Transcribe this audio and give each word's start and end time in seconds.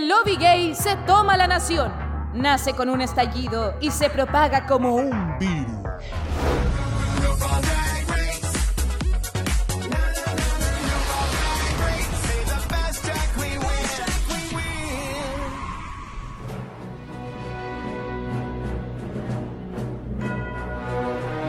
El 0.00 0.08
lobby 0.08 0.36
gay 0.36 0.74
se 0.74 0.96
toma 1.06 1.36
la 1.36 1.46
nación. 1.46 1.92
Nace 2.32 2.72
con 2.72 2.88
un 2.88 3.02
estallido 3.02 3.74
y 3.82 3.90
se 3.90 4.08
propaga 4.08 4.66
como 4.66 4.94
un 4.94 5.38
virus. 5.38 5.70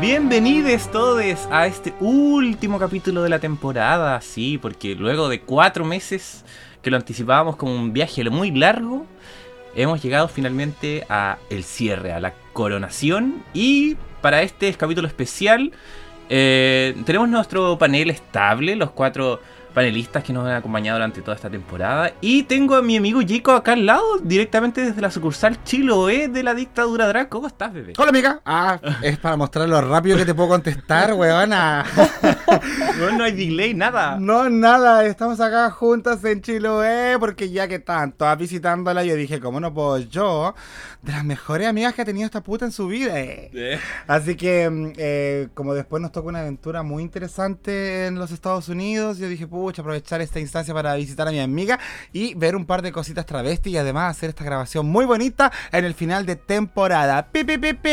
Bienvenidos 0.01 0.91
todos 0.91 1.23
a 1.51 1.67
este 1.67 1.93
último 2.01 2.79
capítulo 2.79 3.23
de 3.23 3.29
la 3.29 3.39
temporada, 3.39 4.19
sí, 4.19 4.57
porque 4.57 4.93
luego 4.95 5.29
de 5.29 5.39
cuatro 5.39 5.85
meses 5.85 6.43
que 6.81 6.89
lo 6.89 6.97
anticipábamos 6.97 7.55
como 7.55 7.75
un 7.75 7.93
viaje 7.93 8.27
muy 8.29 8.51
largo, 8.51 9.05
hemos 9.75 10.01
llegado 10.01 10.27
finalmente 10.27 11.05
a 11.09 11.37
el 11.49 11.63
cierre, 11.63 12.13
a 12.13 12.19
la 12.19 12.33
coronación. 12.53 13.43
Y 13.53 13.95
para 14.21 14.41
este 14.41 14.73
capítulo 14.73 15.07
especial 15.07 15.71
eh, 16.29 16.95
tenemos 17.05 17.29
nuestro 17.29 17.77
panel 17.77 18.09
estable, 18.09 18.75
los 18.75 18.91
cuatro 18.91 19.41
panelistas 19.71 20.23
que 20.23 20.33
nos 20.33 20.45
han 20.45 20.53
acompañado 20.53 20.97
durante 20.97 21.21
toda 21.21 21.35
esta 21.35 21.49
temporada. 21.49 22.13
Y 22.21 22.43
tengo 22.43 22.75
a 22.75 22.81
mi 22.81 22.97
amigo 22.97 23.21
Jico 23.21 23.51
acá 23.51 23.73
al 23.73 23.85
lado, 23.85 24.19
directamente 24.21 24.81
desde 24.81 25.01
la 25.01 25.11
sucursal 25.11 25.63
Chiloé 25.63 26.27
de 26.27 26.43
la 26.43 26.53
dictadura 26.53 27.07
Drag. 27.07 27.29
¿Cómo 27.29 27.47
estás, 27.47 27.73
bebé? 27.73 27.93
Hola, 27.97 28.09
amiga. 28.09 28.41
Ah, 28.45 28.79
es 29.01 29.17
para 29.17 29.37
mostrar 29.37 29.67
lo 29.67 29.81
rápido 29.81 30.17
que 30.17 30.25
te 30.25 30.33
puedo 30.33 30.49
contestar, 30.49 31.13
weona. 31.15 31.85
no, 32.99 33.17
no 33.17 33.23
hay 33.23 33.31
delay, 33.31 33.73
nada. 33.73 34.17
No, 34.19 34.49
nada. 34.49 35.05
Estamos 35.05 35.39
acá 35.39 35.69
juntas 35.71 36.23
en 36.25 36.41
Chiloé 36.41 37.17
porque 37.19 37.49
ya 37.49 37.67
que 37.67 37.75
están 37.75 38.11
todas 38.11 38.37
visitándola, 38.37 39.03
yo 39.03 39.15
dije, 39.15 39.39
¿cómo 39.39 39.59
no 39.59 39.73
puedo 39.73 39.97
yo? 39.99 40.53
De 41.01 41.11
las 41.11 41.23
mejores 41.23 41.67
amigas 41.67 41.93
que 41.93 42.01
ha 42.01 42.05
tenido 42.05 42.25
esta 42.25 42.41
puta 42.41 42.65
en 42.65 42.71
su 42.71 42.87
vida. 42.87 43.19
Eh. 43.19 43.79
Así 44.07 44.35
que, 44.35 44.69
mm, 44.69 44.93
eh, 44.97 45.47
como 45.53 45.73
después 45.73 46.01
nos 46.01 46.11
toca 46.11 46.27
una 46.27 46.41
aventura 46.41 46.83
muy 46.83 47.01
interesante 47.01 48.07
en 48.07 48.15
los 48.15 48.31
Estados 48.31 48.69
Unidos, 48.69 49.17
yo 49.17 49.27
dije, 49.27 49.47
aprovechar 49.69 50.21
esta 50.21 50.39
instancia 50.39 50.73
para 50.73 50.95
visitar 50.95 51.27
a 51.27 51.31
mi 51.31 51.39
amiga 51.39 51.79
y 52.11 52.33
ver 52.35 52.55
un 52.55 52.65
par 52.65 52.81
de 52.81 52.91
cositas 52.91 53.25
travesti 53.25 53.71
y 53.71 53.77
además 53.77 54.17
hacer 54.17 54.29
esta 54.29 54.43
grabación 54.43 54.87
muy 54.87 55.05
bonita 55.05 55.51
en 55.71 55.85
el 55.85 55.93
final 55.93 56.25
de 56.25 56.35
temporada. 56.35 57.27
Pi, 57.31 57.43
pi, 57.43 57.57
pi, 57.57 57.73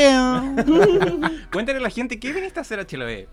Cuéntale 1.53 1.79
a 1.79 1.83
la 1.83 1.91
gente, 1.91 2.19
¿qué 2.19 2.33
viniste 2.33 2.59
a 2.59 2.63
hacer 2.63 2.81
a 2.81 2.87
Chiloé? 2.87 3.29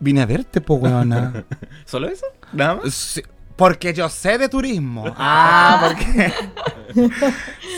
Vine 0.00 0.22
a 0.22 0.26
verte, 0.26 0.60
po, 0.60 0.74
weona. 0.74 1.44
¿Solo 1.84 2.08
eso? 2.08 2.26
¿Nada 2.52 2.76
más? 2.76 3.20
Porque 3.58 3.92
yo 3.92 4.08
sé 4.08 4.38
de 4.38 4.48
turismo. 4.48 5.04
Ah, 5.20 5.80
porque. 5.82 6.32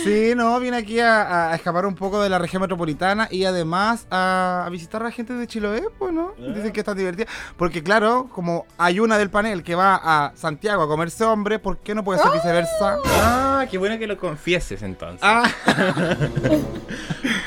sí, 0.05 0.34
no, 0.36 0.61
vine 0.61 0.77
aquí 0.77 1.00
a, 1.00 1.55
escapar 1.55 1.86
un 1.86 1.95
poco 1.95 2.23
de 2.23 2.28
la 2.28 2.39
región 2.39 2.61
metropolitana 2.61 3.28
y 3.31 3.45
además 3.45 4.06
a, 4.11 4.69
visitar 4.70 5.01
a 5.01 5.06
la 5.06 5.11
gente 5.11 5.33
de 5.33 5.47
Chiloé, 5.47 5.84
pues, 5.98 6.12
¿no? 6.12 6.34
Ah. 6.39 6.53
Dicen 6.55 6.73
que 6.73 6.81
está 6.81 6.95
divertida. 6.95 7.27
Porque, 7.56 7.83
claro, 7.83 8.28
como 8.33 8.67
hay 8.77 9.01
una 9.01 9.17
del 9.17 9.31
panel 9.31 9.62
que 9.62 9.75
va 9.75 10.01
a 10.03 10.33
Santiago 10.36 10.83
a 10.83 10.89
comerse 10.89 11.25
hombre, 11.25 11.58
¿por 11.58 11.78
qué 11.78 11.95
no 11.95 12.05
puede 12.05 12.20
ser 12.20 12.31
viceversa? 12.31 12.98
Ah, 13.06 13.67
qué 13.70 13.78
bueno 13.78 13.98
que 13.98 14.06
lo 14.06 14.19
confieses 14.19 14.83
entonces. 14.83 15.20
Ah. 15.23 15.48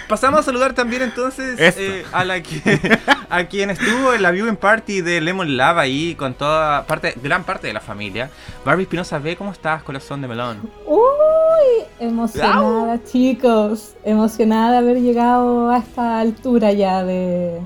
Pasamos 0.10 0.42
a 0.42 0.44
saludar 0.44 0.74
también 0.74 1.02
entonces 1.02 1.58
eh, 1.60 2.06
a 2.12 2.24
la 2.24 2.42
que, 2.44 3.00
a 3.30 3.46
quien 3.46 3.70
estuvo 3.70 4.14
en 4.14 4.22
la 4.22 4.32
viewing 4.32 4.58
party 4.58 5.02
de 5.02 5.22
Lemon 5.22 5.56
Lava 5.58 5.82
ahí 5.82 6.16
con 6.16 6.34
toda 6.34 6.86
parte, 6.86 7.14
gran 7.22 7.44
parte 7.44 7.68
de 7.68 7.74
la 7.74 7.80
familia. 7.80 8.23
Barbie 8.66 8.84
Espinosa 8.84 9.20
ve 9.20 9.36
¿cómo 9.36 9.52
estás, 9.52 9.84
corazón 9.84 10.22
de 10.22 10.28
melón? 10.28 10.70
Uy, 10.86 11.86
emocionada, 12.00 13.04
chicos. 13.04 13.96
Emocionada 14.04 14.72
de 14.72 14.78
haber 14.78 15.02
llegado 15.02 15.70
a 15.70 15.78
esta 15.78 16.20
altura 16.20 16.72
ya 16.72 17.04
de, 17.04 17.62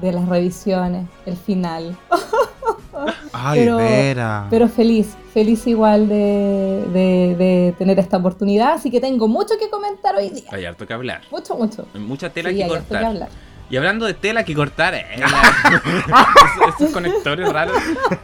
las 0.00 0.28
revisiones, 0.28 1.08
el 1.26 1.36
final. 1.36 1.96
Ay, 3.32 3.60
pero, 3.60 3.76
Vera. 3.78 4.46
Pero 4.50 4.68
feliz, 4.68 5.16
feliz 5.32 5.66
igual 5.66 6.08
de, 6.08 7.74
tener 7.78 7.98
esta 7.98 8.18
oportunidad. 8.18 8.74
Así 8.74 8.90
que 8.90 9.00
tengo 9.00 9.28
mucho 9.28 9.54
que 9.58 9.70
comentar 9.70 10.14
hoy 10.14 10.30
día. 10.30 10.50
Hay 10.50 10.64
harto 10.64 10.86
que 10.86 10.92
hablar. 10.92 11.22
Mucho, 11.30 11.56
mucho. 11.56 11.86
Mucha 11.94 12.30
tela 12.30 12.50
que 12.50 12.66
cortar. 12.66 13.28
Y 13.72 13.76
hablando 13.78 14.04
de 14.04 14.12
tela 14.12 14.44
que 14.44 14.54
cortar, 14.54 14.94
eh, 14.94 15.06
esos, 16.78 16.92
conectores 16.92 17.50
raros. 17.50 17.74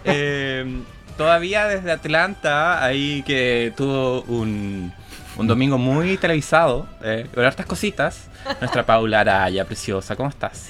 Eh, 0.05 0.83
todavía 1.19 1.67
desde 1.67 1.93
Atlanta, 1.93 2.83
ahí 2.83 3.23
que 3.27 3.75
tuvo 3.77 4.23
un, 4.23 4.91
un 5.37 5.47
domingo 5.47 5.77
muy 5.77 6.17
televisado, 6.17 6.87
eh, 7.03 7.27
con 7.35 7.45
hartas 7.45 7.67
cositas. 7.67 8.29
Nuestra 8.61 8.87
Paula 8.87 9.21
Araya, 9.21 9.67
preciosa, 9.67 10.17
¿cómo 10.17 10.31
estás? 10.31 10.69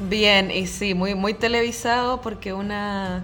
Bien, 0.00 0.50
y 0.50 0.66
sí, 0.66 0.94
muy, 0.94 1.14
muy 1.14 1.34
televisado 1.34 2.20
porque 2.20 2.52
una... 2.52 3.22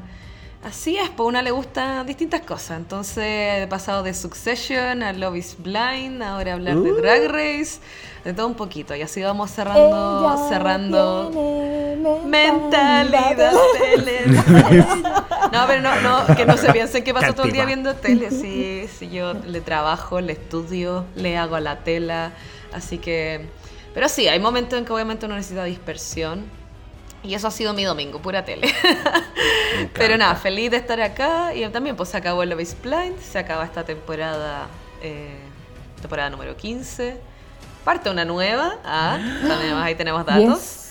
Así 0.65 0.97
es, 0.97 1.09
pues 1.11 1.29
una 1.29 1.43
le 1.43 1.51
gusta 1.51 2.05
distintas 2.05 2.43
cosas. 2.43 2.79
Entonces 2.79 3.63
he 3.63 3.67
pasado 3.69 4.03
de 4.03 4.13
Succession 4.15 5.03
a 5.03 5.13
Love 5.13 5.37
is 5.37 5.57
Blind, 5.59 6.23
ahora 6.23 6.55
hablar 6.55 6.77
de 6.77 6.93
Drag 6.93 7.23
uh. 7.23 7.33
Race 7.33 7.81
de 8.27 8.35
todo 8.35 8.49
un 8.49 8.55
poquito. 8.55 8.95
Y 8.97 9.03
así 9.03 9.23
vamos 9.23 9.53
cerrando, 9.53 10.49
cerrando. 10.49 11.31
Mentalidad 12.27 13.55
tele. 13.79 14.27
no, 14.27 15.67
pero 15.69 15.81
no, 15.81 16.01
no, 16.01 16.35
que 16.35 16.45
no 16.45 16.57
se 16.57 16.73
piensen 16.73 17.05
que 17.05 17.15
paso 17.15 17.35
todo 17.35 17.47
el 17.47 17.53
día 17.53 17.65
viendo 17.65 17.95
tele. 17.95 18.33
Sí, 18.33 18.89
sí, 18.99 19.11
yo 19.11 19.35
le 19.35 19.61
trabajo, 19.61 20.21
le 20.21 20.33
estudio, 20.33 21.05
le 21.15 21.39
hago 21.39 21.55
a 21.55 21.61
la 21.61 21.85
tela. 21.85 22.33
Así 22.73 22.99
que. 22.99 23.47
Pero 23.95 24.09
sí, 24.09 24.27
hay 24.27 24.41
momentos 24.41 24.77
en 24.77 24.85
que 24.85 24.93
obviamente 24.93 25.27
uno 25.27 25.37
necesita 25.37 25.63
dispersión. 25.63 26.45
Y 27.23 27.35
eso 27.35 27.47
ha 27.47 27.53
sido 27.53 27.75
mi 27.75 27.85
domingo, 27.85 28.21
pura 28.21 28.45
tele. 28.45 28.75
Pero 29.95 30.19
nada, 30.19 30.35
feliz 30.35 30.73
de 30.73 30.79
estar 30.79 31.01
acá. 31.01 31.55
Y 31.55 31.65
también 31.69 31.95
pues 31.95 32.09
se 32.09 32.17
acabó 32.17 32.43
el 32.43 32.51
Love 32.51 32.61
is 32.61 32.77
Blind, 32.83 33.21
se 33.21 33.39
acaba 33.39 33.65
esta 33.65 33.85
temporada, 33.85 34.67
eh, 35.01 35.39
temporada 36.01 36.29
número 36.31 36.57
15 36.57 37.36
parte 37.87 38.11
una 38.11 38.25
nueva. 38.25 38.79
Ah, 38.85 39.17
ahí 39.83 39.95
tenemos 39.95 40.27
datos. 40.35 40.83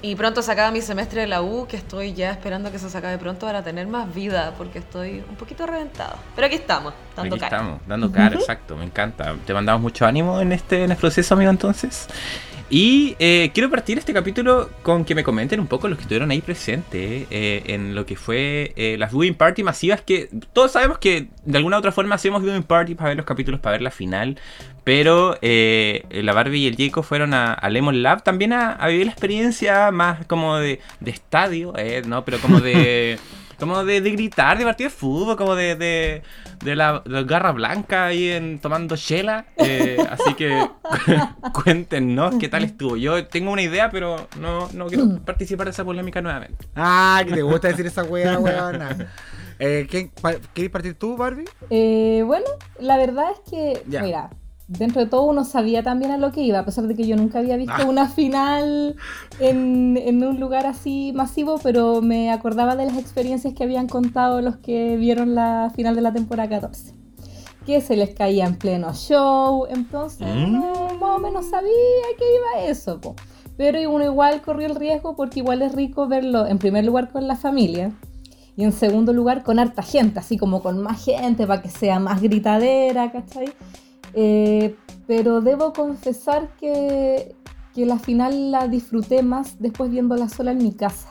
Y 0.00 0.16
pronto 0.16 0.42
se 0.42 0.50
acaba 0.50 0.72
mi 0.72 0.80
semestre 0.80 1.20
de 1.20 1.26
la 1.28 1.42
U, 1.42 1.68
que 1.68 1.76
estoy 1.76 2.12
ya 2.12 2.32
esperando 2.32 2.72
que 2.72 2.78
se 2.80 2.98
acabe 2.98 3.18
pronto 3.18 3.46
para 3.46 3.62
tener 3.62 3.86
más 3.86 4.12
vida, 4.12 4.52
porque 4.58 4.80
estoy 4.80 5.22
un 5.28 5.36
poquito 5.36 5.64
reventado. 5.64 6.16
Pero 6.34 6.48
aquí 6.48 6.56
estamos, 6.56 6.92
dando 7.14 7.36
aquí 7.36 7.44
estamos, 7.44 7.80
dando 7.86 8.10
cara, 8.10 8.34
exacto, 8.34 8.74
me 8.74 8.84
encanta. 8.84 9.36
Te 9.46 9.54
mandamos 9.54 9.80
mucho 9.80 10.04
ánimo 10.04 10.40
en 10.40 10.50
este, 10.50 10.82
en 10.82 10.90
este 10.90 11.00
proceso, 11.00 11.34
amigo, 11.34 11.50
entonces. 11.50 12.08
Y 12.74 13.16
eh, 13.18 13.50
quiero 13.52 13.68
partir 13.68 13.98
este 13.98 14.14
capítulo 14.14 14.70
con 14.82 15.04
que 15.04 15.14
me 15.14 15.22
comenten 15.22 15.60
un 15.60 15.66
poco 15.66 15.88
los 15.88 15.98
que 15.98 16.04
estuvieron 16.04 16.30
ahí 16.30 16.40
presentes 16.40 17.26
eh, 17.30 17.62
en 17.66 17.94
lo 17.94 18.06
que 18.06 18.16
fue 18.16 18.72
eh, 18.76 18.96
las 18.98 19.12
viewing 19.12 19.34
party 19.34 19.62
masivas 19.62 20.00
que 20.00 20.30
todos 20.54 20.72
sabemos 20.72 20.96
que 20.96 21.28
de 21.44 21.58
alguna 21.58 21.76
u 21.76 21.80
otra 21.80 21.92
forma 21.92 22.14
hacemos 22.14 22.42
viewing 22.42 22.62
party 22.62 22.94
para 22.94 23.08
ver 23.08 23.18
los 23.18 23.26
capítulos, 23.26 23.60
para 23.60 23.72
ver 23.72 23.82
la 23.82 23.90
final, 23.90 24.38
pero 24.84 25.36
la 25.42 26.32
Barbie 26.32 26.60
y 26.60 26.66
el 26.66 26.76
Jacob 26.78 27.04
fueron 27.04 27.34
a, 27.34 27.60
Lemon 27.68 28.02
Lab 28.02 28.24
también 28.24 28.54
a, 28.54 28.86
vivir 28.86 29.04
la 29.04 29.12
experiencia 29.12 29.90
más 29.90 30.24
como 30.24 30.56
de, 30.56 30.80
de 31.00 31.10
estadio, 31.10 31.74
¿no? 32.06 32.24
Pero 32.24 32.38
como 32.38 32.60
de... 32.60 33.18
como 33.62 33.84
de, 33.84 34.00
gritar, 34.00 34.58
de 34.58 34.64
partido 34.64 34.90
de 34.90 34.96
fútbol, 34.96 35.36
como 35.36 35.54
de, 35.54 35.76
de, 35.76 36.74
la, 36.74 37.00
garra 37.06 37.52
blanca 37.52 38.06
ahí 38.06 38.28
en, 38.28 38.58
tomando 38.58 38.96
chela. 38.96 39.46
Eh, 39.56 40.04
así 40.10 40.34
que 40.34 40.68
cuéntenos 41.52 42.34
qué 42.40 42.48
tal 42.48 42.64
estuvo. 42.64 42.96
Yo 42.96 43.24
tengo 43.28 43.52
una 43.52 43.62
idea, 43.62 43.88
pero 43.88 44.26
no, 44.40 44.68
no 44.72 44.88
quiero 44.88 45.16
participar 45.24 45.66
de 45.66 45.70
esa 45.70 45.84
polémica 45.84 46.20
nuevamente. 46.20 46.66
Ah, 46.74 47.22
que 47.24 47.34
te 47.34 47.42
gusta 47.42 47.68
decir 47.68 47.86
esa 47.86 48.02
weá, 48.02 48.36
weona. 48.40 49.12
Eh, 49.60 49.86
¿Quieres 49.88 50.72
partir 50.72 50.94
tú, 50.94 51.16
Barbie? 51.16 51.44
Eh, 51.70 52.24
bueno, 52.26 52.46
la 52.80 52.96
verdad 52.96 53.26
es 53.30 53.48
que, 53.48 53.84
mira, 53.86 54.30
dentro 54.78 55.02
de 55.02 55.06
todo 55.06 55.22
uno 55.22 55.44
sabía 55.44 55.82
también 55.82 56.10
a 56.10 56.18
lo 56.18 56.32
que 56.32 56.42
iba, 56.42 56.60
a 56.60 56.64
pesar 56.64 56.86
de 56.86 56.94
que 56.94 57.06
yo 57.06 57.16
nunca 57.16 57.38
había 57.38 57.56
visto 57.56 57.74
ah. 57.78 57.86
una 57.86 58.08
final 58.08 58.96
en, 59.38 60.22
un 60.24 60.40
lugar 60.40 60.66
así 60.66 61.12
masivo, 61.14 61.58
pero 61.62 62.00
me 62.02 62.30
acordaba 62.30 62.76
de 62.76 62.86
las 62.86 62.98
experiencias 62.98 63.54
que 63.54 63.64
habían 63.64 63.88
contado 63.88 64.40
los 64.40 64.56
que 64.56 64.96
vieron 64.96 65.34
la 65.34 65.72
final 65.74 65.94
de 65.94 66.02
la 66.02 66.12
temporada 66.12 66.48
14. 66.48 66.94
Que 67.66 67.80
se 67.80 67.96
les 67.96 68.14
caía 68.14 68.46
en 68.46 68.56
pleno 68.56 68.92
show, 68.92 69.66
entonces 69.70 70.26
mm. 70.26 70.98
más 70.98 71.16
o 71.16 71.18
menos 71.18 71.46
sabía 71.46 71.70
que 72.18 72.24
iba 72.34 72.68
eso. 72.68 73.00
Pero 73.56 73.78
uno 73.90 74.04
igual 74.04 74.42
corrió 74.42 74.66
el 74.66 74.74
riesgo 74.74 75.14
porque 75.14 75.40
igual 75.40 75.62
es 75.62 75.72
rico 75.72 76.08
verlo 76.08 76.46
en 76.46 76.58
primer 76.58 76.84
lugar 76.84 77.10
con 77.12 77.28
la 77.28 77.36
familia 77.36 77.92
y 78.56 78.64
en 78.64 78.72
segundo 78.72 79.12
lugar 79.12 79.42
con 79.42 79.58
harta 79.58 79.82
gente, 79.82 80.18
así 80.18 80.36
como 80.36 80.62
con 80.62 80.82
más 80.82 81.04
gente 81.04 81.46
para 81.46 81.62
que 81.62 81.70
sea 81.70 81.98
más 81.98 82.20
gritadera, 82.20 83.10
¿cachai? 83.10 83.52
Eh, 84.14 84.74
pero 85.06 85.40
debo 85.40 85.72
confesar 85.72 86.50
que, 86.60 87.34
que, 87.74 87.86
la 87.86 87.98
final 87.98 88.50
la 88.50 88.68
disfruté 88.68 89.22
más 89.22 89.58
después 89.58 89.90
viéndola 89.90 90.28
sola 90.28 90.52
en 90.52 90.58
mi 90.58 90.72
casa. 90.72 91.08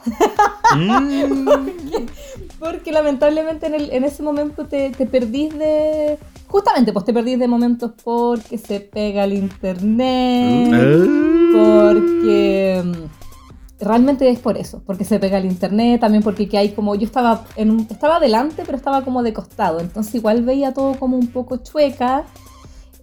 Mm. 0.76 1.46
porque, 2.58 2.92
lamentablemente 2.92 3.66
en, 3.66 3.74
el, 3.74 3.92
en, 3.92 4.04
ese 4.04 4.22
momento 4.22 4.66
te, 4.66 4.90
te 4.90 5.06
perdís 5.06 5.58
de 5.58 6.18
justamente, 6.52 6.92
pues 6.92 7.06
te 7.06 7.14
perdís 7.14 7.38
de 7.38 7.48
momentos 7.48 7.92
porque 8.04 8.58
se 8.58 8.80
pega 8.80 9.24
el 9.24 9.32
internet, 9.32 10.70
uh. 10.70 11.52
porque 11.52 12.82
mm, 12.84 13.82
realmente 13.82 14.28
es 14.28 14.38
por 14.38 14.58
eso, 14.58 14.82
porque 14.84 15.04
se 15.04 15.18
pega 15.18 15.38
el 15.38 15.46
internet, 15.46 16.02
también 16.02 16.22
porque 16.22 16.46
que 16.50 16.58
hay 16.58 16.72
como, 16.72 16.94
yo 16.94 17.06
estaba, 17.06 17.46
en 17.56 17.80
estaba 17.88 18.16
adelante, 18.16 18.64
pero 18.66 18.76
estaba 18.76 19.02
como 19.02 19.22
de 19.22 19.32
costado, 19.32 19.80
entonces 19.80 20.14
igual 20.14 20.42
veía 20.42 20.74
todo 20.74 20.94
como 20.98 21.16
un 21.16 21.28
poco 21.28 21.56
chueca. 21.56 22.24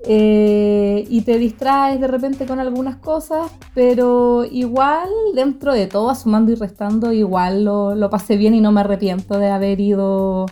Eh, 0.05 1.05
y 1.09 1.21
te 1.21 1.37
distraes 1.37 1.99
de 1.99 2.07
repente 2.07 2.45
con 2.45 2.59
algunas 2.59 2.97
cosas, 2.97 3.51
pero 3.73 4.45
igual 4.45 5.09
dentro 5.35 5.73
de 5.73 5.87
todo, 5.87 6.15
sumando 6.15 6.51
y 6.51 6.55
restando, 6.55 7.11
igual 7.11 7.65
lo, 7.65 7.95
lo 7.95 8.09
pasé 8.09 8.37
bien 8.37 8.55
y 8.55 8.61
no 8.61 8.71
me 8.71 8.81
arrepiento 8.81 9.37
de 9.37 9.49
haber 9.49 9.79
ido 9.81 10.45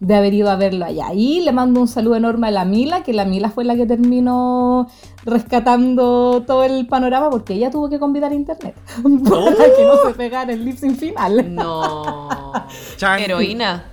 de 0.00 0.14
haber 0.14 0.32
ido 0.34 0.50
a 0.50 0.56
verlo 0.56 0.84
allá. 0.84 1.12
Y 1.12 1.40
le 1.40 1.52
mando 1.52 1.80
un 1.80 1.88
saludo 1.88 2.16
enorme 2.16 2.48
a 2.48 2.50
la 2.50 2.64
Mila, 2.64 3.02
que 3.02 3.12
la 3.12 3.24
Mila 3.24 3.50
fue 3.50 3.64
la 3.64 3.74
que 3.74 3.86
terminó 3.86 4.88
rescatando 5.24 6.44
todo 6.46 6.64
el 6.64 6.86
panorama 6.86 7.30
porque 7.30 7.54
ella 7.54 7.70
tuvo 7.70 7.88
que 7.88 7.98
convidar 7.98 8.32
a 8.32 8.34
internet 8.34 8.76
para 9.02 9.76
que 9.76 9.84
no 9.84 9.96
se 10.06 10.14
pegara 10.14 10.52
el 10.52 10.64
lip 10.64 10.76
sin 10.76 10.96
final. 10.96 11.54
No. 11.54 12.52
Heroína. 13.00 13.84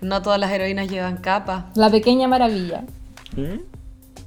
No 0.00 0.22
todas 0.22 0.40
las 0.40 0.50
heroínas 0.50 0.88
llevan 0.88 1.18
capa. 1.18 1.70
La 1.74 1.90
pequeña 1.90 2.26
maravilla. 2.28 2.84
¿Mm? 3.36 3.79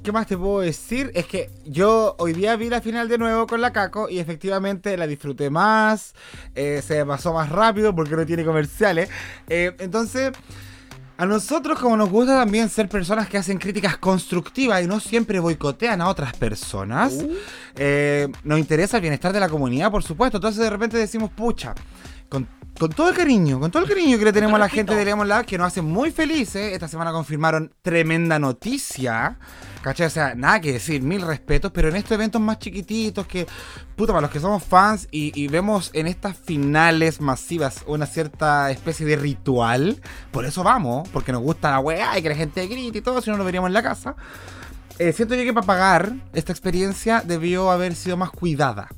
¿Qué 0.04 0.12
más 0.12 0.26
te 0.26 0.36
puedo 0.36 0.60
decir? 0.60 1.10
Es 1.14 1.24
que 1.24 1.48
yo 1.64 2.14
hoy 2.18 2.34
día 2.34 2.54
vi 2.56 2.68
la 2.68 2.82
final 2.82 3.08
de 3.08 3.16
nuevo 3.16 3.46
con 3.46 3.62
la 3.62 3.72
Caco 3.72 4.10
y 4.10 4.18
efectivamente 4.18 4.98
la 4.98 5.06
disfruté 5.06 5.48
más, 5.48 6.14
eh, 6.54 6.82
se 6.86 7.06
pasó 7.06 7.32
más 7.32 7.48
rápido 7.48 7.94
porque 7.94 8.14
no 8.14 8.26
tiene 8.26 8.44
comerciales. 8.44 9.08
Eh, 9.48 9.74
entonces, 9.78 10.32
a 11.16 11.24
nosotros 11.24 11.78
como 11.78 11.96
nos 11.96 12.10
gusta 12.10 12.36
también 12.36 12.68
ser 12.68 12.86
personas 12.86 13.30
que 13.30 13.38
hacen 13.38 13.56
críticas 13.56 13.96
constructivas 13.96 14.84
y 14.84 14.86
no 14.86 15.00
siempre 15.00 15.40
boicotean 15.40 16.02
a 16.02 16.08
otras 16.08 16.36
personas, 16.36 17.14
uh. 17.14 17.34
eh, 17.76 18.28
nos 18.42 18.58
interesa 18.58 18.98
el 18.98 19.00
bienestar 19.00 19.32
de 19.32 19.40
la 19.40 19.48
comunidad, 19.48 19.90
por 19.90 20.02
supuesto. 20.02 20.36
Entonces 20.36 20.62
de 20.62 20.68
repente 20.68 20.98
decimos, 20.98 21.30
pucha, 21.30 21.74
con, 22.28 22.46
todo 22.94 23.08
el 23.08 23.16
cariño, 23.16 23.58
con 23.58 23.70
todo 23.70 23.84
el 23.84 23.88
cariño 23.88 24.18
que 24.18 24.26
le 24.26 24.34
tenemos 24.34 24.56
a 24.56 24.58
la 24.58 24.68
gente 24.68 24.94
de 24.94 25.02
Leamos 25.02 25.26
que 25.46 25.56
nos 25.56 25.68
hace 25.68 25.80
muy 25.80 26.10
felices, 26.10 26.74
esta 26.74 26.88
semana 26.88 27.10
confirmaron 27.10 27.72
tremenda 27.80 28.38
noticia. 28.38 29.38
¿Cachai? 29.84 30.06
O 30.06 30.10
sea, 30.10 30.34
nada 30.34 30.62
que 30.62 30.72
decir, 30.72 31.02
mil 31.02 31.20
respetos, 31.20 31.70
pero 31.70 31.90
en 31.90 31.96
estos 31.96 32.12
eventos 32.12 32.40
más 32.40 32.58
chiquititos 32.58 33.26
que, 33.26 33.46
puta, 33.96 34.14
para 34.14 34.22
los 34.22 34.30
que 34.30 34.40
somos 34.40 34.64
fans 34.64 35.06
y, 35.10 35.46
vemos 35.48 35.90
en 35.92 36.06
estas 36.06 36.38
finales 36.38 37.20
masivas 37.20 37.84
una 37.86 38.06
cierta 38.06 38.70
especie 38.70 39.04
de 39.04 39.16
ritual, 39.16 40.00
por 40.30 40.46
eso 40.46 40.62
vamos, 40.62 41.06
porque 41.10 41.32
nos 41.32 41.42
gusta 41.42 41.70
la 41.70 41.80
weá 41.80 42.18
y 42.18 42.22
que 42.22 42.30
la 42.30 42.34
gente 42.34 42.66
grite 42.66 42.96
y 42.96 43.00
todo, 43.02 43.20
si 43.20 43.30
no 43.30 43.36
lo 43.36 43.44
veríamos 43.44 43.68
en 43.68 43.74
la 43.74 43.82
casa. 43.82 44.16
Eh, 44.98 45.12
siento 45.12 45.34
yo 45.34 45.42
que 45.42 45.52
para 45.52 45.66
pagar 45.66 46.14
esta 46.32 46.50
experiencia 46.50 47.20
debió 47.22 47.70
haber 47.70 47.94
sido 47.94 48.16
más 48.16 48.30
cuidada 48.30 48.88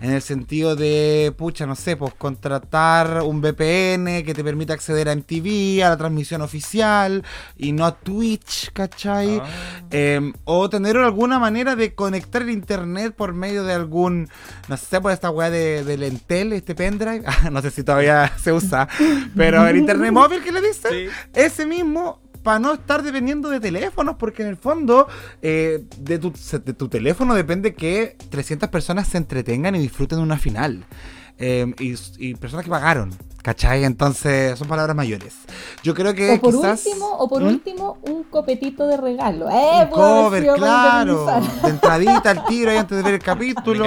en 0.00 0.10
el 0.10 0.22
sentido 0.22 0.74
de, 0.74 1.32
pucha, 1.36 1.66
no 1.66 1.76
sé, 1.76 1.96
pues 1.96 2.12
contratar 2.14 3.22
un 3.22 3.40
VPN 3.40 4.24
que 4.24 4.34
te 4.34 4.42
permita 4.42 4.74
acceder 4.74 5.08
a 5.08 5.14
MTV, 5.14 5.82
a 5.84 5.90
la 5.90 5.96
transmisión 5.96 6.42
oficial 6.42 7.24
y 7.56 7.72
no 7.72 7.86
a 7.86 7.96
Twitch, 7.96 8.72
¿cachai? 8.72 9.38
Ah. 9.38 9.46
Em, 9.90 10.32
o 10.44 10.68
tener 10.68 10.96
alguna 10.96 11.38
manera 11.38 11.76
de 11.76 11.94
conectar 11.94 12.42
el 12.42 12.50
internet 12.50 13.14
por 13.14 13.32
medio 13.32 13.64
de 13.64 13.74
algún, 13.74 14.28
no 14.68 14.76
sé, 14.76 15.00
pues 15.00 15.14
esta 15.14 15.30
weá 15.30 15.50
de, 15.50 15.84
de 15.84 15.96
Lentel, 15.96 16.52
este 16.52 16.74
pendrive, 16.74 17.24
no 17.52 17.62
sé 17.62 17.70
si 17.70 17.84
todavía 17.84 18.32
se 18.38 18.52
usa, 18.52 18.88
pero 19.36 19.66
el 19.66 19.76
internet 19.76 20.12
móvil 20.12 20.42
que 20.42 20.52
le 20.52 20.60
dicen, 20.60 21.10
ese 21.32 21.66
mismo 21.66 22.20
para 22.42 22.58
no 22.58 22.74
estar 22.74 23.02
dependiendo 23.02 23.48
de 23.48 23.60
teléfonos, 23.60 24.16
porque 24.16 24.42
en 24.42 24.48
el 24.48 24.56
fondo 24.56 25.06
eh, 25.40 25.84
de, 25.98 26.18
tu, 26.18 26.32
de, 26.32 26.72
tu, 26.74 26.88
teléfono 26.88 27.34
depende 27.34 27.74
que 27.74 28.16
300 28.30 28.68
personas 28.68 29.08
se 29.08 29.18
entretengan 29.18 29.74
y 29.74 29.78
disfruten 29.78 30.18
de 30.18 30.24
una 30.24 30.38
final. 30.38 30.84
Em, 31.38 31.74
y, 31.78 32.34
personas 32.34 32.64
que 32.64 32.70
pagaron, 32.70 33.10
¿cachai? 33.42 33.84
Entonces 33.84 34.56
son 34.58 34.68
palabras 34.68 34.94
mayores. 34.94 35.34
Yo 35.82 35.94
creo 35.94 36.14
que 36.14 36.34
o 36.34 36.40
por 36.40 36.54
quizás... 36.54 36.86
Último, 36.86 37.16
o 37.18 37.28
por 37.28 37.42
¿Mm? 37.42 37.46
último, 37.46 37.98
un 38.02 38.24
copetito 38.24 38.86
de 38.86 38.96
regalo. 38.96 39.50
¡Eh! 39.50 39.84
Un 39.84 39.90
cover, 39.90 40.46
claro. 40.54 41.26
De 41.62 41.68
entradita 41.70 42.30
al 42.30 42.44
tiro 42.44 42.70
ahí 42.70 42.76
antes 42.76 42.96
de 42.96 43.02
ver 43.02 43.14
el 43.14 43.22
capítulo. 43.22 43.84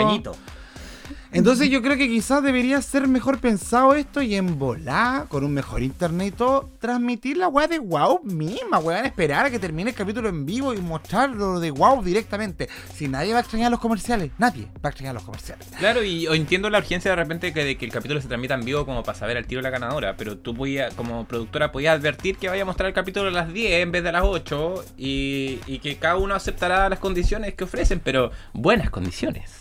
Entonces 1.35 1.69
yo 1.69 1.81
creo 1.81 1.97
que 1.97 2.07
quizás 2.07 2.41
debería 2.41 2.81
ser 2.81 3.09
mejor 3.09 3.39
pensado 3.39 3.93
esto 3.93 4.21
y 4.21 4.35
en 4.35 4.57
volar 4.57 5.27
con 5.27 5.43
un 5.43 5.53
mejor 5.53 5.83
internet 5.83 6.29
y 6.29 6.31
todo, 6.31 6.69
transmitir 6.79 7.35
la 7.35 7.49
weá 7.49 7.67
de 7.67 7.77
WoW 7.77 8.21
misma, 8.23 8.79
weón, 8.79 9.05
esperar 9.05 9.45
a 9.45 9.51
que 9.51 9.59
termine 9.59 9.89
el 9.89 9.95
capítulo 9.97 10.29
en 10.29 10.45
vivo 10.45 10.73
y 10.73 10.77
mostrarlo 10.77 11.59
de 11.59 11.71
WoW 11.71 12.01
directamente. 12.03 12.69
Si 12.93 13.09
nadie 13.09 13.33
va 13.33 13.39
a 13.39 13.41
extrañar 13.41 13.69
los 13.69 13.81
comerciales, 13.81 14.31
nadie 14.37 14.69
va 14.77 14.87
a 14.87 14.89
extrañar 14.91 15.13
los 15.13 15.23
comerciales. 15.23 15.67
Claro, 15.77 16.05
y 16.05 16.25
entiendo 16.27 16.69
la 16.69 16.77
urgencia 16.77 17.11
de 17.11 17.17
repente 17.17 17.51
que, 17.51 17.65
de 17.65 17.77
que 17.77 17.83
el 17.83 17.91
capítulo 17.91 18.21
se 18.21 18.29
transmita 18.29 18.53
en 18.53 18.63
vivo 18.63 18.85
como 18.85 19.03
para 19.03 19.17
saber 19.17 19.35
al 19.35 19.45
tiro 19.45 19.61
la 19.61 19.71
ganadora, 19.71 20.15
pero 20.15 20.37
tú 20.37 20.55
podías, 20.55 20.93
como 20.93 21.25
productora 21.25 21.69
podías 21.73 21.99
advertir 21.99 22.37
que 22.37 22.47
vaya 22.47 22.61
a 22.61 22.65
mostrar 22.65 22.87
el 22.87 22.93
capítulo 22.93 23.27
a 23.27 23.31
las 23.31 23.51
10 23.51 23.83
en 23.83 23.91
vez 23.91 24.03
de 24.03 24.09
a 24.09 24.13
las 24.13 24.23
8 24.23 24.85
y, 24.97 25.59
y 25.67 25.79
que 25.79 25.97
cada 25.97 26.15
uno 26.15 26.33
aceptará 26.33 26.87
las 26.87 26.99
condiciones 26.99 27.55
que 27.55 27.65
ofrecen, 27.65 27.99
pero 28.01 28.31
buenas 28.53 28.89
condiciones. 28.89 29.51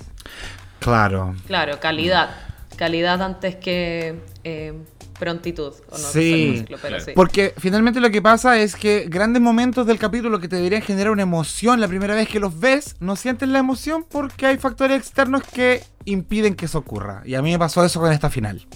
Claro. 0.85 1.35
Claro, 1.47 1.81
calidad. 1.81 2.31
Calidad 2.77 3.23
antes 3.23 3.57
que 3.57 4.21
eh, 4.45 4.75
prontitud. 5.19 5.73
sí, 5.95 6.67
porque 7.15 7.55
finalmente 7.57 8.01
lo 8.01 8.11
que 8.11 8.21
pasa 8.21 8.59
es 8.59 8.77
que 8.77 9.07
grandes 9.09 9.41
momentos 9.41 9.87
del 9.87 9.99
capítulo 9.99 10.41
que 10.41 10.49
te 10.49 10.57
deberían 10.57 10.83
generar 10.83 11.13
una 11.13 11.23
emoción 11.23 11.81
la 11.81 11.89
primera 11.89 12.15
vez 12.15 12.29
que 12.29 12.39
los 12.39 12.61
ves, 12.61 12.97
no 13.01 13.17
sienten 13.17 13.53
la 13.53 13.61
emoción 13.61 14.05
porque 14.09 14.45
hay 14.45 14.59
factores 14.59 14.99
externos 14.99 15.43
que 15.45 15.83
impiden 16.05 16.55
que 16.55 16.67
eso 16.67 16.79
ocurra. 16.79 17.23
Y 17.25 17.35
a 17.35 17.41
mí 17.41 17.51
me 17.53 17.59
pasó 17.59 17.83
eso 17.83 17.99
con 17.99 18.13
esta 18.13 18.29
final. 18.29 18.67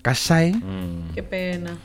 ¿Cachai? 0.00 0.54
Mm. 0.54 1.12
Qué 1.14 1.22
pena. 1.22 1.76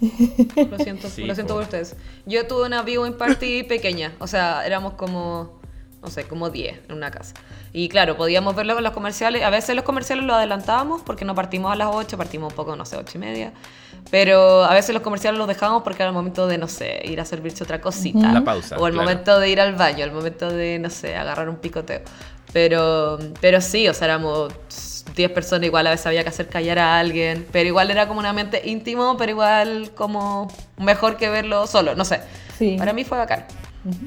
Lo 0.00 0.78
siento, 0.78 1.08
lo 1.18 1.34
siento 1.34 1.54
por 1.54 1.62
ustedes. 1.62 1.96
Yo 2.26 2.46
tuve 2.46 2.66
una 2.66 2.82
viewing 2.82 3.14
party 3.14 3.64
pequeña, 3.64 4.12
o 4.18 4.26
sea, 4.26 4.66
éramos 4.66 4.94
como, 4.94 5.60
no 6.04 6.10
sé, 6.10 6.24
como 6.24 6.50
10 6.50 6.82
en 6.88 6.94
una 6.94 7.10
casa. 7.10 7.34
Y 7.72 7.88
claro, 7.88 8.16
podíamos 8.16 8.54
verlo 8.54 8.76
en 8.76 8.84
los 8.84 8.92
comerciales. 8.92 9.42
A 9.42 9.50
veces 9.50 9.74
los 9.74 9.84
comerciales 9.84 10.24
los 10.24 10.36
adelantábamos 10.36 11.02
porque 11.02 11.24
no 11.24 11.34
partimos 11.34 11.72
a 11.72 11.76
las 11.76 11.88
8, 11.90 12.18
partimos 12.18 12.52
un 12.52 12.56
poco, 12.56 12.76
no 12.76 12.84
sé, 12.84 12.96
8 12.96 13.12
y 13.14 13.18
media. 13.18 13.52
Pero 14.10 14.64
a 14.64 14.74
veces 14.74 14.92
los 14.94 15.02
comerciales 15.02 15.38
los 15.38 15.48
dejábamos 15.48 15.82
porque 15.82 16.02
era 16.02 16.10
el 16.10 16.14
momento 16.14 16.46
de, 16.46 16.58
no 16.58 16.68
sé, 16.68 17.00
ir 17.04 17.20
a 17.20 17.24
servirse 17.24 17.64
otra 17.64 17.80
cosita. 17.80 18.32
La 18.32 18.44
pausa. 18.44 18.76
O 18.76 18.86
el 18.86 18.92
momento 18.92 19.40
de 19.40 19.48
ir 19.48 19.60
al 19.60 19.74
baño, 19.74 20.04
el 20.04 20.12
momento 20.12 20.50
de, 20.50 20.78
no 20.78 20.90
sé, 20.90 21.16
agarrar 21.16 21.48
un 21.48 21.56
picoteo. 21.56 22.02
Pero, 22.52 23.18
pero 23.40 23.62
sí, 23.62 23.88
o 23.88 23.94
sea, 23.94 24.04
éramos 24.04 24.52
10 25.16 25.30
personas, 25.30 25.66
igual 25.66 25.86
a 25.86 25.90
veces 25.90 26.06
había 26.06 26.22
que 26.22 26.28
hacer 26.28 26.48
callar 26.48 26.78
a 26.78 26.98
alguien. 26.98 27.46
Pero 27.50 27.66
igual 27.66 27.90
era 27.90 28.06
como 28.06 28.20
un 28.20 28.26
ambiente 28.26 28.60
íntimo, 28.64 29.16
pero 29.16 29.30
igual 29.32 29.90
como 29.94 30.52
mejor 30.76 31.16
que 31.16 31.30
verlo 31.30 31.66
solo, 31.66 31.94
no 31.94 32.04
sé. 32.04 32.20
Sí. 32.58 32.76
Para 32.78 32.92
mí 32.92 33.04
fue 33.04 33.16
bacán. 33.16 33.46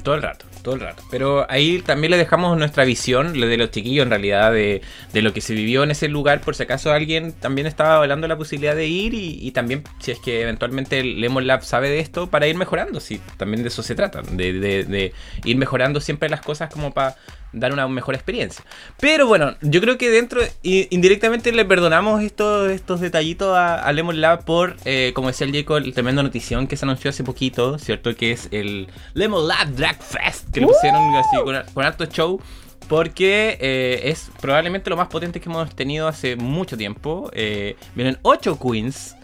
Todo 0.03 0.15
el 0.15 0.21
rato, 0.21 0.45
todo 0.67 0.75
el 0.75 0.81
rato. 0.81 1.01
Pero 1.09 1.49
ahí 1.49 1.81
también 1.81 2.11
le 2.11 2.17
dejamos 2.17 2.57
nuestra 2.57 2.83
visión, 2.83 3.31
de 3.31 3.55
los 3.55 3.71
chiquillos 3.71 4.03
en 4.03 4.09
realidad, 4.09 4.51
de, 4.51 4.81
lo 5.13 5.31
que 5.31 5.39
se 5.39 5.53
vivió 5.53 5.83
en 5.83 5.91
ese 5.91 6.09
lugar, 6.09 6.41
por 6.41 6.55
si 6.55 6.63
acaso 6.63 6.91
alguien 6.91 7.31
también 7.31 7.67
estaba 7.67 7.95
hablando 7.95 8.27
la 8.27 8.35
posibilidad 8.35 8.75
de 8.75 8.85
ir 8.85 9.13
y, 9.13 9.49
también 9.51 9.85
si 9.99 10.11
es 10.11 10.19
que 10.19 10.41
eventualmente 10.41 11.01
Lemon 11.05 11.47
Lab 11.47 11.63
sabe 11.63 11.89
de 11.89 11.99
esto, 11.99 12.29
para 12.29 12.47
ir 12.47 12.57
mejorando, 12.57 12.99
sí, 12.99 13.21
también 13.37 13.63
de 13.63 13.69
eso 13.69 13.81
se 13.81 13.95
trata, 13.95 14.21
de, 14.21 14.59
de 14.59 15.13
ir 15.45 15.55
mejorando 15.55 16.01
siempre 16.01 16.27
las 16.27 16.41
cosas 16.41 16.69
como 16.69 16.93
para 16.93 17.15
dar 17.53 17.73
una 17.73 17.87
mejor 17.87 18.15
experiencia. 18.15 18.63
Pero 18.99 19.27
bueno, 19.27 19.55
yo 19.61 19.81
creo 19.81 19.97
que 19.97 20.09
dentro, 20.09 20.41
indirectamente 20.63 21.51
le 21.51 21.65
perdonamos 21.65 22.21
estos, 22.21 22.71
estos 22.71 22.99
detallitos 22.99 23.55
a, 23.55 23.91
Lemon 23.91 24.21
Lab 24.21 24.45
por, 24.45 24.75
eh, 24.85 25.11
como 25.15 25.27
decía 25.27 25.47
el 25.47 25.53
Jacob, 25.53 25.77
el 25.77 25.93
tremendo 25.93 26.23
notición 26.23 26.67
que 26.67 26.77
se 26.77 26.85
anunció 26.85 27.09
hace 27.09 27.23
poquito, 27.23 27.79
¿cierto? 27.79 28.15
Que 28.15 28.31
es 28.31 28.47
el 28.51 28.87
Lemon 29.13 29.47
Lab 29.47 29.73
Drag 29.75 30.01
Fest, 30.01 30.51
que 30.51 30.61
lo 30.61 30.67
pusieron 30.67 31.15
así 31.15 31.37
con, 31.43 31.55
con 31.73 31.85
alto 31.85 32.05
show. 32.05 32.39
Porque 32.87 33.57
eh, 33.59 34.01
es 34.05 34.31
probablemente 34.39 34.89
lo 34.89 34.95
más 34.95 35.09
potente 35.09 35.41
que 35.41 35.49
hemos 35.49 35.75
tenido 35.75 36.07
hace 36.07 36.37
mucho 36.37 36.77
tiempo. 36.77 37.29
Eh, 37.33 37.75
vienen 37.95 38.17
8 38.21 38.57
queens 38.57 39.15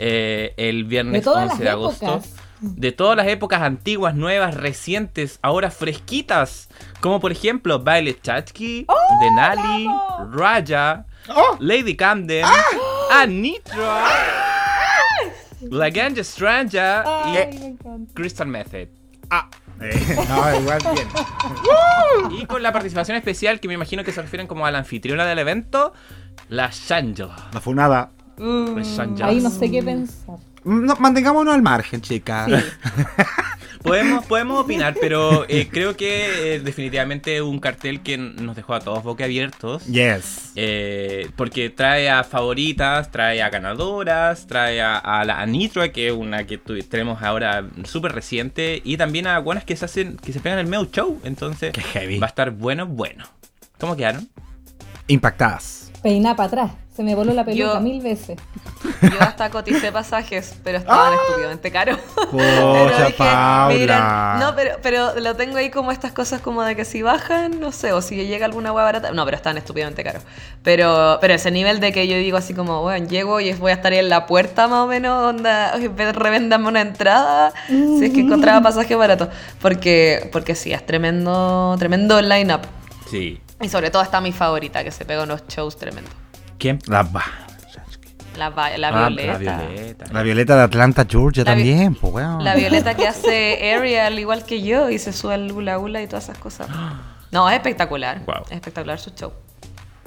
el 0.00 0.82
viernes 0.84 1.24
11 1.24 1.62
de 1.62 1.70
agosto 1.70 2.20
de 2.64 2.92
todas 2.92 3.16
las 3.16 3.26
épocas 3.26 3.62
antiguas, 3.62 4.14
nuevas, 4.14 4.54
recientes, 4.54 5.38
ahora 5.42 5.70
fresquitas, 5.70 6.68
como 7.00 7.20
por 7.20 7.32
ejemplo 7.32 7.80
Violet 7.80 8.20
Chachki, 8.22 8.86
oh, 8.88 8.94
Denali, 9.20 9.88
Raja, 10.32 11.06
oh. 11.28 11.56
Lady 11.60 11.96
Camden, 11.96 12.44
ah. 12.44 13.22
Anitra, 13.22 14.04
Laganja 15.60 16.24
Stranja 16.24 17.04
y 17.26 17.76
Crystal 18.14 18.46
Method. 18.46 18.88
Ah. 19.30 19.48
Eh, 19.80 20.16
no, 20.28 20.60
igual 20.60 20.78
bien. 20.94 21.08
y 22.40 22.46
con 22.46 22.62
la 22.62 22.72
participación 22.72 23.16
especial 23.16 23.58
que 23.58 23.68
me 23.68 23.74
imagino 23.74 24.04
que 24.04 24.12
se 24.12 24.22
refieren 24.22 24.46
como 24.46 24.66
a 24.66 24.70
la 24.70 24.78
anfitriona 24.78 25.26
del 25.26 25.40
evento, 25.40 25.92
la 26.48 26.70
Shangela. 26.72 27.36
La 27.52 27.60
funada. 27.60 28.10
Mm, 28.38 28.80
ahí 29.22 29.40
no 29.40 29.50
sé 29.50 29.70
qué 29.70 29.82
pensar 29.82 30.38
mantengámonos 30.64 31.54
al 31.54 31.62
margen, 31.62 32.00
chicas. 32.00 32.50
podemos, 33.84 34.24
podemos 34.24 34.60
opinar, 34.60 34.96
pero 35.00 35.44
eh, 35.48 35.68
creo 35.70 35.96
que 35.96 36.54
eh, 36.54 36.60
definitivamente 36.60 37.42
un 37.42 37.60
cartel 37.60 38.02
que 38.02 38.16
nos 38.16 38.56
dejó 38.56 38.74
a 38.74 38.80
todos 38.80 39.04
boquiabiertos. 39.04 39.84
Yes. 39.86 40.52
Eh, 40.56 41.30
porque 41.36 41.70
trae 41.70 42.10
a 42.10 42.24
favoritas, 42.24 43.10
trae 43.12 43.42
a 43.42 43.50
ganadoras, 43.50 44.46
trae 44.46 44.80
a, 44.82 45.24
la 45.24 45.44
Nitro, 45.46 45.90
que 45.92 46.08
es 46.08 46.12
una 46.12 46.46
que 46.46 46.58
tenemos 46.58 47.22
ahora 47.22 47.68
súper 47.84 48.12
reciente, 48.12 48.80
y 48.84 48.96
también 48.96 49.26
a 49.26 49.38
buenas 49.38 49.64
que 49.64 49.76
se 49.76 49.84
hacen, 49.84 50.16
que 50.16 50.32
se 50.32 50.40
pegan 50.40 50.58
el 50.58 50.66
medio 50.66 50.88
show. 50.90 51.20
Entonces, 51.22 51.72
va 51.74 52.26
a 52.26 52.28
estar 52.28 52.50
bueno, 52.50 52.86
bueno. 52.86 53.24
¿Cómo 53.78 53.96
quedaron? 53.96 54.28
Impactadas. 55.06 55.90
Peina 56.02 56.36
para 56.36 56.46
atrás. 56.48 56.70
Se 56.94 57.02
me 57.02 57.16
voló 57.16 57.32
la 57.32 57.44
peluca 57.44 57.80
mil 57.80 58.00
veces. 58.00 58.38
Yo 59.02 59.20
hasta 59.20 59.50
coticé 59.50 59.90
pasajes, 59.90 60.54
pero 60.62 60.78
estaban 60.78 61.12
¡Ah! 61.12 61.16
estúpidamente 61.20 61.72
caros. 61.72 61.98
Paula. 63.18 64.36
no, 64.38 64.54
pero, 64.54 64.76
pero 64.80 65.18
lo 65.18 65.34
tengo 65.34 65.56
ahí 65.56 65.70
como 65.70 65.90
estas 65.90 66.12
cosas 66.12 66.40
como 66.40 66.62
de 66.62 66.76
que 66.76 66.84
si 66.84 67.02
bajan, 67.02 67.58
no 67.58 67.72
sé, 67.72 67.92
o 67.92 68.00
si 68.00 68.14
llega 68.26 68.46
alguna 68.46 68.72
hueá 68.72 68.84
barata. 68.84 69.10
No, 69.10 69.24
pero 69.24 69.36
estaban 69.36 69.58
estúpidamente 69.58 70.04
caros. 70.04 70.22
Pero, 70.62 71.18
pero 71.20 71.34
ese 71.34 71.50
nivel 71.50 71.80
de 71.80 71.92
que 71.92 72.06
yo 72.06 72.16
digo 72.16 72.36
así 72.36 72.54
como, 72.54 72.82
bueno, 72.82 73.08
llego 73.08 73.40
y 73.40 73.52
voy 73.54 73.72
a 73.72 73.74
estar 73.74 73.92
ahí 73.92 73.98
en 73.98 74.08
la 74.08 74.26
puerta 74.26 74.68
más 74.68 74.84
o 74.84 74.86
menos, 74.86 75.20
onda, 75.30 75.72
revendame 76.12 76.68
una 76.68 76.80
entrada, 76.80 77.52
si 77.66 78.04
es 78.04 78.12
que 78.12 78.20
encontraba 78.20 78.60
pasajes 78.62 78.96
baratos. 78.96 79.30
Porque, 79.60 80.28
porque 80.30 80.54
sí, 80.54 80.72
es 80.72 80.86
tremendo, 80.86 81.74
tremendo 81.76 82.22
line-up. 82.22 82.60
Sí. 83.10 83.40
Y 83.64 83.68
sobre 83.70 83.90
todo 83.90 84.02
está 84.02 84.20
mi 84.20 84.30
favorita, 84.30 84.84
que 84.84 84.90
se 84.90 85.06
pega 85.06 85.22
unos 85.22 85.46
shows 85.48 85.78
tremendos. 85.78 86.12
¿Quién? 86.58 86.78
La, 86.86 87.02
la, 88.36 88.50
la, 88.76 88.88
ah, 88.88 89.08
Violeta. 89.08 90.04
la 90.12 90.22
Violeta. 90.22 90.56
de 90.56 90.62
Atlanta, 90.62 91.06
Georgia 91.08 91.44
también, 91.44 91.94
pues 91.94 92.26
La 92.40 92.54
Violeta 92.56 92.94
que 92.94 93.06
hace 93.06 93.74
Ariel 93.74 94.18
igual 94.18 94.44
que 94.44 94.60
yo 94.62 94.90
y 94.90 94.98
se 94.98 95.12
sube 95.12 95.34
al 95.34 95.50
hula 95.50 95.78
hula 95.78 96.02
y 96.02 96.06
todas 96.06 96.24
esas 96.24 96.38
cosas. 96.38 96.68
No, 97.30 97.48
es 97.48 97.56
espectacular. 97.56 98.22
Es 98.50 98.56
espectacular 98.56 98.98
su 98.98 99.10
show. 99.10 99.32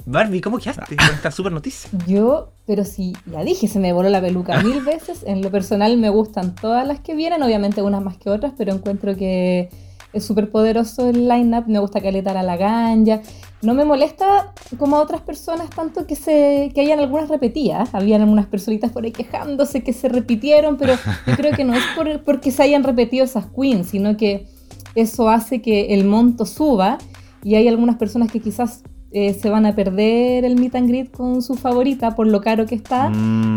Barbie, 0.06 0.40
¿cómo 0.40 0.58
quedaste 0.58 0.96
con 0.96 1.06
esta 1.06 1.30
super 1.30 1.52
noticia? 1.52 1.90
Yo, 2.06 2.52
pero 2.66 2.84
si 2.84 3.14
ya 3.26 3.42
dije, 3.42 3.66
se 3.66 3.78
me 3.78 3.92
voló 3.92 4.08
la 4.08 4.20
peluca 4.20 4.62
mil 4.62 4.80
veces. 4.82 5.24
En 5.26 5.42
lo 5.42 5.50
personal 5.50 5.96
me 5.98 6.10
gustan 6.10 6.54
todas 6.54 6.86
las 6.86 7.00
que 7.00 7.14
vienen, 7.14 7.42
obviamente 7.42 7.82
unas 7.82 8.02
más 8.02 8.16
que 8.16 8.30
otras, 8.30 8.52
pero 8.56 8.72
encuentro 8.72 9.16
que 9.16 9.68
es 10.12 10.24
súper 10.24 10.50
poderoso 10.50 11.08
el 11.08 11.28
line-up. 11.28 11.64
Me 11.66 11.78
gusta 11.78 12.00
que 12.00 12.08
a 12.08 12.42
la 12.42 12.56
ganja. 12.56 13.20
No 13.60 13.74
me 13.74 13.84
molesta 13.84 14.52
como 14.78 14.96
a 14.96 15.00
otras 15.00 15.20
personas 15.20 15.68
tanto 15.70 16.06
que 16.06 16.14
se 16.14 16.70
que 16.74 16.80
hayan 16.80 17.00
algunas 17.00 17.28
repetidas. 17.28 17.94
Habían 17.94 18.22
algunas 18.22 18.46
personitas 18.46 18.92
por 18.92 19.04
ahí 19.04 19.12
quejándose 19.12 19.82
que 19.82 19.92
se 19.92 20.08
repitieron, 20.08 20.76
pero 20.76 20.94
yo 21.26 21.36
creo 21.36 21.52
que 21.54 21.64
no 21.64 21.74
es 21.74 21.82
por, 21.96 22.24
porque 22.24 22.50
se 22.50 22.62
hayan 22.62 22.84
repetido 22.84 23.24
esas 23.24 23.46
queens, 23.46 23.88
sino 23.88 24.16
que 24.16 24.46
eso 24.94 25.28
hace 25.28 25.60
que 25.60 25.94
el 25.94 26.04
monto 26.04 26.46
suba 26.46 26.98
y 27.42 27.54
hay 27.54 27.68
algunas 27.68 27.96
personas 27.96 28.30
que 28.30 28.40
quizás 28.40 28.82
eh, 29.10 29.34
se 29.34 29.48
van 29.48 29.64
a 29.66 29.74
perder 29.74 30.44
el 30.44 30.56
meet 30.56 30.74
and 30.74 30.88
greet 30.88 31.10
con 31.10 31.40
su 31.42 31.54
favorita 31.54 32.14
por 32.14 32.26
lo 32.26 32.40
caro 32.40 32.66
que 32.66 32.74
está 32.74 33.10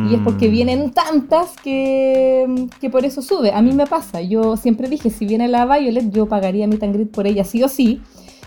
y 0.10 0.14
es 0.14 0.22
porque 0.24 0.48
mm. 0.48 0.52
vienen 0.52 0.92
tantas 0.92 1.56
que, 1.62 2.68
que, 2.80 2.90
por 2.90 3.06
eso 3.06 3.22
sube. 3.22 3.52
A 3.52 3.62
mí 3.62 3.74
me 3.74 3.86
pasa, 3.86 4.22
yo 4.22 4.56
siempre 4.56 4.88
dije, 4.88 5.10
si 5.10 5.26
viene 5.26 5.48
la 5.48 5.66
Violet, 5.66 6.12
yo 6.12 6.28
pagaría 6.28 6.68
meet 6.68 6.84
and 6.84 6.94
greet 6.94 7.12
por 7.12 7.28
ella 7.28 7.44
sí 7.44 7.64
o 7.64 7.68
sí 7.68 8.02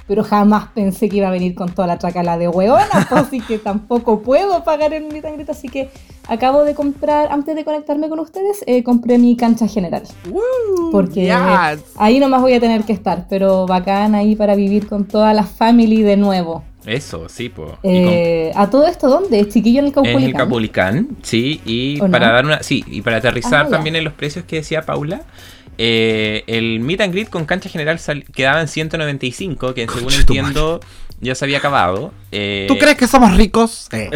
pero 0.07 0.23
jamás 0.23 0.69
pensé 0.75 1.09
que 1.09 1.17
iba 1.17 1.29
a 1.29 1.31
venir 1.31 1.55
con 1.55 1.73
toda 1.75 1.89
la 1.89 1.99
tracala 1.99 2.37
de 2.37 2.49
huevona, 2.49 2.85
así 3.11 3.41
que 3.41 3.59
tampoco 3.59 4.21
puedo 4.21 4.65
pagar 4.65 4.93
el 4.93 5.05
mi 5.05 5.21
así 5.49 5.69
que 5.69 5.91
acabo 6.29 6.65
de 6.65 6.75
comprar, 6.75 7.29
antes 7.31 7.55
de 7.55 7.65
conectarme 7.65 8.09
con 8.09 8.19
ustedes, 8.19 8.63
eh, 8.67 8.83
compré 8.83 9.19
mi 9.19 9.37
cancha 9.37 9.67
general. 9.67 10.03
porque 10.93 11.33
ahí 11.97 12.19
nomás 12.19 12.43
voy 12.43 12.55
a 12.55 12.61
tener 12.61 12.85
que 12.85 12.93
estar, 12.93 13.27
pero 13.29 13.67
bacán 13.67 14.15
ahí 14.15 14.37
para 14.37 14.55
vivir 14.55 14.87
con 14.87 15.07
toda 15.07 15.33
la 15.33 15.45
family 15.45 16.03
de 16.03 16.17
nuevo. 16.17 16.63
Eso, 16.87 17.29
sí, 17.29 17.49
pues. 17.49 17.71
¿A 18.55 18.71
todo 18.71 18.87
esto 18.87 19.09
dónde? 19.09 19.49
¿Chiquillo 19.49 19.81
en 19.81 19.87
el 19.87 19.93
Caupolicán? 19.93 20.23
En 20.23 20.29
el 20.29 20.35
Caupolicán, 20.35 21.09
sí, 21.23 21.61
y 21.65 21.99
para 21.99 22.31
dar 22.31 22.45
una, 22.45 22.63
sí, 22.63 22.85
y 22.87 23.03
para 23.03 23.17
aterrizar 23.19 23.67
ah, 23.67 23.69
también 23.71 23.97
en 23.97 24.05
los 24.05 24.13
precios 24.13 24.45
que 24.45 24.57
decía 24.57 24.83
Paula, 24.83 25.23
eh, 25.79 26.45
el 26.47 26.81
meet 26.81 27.01
and 27.01 27.13
greet 27.13 27.31
con 27.31 27.47
cancha 27.47 27.69
general 27.69 27.99
quedaba 28.35 28.61
en 28.61 28.69
195, 28.69 29.75
que 29.75 29.89
según 29.89 30.13
entiendo 30.13 30.81
ya 31.21 31.35
se 31.35 31.45
había 31.45 31.59
acabado. 31.59 32.13
Eh, 32.31 32.67
¿Tú 32.69 32.79
crees 32.79 32.97
que 32.97 33.07
somos 33.07 33.37
ricos? 33.37 33.89
Eh. 33.95 34.11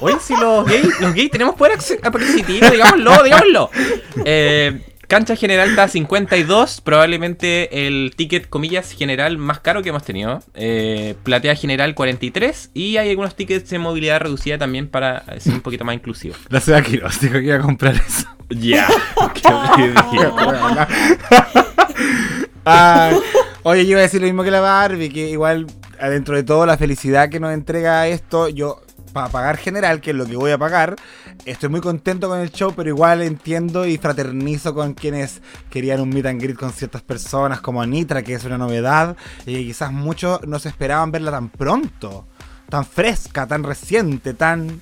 Oye, 0.00 0.16
si 0.20 0.34
los 0.36 0.64
gays, 0.66 1.00
los 1.00 1.14
gays 1.14 1.30
tenemos 1.30 1.54
poder 1.54 1.78
adquisitivo, 2.02 2.70
digámoslo, 2.70 3.22
digámoslo. 3.22 3.70
Eh, 4.24 4.80
Cancha 5.14 5.36
general 5.36 5.68
está 5.68 5.84
a 5.84 5.88
52, 5.88 6.80
probablemente 6.80 7.86
el 7.86 8.14
ticket, 8.16 8.48
comillas, 8.48 8.90
general 8.90 9.38
más 9.38 9.60
caro 9.60 9.80
que 9.80 9.90
hemos 9.90 10.02
tenido. 10.02 10.42
Eh, 10.54 11.14
platea 11.22 11.54
general 11.54 11.94
43 11.94 12.72
y 12.74 12.96
hay 12.96 13.10
algunos 13.10 13.36
tickets 13.36 13.70
de 13.70 13.78
movilidad 13.78 14.18
reducida 14.18 14.58
también 14.58 14.88
para 14.88 15.22
ser 15.38 15.52
un 15.52 15.60
poquito 15.60 15.84
más 15.84 15.94
inclusivo. 15.94 16.34
La 16.48 16.58
ciudad 16.58 16.82
Quiroz 16.82 17.20
dijo 17.20 17.34
que 17.34 17.44
iba 17.44 17.54
a 17.54 17.60
comprar 17.60 17.94
eso. 17.94 18.26
Ya. 18.50 18.88
oye, 23.62 23.84
yo 23.84 23.90
iba 23.92 24.00
a 24.00 24.02
decir 24.02 24.20
lo 24.20 24.26
mismo 24.26 24.42
que 24.42 24.50
la 24.50 24.58
Barbie, 24.58 25.10
que 25.10 25.30
igual 25.30 25.68
adentro 26.00 26.34
de 26.34 26.42
todo 26.42 26.66
la 26.66 26.76
felicidad 26.76 27.28
que 27.28 27.38
nos 27.38 27.54
entrega 27.54 28.08
esto, 28.08 28.48
yo 28.48 28.82
para 29.12 29.28
pagar 29.28 29.58
general, 29.58 30.00
que 30.00 30.10
es 30.10 30.16
lo 30.16 30.26
que 30.26 30.34
voy 30.34 30.50
a 30.50 30.58
pagar. 30.58 30.96
Estoy 31.44 31.68
muy 31.68 31.80
contento 31.80 32.28
con 32.28 32.40
el 32.40 32.50
show, 32.50 32.72
pero 32.74 32.88
igual 32.88 33.22
entiendo 33.22 33.86
y 33.86 33.98
fraternizo 33.98 34.74
con 34.74 34.94
quienes 34.94 35.42
querían 35.70 36.00
un 36.00 36.08
meet 36.08 36.26
and 36.26 36.40
greet 36.40 36.56
con 36.56 36.72
ciertas 36.72 37.02
personas, 37.02 37.60
como 37.60 37.82
Anitra, 37.82 38.22
que 38.22 38.34
es 38.34 38.44
una 38.44 38.56
novedad, 38.56 39.16
y 39.44 39.66
quizás 39.66 39.92
muchos 39.92 40.46
no 40.46 40.58
se 40.58 40.70
esperaban 40.70 41.12
verla 41.12 41.30
tan 41.32 41.50
pronto, 41.50 42.26
tan 42.70 42.86
fresca, 42.86 43.46
tan 43.46 43.62
reciente, 43.62 44.32
tan 44.32 44.80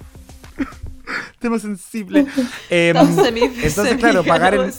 tema 1.40 1.58
sensible. 1.58 2.26
Em, 2.70 2.96
entonces, 2.96 3.96
claro, 3.96 4.24
pagar, 4.24 4.54
el, 4.54 4.72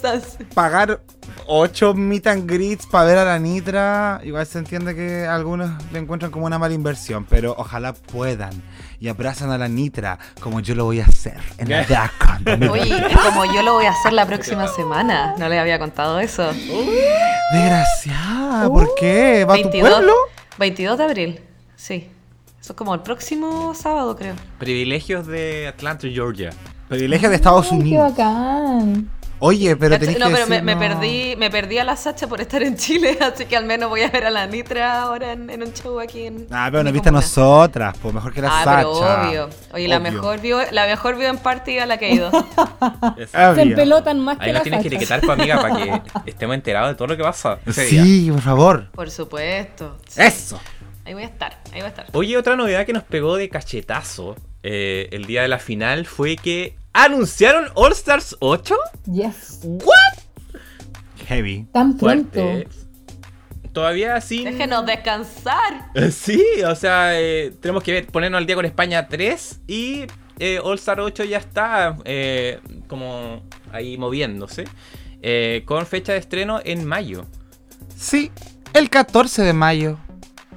pagar 0.54 1.02
8 1.46 1.94
meet 1.94 2.26
and 2.26 2.50
greets 2.50 2.86
para 2.86 3.04
ver 3.04 3.18
a 3.18 3.24
la 3.24 3.38
Nitra, 3.38 4.20
igual 4.24 4.46
se 4.46 4.58
entiende 4.58 4.94
que 4.94 5.26
algunos 5.26 5.70
le 5.92 5.98
encuentran 5.98 6.30
como 6.30 6.46
una 6.46 6.58
mala 6.58 6.74
inversión, 6.74 7.26
pero 7.28 7.54
ojalá 7.58 7.92
puedan 7.92 8.62
y 9.00 9.08
abrazan 9.08 9.50
a 9.50 9.58
la 9.58 9.68
Nitra 9.68 10.18
como 10.40 10.60
yo 10.60 10.74
lo 10.74 10.84
voy 10.84 11.00
a 11.00 11.04
hacer 11.04 11.38
en 11.58 11.68
la 11.68 11.84
Oye, 12.70 13.02
como 13.22 13.44
yo 13.44 13.62
lo 13.62 13.74
voy 13.74 13.86
a 13.86 13.90
hacer 13.90 14.12
la 14.12 14.26
próxima 14.26 14.68
semana. 14.68 15.34
No 15.38 15.48
le 15.48 15.58
había 15.58 15.78
contado 15.78 16.20
eso. 16.20 16.52
Desgraciada, 17.52 18.68
¿por 18.68 18.94
qué? 18.94 19.44
¿Va 19.44 19.54
a 19.54 19.62
tu 19.62 19.70
pueblo? 19.70 20.14
22 20.58 20.98
de 20.98 21.04
abril, 21.04 21.40
sí. 21.76 22.08
Eso 22.60 22.72
es 22.72 22.76
como 22.76 22.94
el 22.94 23.00
próximo 23.00 23.74
sábado, 23.74 24.16
creo. 24.16 24.34
Privilegios 24.58 25.26
de 25.26 25.68
Atlanta, 25.68 26.08
Georgia. 26.08 26.50
Privilegios 26.88 27.30
de 27.30 27.36
Estados 27.36 27.70
Unidos. 27.70 28.12
Qué 28.14 28.22
bacán. 28.22 29.10
Oye, 29.38 29.76
pero 29.76 29.98
tenés 29.98 30.18
no, 30.18 30.30
pero 30.30 30.46
me, 30.46 30.76
perdí, 30.76 31.34
me 31.36 31.50
perdí 31.50 31.78
a 31.78 31.84
la 31.84 31.96
Sacha 31.96 32.26
por 32.26 32.40
estar 32.40 32.62
en 32.62 32.76
Chile, 32.76 33.18
así 33.34 33.46
que 33.46 33.56
al 33.56 33.64
menos 33.64 33.90
voy 33.90 34.02
a 34.02 34.10
ver 34.10 34.24
a 34.24 34.30
la 34.30 34.46
Nitra 34.46 35.02
ahora 35.02 35.32
en, 35.32 35.50
un 35.50 35.72
show 35.72 36.00
aquí 36.00 36.26
en. 36.26 36.46
Ah, 36.50 36.68
pero 36.70 36.82
nos 36.82 36.92
viste 36.92 37.08
a 37.08 37.12
nosotras, 37.12 37.96
pues 38.00 38.14
mejor 38.14 38.32
que 38.32 38.40
la 38.40 38.48
ah, 38.48 38.64
Sacha. 38.64 38.76
Pero 38.76 38.90
obvio. 38.92 39.50
Oye, 39.72 39.88
la 39.88 40.00
mejor 40.00 40.40
vio, 40.40 40.58
la 40.70 40.86
mejor 40.86 41.16
vio 41.16 41.28
en 41.28 41.38
party 41.38 41.78
a 41.78 41.86
la 41.86 41.98
que 41.98 42.08
he 42.08 42.14
ido. 42.14 42.30
Se 43.32 43.62
empelotan 43.62 44.20
más 44.20 44.38
Ahí 44.40 44.46
que 44.46 44.52
la 44.52 44.62
tienes 44.62 44.82
que 44.82 44.88
etiquetar, 44.88 45.20
pues, 45.20 45.38
amiga, 45.38 45.60
para 45.60 45.76
que 45.76 46.02
estemos 46.30 46.54
enterados 46.54 46.90
de 46.90 46.94
todo 46.94 47.08
lo 47.08 47.16
que 47.16 47.22
pasa. 47.22 47.58
sí, 47.70 48.30
por 48.30 48.40
favor. 48.40 48.90
Por 48.92 49.10
supuesto. 49.10 49.98
Eso. 50.16 50.60
Ahí 51.04 51.12
voy 51.12 51.24
a 51.24 51.26
estar, 51.26 51.58
ahí 51.66 51.80
voy 51.80 51.82
a 51.82 51.88
estar. 51.88 52.06
Oye, 52.12 52.36
otra 52.36 52.56
novedad 52.56 52.86
que 52.86 52.94
nos 52.94 53.02
pegó 53.02 53.36
de 53.36 53.50
cachetazo 53.50 54.36
eh, 54.62 55.10
el 55.12 55.26
día 55.26 55.42
de 55.42 55.48
la 55.48 55.58
final 55.58 56.06
fue 56.06 56.36
que 56.36 56.76
anunciaron 56.94 57.66
All 57.74 57.92
Stars 57.92 58.36
8. 58.40 58.74
Yes. 59.12 59.60
¿What? 59.62 60.22
Heavy. 61.26 61.66
Tan 61.72 61.98
pronto. 61.98 62.40
Todavía 63.72 64.20
sin. 64.20 64.44
Déjenos 64.44 64.86
descansar. 64.86 65.90
Sí, 66.12 66.42
o 66.66 66.74
sea, 66.74 67.20
eh, 67.20 67.52
tenemos 67.60 67.82
que 67.82 67.92
ver, 67.92 68.06
ponernos 68.06 68.38
al 68.38 68.46
día 68.46 68.56
con 68.56 68.64
España 68.64 69.08
3 69.08 69.60
y 69.66 70.06
eh, 70.38 70.60
All 70.62 70.78
Star 70.78 71.00
8 71.00 71.24
ya 71.24 71.38
está 71.38 71.96
como 72.86 73.42
ahí 73.72 73.98
moviéndose. 73.98 74.64
con 75.66 75.84
fecha 75.86 76.12
de 76.12 76.18
estreno 76.18 76.60
en 76.64 76.86
mayo. 76.86 77.26
Sí, 77.96 78.30
el 78.72 78.90
14 78.90 79.42
de 79.42 79.52
mayo. 79.52 79.98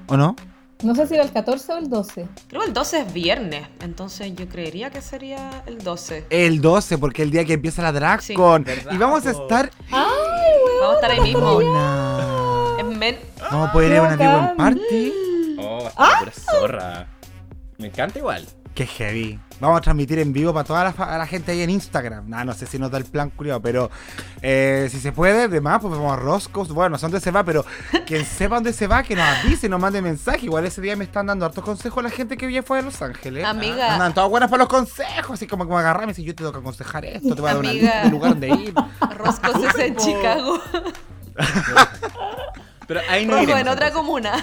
¿O 0.07 0.15
no? 0.17 0.35
No 0.83 0.93
sé 0.93 1.07
si 1.07 1.15
era 1.15 1.23
el 1.23 1.31
14 1.31 1.73
o 1.73 1.77
el 1.79 1.89
12. 1.89 2.27
Creo 2.47 2.61
que 2.61 2.67
el 2.67 2.73
12 2.73 2.99
es 2.99 3.13
viernes, 3.13 3.67
entonces 3.81 4.35
yo 4.35 4.47
creería 4.47 4.91
que 4.91 5.01
sería 5.01 5.63
el 5.65 5.79
12. 5.79 6.27
El 6.29 6.61
12, 6.61 6.99
porque 6.99 7.23
el 7.23 7.31
día 7.31 7.45
que 7.45 7.53
empieza 7.53 7.81
la 7.81 7.91
DragCon. 7.91 8.65
y 8.91 8.97
vamos 8.97 9.25
a 9.25 9.31
estar. 9.31 9.71
¡Ay, 9.91 10.03
Vamos 10.79 10.91
a 10.91 10.95
estar 10.95 11.11
ahí 11.11 11.21
mismo. 11.21 11.59
Vamos 13.51 13.69
a 13.69 13.71
poder 13.71 13.91
ir 13.91 13.97
a 13.97 14.01
una 14.03 14.15
Big 14.15 14.57
Party. 14.57 15.13
Oh, 15.59 15.89
va 15.99 16.07
a 16.07 16.19
estar 16.19 16.31
zorra. 16.31 17.07
Me 17.79 17.87
encanta 17.87 18.19
igual. 18.19 18.45
Qué 18.77 18.85
heavy. 18.85 19.39
Vamos 19.59 19.79
a 19.79 19.81
transmitir 19.81 20.19
en 20.19 20.31
vivo 20.31 20.53
para 20.53 20.63
toda 20.63 20.93
la, 21.17 21.25
gente 21.25 21.51
ahí 21.51 21.63
en 21.63 21.71
Instagram. 21.71 22.29
no 22.29 22.53
sé 22.53 22.67
si 22.67 22.77
nos 22.77 22.91
da 22.91 22.99
el 22.99 23.05
plan 23.05 23.31
curioso, 23.31 23.59
pero 23.59 23.89
eh, 24.43 24.87
si 24.91 24.99
se 24.99 25.11
puede, 25.11 25.47
demás, 25.47 25.79
pues 25.81 25.91
vamos 25.91 26.13
a 26.13 26.15
Roscos. 26.15 26.71
Bueno, 26.71 26.91
no 26.91 26.97
sé 26.99 27.07
dónde 27.07 27.19
se 27.19 27.31
va, 27.31 27.43
pero 27.43 27.65
quien 28.05 28.23
sepa 28.23 28.53
dónde 28.53 28.73
se 28.73 28.85
va, 28.85 29.01
que 29.01 29.15
nos 29.15 29.25
avise, 29.25 29.67
nos 29.67 29.81
mande 29.81 29.99
mensaje. 29.99 30.45
Igual 30.45 30.67
ese 30.67 30.79
día 30.79 30.95
me 30.95 31.05
están 31.05 31.25
dando 31.25 31.43
hartos 31.43 31.63
consejos 31.63 32.03
la 32.03 32.11
gente 32.11 32.37
que 32.37 32.51
ya 32.51 32.61
fue 32.61 32.77
a 32.77 32.81
Los 32.83 33.01
Ángeles. 33.01 33.45
Amiga. 33.45 33.93
Andan 33.93 34.13
todas 34.13 34.29
buenas 34.29 34.47
para 34.47 34.59
los 34.61 34.69
consejos, 34.69 35.31
así 35.31 35.47
como, 35.47 35.65
como 35.65 35.79
agarrarme 35.79 36.13
y 36.15 36.23
yo 36.23 36.35
te 36.35 36.43
tengo 36.43 36.51
que 36.51 36.59
aconsejar 36.59 37.03
esto, 37.03 37.33
te 37.33 37.41
voy 37.41 37.49
a 37.49 37.55
dar 37.55 38.05
un 38.05 38.11
lugar 38.11 38.29
donde 38.29 38.49
ir. 38.49 38.75
Roscos 39.17 39.55
es 39.55 39.79
en 39.79 39.95
Chicago. 39.97 40.61
pero 42.85 42.99
ahí 43.09 43.25
no 43.25 43.37
Rojo, 43.37 43.57
en 43.57 43.67
otra 43.69 43.89
comuna. 43.89 44.33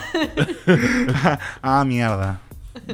ah, 1.62 1.84
mierda. 1.84 2.40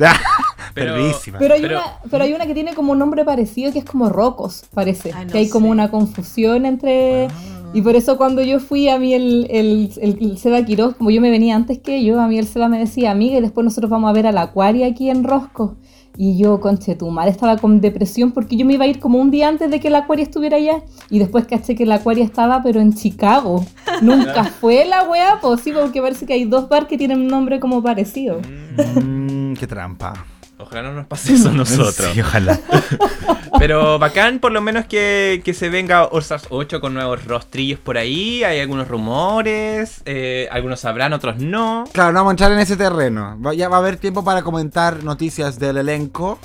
pero, 0.75 0.95
pero, 1.39 1.55
hay 1.55 1.65
Una, 1.65 1.83
pero 2.11 2.25
hay 2.25 2.33
una 2.33 2.47
que 2.47 2.55
tiene 2.55 2.75
como 2.75 2.93
un 2.93 2.99
nombre 2.99 3.25
parecido 3.25 3.73
que 3.73 3.81
es 3.81 3.85
como 3.85 4.09
Rocos, 4.09 4.65
parece. 4.73 5.13
que 5.31 5.39
hay 5.39 5.49
como 5.49 5.71
una 5.71 5.91
confusión 5.91 6.67
entre... 6.67 7.27
Ah. 7.27 7.31
Y 7.73 7.83
por 7.83 7.95
eso 7.95 8.17
cuando 8.17 8.43
yo 8.43 8.59
fui, 8.59 8.89
a 8.89 8.99
mí 8.99 9.15
el, 9.15 9.47
el, 9.49 9.93
el, 10.01 10.39
Seba 10.39 10.65
Quiroz, 10.65 10.97
como 10.97 11.11
yo 11.13 11.21
me 11.21 11.31
venía 11.31 11.55
antes 11.55 11.79
que 11.79 12.03
yo, 12.05 12.21
a 12.21 12.27
mí 12.27 12.37
el 12.37 12.47
Seba 12.47 12.69
me 12.69 12.81
decía, 12.81 13.13
amiga, 13.13 13.39
y 13.39 13.41
después 13.41 13.65
nosotros 13.65 13.89
vamos 13.89 14.11
a 14.11 14.13
ver 14.13 14.27
al 14.27 14.39
acuario 14.39 14.85
aquí 14.87 15.09
en 15.09 15.23
Rosco. 15.23 15.77
Y 16.17 16.37
yo, 16.37 16.61
conche, 16.61 16.97
tu 16.97 17.09
madre 17.11 17.31
estaba 17.31 17.57
con 17.57 17.81
depresión 17.81 18.33
porque 18.33 18.57
yo 18.57 18.67
me 18.67 18.75
iba 18.75 18.85
a 18.85 18.89
ir 18.89 18.99
como 18.99 19.19
un 19.19 19.31
día 19.31 19.49
antes 19.49 19.71
de 19.71 19.81
que 19.81 19.89
el 19.89 19.95
acuario 19.95 20.25
estuviera 20.25 20.57
allá. 20.57 20.83
Y 21.09 21.19
después 21.19 21.47
caché 21.47 21.75
que 21.75 21.85
el 21.85 21.93
acuario 21.93 22.25
estaba, 22.25 22.63
pero 22.63 22.81
en 22.81 22.93
Chicago. 22.93 23.65
Nunca 24.03 24.45
fue 24.45 24.85
la 24.85 25.09
wea, 25.09 25.39
pues 25.41 25.61
sí, 25.61 25.73
porque 25.73 26.03
parece 26.03 26.27
que 26.27 26.35
hay 26.35 26.45
dos 26.45 26.69
bar 26.69 26.89
que 26.89 26.99
tienen 26.99 27.21
un 27.21 27.29
nombre 27.29 27.61
como 27.61 27.83
parecido. 27.83 28.41
Mm, 28.41 29.20
qué 29.57 29.66
trampa. 29.66 30.14
Ojalá 30.61 30.83
no 30.83 30.92
nos 30.92 31.07
pase 31.07 31.35
eso 31.35 31.49
a 31.49 31.52
nosotros. 31.52 32.11
Sí, 32.14 32.21
ojalá. 32.21 32.59
Pero 33.59 33.99
bacán, 33.99 34.38
por 34.38 34.52
lo 34.52 34.61
menos 34.61 34.87
que, 34.87 35.42
se 35.54 35.69
venga 35.69 36.04
All 36.04 36.25
8 36.49 36.80
con 36.80 36.95
nuevos 36.95 37.25
rostrillos 37.25 37.78
por 37.78 37.99
ahí. 37.99 38.45
Hay 38.45 38.61
algunos 38.61 38.88
rumores, 38.88 40.02
eh, 40.04 40.49
algunos 40.50 40.80
sabrán, 40.80 41.12
otros 41.12 41.38
no. 41.38 41.85
Claro, 41.92 42.12
no 42.12 42.21
vamos 42.21 42.30
a 42.30 42.33
entrar 42.33 42.52
en 42.52 42.59
ese 42.59 42.76
terreno. 42.76 43.38
Ya 43.54 43.69
va 43.69 43.76
a 43.76 43.80
haber 43.80 43.97
tiempo 43.97 44.25
para 44.25 44.42
comentar 44.42 45.04
noticias 45.04 45.59
del 45.59 45.78
elenco 45.78 46.38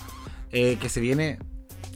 eh, 0.51 0.77
que 0.79 0.89
se 0.89 0.99
viene. 0.99 1.39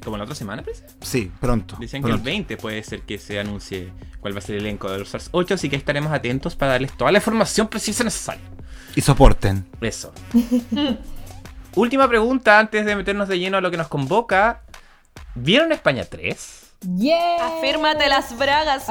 ¿Como 0.04 0.16
la 0.16 0.24
otra 0.24 0.36
semana, 0.36 0.64
pues? 0.64 0.84
Sí, 1.02 1.30
pronto. 1.42 1.76
Dicen 1.80 2.02
que 2.02 2.12
el 2.12 2.20
20 2.20 2.56
puede 2.56 2.82
ser 2.84 3.02
que 3.02 3.18
se 3.18 3.40
anuncie 3.40 3.92
cuál 4.22 4.34
va 4.34 4.40
a 4.40 4.42
ser 4.42 4.56
el 4.56 4.62
elenco 4.62 4.90
de 4.90 5.00
los 5.00 5.08
Stars 5.08 5.30
8, 5.32 5.56
así 5.56 5.70
que 5.70 5.76
estaremos 5.76 6.14
atentos 6.14 6.56
para 6.56 6.74
darles 6.74 6.96
toda 6.96 7.12
la 7.12 7.18
información 7.18 7.68
precisa 7.68 8.06
necesaria. 8.06 8.44
Y 8.96 9.02
soporten. 9.02 9.66
Eso. 9.82 10.14
Última 11.76 12.08
pregunta 12.08 12.60
antes 12.60 12.86
de 12.86 12.96
meternos 12.96 13.28
de 13.28 13.40
lleno 13.40 13.58
a 13.58 13.62
lo 13.62 13.72
que 13.72 13.78
nos 13.78 13.88
convoca. 13.88 14.62
¿Vieron 15.36 15.72
España 15.72 16.04
3? 16.04 16.70
Yeah. 16.98 17.58
Afírmate 17.58 18.08
las 18.08 18.38
bragas, 18.38 18.86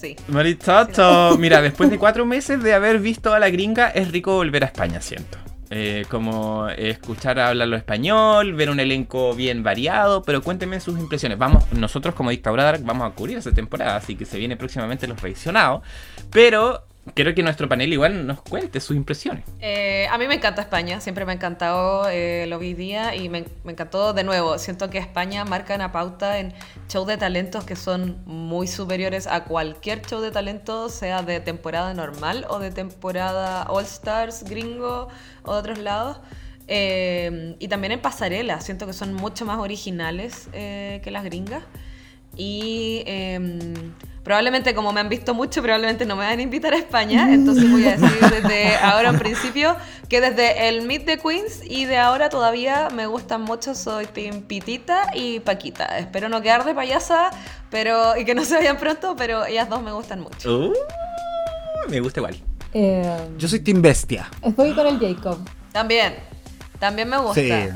Sí. 0.00 0.16
Marichacho. 0.28 1.36
Mira, 1.38 1.60
después 1.60 1.90
de 1.90 1.98
cuatro 1.98 2.24
meses 2.24 2.62
de 2.62 2.72
haber 2.72 3.00
visto 3.00 3.34
a 3.34 3.38
la 3.40 3.50
gringa, 3.50 3.88
es 3.88 4.10
rico 4.12 4.34
volver 4.34 4.62
a 4.62 4.66
España, 4.66 5.00
siento. 5.00 5.38
Eh, 5.72 6.04
como 6.10 6.68
escuchar 6.68 7.38
hablarlo 7.38 7.76
español, 7.76 8.54
ver 8.54 8.70
un 8.70 8.80
elenco 8.80 9.34
bien 9.34 9.62
variado, 9.62 10.22
pero 10.22 10.42
cuéntenme 10.42 10.80
sus 10.80 10.98
impresiones. 10.98 11.38
Vamos, 11.38 11.64
nosotros 11.72 12.14
como 12.14 12.30
Dictadura 12.30 12.76
vamos 12.80 13.10
a 13.10 13.14
cubrir 13.14 13.38
esa 13.38 13.52
temporada, 13.52 13.96
así 13.96 14.16
que 14.16 14.24
se 14.24 14.38
viene 14.38 14.56
próximamente 14.56 15.06
los 15.06 15.20
revisionados. 15.20 15.82
Pero 16.30 16.86
quiero 17.14 17.34
que 17.34 17.42
nuestro 17.42 17.68
panel 17.68 17.92
igual 17.92 18.26
nos 18.26 18.42
cuente 18.42 18.80
sus 18.80 18.96
impresiones. 18.96 19.44
Eh, 19.60 20.06
a 20.10 20.18
mí 20.18 20.26
me 20.26 20.34
encanta 20.34 20.62
España, 20.62 21.00
siempre 21.00 21.24
me 21.24 21.32
ha 21.32 21.34
encantado, 21.34 22.08
eh, 22.10 22.46
lo 22.48 22.58
vi 22.58 22.74
día 22.74 23.14
y 23.14 23.28
me, 23.28 23.44
encantó 23.64 24.12
de 24.12 24.24
nuevo. 24.24 24.58
Siento 24.58 24.90
que 24.90 24.98
España 24.98 25.44
marca 25.44 25.74
una 25.74 25.92
pauta 25.92 26.38
en 26.38 26.52
shows 26.88 27.06
de 27.06 27.16
talentos 27.16 27.64
que 27.64 27.76
son 27.76 28.22
muy 28.26 28.66
superiores 28.66 29.26
a 29.26 29.44
cualquier 29.44 30.02
show 30.02 30.20
de 30.20 30.30
talentos, 30.30 30.92
sea 30.92 31.22
de 31.22 31.40
temporada 31.40 31.94
normal 31.94 32.46
o 32.48 32.58
de 32.58 32.70
temporada 32.70 33.64
All 33.64 33.84
Stars, 33.84 34.44
gringo 34.44 35.08
o 35.44 35.52
de 35.52 35.58
otros 35.58 35.78
lados. 35.78 36.18
Eh, 36.68 37.56
y 37.58 37.68
también 37.68 37.92
en 37.92 38.00
pasarela, 38.00 38.60
siento 38.60 38.86
que 38.86 38.92
son 38.92 39.12
mucho 39.14 39.44
más 39.44 39.58
originales 39.58 40.48
que 40.52 41.10
las 41.10 41.24
gringas. 41.24 41.64
Y 42.36 43.02
em, 43.06 43.74
probablemente, 44.22 44.74
como 44.74 44.92
me 44.92 45.00
han 45.00 45.08
visto 45.08 45.34
mucho, 45.34 45.62
probablemente 45.62 46.06
no 46.06 46.16
me 46.16 46.24
van 46.24 46.38
a 46.38 46.42
invitar 46.42 46.72
a 46.72 46.76
España. 46.76 47.32
Entonces 47.32 47.70
voy 47.70 47.86
a 47.86 47.96
decir 47.96 48.20
desde 48.30 48.76
ahora 48.76 49.10
en 49.10 49.18
principio 49.18 49.76
que 50.08 50.20
desde 50.20 50.68
el 50.68 50.82
Meet 50.82 51.04
the 51.06 51.18
Queens 51.18 51.60
y 51.64 51.84
de 51.84 51.96
ahora 51.96 52.28
todavía 52.28 52.88
me 52.90 53.06
gustan 53.06 53.42
mucho. 53.42 53.74
Soy 53.74 54.06
Team 54.06 54.42
Pitita 54.42 55.10
y 55.14 55.40
Paquita. 55.40 55.98
Espero 55.98 56.28
no 56.28 56.42
quedar 56.42 56.64
de 56.64 56.74
payasa 56.74 57.30
pero, 57.70 58.16
y 58.16 58.24
que 58.24 58.34
no 58.34 58.44
se 58.44 58.54
vayan 58.54 58.76
pronto, 58.76 59.14
pero 59.16 59.46
ellas 59.46 59.68
dos 59.68 59.82
me 59.82 59.92
gustan 59.92 60.20
mucho. 60.20 60.68
Uh, 60.68 60.72
me 61.88 62.00
gusta 62.00 62.20
igual. 62.20 62.36
Em, 62.72 63.38
Yo 63.38 63.48
soy 63.48 63.60
Team 63.60 63.80
Bestia. 63.80 64.28
Estoy 64.42 64.74
con 64.74 64.86
el 64.86 64.98
Jacob. 64.98 65.38
También. 65.72 66.16
También 66.78 67.08
me 67.08 67.18
gusta. 67.18 67.40
Sí 67.40 67.68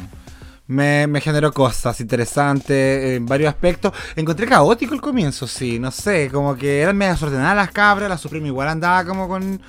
me, 0.66 1.20
generó 1.20 1.52
cosas 1.52 2.00
interesantes 2.00 3.16
en 3.16 3.26
varios 3.26 3.48
aspectos. 3.48 3.92
Encontré 4.16 4.46
caótico 4.46 4.94
el 4.94 5.00
comienzo, 5.00 5.46
sí, 5.46 5.78
no 5.78 5.90
sé, 5.90 6.30
como 6.32 6.56
que 6.56 6.80
eran 6.80 6.96
medio 6.96 7.12
desordenadas 7.12 7.56
las 7.56 7.70
cabras, 7.70 8.08
la 8.08 8.18
Suprema 8.18 8.46
igual 8.46 8.68
andaba 8.68 9.04
como 9.04 9.28
con. 9.28 9.60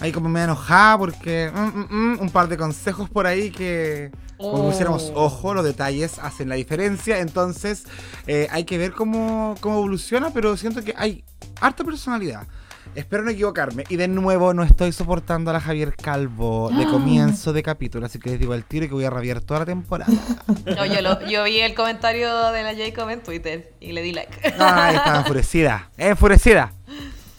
ahí 0.00 0.12
como 0.12 0.28
medio 0.28 0.44
enojada 0.44 0.98
porque. 0.98 1.50
Mm, 1.54 1.60
mm, 1.60 1.86
mm, 1.90 2.20
un 2.20 2.30
par 2.30 2.48
de 2.48 2.56
consejos 2.56 3.08
por 3.08 3.26
ahí 3.26 3.50
que. 3.50 4.10
Como 4.38 4.70
pusiéramos 4.70 5.12
oh. 5.14 5.26
ojo, 5.26 5.52
los 5.52 5.64
detalles 5.64 6.18
hacen 6.18 6.48
la 6.48 6.54
diferencia. 6.54 7.18
Entonces, 7.18 7.84
eh, 8.26 8.48
hay 8.50 8.64
que 8.64 8.78
ver 8.78 8.92
cómo, 8.92 9.54
cómo 9.60 9.76
evoluciona, 9.76 10.30
pero 10.30 10.56
siento 10.56 10.82
que 10.82 10.94
hay 10.96 11.22
harta 11.60 11.84
personalidad. 11.84 12.46
Espero 12.94 13.22
no 13.22 13.30
equivocarme. 13.30 13.84
Y 13.88 13.96
de 13.96 14.08
nuevo, 14.08 14.52
no 14.52 14.62
estoy 14.62 14.92
soportando 14.92 15.50
a 15.50 15.54
la 15.54 15.60
Javier 15.60 15.94
Calvo 15.94 16.70
de 16.70 16.84
comienzo 16.86 17.52
de 17.52 17.62
capítulo. 17.62 18.06
Así 18.06 18.18
que 18.18 18.30
les 18.30 18.40
digo 18.40 18.52
al 18.52 18.64
tiro 18.64 18.88
que 18.88 18.94
voy 18.94 19.04
a 19.04 19.10
rabiar 19.10 19.40
toda 19.40 19.60
la 19.60 19.66
temporada. 19.66 20.12
No, 20.66 20.84
yo, 20.86 21.26
yo 21.28 21.44
vi 21.44 21.60
el 21.60 21.74
comentario 21.74 22.50
de 22.50 22.62
la 22.62 22.74
Jacob 22.74 23.08
en 23.10 23.22
Twitter 23.22 23.74
y 23.80 23.92
le 23.92 24.02
di 24.02 24.12
like. 24.12 24.36
Ay, 24.58 24.96
estaba 24.96 25.18
enfurecida. 25.18 25.90
Enfurecida. 25.96 26.72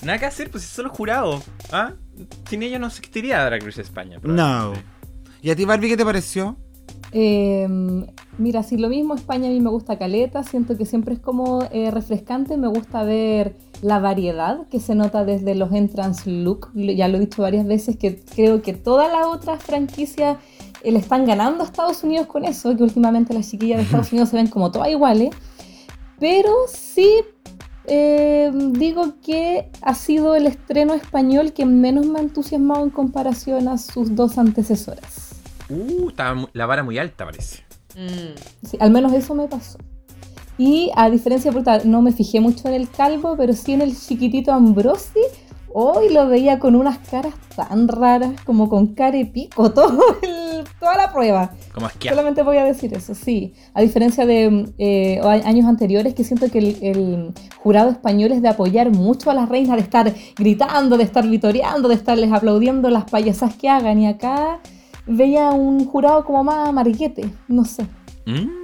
Nada 0.01 0.19
que 0.19 0.25
hacer, 0.25 0.49
pues 0.49 0.63
es 0.63 0.69
solo 0.69 0.89
jurado. 0.89 1.41
¿Ah? 1.71 1.93
Sin 2.49 2.63
ella 2.63 2.79
no 2.79 2.87
existiría 2.87 3.43
Drag 3.45 3.63
Race 3.63 3.81
España. 3.81 4.19
No. 4.23 4.73
¿Y 5.41 5.49
a 5.49 5.55
ti, 5.55 5.65
Barbie, 5.65 5.89
qué 5.89 5.97
te 5.97 6.05
pareció? 6.05 6.57
Eh, 7.11 7.67
mira, 8.37 8.63
si 8.63 8.77
lo 8.77 8.89
mismo 8.89 9.15
España 9.15 9.47
a 9.47 9.51
mí 9.51 9.59
me 9.59 9.69
gusta 9.69 9.97
caleta, 9.97 10.43
siento 10.43 10.77
que 10.77 10.85
siempre 10.85 11.15
es 11.15 11.19
como 11.19 11.63
eh, 11.71 11.91
refrescante, 11.91 12.57
me 12.57 12.67
gusta 12.67 13.03
ver 13.03 13.55
la 13.81 13.99
variedad 13.99 14.67
que 14.69 14.79
se 14.79 14.95
nota 14.95 15.25
desde 15.25 15.55
los 15.55 15.71
entrance 15.73 16.29
look, 16.29 16.71
ya 16.73 17.07
lo 17.07 17.17
he 17.17 17.19
dicho 17.21 17.41
varias 17.41 17.65
veces 17.65 17.97
que 17.97 18.19
creo 18.19 18.61
que 18.61 18.73
todas 18.73 19.11
las 19.11 19.25
otras 19.25 19.61
franquicias 19.61 20.37
eh, 20.83 20.91
le 20.91 20.99
están 20.99 21.25
ganando 21.25 21.63
a 21.63 21.65
Estados 21.65 22.03
Unidos 22.03 22.27
con 22.27 22.45
eso, 22.45 22.75
que 22.75 22.83
últimamente 22.83 23.33
las 23.33 23.49
chiquillas 23.49 23.79
de 23.79 23.83
Estados 23.83 24.11
Unidos 24.11 24.29
se 24.29 24.37
ven 24.37 24.47
como 24.47 24.71
todas 24.71 24.89
iguales, 24.89 25.31
pero 26.19 26.51
sí 26.67 27.09
em, 27.85 28.73
digo 28.73 29.15
que 29.23 29.69
ha 29.81 29.95
sido 29.95 30.35
el 30.35 30.45
estreno 30.45 30.93
español 30.93 31.51
que 31.51 31.65
menos 31.65 32.05
me 32.05 32.19
ha 32.19 32.21
entusiasmado 32.21 32.83
en 32.83 32.91
comparación 32.91 33.67
a 33.67 33.77
sus 33.77 34.15
dos 34.15 34.37
antecesoras. 34.37 35.30
Uh, 35.71 36.09
estaba 36.09 36.47
la 36.53 36.65
vara 36.65 36.83
muy 36.83 36.97
alta, 36.97 37.25
parece. 37.25 37.63
Mm. 37.95 38.67
Sí, 38.67 38.77
al 38.79 38.91
menos 38.91 39.13
eso 39.13 39.33
me 39.35 39.47
pasó. 39.47 39.77
Y 40.57 40.91
a 40.95 41.09
diferencia, 41.09 41.51
de 41.51 41.85
no 41.85 42.01
me 42.01 42.11
fijé 42.11 42.39
mucho 42.39 42.67
en 42.67 42.75
el 42.75 42.89
calvo, 42.89 43.35
pero 43.37 43.53
sí 43.53 43.73
en 43.73 43.81
el 43.81 43.97
chiquitito 43.97 44.51
Ambrosi. 44.51 45.19
Hoy 45.73 46.09
lo 46.13 46.27
veía 46.27 46.59
con 46.59 46.75
unas 46.75 46.97
caras 46.97 47.33
tan 47.55 47.87
raras, 47.87 48.33
como 48.45 48.67
con 48.67 48.87
cara 48.87 49.17
y 49.17 49.23
pico, 49.23 49.71
todo 49.73 49.99
toda 50.79 50.97
la 50.97 51.13
prueba. 51.13 51.51
Como 51.73 51.87
Solamente 51.89 52.43
voy 52.43 52.57
a 52.57 52.65
decir 52.65 52.93
eso, 52.93 53.15
sí. 53.15 53.53
A 53.73 53.81
diferencia 53.81 54.25
de 54.25 54.73
eh, 54.77 55.21
años 55.23 55.65
anteriores, 55.65 56.13
que 56.13 56.23
siento 56.23 56.49
que 56.49 56.59
el, 56.59 56.77
el, 56.81 57.33
jurado 57.57 57.91
español 57.91 58.31
es 58.31 58.41
de 58.41 58.49
apoyar 58.49 58.89
mucho 58.89 59.31
a 59.31 59.33
las 59.33 59.47
reinas, 59.47 59.77
de 59.77 59.83
estar 59.83 60.13
gritando, 60.35 60.97
de 60.97 61.03
estar 61.03 61.25
vitoreando, 61.27 61.87
de 61.87 61.95
estarles 61.95 62.31
aplaudiendo 62.31 62.89
las 62.89 63.05
payasas 63.05 63.55
que 63.55 63.69
hagan. 63.69 63.99
Y 63.99 64.07
acá 64.07 64.59
veía 65.05 65.49
un 65.51 65.85
jurado 65.85 66.23
como 66.23 66.43
más 66.43 66.69
amarguete, 66.69 67.29
no 67.47 67.65
sé. 67.65 67.85
Mm. 68.25 68.61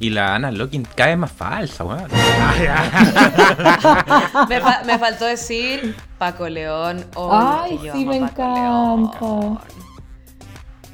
Y 0.00 0.08
la 0.08 0.34
Ana 0.34 0.50
Locking 0.50 0.86
cae 0.94 1.14
más 1.14 1.30
falsa, 1.30 1.84
weón. 1.84 2.08
me, 4.86 4.98
faltó 4.98 5.26
decir 5.26 5.94
Paco 6.16 6.48
León. 6.48 7.04
Ay, 7.30 7.78
sí, 7.92 8.06
me 8.06 8.16
encanta. 8.16 9.60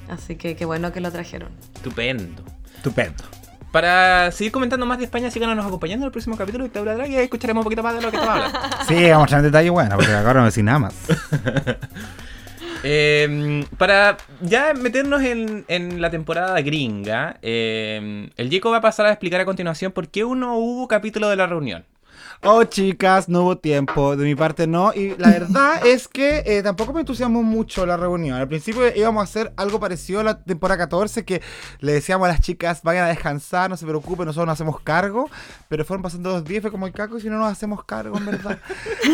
Así 0.08 0.34
que 0.34 0.56
qué 0.56 0.64
bueno 0.64 0.92
que 0.92 1.00
lo 1.00 1.12
trajeron. 1.12 1.50
Estupendo. 1.76 2.42
Estupendo. 2.74 3.22
Para 3.70 4.32
seguir 4.32 4.50
comentando 4.50 4.86
más 4.86 4.98
de 4.98 5.04
España, 5.04 5.30
síganos 5.30 5.64
acompañando 5.64 6.04
en 6.04 6.08
el 6.08 6.12
próximo 6.12 6.36
capítulo 6.36 6.64
de 6.64 6.68
Dictadura 6.68 6.96
Drag 6.96 7.10
y 7.10 7.16
escucharemos 7.16 7.60
un 7.60 7.64
poquito 7.64 7.84
más 7.84 7.94
de 7.94 8.02
lo 8.02 8.10
que 8.10 8.16
estaba 8.16 8.46
hablando. 8.46 8.58
Sí, 8.88 9.10
vamos 9.10 9.18
a 9.18 9.22
entrar 9.22 9.38
en 9.40 9.44
detalle 9.44 9.70
bueno, 9.70 9.96
porque 9.96 10.12
ahora 10.12 10.40
no 10.40 10.46
decir 10.46 10.64
nada 10.64 10.80
más. 10.80 10.94
Em, 12.88 13.64
para 13.79 14.16
ya 14.42 14.72
meternos 14.72 15.20
en, 15.20 16.01
la 16.01 16.09
temporada 16.09 16.61
gringa, 16.61 17.37
em, 17.42 18.31
el 18.37 18.49
Diego 18.49 18.70
va 18.70 18.77
a 18.77 18.81
pasar 18.81 19.07
a 19.07 19.11
explicar 19.11 19.40
a 19.40 19.44
continuación 19.44 19.90
por 19.90 20.07
qué 20.07 20.22
uno 20.22 20.57
hubo 20.57 20.87
capítulo 20.87 21.29
de 21.29 21.35
la 21.35 21.49
reunión. 21.49 21.85
Oh, 22.42 22.64
chicas, 22.64 23.29
no 23.29 23.42
hubo 23.42 23.59
tiempo. 23.59 24.16
De 24.16 24.25
mi 24.25 24.35
parte, 24.35 24.66
no. 24.66 24.92
Y 24.94 25.16
la 25.16 25.31
verdad 25.31 25.87
es 25.87 26.09
que 26.09 26.42
eh, 26.46 26.62
tampoco 26.62 26.92
me 26.92 27.01
entusiasmó 27.01 27.42
mucho 27.42 27.87
la 27.87 27.96
reunión. 27.96 28.37
Al 28.37 28.49
principio 28.49 28.83
íbamos 28.94 29.20
a 29.20 29.25
hacer 29.25 29.53
algo 29.57 29.81
parecido 29.81 30.20
a 30.20 30.25
la 30.25 30.42
temporada 30.42 30.79
14, 30.79 31.25
que 31.25 31.42
le 31.81 31.92
decíamos 31.92 32.29
a 32.29 32.33
las 32.33 32.40
chicas, 32.40 32.83
vayan 32.83 33.05
a 33.05 33.09
descansar, 33.09 33.70
no 33.70 33.77
se 33.77 33.87
preocupen, 33.87 34.27
nosotros 34.27 34.46
nos 34.46 34.55
hacemos 34.55 34.81
cargo. 34.81 35.29
Pero 35.68 35.85
fueron 35.85 36.03
pasando 36.03 36.31
dos 36.31 36.44
días, 36.44 36.62
fue 36.62 36.70
como 36.70 36.87
el 36.87 36.92
caco, 36.92 37.18
y 37.18 37.20
si 37.20 37.29
no 37.29 37.38
nos 37.38 37.51
hacemos 37.51 37.85
cargo, 37.85 38.16
en 38.18 38.27
verdad. 38.27 38.59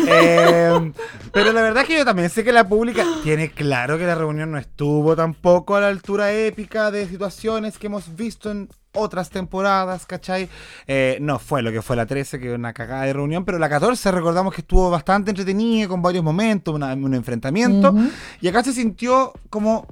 Eh, 0.05 0.91
pero 1.31 1.53
la 1.53 1.61
verdad 1.61 1.83
es 1.83 1.89
que 1.89 1.97
yo 1.97 2.05
también 2.05 2.29
sé 2.29 2.43
que 2.43 2.51
la 2.51 2.67
pública 2.67 3.05
tiene 3.23 3.51
claro 3.51 3.97
que 3.97 4.05
la 4.05 4.15
reunión 4.15 4.51
no 4.51 4.57
estuvo 4.57 5.15
tampoco 5.15 5.75
a 5.75 5.81
la 5.81 5.87
altura 5.87 6.33
épica 6.33 6.91
de 6.91 7.07
situaciones 7.07 7.77
que 7.77 7.87
hemos 7.87 8.15
visto 8.15 8.51
en 8.51 8.69
otras 8.93 9.29
temporadas, 9.29 10.05
¿cachai? 10.05 10.49
Eh, 10.87 11.17
no 11.21 11.39
fue 11.39 11.61
lo 11.61 11.71
que 11.71 11.81
fue 11.81 11.95
la 11.95 12.05
13, 12.05 12.39
que 12.39 12.53
una 12.53 12.73
cagada 12.73 13.03
de 13.03 13.13
reunión, 13.13 13.45
pero 13.45 13.59
la 13.59 13.69
14 13.69 14.11
recordamos 14.11 14.53
que 14.53 14.61
estuvo 14.61 14.89
bastante 14.89 15.31
entretenida, 15.31 15.87
con 15.87 16.01
varios 16.01 16.23
momentos, 16.23 16.75
un 16.75 17.13
enfrentamiento, 17.13 17.93
y 18.41 18.47
acá 18.47 18.63
se 18.63 18.73
sintió 18.73 19.33
como 19.49 19.87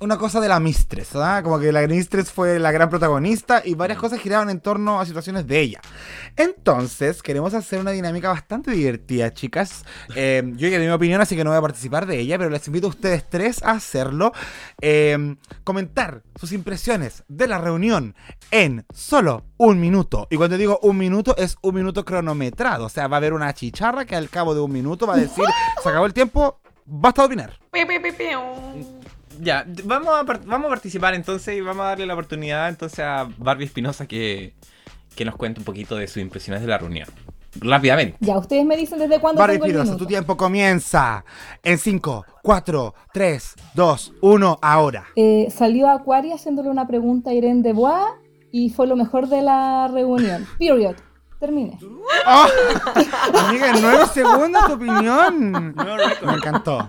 una 0.00 0.16
cosa 0.18 0.40
de 0.40 0.48
la 0.48 0.60
Mistress, 0.60 1.12
¿verdad? 1.12 1.42
Como 1.42 1.58
que 1.58 1.72
la 1.72 1.86
Mistress 1.86 2.32
fue 2.32 2.58
la 2.58 2.72
gran 2.72 2.88
protagonista 2.88 3.62
y 3.64 3.74
varias 3.74 3.98
cosas 3.98 4.20
giraban 4.20 4.50
en 4.50 4.60
torno 4.60 5.00
a 5.00 5.06
situaciones 5.06 5.46
de 5.46 5.60
ella. 5.60 5.80
Entonces, 6.36 7.22
queremos 7.22 7.54
hacer 7.54 7.80
una 7.80 7.90
dinámica 7.90 8.30
bastante 8.30 8.70
divertida, 8.70 9.32
chicas. 9.32 9.84
Eh, 10.14 10.42
yo 10.56 10.68
ya 10.68 10.78
di 10.78 10.86
mi 10.86 10.92
opinión, 10.92 11.20
así 11.20 11.36
que 11.36 11.44
no 11.44 11.50
voy 11.50 11.58
a 11.58 11.62
participar 11.62 12.06
de 12.06 12.18
ella, 12.18 12.38
pero 12.38 12.50
les 12.50 12.66
invito 12.66 12.86
a 12.86 12.90
ustedes 12.90 13.28
tres 13.28 13.62
a 13.62 13.72
hacerlo. 13.72 14.32
Eh, 14.80 15.36
comentar 15.64 16.22
sus 16.38 16.52
impresiones 16.52 17.24
de 17.28 17.46
la 17.46 17.58
reunión 17.58 18.14
en 18.50 18.86
solo 18.94 19.44
un 19.58 19.80
minuto. 19.80 20.26
Y 20.30 20.36
cuando 20.36 20.56
digo 20.56 20.78
un 20.82 20.96
minuto, 20.96 21.36
es 21.36 21.56
un 21.60 21.74
minuto 21.74 22.04
cronometrado. 22.04 22.86
O 22.86 22.88
sea, 22.88 23.06
va 23.06 23.16
a 23.16 23.18
haber 23.18 23.34
una 23.34 23.52
chicharra 23.52 24.06
que 24.06 24.16
al 24.16 24.30
cabo 24.30 24.54
de 24.54 24.60
un 24.60 24.72
minuto 24.72 25.06
va 25.06 25.14
a 25.14 25.18
decir, 25.18 25.44
se 25.82 25.88
acabó 25.88 26.06
el 26.06 26.14
tiempo, 26.14 26.60
basta 26.86 27.22
de 27.22 27.26
opinar. 27.26 27.58
Ya, 29.40 29.64
vamos 29.84 30.14
a, 30.14 30.22
vamos 30.22 30.66
a 30.66 30.68
participar 30.68 31.14
entonces 31.14 31.56
y 31.56 31.60
vamos 31.60 31.84
a 31.84 31.88
darle 31.88 32.06
la 32.06 32.14
oportunidad 32.14 32.68
entonces 32.68 33.00
a 33.00 33.28
Barbie 33.38 33.64
Espinosa 33.64 34.06
que, 34.06 34.54
que 35.14 35.24
nos 35.24 35.36
cuente 35.36 35.60
un 35.60 35.64
poquito 35.64 35.96
de 35.96 36.06
sus 36.06 36.18
impresiones 36.18 36.62
de 36.62 36.68
la 36.68 36.78
reunión. 36.78 37.08
Rápidamente. 37.60 38.16
Ya, 38.20 38.38
ustedes 38.38 38.64
me 38.64 38.76
dicen 38.76 38.98
desde 38.98 39.18
cuándo. 39.18 39.40
Barbie 39.40 39.56
Espinosa, 39.56 39.96
tu 39.96 40.06
tiempo 40.06 40.36
comienza 40.36 41.24
en 41.62 41.78
5, 41.78 42.24
4, 42.42 42.94
3, 43.12 43.54
2, 43.74 44.12
1, 44.20 44.58
ahora. 44.62 45.06
Eh, 45.16 45.48
salió 45.50 45.88
Aquaria 45.88 46.36
haciéndole 46.36 46.70
una 46.70 46.86
pregunta 46.86 47.30
a 47.30 47.34
Irene 47.34 47.62
de 47.62 47.72
Bois 47.72 48.06
y 48.52 48.70
fue 48.70 48.86
lo 48.86 48.96
mejor 48.96 49.28
de 49.28 49.42
la 49.42 49.88
reunión. 49.92 50.46
Period. 50.58 50.96
Termine. 51.40 51.78
Oh, 52.26 52.46
amiga, 53.38 53.72
nueve 53.80 54.04
segundos 54.12 54.66
tu 54.66 54.72
opinión. 54.74 55.74
Me 55.74 56.32
encantó. 56.34 56.86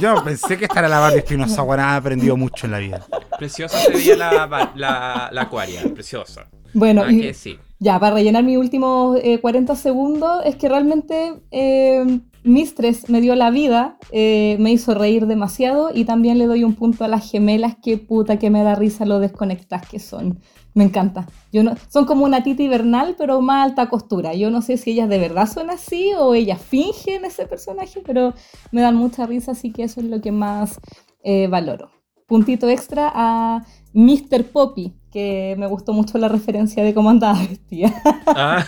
Yo 0.00 0.16
pensé 0.24 0.58
que 0.58 0.64
estar 0.64 0.84
a 0.84 0.88
la 0.88 0.98
Barbie 0.98 1.18
Espinosa 1.18 1.62
Guaná 1.62 1.92
ha 1.92 1.96
aprendido 1.96 2.36
mucho 2.36 2.66
en 2.66 2.72
la 2.72 2.78
vida. 2.78 3.06
Preciosa 3.38 3.78
se 3.78 3.92
veía 3.92 4.16
la, 4.16 4.72
la, 4.74 5.30
la 5.32 5.42
acuaria, 5.42 5.82
preciosa. 5.94 6.48
Bueno, 6.74 7.08
y, 7.08 7.32
ya, 7.78 8.00
para 8.00 8.16
rellenar 8.16 8.42
mis 8.42 8.58
últimos 8.58 9.20
40 9.40 9.72
eh, 9.72 9.76
segundos, 9.76 10.42
es 10.44 10.56
que 10.56 10.68
realmente 10.68 11.34
eh, 11.52 12.20
Mistress 12.44 13.08
me 13.10 13.20
dio 13.20 13.34
la 13.34 13.50
vida, 13.50 13.98
eh, 14.10 14.56
me 14.60 14.72
hizo 14.72 14.94
reír 14.94 15.26
demasiado 15.26 15.90
y 15.92 16.04
también 16.04 16.38
le 16.38 16.46
doy 16.46 16.64
un 16.64 16.74
punto 16.74 17.04
a 17.04 17.08
las 17.08 17.30
gemelas, 17.30 17.76
que 17.82 17.98
puta 17.98 18.38
que 18.38 18.50
me 18.50 18.62
da 18.62 18.74
risa 18.74 19.04
lo 19.04 19.18
desconectadas 19.18 19.88
que 19.88 19.98
son. 19.98 20.40
Me 20.74 20.84
encanta. 20.84 21.26
Yo 21.52 21.64
no, 21.64 21.74
son 21.88 22.04
como 22.04 22.24
una 22.24 22.42
tita 22.42 22.62
Bernal, 22.68 23.16
pero 23.18 23.40
más 23.40 23.68
alta 23.68 23.88
costura. 23.88 24.34
Yo 24.34 24.50
no 24.50 24.62
sé 24.62 24.76
si 24.76 24.92
ellas 24.92 25.08
de 25.08 25.18
verdad 25.18 25.48
son 25.48 25.70
así 25.70 26.12
o 26.16 26.34
ellas 26.34 26.60
fingen 26.60 27.24
ese 27.24 27.46
personaje, 27.46 28.00
pero 28.04 28.34
me 28.70 28.82
dan 28.82 28.94
mucha 28.94 29.26
risa, 29.26 29.52
así 29.52 29.72
que 29.72 29.84
eso 29.84 30.00
es 30.00 30.06
lo 30.06 30.20
que 30.20 30.30
más 30.30 30.78
eh, 31.24 31.48
valoro. 31.48 31.90
Puntito 32.26 32.68
extra 32.68 33.10
a 33.14 33.64
Mr. 33.92 34.44
Poppy, 34.52 34.94
que 35.10 35.56
me 35.58 35.66
gustó 35.66 35.92
mucho 35.92 36.18
la 36.18 36.28
referencia 36.28 36.84
de 36.84 36.94
cómo 36.94 37.10
andaba 37.10 37.38
vestida. 37.48 37.92
Ah. 38.26 38.64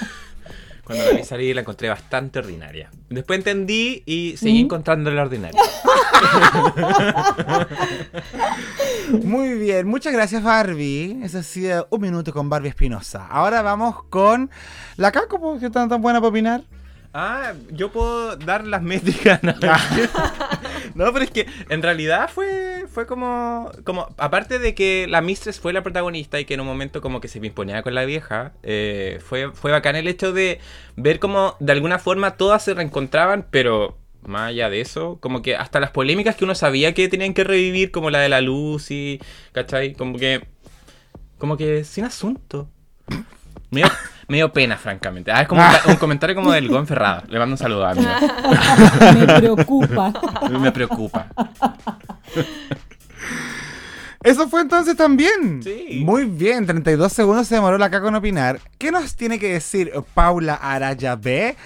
Cuando 0.91 1.13
la 1.13 1.19
vi 1.19 1.25
salir 1.25 1.55
la 1.55 1.61
encontré 1.61 1.89
bastante 1.89 2.41
ordinaria. 2.41 2.91
Después 3.11 3.39
entendí 3.39 4.03
y 4.07 4.37
seguí 4.37 4.59
encontrando 4.59 5.09
la 5.13 5.23
ordinaria. 5.23 5.61
Muy 9.23 9.55
bien, 9.55 9.87
muchas 9.87 10.13
gracias 10.13 10.43
Barbie. 10.43 11.21
Eso 11.23 11.39
ha 11.39 11.43
sido 11.45 11.87
un 11.91 12.01
minuto 12.01 12.33
con 12.33 12.49
Barbie 12.49 12.71
Espinosa. 12.71 13.25
Ahora 13.29 13.63
vamos 13.63 14.03
con 14.11 14.51
la 14.97 15.13
Caco, 15.13 15.61
que 15.61 15.67
está 15.67 15.87
tan 15.87 16.03
buena 16.03 16.19
para 16.19 16.31
opinar. 16.31 16.65
Ah, 17.13 17.55
yo 17.73 17.91
puedo 17.91 18.37
dar 18.37 18.67
las 18.67 18.83
métricas. 18.83 19.41
No, 20.95 21.13
pero 21.13 21.25
es 21.25 21.31
que 21.31 21.47
en 21.69 21.83
realidad 21.83 22.29
fue, 22.29 22.87
fue 22.89 23.07
como, 23.07 23.71
como. 23.85 24.09
Aparte 24.19 24.59
de 24.59 24.75
que 24.75 25.07
la 25.09 25.21
Mistress 25.21 25.61
fue 25.61 25.73
la 25.73 25.83
protagonista 25.83 26.41
y 26.41 26.45
que 26.45 26.55
en 26.55 26.61
un 26.61 26.67
momento 26.67 27.01
como 27.01 27.21
que 27.21 27.29
se 27.29 27.39
imponía 27.39 27.83
con 27.83 27.95
la 27.95 28.05
vieja, 28.05 28.53
eh, 28.65 29.21
fue, 29.25 29.53
fue 29.53 29.71
bacán 29.71 29.95
el 29.95 30.09
hecho 30.09 30.33
de 30.33 30.59
ver 30.97 31.21
como 31.21 31.57
de 31.61 31.73
alguna 31.73 32.01
forma 32.01 32.33
todas 32.33 32.65
se 32.65 32.75
reencontraban, 32.75 33.47
pero 33.51 33.97
más 34.27 34.49
allá 34.49 34.69
de 34.69 34.81
eso, 34.81 35.19
como 35.21 35.43
que 35.43 35.55
hasta 35.55 35.79
las 35.79 35.91
polémicas 35.91 36.35
que 36.35 36.45
uno 36.45 36.57
sabía 36.57 36.93
que 36.93 37.09
tenían 37.09 37.35
que 37.35 37.45
revivir, 37.45 37.93
como 37.93 38.11
la 38.11 38.19
de 38.19 38.29
la 38.29 38.41
luz 38.41 38.91
y. 38.91 39.21
¿cachai? 39.53 39.95
Como 39.95 40.19
que. 40.19 40.45
Como 41.39 41.57
que 41.57 41.85
sin 41.85 42.05
asunto. 42.05 42.69
Mira 43.71 43.93
me 44.31 44.37
dio 44.37 44.53
pena, 44.53 44.77
francamente. 44.77 45.33
Ah, 45.33 45.43
es 45.43 45.49
como 45.49 45.61
un, 45.89 45.97
comentario 45.99 46.37
como 46.37 46.53
del 46.53 46.69
Gon 46.69 46.87
Ferrada. 46.87 47.25
Le 47.29 47.37
mando 47.41 47.55
un 47.55 47.59
saludo 47.59 47.85
a 47.85 47.95
mí. 47.95 48.07
me 49.19 49.27
preocupa. 49.27 50.13
Me 50.49 50.71
preocupa. 50.71 51.27
Eso 54.23 54.49
fue 54.49 54.61
entonces 54.61 54.97
también. 54.97 55.61
Sí. 55.65 56.03
Muy 56.05 56.27
bien, 56.27 56.65
32 56.65 57.13
segundos 57.13 57.49
se 57.49 57.57
demoró 57.57 57.77
la 57.77 57.87
acá 57.87 58.01
con 58.01 58.15
opinar. 58.15 58.61
¿Qué 58.79 58.93
nos 58.93 59.17
tiene 59.17 59.41
que 59.41 59.55
decir 59.55 59.93
Paula 60.15 60.55
Araya 60.55 61.17
B? 61.17 61.57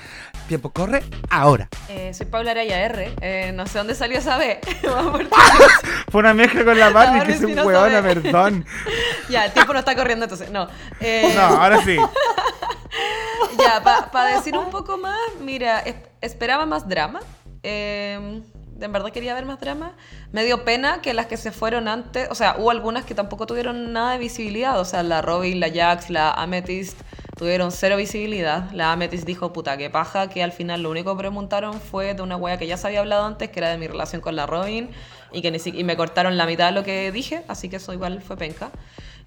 Tiempo 0.48 0.70
corre 0.70 1.02
ahora. 1.30 1.68
Eh, 1.88 2.12
soy 2.12 2.26
Paula 2.26 2.50
Araya 2.50 2.84
R. 2.84 3.14
Eh, 3.20 3.52
no 3.54 3.66
sé 3.66 3.78
dónde 3.78 3.94
salió 3.94 4.18
esa 4.18 4.36
B. 4.36 4.60
Fue 6.10 6.20
una 6.20 6.34
mezcla 6.34 6.64
con 6.64 6.78
la 6.78 6.90
Barbie, 6.90 7.22
que 7.24 7.32
es 7.32 7.40
un 7.40 7.58
hueona, 7.58 8.02
perdón. 8.02 8.66
ya, 9.30 9.46
el 9.46 9.52
tiempo 9.52 9.72
no 9.72 9.78
está 9.78 9.96
corriendo 9.96 10.24
entonces. 10.26 10.50
No. 10.50 10.68
Eh, 11.00 11.32
no, 11.34 11.40
ahora 11.40 11.82
sí. 11.82 11.96
ya, 13.58 13.82
para 13.82 14.36
decir 14.36 14.56
un 14.56 14.70
poco 14.70 14.98
más, 14.98 15.18
mira, 15.40 15.82
esperaba 16.20 16.66
más 16.66 16.86
drama. 16.88 17.20
Eh, 17.62 18.42
de 18.76 18.88
verdad 18.88 19.10
quería 19.12 19.32
ver 19.32 19.46
más 19.46 19.60
drama. 19.60 19.92
Me 20.32 20.44
dio 20.44 20.64
pena 20.64 21.00
que 21.00 21.14
las 21.14 21.26
que 21.26 21.38
se 21.38 21.52
fueron 21.52 21.88
antes, 21.88 22.28
o 22.30 22.34
sea, 22.34 22.56
hubo 22.58 22.70
algunas 22.70 23.04
que 23.04 23.14
tampoco 23.14 23.46
tuvieron 23.46 23.94
nada 23.94 24.12
de 24.12 24.18
visibilidad. 24.18 24.78
O 24.78 24.84
sea, 24.84 25.02
la 25.02 25.22
Robin, 25.22 25.58
la 25.58 25.70
Jax, 25.72 26.10
la 26.10 26.32
Amethyst 26.32 27.00
tuvieron 27.36 27.72
cero 27.72 27.96
visibilidad. 27.96 28.70
La 28.72 28.92
Amethyst 28.92 29.26
dijo, 29.26 29.52
puta, 29.52 29.76
qué 29.76 29.90
paja, 29.90 30.28
que 30.28 30.42
al 30.42 30.52
final 30.52 30.82
lo 30.82 30.90
único 30.90 31.14
que 31.14 31.18
preguntaron 31.18 31.80
fue 31.80 32.14
de 32.14 32.22
una 32.22 32.36
wea 32.36 32.58
que 32.58 32.66
ya 32.66 32.76
se 32.76 32.86
había 32.86 33.00
hablado 33.00 33.24
antes, 33.24 33.50
que 33.50 33.60
era 33.60 33.70
de 33.70 33.78
mi 33.78 33.86
relación 33.86 34.20
con 34.20 34.36
la 34.36 34.46
Robin, 34.46 34.90
y 35.32 35.42
que 35.42 35.50
ni 35.50 35.58
y 35.64 35.84
me 35.84 35.96
cortaron 35.96 36.36
la 36.36 36.46
mitad 36.46 36.66
de 36.66 36.72
lo 36.72 36.84
que 36.84 37.10
dije, 37.12 37.42
así 37.48 37.68
que 37.68 37.76
eso 37.76 37.92
igual 37.92 38.22
fue 38.22 38.36
penca. 38.36 38.70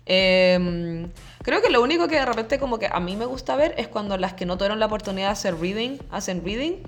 Em, 0.06 1.10
creo 1.44 1.62
que 1.62 1.70
lo 1.70 1.82
único 1.82 2.08
que 2.08 2.16
de 2.16 2.26
repente 2.26 2.60
como 2.60 2.80
que 2.80 2.88
a 2.90 3.00
mí 3.02 3.18
me 3.18 3.26
gusta 3.26 3.58
ver 3.58 3.76
es 3.78 3.90
cuando 3.90 4.18
las 4.18 4.34
que 4.34 4.46
no 4.46 4.58
tuvieron 4.58 4.80
la 4.80 4.86
oportunidad 4.86 5.28
de 5.28 5.34
hacer 5.34 5.60
reading, 5.60 5.98
hacen 6.12 6.44
reading. 6.46 6.84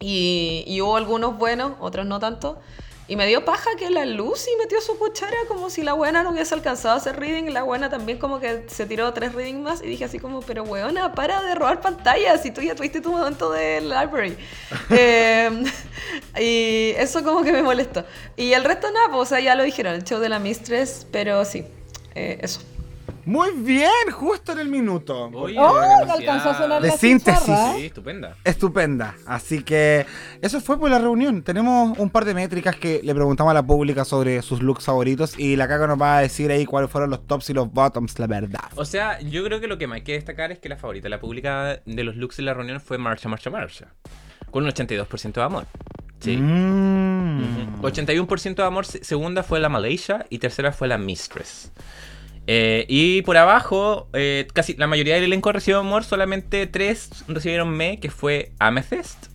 Y, 0.00 0.64
y 0.66 0.80
hubo 0.80 0.96
algunos 0.96 1.38
buenos, 1.38 1.72
otros 1.80 2.06
no 2.06 2.20
tanto. 2.20 2.60
Y 3.06 3.16
me 3.16 3.26
dio 3.26 3.44
paja 3.44 3.70
que 3.78 3.90
la 3.90 4.06
Lucy 4.06 4.50
metió 4.58 4.80
su 4.80 4.98
cuchara 4.98 5.36
como 5.46 5.68
si 5.68 5.82
la 5.82 5.92
buena 5.92 6.22
no 6.22 6.30
hubiese 6.30 6.54
alcanzado 6.54 6.94
a 6.94 6.96
hacer 6.96 7.16
reading. 7.20 7.52
La 7.52 7.62
buena 7.62 7.90
también 7.90 8.18
como 8.18 8.40
que 8.40 8.64
se 8.68 8.86
tiró 8.86 9.12
tres 9.12 9.34
readings 9.34 9.60
más. 9.60 9.82
Y 9.82 9.86
dije 9.88 10.06
así 10.06 10.18
como, 10.18 10.40
pero 10.40 10.62
weona, 10.62 11.14
para 11.14 11.42
de 11.42 11.54
robar 11.54 11.82
pantallas. 11.82 12.46
Y 12.46 12.50
tú 12.50 12.62
ya 12.62 12.74
tuviste 12.74 13.02
tu 13.02 13.12
momento 13.12 13.50
de 13.52 13.82
library. 13.82 14.36
Em, 14.90 15.64
y 16.40 16.94
eso 16.96 17.22
como 17.22 17.42
que 17.42 17.52
me 17.52 17.62
molestó. 17.62 18.06
Y 18.36 18.52
el 18.52 18.64
resto 18.64 18.90
nada, 18.90 19.08
pues, 19.08 19.20
o 19.20 19.26
sea, 19.26 19.40
ya 19.40 19.54
lo 19.54 19.64
dijeron, 19.64 19.94
el 19.94 20.04
show 20.04 20.18
de 20.18 20.30
la 20.30 20.38
Mistress. 20.38 21.06
Pero 21.10 21.44
sí, 21.44 21.66
eh, 22.14 22.38
eso. 22.40 22.60
Muy 23.26 23.52
bien, 23.52 23.90
justo 24.12 24.52
en 24.52 24.58
el 24.58 24.68
minuto. 24.68 25.30
Oye, 25.32 25.58
oh, 25.58 25.80
alcanzó 26.08 26.50
a 26.50 26.58
sonar 26.58 26.82
de 26.82 26.90
síntesis. 26.92 27.54
Sí, 27.76 27.86
estupenda. 27.86 28.36
Estupenda. 28.44 29.14
Así 29.26 29.62
que 29.62 30.06
eso 30.42 30.60
fue 30.60 30.78
por 30.78 30.90
la 30.90 30.98
reunión. 30.98 31.42
Tenemos 31.42 31.98
un 31.98 32.10
par 32.10 32.24
de 32.24 32.34
métricas 32.34 32.76
que 32.76 33.00
le 33.02 33.14
preguntamos 33.14 33.50
a 33.50 33.54
la 33.54 33.62
pública 33.62 34.04
sobre 34.04 34.42
sus 34.42 34.62
looks 34.62 34.84
favoritos 34.84 35.38
y 35.38 35.56
la 35.56 35.68
caca 35.68 35.86
nos 35.86 36.00
va 36.00 36.18
a 36.18 36.20
decir 36.20 36.50
ahí 36.50 36.66
cuáles 36.66 36.90
fueron 36.90 37.10
los 37.10 37.26
tops 37.26 37.50
y 37.50 37.54
los 37.54 37.72
bottoms, 37.72 38.18
la 38.18 38.26
verdad. 38.26 38.64
O 38.76 38.84
sea, 38.84 39.20
yo 39.20 39.44
creo 39.44 39.60
que 39.60 39.66
lo 39.66 39.78
que 39.78 39.86
más 39.86 39.96
hay 39.96 40.02
que 40.02 40.12
destacar 40.12 40.52
es 40.52 40.58
que 40.58 40.68
la 40.68 40.76
favorita 40.76 41.04
de 41.04 41.10
la 41.10 41.20
pública 41.20 41.80
de 41.84 42.04
los 42.04 42.16
looks 42.16 42.36
de 42.36 42.42
la 42.42 42.54
reunión 42.54 42.80
fue 42.80 42.98
Marcha, 42.98 43.28
Marcha, 43.28 43.50
Marcha. 43.50 43.88
Con 44.50 44.64
un 44.64 44.70
82% 44.70 45.32
de 45.32 45.42
amor. 45.42 45.66
Sí. 46.20 46.36
81% 46.36 48.50
mm. 48.50 48.54
de 48.54 48.62
amor. 48.62 48.86
Segunda 48.86 49.42
fue 49.42 49.60
la 49.60 49.68
Malaysia 49.68 50.26
y 50.30 50.38
tercera 50.38 50.72
fue 50.72 50.88
la 50.88 50.98
Mistress. 50.98 51.72
Eh, 52.46 52.84
y 52.88 53.22
por 53.22 53.36
abajo, 53.36 54.08
eh, 54.12 54.46
casi 54.52 54.74
la 54.74 54.86
mayoría 54.86 55.14
del 55.14 55.24
elenco 55.24 55.52
recibió 55.52 55.78
amor, 55.78 56.04
solamente 56.04 56.66
tres 56.66 57.24
recibieron 57.26 57.70
me, 57.70 58.00
que 58.00 58.10
fue 58.10 58.52
Amethyst, 58.58 59.28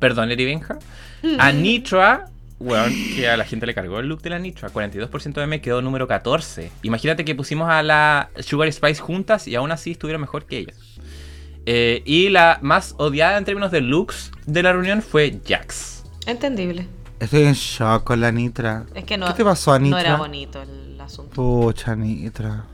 perdón, 0.00 0.30
Eri 0.30 0.44
Benja, 0.44 0.78
Anitra, 1.38 2.30
bueno, 2.58 2.86
que 3.14 3.28
a 3.28 3.36
la 3.36 3.44
gente 3.44 3.66
le 3.66 3.74
cargó 3.74 4.00
el 4.00 4.08
look 4.08 4.22
de 4.22 4.30
la 4.30 4.38
Nitra, 4.38 4.70
42% 4.70 5.34
de 5.34 5.46
me 5.46 5.60
quedó 5.60 5.82
número 5.82 6.08
14. 6.08 6.70
Imagínate 6.82 7.24
que 7.24 7.34
pusimos 7.34 7.68
a 7.68 7.82
la 7.82 8.30
Sugar 8.40 8.72
Spice 8.72 9.00
juntas 9.00 9.46
y 9.46 9.54
aún 9.54 9.70
así 9.72 9.92
estuvieron 9.92 10.22
mejor 10.22 10.46
que 10.46 10.58
ellas. 10.58 10.76
Eh, 11.66 12.02
y 12.06 12.28
la 12.28 12.58
más 12.62 12.94
odiada 12.96 13.36
en 13.36 13.44
términos 13.44 13.70
de 13.72 13.82
looks 13.82 14.30
de 14.46 14.62
la 14.62 14.72
reunión 14.72 15.02
fue 15.02 15.38
Jax. 15.46 16.04
Entendible. 16.26 16.86
Estoy 17.20 17.42
en 17.42 17.54
shock 17.54 18.04
con 18.04 18.20
la 18.20 18.32
Nitra. 18.32 18.86
Es 18.94 19.04
que 19.04 19.18
no, 19.18 19.26
¿Qué 19.26 19.34
te 19.34 19.44
pasó, 19.44 19.72
Anitra? 19.72 19.98
No 19.98 20.06
era 20.06 20.16
bonito 20.16 20.62
el 20.62 20.85
asunto. 21.06 21.34
Pucha, 21.34 21.92
Anitra. 21.92 22.66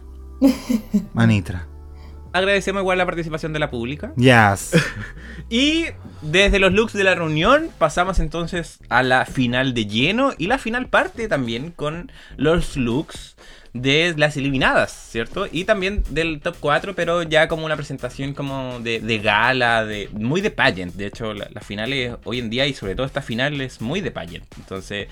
Anitra. 1.14 1.66
Agradecemos 2.32 2.80
igual 2.80 2.96
la 2.96 3.04
participación 3.04 3.52
de 3.52 3.58
la 3.58 3.70
pública. 3.70 4.14
Yes. 4.16 4.72
y 5.50 5.86
desde 6.22 6.58
los 6.58 6.72
looks 6.72 6.94
de 6.94 7.04
la 7.04 7.14
reunión 7.14 7.68
pasamos 7.78 8.18
entonces 8.20 8.78
a 8.88 9.02
la 9.02 9.26
final 9.26 9.74
de 9.74 9.86
lleno. 9.86 10.32
Y 10.38 10.46
la 10.46 10.58
final 10.58 10.88
parte 10.88 11.28
también 11.28 11.72
con 11.72 12.10
los 12.36 12.76
looks 12.76 13.36
de 13.74 14.14
las 14.16 14.36
eliminadas, 14.36 14.92
¿cierto? 14.92 15.46
Y 15.50 15.64
también 15.64 16.04
del 16.10 16.40
top 16.40 16.56
4, 16.60 16.94
pero 16.94 17.22
ya 17.22 17.48
como 17.48 17.64
una 17.64 17.76
presentación 17.76 18.34
como 18.34 18.80
de, 18.80 19.20
gala, 19.22 19.84
de 19.84 20.08
muy 20.12 20.40
de 20.40 20.50
pageant. 20.50 20.94
De 20.94 21.06
hecho, 21.06 21.34
las 21.34 21.52
la 21.52 21.60
finales 21.60 22.16
hoy 22.24 22.38
en 22.38 22.50
día 22.50 22.66
y 22.66 22.74
sobre 22.74 22.94
todo 22.94 23.06
esta 23.06 23.22
final 23.22 23.60
es 23.60 23.80
muy 23.80 24.00
de 24.00 24.10
pageant. 24.10 24.46
Entonces, 24.58 25.08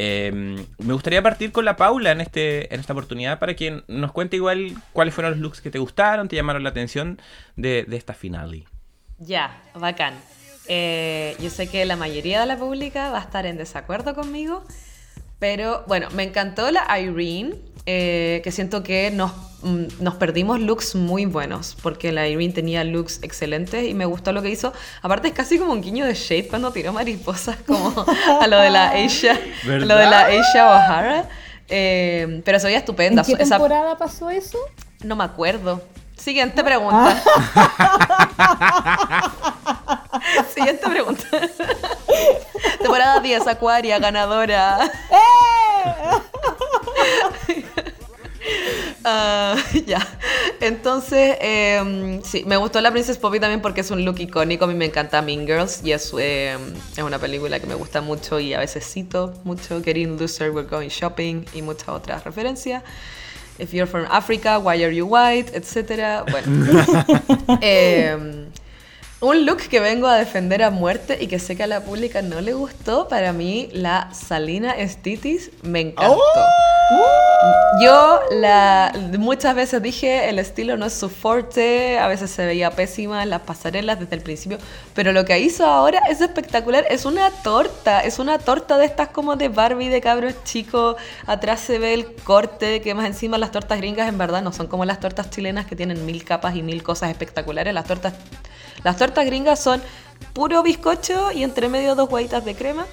em, 0.00 0.64
me 0.78 0.92
gustaría 0.92 1.22
partir 1.22 1.50
con 1.50 1.64
la 1.64 1.76
Paula 1.76 2.12
en, 2.12 2.20
este, 2.20 2.72
en 2.72 2.78
esta 2.78 2.92
oportunidad 2.92 3.38
para 3.38 3.56
que 3.56 3.82
nos 3.88 4.12
cuente 4.12 4.36
igual 4.36 4.74
cuáles 4.92 5.12
fueron 5.12 5.32
los 5.32 5.40
looks 5.40 5.60
que 5.60 5.70
te 5.70 5.78
gustaron, 5.78 6.28
te 6.28 6.36
llamaron 6.36 6.62
la 6.62 6.70
atención 6.70 7.20
de, 7.56 7.84
esta 7.90 8.14
finale. 8.14 8.64
Ya, 9.18 9.60
bacán. 9.74 10.14
Eh, 10.68 11.36
yo 11.40 11.50
sé 11.50 11.68
que 11.68 11.84
la 11.84 11.96
mayoría 11.96 12.40
de 12.40 12.46
la 12.46 12.56
pública 12.56 13.10
va 13.10 13.18
a 13.18 13.22
estar 13.22 13.46
en 13.46 13.56
desacuerdo 13.56 14.14
conmigo, 14.14 14.64
pero 15.38 15.82
bueno, 15.88 16.08
me 16.10 16.22
encantó 16.22 16.70
la 16.70 17.00
Irene. 17.00 17.56
Eh, 17.90 18.42
que 18.44 18.52
siento 18.52 18.82
que 18.82 19.10
nos, 19.10 19.32
nos, 19.62 20.14
perdimos 20.14 20.60
looks 20.60 20.94
muy 20.94 21.26
buenos, 21.26 21.76
porque 21.82 22.12
la 22.12 22.28
Irene 22.28 22.52
tenía 22.52 22.84
looks 22.84 23.18
excelentes 23.22 23.88
y 23.88 23.94
me 23.94 24.04
gustó 24.04 24.32
lo 24.32 24.42
que 24.42 24.50
hizo. 24.50 24.72
Aparte 25.02 25.26
es 25.28 25.34
casi 25.34 25.58
como 25.58 25.72
un 25.72 25.80
guiño 25.80 26.06
de 26.06 26.14
Shade 26.14 26.46
cuando 26.48 26.70
tiró 26.70 26.92
mariposas, 26.92 27.56
como 27.66 28.04
a 28.40 28.46
lo 28.46 28.60
de 28.60 28.70
la 28.70 28.90
Asia, 29.04 29.40
lo 29.64 29.96
de 29.96 30.06
la 30.06 30.26
Asia 30.26 30.68
O'Hara. 30.68 31.28
Eh, 31.68 32.40
pero 32.44 32.58
se 32.58 32.66
veía 32.66 32.78
estupenda. 32.78 33.22
¿En 33.22 33.36
qué 33.36 33.44
temporada 33.44 33.96
pasó 33.98 34.30
eso? 34.30 34.58
No 35.04 35.16
me 35.16 35.24
acuerdo. 35.24 35.82
Siguiente 36.16 36.64
pregunta. 36.64 37.16
Siguiente 40.54 40.88
pregunta. 40.88 41.24
Temporada 42.78 43.20
10, 43.20 43.46
Acuaria, 43.46 43.98
ganadora. 43.98 44.90
¡Eh! 45.10 45.18
Ah, 49.04 49.56
ya. 49.86 50.06
Entonces, 50.60 51.36
em, 51.40 52.22
sí, 52.22 52.44
me 52.46 52.56
gustó 52.56 52.80
la 52.80 52.90
Princess 52.90 53.18
Poppy 53.18 53.40
también 53.40 53.60
porque 53.62 53.82
es 53.82 53.90
un 53.90 54.04
look 54.04 54.18
icónico. 54.18 54.64
A 54.64 54.68
mí 54.68 54.74
me 54.74 54.86
encanta 54.86 55.22
Mean 55.22 55.46
Girls 55.46 55.80
y 55.84 55.92
es, 55.92 56.12
em, 56.18 56.74
es 56.96 57.02
una 57.02 57.18
película 57.18 57.60
que 57.60 57.66
me 57.66 57.74
gusta 57.74 58.00
mucho 58.00 58.40
y 58.40 58.54
a 58.54 58.58
veces 58.58 58.84
cito 58.84 59.34
mucho. 59.44 59.82
Getting 59.82 60.18
Loser, 60.18 60.50
We're 60.50 60.68
Going 60.68 60.88
Shopping 60.88 61.44
y 61.54 61.62
muchas 61.62 61.88
otras 61.88 62.24
referencias. 62.24 62.82
If 63.58 63.72
you're 63.72 63.88
from 63.88 64.06
Africa, 64.10 64.58
why 64.58 64.82
are 64.84 64.94
you 64.94 65.06
white? 65.06 65.50
Etcétera. 65.52 66.24
Bueno. 66.30 66.84
eh, 67.60 68.46
un 69.20 69.46
look 69.46 69.58
que 69.68 69.80
vengo 69.80 70.06
a 70.06 70.16
defender 70.16 70.62
a 70.62 70.70
muerte 70.70 71.18
y 71.20 71.26
que 71.26 71.40
sé 71.40 71.56
que 71.56 71.64
a 71.64 71.66
la 71.66 71.80
pública 71.80 72.22
no 72.22 72.40
le 72.40 72.52
gustó, 72.52 73.08
para 73.08 73.32
mí 73.32 73.68
la 73.72 74.10
Salina 74.14 74.70
Estitis 74.70 75.50
me 75.62 75.80
encantó. 75.80 76.18
¡Oh! 76.20 76.68
Yo 77.82 78.20
la, 78.30 78.92
muchas 79.18 79.54
veces 79.54 79.82
dije 79.82 80.28
el 80.28 80.38
estilo 80.38 80.76
no 80.76 80.86
es 80.86 80.94
su 80.94 81.10
forte, 81.10 81.98
a 81.98 82.06
veces 82.06 82.30
se 82.30 82.46
veía 82.46 82.70
pésima 82.70 83.22
en 83.22 83.30
las 83.30 83.42
pasarelas 83.42 83.98
desde 83.98 84.16
el 84.16 84.22
principio, 84.22 84.58
pero 84.94 85.12
lo 85.12 85.24
que 85.24 85.38
hizo 85.38 85.66
ahora 85.66 86.00
es 86.08 86.20
espectacular, 86.20 86.86
es 86.88 87.04
una 87.04 87.30
torta, 87.30 88.00
es 88.00 88.18
una 88.18 88.38
torta 88.38 88.78
de 88.78 88.86
estas 88.86 89.08
como 89.08 89.36
de 89.36 89.48
Barbie 89.48 89.88
de 89.88 90.00
cabros 90.00 90.44
chicos, 90.44 90.96
atrás 91.26 91.60
se 91.60 91.78
ve 91.78 91.92
el 91.92 92.14
corte, 92.14 92.80
que 92.80 92.94
más 92.94 93.06
encima 93.06 93.36
las 93.36 93.50
tortas 93.50 93.78
gringas 93.78 94.08
en 94.08 94.16
verdad 94.16 94.42
no 94.42 94.52
son 94.52 94.68
como 94.68 94.84
las 94.84 95.00
tortas 95.00 95.28
chilenas 95.28 95.66
que 95.66 95.76
tienen 95.76 96.06
mil 96.06 96.24
capas 96.24 96.56
y 96.56 96.62
mil 96.62 96.82
cosas 96.82 97.10
espectaculares, 97.10 97.74
las 97.74 97.84
tortas 97.84 98.14
las 98.84 98.96
tortas 98.96 99.07
gringas 99.14 99.60
son 99.60 99.82
puro 100.32 100.62
bizcocho 100.62 101.32
y 101.32 101.42
entre 101.42 101.68
medio 101.68 101.94
dos 101.94 102.10
huevitas 102.10 102.44
de 102.44 102.54
crema. 102.54 102.86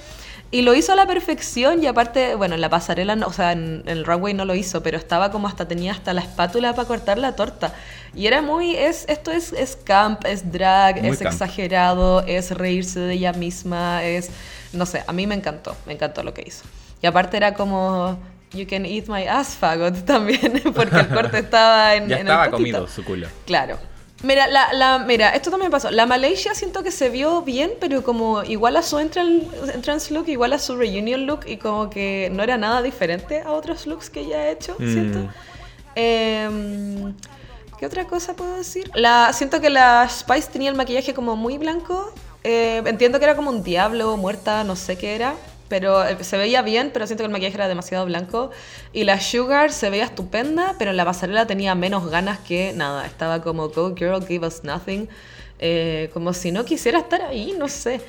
Y 0.52 0.62
lo 0.62 0.76
hizo 0.76 0.94
a 0.94 0.96
la 0.96 1.08
perfección 1.08 1.84
y 1.84 1.88
aparte, 1.88 2.36
bueno, 2.36 2.56
en 2.56 2.62
la 2.62 2.70
pasarela, 2.70 3.18
o 3.26 3.34
sea, 3.34 3.52
en, 3.52 3.84
el 3.88 4.06
runway 4.06 4.34
no 4.34 4.46
lo 4.46 4.56
hizo, 4.56 4.82
pero 4.84 4.98
estaba 4.98 5.32
como 5.32 5.48
hasta, 5.48 5.68
tenía 5.68 5.92
hasta 5.92 6.14
la 6.14 6.22
espátula 6.22 6.74
para 6.74 6.88
cortar 6.88 7.18
la 7.18 7.36
torta. 7.36 7.74
Y 8.14 8.28
era 8.28 8.42
muy, 8.42 8.76
es, 8.76 9.06
esto 9.10 9.32
es, 9.32 9.52
es 9.54 9.76
camp, 9.76 10.24
es 10.26 10.52
drag, 10.52 11.04
es 11.04 11.20
exagerado, 11.22 12.22
es 12.22 12.52
reírse 12.52 13.00
de 13.00 13.16
ella 13.16 13.34
misma, 13.34 14.04
es, 14.04 14.30
no 14.72 14.86
sé, 14.86 15.04
a 15.06 15.12
mí 15.12 15.28
me 15.28 15.36
encantó, 15.36 15.76
me 15.88 15.94
encantó 15.94 16.24
lo 16.24 16.34
que 16.34 16.44
hizo. 16.46 16.64
Y 17.02 17.08
aparte 17.08 17.38
era 17.38 17.56
como, 17.56 18.18
you 18.54 18.66
can 18.68 18.86
eat 18.86 19.08
my 19.08 19.26
ass 19.26 19.58
fagot 19.60 19.96
también, 20.06 20.62
porque 20.74 21.00
el 21.00 21.10
corte 21.10 21.40
estaba 21.40 21.96
en, 21.96 22.08
ya 22.08 22.18
estaba 22.18 22.50
comido 22.52 22.88
su 22.88 23.04
culo. 23.04 23.28
Claro. 23.46 23.78
Mira, 24.26 24.48
la, 24.48 24.74
la, 24.74 25.00
mira, 25.00 25.30
esto 25.30 25.52
también 25.52 25.72
pasó. 25.72 25.92
La 25.92 26.08
Malaysia 26.08 26.56
siento 26.56 26.82
que 26.82 26.90
se 26.90 27.10
vio 27.10 27.44
bien, 27.44 27.74
pero 27.80 28.04
como 28.04 28.44
igual 28.44 28.76
a 28.76 28.82
su 28.82 28.98
entrance 28.98 30.14
look, 30.14 30.28
igual 30.28 30.54
a 30.54 30.58
su 30.58 30.76
reunion 30.76 31.28
look, 31.28 31.42
y 31.46 31.58
como 31.58 31.92
que 31.92 32.30
no 32.32 32.42
era 32.42 32.58
nada 32.58 32.82
diferente 32.82 33.42
a 33.42 33.52
otros 33.52 33.86
looks 33.86 34.10
que 34.10 34.22
ella 34.22 34.38
ha 34.38 34.50
hecho, 34.50 34.76
mm. 34.80 34.94
siento. 34.94 35.20
Em, 35.94 37.14
¿Qué 37.78 37.86
otra 37.86 38.08
cosa 38.08 38.36
puedo 38.36 38.56
decir? 38.56 38.90
La, 38.96 39.32
siento 39.32 39.62
que 39.62 39.70
la 39.70 40.10
Spice 40.10 40.50
tenía 40.52 40.72
el 40.72 40.76
maquillaje 40.76 41.14
como 41.14 41.36
muy 41.36 41.60
blanco. 41.60 42.12
Eh, 42.44 42.82
entiendo 42.86 43.20
que 43.20 43.26
era 43.26 43.36
como 43.36 43.52
un 43.52 43.62
diablo, 43.62 44.18
muerta, 44.18 44.64
no 44.64 44.76
sé 44.76 44.98
qué 44.98 45.16
era 45.16 45.36
pero 45.68 46.06
eh, 46.06 46.18
se 46.24 46.38
veía 46.38 46.62
bien, 46.62 46.92
pero 46.94 47.08
siento 47.08 47.24
que 47.24 47.28
el 47.28 47.32
maquillaje 47.32 47.56
era 47.56 47.68
demasiado 47.68 48.06
blanco. 48.06 48.52
Y 48.94 49.04
la 49.04 49.20
Sugar 49.20 49.72
se 49.72 49.90
veía 49.90 50.06
estupenda, 50.06 50.76
pero 50.78 50.92
en 50.92 50.98
la 50.98 51.06
pasarela 51.06 51.48
tenía 51.48 51.76
menos 51.76 52.10
ganas 52.10 52.40
que 52.40 52.74
nada. 52.74 53.06
Estaba 53.06 53.42
como, 53.42 53.70
go 53.70 53.96
girl, 53.96 54.26
give 54.26 54.46
us 54.46 54.64
nothing. 54.64 55.08
Eh, 55.60 56.10
como 56.14 56.34
si 56.34 56.52
no 56.52 56.66
quisiera 56.66 57.00
estar 57.00 57.22
ahí, 57.22 57.56
no 57.58 57.68
sé. 57.68 58.02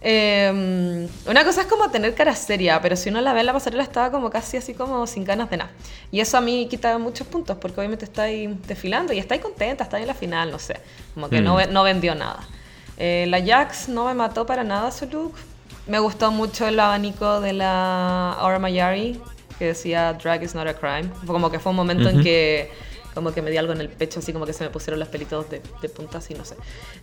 Em, 0.00 1.08
una 1.26 1.44
cosa 1.44 1.62
es 1.62 1.66
como 1.66 1.90
tener 1.90 2.14
cara 2.14 2.34
seria, 2.34 2.80
pero 2.82 2.96
si 2.96 3.08
uno 3.08 3.20
la 3.20 3.32
ve 3.32 3.40
en 3.40 3.46
la 3.46 3.52
pasarela 3.52 3.82
estaba 3.82 4.10
como 4.10 4.30
casi 4.30 4.56
así 4.56 4.74
como 4.74 5.06
sin 5.06 5.24
ganas 5.24 5.48
de 5.48 5.58
nada. 5.58 5.70
Y 6.10 6.20
eso 6.20 6.36
a 6.36 6.40
mí 6.40 6.66
quita 6.68 6.98
muchos 6.98 7.26
puntos, 7.26 7.56
porque 7.58 7.80
obviamente 7.80 8.04
está 8.04 8.24
ahí 8.24 8.58
desfilando 8.66 9.12
y 9.12 9.18
está 9.18 9.34
ahí 9.34 9.40
contenta, 9.40 9.84
está 9.84 9.96
ahí 9.96 10.02
en 10.02 10.08
la 10.08 10.14
final, 10.14 10.50
no 10.50 10.58
sé. 10.58 10.76
Como 11.14 11.28
que 11.28 11.40
no, 11.40 11.56
mm. 11.56 11.72
no 11.72 11.82
vendió 11.84 12.14
nada. 12.14 12.46
Eh, 12.96 13.26
la 13.28 13.40
Jax 13.40 13.88
no 13.88 14.06
me 14.06 14.14
mató 14.14 14.44
para 14.44 14.64
nada 14.64 14.90
su 14.90 15.06
look. 15.06 15.34
Me 15.88 15.98
gustó 15.98 16.30
mucho 16.30 16.66
el 16.66 16.78
abanico 16.78 17.40
de 17.40 17.54
la 17.54 18.32
Aura 18.34 18.58
Mayari, 18.58 19.20
que 19.58 19.66
decía 19.66 20.12
Drag 20.12 20.42
is 20.42 20.54
not 20.54 20.68
a 20.68 20.74
crime. 20.74 21.10
Fue 21.24 21.32
como 21.32 21.50
que 21.50 21.58
fue 21.58 21.70
un 21.70 21.76
momento 21.76 22.08
en 22.10 22.22
que 22.22 22.70
como 23.14 23.32
que 23.32 23.42
me 23.42 23.50
di 23.50 23.56
algo 23.56 23.72
en 23.72 23.80
el 23.80 23.88
pecho, 23.88 24.20
así 24.20 24.32
como 24.32 24.46
que 24.46 24.52
se 24.52 24.62
me 24.62 24.70
pusieron 24.70 25.00
los 25.00 25.08
pelitos 25.08 25.48
de, 25.50 25.62
de 25.80 25.88
punta, 25.88 26.18
así 26.18 26.34
no 26.34 26.44
sé. 26.44 26.56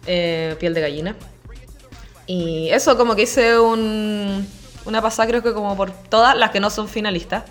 Eh, 0.06 0.56
piel 0.60 0.74
de 0.74 0.82
gallina. 0.82 1.16
Y 2.28 2.70
eso, 2.70 2.96
como 2.96 3.16
que 3.16 3.24
hice 3.24 3.60
un, 3.60 4.48
una 4.86 5.02
pasada, 5.02 5.28
creo 5.28 5.44
que 5.44 5.54
como 5.54 5.76
por 5.76 5.92
todas 5.92 6.38
las 6.38 6.52
que 6.52 6.60
no 6.60 6.70
son 6.70 6.88
finalistas. 6.88 7.44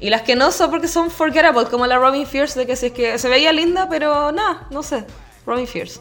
Y 0.00 0.10
las 0.10 0.22
que 0.22 0.36
no 0.36 0.52
son 0.52 0.70
porque 0.70 0.86
son 0.86 1.10
forgettable, 1.10 1.64
como 1.70 1.86
la 1.86 1.96
Robin 1.96 2.26
Fierce, 2.26 2.58
de 2.58 2.66
que 2.66 2.76
si 2.76 2.86
es 2.86 2.92
que 2.92 3.18
se 3.18 3.28
veía 3.28 3.52
linda, 3.52 3.88
pero 3.88 4.30
nada, 4.32 4.66
no 4.70 4.82
sé. 4.82 5.04
Robin 5.44 5.66
Fierce. 5.66 5.98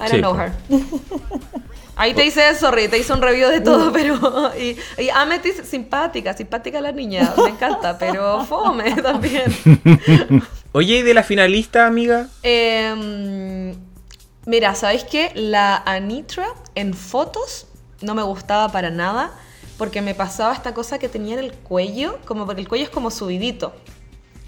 I 0.00 0.10
don't 0.10 0.20
know 0.20 0.36
her. 0.36 0.52
Ahí 1.96 2.12
te 2.12 2.24
hice 2.24 2.48
eso, 2.48 2.70
te 2.72 2.98
hice 2.98 3.12
un 3.12 3.22
review 3.22 3.48
de 3.48 3.60
todo, 3.60 3.92
pero. 3.92 4.52
Y, 4.58 4.76
y 5.00 5.08
Amethyst 5.10 5.64
simpática, 5.64 6.34
simpática 6.34 6.80
la 6.80 6.92
niña, 6.92 7.32
me 7.36 7.50
encanta, 7.50 7.96
pero 7.98 8.44
fome 8.44 8.90
también. 9.02 9.44
Oye, 10.72 10.98
¿y 10.98 11.02
de 11.02 11.14
la 11.14 11.22
finalista, 11.22 11.86
amiga? 11.86 12.28
Em, 12.42 13.76
mira, 14.46 14.74
¿sabéis 14.74 15.04
qué? 15.04 15.30
La 15.34 15.76
Anitra 15.76 16.46
en 16.74 16.94
fotos 16.94 17.66
no 18.00 18.14
me 18.14 18.22
gustaba 18.22 18.70
para 18.70 18.90
nada 18.90 19.32
porque 19.78 20.02
me 20.02 20.14
pasaba 20.14 20.52
esta 20.52 20.74
cosa 20.74 20.98
que 20.98 21.08
tenía 21.08 21.34
en 21.34 21.44
el 21.44 21.52
cuello, 21.52 22.18
como 22.24 22.46
porque 22.46 22.60
el 22.60 22.68
cuello 22.68 22.84
es 22.84 22.90
como 22.90 23.10
subidito. 23.10 23.72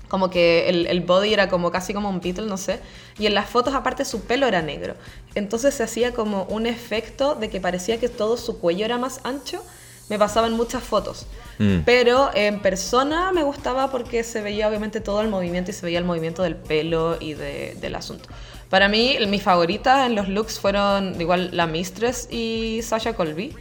Como 0.08 0.30
que 0.30 0.68
el, 0.68 0.86
el, 0.86 1.00
body 1.00 1.32
era 1.32 1.48
como 1.48 1.70
casi 1.70 1.92
como 1.92 2.08
un 2.08 2.20
Beatle, 2.20 2.46
no 2.46 2.56
sé. 2.56 2.80
Y 3.18 3.26
en 3.26 3.34
las 3.34 3.48
fotos 3.48 3.74
aparte 3.74 4.04
su 4.04 4.22
pelo 4.22 4.46
era 4.46 4.62
negro. 4.62 4.94
Entonces 5.34 5.74
se 5.74 5.82
hacía 5.82 6.12
como 6.14 6.44
un 6.44 6.66
efecto 6.66 7.34
de 7.34 7.50
que 7.50 7.60
parecía 7.60 7.98
que 7.98 8.08
todo 8.08 8.36
su 8.36 8.58
cuello 8.58 8.84
era 8.84 8.98
más 8.98 9.20
ancho. 9.24 9.62
Me 10.08 10.18
pasaban 10.18 10.52
muchas 10.52 10.84
fotos. 10.84 11.26
Mm. 11.58 11.78
Pero 11.84 12.30
en 12.34 12.60
persona 12.60 13.32
me 13.32 13.42
gustaba 13.42 13.90
porque 13.90 14.22
se 14.22 14.40
veía 14.40 14.68
obviamente 14.68 15.00
todo 15.00 15.20
el 15.20 15.28
movimiento 15.28 15.70
y 15.70 15.74
se 15.74 15.84
veía 15.84 15.98
el 15.98 16.04
movimiento 16.04 16.42
del 16.42 16.54
pelo 16.54 17.16
y 17.18 17.34
de, 17.34 17.76
del 17.80 17.94
asunto. 17.96 18.28
Para 18.68 18.88
mí, 18.88 19.16
mis 19.28 19.42
favoritas 19.42 20.06
en 20.06 20.14
los 20.14 20.28
looks 20.28 20.58
fueron 20.58 21.20
igual 21.20 21.50
la 21.52 21.66
Mistress 21.66 22.28
y 22.30 22.80
Sasha 22.82 23.14
Colby. 23.14 23.54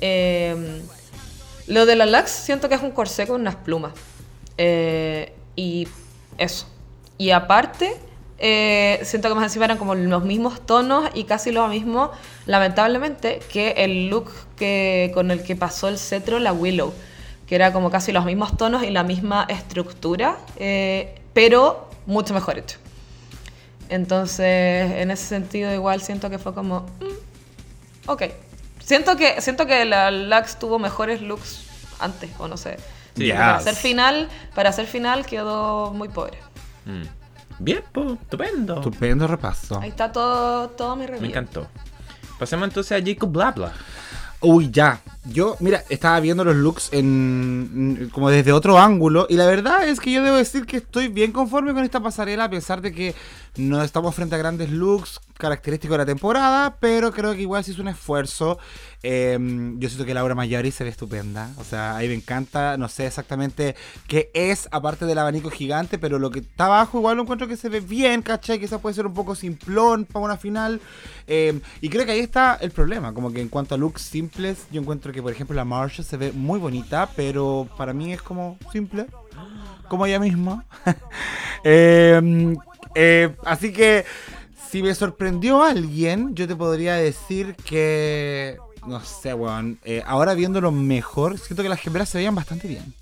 Em, 0.00 0.80
lo 1.66 1.86
de 1.86 1.94
la 1.94 2.06
Lux 2.06 2.30
siento 2.30 2.68
que 2.68 2.74
es 2.74 2.82
un 2.82 2.90
corsé 2.90 3.26
con 3.26 3.40
unas 3.40 3.56
plumas. 3.56 3.92
Eh, 4.56 5.32
y 5.60 5.88
eso. 6.38 6.66
Y 7.18 7.32
aparte, 7.32 7.94
eh, 8.38 8.98
siento 9.02 9.28
que 9.28 9.34
más 9.34 9.44
encima 9.44 9.66
eran 9.66 9.76
como 9.76 9.94
los 9.94 10.24
mismos 10.24 10.64
tonos 10.64 11.10
y 11.12 11.24
casi 11.24 11.52
lo 11.52 11.68
mismo, 11.68 12.10
lamentablemente, 12.46 13.40
que 13.52 13.72
el 13.76 14.08
look 14.08 14.30
que, 14.56 15.10
con 15.12 15.30
el 15.30 15.42
que 15.42 15.56
pasó 15.56 15.88
el 15.88 15.98
cetro 15.98 16.38
la 16.38 16.54
Willow, 16.54 16.94
que 17.46 17.56
era 17.56 17.74
como 17.74 17.90
casi 17.90 18.10
los 18.10 18.24
mismos 18.24 18.56
tonos 18.56 18.82
y 18.84 18.90
la 18.90 19.02
misma 19.02 19.44
estructura, 19.50 20.38
eh, 20.56 21.20
pero 21.34 21.90
mucho 22.06 22.32
mejor 22.32 22.56
hecho. 22.58 22.78
Entonces, 23.90 24.92
en 24.92 25.10
ese 25.10 25.26
sentido, 25.26 25.74
igual 25.74 26.00
siento 26.00 26.30
que 26.30 26.38
fue 26.38 26.54
como, 26.54 26.86
mm, 27.00 28.08
ok. 28.08 28.22
Siento 28.82 29.16
que, 29.18 29.42
siento 29.42 29.66
que 29.66 29.84
la 29.84 30.10
Lux 30.10 30.58
tuvo 30.58 30.78
mejores 30.78 31.20
looks 31.20 31.66
antes, 31.98 32.30
o 32.38 32.48
no 32.48 32.56
sé. 32.56 32.78
Para 33.14 33.56
hacer 33.56 33.74
final, 33.74 34.28
para 34.54 34.70
hacer 34.70 34.86
final 34.86 35.26
quedó 35.26 35.92
muy 35.92 36.08
pobre. 36.08 36.38
Mm. 36.84 37.02
Bien, 37.58 37.82
pues, 37.92 38.12
estupendo. 38.12 38.76
Estupendo 38.76 39.26
repaso. 39.26 39.78
Ahí 39.80 39.90
está 39.90 40.10
todo, 40.10 40.68
todo 40.70 40.96
mi 40.96 41.06
review. 41.06 41.22
Me 41.22 41.28
encantó. 41.28 41.66
Pasemos 42.38 42.68
entonces 42.68 43.00
a 43.00 43.04
Jacob 43.04 43.30
Blabla. 43.30 43.72
Uy, 44.40 44.70
ya. 44.70 44.98
Yo, 45.24 45.56
mira, 45.60 45.84
estaba 45.90 46.18
viendo 46.20 46.44
los 46.44 46.56
looks 46.56 46.88
en 46.92 48.10
como 48.12 48.30
desde 48.30 48.52
otro 48.52 48.78
ángulo 48.78 49.26
y 49.28 49.34
la 49.34 49.44
verdad 49.44 49.86
es 49.86 50.00
que 50.00 50.12
yo 50.12 50.22
debo 50.22 50.36
decir 50.36 50.64
que 50.64 50.78
estoy 50.78 51.08
bien 51.08 51.30
conforme 51.30 51.74
con 51.74 51.84
esta 51.84 52.00
pasarela 52.00 52.44
a 52.44 52.50
pesar 52.50 52.80
de 52.80 52.92
que 52.92 53.14
no 53.56 53.82
estamos 53.82 54.14
frente 54.14 54.34
a 54.34 54.38
grandes 54.38 54.70
looks 54.70 55.20
característicos 55.40 55.94
de 55.94 55.98
la 55.98 56.06
temporada, 56.06 56.76
pero 56.78 57.10
creo 57.10 57.34
que 57.34 57.40
igual 57.40 57.64
se 57.64 57.72
hizo 57.72 57.82
un 57.82 57.88
esfuerzo. 57.88 58.58
Em, 59.02 59.80
yo 59.80 59.88
siento 59.88 60.04
que 60.04 60.12
Laura 60.12 60.34
Mayari 60.34 60.70
se 60.70 60.84
ve 60.84 60.90
estupenda. 60.90 61.50
O 61.56 61.64
sea, 61.64 61.96
ahí 61.96 62.06
me 62.06 62.14
encanta. 62.14 62.76
No 62.76 62.88
sé 62.88 63.06
exactamente 63.06 63.74
qué 64.06 64.30
es, 64.34 64.68
aparte 64.70 65.06
del 65.06 65.18
abanico 65.18 65.50
gigante, 65.50 65.98
pero 65.98 66.18
lo 66.18 66.30
que 66.30 66.40
está 66.40 66.66
abajo 66.66 66.98
igual 66.98 67.16
lo 67.16 67.22
encuentro 67.22 67.48
que 67.48 67.56
se 67.56 67.70
ve 67.70 67.80
bien, 67.80 68.22
¿cachai? 68.22 68.60
Quizás 68.60 68.80
puede 68.80 68.94
ser 68.94 69.06
un 69.06 69.14
poco 69.14 69.34
simplón 69.34 70.04
para 70.04 70.24
una 70.24 70.36
final. 70.36 70.80
Em, 71.26 71.60
y 71.80 71.88
creo 71.88 72.04
que 72.04 72.12
ahí 72.12 72.20
está 72.20 72.58
el 72.60 72.70
problema. 72.70 73.14
Como 73.14 73.32
que 73.32 73.40
en 73.40 73.48
cuanto 73.48 73.74
a 73.74 73.78
looks 73.78 74.02
simples, 74.02 74.66
yo 74.70 74.80
encuentro 74.80 75.09
que, 75.12 75.22
por 75.22 75.32
ejemplo, 75.32 75.54
la 75.56 75.64
Marshall 75.64 76.04
se 76.04 76.16
ve 76.16 76.32
muy 76.32 76.58
bonita, 76.58 77.08
pero 77.16 77.68
para 77.76 77.92
mí 77.92 78.12
es 78.12 78.22
como 78.22 78.58
simple. 78.72 79.06
Como 79.88 80.06
ella 80.06 80.20
misma. 80.20 80.64
eh, 81.64 82.54
eh, 82.94 83.34
así 83.44 83.72
que 83.72 84.04
si 84.70 84.82
me 84.82 84.94
sorprendió 84.94 85.64
alguien, 85.64 86.34
yo 86.34 86.46
te 86.46 86.54
podría 86.54 86.94
decir 86.94 87.56
que. 87.56 88.56
No 88.86 89.00
sé, 89.00 89.34
weón. 89.34 89.78
Eh, 89.84 90.02
ahora 90.06 90.34
viéndolo 90.34 90.70
mejor, 90.70 91.38
siento 91.38 91.62
que 91.62 91.68
las 91.68 91.80
gemelas 91.80 92.08
se 92.08 92.18
veían 92.18 92.34
bastante 92.34 92.68
bien. 92.68 92.94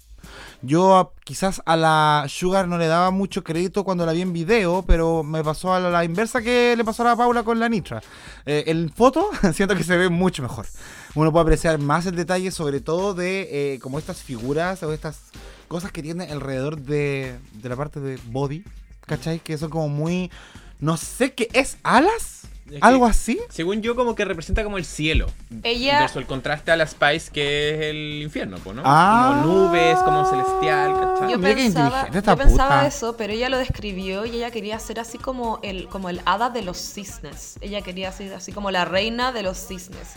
Yo 0.60 1.12
quizás 1.22 1.62
a 1.66 1.76
la 1.76 2.24
Sugar 2.28 2.66
no 2.66 2.78
le 2.78 2.88
daba 2.88 3.10
mucho 3.12 3.44
crédito 3.44 3.84
cuando 3.84 4.04
la 4.04 4.12
vi 4.12 4.22
en 4.22 4.32
video, 4.32 4.82
pero 4.86 5.22
me 5.22 5.44
pasó 5.44 5.72
a 5.72 5.78
la, 5.78 6.04
inversa 6.04 6.42
que 6.42 6.74
le 6.76 6.84
pasó 6.84 7.02
a 7.02 7.06
la 7.06 7.16
Paula 7.16 7.44
con 7.44 7.60
la 7.60 7.68
Nitra. 7.68 8.02
Eh, 8.44 8.64
en 8.66 8.90
foto 8.90 9.30
siento 9.52 9.76
que 9.76 9.84
se 9.84 9.96
ve 9.96 10.08
mucho 10.08 10.42
mejor. 10.42 10.66
Uno 11.14 11.32
puede 11.32 11.42
apreciar 11.42 11.78
más 11.78 12.06
el 12.06 12.16
detalle, 12.16 12.50
sobre 12.50 12.80
todo 12.80 13.14
de 13.14 13.74
eh, 13.74 13.78
como 13.80 13.98
estas 13.98 14.22
figuras 14.22 14.82
o 14.82 14.92
estas 14.92 15.20
cosas 15.68 15.92
que 15.92 16.02
tiene 16.02 16.24
alrededor 16.24 16.78
de, 16.78 17.38
de 17.52 17.68
la 17.68 17.76
parte 17.76 18.00
de 18.00 18.18
body 18.26 18.64
¿cachai? 19.08 19.40
Que 19.40 19.58
son 19.58 19.70
como 19.70 19.88
muy. 19.88 20.30
No 20.78 20.96
sé 20.96 21.32
qué 21.32 21.48
es, 21.52 21.78
alas. 21.82 22.42
¿Algo 22.82 23.06
así? 23.06 23.40
Según 23.48 23.80
yo, 23.80 23.96
como 23.96 24.14
que 24.14 24.26
representa 24.26 24.62
como 24.62 24.76
el 24.76 24.84
cielo. 24.84 25.26
Ella. 25.62 26.00
Verso 26.00 26.18
el 26.18 26.26
contraste 26.26 26.70
a 26.70 26.76
la 26.76 26.86
Spice, 26.86 27.30
que 27.32 27.70
es 27.70 27.80
el 27.80 28.22
infierno, 28.22 28.58
¿no? 28.62 28.82
Ah. 28.84 29.40
Como 29.42 29.54
nubes, 29.54 29.96
como 30.00 30.28
celestial, 30.28 30.92
¿cachai? 30.92 31.32
Yo 31.32 31.40
pensaba, 31.40 32.10
yo 32.10 32.36
pensaba 32.36 32.86
eso, 32.86 33.16
pero 33.16 33.32
ella 33.32 33.48
lo 33.48 33.56
describió 33.56 34.26
y 34.26 34.36
ella 34.36 34.50
quería 34.50 34.78
ser 34.80 35.00
así 35.00 35.16
como 35.16 35.60
el, 35.62 35.88
como 35.88 36.10
el 36.10 36.20
hada 36.26 36.50
de 36.50 36.60
los 36.60 36.76
cisnes. 36.76 37.56
Ella 37.62 37.80
quería 37.80 38.12
ser 38.12 38.34
así 38.34 38.52
como 38.52 38.70
la 38.70 38.84
reina 38.84 39.32
de 39.32 39.42
los 39.42 39.56
cisnes. 39.56 40.08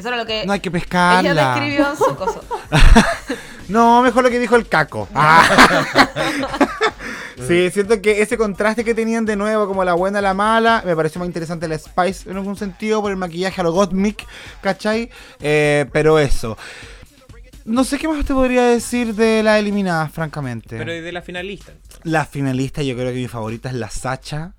Eso 0.00 0.08
era 0.08 0.16
lo 0.16 0.24
que. 0.24 0.46
No 0.46 0.54
hay 0.54 0.60
que 0.60 0.70
pescarla. 0.70 1.30
Ella 1.30 1.54
describió 1.54 1.90
en 1.90 1.96
su 1.96 2.16
coso. 2.16 2.42
no, 3.68 4.02
mejor 4.02 4.24
lo 4.24 4.30
que 4.30 4.38
dijo 4.38 4.56
el 4.56 4.66
caco. 4.66 5.06
Sí, 7.48 7.70
siento 7.70 8.02
que 8.02 8.20
ese 8.20 8.36
contraste 8.36 8.84
que 8.84 8.94
tenían 8.94 9.24
de 9.24 9.34
nuevo, 9.34 9.66
como 9.66 9.82
la 9.82 9.94
buena 9.94 10.18
y 10.18 10.22
la 10.22 10.34
mala, 10.34 10.82
me 10.84 10.94
pareció 10.94 11.18
más 11.20 11.26
interesante 11.26 11.66
la 11.66 11.78
Spice 11.78 12.30
en 12.30 12.36
algún 12.36 12.54
sentido, 12.54 13.00
por 13.00 13.10
el 13.10 13.16
maquillaje 13.16 13.58
a 13.62 13.64
lo 13.64 13.72
Gottmik, 13.72 14.26
¿cachai? 14.60 15.08
Eh, 15.40 15.86
pero 15.90 16.18
eso. 16.18 16.58
No 17.64 17.82
sé 17.84 17.96
qué 17.96 18.08
más 18.08 18.26
te 18.26 18.34
podría 18.34 18.64
decir 18.64 19.14
de 19.14 19.42
la 19.42 19.58
eliminada, 19.58 20.10
francamente. 20.10 20.76
Pero 20.76 20.92
de 20.92 21.12
la 21.12 21.22
finalista. 21.22 21.72
La 22.02 22.26
finalista, 22.26 22.82
yo 22.82 22.94
creo 22.94 23.08
que 23.08 23.18
mi 23.18 23.28
favorita 23.28 23.70
es 23.70 23.74
la 23.74 23.88
Sacha 23.88 24.52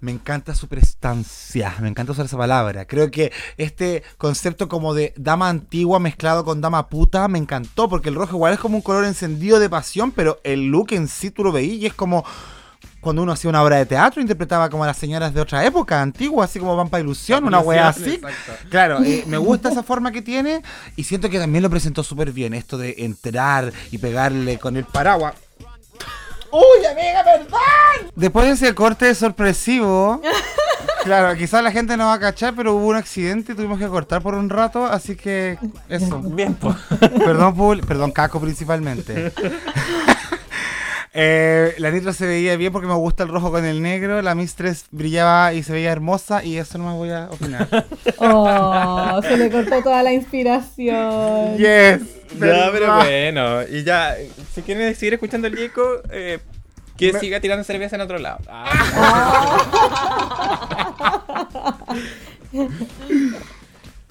me 0.00 0.12
encanta 0.12 0.54
su 0.54 0.68
prestancia, 0.68 1.74
me 1.80 1.88
encanta 1.88 2.12
usar 2.12 2.26
esa 2.26 2.36
palabra. 2.36 2.86
Creo 2.86 3.10
que 3.10 3.32
este 3.56 4.02
concepto 4.18 4.68
como 4.68 4.94
de 4.94 5.12
dama 5.16 5.48
antigua 5.48 5.98
mezclado 5.98 6.44
con 6.44 6.60
dama 6.60 6.88
puta 6.88 7.28
me 7.28 7.38
encantó, 7.38 7.88
porque 7.88 8.08
el 8.08 8.14
rojo 8.14 8.36
igual 8.36 8.54
es 8.54 8.60
como 8.60 8.76
un 8.76 8.82
color 8.82 9.04
encendido 9.04 9.58
de 9.58 9.68
pasión, 9.68 10.10
pero 10.12 10.40
el 10.44 10.66
look 10.66 10.92
en 10.92 11.08
sí 11.08 11.30
tú 11.30 11.44
lo 11.44 11.52
veías 11.52 11.82
y 11.82 11.86
es 11.86 11.94
como 11.94 12.24
cuando 13.00 13.22
uno 13.22 13.32
hacía 13.32 13.48
una 13.48 13.62
obra 13.62 13.76
de 13.76 13.86
teatro, 13.86 14.20
interpretaba 14.20 14.68
como 14.68 14.84
a 14.84 14.86
las 14.86 14.96
señoras 14.96 15.32
de 15.32 15.40
otra 15.40 15.64
época, 15.64 16.02
antigua, 16.02 16.44
así 16.44 16.58
como 16.58 16.76
Vampa 16.76 17.00
Ilusión, 17.00 17.44
una 17.44 17.60
wea 17.60 17.88
así. 17.88 18.20
Claro, 18.68 19.02
eh, 19.02 19.24
me 19.26 19.38
gusta 19.38 19.70
esa 19.70 19.82
forma 19.82 20.12
que 20.12 20.22
tiene 20.22 20.62
y 20.96 21.04
siento 21.04 21.30
que 21.30 21.38
también 21.38 21.62
lo 21.62 21.70
presentó 21.70 22.02
súper 22.02 22.32
bien, 22.32 22.52
esto 22.52 22.76
de 22.76 22.96
entrar 22.98 23.72
y 23.90 23.98
pegarle 23.98 24.58
con 24.58 24.76
el 24.76 24.84
paraguas 24.84 25.34
¡Uy, 26.52 26.86
amiga, 26.86 27.24
perdón! 27.24 28.10
Después 28.14 28.46
de 28.46 28.52
ese 28.52 28.74
corte 28.74 29.14
sorpresivo, 29.14 30.20
claro, 31.04 31.36
quizás 31.36 31.62
la 31.62 31.70
gente 31.70 31.96
no 31.96 32.06
va 32.06 32.14
a 32.14 32.20
cachar, 32.20 32.54
pero 32.54 32.74
hubo 32.74 32.88
un 32.88 32.96
accidente 32.96 33.52
y 33.52 33.54
tuvimos 33.54 33.78
que 33.78 33.86
cortar 33.86 34.22
por 34.22 34.34
un 34.34 34.50
rato, 34.50 34.86
así 34.86 35.16
que 35.16 35.58
eso. 35.88 36.20
Bien, 36.20 36.54
pues. 36.54 36.76
Perdón, 36.98 37.80
perdón, 37.86 38.12
Caco 38.12 38.40
principalmente. 38.40 39.32
Eh, 41.12 41.74
la 41.78 41.90
Nitro 41.90 42.12
se 42.12 42.24
veía 42.24 42.54
bien 42.56 42.72
porque 42.72 42.86
me 42.86 42.94
gusta 42.94 43.24
el 43.24 43.30
rojo 43.30 43.50
con 43.50 43.64
el 43.64 43.82
negro. 43.82 44.22
La 44.22 44.34
Mistress 44.34 44.86
brillaba 44.90 45.52
y 45.52 45.62
se 45.62 45.72
veía 45.72 45.90
hermosa. 45.90 46.44
Y 46.44 46.56
eso 46.56 46.78
no 46.78 46.86
me 46.88 46.94
voy 46.94 47.10
a 47.10 47.28
opinar. 47.30 47.68
Oh, 48.18 49.20
se 49.22 49.36
le 49.36 49.50
cortó 49.50 49.82
toda 49.82 50.02
la 50.02 50.12
inspiración. 50.12 51.56
Yes. 51.56 52.00
No, 52.38 52.70
pero 52.72 52.96
bueno. 52.96 53.62
Y 53.62 53.82
ya, 53.82 54.14
si 54.54 54.62
quieren 54.62 54.94
seguir 54.94 55.14
escuchando 55.14 55.48
el 55.48 55.56
Yeco, 55.56 56.02
eh, 56.10 56.38
que 56.96 57.18
siga 57.18 57.40
tirando 57.40 57.64
cerveza 57.64 57.96
en 57.96 58.02
otro 58.02 58.18
lado. 58.18 58.40
Ah. 58.48 58.68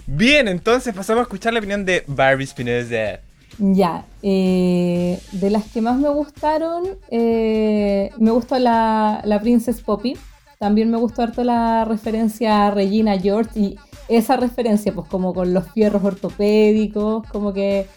Bien, 0.08 0.48
entonces 0.48 0.94
pasamos 0.96 1.20
a 1.20 1.24
escuchar 1.24 1.54
la 1.54 1.60
opinión 1.60 1.86
de 1.86 2.04
Barbie 2.08 2.48
Spinoza. 2.48 3.20
Ya, 3.60 4.06
eh, 4.24 5.20
de 5.34 5.50
las 5.50 5.66
que 5.66 5.82
más 5.82 5.98
me 5.98 6.08
gustaron, 6.10 6.98
eh, 7.12 8.10
me 8.18 8.32
gustó 8.32 8.58
la, 8.58 9.22
la 9.26 9.42
Princess 9.42 9.82
Poppy. 9.82 10.18
También 10.60 10.90
me 10.90 10.98
gustó 10.98 11.24
harto 11.24 11.44
la 11.44 11.86
referencia 11.86 12.68
a 12.68 12.72
Regina 12.72 13.20
George 13.20 13.60
y 13.60 13.80
esa 14.08 14.38
referencia, 14.38 14.94
pues 14.94 15.08
como 15.08 15.34
con 15.34 15.54
los 15.54 15.70
fierros 15.72 16.04
ortopédicos, 16.04 17.28
como 17.28 17.54
que 17.54 17.88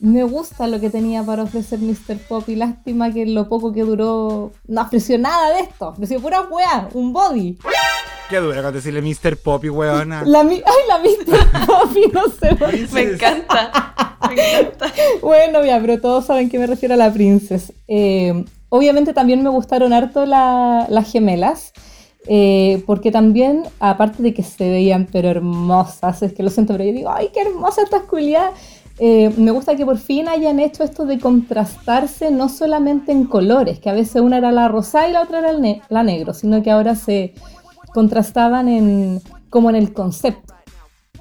me 0.00 0.22
gusta 0.22 0.66
lo 0.66 0.80
que 0.80 0.90
tenía 0.90 1.22
para 1.22 1.42
ofrecer 1.44 1.78
Mr. 1.78 2.18
Poppy. 2.28 2.56
Lástima 2.56 3.12
que 3.12 3.26
lo 3.26 3.48
poco 3.48 3.72
que 3.72 3.82
duró 3.82 4.52
no 4.66 4.82
ofreció 4.82 5.18
nada 5.18 5.54
de 5.54 5.60
esto. 5.60 5.88
Ofreció 5.88 6.20
pura 6.20 6.42
weá, 6.42 6.88
un 6.94 7.12
body. 7.12 7.58
Qué 8.28 8.36
dura 8.38 8.62
con 8.62 8.72
decirle 8.72 9.00
Mr. 9.00 9.36
Poppy, 9.38 9.70
weona. 9.70 10.22
La, 10.24 10.40
ay, 10.40 10.62
la 10.88 10.98
Mr. 10.98 11.66
Poppy, 11.66 12.10
no 12.12 12.28
sé. 12.28 12.56
Me 12.92 13.02
encanta. 13.02 14.07
Bueno, 15.22 15.64
ya, 15.64 15.80
pero 15.80 16.00
todos 16.00 16.26
saben 16.26 16.48
que 16.48 16.58
me 16.58 16.66
refiero 16.66 16.94
a 16.94 16.98
la 16.98 17.12
princesa. 17.12 17.72
Eh, 17.86 18.44
obviamente 18.68 19.12
también 19.12 19.42
me 19.42 19.50
gustaron 19.50 19.92
harto 19.92 20.26
las 20.26 21.10
gemelas. 21.10 21.72
Eh, 22.30 22.82
porque 22.86 23.10
también, 23.10 23.62
aparte 23.80 24.22
de 24.22 24.34
que 24.34 24.42
se 24.42 24.68
veían 24.68 25.08
pero 25.10 25.30
hermosas, 25.30 26.22
es 26.22 26.34
que 26.34 26.42
lo 26.42 26.50
siento, 26.50 26.74
pero 26.74 26.84
yo 26.84 26.92
digo, 26.92 27.10
ay, 27.10 27.30
qué 27.32 27.40
hermosa 27.40 27.82
esta 27.82 28.02
culiada. 28.02 28.52
eh, 28.98 29.32
me 29.38 29.50
gusta 29.50 29.76
que 29.76 29.86
por 29.86 29.96
fin 29.96 30.28
hayan 30.28 30.60
hecho 30.60 30.82
esto 30.84 31.06
de 31.06 31.18
contrastarse 31.18 32.30
no 32.30 32.48
solamente 32.50 33.12
en 33.12 33.24
colores, 33.24 33.78
que 33.78 33.88
a 33.88 33.94
veces 33.94 34.20
una 34.20 34.38
era 34.38 34.52
la 34.52 34.68
rosa 34.68 35.08
y 35.08 35.12
la 35.12 35.22
otra 35.22 35.38
era 35.38 35.52
la 35.88 36.02
negro, 36.02 36.34
sino 36.34 36.62
que 36.62 36.70
ahora 36.70 36.96
se 36.96 37.32
contrastaban 37.94 38.68
en, 38.68 39.22
como 39.48 39.70
en 39.70 39.76
el 39.76 39.94
concepto, 39.94 40.54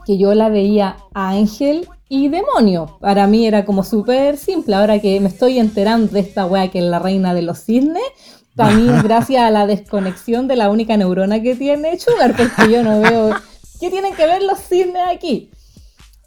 que 0.06 0.18
yo 0.18 0.34
la 0.34 0.50
veía 0.50 0.98
ángel 1.14 1.88
y 2.10 2.30
demonio. 2.30 2.98
Para 3.00 3.28
mí 3.28 3.46
era 3.46 3.66
como 3.66 3.84
súper 3.84 4.38
simple, 4.38 4.76
ahora 4.76 5.00
que 5.00 5.20
me 5.20 5.30
estoy 5.30 5.60
enterando 5.60 6.12
de 6.14 6.22
esta 6.22 6.46
wea 6.46 6.70
que 6.70 6.80
es 6.80 6.86
la 6.86 7.00
reina 7.00 7.34
de 7.34 7.42
los 7.42 7.60
cisnes, 7.60 8.04
también 8.56 9.02
gracias 9.04 9.44
a 9.44 9.52
la 9.52 9.68
desconexión 9.68 10.48
de 10.48 10.56
la 10.56 10.70
única 10.70 10.98
neurona 10.98 11.42
que 11.42 11.56
tiene 11.56 11.98
Sugar, 12.00 12.36
porque 12.36 12.72
yo 12.72 12.84
no 12.84 13.02
veo... 13.02 13.36
¿Qué 13.80 13.92
tienen 13.92 14.16
que 14.16 14.26
ver 14.26 14.42
los 14.42 14.58
cisnes 14.58 15.04
aquí? 15.08 15.52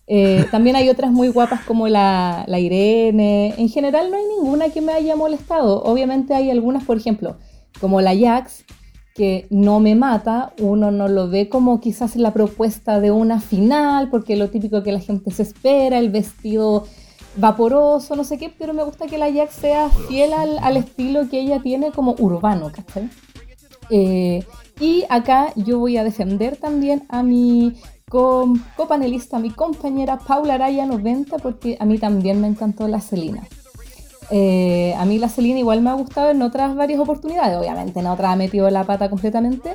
Eh, 0.07 0.47
también 0.53 0.77
hay 0.77 0.89
otras 0.89 1.11
muy 1.11 1.29
guapas 1.29 1.63
como 1.65 1.89
la, 1.89 2.45
la, 2.47 2.61
Irene. 2.61 3.55
En 3.59 3.69
general 3.69 4.09
no 4.11 4.17
hay 4.17 4.25
ninguna 4.25 4.69
que 4.69 4.81
me 4.81 4.93
haya 4.93 5.17
molestado. 5.17 5.83
Obviamente 5.83 6.33
hay 6.33 6.49
algunas, 6.51 6.85
por 6.85 6.97
ejemplo, 6.97 7.39
como 7.81 8.01
la 8.01 8.17
Jax, 8.17 8.65
que 9.15 9.47
no 9.51 9.81
me 9.81 9.95
mata. 9.95 10.53
Uno 10.61 10.91
no 10.91 11.09
lo 11.09 11.29
ve 11.29 11.49
como 11.49 11.81
quizás 11.81 12.17
la 12.17 12.33
propuesta 12.33 13.01
de 13.01 13.11
una 13.11 13.41
final, 13.41 14.09
porque 14.11 14.37
lo 14.37 14.51
típico 14.51 14.83
que 14.83 14.93
la 14.93 15.01
gente 15.01 15.31
se 15.31 15.43
espera, 15.43 15.99
el 15.99 16.11
vestido 16.11 16.85
vaporoso, 17.37 18.17
no 18.17 18.25
sé 18.25 18.39
qué, 18.39 18.53
pero 18.57 18.75
me 18.75 18.83
gusta 18.83 19.07
que 19.07 19.19
la 19.19 19.33
Jax 19.33 19.55
sea 19.55 19.89
fiel 20.09 20.33
al, 20.33 20.77
estilo 20.77 21.29
que 21.29 21.41
ella 21.41 21.61
tiene 21.61 21.93
como 21.93 22.15
urbano, 22.19 22.71
¿cachai? 22.73 23.09
Eh, 23.91 24.45
y 24.81 25.05
acá 25.09 25.53
yo 25.57 25.79
voy 25.79 25.97
a 25.97 26.05
defender 26.05 26.57
también 26.57 27.05
a 27.09 27.23
mi 27.23 27.75
copanelista, 28.09 29.39
mi 29.39 29.51
compañera 29.51 30.19
Paula 30.19 30.55
Araya 30.55 30.87
90, 30.87 31.39
porque 31.39 31.77
a 31.79 31.85
mí 31.85 31.99
también 31.99 32.41
me 32.41 32.49
encantó 32.49 32.89
la 32.89 33.01
Celina. 33.01 33.47
Eh, 34.31 34.95
a 34.97 35.05
mí 35.05 35.19
la 35.19 35.29
Celina 35.29 35.59
igual 35.59 35.83
me 35.83 35.91
ha 35.91 35.95
gustado 35.95 36.31
en 36.31 36.41
otras 36.43 36.75
varias 36.77 37.01
oportunidades, 37.01 37.59
obviamente 37.59 38.01
en 38.01 38.07
otras 38.07 38.33
ha 38.33 38.37
metido 38.37 38.71
la 38.71 38.85
pata 38.85 39.11
completamente, 39.11 39.75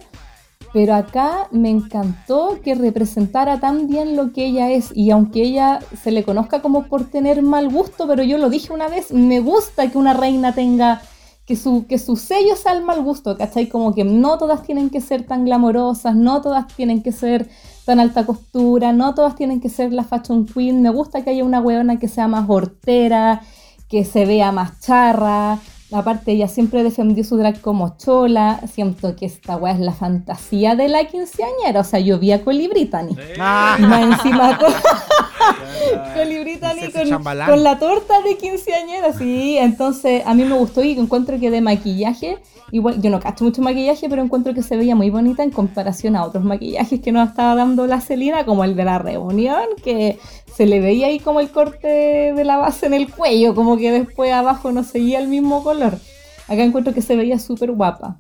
pero 0.72 0.94
acá 0.94 1.48
me 1.52 1.70
encantó 1.70 2.60
que 2.64 2.76
representara 2.76 3.60
tan 3.60 3.88
bien 3.88 4.16
lo 4.16 4.32
que 4.32 4.46
ella 4.46 4.72
es 4.72 4.96
y 4.96 5.12
aunque 5.12 5.42
ella 5.42 5.80
se 6.02 6.12
le 6.12 6.24
conozca 6.24 6.62
como 6.62 6.86
por 6.86 7.06
tener 7.06 7.42
mal 7.42 7.70
gusto, 7.70 8.08
pero 8.08 8.24
yo 8.24 8.38
lo 8.38 8.50
dije 8.50 8.72
una 8.72 8.88
vez, 8.88 9.12
me 9.12 9.40
gusta 9.40 9.90
que 9.92 9.98
una 9.98 10.14
reina 10.14 10.54
tenga 10.54 11.02
que 11.46 11.56
su, 11.56 11.86
que 11.88 12.00
su 12.00 12.16
sello 12.16 12.56
sea 12.56 12.74
el 12.74 12.84
mal 12.84 13.04
gusto, 13.04 13.38
¿cachai? 13.38 13.68
Como 13.68 13.94
que 13.94 14.04
no 14.04 14.38
todas 14.38 14.64
tienen 14.64 14.90
que 14.90 15.00
ser 15.00 15.26
tan 15.26 15.46
glamorosas, 15.46 16.16
no 16.16 16.42
todas 16.42 16.68
tienen 16.68 17.04
que 17.04 17.12
ser 17.12 17.48
tan 17.86 18.00
alta 18.00 18.26
costura, 18.26 18.94
no 18.94 19.14
todas 19.14 19.36
tienen 19.36 19.62
que 19.62 19.70
ser 19.70 19.94
la 19.94 20.04
fashion 20.04 20.48
queen. 20.48 20.82
Me 20.82 20.90
gusta 20.90 21.24
que 21.24 21.30
haya 21.30 21.44
una 21.44 21.62
weona 21.62 22.00
que 22.00 22.08
sea 22.08 22.28
más 22.28 22.50
hortera, 22.50 23.44
que 23.90 24.06
se 24.06 24.26
vea 24.26 24.52
más 24.52 24.80
charra. 24.80 25.60
Aparte, 25.92 26.32
ella 26.32 26.48
siempre 26.48 26.84
defendió 26.84 27.24
su 27.24 27.38
drag 27.38 27.62
como 27.62 27.96
chola. 27.98 28.60
Siento 28.72 29.16
que 29.16 29.28
esta 29.28 29.56
weá 29.56 29.74
es 29.74 29.80
la 29.80 29.94
fantasía 29.94 30.76
de 30.76 30.88
la 30.88 31.06
quinceañera. 31.06 31.80
O 31.80 31.84
sea, 31.84 32.00
yo 32.00 32.18
vi 32.20 32.32
a 32.32 32.44
Coli 32.44 32.68
Brittany. 32.68 33.16
Ah. 33.40 33.78
Más 33.80 34.04
encima 34.04 34.58
con, 34.58 34.74
con, 37.46 37.64
la 37.64 37.78
torta 37.78 38.22
de 38.22 38.36
quinceañera. 38.36 39.14
Sí, 39.14 39.58
entonces 39.58 40.24
a 40.26 40.34
mí 40.34 40.44
me 40.44 40.58
gustó 40.58 40.84
y 40.84 40.98
encuentro 40.98 41.40
que 41.40 41.52
de 41.52 41.62
maquillaje 41.62 42.40
Igual, 42.72 43.02
yo 43.02 43.12
no 43.12 43.20
cacho 43.20 43.44
mucho 43.44 43.62
maquillaje, 43.62 44.10
pero 44.10 44.24
encuentro 44.24 44.54
que 44.54 44.64
se 44.64 44.76
veía 44.76 44.96
muy 44.96 45.10
bonita 45.10 45.44
en 45.44 45.52
comparación 45.52 46.16
a 46.16 46.26
otros 46.26 46.44
maquillajes 46.44 47.00
que 47.00 47.12
nos 47.12 47.30
estaba 47.30 47.56
dando 47.56 47.86
la 47.86 48.02
Celina, 48.02 48.44
como 48.44 48.64
el 48.64 48.76
de 48.76 48.84
la 48.84 48.98
reunión, 48.98 49.64
que 49.84 50.18
se 50.56 50.66
le 50.66 50.80
veía 50.80 51.08
ahí 51.08 51.20
como 51.20 51.42
el 51.42 51.50
corte 51.50 51.88
de 52.34 52.44
la 52.46 52.58
base 52.58 52.86
en 52.86 52.94
el 52.94 53.12
cuello, 53.12 53.54
como 53.56 53.78
que 53.78 53.92
después 53.92 54.32
abajo 54.32 54.72
no 54.72 54.84
seguía 54.84 55.20
el 55.20 55.28
mismo 55.28 55.64
color. 55.64 56.00
Acá 56.48 56.64
encuentro 56.64 56.94
que 56.94 57.02
se 57.02 57.16
veía 57.16 57.40
súper 57.40 57.72
guapa. 57.72 58.20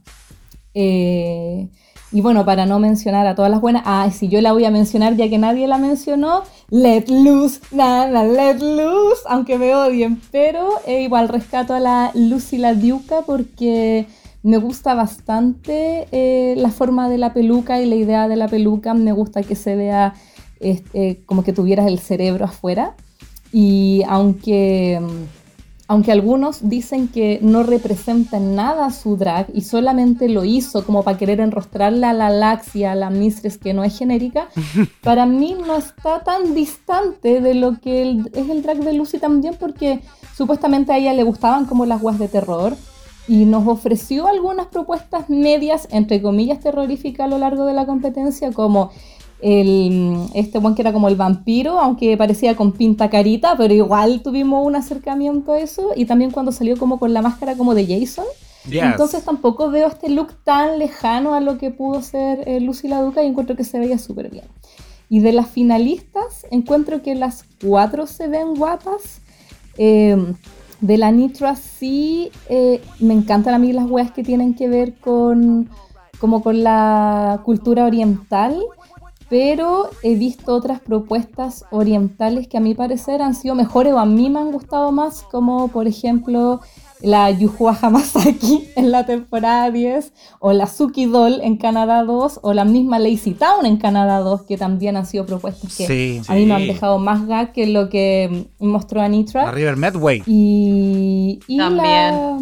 Eh, 0.73 1.69
y 2.11 2.21
bueno, 2.21 2.43
para 2.43 2.65
no 2.65 2.79
mencionar 2.79 3.25
a 3.25 3.35
todas 3.35 3.49
las 3.49 3.61
buenas, 3.61 3.83
ah, 3.85 4.09
si 4.11 4.27
yo 4.27 4.41
la 4.41 4.51
voy 4.51 4.65
a 4.65 4.71
mencionar 4.71 5.15
ya 5.15 5.29
que 5.29 5.37
nadie 5.37 5.65
la 5.67 5.77
mencionó, 5.77 6.43
Let 6.69 7.05
Loose, 7.07 7.61
nada, 7.71 8.23
Let 8.25 8.59
Loose, 8.59 9.21
aunque 9.27 9.57
me 9.57 9.73
odien, 9.73 10.21
pero 10.31 10.69
eh, 10.85 11.03
igual 11.03 11.29
rescato 11.29 11.73
a 11.73 11.79
la 11.79 12.11
Lucy 12.15 12.57
la 12.57 12.73
Duca 12.73 13.21
porque 13.25 14.07
me 14.43 14.57
gusta 14.57 14.93
bastante 14.93 16.07
eh, 16.11 16.53
la 16.57 16.69
forma 16.69 17.09
de 17.09 17.17
la 17.17 17.33
peluca 17.33 17.81
y 17.81 17.85
la 17.85 17.95
idea 17.95 18.27
de 18.27 18.35
la 18.35 18.47
peluca. 18.47 18.93
Me 18.93 19.11
gusta 19.11 19.41
que 19.41 19.55
se 19.55 19.75
vea 19.75 20.13
este, 20.71 21.21
como 21.25 21.43
que 21.43 21.53
tuvieras 21.53 21.87
el 21.87 21.99
cerebro 21.99 22.45
afuera. 22.45 22.95
Y 23.51 24.01
aunque, 24.07 24.99
aunque 25.87 26.11
algunos 26.11 26.67
dicen 26.67 27.07
que 27.07 27.39
no 27.41 27.63
representa 27.63 28.39
nada 28.39 28.89
su 28.91 29.15
drag 29.15 29.47
y 29.53 29.61
solamente 29.61 30.27
lo 30.27 30.43
hizo 30.43 30.83
como 30.85 31.03
para 31.03 31.17
querer 31.17 31.39
enrostrarle 31.39 32.07
a 32.07 32.13
la 32.13 32.29
Laxia, 32.29 32.93
a 32.93 32.95
la 32.95 33.09
Mistress 33.09 33.57
que 33.57 33.73
no 33.73 33.83
es 33.83 33.97
genérica, 33.97 34.49
para 35.03 35.25
mí 35.25 35.55
no 35.65 35.77
está 35.77 36.23
tan 36.23 36.55
distante 36.55 37.39
de 37.39 37.53
lo 37.53 37.79
que 37.79 38.23
es 38.33 38.49
el 38.49 38.61
drag 38.63 38.79
de 38.79 38.93
Lucy 38.93 39.19
también 39.19 39.55
porque 39.59 40.01
supuestamente 40.35 40.91
a 40.91 40.97
ella 40.97 41.13
le 41.13 41.23
gustaban 41.23 41.65
como 41.65 41.85
las 41.85 42.01
guas 42.01 42.19
de 42.19 42.27
terror 42.27 42.75
y 43.27 43.45
nos 43.45 43.67
ofreció 43.67 44.27
algunas 44.27 44.67
propuestas 44.67 45.29
medias, 45.29 45.87
entre 45.91 46.21
comillas, 46.21 46.59
terroríficas 46.59 47.25
a 47.25 47.29
lo 47.29 47.37
largo 47.37 47.65
de 47.65 47.73
la 47.73 47.85
competencia, 47.85 48.51
como 48.51 48.91
el, 49.41 50.17
este 50.33 50.57
one 50.57 50.75
que 50.75 50.81
era 50.81 50.93
como 50.93 51.07
el 51.07 51.15
vampiro, 51.15 51.79
aunque 51.79 52.17
parecía 52.17 52.55
con 52.55 52.71
pinta 52.71 53.09
carita, 53.09 53.55
pero 53.57 53.73
igual 53.73 54.21
tuvimos 54.21 54.65
un 54.65 54.75
acercamiento 54.75 55.53
a 55.53 55.59
eso, 55.59 55.91
y 55.95 56.05
también 56.05 56.31
cuando 56.31 56.51
salió 56.51 56.77
como 56.77 56.99
con 56.99 57.13
la 57.13 57.21
máscara 57.21 57.55
como 57.55 57.75
de 57.75 57.85
Jason. 57.85 58.25
Entonces 58.67 59.23
tampoco 59.23 59.69
veo 59.69 59.87
este 59.87 60.09
look 60.09 60.33
tan 60.43 60.79
lejano 60.79 61.35
a 61.35 61.39
lo 61.39 61.59
que 61.59 61.69
pudo 61.69 62.01
ser 62.01 62.47
eh, 62.47 62.59
Lucy 62.59 62.87
la 62.87 63.01
Duca 63.01 63.23
y 63.23 63.27
encuentro 63.27 63.55
que 63.55 63.63
se 63.63 63.77
veía 63.77 63.99
súper 63.99 64.31
bien. 64.31 64.45
Y 65.07 65.19
de 65.19 65.33
las 65.33 65.47
finalistas, 65.47 66.47
encuentro 66.49 67.03
que 67.03 67.13
las 67.13 67.43
cuatro 67.63 68.07
se 68.07 68.27
ven 68.27 68.55
guapas. 68.55 69.21
Eh, 69.77 70.33
de 70.81 70.97
la 70.97 71.11
Nitra 71.11 71.55
sí, 71.55 72.31
eh, 72.49 72.81
me 72.99 73.13
encantan 73.13 73.53
a 73.53 73.59
mí 73.59 73.71
las 73.71 73.89
weas 73.89 74.11
que 74.11 74.23
tienen 74.23 74.55
que 74.55 74.67
ver 74.67 74.95
con, 74.95 75.69
como 76.19 76.41
con 76.41 76.63
la 76.63 77.41
cultura 77.45 77.85
oriental, 77.85 78.59
pero 79.29 79.89
he 80.03 80.15
visto 80.15 80.53
otras 80.53 80.79
propuestas 80.79 81.65
orientales 81.71 82.47
que 82.47 82.57
a 82.57 82.61
mi 82.61 82.75
parecer 82.75 83.21
han 83.21 83.35
sido 83.35 83.55
mejores 83.55 83.93
o 83.93 83.99
a 83.99 84.05
mí 84.05 84.29
me 84.29 84.39
han 84.39 84.51
gustado 84.51 84.91
más, 84.91 85.23
como 85.23 85.67
por 85.69 85.87
ejemplo 85.87 86.61
la 87.01 87.29
Yuhua 87.29 87.77
Hamasaki 87.79 88.69
en 88.75 88.91
la 88.91 89.05
temporada 89.05 89.69
10, 89.71 90.13
o 90.39 90.53
la 90.53 90.67
Suki 90.67 91.05
Doll 91.05 91.41
en 91.41 91.57
Canadá 91.57 92.03
2, 92.03 92.39
o 92.41 92.53
la 92.53 92.65
misma 92.65 92.99
Lazy 92.99 93.33
Town 93.33 93.65
en 93.65 93.77
Canadá 93.77 94.19
2, 94.19 94.43
que 94.43 94.57
también 94.57 94.97
han 94.97 95.05
sido 95.05 95.25
propuestas 95.25 95.75
que 95.75 96.21
a 96.27 96.33
mí 96.33 96.45
me 96.45 96.53
han 96.53 96.67
dejado 96.67 96.97
más 96.97 97.27
gag 97.27 97.51
que 97.51 97.67
lo 97.67 97.89
que 97.89 98.47
mostró 98.59 99.01
Anitra. 99.01 99.45
La 99.45 99.51
River 99.51 99.75
Medway. 99.75 100.23
Y, 100.25 101.39
y 101.47 101.57
también. 101.57 101.85
la 101.85 102.39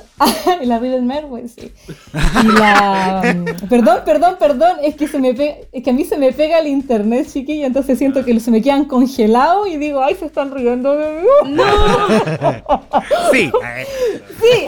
vida 0.60 0.78
del 0.78 1.02
Merway, 1.02 1.48
sí. 1.48 1.72
Y 2.42 2.46
la... 2.58 3.34
Mm, 3.34 3.68
perdón, 3.68 3.98
perdón, 4.04 4.36
perdón, 4.38 4.76
es 4.82 4.94
que 4.96 5.08
se 5.08 5.18
me 5.18 5.30
es 5.72 5.82
que 5.82 5.90
a 5.90 5.92
mí 5.92 6.04
se 6.04 6.16
me 6.18 6.32
pega 6.32 6.58
el 6.58 6.66
internet, 6.66 7.28
chiquilla, 7.32 7.66
entonces 7.66 7.98
siento 7.98 8.24
que 8.24 8.38
se 8.40 8.50
me 8.50 8.62
quedan 8.62 8.84
congelados 8.84 9.68
y 9.68 9.76
digo, 9.76 10.02
ay, 10.02 10.14
se 10.14 10.26
están 10.26 10.50
riendo 10.52 10.96
de 10.96 11.20
mí. 11.20 11.26
No. 11.50 11.64
sí. 13.32 13.50
sí. 14.40 14.66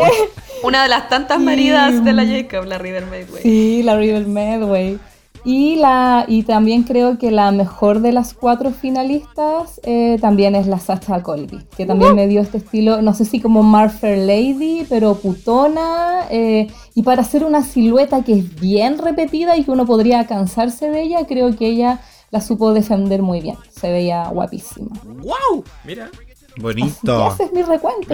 Una 0.62 0.82
de 0.84 0.88
las 0.88 1.08
tantas 1.08 1.40
maridas 1.40 2.04
de 2.04 2.12
la 2.12 2.24
Jacob, 2.24 2.64
la 2.64 2.78
River 2.78 3.06
Medway. 3.06 3.42
Sí, 3.42 3.82
la 3.82 3.96
River 3.96 4.26
Medway. 4.26 4.98
Y, 5.44 5.76
la, 5.76 6.24
y 6.26 6.42
también 6.44 6.84
creo 6.84 7.18
que 7.18 7.30
la 7.30 7.50
mejor 7.50 8.00
de 8.00 8.12
las 8.12 8.32
cuatro 8.32 8.70
finalistas 8.70 9.78
eh, 9.82 10.16
también 10.20 10.54
es 10.54 10.66
la 10.66 10.78
Sacha 10.78 11.22
Colby, 11.22 11.60
que 11.76 11.84
también 11.84 12.14
me 12.14 12.26
dio 12.26 12.40
este 12.40 12.58
estilo, 12.58 13.02
no 13.02 13.12
sé 13.12 13.26
si 13.26 13.40
como 13.40 13.62
Marfer 13.62 14.16
Lady, 14.16 14.86
pero 14.88 15.16
putona, 15.16 16.26
eh, 16.30 16.68
y 16.94 17.02
para 17.02 17.20
hacer 17.20 17.44
una 17.44 17.62
silueta 17.62 18.24
que 18.24 18.32
es 18.32 18.58
bien 18.58 18.96
repetida 18.96 19.56
y 19.56 19.64
que 19.64 19.70
uno 19.70 19.84
podría 19.84 20.26
cansarse 20.26 20.88
de 20.90 21.02
ella, 21.02 21.26
creo 21.26 21.54
que 21.54 21.66
ella 21.66 22.00
la 22.30 22.40
supo 22.40 22.72
defender 22.72 23.20
muy 23.20 23.40
bien, 23.40 23.56
se 23.68 23.92
veía 23.92 24.26
guapísima. 24.28 24.90
¡Wow! 25.04 25.62
Mira. 25.84 26.10
Bonito. 26.56 27.32
Ese 27.32 27.44
es 27.44 27.52
mi 27.52 27.62
recuento. 27.62 28.08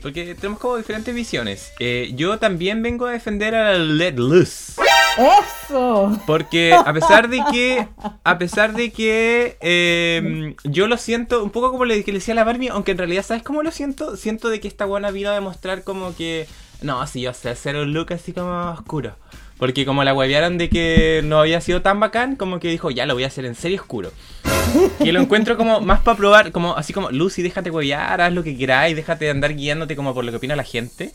Porque 0.00 0.34
tenemos 0.36 0.60
como 0.60 0.76
diferentes 0.76 1.12
visiones. 1.14 1.72
Eh, 1.80 2.12
yo 2.14 2.38
también 2.38 2.82
vengo 2.82 3.06
a 3.06 3.12
defender 3.12 3.54
a 3.54 3.74
Let 3.74 4.12
Loose. 4.12 4.74
¡Eso! 5.18 6.20
Porque 6.26 6.72
a 6.72 6.92
pesar 6.92 7.28
de 7.28 7.42
que, 7.50 7.88
a 8.22 8.38
pesar 8.38 8.74
de 8.74 8.92
que 8.92 9.56
em, 9.60 10.54
yo 10.64 10.86
lo 10.86 10.96
siento 10.96 11.42
un 11.42 11.50
poco 11.50 11.72
como 11.72 11.84
le, 11.84 12.04
que 12.04 12.12
le 12.12 12.18
decía 12.18 12.34
a 12.34 12.36
la 12.36 12.44
Barbie, 12.44 12.68
aunque 12.68 12.92
en 12.92 12.98
realidad, 12.98 13.24
¿sabes 13.24 13.42
cómo 13.42 13.62
lo 13.62 13.72
siento? 13.72 14.16
Siento 14.16 14.48
de 14.48 14.60
que 14.60 14.68
esta 14.68 14.84
buena 14.84 15.10
vino 15.10 15.30
a 15.30 15.34
demostrar 15.34 15.82
como 15.82 16.14
que, 16.14 16.46
no, 16.82 17.04
sí, 17.06 17.22
yo 17.22 17.34
sé 17.34 17.50
hacer 17.50 17.76
un 17.76 17.92
look 17.92 18.12
así 18.12 18.32
como 18.32 18.70
oscuro. 18.70 19.16
Porque 19.58 19.84
como 19.84 20.04
la 20.04 20.14
huevearon 20.14 20.56
de 20.56 20.70
que 20.70 21.20
no 21.24 21.40
había 21.40 21.60
sido 21.60 21.82
tan 21.82 21.98
bacán, 21.98 22.36
como 22.36 22.60
que 22.60 22.68
dijo, 22.68 22.90
ya 22.92 23.06
lo 23.06 23.14
voy 23.14 23.24
a 23.24 23.26
hacer 23.26 23.44
en 23.44 23.56
serio 23.56 23.80
oscuro. 23.80 24.12
Y 25.00 25.12
lo 25.12 25.20
encuentro 25.20 25.56
como 25.56 25.80
más 25.80 26.00
para 26.00 26.16
probar, 26.16 26.52
como 26.52 26.76
así 26.76 26.92
como, 26.92 27.10
Lucy, 27.10 27.42
déjate 27.42 27.70
huevear, 27.70 28.20
haz 28.20 28.32
lo 28.32 28.44
que 28.44 28.56
queráis, 28.56 28.94
déjate 28.94 29.24
de 29.24 29.30
andar 29.30 29.54
guiándote 29.54 29.96
como 29.96 30.12
por 30.14 30.24
lo 30.24 30.30
que 30.30 30.36
opina 30.36 30.54
la 30.54 30.62
gente. 30.62 31.10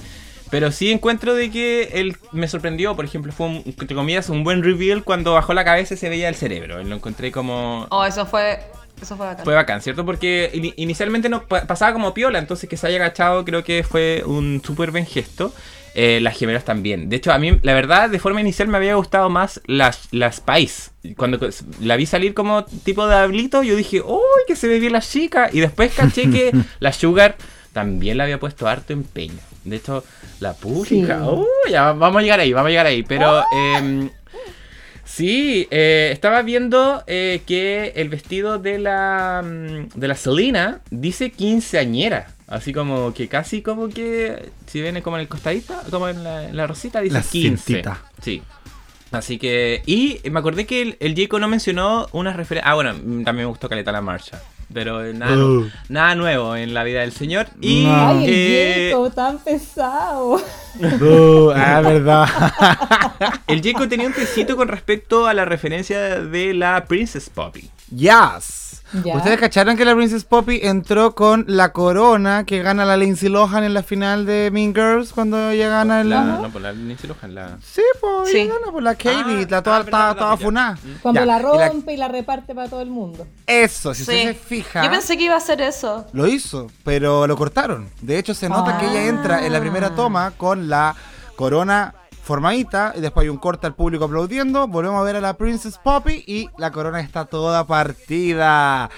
Pero 0.53 0.71
sí 0.71 0.91
encuentro 0.91 1.33
de 1.33 1.49
que 1.49 1.89
él 1.93 2.15
me 2.31 2.47
sorprendió, 2.47 2.95
por 2.95 3.05
ejemplo, 3.05 3.31
fue, 3.31 3.47
un, 3.47 3.63
entre 3.65 3.95
comillas, 3.95 4.29
un 4.29 4.43
buen 4.43 4.61
reveal 4.61 5.03
cuando 5.03 5.33
bajó 5.33 5.55
la 5.55 5.65
cabeza 5.65 5.95
y 5.95 5.97
se 5.97 6.09
veía 6.09 6.29
el 6.29 6.35
cerebro. 6.35 6.83
Lo 6.83 6.95
encontré 6.95 7.31
como... 7.31 7.87
Oh, 7.89 8.05
eso 8.05 8.27
fue... 8.27 8.59
Eso 9.01 9.17
fue 9.17 9.25
bacán. 9.25 9.45
Fue 9.45 9.55
bacán, 9.55 9.81
¿cierto? 9.81 10.05
Porque 10.05 10.51
inicialmente 10.75 11.27
no 11.27 11.47
pasaba 11.47 11.91
como 11.91 12.13
piola, 12.13 12.37
entonces 12.37 12.69
que 12.69 12.77
se 12.77 12.85
haya 12.85 12.97
agachado 12.97 13.43
creo 13.45 13.63
que 13.63 13.81
fue 13.81 14.21
un 14.27 14.61
súper 14.63 14.91
buen 14.91 15.07
gesto. 15.07 15.51
Eh, 15.95 16.19
las 16.21 16.37
gemelas 16.37 16.65
también. 16.65 17.09
De 17.09 17.15
hecho, 17.15 17.33
a 17.33 17.39
mí, 17.39 17.57
la 17.63 17.73
verdad, 17.73 18.11
de 18.11 18.19
forma 18.19 18.39
inicial 18.39 18.67
me 18.67 18.77
había 18.77 18.93
gustado 18.93 19.31
más 19.31 19.59
las, 19.65 20.07
las 20.11 20.35
Spice. 20.35 20.91
Cuando 21.17 21.39
la 21.81 21.95
vi 21.95 22.05
salir 22.05 22.35
como 22.35 22.63
tipo 22.63 23.07
de 23.07 23.15
hablito, 23.15 23.63
yo 23.63 23.75
dije, 23.75 24.01
¡Uy, 24.01 24.21
que 24.45 24.55
se 24.55 24.67
ve 24.67 24.79
bien 24.79 24.93
la 24.93 25.01
chica! 25.01 25.49
Y 25.51 25.61
después 25.61 25.95
caché 25.95 26.29
que 26.29 26.51
la 26.79 26.93
Sugar 26.93 27.37
también 27.73 28.19
la 28.19 28.25
había 28.25 28.39
puesto 28.39 28.67
harto 28.67 28.93
empeño. 28.93 29.39
De 29.63 29.77
hecho, 29.77 30.03
la 30.39 30.53
pública. 30.53 31.25
ya 31.69 31.93
vamos 31.93 32.19
a 32.19 32.21
llegar 32.21 32.39
ahí, 32.39 32.53
vamos 32.53 32.67
a 32.67 32.71
llegar 32.71 32.85
ahí. 32.85 33.03
Pero 33.03 33.39
¡Ah! 33.39 33.45
em, 33.77 34.09
sí, 35.05 35.67
eh, 35.71 36.09
estaba 36.11 36.41
viendo 36.41 37.03
eh, 37.07 37.41
que 37.45 37.93
el 37.95 38.09
vestido 38.09 38.59
de 38.59 38.79
la, 38.79 39.43
mm, 39.43 39.97
de 39.97 40.07
la 40.07 40.15
Selena 40.15 40.81
dice 40.91 41.31
quinceañera. 41.31 42.27
Así 42.47 42.73
como 42.73 43.13
que 43.13 43.27
casi 43.27 43.61
como 43.61 43.89
que, 43.89 44.49
si 44.67 44.81
viene 44.81 45.01
como 45.01 45.17
en 45.17 45.21
el 45.21 45.27
costadito, 45.27 45.73
como 45.89 46.09
en 46.09 46.23
la, 46.23 46.67
rosita, 46.67 47.01
dice 47.01 47.15
la 47.15 47.21
15. 47.21 47.83
Sí. 48.21 48.43
Así 49.11 49.37
que, 49.37 49.81
y 49.85 50.19
me 50.29 50.39
acordé 50.39 50.65
que 50.65 50.81
el, 50.81 50.97
el 50.99 51.15
Jaco 51.15 51.39
no 51.39 51.47
mencionó 51.47 52.07
una 52.11 52.33
referencia. 52.33 52.69
Ah, 52.69 52.75
bueno, 52.75 52.93
también 52.93 53.35
me 53.35 53.45
gustó 53.45 53.69
Caleta 53.69 53.91
la 53.91 54.01
marcha 54.01 54.41
pero 54.71 55.13
nada, 55.13 55.37
uh. 55.37 55.69
nada 55.89 56.15
nuevo 56.15 56.55
en 56.55 56.73
la 56.73 56.83
vida 56.83 57.01
del 57.01 57.11
señor. 57.11 57.47
Y 57.59 57.85
Ay, 57.87 58.91
el 58.91 59.11
tan 59.13 59.39
pesado. 59.39 60.41
Uh, 60.79 61.51
ah, 61.55 61.81
verdad. 61.81 62.27
el 63.47 63.61
Jacob 63.61 63.87
tenía 63.89 64.07
un 64.07 64.13
tecito 64.13 64.55
con 64.55 64.67
respecto 64.67 65.27
a 65.27 65.33
la 65.33 65.45
referencia 65.45 66.21
de 66.21 66.53
la 66.53 66.85
Princess 66.85 67.29
Poppy. 67.29 67.69
Yes. 67.95 68.62
¿Ustedes 68.93 69.39
cacharon 69.39 69.75
que 69.75 69.85
la 69.85 69.95
Princess 69.95 70.23
Poppy 70.23 70.59
entró 70.61 71.15
con 71.15 71.45
la 71.47 71.73
corona 71.73 72.45
que 72.45 72.61
gana 72.61 72.85
la 72.85 72.97
Lindsay 72.97 73.29
Lohan 73.29 73.63
en 73.63 73.73
la 73.73 73.83
final 73.83 74.25
de 74.25 74.49
Mean 74.51 74.73
Girls 74.73 75.13
cuando 75.13 75.49
ella 75.49 75.69
gana 75.69 76.01
el... 76.01 76.09
La, 76.09 76.23
no, 76.23 76.49
por 76.49 76.61
la 76.61 76.71
Lindsay 76.71 77.07
Lohan, 77.07 77.33
la... 77.33 77.57
Sí, 77.63 77.81
pues 77.99 78.29
sí. 78.29 78.47
gana 78.47 78.71
por 78.71 78.83
la 78.83 78.95
Katie, 78.95 79.43
ah, 79.43 79.47
la 79.49 79.63
toda, 79.63 79.85
ah, 79.91 80.15
toda, 80.15 80.37
funada. 80.37 80.77
Cuando 81.01 81.25
la 81.25 81.39
rompe 81.39 81.93
y 81.93 81.97
la... 81.97 82.07
reparte 82.07 82.53
para 82.53 82.69
todo 82.69 82.81
el 82.81 82.89
mundo. 82.89 83.27
Eso, 83.47 83.93
si 83.93 84.05
se 84.05 84.33
fija... 84.33 84.83
Yo 84.83 84.91
pensé 84.91 85.17
que 85.17 85.23
iba 85.23 85.35
a 85.35 85.37
hacer 85.37 85.61
eso. 85.61 86.05
Lo 86.13 86.27
hizo, 86.27 86.69
pero 86.83 87.25
lo 87.25 87.35
cortaron. 87.35 87.89
De 88.01 88.19
hecho, 88.19 88.33
se 88.33 88.49
nota 88.49 88.77
que 88.77 88.87
ella 88.87 89.07
entra 89.07 89.45
en 89.45 89.53
la 89.53 89.59
primera 89.59 89.87
ah. 89.87 89.95
toma 89.95 90.31
con 90.31 90.69
la 90.69 90.95
corona 91.35 91.95
formadita 92.23 92.93
y 92.95 93.01
después 93.01 93.25
hay 93.25 93.29
un 93.29 93.37
corte 93.37 93.67
al 93.67 93.75
público 93.75 94.05
aplaudiendo. 94.05 94.67
Volvemos 94.67 94.99
a 94.99 95.03
ver 95.03 95.17
a 95.17 95.21
la 95.21 95.35
Princess 95.35 95.77
Poppy 95.77 96.23
y 96.25 96.49
la 96.57 96.71
corona 96.71 97.01
está 97.01 97.25
toda 97.25 97.67
partida. 97.67 98.89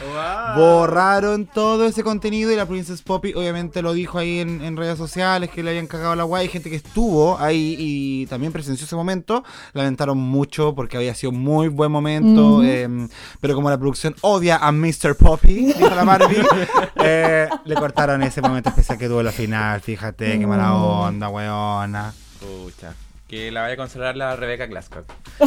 Borraron 0.56 1.48
todo 1.48 1.86
ese 1.86 2.04
contenido 2.04 2.52
y 2.52 2.56
la 2.56 2.68
Princess 2.68 3.02
Poppy 3.02 3.34
obviamente 3.34 3.82
lo 3.82 3.94
dijo 3.94 4.20
ahí 4.20 4.40
en, 4.40 4.76
redes 4.76 4.98
sociales 4.98 5.50
que 5.50 5.64
le 5.64 5.72
habían 5.72 5.88
cagado 5.88 6.16
la 6.16 6.24
guay. 6.24 6.44
Hay 6.44 6.50
gente 6.50 6.70
que 6.70 6.76
estuvo 6.76 7.40
ahí 7.40 7.76
y 7.80 8.26
también 8.28 8.54
presenció 8.54 8.86
ese 8.86 8.96
momento. 8.96 9.44
Lamentaron 9.74 10.18
mucho 10.18 10.76
porque 10.76 10.98
había 10.98 11.16
sido 11.16 11.32
muy 11.32 11.68
buen 11.68 11.92
momento. 11.92 12.62
Em, 12.64 13.10
pero 13.42 13.56
como 13.56 13.70
la 13.70 13.78
producción 13.78 14.16
odia 14.22 14.58
a 14.58 14.72
Mr. 14.72 15.16
Poppy, 15.18 15.74
dijo 15.74 15.90
la 15.90 16.04
Barbie, 16.04 16.46
eh, 16.98 17.50
le 17.64 17.76
cortaron 17.76 18.22
ese 18.22 18.42
momento 18.42 18.70
especial 18.70 19.00
que 19.00 19.08
tuvo 19.08 19.24
la 19.24 19.32
final. 19.32 19.82
Fíjate, 19.82 20.38
qué 20.38 20.46
mala 20.46 20.76
onda, 20.76 21.30
weona. 21.30 22.14
Pucha 22.40 22.94
que 23.28 23.52
la 23.52 23.62
vaya 23.62 23.74
a 23.74 23.78
consolar 23.78 24.16
la 24.16 24.36
Rebecca 24.36 24.66
Glasscock. 24.68 25.06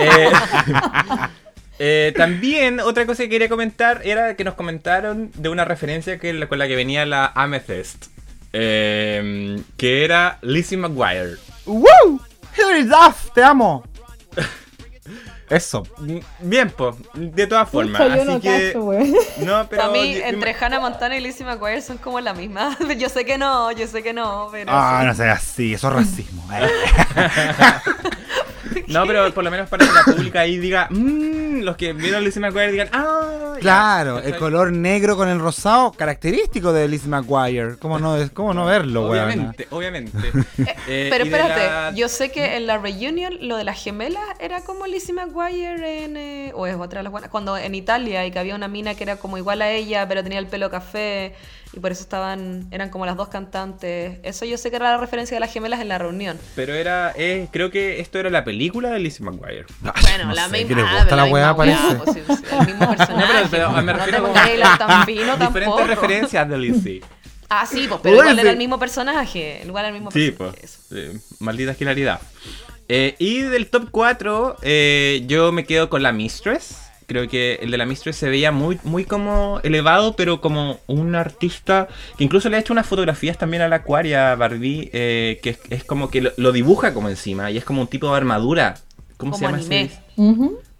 Eh, 0.00 0.30
eh, 1.78 2.12
también, 2.16 2.80
otra 2.80 3.06
cosa 3.06 3.24
que 3.24 3.28
quería 3.28 3.48
comentar 3.48 4.00
era 4.04 4.34
que 4.34 4.44
nos 4.44 4.54
comentaron 4.54 5.30
de 5.34 5.48
una 5.48 5.64
referencia 5.64 6.18
que, 6.18 6.46
con 6.48 6.58
la 6.58 6.66
que 6.66 6.76
venía 6.76 7.06
la 7.06 7.32
Amethyst. 7.34 8.06
Eh, 8.52 9.60
que 9.76 10.04
era 10.04 10.38
Lizzie 10.42 10.78
McGuire. 10.78 11.36
¡Woo! 11.66 12.20
Hilary 12.56 12.84
Duff, 12.84 13.30
te 13.34 13.42
amo. 13.42 13.84
Eso. 15.50 15.82
Bien, 16.40 16.70
pues, 16.70 16.96
de 17.14 17.46
todas 17.46 17.68
formas. 17.68 18.00
así 18.00 18.24
no 18.24 18.40
que. 18.40 18.72
no, 19.44 19.66
pero. 19.68 19.84
A 19.84 19.90
mí, 19.90 20.16
entre 20.22 20.54
Hannah 20.54 20.80
Montana 20.80 21.16
y 21.16 21.20
Lizzie 21.20 21.46
McGuire 21.46 21.80
son 21.80 21.98
como 21.98 22.20
la 22.20 22.34
misma. 22.34 22.76
Yo 22.98 23.08
sé 23.08 23.24
que 23.24 23.38
no, 23.38 23.72
yo 23.72 23.86
sé 23.86 24.02
que 24.02 24.12
no, 24.12 24.48
pero. 24.50 24.70
Ah, 24.72 25.02
no 25.06 25.14
sé 25.14 25.28
así, 25.28 25.74
eso 25.74 25.88
es 25.88 25.94
racismo. 25.94 26.44
no, 28.88 29.06
pero 29.06 29.32
por 29.32 29.44
lo 29.44 29.50
menos 29.50 29.68
para 29.68 29.86
que 29.86 29.92
la 29.92 30.04
pública 30.04 30.40
ahí 30.40 30.58
diga. 30.58 30.88
Mmm, 30.90 31.60
los 31.62 31.76
que 31.76 31.92
vieron 31.92 32.24
Lizzie 32.24 32.40
McGuire 32.40 32.72
digan, 32.72 32.88
¡ah! 32.92 33.56
Claro, 33.60 34.18
el 34.20 34.36
color 34.36 34.72
negro 34.72 35.16
con 35.16 35.28
el 35.28 35.38
rosado, 35.38 35.92
característico 35.92 36.72
de 36.72 36.88
Lizzie 36.88 37.08
McGuire. 37.08 37.76
¿Cómo 37.78 37.98
no, 37.98 38.16
cómo 38.32 38.54
no 38.54 38.66
verlo, 38.66 39.08
Obviamente, 39.08 39.66
obviamente. 39.70 40.18
Eh, 40.58 40.74
eh, 40.88 41.06
pero 41.10 41.24
espérate, 41.24 41.96
yo 41.96 42.08
sé 42.08 42.30
que 42.30 42.56
en 42.56 42.66
la 42.66 42.78
reunion 42.78 43.34
lo 43.40 43.56
de 43.56 43.64
las 43.64 43.82
gemelas 43.82 44.22
era 44.40 44.62
como 44.62 44.86
Lizzie 44.86 45.14
McGuire 45.14 46.04
en. 46.04 46.16
Eh, 46.16 46.52
o 46.54 46.66
es 46.66 46.76
otra 46.76 47.00
de 47.00 47.04
las 47.04 47.12
buenas. 47.12 47.30
Cuando 47.30 47.56
en 47.56 47.74
Italia 47.74 48.26
y 48.26 48.30
que 48.30 48.38
había 48.38 48.54
una 48.54 48.68
mina 48.68 48.94
que 48.94 49.04
era 49.04 49.16
como 49.16 49.38
igual 49.38 49.62
a 49.62 49.70
ella, 49.70 50.06
pero 50.08 50.22
tenía 50.22 50.38
el 50.38 50.46
pelo 50.46 50.70
café 50.70 51.34
y 51.78 51.80
por 51.80 51.92
eso 51.92 52.02
estaban 52.02 52.66
eran 52.72 52.90
como 52.90 53.06
las 53.06 53.16
dos 53.16 53.28
cantantes. 53.28 54.18
Eso 54.24 54.44
yo 54.44 54.58
sé 54.58 54.68
que 54.70 54.76
era 54.76 54.90
la 54.90 54.98
referencia 54.98 55.36
de 55.36 55.40
las 55.40 55.52
gemelas 55.52 55.80
en 55.80 55.86
la 55.86 55.96
reunión. 55.96 56.36
Pero 56.56 56.74
era 56.74 57.12
eh, 57.16 57.46
creo 57.52 57.70
que 57.70 58.00
esto 58.00 58.18
era 58.18 58.30
la 58.30 58.42
película 58.42 58.90
de 58.90 58.98
Lizzie 58.98 59.24
McGuire. 59.24 59.64
bueno, 59.80 60.34
la 60.34 60.48
misma. 60.48 60.76
le 60.76 60.82
gusta 60.82 61.16
la, 61.16 61.26
la 61.26 61.56
parece. 61.56 61.94
Pues, 62.04 62.16
el 62.16 62.66
mismo 62.66 62.96
personaje. 62.96 63.18
No, 63.38 63.50
pero, 63.50 63.70
me 63.82 63.92
refiero 63.92 64.26
a 64.26 65.06
diferentes 65.46 65.86
referencias 65.86 66.48
de 66.48 66.58
Lizzie. 66.58 67.02
Ah, 67.50 67.64
sí, 67.64 67.86
pues, 67.88 68.00
pero 68.02 68.16
igual 68.16 68.38
era 68.38 68.50
el 68.50 68.58
mismo 68.58 68.78
personaje. 68.78 69.62
Igual 69.64 69.86
era 69.86 69.88
el 69.88 69.94
mismo 69.94 70.10
sí, 70.10 70.32
Pues, 70.32 70.80
maldita 71.38 71.70
esquilaridad. 71.70 72.20
Eh, 72.88 73.14
y 73.18 73.40
del 73.40 73.70
top 73.70 73.88
4, 73.90 74.56
eh, 74.60 75.22
yo 75.26 75.50
me 75.50 75.64
quedo 75.64 75.88
con 75.88 76.02
la 76.02 76.12
Mistress 76.12 76.87
creo 77.08 77.26
que 77.26 77.58
el 77.62 77.70
de 77.70 77.78
la 77.78 77.86
Mistress 77.86 78.16
se 78.16 78.28
veía 78.28 78.52
muy, 78.52 78.78
muy 78.84 79.04
como 79.04 79.60
elevado, 79.64 80.14
pero 80.14 80.40
como 80.42 80.78
un 80.86 81.14
artista 81.14 81.88
que 82.18 82.22
incluso 82.22 82.50
le 82.50 82.56
ha 82.56 82.60
hecho 82.60 82.74
unas 82.74 82.86
fotografías 82.86 83.38
también 83.38 83.62
a 83.62 83.68
la 83.68 83.76
Aquaria 83.76 84.34
Barbie, 84.34 84.90
eh, 84.92 85.40
que 85.42 85.58
es, 85.70 85.84
como 85.84 86.10
que 86.10 86.32
lo, 86.36 86.52
dibuja 86.52 86.92
como 86.92 87.08
encima 87.08 87.50
y 87.50 87.56
es 87.56 87.64
como 87.64 87.80
un 87.80 87.88
tipo 87.88 88.08
de 88.10 88.16
armadura. 88.16 88.74
¿Cómo 89.16 89.34
se 89.34 89.46
llama 89.46 89.58
ese? 89.58 89.90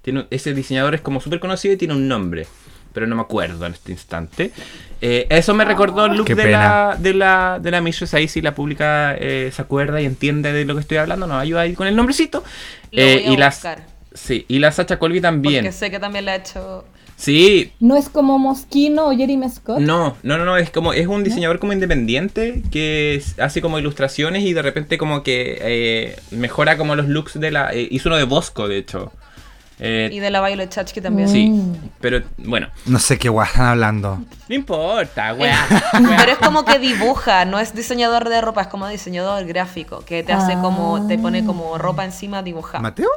tiene, 0.02 0.26
ese 0.30 0.54
diseñador 0.54 0.94
es 0.94 1.00
como 1.00 1.20
súper 1.20 1.40
conocido 1.40 1.74
y 1.74 1.78
tiene 1.78 1.94
un 1.94 2.06
nombre, 2.06 2.46
pero 2.92 3.06
no 3.06 3.16
me 3.16 3.22
acuerdo 3.22 3.64
en 3.64 3.72
este 3.72 3.92
instante. 3.92 4.52
Eh, 5.00 5.26
eso 5.30 5.54
me 5.54 5.64
recordó 5.64 6.04
el 6.04 6.16
look 6.16 6.28
de 6.28 6.50
la, 6.50 6.96
de 6.98 7.14
la, 7.14 7.58
de 7.60 7.70
la 7.70 7.80
Mistress. 7.80 8.12
Ahí 8.12 8.28
si 8.28 8.42
la 8.42 8.54
pública 8.54 9.16
eh, 9.18 9.50
se 9.50 9.62
acuerda 9.62 10.00
y 10.02 10.04
entiende 10.04 10.52
de 10.52 10.66
lo 10.66 10.74
que 10.74 10.80
estoy 10.82 10.98
hablando, 10.98 11.26
nos 11.26 11.40
ayuda 11.40 11.62
ahí 11.62 11.72
con 11.72 11.86
el 11.86 11.96
nombrecito. 11.96 12.44
y 12.90 13.36
las 13.38 13.64
Sí, 14.12 14.44
y 14.48 14.58
la 14.58 14.72
Sacha 14.72 14.98
Colby 14.98 15.20
también. 15.20 15.64
Porque 15.64 15.72
sé 15.72 15.90
que 15.90 15.98
también 15.98 16.24
la 16.24 16.32
ha 16.32 16.36
hecho. 16.36 16.84
Sí. 17.16 17.72
¿No 17.80 17.96
es 17.96 18.08
como 18.08 18.38
Moschino 18.38 19.08
o 19.08 19.10
Jeremy 19.10 19.50
Scott? 19.50 19.80
No, 19.80 20.16
no, 20.22 20.38
no, 20.38 20.44
no, 20.44 20.56
es 20.56 20.70
como, 20.70 20.92
es 20.92 21.08
un 21.08 21.24
diseñador 21.24 21.58
como 21.58 21.72
independiente 21.72 22.62
que 22.70 23.20
hace 23.38 23.60
como 23.60 23.78
ilustraciones 23.78 24.44
y 24.44 24.52
de 24.52 24.62
repente 24.62 24.98
como 24.98 25.24
que 25.24 25.58
eh, 25.60 26.16
mejora 26.30 26.76
como 26.78 26.94
los 26.94 27.08
looks 27.08 27.40
de 27.40 27.50
la... 27.50 27.74
Eh, 27.74 27.88
hizo 27.90 28.08
uno 28.08 28.18
de 28.18 28.24
Bosco, 28.24 28.68
de 28.68 28.78
hecho. 28.78 29.12
Eh, 29.80 30.10
y 30.12 30.20
de 30.20 30.30
la 30.30 30.44
Violet 30.46 30.70
Chachki 30.70 31.00
también. 31.00 31.28
Sí, 31.28 31.52
pero 32.00 32.22
bueno. 32.38 32.68
No 32.86 33.00
sé 33.00 33.18
qué 33.18 33.28
guay 33.28 33.48
están 33.48 33.66
hablando. 33.66 34.22
No 34.48 34.54
importa, 34.54 35.34
weá. 35.38 35.66
pero 35.92 36.32
es 36.32 36.38
como 36.38 36.64
que 36.64 36.78
dibuja, 36.78 37.44
no 37.44 37.58
es 37.58 37.74
diseñador 37.74 38.28
de 38.28 38.40
ropa, 38.40 38.62
es 38.62 38.68
como 38.68 38.88
diseñador 38.88 39.44
gráfico, 39.44 40.04
que 40.04 40.22
te 40.22 40.32
hace 40.32 40.54
como, 40.54 41.06
te 41.06 41.18
pone 41.18 41.44
como 41.44 41.78
ropa 41.78 42.04
encima 42.04 42.42
dibujada. 42.42 42.80
¿Mateo? 42.80 43.08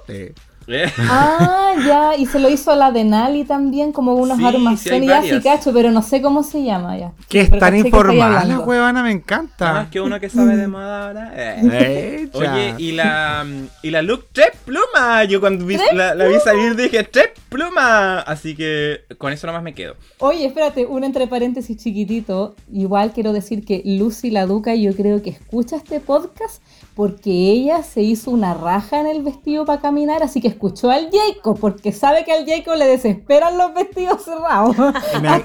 Ah, 1.00 1.74
ya, 1.86 2.16
y 2.18 2.26
se 2.26 2.40
lo 2.40 2.50
hizo 2.50 2.72
a 2.72 2.76
la 2.76 2.92
Denali 2.92 3.44
también, 3.44 3.92
como 3.92 4.14
unos 4.16 4.38
sí, 4.38 4.46
armazones, 4.46 5.08
ya 5.08 5.22
sí 5.24 5.42
cacho, 5.42 5.74
pero 5.74 5.92
no 5.92 6.02
sé 6.02 6.22
cómo 6.22 6.44
se 6.44 6.64
llama 6.64 6.98
ya. 6.98 7.12
Que 7.28 7.42
es 7.42 7.50
tan 7.50 7.76
informada 7.76 8.46
la 8.46 8.60
huevona, 8.60 9.04
me 9.04 9.12
encanta. 9.12 9.74
Más 9.74 9.90
que 9.90 10.00
uno 10.00 10.20
que 10.20 10.30
sabe 10.30 10.56
de 10.56 10.68
moda 10.68 11.08
ahora. 11.08 11.32
Eh. 11.36 12.30
Oye, 12.34 12.76
y 12.78 12.92
la, 12.92 13.46
y 13.82 13.90
la 13.90 14.02
look 14.02 14.28
tres 14.32 14.52
plumas. 14.66 15.28
Yo 15.28 15.40
cuando 15.40 15.66
vi, 15.66 15.78
la, 15.94 16.14
vi 16.14 16.40
salir 16.44 16.76
dije 16.76 17.04
tres 17.04 17.32
plumas. 17.50 18.24
Así 18.28 18.56
que 18.56 19.02
con 19.18 19.34
eso 19.34 19.48
nomás 19.48 19.64
me 19.64 19.74
quedo. 19.74 19.96
Oye, 20.20 20.46
espérate, 20.46 20.86
un 20.86 21.04
entre 21.04 21.28
paréntesis 21.28 21.78
chiquitito. 21.78 22.56
Igual 22.72 23.12
quiero 23.14 23.34
decir 23.34 23.66
que 23.66 23.82
Lucy 23.86 24.30
la 24.30 24.46
Duca 24.46 24.76
yo 24.76 24.96
creo 24.96 25.22
que 25.22 25.32
escucha 25.32 25.76
este 25.76 26.00
podcast 26.00 26.62
porque 26.96 27.30
ella 27.30 27.84
se 27.84 28.02
hizo 28.02 28.32
una 28.32 28.54
raja 28.54 29.00
en 29.00 29.08
el 29.08 29.24
vestido 29.24 29.66
para 29.66 29.82
caminar, 29.82 30.24
así 30.24 30.42
que 30.42 30.50
escuchó 30.50 30.92
al 30.92 31.10
Jacob, 31.12 31.58
porque 31.60 31.92
sabe 31.92 32.26
que 32.26 32.34
al 32.34 32.46
Jacob 32.46 32.76
le 32.78 32.86
desesperan 32.86 33.58
los 33.58 33.74
vestidos 33.74 34.24
cerrados. 34.24 34.76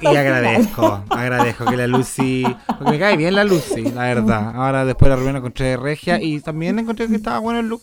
Y, 0.01 0.07
agradezco, 0.07 1.03
agradezco 1.09 1.65
que 1.65 1.77
la 1.77 1.87
Lucy, 1.87 2.45
porque 2.67 2.91
me 2.91 2.99
cae 2.99 3.17
bien 3.17 3.35
la 3.35 3.45
Lucy, 3.45 3.83
la 3.83 4.03
verdad. 4.03 4.53
Ahora 4.55 4.85
después 4.85 5.09
la 5.09 5.17
reunión 5.17 5.37
encontré 5.37 5.77
regia 5.77 6.21
y 6.21 6.41
también 6.41 6.79
encontré 6.79 7.09
que 7.09 7.17
estaba 7.17 7.39
bueno 7.39 7.61
el 7.61 7.69
look. 7.69 7.83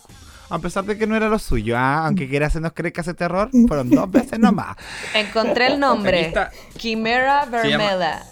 A 0.49 0.59
pesar 0.59 0.84
de 0.86 0.97
que 0.97 1.07
no 1.07 1.16
era 1.16 1.30
lo 1.30 1.39
suyo, 1.39 1.76
¿ah? 1.78 2.05
aunque 2.05 2.30
quiera 2.30 2.47
hacernos 2.47 2.74
creer 2.74 2.93
que 2.93 3.01
hace 3.01 3.14
terror, 3.14 3.49
fueron 3.68 3.89
dos 3.89 4.11
veces 4.11 4.39
nomás. 4.39 4.76
Encontré 5.14 5.68
el 5.68 5.80
nombre. 5.80 6.34
Quimera 6.78 7.45
Vermela. 7.45 8.24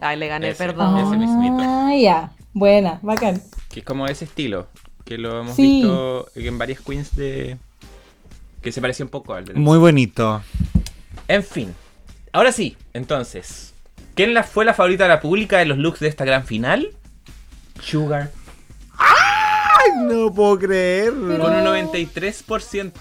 Ay, 0.00 0.18
le 0.18 0.28
gané, 0.28 0.54
perdón. 0.54 1.60
Ah, 1.60 1.94
ya. 1.96 2.32
Buena, 2.52 3.00
bacán. 3.02 3.42
Que 3.70 3.80
es 3.80 3.86
como 3.86 4.06
ese 4.06 4.26
estilo, 4.26 4.68
que 5.04 5.18
lo 5.18 5.40
hemos 5.40 5.56
visto 5.56 6.28
en 6.34 6.58
varias 6.58 6.80
queens 6.80 7.14
de... 7.16 7.58
Que 8.62 8.72
se 8.72 8.80
parecía 8.80 9.04
un 9.04 9.10
poco 9.10 9.34
al 9.34 9.44
de... 9.44 9.54
Muy 9.54 9.78
bonito. 9.78 10.42
En 11.28 11.42
fin. 11.42 11.74
Ahora 12.32 12.52
sí, 12.52 12.76
entonces. 12.94 13.74
¿Quién 14.14 14.32
la 14.32 14.42
fue 14.42 14.64
la 14.64 14.74
favorita 14.74 15.04
de 15.04 15.10
la 15.10 15.20
pública 15.20 15.58
de 15.58 15.66
los 15.66 15.78
looks 15.78 16.00
de 16.00 16.08
esta 16.08 16.24
gran 16.24 16.46
final? 16.46 16.92
Sugar. 17.80 18.30
¡Ay! 18.96 19.90
No 20.04 20.32
puedo 20.32 20.58
creerlo. 20.58 21.38
Con 21.38 21.52
un 21.54 21.64
93%. 21.64 22.92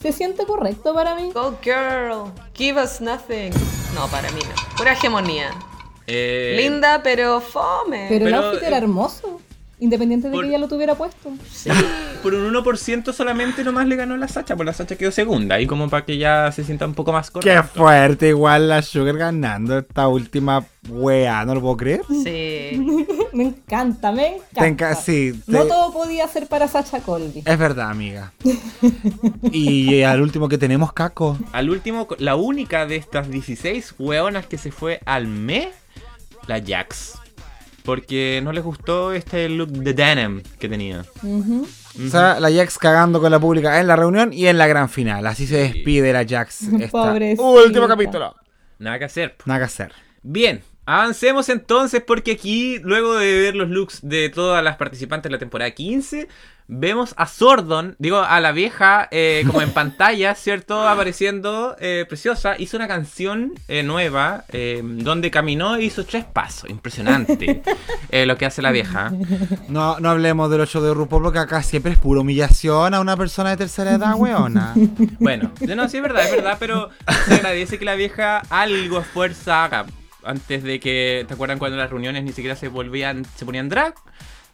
Se 0.00 0.10
siente 0.12 0.44
correcto 0.46 0.92
para 0.94 1.14
mí. 1.14 1.30
Go 1.32 1.56
girl, 1.62 2.32
give 2.54 2.82
us 2.82 3.00
nothing. 3.00 3.52
No, 3.94 4.08
para 4.08 4.30
mí 4.32 4.40
no. 4.42 4.76
Pura 4.76 4.94
hegemonía. 4.94 5.50
Eh, 6.08 6.56
Linda, 6.56 7.02
pero 7.04 7.40
fome. 7.40 8.06
Pero, 8.08 8.26
el 8.26 8.34
outfit 8.34 8.62
era 8.64 8.78
hermoso. 8.78 9.40
Independiente 9.82 10.30
de 10.30 10.38
que 10.38 10.46
ella 10.46 10.58
lo 10.58 10.68
tuviera 10.68 10.94
puesto. 10.94 11.32
Sí. 11.50 11.68
por 12.22 12.34
un 12.34 12.54
1% 12.54 13.12
solamente 13.12 13.64
nomás 13.64 13.88
le 13.88 13.96
ganó 13.96 14.16
la 14.16 14.28
Sacha, 14.28 14.54
por 14.54 14.64
la 14.64 14.72
Sacha 14.72 14.94
quedó 14.94 15.10
segunda. 15.10 15.60
Y 15.60 15.66
como 15.66 15.90
para 15.90 16.04
que 16.04 16.18
ya 16.18 16.52
se 16.52 16.62
sienta 16.62 16.86
un 16.86 16.94
poco 16.94 17.12
más 17.12 17.32
correcto. 17.32 17.62
Qué 17.62 17.80
fuerte, 17.80 18.28
igual 18.28 18.68
la 18.68 18.80
Sugar 18.82 19.16
ganando 19.16 19.76
esta 19.78 20.06
última 20.06 20.64
wea, 20.88 21.44
¿no 21.44 21.56
lo 21.56 21.60
puedo 21.60 21.76
creer? 21.76 22.02
Sí. 22.08 22.86
me 23.32 23.42
encanta, 23.42 24.12
me 24.12 24.36
encanta. 24.54 24.94
sí, 24.94 25.32
No 25.48 25.66
todo 25.66 25.92
podía 25.92 26.28
ser 26.28 26.46
para 26.46 26.68
Sacha 26.68 27.00
Colby. 27.00 27.42
Es 27.44 27.58
verdad, 27.58 27.90
amiga. 27.90 28.32
y 29.50 30.02
al 30.02 30.22
último 30.22 30.48
que 30.48 30.58
tenemos, 30.58 30.92
Caco. 30.92 31.36
Al 31.50 31.70
último, 31.70 32.06
la 32.18 32.36
única 32.36 32.86
de 32.86 32.94
estas 32.94 33.28
16 33.28 33.96
weonas 33.98 34.46
que 34.46 34.58
se 34.58 34.70
fue 34.70 35.00
al 35.06 35.26
mes, 35.26 35.70
la 36.46 36.62
Jax 36.64 37.21
porque 37.84 38.40
no 38.42 38.52
les 38.52 38.62
gustó 38.64 39.12
este 39.12 39.48
look 39.48 39.70
de 39.70 39.92
denim 39.92 40.42
que 40.58 40.68
tenía. 40.68 41.04
O 41.22 42.08
sea, 42.08 42.40
la 42.40 42.50
Jax 42.50 42.78
cagando 42.78 43.20
con 43.20 43.30
la 43.30 43.38
pública 43.38 43.80
en 43.80 43.86
la 43.86 43.96
reunión 43.96 44.32
y 44.32 44.46
en 44.46 44.58
la 44.58 44.66
gran 44.66 44.88
final. 44.88 45.26
Así 45.26 45.46
se 45.46 45.56
despide 45.58 46.12
la 46.12 46.24
Jax. 46.26 46.62
Último 47.38 47.88
capítulo. 47.88 48.34
Nada 48.78 48.98
que 48.98 49.04
hacer. 49.04 49.36
Nada 49.44 49.60
que 49.60 49.64
hacer. 49.66 49.92
Bien, 50.22 50.62
avancemos 50.84 51.48
entonces 51.48 52.02
porque 52.06 52.32
aquí, 52.32 52.78
luego 52.80 53.14
de 53.14 53.40
ver 53.40 53.54
los 53.54 53.68
looks 53.68 54.00
de 54.02 54.28
todas 54.28 54.62
las 54.62 54.76
participantes 54.76 55.24
de 55.24 55.34
la 55.34 55.38
temporada 55.38 55.70
15, 55.70 56.28
vemos 56.68 57.14
a 57.16 57.26
Sordon, 57.26 57.96
digo, 57.98 58.20
a 58.20 58.40
la 58.40 58.52
vieja, 58.52 59.08
eh, 59.10 59.44
como 59.46 59.62
en 59.62 59.70
pantalla, 59.74 60.34
¿cierto? 60.34 60.88
Apareciendo 60.88 61.76
eh, 61.78 62.06
preciosa. 62.08 62.54
Hizo 62.58 62.76
una 62.76 62.88
canción 62.88 63.52
eh, 63.68 63.82
nueva 63.82 64.44
donde 64.82 65.30
caminó 65.30 65.76
e 65.76 65.84
hizo 65.84 66.04
tres 66.04 66.24
pasos. 66.24 66.70
Impresionante 66.70 67.62
lo 68.26 68.36
que 68.36 68.46
hace 68.46 68.62
la 68.62 68.70
vieja. 68.70 69.12
No, 69.68 70.00
no 70.00 70.10
hablemos 70.10 70.50
del 70.50 70.60
8 70.62 70.82
de 70.82 70.94
RuPaul 70.94 71.22
porque 71.22 71.38
acá 71.38 71.62
siempre 71.62 71.92
es 71.92 71.98
pura 71.98 72.20
humillación 72.20 72.94
a 72.94 73.00
una 73.00 73.16
persona 73.16 73.50
de 73.50 73.56
tercera 73.56 73.92
edad, 73.92 74.14
weona. 74.16 74.74
Bueno, 75.18 75.52
no, 75.60 75.88
sí 75.88 75.98
es 75.98 76.02
verdad, 76.02 76.24
es 76.24 76.30
verdad, 76.30 76.56
pero 76.58 76.90
se 77.26 77.34
agradece 77.34 77.78
que 77.78 77.84
la 77.84 77.94
vieja 77.94 78.42
algo 78.50 79.00
esfuerza 79.00 79.64
haga. 79.64 79.86
Antes 80.24 80.62
de 80.62 80.80
que, 80.80 81.24
¿te 81.26 81.34
acuerdan 81.34 81.58
cuando 81.58 81.76
las 81.76 81.90
reuniones 81.90 82.24
ni 82.24 82.32
siquiera 82.32 82.56
se 82.56 82.68
volvían, 82.68 83.24
se 83.36 83.44
ponían 83.44 83.68
drag? 83.68 83.94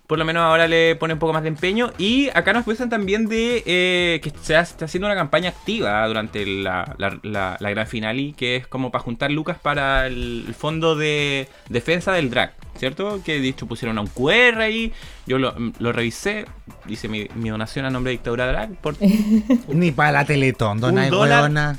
por 0.09 0.19
lo 0.19 0.25
menos 0.25 0.43
ahora 0.43 0.66
le 0.66 0.97
pone 0.97 1.12
un 1.12 1.21
poco 1.21 1.35
más 1.35 1.43
de 1.43 1.49
empeño. 1.49 1.93
Y 1.99 2.31
acá 2.31 2.55
nos 2.55 2.66
muestran 2.66 2.89
también 2.89 3.29
de 3.29 3.62
eh, 3.66 4.21
que 4.23 4.33
se 4.41 4.59
está 4.59 4.87
haciendo 4.87 5.07
una 5.07 5.14
campaña 5.14 5.51
activa 5.51 6.05
durante 6.09 6.47
la, 6.47 6.97
la, 7.23 7.71
gran 7.71 7.87
final 7.87 8.19
y 8.19 8.33
que 8.33 8.57
es 8.57 8.66
como 8.66 8.91
para 8.91 9.05
juntar 9.05 9.31
lucas 9.31 9.59
para 9.59 10.07
el, 10.07 10.55
fondo 10.59 10.97
de 10.97 11.47
defensa 11.69 12.11
del 12.12 12.31
drag, 12.31 12.55
¿cierto? 12.79 13.21
Que 13.23 13.39
dicho 13.39 13.66
pusieron 13.66 13.99
a 13.99 14.01
un 14.01 14.07
QR 14.07 14.62
ahí, 14.62 14.95
yo 15.27 15.39
lo, 15.39 15.53
revisé, 15.93 16.47
dice 16.87 17.07
mi, 17.09 17.29
donación 17.29 17.85
a 17.85 17.91
nombre 17.91 18.12
de 18.12 18.16
Dictadura 18.16 18.47
Drag. 18.47 18.81
Por... 18.81 18.97
Ni 19.69 19.93
para 19.93 20.12
la 20.12 20.25
Teletón, 20.25 20.81
dona 20.81 21.77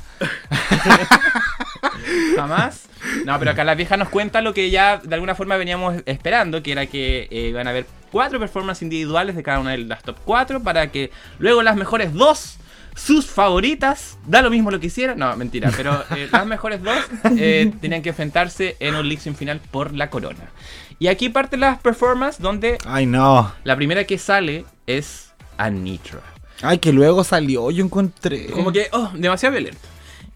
Jamás. 2.36 2.88
No, 3.24 3.38
pero 3.38 3.52
acá 3.52 3.64
la 3.64 3.74
vieja 3.74 3.96
nos 3.96 4.08
cuenta 4.08 4.40
lo 4.40 4.54
que 4.54 4.70
ya 4.70 4.98
de 4.98 5.14
alguna 5.14 5.34
forma 5.34 5.56
veníamos 5.56 6.02
esperando, 6.06 6.62
que 6.62 6.72
era 6.72 6.86
que 6.86 7.28
eh, 7.30 7.48
iban 7.48 7.66
a 7.66 7.70
haber 7.70 7.86
cuatro 8.10 8.38
performances 8.38 8.82
individuales 8.82 9.36
de 9.36 9.42
cada 9.42 9.60
una 9.60 9.70
de 9.72 9.78
las 9.78 10.02
top 10.02 10.16
4 10.24 10.62
para 10.62 10.90
que 10.90 11.10
luego 11.38 11.62
las 11.62 11.76
mejores 11.76 12.12
dos 12.12 12.58
sus 12.94 13.26
favoritas, 13.26 14.18
da 14.26 14.42
lo 14.42 14.50
mismo 14.50 14.70
lo 14.70 14.80
que 14.80 14.88
hicieran, 14.88 15.18
no, 15.18 15.34
mentira, 15.36 15.70
pero 15.76 16.04
eh, 16.14 16.28
las 16.32 16.46
mejores 16.46 16.82
dos 16.82 16.98
eh, 17.36 17.72
tenían 17.80 18.02
que 18.02 18.10
enfrentarse 18.10 18.76
en 18.80 18.94
un 18.94 19.08
League 19.08 19.22
final 19.34 19.60
por 19.70 19.94
la 19.94 20.10
corona. 20.10 20.50
Y 20.98 21.06
aquí 21.06 21.30
parte 21.30 21.56
las 21.56 21.78
performances 21.78 22.42
donde... 22.42 22.76
Ay, 22.84 23.06
no. 23.06 23.52
La 23.64 23.76
primera 23.76 24.04
que 24.04 24.18
sale 24.18 24.66
es 24.86 25.32
Anitra. 25.56 26.20
Ay, 26.62 26.78
que 26.78 26.92
luego 26.92 27.24
salió, 27.24 27.70
yo 27.70 27.82
encontré. 27.82 28.46
Como 28.48 28.70
que, 28.70 28.88
oh, 28.92 29.10
demasiado 29.14 29.54
violento. 29.54 29.80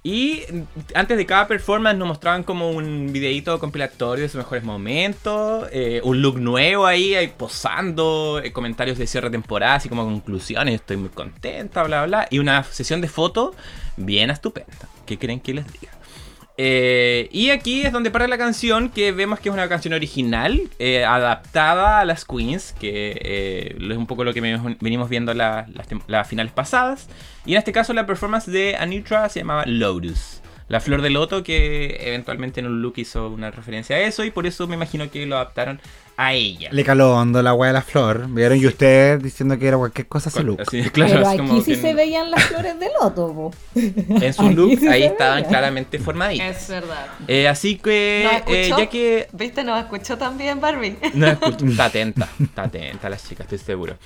Y 0.07 0.43
antes 0.95 1.17
de 1.17 1.25
cada 1.25 1.49
performance 1.49 1.97
nos 1.97 2.07
mostraban 2.07 2.43
como 2.43 2.71
un 2.71 3.11
videito 3.11 3.59
compilatorio 3.59 4.25
de 4.25 4.29
sus 4.29 4.37
mejores 4.37 4.63
momentos, 4.63 5.67
eh, 5.73 6.03
un 6.05 6.21
look 6.21 6.39
nuevo 6.39 6.85
ahí, 6.85 7.15
ahí 7.15 7.29
posando, 7.29 8.39
eh, 8.45 8.53
comentarios 8.53 8.99
de 8.99 9.07
cierre 9.07 9.31
de 9.31 9.39
temporada, 9.39 9.77
así 9.77 9.89
como 9.89 10.05
conclusiones, 10.05 10.75
estoy 10.75 10.99
muy 10.99 11.09
contenta, 11.09 11.83
bla, 11.85 12.05
bla, 12.05 12.29
y 12.31 12.39
una 12.39 12.65
sesión 12.65 13.01
de 13.01 13.09
fotos 13.09 13.57
bien 13.97 14.29
estupenda. 14.29 14.91
¿Qué 15.07 15.19
creen 15.19 15.41
que 15.41 15.55
les 15.55 15.73
diga? 15.73 15.93
Eh, 16.57 17.29
y 17.33 17.51
aquí 17.51 17.83
es 17.83 17.93
donde 17.93 18.11
para 18.11 18.29
la 18.29 18.39
canción, 18.39 18.89
que 18.91 19.13
vemos 19.13 19.41
que 19.41 19.49
es 19.49 19.53
una 19.53 19.69
canción 19.69 19.93
original, 19.95 20.61
eh, 20.79 21.05
adaptada 21.05 22.01
a 22.01 22.05
las 22.05 22.25
Queens, 22.25 22.73
que 22.79 23.19
eh, 23.21 23.77
es 23.79 23.97
un 23.97 24.07
poco 24.07 24.25
lo 24.25 24.33
que 24.33 24.41
venimos 24.41 25.09
viendo 25.09 25.35
las 25.35 26.29
finales 26.29 26.53
pasadas. 26.53 27.09
Y 27.45 27.53
en 27.53 27.59
este 27.59 27.73
caso 27.73 27.93
la 27.93 28.07
performance 28.07 28.47
de 28.51 28.77
Anitra 28.77 29.29
se 29.29 29.41
llamaba 29.41 29.65
Lotus. 29.67 30.41
La 30.69 30.81
flor 30.81 31.03
de 31.03 31.11
loto 31.11 31.43
que 31.43 31.99
eventualmente 32.01 32.61
en 32.61 32.67
un 32.67 32.81
look 32.81 32.95
hizo 32.97 33.29
una 33.29 33.51
referencia 33.51 33.97
a 33.97 34.01
eso 34.01 34.25
y 34.25 34.31
por 34.31 34.47
eso 34.47 34.67
me 34.67 34.77
imagino 34.77 35.11
que 35.11 35.27
lo 35.27 35.37
adaptaron 35.37 35.81
a 36.17 36.33
ella. 36.33 36.69
Le 36.73 36.85
caló 36.85 37.17
hondo 37.17 37.43
la 37.43 37.55
wea 37.55 37.69
de 37.69 37.75
la 37.75 37.83
flor. 37.83 38.27
Vieron 38.29 38.59
y 38.59 38.67
usted 38.67 39.21
diciendo 39.21 39.59
que 39.59 39.67
era 39.67 39.77
cualquier 39.77 40.07
cosa 40.07 40.31
su 40.31 40.43
look. 40.43 40.63
Pero 40.95 41.29
aquí 41.29 41.63
sí 41.63 41.75
se 41.77 41.93
veían 41.93 42.31
las 42.31 42.45
flores 42.45 42.79
de 42.79 42.89
loto. 43.01 43.51
En 43.75 44.33
su 44.33 44.51
look 44.51 44.79
ahí 44.89 45.03
estaban 45.03 45.45
claramente 45.45 45.99
formaditas. 45.99 46.63
Es 46.63 46.69
verdad. 46.69 47.07
Eh, 47.27 47.49
así 47.49 47.77
que 47.77 48.29
eh, 48.47 48.71
ya 48.77 48.87
que... 48.87 49.29
¿Viste? 49.33 49.65
¿Nos 49.65 49.81
escuchó 49.81 50.17
también 50.17 50.61
Barbie? 50.61 50.97
No 51.15 51.27
escuchó. 51.27 51.67
Está 51.67 51.87
atenta. 51.87 52.29
Está 52.41 52.63
atenta 52.63 53.09
la 53.09 53.17
chica, 53.17 53.43
estoy 53.43 53.59
seguro. 53.59 53.97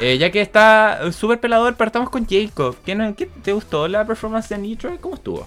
Eh, 0.00 0.18
ya 0.18 0.30
que 0.30 0.40
está 0.40 1.12
súper 1.12 1.40
pelador, 1.40 1.76
partamos 1.76 2.10
con 2.10 2.26
Jacob. 2.26 2.76
¿Qué, 2.84 3.14
¿Qué, 3.16 3.26
¿Te 3.26 3.52
gustó 3.52 3.88
la 3.88 4.04
performance 4.06 4.48
de 4.48 4.58
Nitro? 4.58 4.96
¿Cómo 5.00 5.16
estuvo? 5.16 5.46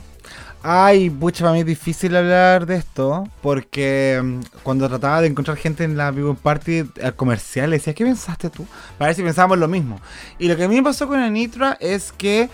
Ay, 0.61 1.09
pucha, 1.09 1.45
para 1.45 1.53
mí 1.53 1.61
es 1.61 1.65
difícil 1.65 2.13
hablar 2.17 2.65
de 2.65 2.75
esto 2.75 3.23
porque 3.41 4.19
mm, 4.21 4.39
cuando 4.61 4.89
trataba 4.89 5.21
de 5.21 5.27
encontrar 5.27 5.55
gente 5.55 5.85
en 5.85 5.95
la 5.95 6.11
Vivo 6.11 6.33
Party 6.33 6.79
eh, 6.79 7.11
comercial, 7.15 7.71
decía, 7.71 7.93
¿qué 7.93 8.03
pensaste 8.03 8.49
tú? 8.49 8.67
Para 8.97 9.09
ver 9.09 9.15
si 9.15 9.23
pensábamos 9.23 9.57
lo 9.57 9.69
mismo. 9.69 10.01
Y 10.37 10.49
lo 10.49 10.57
que 10.57 10.65
a 10.65 10.67
mí 10.67 10.75
me 10.75 10.83
pasó 10.83 11.07
con 11.07 11.19
Anitra 11.19 11.77
es 11.79 12.11
que 12.11 12.49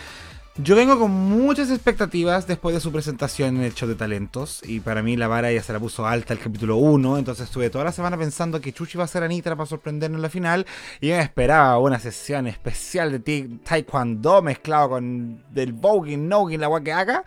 yo 0.58 0.76
vengo 0.76 1.00
con 1.00 1.10
muchas 1.10 1.72
expectativas 1.72 2.46
después 2.46 2.76
de 2.76 2.80
su 2.80 2.92
presentación 2.92 3.58
en 3.58 3.64
el 3.64 3.74
show 3.74 3.90
de 3.90 3.96
talentos. 3.96 4.62
Y 4.64 4.82
para 4.82 5.02
mí 5.02 5.18
la 5.18 5.28
vara 5.28 5.52
ya 5.52 5.64
se 5.64 5.74
la 5.74 5.80
puso 5.80 6.06
alta 6.06 6.32
el 6.32 6.40
capítulo 6.40 6.78
1. 6.78 7.18
Entonces 7.18 7.46
estuve 7.46 7.72
toda 7.72 7.86
la 7.86 7.92
semana 7.92 8.18
pensando 8.18 8.62
que 8.62 8.72
Chuchi 8.72 8.98
iba 8.98 9.04
a 9.04 9.08
ser 9.08 9.24
Anitra 9.24 9.56
para 9.56 9.68
sorprendernos 9.68 10.20
en 10.20 10.22
la 10.22 10.30
final. 10.30 10.66
Y 11.02 11.08
me 11.08 11.20
esperaba 11.20 11.80
una 11.80 12.00
sesión 12.00 12.46
especial 12.46 13.12
de 13.12 13.50
Taekwondo 13.66 14.44
mezclado 14.44 14.90
con 14.92 15.44
del 15.50 15.74
voguing, 15.74 16.30
noggin, 16.30 16.62
la 16.62 16.68
agua 16.68 16.82
que 16.82 16.94
haga. 16.94 17.26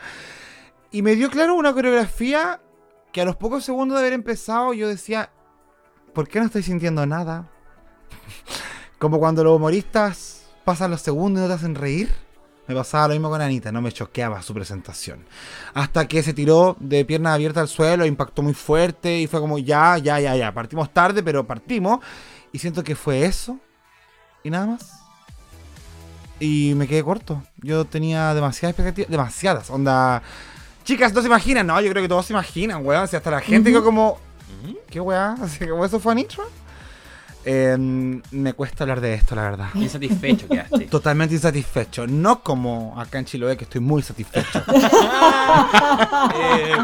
Y 0.91 1.03
me 1.03 1.15
dio 1.17 1.31
claro 1.31 1.55
una 1.55 1.73
coreografía 1.73 2.61
que 3.13 3.21
a 3.21 3.25
los 3.25 3.37
pocos 3.37 3.65
segundos 3.65 3.97
de 3.97 4.01
haber 4.01 4.13
empezado 4.13 4.73
yo 4.73 4.89
decía, 4.89 5.31
¿por 6.15 6.29
qué 6.29 6.41
no 6.41 6.47
estoy 6.47 6.63
sintiendo 6.63 7.05
nada? 7.07 7.49
Como 8.99 9.19
cuando 9.19 9.45
los 9.45 9.57
humoristas 9.57 10.47
pasan 10.65 10.91
los 10.91 11.03
segundos 11.03 11.41
y 11.41 11.43
no 11.43 11.49
te 11.49 11.55
hacen 11.55 11.75
reír. 11.75 12.11
Me 12.67 12.75
pasaba 12.75 13.09
lo 13.09 13.15
mismo 13.15 13.31
con 13.31 13.41
Anita, 13.41 13.73
no 13.73 13.81
me 13.81 13.91
choqueaba 13.91 14.43
su 14.43 14.53
presentación. 14.53 15.25
Hasta 15.73 16.07
que 16.07 16.23
se 16.23 16.35
tiró 16.35 16.77
de 16.81 17.03
pierna 17.07 17.33
abierta 17.33 17.63
al 17.63 17.69
suelo, 17.69 18.05
impactó 18.05 18.43
muy 18.43 18.53
fuerte 18.53 19.21
y 19.21 19.27
fue 19.27 19.41
como 19.41 19.59
ya, 19.59 19.97
ya, 19.97 20.21
ya, 20.21 20.37
ya. 20.37 20.53
Partimos 20.53 20.93
tarde, 20.93 21.23
pero 21.23 21.47
partimos. 21.47 22.01
Y 22.53 22.59
siento 22.59 22.83
que 22.83 22.95
fue 22.95 23.25
eso 23.25 23.59
Y 24.45 24.51
nada 24.51 24.67
más. 24.67 25.01
Y 26.41 26.75
me 26.77 26.87
quedé 26.87 27.03
corto. 27.03 27.43
Yo 27.57 27.87
tenía 27.87 28.35
demasiadas 28.35 28.75
expectativas. 28.75 29.11
Demasiadas. 29.11 29.71
Onda. 29.71 30.23
Chicas, 30.89 31.13
no 31.13 31.21
se 31.21 31.27
imaginan. 31.27 31.67
No, 31.67 31.79
yo 31.83 31.91
creo 31.91 32.03
que 32.03 32.09
todos 32.09 32.25
se 32.25 32.33
imaginan, 32.33 32.83
weón. 32.83 33.05
O 33.05 33.07
sea, 33.07 33.19
hasta 33.19 33.31
la 33.31 33.43
gente 33.43 33.71
que 33.71 33.83
como. 33.83 34.19
¿Qué 34.89 34.99
weá? 34.99 35.33
Así 35.43 35.59
que 35.59 35.71
eso 35.85 36.01
fue 36.01 36.15
Nitro. 36.15 36.49
Em, 37.45 38.23
me 38.31 38.55
cuesta 38.55 38.85
hablar 38.85 39.03
de 39.03 39.13
esto, 39.13 39.35
la 39.35 39.43
verdad. 39.43 39.69
Insatisfecho 39.75 40.49
quedaste. 40.49 40.87
Totalmente 40.91 41.35
insatisfecho. 41.35 42.07
No 42.07 42.43
como 42.43 42.99
acá 42.99 43.19
en 43.19 43.27
Chiloé, 43.27 43.59
que 43.59 43.65
estoy 43.65 43.83
muy 43.83 44.01
satisfecho. 44.01 44.65
eh, 46.35 46.79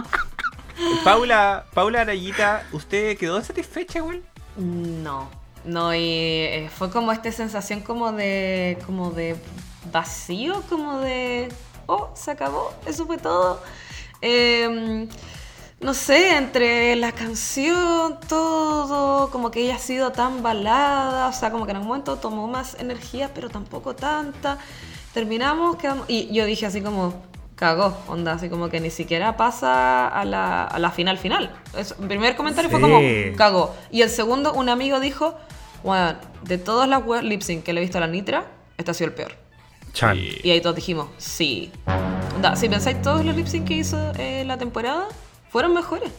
Paula, 1.02 1.64
Paula 1.72 2.02
Arayita, 2.02 2.66
¿usted 2.72 3.16
quedó 3.16 3.42
satisfecha, 3.42 4.00
güey? 4.00 4.20
No, 4.58 5.30
no, 5.64 5.94
y 5.94 6.00
eh, 6.02 6.70
fue 6.76 6.90
como 6.90 7.10
esta 7.10 7.32
sensación 7.32 7.80
como 7.80 8.12
de, 8.12 8.76
como 8.84 9.12
de 9.12 9.34
vacío, 9.90 10.62
como 10.68 11.00
de, 11.00 11.48
oh, 11.86 12.10
se 12.14 12.32
acabó, 12.32 12.74
eso 12.86 13.06
fue 13.06 13.16
todo. 13.16 13.62
Em, 14.26 15.06
no 15.80 15.92
sé, 15.92 16.38
entre 16.38 16.96
la 16.96 17.12
canción, 17.12 18.18
todo, 18.26 19.30
como 19.30 19.50
que 19.50 19.60
ella 19.60 19.76
ha 19.76 19.78
sido 19.78 20.12
tan 20.12 20.42
balada, 20.42 21.28
o 21.28 21.32
sea, 21.34 21.50
como 21.50 21.66
que 21.66 21.72
en 21.72 21.76
un 21.78 21.86
momento 21.86 22.16
tomó 22.16 22.48
más 22.48 22.74
energía, 22.80 23.30
pero 23.34 23.50
tampoco 23.50 23.94
tanta. 23.94 24.56
Terminamos, 25.12 25.76
quedamos, 25.76 26.06
y 26.08 26.32
yo 26.32 26.46
dije 26.46 26.64
así 26.64 26.80
como, 26.80 27.22
cagó, 27.54 27.98
onda, 28.08 28.32
así 28.32 28.48
como 28.48 28.70
que 28.70 28.80
ni 28.80 28.88
siquiera 28.88 29.36
pasa 29.36 30.08
a 30.08 30.24
la, 30.24 30.64
a 30.64 30.78
la 30.78 30.90
final 30.90 31.18
final. 31.18 31.50
el 31.74 32.08
primer 32.08 32.34
comentario 32.34 32.70
fue 32.70 32.80
como, 32.80 33.00
cagó. 33.36 33.74
Y 33.90 34.00
el 34.00 34.08
segundo, 34.08 34.54
un 34.54 34.70
amigo 34.70 35.00
dijo, 35.00 35.36
bueno, 35.82 36.14
de 36.44 36.56
todas 36.56 36.88
las 36.88 37.04
web 37.04 37.22
lip 37.22 37.42
sync 37.42 37.62
que 37.62 37.74
le 37.74 37.80
he 37.80 37.84
visto 37.84 37.98
a 37.98 38.00
la 38.00 38.06
Nitra, 38.06 38.46
este 38.78 38.90
ha 38.90 38.94
sido 38.94 39.08
el 39.08 39.14
peor. 39.14 39.43
Chan. 39.94 40.18
Y 40.42 40.50
ahí 40.50 40.60
todos 40.60 40.76
dijimos, 40.76 41.08
sí. 41.16 41.72
Onda, 42.36 42.54
si 42.56 42.68
pensáis 42.68 43.00
todos 43.00 43.24
los 43.24 43.34
lip 43.34 43.46
sync 43.46 43.66
que 43.66 43.74
hizo 43.74 44.12
eh, 44.18 44.44
la 44.44 44.58
temporada, 44.58 45.08
fueron 45.48 45.72
mejores. 45.72 46.12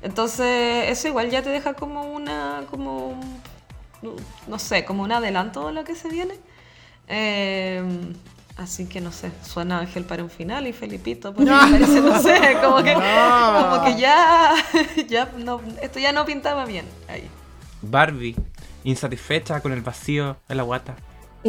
Entonces, 0.00 0.88
eso 0.88 1.08
igual 1.08 1.28
ya 1.30 1.42
te 1.42 1.50
deja 1.50 1.74
como 1.74 2.04
una, 2.04 2.62
como, 2.70 3.20
no 4.46 4.58
sé, 4.58 4.86
como 4.86 5.02
un 5.02 5.12
adelanto 5.12 5.66
de 5.66 5.74
lo 5.74 5.84
que 5.84 5.94
se 5.94 6.08
viene. 6.08 6.34
Eh, 7.08 7.82
Así 8.56 8.86
que 8.86 9.02
no 9.02 9.12
sé, 9.12 9.30
suena 9.42 9.80
Ángel 9.80 10.04
para 10.04 10.22
un 10.22 10.30
final 10.30 10.66
y 10.66 10.72
Felipito, 10.72 11.34
pues 11.34 11.46
no. 11.46 11.58
parece, 11.58 12.00
no 12.00 12.22
sé, 12.22 12.56
como 12.62 12.82
que, 12.82 12.94
como 12.94 13.84
que 13.84 14.00
ya, 14.00 14.54
ya 15.08 15.30
no, 15.36 15.60
esto 15.82 15.98
ya 15.98 16.12
no 16.12 16.24
pintaba 16.24 16.64
bien 16.64 16.86
ahí. 17.06 17.28
Barbie, 17.82 18.34
insatisfecha 18.82 19.60
con 19.60 19.72
el 19.72 19.82
vacío 19.82 20.38
en 20.48 20.56
la 20.56 20.62
guata. 20.62 20.96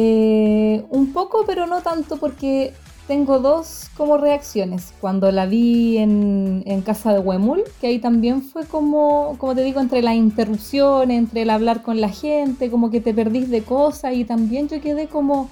Eh, 0.00 0.84
un 0.90 1.12
poco, 1.12 1.42
pero 1.44 1.66
no 1.66 1.80
tanto 1.80 2.18
porque 2.18 2.72
tengo 3.08 3.40
dos 3.40 3.88
como 3.96 4.16
reacciones. 4.16 4.92
Cuando 5.00 5.32
la 5.32 5.46
vi 5.46 5.98
en, 5.98 6.62
en 6.66 6.82
casa 6.82 7.12
de 7.12 7.18
Huemul, 7.18 7.64
que 7.80 7.88
ahí 7.88 7.98
también 7.98 8.42
fue 8.42 8.64
como, 8.64 9.34
como 9.38 9.56
te 9.56 9.64
digo, 9.64 9.80
entre 9.80 10.02
la 10.02 10.14
interrupción, 10.14 11.10
entre 11.10 11.42
el 11.42 11.50
hablar 11.50 11.82
con 11.82 12.00
la 12.00 12.10
gente, 12.10 12.70
como 12.70 12.90
que 12.90 13.00
te 13.00 13.12
perdís 13.12 13.50
de 13.50 13.62
cosas 13.62 14.14
y 14.14 14.24
también 14.24 14.68
yo 14.68 14.80
quedé 14.80 15.08
como 15.08 15.48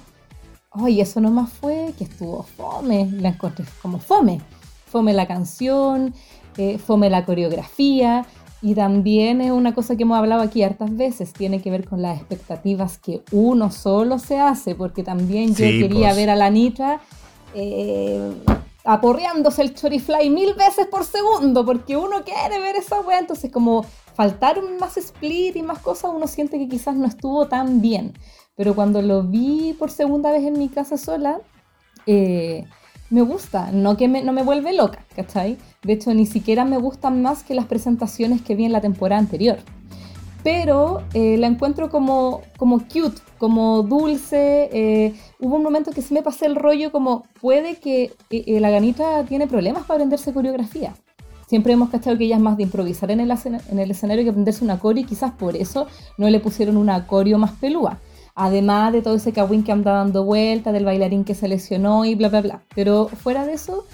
Ay, 0.71 1.01
eso 1.01 1.19
nomás 1.19 1.51
fue 1.51 1.93
que 1.97 2.03
estuvo 2.03 2.43
fome, 2.43 3.09
la 3.19 3.29
encontré 3.29 3.65
como 3.81 3.99
fome. 3.99 4.39
Fome 4.85 5.13
la 5.13 5.27
canción, 5.27 6.13
eh, 6.57 6.77
fome 6.77 7.09
la 7.09 7.25
coreografía 7.25 8.25
y 8.61 8.73
también 8.73 9.41
es 9.41 9.51
una 9.51 9.75
cosa 9.75 9.95
que 9.95 10.03
hemos 10.03 10.17
hablado 10.17 10.41
aquí 10.41 10.63
hartas 10.63 10.95
veces, 10.95 11.33
tiene 11.33 11.61
que 11.61 11.69
ver 11.69 11.87
con 11.87 12.01
las 12.01 12.17
expectativas 12.17 12.97
que 12.97 13.21
uno 13.31 13.71
solo 13.71 14.19
se 14.19 14.39
hace, 14.39 14.73
porque 14.75 15.03
también 15.03 15.49
yo 15.49 15.65
quería 15.65 16.07
pues. 16.07 16.15
ver 16.15 16.29
a 16.29 16.35
la 16.35 16.49
Nitra 16.49 16.99
eh, 17.53 18.31
aporreándose 18.83 19.61
el 19.61 19.75
chorifly 19.75 20.29
mil 20.29 20.53
veces 20.53 20.87
por 20.87 21.03
segundo, 21.03 21.65
porque 21.65 21.97
uno 21.97 22.23
quiere 22.23 22.59
ver 22.59 22.77
esa 22.77 23.01
wea, 23.01 23.19
entonces 23.19 23.51
como 23.51 23.85
faltaron 24.15 24.77
más 24.79 24.97
split 24.97 25.55
y 25.55 25.61
más 25.61 25.79
cosas, 25.79 26.11
uno 26.15 26.25
siente 26.25 26.57
que 26.57 26.67
quizás 26.67 26.95
no 26.95 27.05
estuvo 27.05 27.47
tan 27.47 27.81
bien. 27.81 28.13
Pero 28.55 28.73
cuando 28.73 29.03
lo 29.03 29.21
vi 29.21 29.75
por 29.77 29.91
segunda 29.91 30.31
vez 30.31 30.43
en 30.43 30.57
mi 30.57 30.69
casa 30.69 30.97
sola, 30.97 31.39
eh, 32.07 32.65
me 33.09 33.21
gusta, 33.21 33.71
no 33.71 33.95
que 33.97 34.07
me, 34.07 34.23
no 34.23 34.33
me 34.33 34.41
vuelve 34.41 34.73
loca, 34.73 35.05
¿cachai? 35.15 35.57
De 35.87 35.93
hecho, 35.93 36.13
ni 36.13 36.25
siquiera 36.25 36.65
me 36.65 36.77
gustan 36.77 37.21
más 37.21 37.43
que 37.43 37.55
las 37.55 37.65
presentaciones 37.65 38.41
que 38.41 38.55
vi 38.55 38.65
en 38.65 38.73
la 38.73 38.81
temporada 38.81 39.19
anterior. 39.19 39.57
Pero 40.43 41.01
eh, 41.13 41.37
la 41.37 41.47
encuentro 41.47 41.89
como, 41.89 42.41
como 42.57 42.79
cute, 42.79 43.21
como 43.37 43.83
dulce. 43.83 44.69
Eh, 44.73 45.15
hubo 45.39 45.55
un 45.55 45.63
momento 45.63 45.91
que 45.91 46.01
sí 46.01 46.13
me 46.13 46.21
pasé 46.21 46.45
el 46.45 46.57
rollo 46.57 46.91
como 46.91 47.23
puede 47.39 47.77
que 47.77 48.11
la 48.29 48.69
ganita 48.69 49.23
tiene 49.23 49.47
problemas 49.47 49.85
para 49.85 49.95
aprenderse 49.95 50.33
coreografía. 50.33 50.93
Siempre 51.47 51.71
hemos 51.71 51.89
cachado 51.89 52.17
que 52.17 52.25
ella 52.25 52.35
es 52.35 52.41
más 52.41 52.57
de 52.57 52.63
improvisar 52.63 53.09
en 53.09 53.21
el, 53.21 53.31
en 53.31 53.79
el 53.79 53.91
escenario 53.91 54.25
que 54.25 54.31
aprenderse 54.31 54.65
una 54.65 54.79
coreo 54.79 55.03
y 55.03 55.07
quizás 55.07 55.31
por 55.31 55.55
eso 55.55 55.87
no 56.17 56.29
le 56.29 56.41
pusieron 56.41 56.75
una 56.75 57.07
coreo 57.07 57.37
más 57.37 57.51
pelúa. 57.53 57.99
Además 58.35 58.91
de 58.91 59.01
todo 59.01 59.15
ese 59.15 59.31
kawin 59.31 59.63
que 59.63 59.71
anda 59.71 59.93
dando 59.93 60.25
vuelta, 60.25 60.73
del 60.73 60.83
bailarín 60.83 61.23
que 61.23 61.33
se 61.33 61.47
lesionó 61.47 62.03
y 62.03 62.15
bla, 62.15 62.27
bla, 62.27 62.41
bla. 62.41 62.61
Pero 62.75 63.07
fuera 63.07 63.45
de 63.45 63.53
eso, 63.53 63.85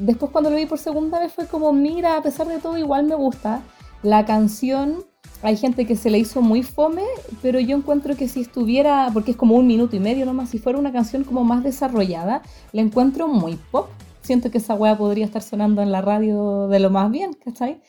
después 0.00 0.32
cuando 0.32 0.50
lo 0.50 0.56
vi 0.56 0.66
por 0.66 0.78
segunda 0.78 1.20
vez 1.20 1.32
fue 1.32 1.46
como, 1.46 1.72
mira, 1.72 2.16
a 2.16 2.22
pesar 2.22 2.48
de 2.48 2.58
todo 2.58 2.78
igual 2.78 3.04
me 3.04 3.14
gusta. 3.14 3.62
La 4.02 4.24
canción, 4.24 5.04
hay 5.42 5.56
gente 5.56 5.86
que 5.86 5.94
se 5.94 6.10
le 6.10 6.18
hizo 6.18 6.40
muy 6.40 6.62
fome, 6.62 7.04
pero 7.42 7.60
yo 7.60 7.76
encuentro 7.76 8.16
que 8.16 8.28
si 8.28 8.40
estuviera, 8.40 9.10
porque 9.12 9.32
es 9.32 9.36
como 9.36 9.56
un 9.56 9.66
minuto 9.66 9.94
y 9.94 10.00
medio 10.00 10.24
nomás, 10.24 10.50
si 10.50 10.58
fuera 10.58 10.78
una 10.78 10.92
canción 10.92 11.24
como 11.24 11.44
más 11.44 11.62
desarrollada, 11.62 12.42
la 12.72 12.80
encuentro 12.80 13.28
muy 13.28 13.56
pop. 13.70 13.88
Siento 14.22 14.50
que 14.50 14.58
esa 14.58 14.74
wea 14.74 14.96
podría 14.96 15.24
estar 15.24 15.42
sonando 15.42 15.82
en 15.82 15.92
la 15.92 16.00
radio 16.00 16.68
de 16.68 16.80
lo 16.80 16.90
más 16.90 17.10
bien, 17.10 17.32
¿cachai? 17.34 17.80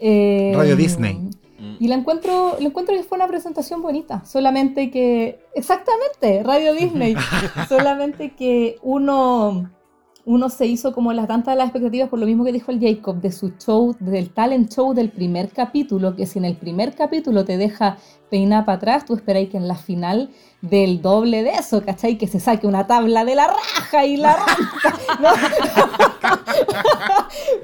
Eh, 0.00 0.52
radio 0.54 0.76
Disney. 0.76 1.30
Y 1.78 1.88
la 1.88 1.94
encuentro, 1.94 2.56
la 2.60 2.66
encuentro 2.66 2.94
que 2.94 3.02
fue 3.02 3.16
una 3.16 3.28
presentación 3.28 3.80
bonita, 3.80 4.24
solamente 4.26 4.90
que, 4.90 5.40
exactamente, 5.54 6.42
Radio 6.42 6.74
Disney, 6.74 7.16
solamente 7.68 8.34
que 8.34 8.76
uno, 8.82 9.70
uno 10.26 10.50
se 10.50 10.66
hizo 10.66 10.92
como 10.92 11.12
las 11.12 11.28
tantas 11.28 11.54
de 11.54 11.58
las 11.58 11.68
expectativas 11.68 12.08
por 12.08 12.18
lo 12.18 12.26
mismo 12.26 12.44
que 12.44 12.52
dijo 12.52 12.72
el 12.72 12.80
Jacob 12.80 13.20
de 13.20 13.30
su 13.30 13.52
show, 13.58 13.96
del 14.00 14.30
talent 14.30 14.70
show 14.74 14.92
del 14.92 15.08
primer 15.08 15.50
capítulo, 15.50 16.16
que 16.16 16.26
si 16.26 16.40
en 16.40 16.44
el 16.44 16.56
primer 16.56 16.94
capítulo 16.94 17.44
te 17.44 17.56
deja 17.56 17.96
peinar 18.28 18.64
para 18.64 18.76
atrás, 18.76 19.04
tú 19.06 19.14
esperáis 19.14 19.48
que 19.50 19.56
en 19.56 19.68
la 19.68 19.76
final 19.76 20.30
del 20.62 21.00
doble 21.00 21.44
de 21.44 21.50
eso, 21.50 21.84
¿cachai? 21.84 22.18
Que 22.18 22.26
se 22.26 22.40
saque 22.40 22.66
una 22.66 22.88
tabla 22.88 23.24
de 23.24 23.36
la 23.36 23.46
raja 23.46 24.04
y 24.04 24.16
la 24.16 24.36
raja. 24.36 24.56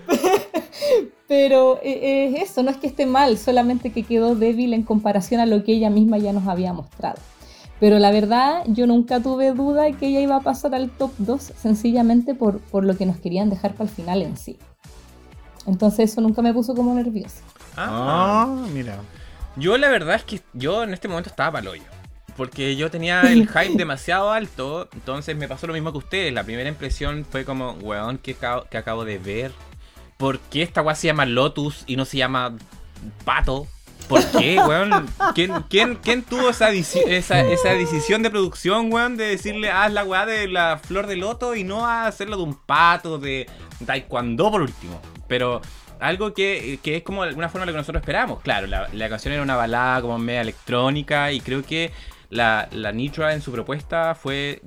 Pero 1.27 1.81
eh, 1.83 2.35
es 2.37 2.51
eso, 2.51 2.63
no 2.63 2.71
es 2.71 2.77
que 2.77 2.87
esté 2.87 3.07
mal, 3.07 3.39
solamente 3.39 3.91
que 3.91 4.05
quedó 4.05 4.37
débil 4.37 4.73
en 4.73 4.85
comparación 4.85 5.41
a 5.41 5.47
lo 5.47 5.65
que 5.65 5.73
ella 5.73 5.91
misma 5.91 6.19
ya 6.19 6.33
nos 6.33 6.47
había 6.47 6.73
mostrado. 6.73 7.17
Pero 7.83 7.99
la 7.99 8.13
verdad, 8.13 8.63
yo 8.69 8.87
nunca 8.87 9.19
tuve 9.19 9.51
duda 9.51 9.83
de 9.83 9.95
que 9.95 10.07
ella 10.07 10.21
iba 10.21 10.37
a 10.37 10.41
pasar 10.41 10.73
al 10.73 10.89
top 10.89 11.11
2, 11.19 11.43
sencillamente 11.43 12.33
por, 12.33 12.61
por 12.61 12.85
lo 12.85 12.97
que 12.97 13.07
nos 13.07 13.17
querían 13.17 13.51
dejar 13.51 13.73
para 13.73 13.91
el 13.91 13.97
final 13.97 14.23
en 14.23 14.37
sí. 14.37 14.57
Entonces 15.67 16.13
eso 16.13 16.21
nunca 16.21 16.43
me 16.43 16.55
puso 16.55 16.77
como 16.77 16.95
nerviosa. 16.95 17.43
Ah, 17.77 18.47
ah 18.47 18.67
mira. 18.73 18.99
Yo 19.57 19.77
la 19.79 19.89
verdad 19.89 20.15
es 20.15 20.23
que 20.23 20.41
yo 20.53 20.85
en 20.85 20.95
este 20.95 21.09
momento 21.09 21.29
estaba 21.29 21.51
para 21.51 21.71
hoyo. 21.71 21.83
Porque 22.37 22.77
yo 22.77 22.89
tenía 22.89 23.23
el 23.23 23.49
hype 23.53 23.77
demasiado 23.77 24.31
alto, 24.31 24.89
entonces 24.93 25.37
me 25.37 25.49
pasó 25.49 25.67
lo 25.67 25.73
mismo 25.73 25.91
que 25.91 25.99
ustedes. 25.99 26.33
La 26.33 26.45
primera 26.45 26.69
impresión 26.69 27.27
fue 27.29 27.45
como, 27.45 27.73
weón, 27.83 28.19
¿qué 28.19 28.35
acabo, 28.35 28.63
que 28.71 28.79
acabo 28.79 29.05
de 29.05 29.19
ver? 29.19 29.51
¿Por 30.19 30.39
qué 30.39 30.63
esta 30.63 30.83
weá 30.83 30.95
se 30.95 31.09
llama 31.09 31.27
Lotus 31.27 31.83
y 31.89 31.97
no 31.97 32.05
se 32.05 32.19
llama 32.19 32.57
Pato? 33.25 33.67
¿Por 34.09 34.25
qué, 34.31 34.59
weón? 34.59 35.09
¿Quién, 35.35 35.53
quién, 35.69 36.23
tuvo 36.23 36.51
esa, 36.51 36.71
esa, 36.71 37.43
decisión 37.43 38.23
de 38.23 38.31
producción, 38.31 38.93
weón, 38.93 39.17
de 39.17 39.27
decirle 39.27 39.71
haz 39.71 39.93
la 39.93 40.05
weá 40.05 40.27
de 40.27 40.49
la 40.49 40.79
flor 40.79 41.07
de 41.07 41.17
loto 41.17 41.55
y 41.55 41.65
no 41.65 41.87
hacerlo 41.87 42.37
de 42.37 42.43
un 42.43 42.55
pato, 42.55 43.19
de 43.19 43.47
taekwondo 43.87 44.51
por 44.51 44.63
último? 44.63 45.01
Pero 45.29 45.61
algo 46.01 46.35
que, 46.35 46.79
es 46.83 47.03
como 47.03 47.23
de 47.23 47.31
alguna 47.31 47.49
forma 47.49 47.65
lo 47.65 47.73
que 47.73 47.79
nosotros 47.79 48.03
esperamos. 48.03 48.41
Claro, 48.43 48.67
la, 48.67 49.09
canción 49.09 49.35
era 49.35 49.43
una 49.43 49.57
balada 49.57 50.03
como 50.03 50.19
media 50.19 50.43
electrónica 50.43 51.33
y 51.33 51.41
creo 51.41 51.63
que 51.63 51.93
la, 52.29 52.69
la 52.73 52.93
Nitra 52.93 53.35
en 53.35 53.41
su 53.41 53.53
propuesta 53.53 54.15
fue 54.15 54.63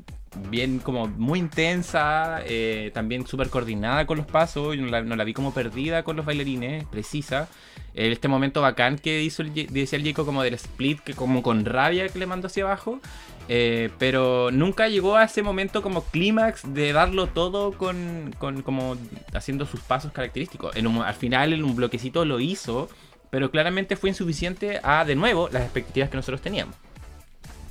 bien 0.49 0.79
como 0.79 1.07
muy 1.07 1.39
intensa, 1.39 2.41
eh, 2.45 2.91
también 2.93 3.25
súper 3.27 3.49
coordinada 3.49 4.05
con 4.05 4.17
los 4.17 4.25
pasos, 4.25 4.77
no 4.77 4.87
la, 4.87 5.01
no 5.01 5.15
la, 5.15 5.23
vi 5.23 5.33
como 5.33 5.53
perdida 5.53 6.03
con 6.03 6.15
los 6.15 6.25
bailarines, 6.25 6.85
precisa. 6.85 7.47
este 7.93 8.27
momento 8.27 8.61
bacán 8.61 8.97
que 8.97 9.23
hizo 9.23 9.41
el, 9.41 9.53
decía 9.53 9.97
el 9.97 10.05
Jaco 10.05 10.25
como 10.25 10.43
del 10.43 10.53
split, 10.55 10.99
que 10.99 11.13
como 11.13 11.43
con 11.43 11.65
rabia 11.65 12.07
que 12.09 12.19
le 12.19 12.25
mandó 12.25 12.47
hacia 12.47 12.63
abajo. 12.63 12.99
Eh, 13.47 13.91
pero 13.99 14.49
nunca 14.51 14.87
llegó 14.87 15.17
a 15.17 15.25
ese 15.25 15.43
momento 15.43 15.83
como 15.83 16.03
clímax 16.05 16.73
de 16.73 16.93
darlo 16.93 17.27
todo 17.27 17.73
con, 17.73 18.33
como 18.39 18.97
haciendo 19.33 19.65
sus 19.65 19.81
pasos 19.81 20.11
característicos. 20.11 20.75
al 20.75 21.13
final 21.13 21.53
en 21.53 21.63
un 21.63 21.75
bloquecito 21.75 22.25
lo 22.25 22.39
hizo, 22.39 22.89
pero 23.29 23.51
claramente 23.51 23.95
fue 23.95 24.09
insuficiente 24.09 24.79
a, 24.83 25.05
de 25.05 25.15
nuevo, 25.15 25.49
las 25.51 25.63
expectativas 25.63 26.09
que 26.09 26.17
nosotros 26.17 26.41
teníamos. 26.41 26.75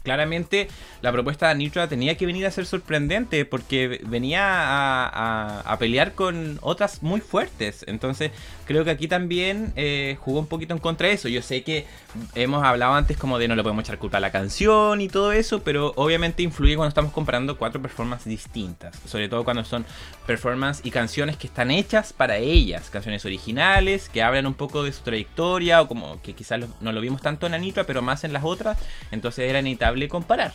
Claramente 0.04 0.68
la 1.02 1.10
propuesta 1.10 1.46
de 1.46 1.52
Anitra 1.52 1.88
tenía 1.88 2.16
que 2.16 2.26
venir 2.26 2.46
a 2.46 2.50
ser 2.50 2.66
sorprendente 2.66 3.44
porque 3.44 4.00
venía 4.04 4.42
a, 4.44 5.76
pelear 5.78 6.14
con 6.14 6.58
otras 6.62 7.02
muy 7.02 7.20
fuertes. 7.20 7.84
Entonces 7.88 8.30
creo 8.64 8.84
que 8.84 8.90
aquí 8.90 9.08
también 9.08 9.72
eh, 9.74 10.16
jugó 10.20 10.38
un 10.38 10.46
poquito 10.46 10.72
en 10.72 10.78
contra 10.78 11.08
de 11.08 11.14
eso. 11.14 11.28
Yo 11.28 11.42
sé 11.42 11.64
que 11.64 11.86
hemos 12.34 12.62
hablado 12.62 12.94
antes 12.94 13.16
como 13.16 13.38
de 13.38 13.48
no 13.48 13.56
le 13.56 13.62
podemos 13.62 13.84
echar 13.84 13.98
culpa 13.98 14.18
a 14.18 14.20
la 14.20 14.30
canción 14.30 15.00
y 15.00 15.08
todo 15.08 15.32
eso, 15.32 15.62
pero 15.62 15.92
obviamente 15.96 16.42
influye 16.42 16.76
cuando 16.76 16.90
estamos 16.90 17.12
comparando 17.12 17.58
cuatro 17.58 17.82
performances 17.82 18.26
distintas. 18.26 18.96
Sobre 19.06 19.28
todo 19.28 19.44
cuando 19.44 19.64
son 19.64 19.84
performances 20.26 20.84
y 20.86 20.90
canciones 20.90 21.36
que 21.36 21.46
están 21.46 21.70
hechas 21.70 22.12
para 22.12 22.36
ellas. 22.36 22.90
Canciones 22.90 23.24
originales, 23.24 24.08
que 24.08 24.22
hablan 24.22 24.46
un 24.46 24.54
poco 24.54 24.82
de 24.82 24.92
su 24.92 25.02
trayectoria 25.02 25.82
o 25.82 25.88
como 25.88 26.20
que 26.22 26.34
quizás 26.34 26.60
no 26.80 26.92
lo 26.92 27.00
vimos 27.00 27.22
tanto 27.22 27.46
en 27.46 27.54
Anitra, 27.54 27.84
pero 27.84 28.02
más 28.02 28.22
en 28.24 28.32
las 28.32 28.44
otras. 28.44 28.78
Entonces 29.10 29.48
era 29.48 29.60
inevitable 29.60 29.93
comparar. 30.08 30.54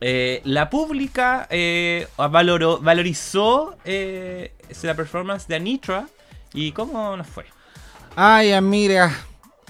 Eh, 0.00 0.40
la 0.44 0.70
pública 0.70 1.46
eh, 1.50 2.06
valoró, 2.16 2.78
valorizó 2.78 3.76
eh, 3.84 4.52
la 4.82 4.94
performance 4.94 5.46
de 5.46 5.56
Anitra. 5.56 6.08
¿Y 6.52 6.72
cómo 6.72 7.16
nos 7.16 7.26
fue? 7.26 7.44
Ay, 8.16 8.52
amiga. 8.52 9.14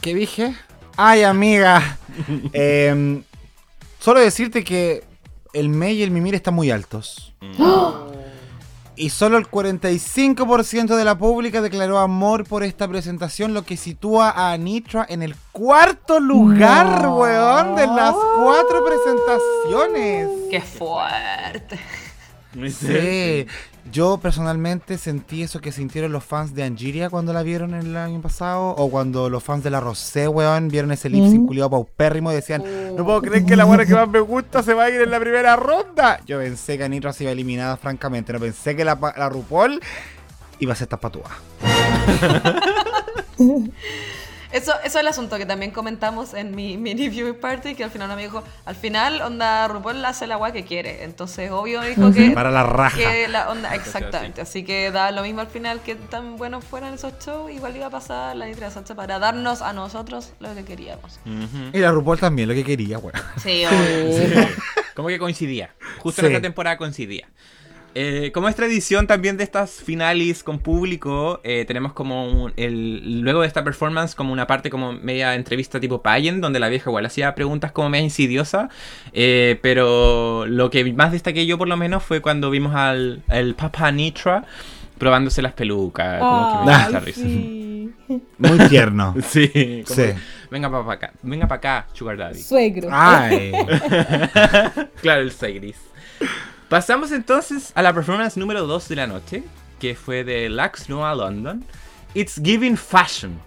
¿Qué 0.00 0.14
dije? 0.14 0.54
Ay, 0.96 1.22
amiga. 1.22 1.98
Em, 2.52 3.22
solo 3.98 4.20
decirte 4.20 4.64
que 4.64 5.04
el 5.52 5.68
May 5.68 5.94
y 5.94 6.02
el 6.02 6.10
Mimir 6.10 6.34
están 6.34 6.54
muy 6.54 6.70
altos. 6.70 7.34
¡Oh! 7.58 8.06
Y 9.00 9.08
solo 9.08 9.38
el 9.38 9.50
45% 9.50 10.94
de 10.94 11.04
la 11.06 11.16
pública 11.16 11.62
declaró 11.62 11.98
amor 12.00 12.44
por 12.44 12.62
esta 12.62 12.86
presentación, 12.86 13.54
lo 13.54 13.64
que 13.64 13.78
sitúa 13.78 14.28
a 14.28 14.52
Anitra 14.52 15.06
en 15.08 15.22
el 15.22 15.34
cuarto 15.52 16.20
lugar, 16.20 17.08
weón, 17.08 17.76
de 17.76 17.86
las 17.86 18.14
cuatro 18.14 18.84
presentaciones. 18.84 20.28
¡Qué 20.50 20.60
fuerte! 20.60 21.80
Sí, 22.52 23.46
yo 23.92 24.18
personalmente 24.18 24.98
sentí 24.98 25.42
eso 25.42 25.60
que 25.60 25.72
sintieron 25.72 26.12
los 26.12 26.24
fans 26.24 26.54
de 26.54 26.62
Angiria 26.62 27.10
cuando 27.10 27.32
la 27.32 27.42
vieron 27.42 27.74
el 27.74 27.96
año 27.96 28.20
pasado, 28.20 28.70
o 28.70 28.90
cuando 28.90 29.28
los 29.28 29.42
fans 29.42 29.64
de 29.64 29.70
la 29.70 29.80
Rosé, 29.80 30.28
weón, 30.28 30.68
vieron 30.68 30.92
ese 30.92 31.08
lip 31.08 31.24
sync 31.24 31.50
mm. 31.50 31.70
paupérrimo 31.70 32.32
y 32.32 32.36
decían, 32.36 32.64
no 32.96 33.04
puedo 33.04 33.22
creer 33.22 33.44
que 33.44 33.56
la 33.56 33.64
buena 33.64 33.84
que 33.84 33.94
más 33.94 34.08
me 34.08 34.20
gusta 34.20 34.62
se 34.62 34.74
va 34.74 34.84
a 34.84 34.90
ir 34.90 35.00
en 35.00 35.10
la 35.10 35.18
primera 35.18 35.56
ronda. 35.56 36.20
Yo 36.26 36.38
pensé 36.38 36.78
que 36.78 36.84
Anitra 36.84 37.12
se 37.12 37.24
iba 37.24 37.32
eliminada, 37.32 37.76
francamente, 37.76 38.32
no 38.32 38.40
pensé 38.40 38.76
que 38.76 38.84
la, 38.84 38.98
la 39.16 39.28
RuPaul 39.28 39.80
iba 40.60 40.72
a 40.72 40.76
ser 40.76 40.88
tapatúa. 40.88 41.30
Eso, 44.52 44.72
eso 44.72 44.80
es 44.84 44.96
el 44.96 45.06
asunto 45.06 45.38
que 45.38 45.46
también 45.46 45.70
comentamos 45.70 46.34
en 46.34 46.54
mi 46.54 46.76
mini 46.76 47.08
viewing 47.08 47.38
party, 47.38 47.74
que 47.74 47.84
al 47.84 47.90
final 47.90 48.14
me 48.16 48.22
dijo, 48.22 48.42
al 48.64 48.74
final, 48.74 49.22
onda, 49.22 49.68
RuPaul 49.68 50.04
hace 50.04 50.26
la 50.26 50.34
agua 50.34 50.52
que 50.52 50.64
quiere. 50.64 51.04
Entonces, 51.04 51.50
obvio, 51.50 51.80
dijo 51.82 52.12
que... 52.12 52.30
Para 52.34 52.50
la 52.50 52.64
raja. 52.64 52.96
Que 52.96 53.28
la 53.28 53.50
onda, 53.50 53.74
exactamente. 53.74 54.40
Así 54.40 54.64
que 54.64 54.90
da 54.90 55.10
lo 55.12 55.22
mismo 55.22 55.40
al 55.40 55.46
final 55.46 55.80
que 55.80 55.94
tan 55.94 56.36
buenos 56.36 56.64
fueran 56.64 56.94
esos 56.94 57.14
shows, 57.24 57.50
igual 57.52 57.76
iba 57.76 57.86
a 57.86 57.90
pasar 57.90 58.36
la 58.36 58.46
Nitria 58.46 58.70
Sánchez 58.70 58.96
para 58.96 59.18
darnos 59.18 59.62
a 59.62 59.72
nosotros 59.72 60.32
lo 60.40 60.54
que 60.54 60.64
queríamos. 60.64 61.20
Y 61.72 61.78
la 61.78 61.92
RuPaul 61.92 62.18
también, 62.18 62.48
lo 62.48 62.54
que 62.54 62.64
quería, 62.64 62.98
bueno. 62.98 63.20
Sí, 63.40 63.64
obvio. 63.66 64.48
Como 64.94 65.08
que 65.08 65.18
coincidía. 65.18 65.74
Justo 65.98 66.22
en 66.22 66.28
esta 66.28 66.42
temporada 66.42 66.76
coincidía. 66.76 67.28
Eh, 67.94 68.30
como 68.32 68.48
es 68.48 68.54
tradición 68.54 69.06
también 69.06 69.36
de 69.36 69.44
estas 69.44 69.82
finales 69.82 70.44
con 70.44 70.60
público, 70.60 71.40
eh, 71.42 71.64
tenemos 71.66 71.92
como 71.92 72.50
el, 72.56 73.20
luego 73.20 73.40
de 73.40 73.48
esta 73.48 73.64
performance 73.64 74.14
como 74.14 74.32
una 74.32 74.46
parte 74.46 74.70
como 74.70 74.92
media 74.92 75.34
entrevista 75.34 75.80
tipo 75.80 76.00
pageant, 76.00 76.40
donde 76.40 76.60
la 76.60 76.68
vieja 76.68 76.90
igual 76.90 77.06
hacía 77.06 77.34
preguntas 77.34 77.72
como 77.72 77.88
media 77.88 78.04
insidiosa, 78.04 78.68
eh, 79.12 79.58
pero 79.62 80.46
lo 80.46 80.70
que 80.70 80.92
más 80.92 81.12
destaqué 81.12 81.46
yo 81.46 81.58
por 81.58 81.68
lo 81.68 81.76
menos 81.76 82.02
fue 82.04 82.20
cuando 82.20 82.50
vimos 82.50 82.74
al 82.74 83.22
el 83.28 83.54
Papa 83.54 83.90
Nitra 83.90 84.44
probándose 84.98 85.42
las 85.42 85.54
pelucas, 85.54 86.20
como 86.20 86.64
que 86.64 86.92
me 86.92 87.00
risa. 87.00 87.20
Muy 88.38 88.68
tierno. 88.68 89.14
sí, 89.22 89.84
Venga 90.50 90.68
para 90.68 90.92
acá, 90.92 91.12
venga 91.22 91.46
para 91.46 91.58
acá, 91.58 91.86
Sugar 91.92 92.16
Daddy. 92.16 92.42
Suegro. 92.42 92.88
Ay. 92.90 93.52
claro, 95.00 95.22
el 95.22 95.30
Segris. 95.30 95.76
Pasamos 96.70 97.10
entonces 97.10 97.72
a 97.74 97.82
la 97.82 97.92
performance 97.92 98.36
número 98.36 98.64
2 98.64 98.88
de 98.90 98.94
la 98.94 99.08
noche, 99.08 99.42
que 99.80 99.96
fue 99.96 100.22
de 100.22 100.48
Lux 100.48 100.88
Noah 100.88 101.16
London. 101.16 101.64
It's 102.14 102.40
Giving 102.40 102.76
Fashion. 102.76 103.40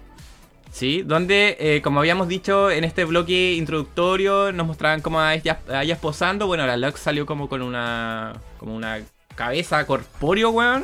¿Sí? 0.73 1.03
Donde, 1.03 1.55
eh, 1.57 1.81
como 1.81 2.01
habíamos 2.01 2.27
dicho 2.27 2.69
en 2.69 2.83
este 2.83 3.05
bloque 3.05 3.53
introductorio, 3.53 4.51
nos 4.51 4.67
mostraban 4.67 4.99
como 4.99 5.21
a 5.21 5.35
ellas, 5.35 5.57
posando. 6.01 6.47
Bueno, 6.47 6.67
la 6.67 6.75
Lux 6.75 6.99
salió 6.99 7.25
como 7.25 7.47
con 7.47 7.61
una, 7.61 8.33
como 8.57 8.75
una 8.75 8.99
cabeza 9.35 9.85
corpóreo, 9.85 10.49
weón 10.49 10.83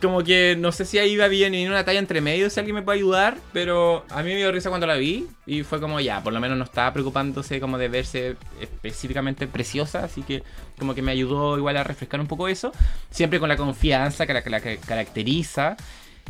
como 0.00 0.22
que 0.22 0.56
no 0.58 0.72
sé 0.72 0.84
si 0.84 0.98
ahí 0.98 1.12
iba 1.12 1.26
bien 1.28 1.54
en 1.54 1.68
una 1.68 1.84
talla 1.84 1.98
entre 1.98 2.20
medio, 2.20 2.50
si 2.50 2.60
alguien 2.60 2.76
me 2.76 2.82
puede 2.82 2.98
ayudar, 2.98 3.38
pero 3.52 4.04
a 4.10 4.22
mí 4.22 4.30
me 4.30 4.36
dio 4.36 4.52
risa 4.52 4.68
cuando 4.68 4.86
la 4.86 4.94
vi 4.94 5.26
y 5.46 5.62
fue 5.62 5.80
como 5.80 5.98
ya, 6.00 6.22
por 6.22 6.32
lo 6.32 6.40
menos 6.40 6.56
no 6.56 6.64
estaba 6.64 6.92
preocupándose 6.92 7.60
como 7.60 7.78
de 7.78 7.88
verse 7.88 8.36
específicamente 8.60 9.46
preciosa, 9.46 10.04
así 10.04 10.22
que 10.22 10.42
como 10.78 10.94
que 10.94 11.02
me 11.02 11.12
ayudó 11.12 11.58
igual 11.58 11.76
a 11.76 11.84
refrescar 11.84 12.20
un 12.20 12.28
poco 12.28 12.48
eso, 12.48 12.72
siempre 13.10 13.40
con 13.40 13.48
la 13.48 13.56
confianza 13.56 14.26
que 14.26 14.34
la, 14.34 14.42
que 14.42 14.50
la 14.50 14.60
caracteriza. 14.60 15.76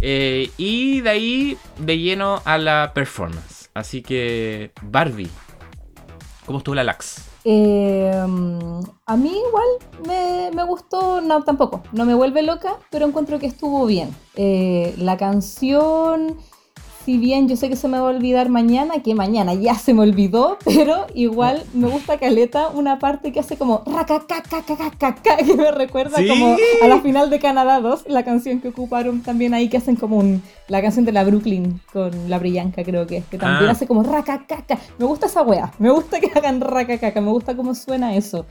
Eh, 0.01 0.51
y 0.57 1.01
de 1.01 1.11
ahí 1.11 1.59
de 1.79 1.99
lleno 1.99 2.41
a 2.45 2.57
la 2.57 2.93
performance. 2.95 3.69
Así 3.75 4.01
que, 4.01 4.71
Barbie, 4.81 5.29
¿cómo 6.47 6.59
estuvo 6.59 6.75
la 6.75 6.85
Lax? 6.85 7.28
Eh, 7.45 8.13
a 9.07 9.17
mí 9.17 9.43
igual 9.49 10.53
me, 10.55 10.65
gustó, 10.65 11.21
no 11.21 11.43
tampoco, 11.45 11.83
no 11.93 12.05
me 12.05 12.15
vuelve 12.15 12.43
loca, 12.43 12.77
pero 12.91 13.07
encuentro 13.07 13.39
que 13.39 13.47
estuvo 13.47 13.87
bien. 13.87 14.15
Eh, 14.35 14.95
la 14.99 15.17
canción 15.17 16.37
si 17.09 17.17
bien 17.17 17.49
yo 17.49 17.57
sé 17.57 17.71
que 17.71 17.77
se 17.77 17.89
me 17.89 17.99
va 17.99 18.09
a 18.09 18.11
olvidar 18.11 18.51
mañana, 18.51 19.03
que 19.03 19.15
mañana 19.15 19.55
ya 19.55 19.77
se 19.77 19.95
me 19.95 20.03
olvidó, 20.03 20.59
pero 20.67 21.07
igual 21.15 21.63
me 21.73 21.89
gusta 21.89 22.19
Caleta 22.19 22.69
una 22.69 22.99
parte 22.99 23.33
que 23.33 23.41
hace 23.41 23.57
como 23.57 23.83
que 23.87 25.55
me 25.55 25.71
recuerda 25.71 26.19
como 26.29 26.55
a 26.83 26.87
la 26.87 27.01
final 27.01 27.31
de 27.31 27.39
Canadá 27.39 27.81
2, 27.81 28.09
la 28.09 28.27
canción 28.27 28.61
que 28.61 28.69
ocuparon 28.69 29.23
también 29.23 29.55
ahí, 29.55 29.71
que 29.71 29.79
hacen 29.79 29.97
como 29.97 30.19
un, 30.19 30.43
la 30.67 30.83
canción 30.83 31.07
de 31.07 31.13
la 31.13 31.25
Brooklyn 31.25 31.81
con 31.95 32.11
la 32.29 32.39
Brillanca, 32.39 32.85
creo 32.85 33.07
que, 33.07 33.23
que 33.31 33.39
también 33.39 33.71
ah. 33.71 33.73
hace 33.73 33.87
como 33.87 34.03
racacaca. 34.03 34.79
Me 34.99 35.07
gusta 35.07 35.29
esa 35.29 35.41
wea, 35.41 35.73
me 35.79 35.89
gusta 35.89 36.21
que 36.21 36.31
hagan 36.35 36.61
racacaca, 36.61 37.23
me 37.23 37.31
gusta 37.31 37.57
cómo 37.57 37.75
suena 37.75 38.17
eso. 38.17 38.45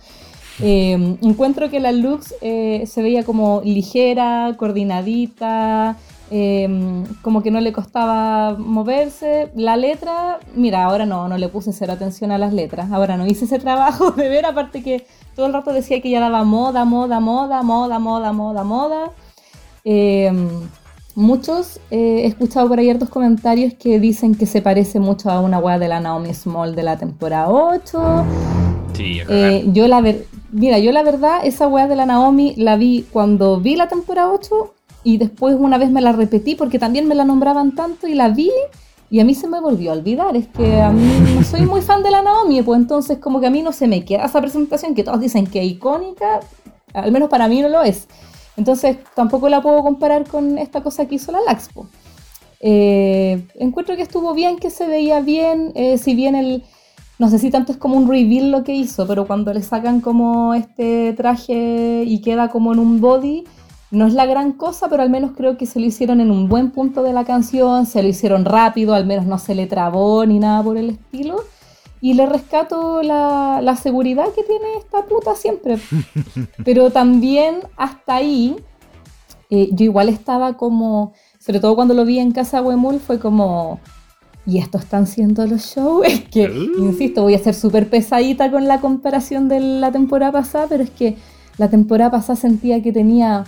Eh, 0.64 0.94
encuentro 1.22 1.70
que 1.70 1.80
la 1.80 1.92
Lux 1.92 2.34
eh, 2.42 2.86
se 2.88 3.04
veía 3.04 3.24
como 3.24 3.62
ligera, 3.64 4.56
coordinadita, 4.58 5.96
Em, 6.30 7.06
como 7.22 7.42
que 7.42 7.52
no 7.52 7.62
le 7.62 7.72
costaba 7.72 8.56
moverse. 8.58 9.50
La 9.56 9.78
letra, 9.78 10.40
mira, 10.56 10.84
ahora 10.84 11.06
no, 11.06 11.28
no 11.28 11.38
le 11.38 11.48
puse 11.48 11.72
cero 11.72 11.94
atención 11.94 12.32
a 12.32 12.38
las 12.38 12.54
letras. 12.54 12.92
Ahora 12.92 13.18
no 13.18 13.26
hice 13.26 13.46
ese 13.46 13.60
trabajo 13.60 14.12
de 14.18 14.28
ver, 14.28 14.46
aparte 14.46 14.84
que 14.84 15.06
todo 15.36 15.46
el 15.46 15.54
rato 15.54 15.72
decía 15.72 16.02
que 16.02 16.10
ya 16.10 16.20
daba 16.20 16.44
moda, 16.44 16.86
moda, 16.86 17.20
moda, 17.20 17.64
moda, 17.64 18.00
moda, 18.00 18.34
moda, 18.34 18.64
moda. 18.64 19.12
Em, 19.84 20.50
muchos 21.16 21.80
eh, 21.92 22.24
he 22.24 22.28
escuchado 22.28 22.68
por 22.68 22.80
ahí 22.80 22.90
otros 22.92 23.10
comentarios 23.10 23.74
que 23.76 24.00
dicen 24.00 24.36
que 24.36 24.46
se 24.46 24.62
parece 24.62 25.00
mucho 25.00 25.32
a 25.32 25.40
una 25.40 25.60
weá 25.60 25.80
de 25.80 25.88
la 25.88 26.02
Naomi 26.02 26.34
Small 26.34 26.76
de 26.76 26.84
la 26.84 26.98
temporada 26.98 27.50
8. 27.50 28.26
Sí, 28.94 29.22
eh, 29.30 29.64
yo 29.68 29.88
la 29.88 30.02
ver 30.02 30.26
Mira, 30.52 30.80
yo 30.80 30.94
la 30.94 31.04
verdad, 31.04 31.40
esa 31.44 31.68
weá 31.68 31.88
de 31.88 31.96
la 31.98 32.06
Naomi 32.06 32.56
la 32.56 32.78
vi 32.78 33.06
cuando 33.12 33.60
vi 33.60 33.76
la 33.76 33.90
temporada 33.90 34.32
8 34.32 34.74
y 35.08 35.16
después 35.16 35.56
una 35.58 35.78
vez 35.78 35.90
me 35.90 36.02
la 36.02 36.12
repetí 36.12 36.56
porque 36.56 36.80
también 36.80 37.08
me 37.08 37.16
la 37.16 37.24
nombraban 37.24 37.74
tanto 37.76 38.08
y 38.08 38.14
la 38.14 38.28
vi 38.28 38.52
y 39.10 39.22
a 39.22 39.24
mí 39.24 39.34
se 39.36 39.48
me 39.48 39.62
volvió 39.62 39.92
a 39.92 39.94
olvidar. 39.94 40.36
Es 40.36 40.50
que 40.50 40.82
a 40.82 40.90
mí 40.90 41.10
no 41.34 41.44
soy 41.46 41.62
muy 41.62 41.82
fan 41.82 42.04
de 42.04 42.12
la 42.12 42.22
Naomi, 42.22 42.62
pues 42.62 42.78
entonces 42.78 43.18
como 43.18 43.40
que 43.40 43.48
a 43.48 43.50
mí 43.50 43.62
no 43.62 43.72
se 43.72 43.88
me 43.88 44.04
queda 44.04 44.26
esa 44.26 44.42
presentación 44.42 44.96
que 44.96 45.06
todos 45.06 45.22
dicen 45.22 45.48
que 45.48 45.62
es 45.62 45.72
icónica, 45.72 46.42
al 46.94 47.14
menos 47.14 47.30
para 47.30 47.48
mí 47.48 47.62
no 47.62 47.70
lo 47.70 47.84
es. 47.84 48.10
Entonces 48.58 48.98
tampoco 49.16 49.48
la 49.48 49.62
puedo 49.62 49.82
comparar 49.82 50.28
con 50.28 50.58
esta 50.58 50.84
cosa 50.84 51.06
que 51.06 51.16
hizo 51.16 51.32
la 51.32 51.40
Laxpo. 51.40 51.88
Eh, 52.60 53.48
encuentro 53.56 53.96
que 53.96 54.02
estuvo 54.02 54.34
bien, 54.34 54.58
que 54.58 54.70
se 54.70 54.88
veía 54.88 55.22
bien, 55.22 55.72
eh, 55.76 55.98
si 55.98 56.16
bien 56.16 56.36
el... 56.36 56.66
No 57.18 57.30
sé 57.30 57.40
si 57.40 57.50
tanto 57.50 57.72
es 57.72 57.78
como 57.78 57.96
un 57.96 58.10
reveal 58.10 58.52
lo 58.52 58.66
que 58.66 58.74
hizo, 58.74 59.08
pero 59.08 59.26
cuando 59.26 59.54
le 59.54 59.62
sacan 59.62 60.02
como 60.02 60.54
este 60.54 61.14
traje 61.14 62.04
y 62.06 62.20
queda 62.20 62.50
como 62.50 62.74
en 62.74 62.80
un 62.80 63.00
body, 63.00 63.46
no 63.90 64.06
es 64.06 64.14
la 64.14 64.26
gran 64.26 64.52
cosa, 64.52 64.90
pero 64.90 65.02
al 65.02 65.10
menos 65.10 65.32
creo 65.36 65.58
que 65.58 65.66
se 65.66 65.80
lo 65.80 65.86
hicieron 65.86 66.20
en 66.20 66.30
un 66.30 66.50
buen 66.50 66.72
punto 66.72 67.04
de 67.04 67.14
la 67.14 67.24
canción, 67.24 67.86
se 67.86 68.04
lo 68.04 68.10
hicieron 68.10 68.44
rápido, 68.44 68.94
al 68.94 69.06
menos 69.06 69.26
no 69.26 69.40
se 69.40 69.56
le 69.56 69.66
trabó 69.66 70.26
ni 70.26 70.40
nada 70.40 70.62
por 70.62 70.78
el 70.78 70.90
estilo. 70.90 71.44
Y 72.00 72.14
le 72.14 72.28
rescato 72.28 73.02
la, 73.02 73.76
seguridad 73.82 74.28
que 74.36 74.44
tiene 74.44 74.66
esta 74.78 75.06
puta 75.06 75.36
siempre. 75.36 75.80
Pero 76.66 76.92
también 76.92 77.60
hasta 77.76 78.16
ahí, 78.16 78.56
eh, 79.50 79.70
yo 79.72 79.86
igual 79.86 80.10
estaba 80.10 80.58
como, 80.58 81.14
sobre 81.40 81.60
todo 81.60 81.76
cuando 81.76 81.94
lo 81.94 82.06
vi 82.06 82.20
en 82.20 82.32
casa 82.32 82.62
Wemul, 82.62 83.00
fue 83.00 83.20
como, 83.20 83.80
y 84.46 84.60
esto 84.60 84.78
están 84.78 85.08
siendo 85.08 85.48
los 85.48 85.62
shows. 85.62 86.06
Es 86.08 86.22
que, 86.30 86.50
uh. 86.50 86.86
insisto, 86.86 87.24
voy 87.24 87.36
a 87.36 87.40
ser 87.40 87.56
súper 87.56 87.90
pesadita 87.90 88.52
con 88.52 88.68
la 88.68 88.80
comparación 88.82 89.48
de 89.48 89.62
la 89.62 89.92
temporada 89.92 90.34
pasada, 90.34 90.68
pero 90.68 90.84
es 90.84 90.90
que 90.90 91.16
la 91.58 91.70
temporada 91.70 92.12
pasada 92.12 92.36
sentía 92.36 92.84
que 92.84 92.92
tenía 92.92 93.46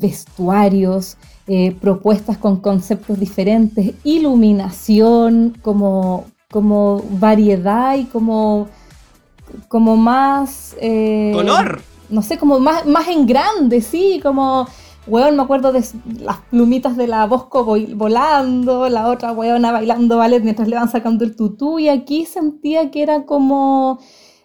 vestuarios, 0.00 1.16
eh, 1.46 1.76
propuestas 1.80 2.38
con 2.38 2.60
conceptos 2.60 3.18
diferentes, 3.18 3.94
iluminación, 4.04 5.56
como, 5.62 6.26
como 6.50 7.02
variedad 7.10 7.96
y 7.96 8.04
como, 8.04 8.68
como 9.68 9.96
más... 9.96 10.76
Eh, 10.80 11.32
¡Color! 11.34 11.82
No 12.10 12.22
sé, 12.22 12.38
como 12.38 12.60
más, 12.60 12.86
más 12.86 13.08
en 13.08 13.26
grande, 13.26 13.80
sí, 13.80 14.20
como... 14.22 14.66
Weón, 15.08 15.34
me 15.34 15.42
acuerdo 15.42 15.72
de 15.72 15.82
las 16.20 16.38
plumitas 16.48 16.96
de 16.96 17.08
la 17.08 17.26
Bosco 17.26 17.64
volando, 17.64 18.88
la 18.88 19.08
otra 19.08 19.32
weona 19.32 19.72
bailando 19.72 20.16
ballet 20.16 20.44
mientras 20.44 20.68
le 20.68 20.76
van 20.76 20.88
sacando 20.88 21.24
el 21.24 21.34
tutú, 21.34 21.80
y 21.80 21.88
aquí 21.88 22.24
sentía 22.24 22.92
que 22.92 23.02
era 23.02 23.24
como 23.24 23.98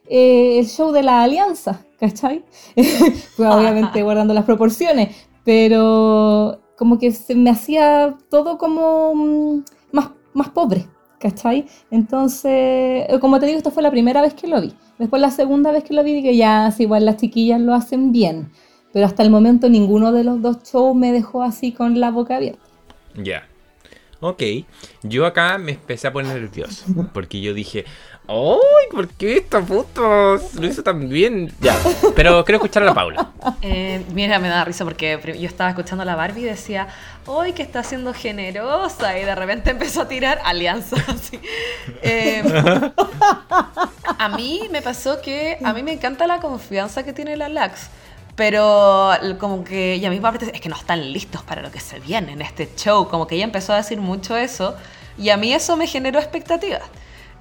eh, 0.09 0.57
el 0.57 0.67
show 0.67 0.91
de 0.91 1.03
la 1.03 1.21
alianza, 1.21 1.85
¿cachai? 1.99 2.43
obviamente 3.37 4.01
guardando 4.03 4.33
las 4.33 4.45
proporciones, 4.45 5.15
pero 5.47 6.59
como 6.75 6.99
que 6.99 7.09
se 7.13 7.33
me 7.33 7.49
hacía 7.49 8.17
todo 8.29 8.57
como 8.57 9.15
mm, 9.15 9.63
más, 9.93 10.09
más 10.33 10.49
pobre, 10.49 10.87
¿cachai? 11.21 11.67
Entonces, 11.89 12.51
eh, 12.51 13.17
como 13.21 13.39
te 13.39 13.45
digo, 13.45 13.57
esta 13.57 13.71
fue 13.71 13.81
la 13.81 13.89
primera 13.89 14.21
vez 14.21 14.33
que 14.33 14.45
lo 14.45 14.59
vi. 14.59 14.73
Después 14.99 15.21
la 15.21 15.31
segunda 15.31 15.71
vez 15.71 15.85
que 15.85 15.93
lo 15.93 16.03
vi 16.03 16.15
dije, 16.15 16.35
ya, 16.35 16.69
sí, 16.71 16.83
igual 16.83 17.05
las 17.05 17.15
chiquillas 17.15 17.61
lo 17.61 17.73
hacen 17.73 18.11
bien. 18.11 18.51
Pero 18.91 19.05
hasta 19.05 19.23
el 19.23 19.29
momento 19.29 19.69
ninguno 19.69 20.11
de 20.11 20.25
los 20.25 20.41
dos 20.41 20.63
shows 20.63 20.93
me 20.97 21.13
dejó 21.13 21.43
así 21.43 21.71
con 21.71 21.97
la 21.97 22.11
boca 22.11 22.35
abierta. 22.35 22.65
Ya. 23.15 23.47
Ok, 24.19 24.43
yo 25.03 25.25
acá 25.25 25.57
me 25.59 25.73
empecé 25.73 26.07
a 26.07 26.11
poner 26.11 26.41
nervioso 26.41 26.83
porque 27.13 27.39
yo 27.39 27.53
dije, 27.53 27.85
¡Ay! 28.29 28.91
¿Por 28.91 29.07
qué 29.07 29.37
esta 29.37 29.61
puto 29.61 30.35
lo 30.35 30.67
hizo 30.67 30.83
tan 30.83 31.07
bien? 31.07 31.53
Ya, 31.61 31.77
pero 32.13 32.43
quiero 32.43 32.57
escuchar 32.57 32.83
a 32.83 32.87
la 32.87 32.93
Paula. 32.93 33.31
Eh, 33.61 34.03
mira, 34.13 34.39
me 34.39 34.49
da 34.49 34.63
risa 34.65 34.83
porque 34.83 35.19
yo 35.39 35.47
estaba 35.47 35.69
escuchando 35.69 36.03
a 36.03 36.05
la 36.05 36.15
Barbie 36.15 36.41
y 36.41 36.45
decía, 36.45 36.87
¡ay, 37.27 37.53
que 37.53 37.63
está 37.63 37.81
siendo 37.81 38.13
generosa! 38.13 39.17
Y 39.17 39.23
de 39.23 39.33
repente 39.35 39.71
empezó 39.71 40.01
a 40.01 40.07
tirar 40.07 40.39
alianzas. 40.43 41.01
Eh, 42.01 42.43
a 44.19 44.29
mí 44.29 44.67
me 44.71 44.81
pasó 44.81 45.21
que 45.21 45.57
a 45.63 45.73
mí 45.73 45.83
me 45.83 45.93
encanta 45.93 46.27
la 46.27 46.39
confianza 46.39 47.03
que 47.03 47.13
tiene 47.13 47.35
la 47.37 47.49
Lax. 47.49 47.89
Pero 48.35 49.11
como 49.39 49.63
que 49.63 49.93
ella 49.93 50.09
misma 50.09 50.33
es 50.53 50.61
que 50.61 50.69
no 50.69 50.75
están 50.75 51.11
listos 51.11 51.41
para 51.43 51.61
lo 51.61 51.71
que 51.71 51.79
se 51.79 51.99
viene 51.99 52.33
en 52.33 52.41
este 52.41 52.69
show. 52.75 53.07
Como 53.07 53.25
que 53.25 53.35
ella 53.35 53.45
empezó 53.45 53.73
a 53.73 53.77
decir 53.77 53.99
mucho 53.99 54.37
eso. 54.37 54.75
Y 55.17 55.29
a 55.29 55.37
mí 55.37 55.53
eso 55.53 55.75
me 55.77 55.87
generó 55.87 56.19
expectativas. 56.19 56.83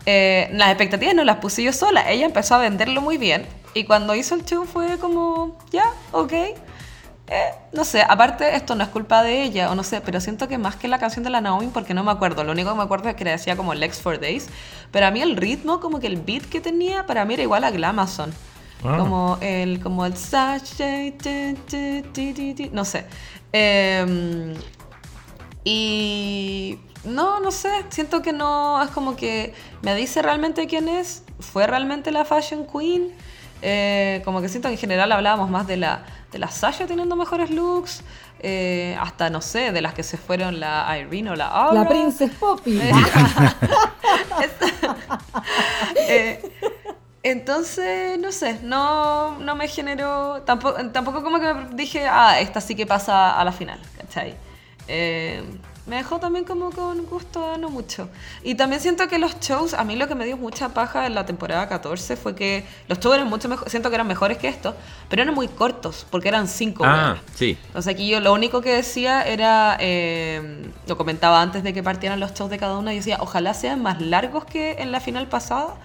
Eh, 0.07 0.48
las 0.52 0.68
expectativas 0.68 1.14
no 1.14 1.24
las 1.24 1.38
puse 1.38 1.64
yo 1.64 1.72
sola, 1.72 2.11
ella 2.11 2.26
empezó 2.26 2.54
a 2.54 2.59
venderlo 2.59 3.00
muy 3.00 3.18
bien 3.18 3.44
y 3.74 3.84
cuando 3.84 4.14
hizo 4.14 4.36
el 4.36 4.44
show 4.44 4.64
fue 4.64 4.98
como, 4.98 5.59
ya, 5.70 5.84
ok. 6.12 6.32
Eh, 6.32 7.50
no 7.72 7.84
sé, 7.84 8.02
aparte 8.02 8.54
esto 8.54 8.76
no 8.76 8.84
es 8.84 8.88
culpa 8.90 9.24
de 9.24 9.42
ella, 9.42 9.70
o 9.72 9.74
no 9.74 9.82
sé, 9.82 10.00
pero 10.00 10.20
siento 10.20 10.46
que 10.46 10.59
más 10.59 10.76
que 10.76 10.86
la 10.86 11.00
canción 11.00 11.24
de 11.24 11.30
la 11.30 11.40
Naomi, 11.40 11.66
porque 11.74 11.92
no 11.92 12.04
me 12.04 12.12
acuerdo, 12.12 12.44
lo 12.44 12.52
único 12.52 12.70
que 12.70 12.76
me 12.76 12.84
acuerdo 12.84 13.09
es 13.09 13.16
que 13.16 13.24
le 13.24 13.32
decía 13.32 13.57
como 13.57 13.74
Lex 13.74 14.00
for 14.00 14.20
Days, 14.20 14.48
pero 14.92 15.07
a 15.07 15.11
mí 15.11 15.20
el 15.20 15.36
ritmo, 15.36 15.80
como 15.80 15.98
que 15.98 16.07
el 16.07 16.18
beat 16.18 16.44
que 16.44 16.61
tenía, 16.61 17.04
para 17.04 17.24
mí 17.24 17.34
era 17.34 17.42
igual 17.42 17.64
a 17.64 17.70
Glamazon. 17.72 18.32
Ah. 18.84 18.96
Como 18.98 19.38
el, 19.40 19.80
como 19.80 20.07
el 20.07 20.14
no 22.72 22.84
sé. 22.84 23.07
Em, 23.52 24.54
y 25.64 26.78
no, 27.07 27.40
no 27.40 27.50
sé, 27.50 27.70
siento 27.88 28.22
que 28.22 28.32
no, 28.32 28.82
es 28.82 28.90
como 28.90 29.16
que 29.16 29.54
me 29.82 29.94
dice 29.94 30.22
realmente 30.22 30.66
quién 30.66 30.88
es, 30.88 31.22
fue 31.40 31.66
realmente 31.66 32.11
la 32.11 32.24
Fashion 32.24 32.66
Queen. 32.66 33.12
Eh, 33.62 34.20
como 34.24 34.42
que 34.42 34.48
siento 34.48 34.68
que 34.68 34.74
en 34.74 34.80
general 34.80 35.11
hablábamos 35.12 35.48
más 35.48 35.66
de 35.66 35.78
la, 35.78 36.04
de 36.30 36.38
la 36.38 36.48
Sasha 36.48 36.86
teniendo 36.86 37.16
mejores 37.16 37.50
looks, 37.50 38.02
eh, 38.40 38.96
hasta 39.00 39.30
no 39.30 39.40
sé, 39.40 39.72
de 39.72 39.80
las 39.80 39.94
que 39.94 40.02
se 40.02 40.18
fueron 40.18 40.61
la 40.61 40.98
Irene 40.98 41.30
o 41.30 41.36
la 41.36 41.46
Aura. 41.46 41.82
La 41.82 41.88
Princess 41.88 42.30
Poppy. 42.32 42.80
Eh, 46.09 46.40
entonces, 47.22 48.18
no 48.20 48.30
sé, 48.30 48.61
no, 48.62 49.38
no 49.38 49.57
me 49.57 49.66
generó, 49.66 50.42
tampoco, 50.42 50.78
tampoco 50.90 51.22
como 51.22 51.40
que 51.40 51.52
me 51.52 51.74
dije, 51.74 52.07
ah, 52.09 52.38
esta 52.38 52.61
sí 52.61 52.76
que 52.76 52.86
pasa 52.86 53.38
a 53.38 53.44
la 53.44 53.50
final, 53.50 53.80
¿cachai? 53.98 54.36
Me 55.87 55.97
dejó 55.97 56.18
también 56.18 56.45
como 56.45 56.70
con 56.70 57.07
gusto 57.07 57.57
no 57.59 57.70
mucho. 57.70 58.09
Y 58.43 58.57
también 58.57 58.80
siento 58.80 59.07
que 59.09 59.18
los 59.18 59.39
shows, 59.41 59.72
a 59.74 59.84
mí 59.84 59.95
lo 59.97 60.09
que 60.09 60.14
me 60.14 60.24
dio 60.24 60.37
mucha 60.37 60.70
paja 60.70 61.07
en 61.07 61.14
la 61.14 61.26
temporada 61.26 61.68
14 61.68 62.16
fue 62.16 62.34
que 62.34 62.64
los 62.89 62.99
shows 62.99 63.14
eran 63.14 63.28
mucho 63.28 63.49
mejor, 63.49 63.70
siento 63.70 63.89
que 63.89 63.95
eran 63.95 64.07
mejores 64.07 64.39
que 64.39 64.49
estos, 64.49 64.74
pero 65.09 65.22
eran 65.22 65.34
muy 65.34 65.47
cortos, 65.49 66.07
porque 66.11 66.28
eran 66.28 66.49
cinco 66.49 66.84
Ah, 66.84 67.16
sí. 67.34 67.57
Entonces 67.68 67.93
aquí 67.93 68.09
yo 68.09 68.20
lo 68.20 68.32
único 68.32 68.61
que 68.61 68.74
decía 68.74 69.22
era, 69.22 69.76
eh, 69.80 70.70
lo 70.89 70.97
comentaba 70.97 71.41
antes 71.41 71.62
de 71.62 71.72
que 71.72 71.82
partieran 71.82 72.18
los 72.18 72.34
shows 72.34 72.51
de 72.51 72.59
cada 72.59 72.76
uno, 72.78 72.91
y 72.91 72.97
decía, 72.97 73.18
ojalá 73.20 73.55
sean 73.55 73.80
más 73.80 74.01
largos 74.01 74.45
que 74.45 74.72
en 74.78 74.91
la 74.91 75.01
final 75.01 75.28
pasada, 75.28 75.76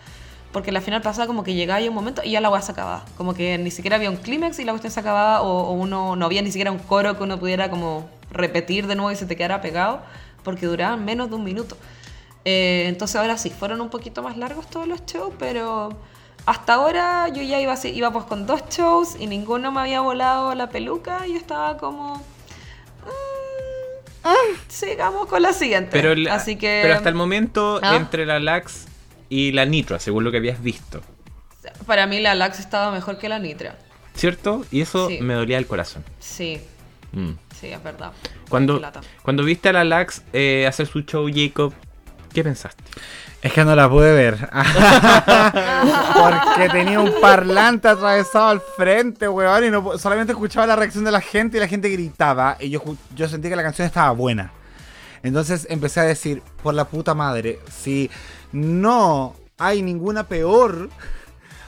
porque 0.52 0.72
en 0.72 0.74
la 0.74 0.82
final 0.82 1.02
pasada 1.02 1.28
como 1.28 1.44
que 1.44 1.54
llegaba 1.54 1.80
un 1.82 1.94
momento 1.94 2.22
y 2.26 2.32
ya 2.32 2.42
la 2.42 2.50
weá 2.50 2.62
se 2.62 2.72
acababa. 2.74 3.06
Como 3.18 3.34
que 3.34 3.58
ni 3.58 3.72
siquiera 3.72 3.96
había 3.96 4.10
un 4.10 4.18
clímax 4.18 4.60
y 4.60 4.66
la 4.66 4.74
cuestión 4.74 4.92
se 4.92 5.00
acababa, 5.00 5.42
o, 5.42 5.70
o 5.70 5.72
uno 5.72 6.16
no 6.16 6.26
había 6.26 6.42
ni 6.42 6.52
siquiera 6.52 6.72
un 6.72 6.80
coro 6.80 7.18
que 7.18 7.24
uno 7.24 7.40
pudiera 7.40 7.70
como 7.70 8.10
repetir 8.32 8.88
de 8.88 8.96
nuevo 8.96 9.12
y 9.12 9.16
se 9.16 9.26
te 9.26 9.36
quedara 9.36 9.62
pegado, 9.62 10.02
porque 10.44 10.66
duraban 10.66 11.06
menos 11.06 11.30
de 11.30 11.36
un 11.36 11.44
minuto. 11.44 11.78
Eh, 12.46 12.86
entonces 12.88 13.16
ahora 13.18 13.38
sí, 13.38 13.50
fueron 13.50 13.82
un 13.82 13.90
poquito 13.90 14.24
más 14.24 14.38
largos 14.38 14.70
todos 14.70 14.88
los 14.88 15.06
shows, 15.06 15.34
pero 15.38 15.90
hasta 16.46 16.74
ahora 16.74 17.28
yo 17.30 17.42
ya 17.44 17.60
iba, 17.60 17.76
iba 17.84 18.12
pues 18.12 18.26
con 18.26 18.48
dos 18.48 18.64
shows 18.70 19.16
y 19.20 19.28
ninguno 19.28 19.72
me 19.72 19.82
había 19.82 20.02
volado 20.02 20.56
la 20.56 20.70
peluca 20.70 21.28
y 21.28 21.34
yo 21.34 21.38
estaba 21.38 21.78
como... 21.78 22.18
Mm, 24.24 24.26
sigamos 24.68 25.28
con 25.28 25.42
la 25.42 25.54
siguiente. 25.54 25.90
Pero, 25.92 26.14
Así 26.32 26.56
que, 26.56 26.80
pero 26.82 26.96
hasta 26.96 27.10
el 27.10 27.16
momento, 27.16 27.80
¿Ah? 27.82 27.96
entre 27.96 28.26
la 28.26 28.40
Lax 28.40 28.86
y 29.30 29.52
la 29.52 29.66
Nitra, 29.66 30.00
según 30.00 30.24
lo 30.24 30.32
que 30.32 30.38
habías 30.38 30.62
visto. 30.62 31.02
Para 31.86 32.08
mí 32.08 32.20
la 32.20 32.36
Lax 32.36 32.60
estaba 32.60 32.92
mejor 32.92 33.18
que 33.18 33.30
la 33.30 33.40
Nitra. 33.40 33.78
¿Cierto? 34.16 34.66
Y 34.72 34.82
eso 34.82 35.10
me 35.22 35.34
dolía 35.34 35.58
el 35.58 35.68
corazón. 35.68 36.04
Sí. 36.20 36.60
Mm. 37.12 37.32
Sí, 37.60 37.68
es 37.68 37.84
verdad. 37.84 38.12
Cuando, 38.50 38.82
cuando 39.22 39.44
viste 39.44 39.70
a 39.70 39.74
la 39.74 39.84
Lax 39.84 40.24
eh, 40.34 40.66
hacer 40.68 40.88
su 40.88 41.02
show, 41.02 41.30
Jacob, 41.34 41.74
¿qué 42.34 42.44
pensaste? 42.44 42.84
Es 43.42 43.54
que 43.54 43.66
no 43.66 43.76
la 43.76 43.90
pude 43.90 44.14
ver. 44.14 44.38
Porque 46.14 46.70
tenía 46.70 47.00
un 47.00 47.12
parlante 47.20 47.88
atravesado 47.88 48.50
al 48.50 48.62
frente, 48.62 49.28
weón. 49.28 49.66
Y 49.66 49.72
no, 49.72 49.98
solamente 49.98 50.34
escuchaba 50.34 50.68
la 50.68 50.76
reacción 50.76 51.04
de 51.04 51.12
la 51.12 51.22
gente 51.22 51.58
y 51.58 51.60
la 51.60 51.68
gente 51.68 51.90
gritaba. 51.90 52.58
Y 52.60 52.70
yo, 52.70 52.84
yo 53.16 53.28
sentí 53.28 53.50
que 53.50 53.56
la 53.56 53.64
canción 53.64 53.88
estaba 53.88 54.12
buena. 54.12 54.52
Entonces 55.24 55.66
empecé 55.70 56.02
a 56.02 56.04
decir, 56.04 56.44
por 56.62 56.76
la 56.76 56.86
puta 56.86 57.16
madre, 57.16 57.60
si 57.72 58.12
no 58.52 59.36
hay 59.58 59.82
ninguna 59.82 60.28
peor 60.28 60.90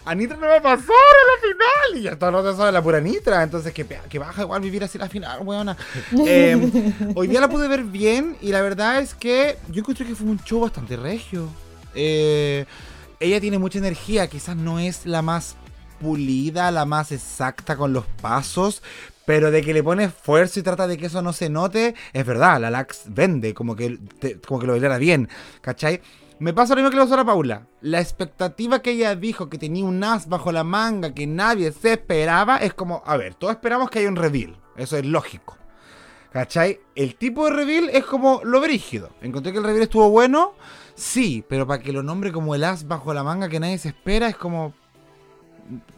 Anitra 0.06 0.38
no 0.38 0.48
va 0.48 0.58
a 0.58 0.62
pasar 0.62 0.90
a 0.90 1.24
la 1.32 1.42
final. 1.42 2.00
Y 2.00 2.02
ya 2.04 2.18
todos 2.18 2.34
los 2.34 2.58
saben 2.58 2.74
la 2.74 2.82
pura 2.82 2.98
Anitra. 2.98 3.44
Entonces, 3.44 3.74
que, 3.74 3.86
que 3.86 4.20
baja 4.20 4.42
igual 4.42 4.62
vivir 4.62 4.84
así 4.84 4.98
la 4.98 5.10
final, 5.10 5.40
weona. 5.42 5.78
Em, 6.26 6.94
hoy 7.16 7.28
día 7.28 7.40
la 7.40 7.50
pude 7.50 7.68
ver 7.68 7.84
bien 7.84 8.38
y 8.42 8.52
la 8.52 8.62
verdad 8.62 9.00
es 9.00 9.14
que 9.14 9.58
yo 9.70 9.80
encontré 9.80 10.06
que 10.06 10.16
fue 10.16 10.28
un 10.28 10.40
show 10.40 10.62
bastante 10.62 10.96
regio. 10.98 11.48
Eh, 11.96 12.66
ella 13.20 13.40
tiene 13.40 13.60
mucha 13.60 13.80
energía, 13.80 14.28
quizás 14.28 14.56
no 14.56 14.80
es 14.80 15.06
la 15.06 15.22
más 15.22 15.56
pulida, 16.02 16.72
la 16.72 16.86
más 16.86 17.12
exacta 17.12 17.78
con 17.78 17.94
los 17.94 18.06
pasos, 18.22 18.84
pero 19.26 19.52
de 19.52 19.62
que 19.62 19.74
le 19.74 19.82
pone 19.82 20.06
esfuerzo 20.06 20.60
y 20.60 20.64
trata 20.64 20.88
de 20.88 20.98
que 20.98 21.06
eso 21.06 21.22
no 21.22 21.32
se 21.32 21.50
note, 21.50 21.96
es 22.12 22.26
verdad, 22.26 22.60
la 22.60 22.70
Lax 22.70 23.04
vende, 23.08 23.54
como 23.54 23.76
que, 23.76 23.98
como 24.46 24.60
que 24.60 24.68
lo 24.68 24.74
bailara 24.74 24.98
bien, 24.98 25.30
¿cachai? 25.62 26.02
Me 26.44 26.52
pasa 26.52 26.76
lo 26.76 26.82
mismo 26.82 26.90
que 26.90 26.98
le 26.98 27.04
pasó 27.04 27.14
a 27.14 27.18
la 27.18 27.26
Paula. 27.26 27.68
La 27.80 28.02
expectativa 28.02 28.82
que 28.82 28.92
ella 28.92 29.16
dijo 29.16 29.48
que 29.48 29.58
tenía 29.58 29.86
un 29.86 30.04
as 30.04 30.28
bajo 30.28 30.52
la 30.52 30.66
manga 30.66 31.14
que 31.14 31.26
nadie 31.26 31.72
se 31.72 31.94
esperaba 31.94 32.58
es 32.58 32.74
como, 32.74 33.02
a 33.06 33.16
ver, 33.16 33.34
todos 33.36 33.54
esperamos 33.54 33.90
que 33.90 34.00
haya 34.00 34.10
un 34.10 34.18
reveal. 34.18 34.58
Eso 34.76 34.98
es 34.98 35.06
lógico. 35.06 35.58
¿Cachai? 36.34 36.82
El 36.96 37.16
tipo 37.16 37.46
de 37.46 37.52
reveal 37.52 37.90
es 37.94 38.04
como 38.04 38.42
lo 38.44 38.60
brígido. 38.60 39.12
Encontré 39.22 39.54
que 39.54 39.60
el 39.60 39.64
reveal 39.64 39.84
estuvo 39.84 40.10
bueno, 40.10 40.52
sí, 40.96 41.46
pero 41.48 41.66
para 41.66 41.82
que 41.82 41.94
lo 41.94 42.04
nombre 42.04 42.34
como 42.34 42.56
el 42.56 42.66
as 42.66 42.90
bajo 42.90 43.14
la 43.14 43.24
manga 43.24 43.48
que 43.48 43.62
nadie 43.62 43.78
se 43.78 43.88
espera 43.88 44.28
es 44.28 44.36
como... 44.36 44.74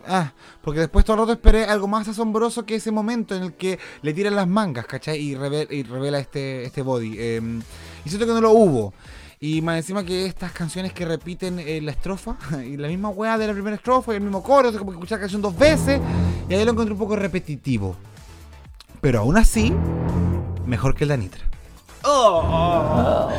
Ah, 0.05 0.31
porque 0.61 0.81
después 0.81 1.03
todo 1.05 1.15
el 1.15 1.21
rato 1.21 1.31
esperé 1.31 1.63
algo 1.63 1.87
más 1.87 2.07
asombroso 2.07 2.67
que 2.67 2.75
ese 2.75 2.91
momento 2.91 3.33
en 3.35 3.41
el 3.41 3.53
que 3.53 3.79
le 4.03 4.13
tiran 4.13 4.35
las 4.35 4.47
mangas, 4.47 4.85
¿cachai? 4.85 5.19
Y 5.19 5.33
revela, 5.33 6.19
este, 6.19 6.65
este 6.65 6.83
body. 6.83 7.15
Em, 7.17 7.63
y 8.05 8.09
siento 8.09 8.27
que 8.27 8.33
no 8.33 8.41
lo 8.41 8.51
hubo. 8.51 8.93
Y 9.39 9.61
más 9.61 9.77
encima 9.77 10.03
que 10.03 10.25
estas 10.25 10.51
canciones 10.51 10.93
que 10.93 11.05
repiten 11.05 11.59
eh, 11.59 11.81
la 11.81 11.91
estrofa, 11.91 12.37
y 12.65 12.77
la 12.77 12.87
misma 12.87 13.09
weá 13.09 13.37
de 13.37 13.47
la 13.47 13.53
primera 13.53 13.75
estrofa, 13.75 14.13
y 14.13 14.17
el 14.17 14.21
mismo 14.21 14.41
coro, 14.41 14.69
es 14.69 14.77
como 14.77 14.91
que 14.91 14.95
escuchar 14.95 15.17
la 15.17 15.21
canción 15.21 15.41
dos 15.41 15.57
veces, 15.57 15.99
y 16.49 16.53
ahí 16.53 16.63
lo 16.65 16.71
encontré 16.71 16.93
un 16.93 16.99
poco 16.99 17.15
repetitivo. 17.15 17.95
Pero 19.01 19.19
aún 19.19 19.37
así, 19.37 19.73
mejor 20.65 20.95
que 20.95 21.03
el 21.03 21.09
de 21.09 21.17
Nitra. 21.17 21.43
Oh, 22.03 23.29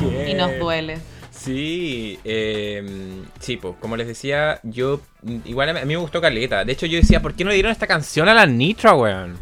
Y 0.00 0.34
nos 0.34 0.58
duele. 0.58 0.98
Sí, 1.30 2.18
eh, 2.24 3.22
sí, 3.40 3.56
pues 3.56 3.74
como 3.80 3.96
les 3.96 4.06
decía, 4.06 4.60
yo 4.62 5.00
igual 5.44 5.70
a 5.70 5.84
mí 5.84 5.86
me 5.86 5.96
gustó 5.96 6.20
Caleta. 6.20 6.64
De 6.64 6.72
hecho, 6.72 6.86
yo 6.86 6.98
decía, 6.98 7.20
¿por 7.20 7.34
qué 7.34 7.42
no 7.42 7.50
le 7.50 7.54
dieron 7.54 7.72
esta 7.72 7.86
canción 7.86 8.28
a 8.28 8.34
la 8.34 8.46
Nitra, 8.46 8.94
weón? 8.94 9.36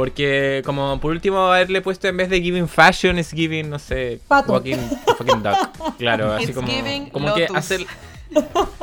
Porque 0.00 0.62
como 0.64 0.98
por 0.98 1.12
último 1.12 1.52
haberle 1.52 1.82
puesto 1.82 2.08
en 2.08 2.16
vez 2.16 2.30
de 2.30 2.40
Giving 2.40 2.68
Fashion 2.68 3.18
es 3.18 3.32
Giving, 3.32 3.68
no 3.68 3.78
sé, 3.78 4.18
Walking 4.46 4.78
fucking 5.18 5.42
Duck. 5.42 5.96
Claro, 5.98 6.32
así 6.32 6.54
como, 6.54 6.66
como 7.12 7.34
que 7.34 7.46
hacer 7.54 7.84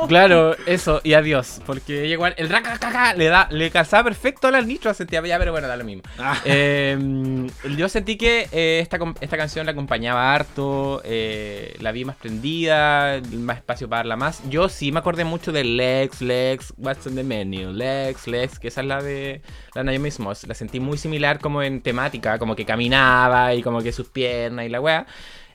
claro, 0.08 0.56
eso, 0.66 1.00
y 1.04 1.14
adiós. 1.14 1.60
Porque 1.66 2.06
igual, 2.06 2.34
el 2.36 2.48
raca 2.48 3.14
le 3.14 3.26
da, 3.26 3.48
le 3.50 3.70
calzaba 3.70 4.04
perfecto 4.04 4.48
al 4.48 4.66
nitro, 4.66 4.92
sentía 4.94 5.24
ya, 5.26 5.38
pero 5.38 5.52
bueno, 5.52 5.68
da 5.68 5.76
lo 5.76 5.84
mismo. 5.84 6.02
Ah. 6.18 6.40
Em, 6.44 7.48
yo 7.76 7.88
sentí 7.88 8.16
que 8.16 8.48
eh, 8.52 8.80
esta, 8.80 8.98
esta 9.20 9.36
canción 9.36 9.66
la 9.66 9.72
acompañaba 9.72 10.34
harto, 10.34 11.00
eh, 11.04 11.76
la 11.80 11.92
vi 11.92 12.04
más 12.04 12.16
prendida, 12.16 13.20
más 13.32 13.58
espacio 13.58 13.88
para 13.88 14.00
darla 14.00 14.16
más. 14.16 14.42
Yo 14.48 14.68
sí 14.68 14.92
me 14.92 15.00
acordé 15.00 15.24
mucho 15.24 15.52
de 15.52 15.64
Lex, 15.64 16.20
Lex, 16.20 16.74
What's 16.76 17.06
in 17.06 17.14
the 17.14 17.22
Menu, 17.22 17.72
Lex, 17.72 18.26
Lex, 18.26 18.58
que 18.58 18.68
esa 18.68 18.80
es 18.80 18.86
la 18.86 19.02
de 19.02 19.42
la 19.74 19.84
Naomi 19.84 20.10
Smoss. 20.10 20.46
La 20.46 20.54
sentí 20.54 20.80
muy 20.80 20.98
similar 20.98 21.38
como 21.40 21.62
en 21.62 21.80
temática, 21.82 22.38
como 22.38 22.56
que 22.56 22.64
caminaba 22.64 23.54
y 23.54 23.62
como 23.62 23.82
que 23.82 23.92
sus 23.92 24.08
piernas 24.08 24.66
y 24.66 24.68
la 24.68 24.80
wea. 24.80 25.06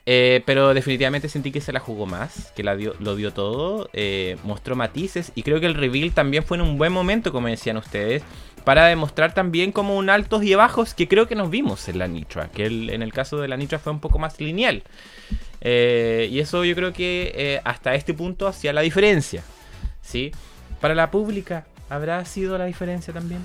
Eh, 0.06 0.43
pero 0.45 0.74
definitivamente 0.74 1.30
sentí 1.30 1.51
que 1.51 1.62
se 1.62 1.72
la 1.72 1.80
jugó 1.80 2.06
más, 2.06 2.51
que 2.56 2.64
la 2.64 2.76
dio, 2.76 2.93
lo 2.99 3.16
dio 3.16 3.32
todo, 3.32 3.89
eh, 3.93 4.38
mostró 4.43 4.76
matices 4.76 5.32
y 5.34 5.43
creo 5.43 5.62
que 5.62 5.66
el 5.66 5.76
reveal 5.76 6.12
también 6.12 6.43
fue 6.43 6.58
en 6.58 6.62
un 6.62 6.78
buen 6.78 6.91
momento, 6.91 7.32
como 7.32 7.47
decían 7.47 7.78
ustedes, 7.78 8.22
para 8.66 8.86
demostrar 8.88 9.34
también 9.34 9.72
como 9.72 9.97
un 9.97 10.10
altos 10.10 10.43
y 10.43 10.56
bajos 10.56 10.93
que 10.93 11.08
creo 11.08 11.28
que 11.28 11.36
nos 11.36 11.49
vimos 11.49 11.88
en 11.88 11.99
la 11.99 12.08
Nitra, 12.08 12.49
que 12.49 12.66
en 12.66 13.01
el 13.01 13.14
caso 13.14 13.38
de 13.38 13.47
la 13.47 13.56
Nitra 13.56 13.80
fue 13.80 13.93
un 13.93 13.99
poco 13.99 14.20
más 14.20 14.39
lineal. 14.41 14.84
Eh, 15.62 16.28
y 16.30 16.39
eso 16.39 16.66
yo 16.66 16.76
creo 16.76 16.91
que 16.91 17.62
hasta 17.64 17.95
este 17.95 18.14
punto 18.14 18.47
hacía 18.47 18.74
la 18.74 18.82
diferencia. 18.82 19.41
¿sí? 20.01 20.32
Para 20.82 20.95
la 20.95 21.12
pública, 21.12 21.66
¿habrá 21.89 22.24
sido 22.26 22.58
la 22.58 22.66
diferencia 22.66 23.14
también? 23.14 23.41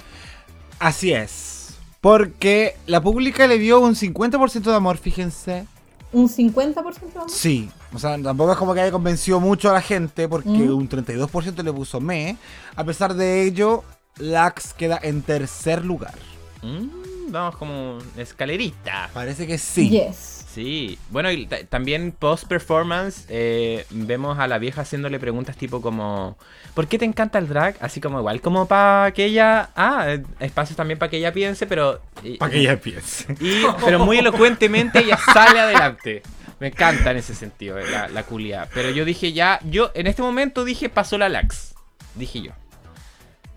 Así 0.81 1.13
es. 1.13 1.79
Porque 2.01 2.75
la 2.87 3.01
pública 3.01 3.47
le 3.47 3.59
dio 3.59 3.81
un 3.81 3.95
50% 3.95 4.63
de 4.63 4.75
amor, 4.75 4.99
fíjense 4.99 5.67
un 6.13 6.29
50% 6.29 7.15
más. 7.15 7.33
Sí, 7.33 7.71
o 7.93 7.99
sea, 7.99 8.21
tampoco 8.23 8.53
es 8.53 8.59
como 8.59 8.75
que 8.75 8.81
haya 8.81 8.93
convencido 8.93 9.41
mucho 9.41 9.71
a 9.71 9.75
la 9.75 9.81
gente 9.83 10.29
porque 10.29 10.49
mm. 10.49 10.75
un 10.75 10.89
32% 10.89 11.63
le 11.63 11.73
puso 11.73 12.01
me. 12.01 12.37
A 12.77 12.85
pesar 12.85 13.15
de 13.15 13.45
ello, 13.45 13.85
Lax 14.19 14.75
queda 14.75 14.99
en 15.03 15.23
tercer 15.23 15.85
lugar. 15.85 16.15
Mm, 16.63 17.31
vamos 17.31 17.57
como 17.57 17.99
escalerita. 18.17 19.11
Parece 19.13 19.47
que 19.47 19.59
sí. 19.59 19.91
Yes. 19.91 20.38
Sí, 20.59 20.99
bueno, 21.11 21.31
y 21.31 21.47
también 21.47 22.11
post-performance 22.11 23.27
eh, 23.29 23.87
vemos 23.91 24.41
a 24.41 24.49
la 24.49 24.59
vieja 24.59 24.81
haciéndole 24.81 25.21
preguntas 25.21 25.57
tipo 25.57 25.81
como, 25.81 26.37
¿por 26.75 26.89
qué 26.89 26.99
te 26.99 27.05
encanta 27.05 27.39
el 27.39 27.47
drag? 27.47 27.77
Así 27.79 28.01
como 28.01 28.19
igual, 28.19 28.41
como 28.41 28.67
para 28.67 29.13
que 29.13 29.27
ella, 29.27 29.71
ah, 29.77 30.17
espacios 30.41 30.77
también 30.77 30.99
para 30.99 31.11
que 31.11 31.19
ella 31.19 31.33
piense, 31.33 31.69
pero... 31.69 32.03
Para 32.41 32.51
que 32.51 32.59
ella 32.59 32.81
piense. 32.81 33.37
Y, 33.39 33.63
pero 33.85 34.01
muy 34.01 34.19
elocuentemente 34.19 34.99
ella 34.99 35.17
sale 35.33 35.61
adelante. 35.61 36.25
Me 36.59 36.67
encanta 36.67 37.13
en 37.13 37.19
ese 37.19 37.37
sentido, 37.37 37.79
eh, 37.79 37.89
la, 37.89 38.09
la 38.09 38.25
culia. 38.25 38.69
Pero 38.75 38.91
yo 38.91 39.05
dije 39.05 39.33
ya, 39.33 39.61
yo 39.63 39.93
en 39.95 40.09
este 40.09 40.23
momento 40.23 40.65
dije 40.65 40.89
pasó 40.89 41.19
la 41.19 41.29
lax. 41.29 41.77
Dije 42.17 42.43
yo. 42.43 42.51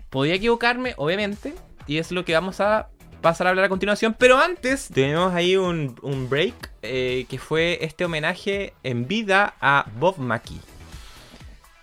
Podía 0.08 0.34
equivocarme, 0.34 0.94
obviamente, 0.98 1.52
y 1.88 1.98
es 1.98 2.12
lo 2.12 2.24
que 2.24 2.34
vamos 2.34 2.60
a 2.60 2.90
pasar 3.22 3.46
a 3.46 3.50
hablar 3.50 3.64
a 3.64 3.68
continuación. 3.68 4.14
Pero 4.18 4.38
antes 4.38 4.88
tenemos 4.92 5.32
ahí 5.32 5.56
un, 5.56 5.96
break 6.28 6.70
eh, 6.82 7.24
que 7.28 7.38
fue 7.38 7.78
este 7.80 8.04
homenaje 8.04 8.74
en 8.82 9.08
vida 9.08 9.54
a 9.60 9.86
Bob 9.98 10.18
Mackie. 10.18 10.60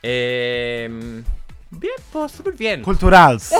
Eh, 0.04 1.24
bien, 1.72 1.94
pues 2.12 2.32
súper 2.32 2.54
bien. 2.54 2.84
Culturals. 2.84 3.52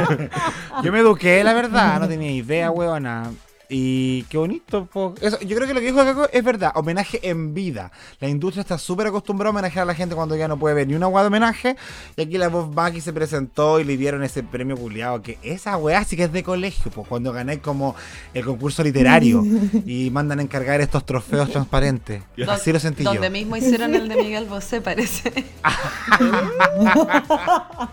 Yo 0.82 0.92
me 0.92 0.98
eduqué, 0.98 1.42
la 1.42 1.54
verdad, 1.54 2.00
no 2.00 2.08
tenía 2.08 2.30
idea, 2.30 2.70
huevona. 2.70 3.30
Y 3.72 4.24
qué 4.24 4.36
bonito. 4.36 4.88
Eso, 5.20 5.38
yo 5.40 5.54
creo 5.54 5.68
que 5.68 5.74
lo 5.74 5.80
que 5.80 5.86
dijo 5.86 5.98
Kako 5.98 6.28
es 6.32 6.42
verdad. 6.42 6.72
Homenaje 6.74 7.20
en 7.30 7.54
vida. 7.54 7.92
La 8.18 8.28
industria 8.28 8.62
está 8.62 8.76
súper 8.78 9.06
acostumbrada 9.06 9.50
a 9.50 9.52
homenajear 9.52 9.84
a 9.84 9.86
la 9.86 9.94
gente 9.94 10.16
cuando 10.16 10.34
ya 10.34 10.48
no 10.48 10.58
puede 10.58 10.74
ver 10.74 10.88
ni 10.88 10.94
una 10.94 11.06
weá 11.06 11.22
de 11.22 11.28
homenaje. 11.28 11.76
Y 12.16 12.22
aquí 12.22 12.36
la 12.36 12.48
voz 12.48 12.68
Bucky 12.74 13.00
se 13.00 13.12
presentó 13.12 13.78
y 13.78 13.84
le 13.84 13.96
dieron 13.96 14.24
ese 14.24 14.42
premio 14.42 14.76
culiado. 14.76 15.22
Que 15.22 15.38
esa 15.44 15.76
weá 15.76 16.02
sí 16.02 16.16
que 16.16 16.24
es 16.24 16.32
de 16.32 16.42
colegio. 16.42 16.90
Pues 16.90 17.06
cuando 17.06 17.32
gané 17.32 17.60
como 17.60 17.94
el 18.34 18.44
concurso 18.44 18.82
literario. 18.82 19.44
y 19.86 20.10
mandan 20.10 20.40
a 20.40 20.42
encargar 20.42 20.80
estos 20.80 21.06
trofeos 21.06 21.52
transparentes. 21.52 22.24
Así 22.48 22.72
lo 22.72 22.80
sentí 22.80 23.04
Donde 23.04 23.30
mismo 23.30 23.56
hicieron 23.56 23.94
el 23.94 24.08
de 24.08 24.16
Miguel 24.16 24.46
Bosé, 24.46 24.80
parece. 24.80 25.44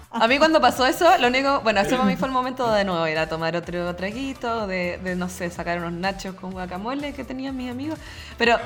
a 0.10 0.28
mí 0.28 0.40
cuando 0.40 0.60
pasó 0.60 0.88
eso, 0.88 1.06
lo 1.20 1.28
único. 1.28 1.62
Bueno, 1.62 1.82
ese 1.82 1.92
para 1.92 2.06
mí 2.06 2.16
fue 2.16 2.30
el 2.30 2.34
momento 2.34 2.72
de 2.72 2.84
nuevo 2.84 3.08
ir 3.08 3.20
a 3.20 3.30
tomar 3.30 3.56
otro 3.56 3.96
traguito. 3.96 4.66
De, 4.66 5.00
de 5.04 5.16
no 5.16 5.30
sé, 5.30 5.52
sacar 5.52 5.67
unos 5.76 5.94
nachos 5.94 6.36
con 6.36 6.52
guacamole 6.52 7.14
que 7.14 7.24
tenían 7.24 7.56
mis 7.56 7.70
amigos. 7.70 8.00
Pero 8.38 8.58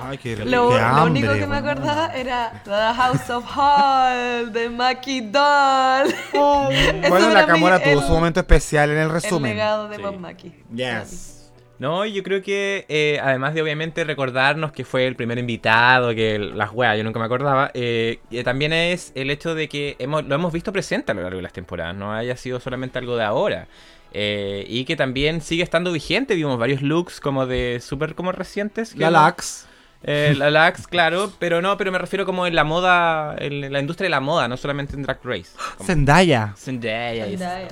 lo, 0.45 0.69
único 1.05 1.33
que 1.33 1.47
me 1.47 1.57
acordaba 1.57 2.07
era 2.15 2.61
The 2.63 2.93
House 2.95 3.29
of 3.29 3.45
Hall 3.55 4.53
de 4.53 4.69
Mackie 4.69 5.21
Doll. 5.21 6.13
bueno, 7.09 7.29
la 7.29 7.45
cámara 7.47 7.81
tuvo 7.81 8.01
su 8.01 8.13
momento 8.13 8.39
especial 8.39 8.91
en 8.91 8.97
el 8.97 9.09
resumen. 9.09 9.51
El 9.51 9.57
legado 9.57 9.89
de 9.89 9.97
Bob 9.97 10.17
Mackie. 10.19 10.53
Yes. 10.73 11.41
No, 11.81 12.05
yo 12.05 12.21
creo 12.21 12.43
que 12.43 12.85
eh, 12.89 13.19
además 13.23 13.55
de 13.55 13.63
obviamente 13.63 14.03
recordarnos 14.03 14.71
que 14.71 14.85
fue 14.85 15.07
el 15.07 15.15
primer 15.15 15.39
invitado, 15.39 16.13
que 16.13 16.37
las 16.37 16.71
weas 16.71 16.95
yo 16.95 17.03
nunca 17.03 17.17
me 17.17 17.25
acordaba, 17.25 17.71
eh, 17.73 18.19
también 18.45 18.71
es 18.71 19.11
el 19.15 19.31
hecho 19.31 19.55
de 19.55 19.67
que 19.67 19.95
hemos, 19.97 20.23
lo 20.25 20.35
hemos 20.35 20.53
visto 20.53 20.71
presente 20.71 21.11
a 21.11 21.15
lo 21.15 21.23
largo 21.23 21.37
de 21.37 21.41
las 21.41 21.53
temporadas, 21.53 21.95
no 21.95 22.13
haya 22.13 22.37
sido 22.37 22.59
solamente 22.59 22.99
algo 22.99 23.17
de 23.17 23.23
ahora. 23.23 23.67
Eh, 24.14 24.66
y 24.68 24.86
que 24.86 24.95
también 24.95 25.41
sigue 25.41 25.64
estando 25.64 25.91
vigente. 25.91 26.36
Vimos 26.36 26.57
varios 26.57 26.82
looks 26.82 27.20
como 27.20 27.45
de 27.45 27.82
súper 27.82 28.16
como 28.16 28.32
recientes. 28.32 28.95
La 28.97 29.09
Lax. 29.09 29.68
Eh, 30.03 30.34
la 30.38 30.49
Lax, 30.49 30.88
claro, 30.89 31.32
pero 31.39 31.62
no, 31.62 31.78
pero 31.78 31.91
me 31.91 31.97
refiero 31.97 32.26
como 32.26 32.47
en 32.47 32.55
la 32.55 32.64
moda, 32.64 33.36
en 33.38 33.72
la 33.72 33.80
industria 33.80 34.05
de 34.05 34.12
la 34.12 34.20
moda, 34.20 34.47
no 34.47 34.57
solamente 34.57 34.95
en 34.95 35.03
Drag 35.03 35.20
Race. 35.24 35.51
Zendaya. 35.84 36.53
Zendaya. 36.57 37.68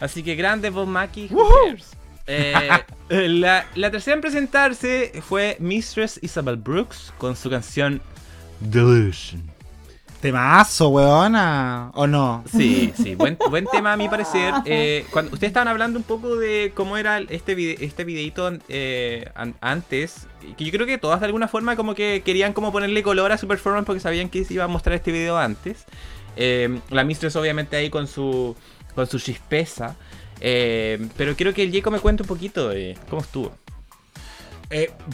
Así 0.00 0.22
que 0.22 0.34
grande 0.34 0.70
Bob 0.70 0.88
Mackie. 0.88 1.30
Eh, 2.26 2.68
la, 3.08 3.66
la 3.74 3.90
tercera 3.90 4.14
en 4.14 4.20
presentarse 4.20 5.12
fue 5.26 5.56
Mistress 5.60 6.18
Isabel 6.22 6.56
Brooks 6.56 7.12
con 7.18 7.36
su 7.36 7.50
canción 7.50 8.00
Delusion. 8.60 9.53
Temazo, 10.24 10.88
weona, 10.88 11.90
¿o 11.92 12.06
no? 12.06 12.44
Sí, 12.50 12.94
sí, 12.96 13.14
buen, 13.14 13.36
buen 13.50 13.66
tema 13.66 13.92
a 13.92 13.98
mi 13.98 14.08
parecer. 14.08 14.54
Eh, 14.64 15.04
cuando 15.10 15.34
ustedes 15.34 15.50
estaban 15.50 15.68
hablando 15.68 15.98
un 15.98 16.02
poco 16.02 16.36
de 16.36 16.72
cómo 16.74 16.96
era 16.96 17.18
este, 17.18 17.84
este 17.84 18.04
videito 18.04 18.50
eh, 18.70 19.30
antes, 19.60 20.26
que 20.56 20.64
yo 20.64 20.72
creo 20.72 20.86
que 20.86 20.96
todas 20.96 21.20
de 21.20 21.26
alguna 21.26 21.46
forma 21.46 21.76
como 21.76 21.94
que 21.94 22.22
querían 22.24 22.54
como 22.54 22.72
ponerle 22.72 23.02
color 23.02 23.32
a 23.32 23.36
su 23.36 23.46
performance 23.46 23.84
porque 23.84 24.00
sabían 24.00 24.30
que 24.30 24.46
se 24.46 24.54
iba 24.54 24.64
a 24.64 24.66
mostrar 24.66 24.96
este 24.96 25.12
video 25.12 25.36
antes. 25.36 25.84
Eh, 26.36 26.80
la 26.88 27.04
Mistress 27.04 27.36
obviamente 27.36 27.76
ahí 27.76 27.90
con 27.90 28.06
su, 28.06 28.56
con 28.94 29.06
su 29.06 29.18
chispeza. 29.18 29.94
pero 30.40 31.36
quiero 31.36 31.52
que 31.52 31.64
el 31.64 31.70
Jacob 31.70 31.92
me 31.92 32.00
cuente 32.00 32.22
un 32.22 32.28
poquito 32.28 32.70
de 32.70 32.96
cómo 33.10 33.20
estuvo. 33.20 33.52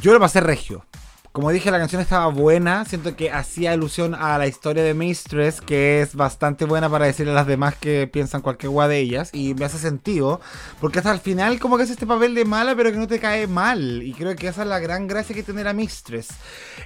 yo 0.00 0.12
lo 0.12 0.20
pasé 0.20 0.40
regio. 0.40 0.84
Como 1.32 1.52
dije, 1.52 1.70
la 1.70 1.78
canción 1.78 2.02
estaba 2.02 2.26
buena. 2.26 2.84
Siento 2.84 3.14
que 3.14 3.30
hacía 3.30 3.70
alusión 3.70 4.16
a 4.16 4.36
la 4.36 4.48
historia 4.48 4.82
de 4.82 4.94
Mistress, 4.94 5.60
que 5.60 6.02
es 6.02 6.16
bastante 6.16 6.64
buena 6.64 6.90
para 6.90 7.06
decirle 7.06 7.30
a 7.30 7.36
las 7.36 7.46
demás 7.46 7.76
que 7.76 8.08
piensan 8.08 8.42
cualquier 8.42 8.70
guay 8.70 8.88
de 8.88 8.98
ellas. 8.98 9.30
Y 9.32 9.54
me 9.54 9.64
hace 9.64 9.78
sentido, 9.78 10.40
porque 10.80 10.98
hasta 10.98 11.12
el 11.12 11.20
final, 11.20 11.60
como 11.60 11.76
que 11.76 11.84
es 11.84 11.90
este 11.90 12.04
papel 12.04 12.34
de 12.34 12.44
mala, 12.44 12.74
pero 12.74 12.90
que 12.90 12.98
no 12.98 13.06
te 13.06 13.20
cae 13.20 13.46
mal. 13.46 14.02
Y 14.02 14.12
creo 14.12 14.34
que 14.34 14.48
esa 14.48 14.62
es 14.62 14.68
la 14.68 14.80
gran 14.80 15.06
gracia 15.06 15.32
que 15.32 15.44
tiene 15.44 15.62
la 15.62 15.72
Mistress. 15.72 16.30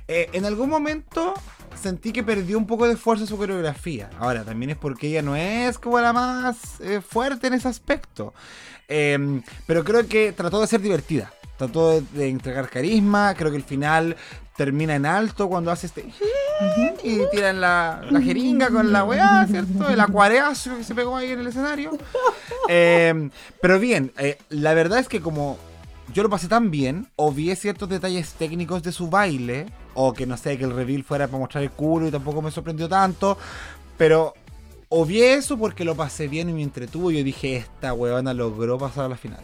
Eh, 0.08 0.28
en 0.34 0.44
algún 0.44 0.68
momento 0.68 1.32
sentí 1.80 2.12
que 2.12 2.22
perdió 2.22 2.58
un 2.58 2.66
poco 2.66 2.86
de 2.86 2.98
fuerza 2.98 3.26
su 3.26 3.38
coreografía. 3.38 4.10
Ahora, 4.18 4.44
también 4.44 4.70
es 4.70 4.76
porque 4.76 5.08
ella 5.08 5.22
no 5.22 5.36
es 5.36 5.78
como 5.78 5.98
la 6.00 6.12
más 6.12 6.80
eh, 6.80 7.00
fuerte 7.00 7.46
en 7.46 7.54
ese 7.54 7.68
aspecto. 7.68 8.34
Em, 8.88 9.42
pero 9.66 9.84
creo 9.84 10.06
que 10.06 10.32
trató 10.32 10.60
de 10.60 10.66
ser 10.66 10.82
divertida. 10.82 11.32
Trató 11.56 12.00
de, 12.00 12.28
entregar 12.28 12.68
carisma. 12.68 13.34
Creo 13.34 13.50
que 13.50 13.56
el 13.56 13.64
final 13.64 14.16
termina 14.56 14.94
en 14.94 15.06
alto 15.06 15.48
cuando 15.48 15.70
hace 15.70 15.86
este. 15.86 16.04
Y 17.02 17.20
tiran 17.30 17.60
la, 17.60 18.02
jeringa 18.22 18.70
con 18.70 18.92
la 18.92 19.04
weá, 19.04 19.46
¿cierto? 19.48 19.88
El 19.88 20.00
acuareazo 20.00 20.76
que 20.76 20.84
se 20.84 20.94
pegó 20.94 21.16
ahí 21.16 21.30
en 21.30 21.40
el 21.40 21.46
escenario. 21.46 21.90
Em, 22.68 23.30
pero 23.60 23.78
bien, 23.78 24.12
eh, 24.18 24.38
la 24.48 24.74
verdad 24.74 24.98
es 24.98 25.08
que 25.08 25.20
como 25.20 25.58
yo 26.12 26.22
lo 26.22 26.30
pasé 26.30 26.48
tan 26.48 26.70
bien, 26.70 27.08
obvié 27.16 27.56
ciertos 27.56 27.88
detalles 27.88 28.34
técnicos 28.34 28.82
de 28.82 28.92
su 28.92 29.08
baile. 29.08 29.66
O 29.94 30.12
que 30.12 30.26
no 30.26 30.36
sé, 30.36 30.58
que 30.58 30.64
el 30.64 30.74
reveal 30.74 31.04
fuera 31.04 31.28
para 31.28 31.38
mostrar 31.38 31.62
el 31.62 31.70
culo 31.70 32.08
y 32.08 32.10
tampoco 32.10 32.42
me 32.42 32.50
sorprendió 32.50 32.88
tanto. 32.88 33.38
Pero 33.96 34.34
obvié 34.88 35.34
eso 35.34 35.56
porque 35.56 35.84
lo 35.84 35.94
pasé 35.94 36.28
bien 36.28 36.48
y 36.50 36.52
me 36.52 36.62
entretuvo. 36.62 37.10
Yo 37.10 37.22
dije, 37.22 37.56
esta 37.56 37.92
weona 37.92 38.34
logró 38.34 38.78
pasar 38.78 39.04
a 39.04 39.08
la 39.08 39.16
final. 39.16 39.40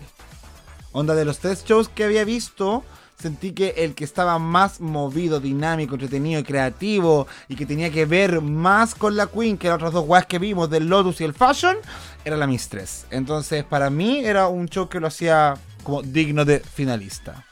Onda 0.92 1.14
de 1.14 1.24
los 1.24 1.38
tres 1.38 1.64
shows 1.64 1.88
que 1.88 2.04
había 2.04 2.24
visto, 2.24 2.84
sentí 3.20 3.52
que 3.52 3.74
el 3.76 3.94
que 3.94 4.04
estaba 4.04 4.38
más 4.38 4.80
movido, 4.80 5.38
dinámico, 5.38 5.94
entretenido 5.94 6.40
y 6.40 6.44
creativo 6.44 7.28
y 7.48 7.54
que 7.54 7.66
tenía 7.66 7.90
que 7.90 8.06
ver 8.06 8.40
más 8.40 8.94
con 8.94 9.16
la 9.16 9.26
Queen 9.26 9.56
que 9.56 9.68
las 9.68 9.76
otras 9.76 9.92
dos 9.92 10.06
weas 10.08 10.26
que 10.26 10.38
vimos 10.38 10.68
del 10.68 10.88
Lotus 10.88 11.20
y 11.20 11.24
el 11.24 11.34
Fashion, 11.34 11.76
era 12.24 12.36
la 12.36 12.46
Mistress. 12.46 13.06
Entonces, 13.10 13.64
para 13.64 13.90
mí 13.90 14.24
era 14.24 14.48
un 14.48 14.68
show 14.68 14.88
que 14.88 14.98
lo 14.98 15.06
hacía 15.06 15.56
como 15.84 16.02
digno 16.02 16.44
de 16.44 16.60
finalista. 16.60 17.44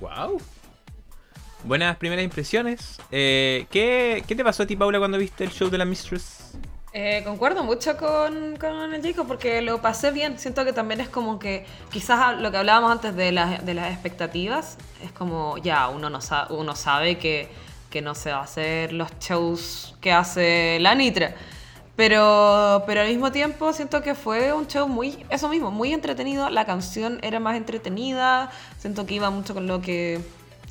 Wow. 0.00 0.40
Buenas 1.64 1.96
primeras 1.96 2.24
impresiones. 2.24 2.98
Eh, 3.10 3.66
¿qué, 3.70 4.22
¿qué, 4.26 4.34
te 4.34 4.44
pasó 4.44 4.64
a 4.64 4.66
ti, 4.66 4.76
Paula, 4.76 4.98
cuando 4.98 5.16
viste 5.16 5.44
el 5.44 5.50
show 5.50 5.70
de 5.70 5.78
la 5.78 5.84
Mistress? 5.84 6.58
Eh, 6.96 7.22
concuerdo 7.24 7.64
mucho 7.64 7.96
con, 7.96 8.56
con, 8.56 8.94
el 8.94 9.02
chico 9.02 9.24
porque 9.24 9.60
lo 9.62 9.82
pasé 9.82 10.12
bien. 10.12 10.38
Siento 10.38 10.64
que 10.64 10.72
también 10.72 11.00
es 11.00 11.08
como 11.08 11.40
que 11.40 11.66
quizás 11.90 12.38
lo 12.38 12.52
que 12.52 12.58
hablábamos 12.58 12.92
antes 12.92 13.16
de, 13.16 13.32
de 13.64 13.74
las 13.74 13.92
expectativas 13.92 14.78
es 15.02 15.10
como 15.10 15.58
ya 15.58 15.88
uno, 15.88 16.08
no 16.08 16.20
uno 16.50 16.76
sabe 16.76 17.18
que, 17.18 17.48
que, 17.90 18.00
no 18.00 18.14
se 18.14 18.30
va 18.30 18.38
a 18.38 18.42
hacer 18.44 18.92
los 18.92 19.10
shows 19.18 19.96
que 20.00 20.12
hace 20.12 20.78
la 20.80 20.94
Nitra. 20.94 21.34
Pero, 21.96 22.84
pero 22.86 23.00
al 23.00 23.08
mismo 23.08 23.32
tiempo 23.32 23.72
siento 23.72 24.00
que 24.00 24.14
fue 24.14 24.52
un 24.52 24.68
show 24.68 24.86
muy, 24.86 25.26
eso 25.30 25.48
mismo, 25.48 25.72
muy 25.72 25.92
entretenido. 25.92 26.48
La 26.48 26.64
canción 26.64 27.18
era 27.22 27.40
más 27.40 27.56
entretenida. 27.56 28.52
Siento 28.78 29.04
que 29.04 29.14
iba 29.14 29.30
mucho 29.30 29.52
con 29.52 29.66
lo 29.66 29.80
que 29.80 30.20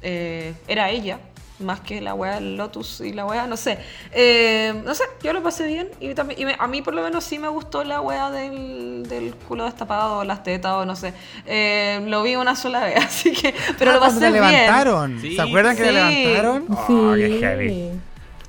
eh, 0.02 0.54
era 0.70 0.90
ella 0.90 1.20
más 1.60 1.80
que 1.82 2.02
la 2.02 2.14
wea 2.14 2.36
del 2.36 2.58
Lotus 2.58 3.02
y 3.02 3.14
la 3.14 3.26
wea, 3.26 3.48
no 3.48 3.58
sé. 3.58 3.80
Eh, 4.12 4.74
no 4.86 4.94
sé, 4.96 5.04
yo 5.24 5.34
lo 5.34 5.44
pasé 5.44 5.68
bien 5.68 5.90
y, 6.00 6.14
también, 6.14 6.56
a 6.58 6.68
mí 6.68 6.82
por 6.82 6.94
lo 6.94 7.04
menos 7.04 7.24
sí 7.24 7.40
me 7.40 7.48
gustó 7.48 7.84
la 7.84 8.02
wea 8.02 8.32
del, 8.32 9.06
del 9.08 9.36
culo 9.36 9.66
destapado, 9.66 10.24
las 10.24 10.44
tetas 10.44 10.74
o 10.74 10.86
no 10.86 10.96
sé. 10.96 11.14
Eh, 11.46 12.04
lo 12.08 12.24
vi 12.24 12.36
una 12.36 12.56
sola 12.56 12.84
vez, 12.86 12.98
así 13.06 13.34
que. 13.34 13.54
Pero 13.78 13.92
ah, 13.92 13.94
lo 13.96 14.00
pasé 14.00 14.20
bien. 14.20 14.34
levantaron. 14.34 15.22
¿Se 15.22 15.42
acuerdan 15.42 15.76
que 15.76 15.84
le 15.84 15.92
levantaron? 15.94 16.68
Sí. 16.68 16.94
Oh, 16.94 17.14
qué 17.16 17.40
heavy. 17.40 17.92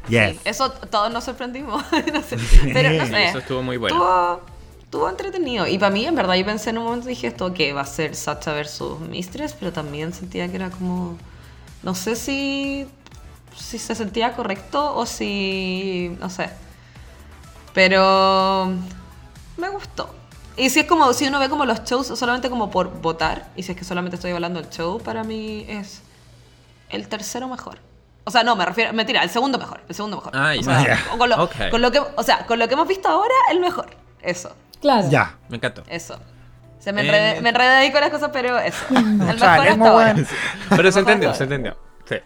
Yes. 0.08 0.36
eso 0.44 0.70
todos 0.70 1.10
nos 1.12 1.24
sorprendimos. 1.24 1.82
no 2.12 2.22
sé. 2.22 2.36
Pero 2.72 2.90
no 2.90 3.06
sé. 3.06 3.24
Eso 3.26 3.38
estuvo 3.38 3.62
muy 3.62 3.76
bueno. 3.76 4.40
Estuvo, 4.82 5.08
entretenido. 5.08 5.66
Y 5.66 5.78
para 5.78 5.90
mí, 5.90 6.06
en 6.06 6.14
verdad, 6.14 6.34
yo 6.34 6.44
pensé 6.44 6.70
en 6.70 6.78
un 6.78 6.84
momento, 6.84 7.08
dije 7.08 7.26
esto 7.26 7.52
que 7.52 7.72
va 7.72 7.80
a 7.80 7.86
ser 7.86 8.14
Sacha 8.14 8.52
versus 8.52 9.00
Mistress, 9.00 9.54
pero 9.58 9.72
también 9.72 10.12
sentía 10.12 10.48
que 10.48 10.56
era 10.56 10.70
como. 10.70 11.18
No 11.84 11.94
sé 11.94 12.16
si 12.16 12.88
si 13.56 13.78
se 13.78 13.94
sentía 13.94 14.34
correcto 14.34 14.94
o 14.94 15.06
si. 15.06 16.16
no 16.20 16.30
sé. 16.30 16.50
Pero. 17.72 18.72
me 19.56 19.68
gustó. 19.68 20.14
Y 20.56 20.70
si 20.70 20.80
es 20.80 20.86
como, 20.86 21.12
si 21.12 21.26
uno 21.26 21.40
ve 21.40 21.48
como 21.48 21.64
los 21.64 21.82
shows 21.82 22.06
solamente 22.06 22.48
como 22.48 22.70
por 22.70 23.00
votar, 23.00 23.48
y 23.56 23.64
si 23.64 23.72
es 23.72 23.78
que 23.78 23.84
solamente 23.84 24.16
estoy 24.16 24.30
hablando 24.30 24.60
del 24.60 24.70
show, 24.70 25.00
para 25.00 25.24
mí 25.24 25.66
es 25.68 26.02
el 26.90 27.08
tercero 27.08 27.48
mejor. 27.48 27.78
O 28.22 28.30
sea, 28.30 28.44
no, 28.44 28.54
me 28.54 28.64
refiero, 28.64 28.92
mentira, 28.92 29.22
el 29.22 29.30
segundo 29.30 29.58
mejor, 29.58 29.82
el 29.88 29.94
segundo 29.94 30.18
mejor. 30.18 30.32
Ah, 30.34 30.54
o 30.58 30.62
sea, 30.62 30.98
con, 31.18 31.28
lo, 31.28 31.90
que, 31.90 31.98
o 31.98 32.22
sea, 32.22 32.46
con 32.46 32.58
lo 32.58 32.68
que 32.68 32.74
hemos 32.74 32.86
visto 32.86 33.08
ahora, 33.08 33.34
el 33.50 33.58
mejor. 33.60 33.96
Eso. 34.22 34.54
Claro. 34.80 35.10
Ya. 35.10 35.36
Me 35.48 35.56
encantó. 35.56 35.82
Eso. 35.88 36.18
Se 36.84 36.92
me, 36.92 37.00
enredé, 37.00 37.40
me 37.40 37.48
enredé 37.48 37.76
ahí 37.76 37.90
con 37.90 38.02
las 38.02 38.10
cosas, 38.10 38.28
pero 38.30 38.58
eso. 38.58 38.84
El 38.90 39.14
mejor 39.16 39.32
hasta 39.48 39.88
ahora. 39.88 40.14
Pero 40.68 40.92
se 40.92 40.98
entendió, 40.98 41.32
se 41.32 41.44
entendió. 41.44 41.78
Sí. 42.04 42.16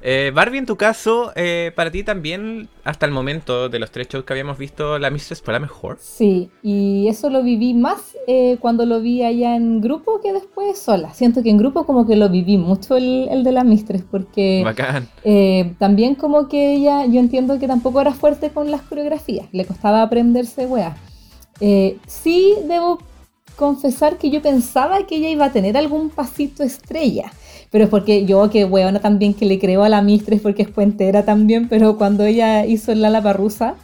Eh, 0.00 0.32
Barbie, 0.34 0.56
en 0.56 0.64
tu 0.64 0.76
caso, 0.76 1.30
eh, 1.36 1.72
para 1.76 1.90
ti 1.90 2.02
también, 2.02 2.70
hasta 2.84 3.04
el 3.04 3.12
momento 3.12 3.68
de 3.68 3.78
los 3.78 3.90
tres 3.90 4.08
shows 4.08 4.24
que 4.24 4.32
habíamos 4.32 4.56
visto, 4.56 4.98
la 4.98 5.10
Mistress 5.10 5.42
fue 5.42 5.52
la 5.52 5.60
mejor. 5.60 5.98
Sí, 6.00 6.48
y 6.62 7.06
eso 7.06 7.28
lo 7.28 7.42
viví 7.42 7.74
más 7.74 8.16
eh, 8.26 8.56
cuando 8.60 8.86
lo 8.86 9.02
vi 9.02 9.22
allá 9.22 9.56
en 9.56 9.82
grupo 9.82 10.22
que 10.22 10.32
después 10.32 10.78
sola. 10.78 11.12
Siento 11.12 11.42
que 11.42 11.50
en 11.50 11.58
grupo 11.58 11.84
como 11.84 12.06
que 12.06 12.16
lo 12.16 12.30
viví 12.30 12.56
mucho 12.56 12.96
el, 12.96 13.44
de 13.44 13.52
la 13.52 13.62
Mistress, 13.62 14.04
porque 14.10 14.62
Bacán. 14.64 15.06
también 15.78 16.14
como 16.14 16.48
que 16.48 16.76
ella, 16.76 17.04
yo 17.04 17.20
entiendo 17.20 17.58
que 17.58 17.68
tampoco 17.68 18.00
era 18.00 18.14
fuerte 18.14 18.48
con 18.48 18.70
las 18.70 18.80
coreografías, 18.80 19.48
le 19.52 19.66
costaba 19.66 20.00
aprenderse 20.00 20.64
weá. 20.64 20.96
sí 22.06 22.54
debo 22.64 22.98
confesar 23.56 24.18
que 24.18 24.30
yo 24.30 24.42
pensaba 24.42 25.06
que 25.06 25.16
ella 25.16 25.28
iba 25.28 25.46
a 25.46 25.52
tener 25.52 25.76
algún 25.76 26.10
pasito 26.10 26.62
estrella 26.62 27.32
pero 27.72 27.84
es 27.84 27.90
porque 27.90 28.26
yo, 28.26 28.50
que 28.50 28.66
weona 28.66 29.00
también, 29.00 29.32
que 29.32 29.46
le 29.46 29.58
creo 29.58 29.82
a 29.82 29.88
la 29.88 30.02
Mistress 30.02 30.42
porque 30.42 30.62
es 30.62 30.68
puentera 30.68 31.24
también, 31.24 31.70
pero 31.70 31.96
cuando 31.96 32.24
ella 32.24 32.66
hizo 32.66 32.92
el 32.92 33.00
Lala 33.00 33.22
Parrusa 33.22 33.76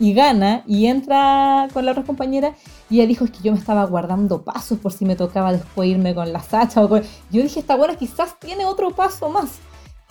y 0.00 0.14
gana 0.14 0.64
y 0.66 0.86
entra 0.86 1.68
con 1.72 1.86
la 1.86 1.92
otra 1.92 2.02
compañera, 2.02 2.54
y 2.90 2.96
ella 2.96 3.06
dijo, 3.06 3.24
es 3.24 3.30
que 3.30 3.44
yo 3.44 3.52
me 3.52 3.58
estaba 3.58 3.84
guardando 3.86 4.42
pasos 4.42 4.80
por 4.80 4.92
si 4.92 5.04
me 5.04 5.14
tocaba 5.14 5.52
después 5.52 5.88
irme 5.88 6.12
con 6.12 6.32
la 6.32 6.40
Sacha. 6.40 6.84
O 6.84 6.88
Yo 7.30 7.42
dije, 7.42 7.60
esta 7.60 7.76
buena 7.76 7.94
quizás 7.94 8.36
tiene 8.40 8.66
otro 8.66 8.90
paso 8.90 9.28
más. 9.28 9.60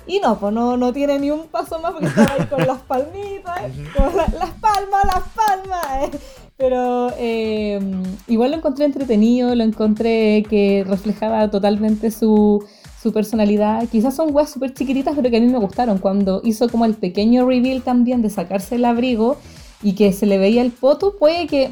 Y 0.08 0.20
no, 0.20 0.40
pues 0.40 0.54
no, 0.54 0.78
no 0.78 0.94
tiene 0.94 1.20
ni 1.20 1.30
un 1.30 1.48
paso 1.48 1.80
más 1.80 1.92
porque 1.92 2.08
estaba 2.08 2.36
ahí 2.40 2.46
con 2.48 2.66
las 2.66 2.80
palmitas, 2.84 3.62
con 3.94 4.16
las 4.16 4.52
palmas, 4.62 5.06
las 5.06 5.24
palmas. 5.36 6.10
Pero 6.57 7.11
eh, 7.18 7.80
igual 8.27 8.52
lo 8.52 8.57
encontré 8.57 8.86
entretenido, 8.86 9.53
lo 9.56 9.64
encontré 9.64 10.44
que 10.49 10.86
reflejaba 10.88 11.49
totalmente 11.49 12.11
su, 12.11 12.65
su 13.02 13.11
personalidad. 13.11 13.88
Quizás 13.90 14.15
son 14.15 14.34
weas 14.34 14.52
súper 14.52 14.73
chiquititas, 14.73 15.15
pero 15.15 15.30
que 15.30 15.38
a 15.38 15.41
mí 15.41 15.48
me 15.48 15.60
gustaron. 15.60 15.98
Cuando 15.98 16.41
hizo 16.44 16.69
como 16.69 16.86
el 16.86 16.95
pequeño 16.95 17.45
reveal 17.45 17.82
también 17.82 18.22
de 18.22 18.30
sacarse 18.30 18.76
el 18.76 18.86
abrigo 18.86 19.38
y 19.84 19.94
que 19.94 20.14
se 20.14 20.26
le 20.26 20.38
veía 20.38 20.61
el 20.61 20.72
poto, 20.72 21.18
puede 21.18 21.45
que 21.48 21.72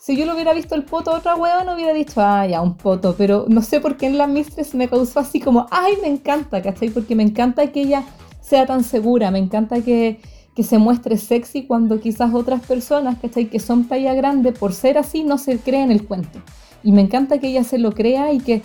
si 0.00 0.16
yo 0.16 0.26
lo 0.26 0.34
hubiera 0.34 0.54
visto 0.54 0.74
el 0.74 0.84
poto 0.84 1.12
a 1.12 1.18
otra 1.18 1.34
wea, 1.34 1.64
no 1.64 1.74
hubiera 1.74 1.92
dicho, 1.92 2.20
ah, 2.20 2.46
ya, 2.46 2.60
un 2.62 2.76
poto. 2.76 3.14
Pero 3.16 3.46
no 3.48 3.62
sé 3.62 3.80
por 3.80 3.96
qué 3.96 4.06
en 4.06 4.18
la 4.18 4.26
Mistress 4.26 4.74
me 4.74 4.88
causó 4.88 5.20
así 5.20 5.40
como, 5.40 5.66
ay, 5.70 5.94
me 6.02 6.08
encanta, 6.08 6.62
¿cachai? 6.62 6.90
Porque 6.90 7.14
me 7.14 7.22
encanta 7.22 7.72
que 7.72 7.82
ella 7.82 8.04
sea 8.40 8.66
tan 8.66 8.84
segura, 8.84 9.30
me 9.30 9.38
encanta 9.38 9.80
que, 9.80 10.20
que 10.56 10.62
se 10.62 10.78
muestre 10.78 11.18
sexy 11.18 11.66
cuando 11.66 12.00
quizás 12.00 12.32
otras 12.32 12.64
personas, 12.64 13.18
¿cachai? 13.20 13.44
Que 13.44 13.60
son 13.60 13.84
talla 13.84 14.14
grande, 14.14 14.52
por 14.52 14.72
ser 14.72 14.96
así, 14.96 15.22
no 15.22 15.36
se 15.36 15.58
creen 15.58 15.92
el 15.92 16.06
cuento. 16.06 16.40
Y 16.82 16.92
me 16.92 17.02
encanta 17.02 17.38
que 17.38 17.48
ella 17.48 17.62
se 17.62 17.76
lo 17.76 17.92
crea 17.92 18.32
y 18.32 18.38
que 18.38 18.62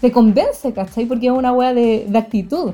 te 0.00 0.10
convence, 0.10 0.72
¿cachai? 0.72 1.04
Porque 1.04 1.26
es 1.26 1.32
una 1.32 1.52
wea 1.52 1.74
de, 1.74 2.08
actitud. 2.14 2.72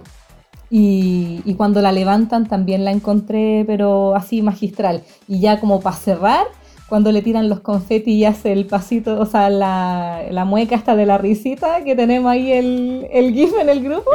Y, 0.70 1.42
y, 1.44 1.54
cuando 1.54 1.82
la 1.82 1.90
levantan 1.90 2.46
también 2.46 2.84
la 2.84 2.92
encontré, 2.92 3.64
pero 3.66 4.14
así 4.14 4.40
magistral. 4.40 5.02
Y 5.26 5.40
ya 5.40 5.58
como 5.58 5.80
para 5.80 5.96
cerrar, 5.96 6.46
cuando 6.88 7.12
le 7.12 7.20
tiran 7.20 7.50
los 7.50 7.60
confetis 7.60 8.14
y 8.14 8.24
hace 8.24 8.50
el 8.50 8.66
pasito, 8.66 9.20
o 9.20 9.26
sea, 9.26 9.50
la, 9.50 10.22
la 10.30 10.44
mueca 10.46 10.74
hasta 10.74 10.96
de 10.96 11.04
la 11.04 11.18
risita, 11.18 11.84
que 11.84 11.94
tenemos 11.94 12.32
ahí 12.32 12.50
el, 12.50 13.06
el 13.12 13.34
GIF 13.34 13.52
en 13.60 13.68
el 13.68 13.82
grupo. 13.82 14.10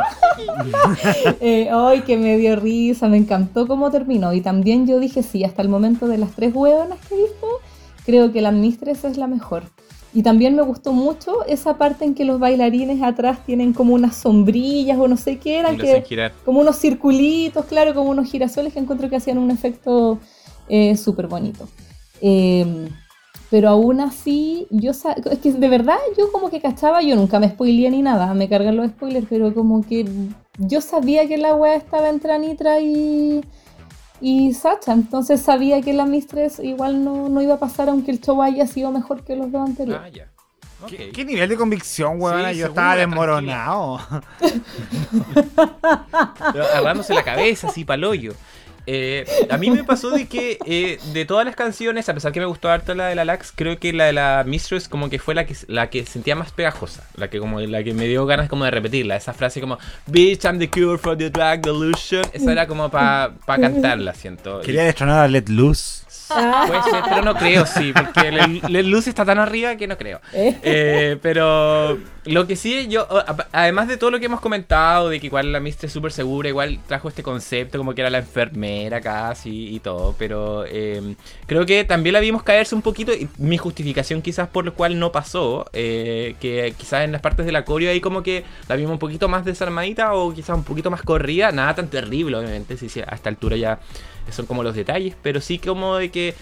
eh, 1.40 1.70
¡Ay, 1.72 2.02
que 2.02 2.18
me 2.18 2.36
dio 2.38 2.56
risa! 2.56 3.08
Me 3.10 3.18
encantó 3.18 3.68
cómo 3.68 3.91
terminó. 3.91 4.34
Y 4.34 4.41
también 4.41 4.88
yo 4.88 5.00
dije, 5.00 5.22
sí, 5.22 5.44
hasta 5.44 5.62
el 5.62 5.70
momento 5.70 6.08
de 6.08 6.18
las 6.18 6.32
tres 6.32 6.54
huevonas 6.56 6.98
que 7.08 7.14
he 7.14 7.18
visto, 7.20 7.48
creo 8.08 8.32
que 8.32 8.41
la 8.41 8.52
Mistress 8.52 9.06
es 9.06 9.18
la 9.18 9.28
mejor. 9.28 9.64
Y 10.16 10.24
también 10.24 10.56
me 10.56 10.64
gustó 10.64 10.94
mucho 10.94 11.45
esa 11.45 11.78
parte 11.78 12.06
en 12.06 12.16
que 12.16 12.26
los 12.26 12.40
bailarines 12.40 13.04
atrás 13.04 13.45
tienen 13.45 13.74
como 13.74 13.94
unas 13.94 14.16
sombrillas 14.16 14.98
o 14.98 15.08
no 15.08 15.18
sé 15.18 15.38
qué 15.38 15.60
eran, 15.60 15.78
que, 15.78 16.04
como 16.44 16.60
unos 16.60 16.78
circulitos, 16.78 17.66
claro, 17.66 17.94
como 17.94 18.10
unos 18.10 18.30
girasoles 18.30 18.74
que 18.74 18.80
encuentro 18.80 19.10
que 19.10 19.16
hacían 19.16 19.38
un 19.38 19.52
efecto 19.52 20.20
eh, 20.70 20.95
súper 20.98 21.28
bonito. 21.28 21.68
Em, 22.26 22.88
pero 23.50 23.68
aún 23.68 24.00
así, 24.00 24.66
yo 24.70 24.91
es 24.91 25.40
que 25.40 25.52
de 25.52 25.68
verdad 25.68 25.98
yo 26.18 26.32
como 26.32 26.50
que 26.50 26.62
cachaba, 26.62 27.02
yo 27.02 27.18
nunca 27.18 27.38
me 27.38 27.50
spoileé 27.50 27.91
ni 27.91 28.02
nada, 28.02 28.34
me 28.34 28.48
cargan 28.48 28.78
los 28.78 28.91
spoilers, 28.91 29.28
pero 29.30 29.54
como 29.54 29.86
que 29.86 30.06
yo 30.58 30.80
sabía 30.80 31.28
que 31.28 31.38
la 31.38 31.54
wea 31.54 31.76
estaba 31.76 32.08
entre 32.08 32.32
Anitra 32.32 32.80
y 32.80 33.41
y 34.22 34.54
Sacha. 34.54 34.94
Entonces 34.94 35.41
sabía 35.41 35.82
que 35.82 35.91
la 35.91 36.06
Mistress 36.06 36.60
igual 36.60 37.04
no, 37.04 37.41
iba 37.41 37.56
a 37.56 37.60
pasar 37.60 37.90
aunque 37.90 38.12
el 38.12 38.22
show 38.22 38.41
haya 38.41 38.66
sido 38.68 38.90
mejor 38.90 39.26
que 39.26 39.36
los 39.36 39.52
dos 39.52 39.68
anteriores. 39.68 40.24
Ah, 40.82 40.88
¿Qué, 40.88 41.26
nivel 41.26 41.50
de 41.50 41.58
convicción, 41.58 42.22
weón? 42.22 42.54
Yo 42.54 42.68
estaba 42.68 42.95
desmoronado. 42.95 44.00
Agarrándose 46.48 47.14
la 47.14 47.24
cabeza 47.24 47.68
así 47.68 47.86
hoyo. 48.06 48.34
Eh, 48.85 49.26
a 49.49 49.57
mí 49.57 49.72
me 49.72 49.84
pasó 49.84 50.11
de 50.11 50.27
que 50.27 50.57
eh, 50.65 50.99
de 51.14 51.26
todas 51.26 51.45
las 51.45 51.55
canciones, 51.55 52.10
a 52.10 52.14
pesar 52.14 52.31
que 52.31 52.39
me 52.39 52.45
gustó 52.45 52.69
harto 52.69 52.93
la 52.93 53.07
de 53.07 53.15
la 53.15 53.26
Lax, 53.26 53.53
creo 53.55 53.80
que 53.80 53.93
la 53.93 54.05
de 54.05 54.14
la 54.14 54.43
Mistress 54.45 54.89
como 54.89 55.10
que 55.10 55.19
fue 55.19 55.35
la 55.35 55.45
que, 55.45 55.55
la 55.68 55.89
que 55.89 56.05
sentía 56.05 56.35
más 56.35 56.51
pegajosa, 56.51 57.07
la 57.15 57.30
que 57.30 57.39
como 57.39 57.60
la 57.61 57.84
que 57.84 57.93
me 57.93 58.07
dio 58.07 58.26
ganas 58.26 58.49
como 58.49 58.65
de 58.65 58.72
repetirla, 58.72 59.15
esa 59.15 59.34
frase 59.34 59.61
como 59.61 59.77
Bitch, 60.07 60.43
I'm 60.43 60.60
the 60.60 60.69
cure 60.69 60.97
for 60.97 61.18
the 61.18 61.30
drag 61.30 61.61
delusion, 61.61 62.23
esa 62.34 62.51
era 62.51 62.68
como 62.68 62.89
para 62.89 63.34
pa 63.45 63.57
cantarla, 63.57 64.14
siento. 64.14 64.61
Quería 64.61 64.84
destronar 64.84 65.19
a 65.19 65.27
Let 65.27 65.45
Loose. 65.47 66.03
Puede 66.68 66.84
ser, 66.84 67.03
pero 67.10 67.22
no 67.22 67.35
creo, 67.35 67.65
sí, 67.65 67.93
porque 67.93 68.31
Let 68.69 68.84
Loose 68.84 69.10
está 69.10 69.26
tan 69.26 69.39
arriba 69.39 69.76
que 69.76 69.88
no 69.88 69.97
creo. 69.97 70.19
Eh, 70.34 71.18
pero 71.22 71.97
Lo 72.26 72.47
que 72.47 72.55
sí, 72.55 72.88
yo, 72.88 73.05
además 73.51 73.89
de 73.89 73.97
todo 73.97 74.11
lo 74.11 74.19
que 74.19 74.27
hemos 74.27 74.39
comentado, 74.39 75.10
de 75.10 75.19
que 75.19 75.27
igual 75.27 75.51
la 75.51 75.60
Mistre 75.60 75.88
es 75.88 75.93
súper 75.93 76.14
segura, 76.14 76.47
igual 76.47 76.80
trajo 76.88 77.10
este 77.10 77.22
concepto 77.22 77.77
como 77.77 77.93
que 77.93 78.01
era 78.01 78.10
la 78.10 78.19
enfermera 78.19 79.01
casi 79.01 79.76
y 79.76 79.80
todo, 79.81 80.15
pero 80.18 80.65
em, 80.65 81.15
creo 81.47 81.65
que 81.65 81.84
también 81.84 82.14
la 82.14 82.22
vimos 82.22 82.43
caerse 82.43 82.76
un 82.76 82.81
poquito, 82.81 83.11
y 83.14 83.27
mi 83.38 83.57
justificación 83.57 84.22
quizás 84.22 84.47
por 84.47 84.64
lo 84.64 84.73
cual 84.73 84.99
no 84.99 85.11
pasó, 85.11 85.65
eh, 85.73 86.35
que 86.39 86.73
quizás 86.77 87.03
en 87.03 87.11
las 87.11 87.22
partes 87.22 87.45
de 87.45 87.51
la 87.51 87.65
coreo 87.65 87.91
ahí 87.91 87.99
como 87.99 88.23
que 88.23 88.45
la 88.69 88.77
vimos 88.77 88.93
un 88.93 88.99
poquito 88.99 89.27
más 89.27 89.43
desarmadita 89.43 90.14
o 90.14 90.34
quizás 90.34 90.55
un 90.55 90.64
poquito 90.64 90.89
más 90.89 91.01
corrida, 91.01 91.51
nada 91.51 91.76
tan 91.76 91.89
terrible 91.89 92.38
obviamente, 92.38 92.77
si, 92.77 92.88
si 92.88 93.01
a 93.01 93.10
esta 93.11 93.27
altura 93.30 93.57
ya 93.57 93.80
son 94.32 94.45
como 94.45 94.64
los 94.64 94.76
detalles, 94.76 95.16
pero 95.22 95.41
sí 95.41 95.60
como 95.60 95.98
de 95.98 96.12
que 96.12 96.34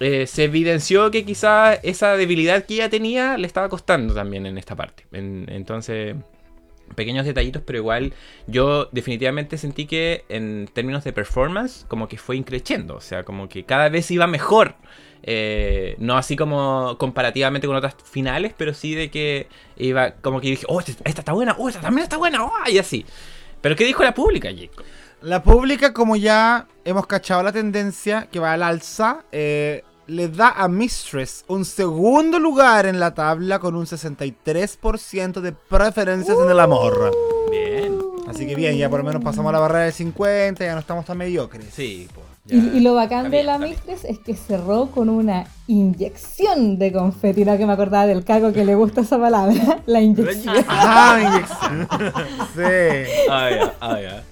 eh, 0.00 0.26
se 0.26 0.44
evidenció 0.44 1.10
que 1.10 1.24
quizá 1.24 1.74
esa 1.74 2.16
debilidad 2.16 2.64
que 2.64 2.74
ella 2.74 2.88
tenía 2.88 3.36
le 3.36 3.46
estaba 3.46 3.68
costando 3.68 4.14
también 4.14 4.46
en 4.46 4.56
esta 4.58 4.74
parte. 4.74 5.04
entonces, 5.12 6.16
pequeños 6.94 7.26
detallitos, 7.26 7.62
pero 7.64 7.78
igual 7.78 8.12
yo 8.46 8.88
definitivamente 8.92 9.58
sentí 9.58 9.86
que 9.86 10.24
en 10.28 10.68
términos 10.72 11.04
de 11.04 11.12
performance, 11.12 11.84
como 11.88 12.08
que 12.08 12.16
fue 12.16 12.36
increciendo. 12.36 12.96
O 12.96 13.00
sea, 13.00 13.24
como 13.24 13.48
que 13.48 13.64
cada 13.64 13.88
vez 13.88 14.10
iba 14.10 14.26
mejor. 14.26 14.74
Eh, 15.22 15.96
no 15.98 16.16
así 16.16 16.34
como 16.34 16.96
comparativamente 16.98 17.66
con 17.66 17.76
otras 17.76 17.94
finales, 18.04 18.54
pero 18.56 18.72
sí 18.72 18.94
de 18.94 19.10
que 19.10 19.48
iba 19.76 20.12
como 20.12 20.40
que 20.40 20.48
dije, 20.48 20.64
oh, 20.68 20.80
esta, 20.80 21.02
está 21.04 21.32
buena, 21.32 21.54
oh, 21.58 21.68
esta 21.68 21.80
también 21.80 22.04
está 22.04 22.16
buena, 22.16 22.44
oh, 22.44 22.52
y 22.68 22.78
así. 22.78 23.04
Pero 23.60 23.76
¿qué 23.76 23.84
dijo 23.84 24.02
la 24.02 24.14
pública, 24.14 24.48
Jacob? 24.48 24.84
La 25.22 25.42
pública, 25.42 25.92
como 25.92 26.16
ya 26.16 26.66
hemos 26.84 27.06
cachado 27.06 27.42
la 27.42 27.52
tendencia 27.52 28.28
que 28.32 28.40
va 28.40 28.54
al 28.54 28.62
alza, 28.62 29.24
eh, 29.32 29.84
le 30.06 30.28
da 30.28 30.50
a 30.50 30.66
Mistress 30.66 31.44
un 31.46 31.66
segundo 31.66 32.38
lugar 32.38 32.86
en 32.86 32.98
la 32.98 33.12
tabla 33.12 33.58
con 33.58 33.76
un 33.76 33.84
63% 33.84 35.42
de 35.42 35.52
preferencias 35.52 36.38
en 36.42 36.50
el 36.50 36.58
amor. 36.58 37.12
Bien. 37.50 37.98
Así 38.28 38.46
que 38.46 38.54
bien, 38.54 38.78
ya 38.78 38.88
por 38.88 39.00
lo 39.00 39.04
menos 39.04 39.22
pasamos 39.22 39.52
la 39.52 39.58
barrera 39.58 39.84
de 39.84 39.92
50, 39.92 40.64
ya 40.64 40.72
no 40.72 40.80
estamos 40.80 41.04
tan 41.04 41.18
mediocres. 41.18 41.66
Sí, 41.70 42.08
pues. 42.14 42.26
Y, 42.46 42.80
lo 42.80 42.94
bacán 42.94 43.30
de 43.30 43.44
la 43.44 43.58
Mistress 43.58 44.04
es 44.04 44.18
que 44.18 44.34
cerró 44.34 44.86
con 44.86 45.10
una 45.10 45.46
inyección 45.66 46.78
de 46.78 46.92
confeti, 46.92 47.44
no 47.44 47.58
que 47.58 47.66
me 47.66 47.74
acordaba 47.74 48.06
del 48.06 48.24
cago 48.24 48.52
que 48.52 48.64
le 48.64 48.74
gusta 48.74 49.02
esa 49.02 49.18
palabra, 49.18 49.82
la 49.86 50.00
inyección. 50.00 50.56
Ah, 50.68 51.18
inyección. 51.20 51.88
sí. 52.56 53.12
Ah, 53.28 53.50
ya, 53.50 53.74
ah, 53.80 54.00
ya. 54.00 54.24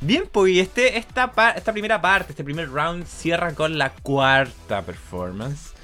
Bien, 0.00 0.24
pues 0.30 0.56
este, 0.56 0.96
esta, 0.96 1.32
esta 1.54 1.72
primera 1.72 2.00
parte, 2.00 2.32
este 2.32 2.42
primer 2.42 2.70
round 2.70 3.06
cierra 3.06 3.52
con 3.54 3.76
la 3.76 3.90
cuarta 3.90 4.82
performance. 4.82 5.74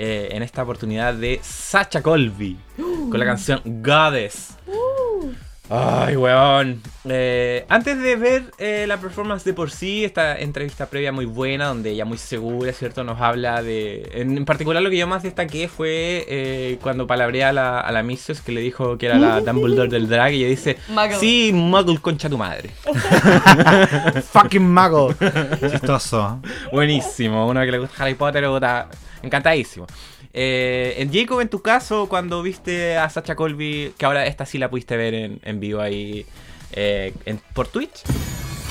Eh, 0.00 0.28
en 0.30 0.44
esta 0.44 0.62
oportunidad 0.62 1.12
de 1.12 1.40
Sacha 1.42 2.02
Colby 2.02 2.56
con 2.76 3.18
la 3.18 3.24
canción 3.24 3.60
Goddess. 3.64 4.56
Uh. 4.68 5.32
Ay, 5.70 6.16
weón. 6.16 6.80
Eh, 7.04 7.66
antes 7.68 8.00
de 8.00 8.16
ver 8.16 8.44
eh, 8.58 8.86
la 8.88 8.96
performance 8.96 9.44
de 9.44 9.52
por 9.52 9.70
sí, 9.70 10.04
esta 10.04 10.38
entrevista 10.38 10.86
previa 10.86 11.12
muy 11.12 11.26
buena, 11.26 11.66
donde 11.66 11.90
ella 11.90 12.06
muy 12.06 12.16
segura, 12.16 12.72
¿cierto? 12.72 13.04
Nos 13.04 13.20
habla 13.20 13.62
de... 13.62 14.08
En, 14.14 14.44
particular 14.46 14.82
lo 14.82 14.88
que 14.88 14.96
yo 14.96 15.06
más 15.06 15.22
destaqué 15.22 15.68
fue 15.68 16.24
eh, 16.28 16.78
cuando 16.82 17.06
palabrea 17.06 17.50
a 17.50 17.52
la, 17.52 17.80
a 17.80 17.92
la 17.92 18.02
Mistress, 18.02 18.40
que 18.40 18.52
le 18.52 18.62
dijo 18.62 18.96
que 18.96 19.06
era 19.06 19.18
la 19.18 19.40
Dumbledore 19.40 19.90
del 19.90 20.08
drag, 20.08 20.32
y 20.32 20.44
ella 20.44 20.48
dice, 20.48 20.78
sí, 21.20 21.50
Muggle, 21.52 21.98
concha 21.98 22.30
tu 22.30 22.38
madre. 22.38 22.70
Fucking 24.32 24.72
Muggle. 24.72 25.14
Chistoso. 25.70 26.40
Buenísimo. 26.72 27.46
Uno 27.46 27.60
que 27.60 27.72
le 27.72 27.78
gusta 27.78 28.02
Harry 28.02 28.14
Potter, 28.14 28.44
está 28.44 28.88
encantadísimo. 29.22 29.86
Eh, 30.32 30.94
en 30.98 31.12
Jacob, 31.12 31.40
en 31.40 31.48
tu 31.48 31.62
caso, 31.62 32.08
cuando 32.08 32.42
viste 32.42 32.96
a 32.96 33.08
Sacha 33.08 33.34
Colby, 33.34 33.94
que 33.96 34.06
ahora 34.06 34.26
esta 34.26 34.46
sí 34.46 34.58
la 34.58 34.70
pudiste 34.70 34.96
ver 34.96 35.14
en, 35.42 35.60
vivo 35.60 35.80
ahí 35.80 36.26
eh, 36.72 37.12
por 37.54 37.68
Twitch. 37.68 38.02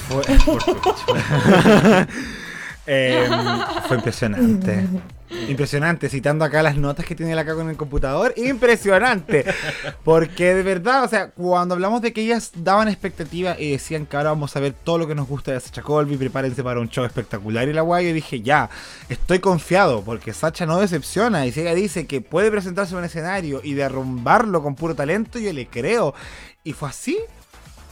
por 0.45 0.63
Twitch. 0.63 2.07
Em, 2.89 3.29
fue 3.85 3.97
impresionante. 3.97 4.87
Impresionante, 5.29 6.09
citando 6.09 6.45
acá 6.45 6.63
las 6.63 6.77
notas 6.77 7.05
que 7.05 7.15
tiene 7.15 7.37
acá 7.37 7.53
con 7.53 7.69
el 7.69 7.77
computador. 7.77 8.33
Impresionante. 8.37 9.45
Porque 10.03 10.53
de 10.53 10.63
verdad, 10.63 11.03
o 11.03 11.07
sea, 11.07 11.31
cuando 11.31 11.75
hablamos 11.75 12.01
de 12.01 12.13
que 12.13 12.21
ellas 12.21 12.51
daban 12.55 12.87
expectativa 12.87 13.55
y 13.59 13.71
decían 13.71 14.05
que 14.05 14.17
ahora 14.17 14.29
vamos 14.29 14.55
a 14.55 14.59
ver 14.59 14.73
todo 14.73 14.97
lo 14.97 15.07
que 15.07 15.15
nos 15.15 15.27
gusta 15.27 15.51
de 15.51 15.59
Sacha 15.59 15.81
Colby, 15.81 16.17
prepárense 16.17 16.63
para 16.63 16.79
un 16.79 16.89
show 16.89 17.05
espectacular 17.05 17.67
y 17.67 17.73
la 17.73 17.81
guay, 17.81 18.07
yo 18.07 18.13
dije, 18.13 18.41
ya, 18.41 18.69
estoy 19.09 19.39
confiado 19.39 20.01
porque 20.03 20.33
Sacha 20.33 20.65
no 20.65 20.79
decepciona. 20.79 21.45
Y 21.45 21.51
si 21.51 21.61
ella 21.61 21.75
dice 21.75 22.07
que 22.07 22.21
puede 22.21 22.51
presentarse 22.51 22.93
en 22.93 22.99
un 22.99 23.05
escenario 23.05 23.61
y 23.63 23.73
derrumbarlo 23.73 24.63
con 24.63 24.75
puro 24.75 24.95
talento, 24.95 25.39
yo 25.39 25.51
le 25.51 25.67
creo. 25.67 26.13
Y 26.63 26.73
fue 26.73 26.89
así, 26.89 27.17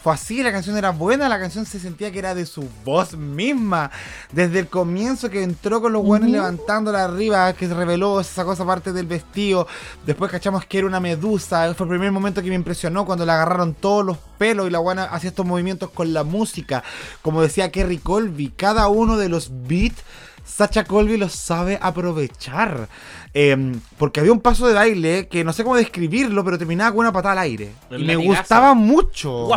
fue 0.05 0.13
así, 0.13 0.43
la 0.43 0.51
canción 0.51 0.77
era 0.77 0.91
buena, 0.91 1.27
la 1.27 1.39
canción 1.39 1.65
se 1.65 1.79
sentía 1.79 2.11
que 2.11 2.19
era 2.19 2.35
de 2.35 2.45
su 2.45 2.69
voz 2.83 3.17
misma. 3.17 3.89
Desde 4.31 4.59
el 4.59 4.67
comienzo 4.67 5.31
que 5.31 5.41
entró 5.41 5.81
con 5.81 5.93
los 5.93 6.03
buenos 6.03 6.29
levantándola 6.29 7.05
arriba, 7.05 7.51
que 7.53 7.67
se 7.67 7.73
reveló, 7.73 8.21
se 8.21 8.35
sacó 8.35 8.53
esa 8.53 8.67
parte 8.67 8.93
del 8.93 9.07
vestido. 9.07 9.67
Después 10.05 10.29
cachamos 10.29 10.63
que 10.67 10.77
era 10.77 10.85
una 10.85 10.99
medusa. 10.99 11.73
Fue 11.73 11.87
el 11.87 11.89
primer 11.89 12.11
momento 12.11 12.43
que 12.43 12.49
me 12.49 12.53
impresionó 12.53 13.03
cuando 13.03 13.25
le 13.25 13.31
agarraron 13.31 13.73
todos 13.73 14.05
los 14.05 14.17
pelos 14.37 14.67
y 14.67 14.69
la 14.69 14.77
buena 14.77 15.05
hacía 15.05 15.31
estos 15.31 15.43
movimientos 15.43 15.89
con 15.89 16.13
la 16.13 16.23
música. 16.23 16.83
Como 17.23 17.41
decía 17.41 17.71
Kerry 17.71 17.97
Colby, 17.97 18.49
cada 18.55 18.87
uno 18.89 19.17
de 19.17 19.29
los 19.29 19.49
beats. 19.67 20.03
Sacha 20.45 20.83
Colby 20.83 21.17
los 21.17 21.33
sabe 21.33 21.79
aprovechar. 21.81 22.89
Em, 23.33 23.81
porque 23.97 24.19
había 24.19 24.33
un 24.33 24.39
paso 24.39 24.67
de 24.67 24.75
baile 24.75 25.27
que 25.29 25.43
no 25.43 25.51
sé 25.51 25.63
cómo 25.63 25.75
describirlo, 25.75 26.45
pero 26.45 26.59
terminaba 26.59 26.91
con 26.91 26.99
una 26.99 27.11
patada 27.11 27.31
al 27.31 27.39
aire. 27.39 27.73
y 27.89 28.03
me 28.03 28.15
gustaba 28.15 28.75
mucho 28.75 29.49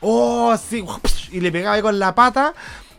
oh, 0.00 0.56
sí, 0.56 0.84
y 1.32 1.40
le 1.40 1.52
pegaba 1.52 1.76
ahí 1.76 1.82
con 1.82 1.98
la 1.98 2.14
pata. 2.14 2.54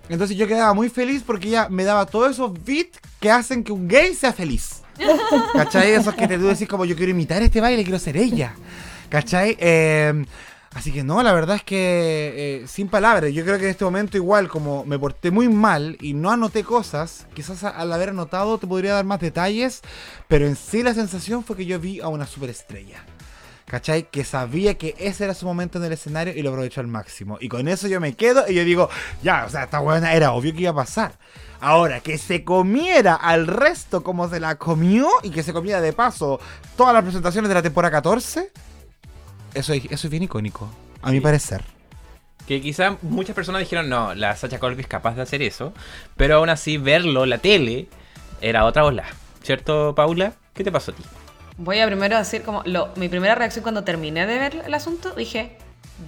Entonces 0.10 0.38
yo 0.38 0.48
quedaba 0.48 0.74
muy 0.74 0.90
feliz 0.90 1.24
porque 1.26 1.50
ella 1.50 1.68
me 1.70 1.84
daba 1.84 2.06
todos 2.06 2.32
esos 2.32 2.54
beats 2.64 3.00
que 3.20 3.30
hacen 3.30 3.64
que 3.64 3.72
un 3.72 3.88
gay 3.88 4.14
sea 4.14 4.32
feliz. 4.32 4.82
¿Cachai? 5.54 5.92
Esos 5.92 6.16
que 6.16 6.28
te 6.28 6.38
tú 6.38 6.48
decís 6.48 6.68
como 6.68 6.86
yo 6.86 6.96
quiero 6.96 7.12
imitar 7.12 7.42
este 7.42 7.62
baile, 7.62 7.84
quiero 7.84 8.00
ser 8.00 8.18
ella. 8.18 8.54
¿Cachai? 9.10 9.58
Em, 9.60 10.26
así 10.74 10.92
que 10.92 11.04
no, 11.04 11.22
la 11.24 11.34
verdad 11.34 11.58
es 11.58 11.64
que 11.64 12.62
eh, 12.64 12.68
sin 12.68 12.88
palabras, 12.88 13.34
yo 13.34 13.44
creo 13.44 13.58
que 13.58 13.66
en 13.66 13.72
este 13.72 13.86
momento 13.86 14.18
igual 14.18 14.48
como 14.48 14.86
me 14.86 14.98
porté 14.98 15.32
muy 15.32 15.50
mal 15.50 15.98
y 16.02 16.14
no 16.14 16.32
anoté 16.32 16.64
cosas, 16.64 17.28
quizás 17.34 17.64
al 17.64 17.92
haber 17.92 18.10
anotado 18.10 18.58
te 18.58 18.68
podría 18.68 18.94
dar 18.94 19.06
más 19.06 19.20
detalles, 19.20 19.82
pero 20.28 20.46
en 20.48 20.56
sí 20.56 20.84
la 20.84 20.94
sensación 20.94 21.44
fue 21.44 21.58
que 21.58 21.66
yo 21.66 21.80
vi 21.80 22.00
a 22.00 22.08
una 22.08 22.26
superestrella. 22.26 23.04
¿Cachai? 23.68 24.04
Que 24.10 24.24
sabía 24.24 24.78
que 24.78 24.96
ese 24.98 25.26
era 25.26 25.34
su 25.34 25.46
momento 25.46 25.78
en 25.78 25.86
el 25.86 25.94
escenario 25.94 26.34
y 26.34 26.42
lo 26.42 26.50
aprovechó 26.50 26.82
al 26.82 26.88
máximo. 26.88 27.38
Y 27.40 27.50
con 27.50 27.68
eso 27.68 27.88
yo 27.88 28.00
me 28.00 28.16
quedo 28.16 28.46
y 28.48 28.56
yo 28.56 28.64
digo, 28.64 28.90
ya, 29.22 29.46
o 29.46 29.50
sea, 29.50 29.64
esta 29.64 29.80
buena 29.80 30.14
era 30.14 30.32
obvio 30.32 30.54
que 30.54 30.62
iba 30.62 30.72
a 30.72 30.76
pasar. 30.76 31.18
Ahora, 31.60 32.00
que 32.00 32.18
se 32.18 32.44
comiera 32.44 33.16
al 33.16 33.48
resto 33.48 34.04
como 34.04 34.30
se 34.30 34.40
la 34.40 34.56
comió 34.56 35.10
y 35.24 35.32
que 35.32 35.44
se 35.44 35.54
comiera 35.54 35.82
de 35.82 35.92
paso 35.92 36.40
todas 36.76 36.94
las 36.94 37.04
presentaciones 37.04 37.50
de 37.50 37.56
la 37.56 37.62
temporada 37.62 37.92
14, 37.92 38.52
eso, 39.54 39.74
eso 39.74 39.88
es 39.90 40.10
bien 40.10 40.24
icónico, 40.24 40.70
a 41.02 41.12
mi 41.12 41.20
parecer. 41.20 41.64
Que 42.48 42.62
quizás 42.62 43.02
muchas 43.02 43.36
personas 43.36 43.60
dijeron, 43.60 43.90
no, 43.90 44.14
la 44.14 44.36
Sacha 44.36 44.60
Colby 44.60 44.82
es 44.82 44.88
capaz 44.88 45.16
de 45.16 45.24
hacer 45.24 45.42
eso, 45.42 45.74
pero 46.16 46.38
aún 46.38 46.50
así 46.50 46.78
verlo, 46.78 47.26
la 47.26 47.40
tele, 47.40 47.88
era 48.40 48.66
otra 48.66 48.86
ola. 48.86 49.06
¿Cierto, 49.42 49.96
Paula? 49.96 50.34
¿Qué 50.54 50.64
te 50.64 50.72
pasó 50.72 50.92
a 50.92 50.96
ti? 50.96 51.04
Voy 51.58 51.80
a 51.80 51.88
primero 51.88 52.18
decir 52.18 52.44
como 52.44 52.62
lo, 52.66 52.90
mi 52.96 53.10
primera 53.10 53.36
reacción 53.36 53.64
cuando 53.64 53.84
terminé 53.84 54.26
de 54.28 54.38
ver 54.38 54.64
el 54.66 54.74
asunto, 54.74 55.14
dije, 55.14 55.58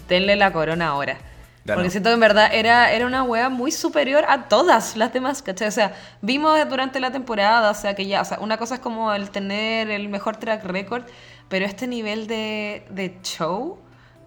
denle 0.07 0.35
la 0.35 0.51
corona 0.51 0.89
ahora. 0.89 1.17
Porque 1.65 1.89
siento 1.89 2.09
que 2.09 2.15
en 2.15 2.19
verdad 2.19 2.49
era, 2.51 2.91
era 2.91 3.05
una 3.05 3.23
wea 3.23 3.49
muy 3.49 3.71
superior 3.71 4.25
a 4.27 4.47
todas 4.47 4.95
las 4.95 5.13
demás, 5.13 5.43
¿cachai? 5.43 5.67
O 5.67 5.71
sea, 5.71 5.93
vimos 6.21 6.57
durante 6.67 6.99
la 6.99 7.11
temporada, 7.11 7.69
o 7.69 7.73
sea, 7.73 7.95
que 7.95 8.07
ya, 8.07 8.21
o 8.21 8.25
sea, 8.25 8.39
una 8.39 8.57
cosa 8.57 8.75
es 8.75 8.79
como 8.79 9.13
el 9.13 9.29
tener 9.29 9.89
el 9.91 10.09
mejor 10.09 10.37
track 10.37 10.63
record, 10.65 11.03
pero 11.47 11.65
este 11.65 11.85
nivel 11.85 12.25
de, 12.25 12.85
de 12.89 13.17
show 13.21 13.77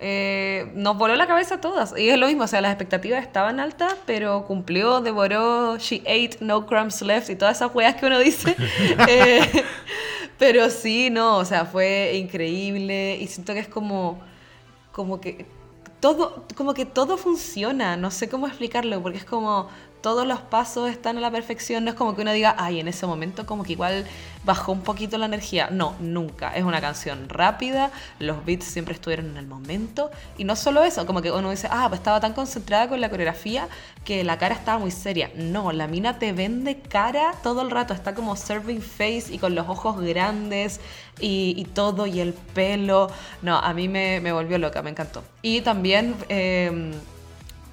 eh, 0.04 0.70
nos 0.74 0.96
voló 0.98 1.14
la 1.14 1.28
cabeza 1.28 1.56
a 1.56 1.60
todas. 1.60 1.94
Y 1.96 2.08
es 2.08 2.18
lo 2.18 2.26
mismo, 2.26 2.42
o 2.42 2.46
sea, 2.48 2.60
las 2.60 2.72
expectativas 2.72 3.22
estaban 3.22 3.60
altas, 3.60 3.94
pero 4.04 4.44
cumplió, 4.46 5.00
devoró, 5.00 5.76
she 5.78 6.00
ate, 6.00 6.38
no 6.40 6.66
crumbs 6.66 7.02
left 7.02 7.30
y 7.30 7.36
todas 7.36 7.56
esas 7.56 7.72
weas 7.74 7.94
que 7.94 8.06
uno 8.06 8.18
dice. 8.18 8.56
eh, 9.08 9.64
pero 10.38 10.70
sí, 10.70 11.10
no, 11.10 11.38
o 11.38 11.44
sea, 11.44 11.64
fue 11.66 12.16
increíble 12.16 13.16
y 13.20 13.26
siento 13.26 13.54
que 13.54 13.60
es 13.60 13.68
como, 13.68 14.20
como 14.92 15.20
que 15.20 15.46
todo, 16.00 16.44
como 16.56 16.74
que 16.74 16.84
todo 16.84 17.16
funciona, 17.16 17.96
no 17.96 18.10
sé 18.10 18.28
cómo 18.28 18.46
explicarlo, 18.46 19.02
porque 19.02 19.18
es 19.18 19.24
como 19.24 19.68
todos 20.02 20.26
los 20.26 20.40
pasos 20.40 20.90
están 20.90 21.16
a 21.16 21.20
la 21.20 21.30
perfección, 21.30 21.84
no 21.84 21.90
es 21.90 21.96
como 21.96 22.14
que 22.14 22.22
uno 22.22 22.32
diga, 22.32 22.54
ay, 22.58 22.80
en 22.80 22.88
ese 22.88 23.06
momento 23.06 23.46
como 23.46 23.62
que 23.62 23.72
igual 23.72 24.04
bajó 24.44 24.72
un 24.72 24.82
poquito 24.82 25.16
la 25.18 25.26
energía. 25.26 25.68
No, 25.70 25.94
nunca. 26.00 26.54
Es 26.54 26.64
una 26.64 26.80
canción 26.80 27.28
rápida, 27.28 27.90
los 28.18 28.44
beats 28.44 28.64
siempre 28.64 28.94
estuvieron 28.94 29.30
en 29.30 29.36
el 29.36 29.46
momento. 29.46 30.10
Y 30.36 30.44
no 30.44 30.56
solo 30.56 30.82
eso, 30.82 31.06
como 31.06 31.22
que 31.22 31.30
uno 31.30 31.50
dice, 31.50 31.68
ah, 31.70 31.86
pues 31.88 32.00
estaba 32.00 32.20
tan 32.20 32.32
concentrada 32.32 32.88
con 32.88 33.00
la 33.00 33.08
coreografía 33.08 33.68
que 34.04 34.24
la 34.24 34.38
cara 34.38 34.54
estaba 34.54 34.78
muy 34.78 34.90
seria. 34.90 35.30
No, 35.36 35.72
la 35.72 35.86
mina 35.86 36.18
te 36.18 36.32
vende 36.32 36.80
cara 36.80 37.34
todo 37.42 37.62
el 37.62 37.70
rato, 37.70 37.94
está 37.94 38.14
como 38.14 38.36
serving 38.36 38.82
face 38.82 39.26
y 39.30 39.38
con 39.38 39.54
los 39.54 39.68
ojos 39.68 40.00
grandes 40.00 40.80
y, 41.20 41.64
todo 41.74 42.06
y 42.06 42.20
el 42.20 42.32
pelo. 42.32 43.10
No, 43.42 43.58
a 43.58 43.72
mí 43.72 43.88
me, 43.88 44.32
volvió 44.32 44.58
loca, 44.58 44.82
me 44.82 44.90
encantó. 44.90 45.22
Y 45.42 45.60
también... 45.60 46.16
Em, 46.28 46.92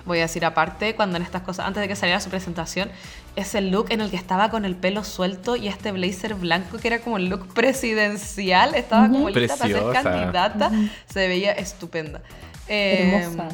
voy 0.09 0.19
a 0.19 0.23
decir 0.23 0.43
aparte, 0.43 0.95
cuando 0.95 1.17
en 1.17 1.23
estas 1.23 1.43
cosas, 1.43 1.65
antes 1.65 1.81
de 1.81 1.87
que 1.87 1.95
saliera 1.95 2.19
su 2.19 2.29
presentación, 2.29 2.89
ese 3.35 3.61
look 3.61 3.87
en 3.91 4.01
el 4.01 4.09
que 4.09 4.17
estaba 4.17 4.49
con 4.49 4.65
el 4.65 4.75
pelo 4.75 5.03
suelto 5.03 5.55
y 5.55 5.67
este 5.67 5.91
blazer 5.91 6.35
blanco 6.35 6.77
que 6.77 6.87
era 6.89 6.99
como 6.99 7.17
el 7.17 7.29
look 7.29 7.47
presidencial, 7.53 8.75
estaba 8.75 9.07
como 9.07 9.29
lista 9.29 9.55
para 9.55 9.69
ser 9.69 10.03
candidata, 10.03 10.71
se 11.05 11.27
veía 11.27 11.53
estupenda. 11.53 12.21
Hermosa. 12.67 13.47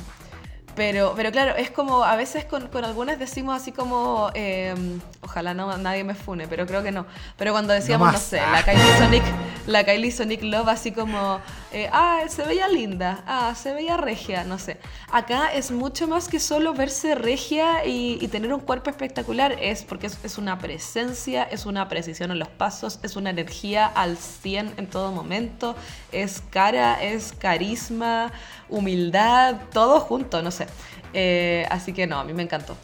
Pero, 0.76 1.14
pero 1.15 1.31
claro, 1.31 1.56
es 1.56 1.72
como, 1.72 2.03
a 2.03 2.15
veces 2.18 2.43
con, 2.45 2.68
con 2.68 2.84
algunas 2.84 3.18
decimos 3.18 3.56
así 3.56 3.72
como, 3.72 4.30
em, 4.34 4.99
ojalá 5.22 5.53
no 5.53 5.77
nadie 5.77 6.03
me 6.03 6.15
fune, 6.15 6.47
pero 6.47 6.65
creo 6.65 6.84
que 6.84 6.91
no. 6.91 7.06
Pero 7.38 7.53
cuando 7.53 7.72
decíamos, 7.72 8.11
no, 8.11 8.19
sé, 8.19 8.38
la 8.38 8.64
Kylie 8.64 8.97
Sonic, 8.97 9.23
la 9.68 9.84
Kylie 9.85 10.11
Sonic 10.11 10.43
Love, 10.43 10.68
así 10.68 10.91
como, 10.91 11.39
eh, 11.72 11.89
ah, 11.93 12.23
se 12.27 12.43
veía 12.43 12.68
linda, 12.68 13.23
ah, 13.26 13.53
se 13.56 13.73
veía 13.73 13.95
regia, 13.95 14.43
no 14.43 14.60
sé. 14.60 14.77
Acá 15.11 15.53
es 15.53 15.72
mucho 15.72 16.07
más 16.07 16.27
que 16.27 16.41
solo 16.41 16.73
verse 16.73 17.15
regia 17.15 17.85
y, 17.85 18.18
y 18.19 18.27
tener 18.27 18.53
un 18.53 18.60
cuerpo 18.60 18.89
espectacular, 18.89 19.56
es 19.61 19.84
porque 19.84 20.07
es, 20.07 20.18
es, 20.23 20.38
una 20.38 20.60
presencia, 20.60 21.43
es 21.43 21.65
una 21.65 21.88
precisión 21.88 22.31
en 22.31 22.39
los 22.39 22.49
pasos, 22.49 22.99
es 23.02 23.15
una 23.15 23.30
energía 23.30 23.85
al 23.85 24.18
100 24.18 24.73
en 24.76 24.88
todo 24.88 25.14
momento, 25.14 25.76
es 26.11 26.43
cara, 26.52 27.02
es 27.02 27.31
carisma 27.31 28.34
humildad, 28.70 29.56
todo 29.72 30.00
junto, 30.00 30.42
no 30.42 30.52
sé. 30.52 30.68
Eh, 31.14 31.66
así 31.70 31.94
que 31.94 32.08
no, 32.08 32.20
a 32.20 32.24
mí 32.24 32.34
me 32.34 32.44
encantó. 32.44 32.76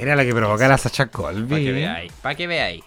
Era 0.00 0.16
la 0.16 0.24
que 0.24 0.34
provoca 0.34 0.66
la 0.66 0.78
Sacha 0.78 1.06
Colby. 1.06 1.48
Para 1.48 1.60
que 1.60 1.72
veáis, 1.72 2.12
para 2.22 2.34
que 2.34 2.46
veáis. 2.46 2.84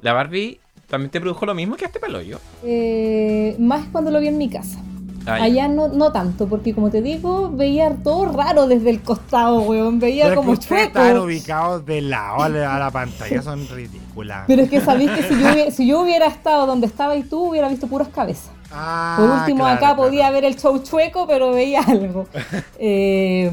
La 0.00 0.12
Barbie 0.12 0.60
también 0.88 1.10
te 1.10 1.20
produjo 1.20 1.44
lo 1.46 1.54
mismo 1.54 1.76
que 1.76 1.84
este 1.84 2.00
palo 2.00 2.22
yo. 2.22 2.38
Eh, 2.64 3.56
más 3.58 3.86
cuando 3.92 4.10
lo 4.10 4.20
vi 4.20 4.28
en 4.28 4.38
mi 4.38 4.48
casa. 4.48 4.80
Allá 5.26 5.66
no, 5.66 5.88
no 5.88 6.12
tanto, 6.12 6.46
porque 6.46 6.72
como 6.72 6.90
te 6.90 7.02
digo, 7.02 7.50
veía 7.50 7.90
todo 7.96 8.32
raro 8.32 8.68
desde 8.68 8.90
el 8.90 9.02
costado, 9.02 9.60
weón. 9.62 9.98
Veía 9.98 10.34
como 10.34 10.54
chueco. 10.54 10.98
Están 11.00 11.18
ubicados 11.18 11.84
de 11.84 12.00
lado 12.00 12.42
a 12.44 12.48
la, 12.48 12.90
pantalla, 12.92 13.42
son 13.42 13.66
ridículas. 13.68 14.44
Pero 14.46 14.62
es 14.62 14.70
que 14.70 14.80
sabéis 14.80 15.10
que 15.10 15.22
si 15.24 15.40
yo, 15.40 15.70
si 15.72 15.86
yo 15.88 16.00
hubiera 16.00 16.26
estado 16.26 16.66
donde 16.66 16.86
estaba 16.86 17.16
y 17.16 17.24
tú, 17.24 17.50
hubiera 17.50 17.68
visto 17.68 17.88
puras 17.88 18.08
cabezas. 18.08 18.50
Ah, 18.72 19.16
Por 19.18 19.30
último, 19.30 19.66
acá 19.66 19.94
podía 19.94 20.30
ver 20.30 20.44
el 20.44 20.56
show 20.56 20.78
chueco, 20.82 21.26
pero 21.26 21.52
veía 21.52 21.80
algo. 21.80 22.26
Eh, 22.78 23.50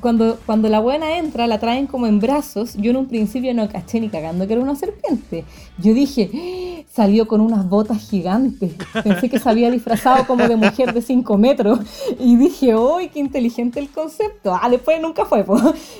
cuando, 0.00 0.38
cuando 0.46 0.68
la 0.70 0.80
buena 0.80 1.18
entra, 1.18 1.46
la 1.46 1.58
traen 1.58 1.86
como 1.86 2.06
en 2.06 2.18
brazos. 2.18 2.74
Yo 2.76 2.90
en 2.90 2.96
un 2.96 3.06
principio 3.06 3.52
no 3.52 3.68
caché 3.68 4.00
ni 4.00 4.08
cagando 4.08 4.46
que 4.46 4.54
era 4.54 4.62
una 4.62 4.74
serpiente. 4.74 5.44
Yo 5.78 5.92
dije, 5.92 6.30
¡Ah! 6.32 6.84
salió 6.90 7.26
con 7.26 7.40
unas 7.40 7.68
botas 7.68 8.08
gigantes. 8.08 8.72
Pensé 9.02 9.28
que 9.28 9.38
se 9.38 9.48
había 9.48 9.70
disfrazado 9.70 10.26
como 10.26 10.48
de 10.48 10.56
mujer 10.56 10.94
de 10.94 11.02
5 11.02 11.36
metros. 11.36 11.80
Y 12.18 12.36
dije, 12.36 12.74
¡uy, 12.74 13.08
qué 13.08 13.18
inteligente 13.20 13.80
el 13.80 13.90
concepto! 13.90 14.58
Ah, 14.60 14.68
después 14.70 15.00
nunca 15.00 15.24
fue. 15.26 15.44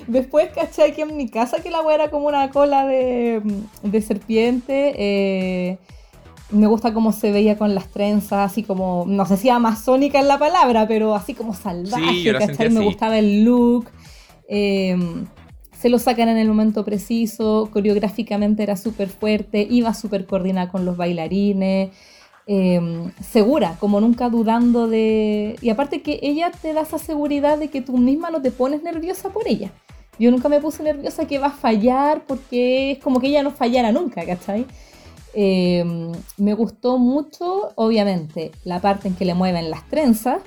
Después 0.07 0.49
caché 0.55 0.85
aquí 0.85 1.03
en 1.03 1.17
mi 1.17 1.29
casa 1.29 1.59
que 1.59 1.71
la 1.71 1.83
buena 1.83 2.05
era 2.05 2.11
como 2.11 2.29
una 2.29 2.51
cola 2.51 2.87
de, 2.87 3.43
de 3.83 4.03
serpiente. 4.03 4.95
Eh, 4.97 5.79
me 6.51 6.67
gusta 6.67 6.93
cómo 6.93 7.13
se 7.13 7.33
veía 7.33 7.57
con 7.57 7.75
las 7.75 7.89
trenzas, 7.89 8.51
así 8.51 8.63
como, 8.63 9.05
no 9.07 9.27
sé 9.27 9.37
si 9.37 9.49
amazónica 9.49 10.21
en 10.21 10.29
la 10.29 10.39
palabra, 10.39 10.87
pero 10.87 11.15
así 11.15 11.35
como 11.35 11.55
salvaje, 11.55 12.33
¿cachai? 12.33 12.71
Me 12.71 12.81
gustaba 12.81 13.19
el 13.19 13.45
look. 13.45 13.87
Em, 14.49 15.27
se 15.79 15.89
lo 15.89 15.99
sacan 15.99 16.29
en 16.29 16.39
el 16.39 16.49
momento 16.49 16.85
preciso, 16.85 17.69
coreográficamente 17.73 18.63
era 18.63 18.77
súper 18.77 19.09
fuerte, 19.09 19.67
iba 19.69 19.93
súper 19.95 20.27
coordinada 20.27 20.71
con 20.71 20.85
los 20.85 20.97
bailarines, 20.97 21.91
em, 22.47 23.11
segura, 23.23 23.77
como 23.81 24.01
nunca 24.01 24.29
dudando 24.29 24.87
de... 24.87 25.57
Y 25.61 25.71
aparte 25.71 26.03
que 26.03 26.21
ella 26.23 26.51
te 26.51 26.73
da 26.73 26.83
esa 26.83 26.99
seguridad 26.99 27.59
de 27.59 27.69
que 27.69 27.81
tú 27.81 27.97
misma 27.99 28.31
no 28.31 28.41
te 28.41 28.51
pones 28.51 28.83
nerviosa 28.83 29.31
por 29.31 29.49
ella. 29.49 29.73
Yo 30.19 30.31
nunca 30.31 30.49
me 30.49 30.61
puse 30.61 30.83
nerviosa 30.83 31.27
que 31.27 31.39
va 31.39 31.49
a 31.49 31.51
fallar 31.51 32.25
porque 32.27 32.93
es 32.93 32.99
como 32.99 33.19
que 33.21 33.29
ella 33.29 33.43
no 33.43 33.51
fallara 33.51 33.93
nunca, 33.93 34.25
¿cachai? 34.25 34.67
Em, 35.35 36.13
me 36.37 36.55
gustó 36.55 36.99
mucho, 36.99 37.73
obviamente, 37.75 38.53
la 38.65 38.81
parte 38.81 39.09
en 39.09 39.15
que 39.15 39.25
le 39.25 39.35
mueven 39.35 39.71
las 39.71 39.89
trenzas. 39.89 40.41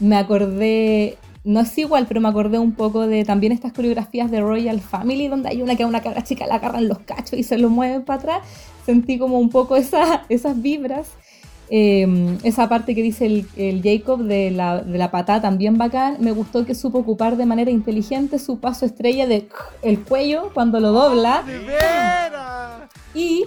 Me 0.00 0.16
acordé, 0.16 1.18
no 1.44 1.60
es 1.60 1.76
igual, 1.76 2.06
pero 2.08 2.20
me 2.20 2.28
acordé 2.28 2.58
un 2.58 2.72
poco 2.72 3.06
de 3.06 3.24
también 3.24 3.52
estas 3.52 3.72
coreografías 3.72 4.30
de 4.30 4.40
Royal 4.40 4.80
Family, 4.80 5.28
donde 5.28 5.50
hay 5.50 5.62
una 5.62 5.76
que 5.76 5.82
a 5.82 5.86
una 5.86 6.00
cara 6.00 6.24
chica 6.24 6.46
la 6.46 6.56
agarran 6.56 6.88
los 6.88 7.00
cachos 7.00 7.38
y 7.38 7.42
se 7.42 7.58
lo 7.58 7.68
mueven 7.68 8.02
para 8.04 8.18
atrás. 8.18 8.48
Sentí 8.86 9.18
como 9.18 9.38
un 9.38 9.50
poco 9.50 9.76
esa, 9.76 10.24
esas 10.28 10.60
vibras. 10.60 11.08
Em, 11.74 12.36
esa 12.42 12.68
parte 12.68 12.94
que 12.94 13.02
dice 13.02 13.24
el, 13.56 13.82
Jacob 13.82 14.24
de 14.24 14.50
la, 14.50 14.82
de 14.82 14.98
la 14.98 15.10
patada 15.10 15.40
también 15.40 15.78
bacán. 15.78 16.16
Me 16.20 16.32
gustó 16.32 16.66
que 16.66 16.74
supo 16.74 16.98
ocupar 16.98 17.36
de 17.36 17.46
manera 17.46 17.70
inteligente 17.70 18.38
su 18.38 18.60
paso 18.60 18.84
estrella 18.84 19.26
de 19.26 19.48
el 19.82 20.00
cuello 20.00 20.50
cuando 20.52 20.80
lo 20.80 20.92
dobla. 20.92 21.44
Y 23.14 23.44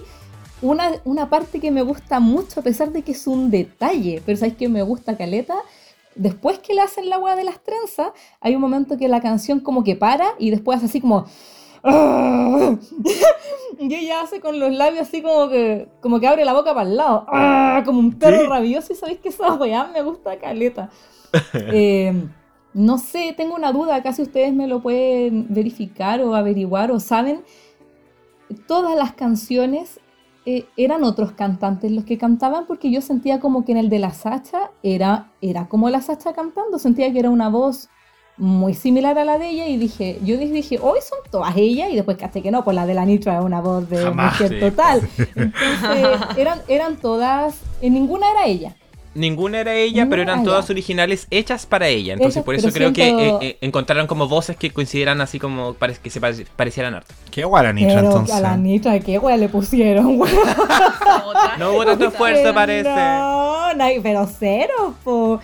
una, 0.62 1.28
parte 1.28 1.60
que 1.60 1.70
me 1.70 1.82
gusta 1.82 2.20
mucho, 2.20 2.60
a 2.60 2.62
pesar 2.62 2.90
de 2.90 3.02
que 3.02 3.12
es 3.12 3.26
un 3.26 3.50
detalle, 3.50 4.22
pero 4.24 4.38
sabes 4.38 4.56
que 4.56 4.68
me 4.68 4.82
gusta 4.82 5.16
Caleta. 5.16 5.56
Después 6.14 6.58
que 6.60 6.72
le 6.72 6.80
hacen 6.80 7.10
la 7.10 7.16
agua 7.16 7.36
de 7.36 7.44
las 7.44 7.62
trenzas, 7.62 8.08
hay 8.40 8.54
un 8.54 8.62
momento 8.62 8.96
que 8.96 9.06
la 9.06 9.20
canción 9.20 9.60
como 9.60 9.84
que 9.84 9.96
para 9.96 10.28
y 10.38 10.50
después 10.50 10.78
hace 10.78 10.86
así 10.86 11.00
como. 11.02 11.26
y 13.78 13.94
ella 13.94 14.22
hace 14.22 14.40
con 14.40 14.58
los 14.58 14.72
labios 14.72 15.06
así 15.06 15.22
como 15.22 15.48
que, 15.50 15.88
como 16.00 16.18
que 16.18 16.26
abre 16.26 16.44
la 16.44 16.54
boca 16.54 16.74
para 16.74 16.88
el 16.88 16.96
lado, 16.96 17.26
como 17.84 18.00
un 18.00 18.18
perro 18.18 18.48
rabioso. 18.48 18.94
Y 18.94 18.96
sabéis 18.96 19.18
que 19.18 19.28
esa 19.28 19.52
weá 19.54 19.84
me 19.92 20.02
gusta 20.02 20.38
caleta. 20.38 20.90
Eh, 21.52 22.14
no 22.72 22.98
sé, 22.98 23.34
tengo 23.36 23.56
una 23.56 23.72
duda, 23.72 23.96
acá 23.96 24.12
si 24.12 24.22
ustedes 24.22 24.54
me 24.54 24.66
lo 24.66 24.80
pueden 24.80 25.46
verificar 25.52 26.22
o 26.22 26.34
averiguar 26.34 26.90
o 26.92 27.00
saben. 27.00 27.42
Todas 28.66 28.96
las 28.96 29.12
canciones 29.12 30.00
eh, 30.48 30.66
eran 30.76 31.02
otros 31.02 31.32
cantantes 31.32 31.90
los 31.90 32.04
que 32.04 32.18
cantaban 32.18 32.66
porque 32.66 32.90
yo 32.90 33.00
sentía 33.00 33.40
como 33.40 33.64
que 33.64 33.72
en 33.72 33.78
el 33.78 33.88
de 33.88 33.98
la 33.98 34.12
Sacha 34.12 34.70
era, 34.82 35.32
era 35.40 35.66
como 35.66 35.90
la 35.90 36.00
Sacha 36.00 36.34
cantando, 36.34 36.78
sentía 36.78 37.12
que 37.12 37.18
era 37.18 37.30
una 37.30 37.48
voz 37.48 37.88
muy 38.36 38.74
similar 38.74 39.18
a 39.18 39.24
la 39.24 39.38
de 39.38 39.48
ella 39.48 39.66
y 39.66 39.76
dije, 39.76 40.20
yo 40.22 40.36
dije, 40.36 40.78
hoy 40.80 41.00
son 41.02 41.18
todas 41.32 41.56
ellas 41.56 41.88
y 41.90 41.96
después 41.96 42.16
caché 42.16 42.42
que 42.42 42.50
no, 42.50 42.64
pues 42.64 42.76
la 42.76 42.86
de 42.86 42.94
la 42.94 43.04
Nitro 43.04 43.32
es 43.32 43.42
una 43.42 43.60
voz 43.60 43.88
de 43.88 44.08
mujer 44.10 44.60
total. 44.60 45.08
Entonces 45.34 46.20
eran, 46.36 46.60
eran 46.68 46.96
todas, 46.96 47.58
en 47.80 47.94
ninguna 47.94 48.30
era 48.30 48.46
ella. 48.46 48.76
Ninguna 49.16 49.60
era 49.60 49.74
ella, 49.74 50.06
pero 50.08 50.22
eran 50.22 50.44
todas 50.44 50.68
originales 50.68 51.26
hechas 51.30 51.66
para 51.66 51.88
ella. 51.88 52.12
Entonces, 52.12 52.42
por 52.42 52.54
eso 52.54 52.70
creo 52.70 52.92
que 52.92 53.08
eh, 53.08 53.38
eh, 53.40 53.58
encontraron 53.62 54.06
como 54.06 54.28
voces 54.28 54.56
que 54.56 54.70
coincidieran 54.70 55.20
así 55.20 55.38
como 55.38 55.74
que 56.02 56.10
se 56.10 56.20
parecieran 56.20 56.94
harto. 56.94 57.14
Qué 57.30 57.44
guay 57.44 57.64
la 57.64 57.72
Nitra 57.72 58.00
entonces. 58.00 58.34
A 58.36 58.40
la 58.40 58.56
Nitra, 58.56 59.00
qué 59.00 59.18
guay 59.18 59.38
le 59.38 59.48
pusieron, 59.48 60.18
no 61.58 61.72
hubo 61.72 61.84
tanto 61.84 62.08
esfuerzo, 62.08 62.52
parece. 62.54 62.88
No, 62.88 63.74
no, 63.74 63.84
pero 64.02 64.28
cero, 64.38 64.94
po. 65.02 65.40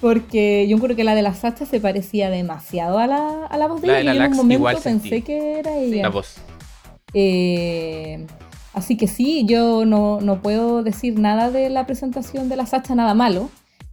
Porque 0.00 0.68
yo 0.68 0.78
creo 0.78 0.94
que 0.94 1.04
la 1.04 1.14
de 1.14 1.22
la 1.22 1.32
Sacha 1.32 1.64
se 1.64 1.80
parecía 1.80 2.28
demasiado 2.28 2.98
a 2.98 3.06
la, 3.06 3.46
a 3.46 3.56
la 3.56 3.68
voz 3.68 3.80
de 3.80 4.00
ella. 4.00 4.12
y 4.12 4.18
en 4.18 4.32
un 4.32 4.36
momento 4.36 4.80
pensé 4.82 5.22
que 5.22 5.60
era 5.60 5.78
ella. 5.78 6.02
la 6.02 6.08
voz. 6.10 6.36
Eh. 7.14 8.26
Así 8.74 8.96
que 8.96 9.06
sí, 9.06 9.44
yo 9.46 9.84
no, 9.86 10.40
puedo 10.42 10.82
decir 10.82 11.18
nada 11.18 11.50
de 11.50 11.70
la 11.70 11.86
presentación 11.86 12.48
de 12.48 12.56
la 12.56 12.66
Sacha, 12.66 12.94
nada 12.94 13.14
malo. 13.14 13.48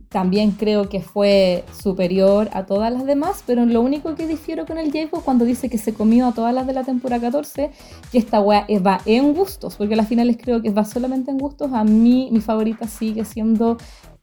También 0.09 0.51
creo 0.51 0.89
que 0.89 0.99
fue 0.99 1.63
superior 1.79 2.49
a 2.51 2.65
todas 2.65 2.91
las 2.91 3.05
demás, 3.05 3.43
pero 3.45 3.65
lo 3.65 3.79
único 3.79 4.15
que 4.15 4.27
difiero 4.27 4.65
con 4.65 4.77
el 4.77 4.91
Jacob 4.91 5.23
cuando 5.23 5.45
dice 5.45 5.69
que 5.69 5.77
se 5.77 5.93
comió 5.93 6.27
a 6.27 6.33
todas 6.33 6.53
las 6.53 6.67
de 6.67 6.73
la 6.73 6.83
temporada 6.83 7.21
14, 7.21 7.71
que 8.11 8.17
esta 8.17 8.41
wea 8.41 8.65
va 8.85 8.99
en 9.05 9.33
gustos, 9.33 9.77
porque 9.77 9.93
a 9.93 9.97
las 9.97 10.09
finales 10.09 10.37
creo 10.41 10.61
que 10.61 10.71
va 10.71 10.83
solamente 10.83 11.31
en 11.31 11.37
gustos. 11.37 11.71
A 11.71 11.85
mí 11.85 12.27
mi 12.31 12.41
favorita 12.41 12.87
sigue 12.87 13.23
siendo 13.23 13.77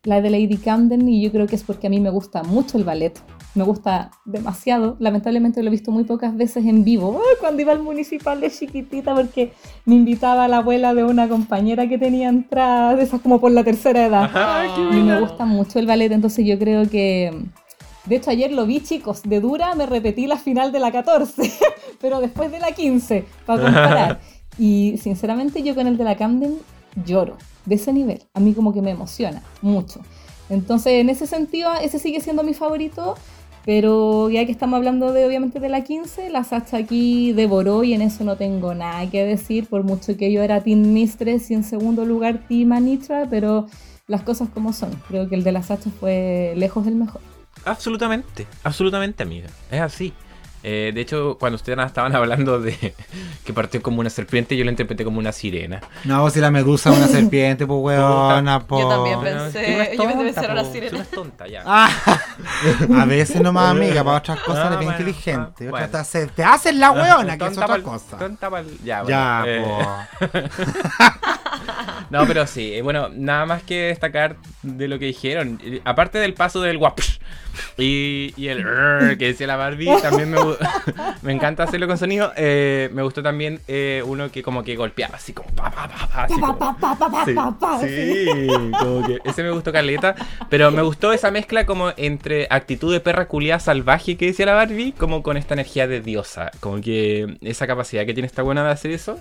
la 0.05 0.21
de 0.21 0.31
Lady 0.31 0.57
Camden 0.57 1.09
y 1.09 1.23
yo 1.23 1.31
creo 1.33 1.47
que 1.47 1.57
es 1.57 1.65
porque 1.65 1.87
a 1.87 1.91
mí 1.91 2.01
me 2.01 2.11
gusta 2.11 2.43
mucho 2.43 2.79
el 2.79 2.85
ballet 2.85 3.21
me 3.59 3.65
gusta 3.65 4.11
demasiado. 4.25 4.97
Lamentablemente 5.01 5.63
lo 5.63 5.69
he 5.69 5.71
visto 5.71 5.91
muy 5.91 6.05
pocas 6.05 6.35
veces 6.37 6.65
en 6.65 6.85
vivo. 6.85 7.21
cuando 7.41 7.61
iba 7.61 7.73
al 7.73 7.83
municipal 7.83 8.41
de 8.41 8.51
chiquitita 8.51 9.15
porque 9.15 9.53
me 9.85 9.97
invitaba 9.97 10.45
a 10.45 10.49
la 10.49 10.59
abuela 10.59 10.95
de 10.95 11.05
una 11.05 11.29
compañera 11.29 11.89
que 11.89 11.99
tenía 11.99 12.29
entradas, 12.29 12.97
de 12.97 13.05
esas 13.05 13.21
como 13.21 13.41
por 13.41 13.53
la 13.53 13.65
tercera 13.65 14.07
edad. 14.07 14.31
y 14.93 14.97
me 14.97 15.21
gusta 15.21 15.45
mucho 15.45 15.79
el 15.79 15.87
ballet, 15.87 16.13
entonces 16.13 16.47
yo 16.47 16.59
creo 16.59 16.89
que 16.89 17.33
De 18.07 18.17
hecho, 18.17 18.31
ayer 18.31 18.53
lo 18.53 18.65
vi, 18.65 18.81
chicos, 18.81 19.23
de 19.23 19.41
dura 19.41 19.75
me 19.75 19.85
repetí 19.85 20.27
la 20.27 20.37
final 20.37 20.73
de 20.73 20.79
la 20.79 20.91
14, 20.93 21.53
pero 22.01 22.21
después 22.21 22.51
de 22.51 22.61
la 22.61 22.73
15, 22.73 23.25
para 23.45 23.63
comparar. 23.63 24.21
y 24.59 24.97
sinceramente 24.99 25.63
yo 25.63 25.75
con 25.75 25.87
el 25.87 25.97
de 25.97 26.05
la 26.05 26.17
Camden 26.17 26.59
lloro, 27.05 27.37
de 27.67 27.75
ese 27.75 27.93
nivel. 27.93 28.23
A 28.35 28.41
mí 28.41 28.55
como 28.55 28.73
que 28.73 28.83
me 28.83 28.91
emociona 28.91 29.43
mucho. 29.63 30.01
Entonces, 30.51 30.95
en 30.95 31.11
ese 31.11 31.27
sentido, 31.27 31.73
ese 31.83 31.99
sigue 31.99 32.21
siendo 32.21 32.43
mi 32.43 32.55
favorito. 32.55 33.17
Pero 33.65 34.31
ya 34.31 34.47
que 34.47 34.53
estamos 34.53 34.79
hablando 34.79 35.13
de 35.13 35.27
obviamente 35.27 35.61
de 35.61 35.69
la 35.69 35.85
15, 35.85 36.31
la 36.31 36.43
Sacha 36.43 36.79
aquí 36.79 37.35
devoró 37.35 37.85
y 37.85 37.93
en 37.93 38.01
eso 38.01 38.25
no 38.25 38.37
tengo 38.37 38.75
nada 38.75 39.11
que 39.11 39.23
decir, 39.27 39.67
por 39.67 39.85
mucho 39.85 40.17
que 40.17 40.33
yo 40.33 40.43
era 40.43 40.63
Team 40.63 40.95
Mistress 40.95 41.51
y 41.51 41.55
en 41.55 41.65
segundo 41.65 42.07
lugar 42.07 42.47
Team 42.49 42.73
Anitra, 42.73 43.27
pero 43.29 43.67
las 44.07 44.23
cosas 44.23 44.49
como 44.49 44.73
son. 44.73 44.91
Creo 45.09 45.29
que 45.29 45.35
el 45.35 45.45
de 45.45 45.53
la 45.53 45.63
Sacha 45.63 45.91
fue 46.01 46.55
lejos 46.57 46.87
del 46.87 46.95
mejor. 46.95 47.21
Absolutamente, 47.67 48.47
absolutamente, 48.65 49.23
amiga. 49.23 49.49
Es 49.71 49.81
así. 49.83 50.15
Eh, 50.63 50.91
de 50.93 51.01
hecho, 51.01 51.37
cuando 51.39 51.57
ustedes 51.57 51.79
estaban 51.87 52.15
hablando 52.15 52.61
de 52.61 52.95
que 53.45 53.53
partió 53.53 53.81
como 53.81 54.01
una 54.01 54.11
serpiente, 54.11 54.57
yo 54.57 54.65
la 54.65 54.71
interpreté 54.71 55.05
como 55.05 55.19
una 55.19 55.33
sirena. 55.33 55.81
No, 56.05 56.29
si 56.31 56.41
la 56.41 56.51
medusa 56.51 56.91
es 56.91 56.99
una 56.99 57.07
serpiente, 57.07 57.67
pues 57.67 57.79
weona, 57.83 58.61
po. 58.67 58.81
Yo 58.81 58.89
también 58.89 59.21
pensé, 59.21 59.97
yo 59.97 60.05
pensé 60.05 60.45
era 60.45 60.53
una 60.53 60.65
sirena. 60.65 60.99
es 61.01 61.11
tonta, 61.11 61.47
ya. 61.47 61.63
Ah, 61.65 61.91
a 62.99 63.05
veces 63.05 63.41
nomás, 63.41 63.71
amiga, 63.71 64.03
para 64.03 64.19
otras 64.19 64.41
cosas 64.41 64.67
eres 64.67 64.79
bien 64.81 64.93
inteligente. 64.93 65.71
Bueno. 65.71 65.89
Te, 65.89 66.27
te 66.27 66.45
hacen 66.45 66.81
la 66.81 66.91
weona, 66.91 67.39
que 67.39 67.47
es 67.47 67.59
otra 67.59 67.81
cosa. 67.81 68.19
Tonta 68.19 68.51
Ya, 68.85 69.03
bueno, 69.03 69.09
ya 69.09 69.45
eh. 69.47 69.65
no, 72.11 72.27
pero 72.27 72.47
sí, 72.47 72.75
eh, 72.75 72.83
bueno, 72.83 73.09
nada 73.13 73.47
más 73.47 73.63
que 73.63 73.87
destacar 73.89 74.37
de 74.63 74.89
lo 74.89 74.99
que 74.99 75.07
dijeron. 75.07 75.61
Aparte 75.85 76.19
del 76.19 76.35
paso 76.35 76.61
del 76.61 76.79
guap 76.79 76.99
y, 77.77 78.33
y 78.37 78.49
el 78.49 78.65
que 79.19 79.27
decía 79.27 79.47
la 79.47 79.57
Barbie, 79.57 79.91
también 80.03 80.31
me, 80.31 80.39
me 81.23 81.33
encanta 81.33 81.65
hacerlo 81.65 81.87
con 81.87 81.99
sonido. 81.99 82.33
Eh, 82.37 82.91
me 82.93 83.03
gustó 83.03 83.23
también 83.23 83.61
eh, 83.69 84.03
uno 84.07 84.31
que 84.31 84.43
como 84.43 84.63
que 84.63 84.77
golpeaba 84.77 85.17
así 85.17 85.33
como 85.33 85.49
pa 85.51 85.71
pa 85.71 85.89
pa 85.89 86.09
pa. 86.09 86.25
Así 86.25 87.35
como, 87.35 87.81
sí, 87.81 87.89
sí, 87.89 88.71
como 88.79 89.07
que 89.07 89.19
ese 89.25 89.43
me 89.43 89.51
gustó 89.51 89.73
Carleta. 89.73 90.15
Pero 90.49 90.71
me 90.71 90.83
gustó 90.83 91.13
esa 91.13 91.31
mezcla 91.31 91.67
como 91.67 91.93
entre 91.97 92.47
actitud 92.51 92.93
de 92.93 93.01
perra 93.01 93.29
culiada 93.29 93.61
salvaje 93.61 94.17
que 94.17 94.27
decía 94.27 94.47
la 94.47 94.55
Barbie, 94.55 94.93
como 94.93 95.23
con 95.23 95.37
esta 95.37 95.55
energía 95.55 95.87
de 95.87 96.01
diosa. 96.01 96.51
Como 96.61 96.81
que 96.81 97.39
esa 97.43 97.67
capacidad 97.67 98.07
que 98.07 98.15
tiene 98.15 98.27
esta 98.27 98.43
buena 98.43 98.65
de 98.65 98.71
hacer 98.71 98.91
eso 98.91 99.19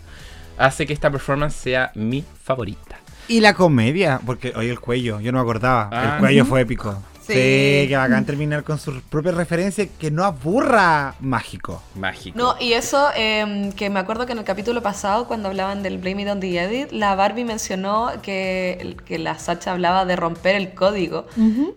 hace 0.57 0.87
que 0.87 0.93
esta 0.93 1.11
performance 1.11 1.55
sea 1.55 1.91
mi 1.95 2.23
favorita. 2.43 2.97
Y 3.27 3.41
la 3.41 3.53
comedia, 3.53 4.21
porque 4.25 4.53
hoy 4.55 4.69
el 4.69 4.79
cuello, 4.79 5.19
yo 5.19 5.31
no 5.31 5.39
me 5.39 5.41
acordaba. 5.41 5.89
el 5.91 6.09
ah. 6.09 6.17
cuello 6.19 6.45
fue 6.45 6.61
épico. 6.61 6.97
Sí. 7.33 7.87
que 7.87 7.95
bacán 7.97 8.25
terminar 8.25 8.63
con 8.63 8.79
sus 8.79 9.01
propias 9.01 9.35
referencias 9.35 9.87
que 9.99 10.11
no 10.11 10.23
aburra 10.23 11.15
mágico. 11.19 11.81
Mágico. 11.95 12.37
No, 12.37 12.55
y 12.59 12.73
eso 12.73 13.09
em, 13.15 13.71
que 13.71 13.89
me 13.89 13.99
acuerdo 13.99 14.25
que 14.25 14.31
en 14.31 14.39
el 14.39 14.43
capítulo 14.43 14.81
pasado, 14.81 15.27
cuando 15.27 15.49
hablaban 15.49 15.83
del 15.83 15.97
Blame 15.97 16.23
It 16.23 16.29
on 16.29 16.39
the 16.39 16.59
Edit, 16.59 16.91
la 16.91 17.15
Barbie 17.15 17.43
mencionó 17.43 18.11
que, 18.21 18.97
que 19.05 19.19
la 19.19 19.37
Sacha 19.39 19.71
hablaba 19.71 20.05
de 20.05 20.15
romper 20.15 20.55
el 20.55 20.73
código, 20.73 21.25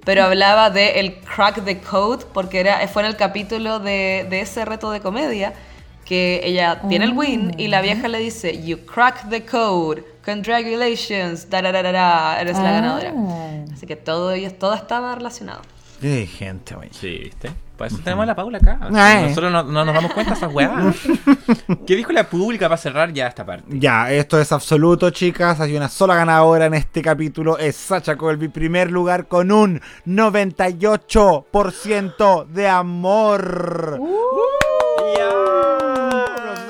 pero 0.05 0.25
hablaba 0.25 0.71
de 0.71 1.01
el 1.01 1.17
crack 1.21 1.65
the 1.65 1.81
code, 1.81 2.25
porque 2.33 2.61
era, 2.61 2.87
fue 2.89 3.03
en 3.03 3.09
el 3.09 3.17
capítulo 3.17 3.79
de, 3.79 4.27
de 4.29 4.41
ese 4.41 4.65
reto 4.65 4.91
de 4.91 5.01
comedia 5.01 5.53
que 6.11 6.41
ella 6.43 6.83
tiene 6.89 7.05
el 7.05 7.13
win 7.13 7.55
y 7.57 7.69
la 7.69 7.81
vieja 7.83 8.09
le 8.09 8.19
dice, 8.19 8.61
You 8.65 8.79
crack 8.85 9.29
the 9.31 9.45
code, 9.45 10.03
congratulations, 10.25 11.49
da, 11.49 11.63
da, 11.63 11.73
da, 11.73 11.93
da, 11.93 12.41
eres 12.41 12.57
la 12.57 12.69
ah. 12.69 12.73
ganadora. 12.73 13.15
Así 13.73 13.87
que 13.87 13.97
todo, 13.97 14.35
todo 14.59 14.75
estaba 14.75 15.15
relacionado. 15.15 15.63
Qué 16.01 16.27
gente, 16.27 16.75
güey. 16.75 16.89
Sí, 16.93 17.19
¿viste? 17.25 17.51
Por 17.77 17.87
eso 17.87 17.99
tenemos 18.05 18.25
a 18.25 18.27
la 18.27 18.35
Paula 18.35 18.59
acá. 18.59 18.77
Nosotros 19.23 19.51
no, 19.51 19.63
nos 19.63 19.87
damos 19.87 20.13
cuenta 20.13 20.33
de 20.33 20.37
esas 20.37 20.53
weas. 20.53 20.97
¿Qué 21.87 21.97
dijo 21.97 22.13
la 22.13 22.29
pública 22.29 22.69
para 22.69 22.77
cerrar 22.77 23.11
ya 23.11 23.27
esta 23.27 23.47
parte? 23.47 23.65
Ya, 23.69 24.13
esto 24.13 24.39
es 24.39 24.53
absoluto, 24.53 25.09
chicas. 25.11 25.61
Hay 25.61 25.75
una 25.75 25.89
sola 25.89 26.15
ganadora 26.15 26.67
en 26.67 26.75
este 26.75 27.01
capítulo. 27.01 27.57
Es 27.57 27.77
Sacha 27.77 28.17
Colby, 28.17 28.49
primer 28.49 28.91
lugar 28.91 29.29
con 29.29 29.51
un 29.51 29.81
98% 30.07 32.47
de 32.49 32.69
amor. 32.69 33.97
Uh. 33.99 34.11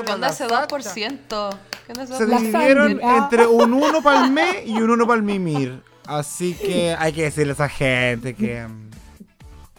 ¿Qué 0.06 0.12
onda 0.12 0.28
ese 0.28 0.47
2%? 0.47 1.69
Se 1.94 2.26
dividieron 2.26 3.00
entre 3.00 3.46
un 3.46 3.72
1 3.72 4.02
para 4.02 4.24
el 4.24 4.30
me 4.30 4.64
y 4.64 4.78
un 4.78 4.90
1 4.90 5.06
para 5.06 5.16
el 5.16 5.22
mimir. 5.22 5.82
Así 6.06 6.54
que 6.54 6.94
hay 6.98 7.12
que 7.12 7.24
decirle 7.24 7.52
a 7.52 7.54
esa 7.54 7.68
gente 7.68 8.34
que. 8.34 8.66
Mm, 8.66 8.90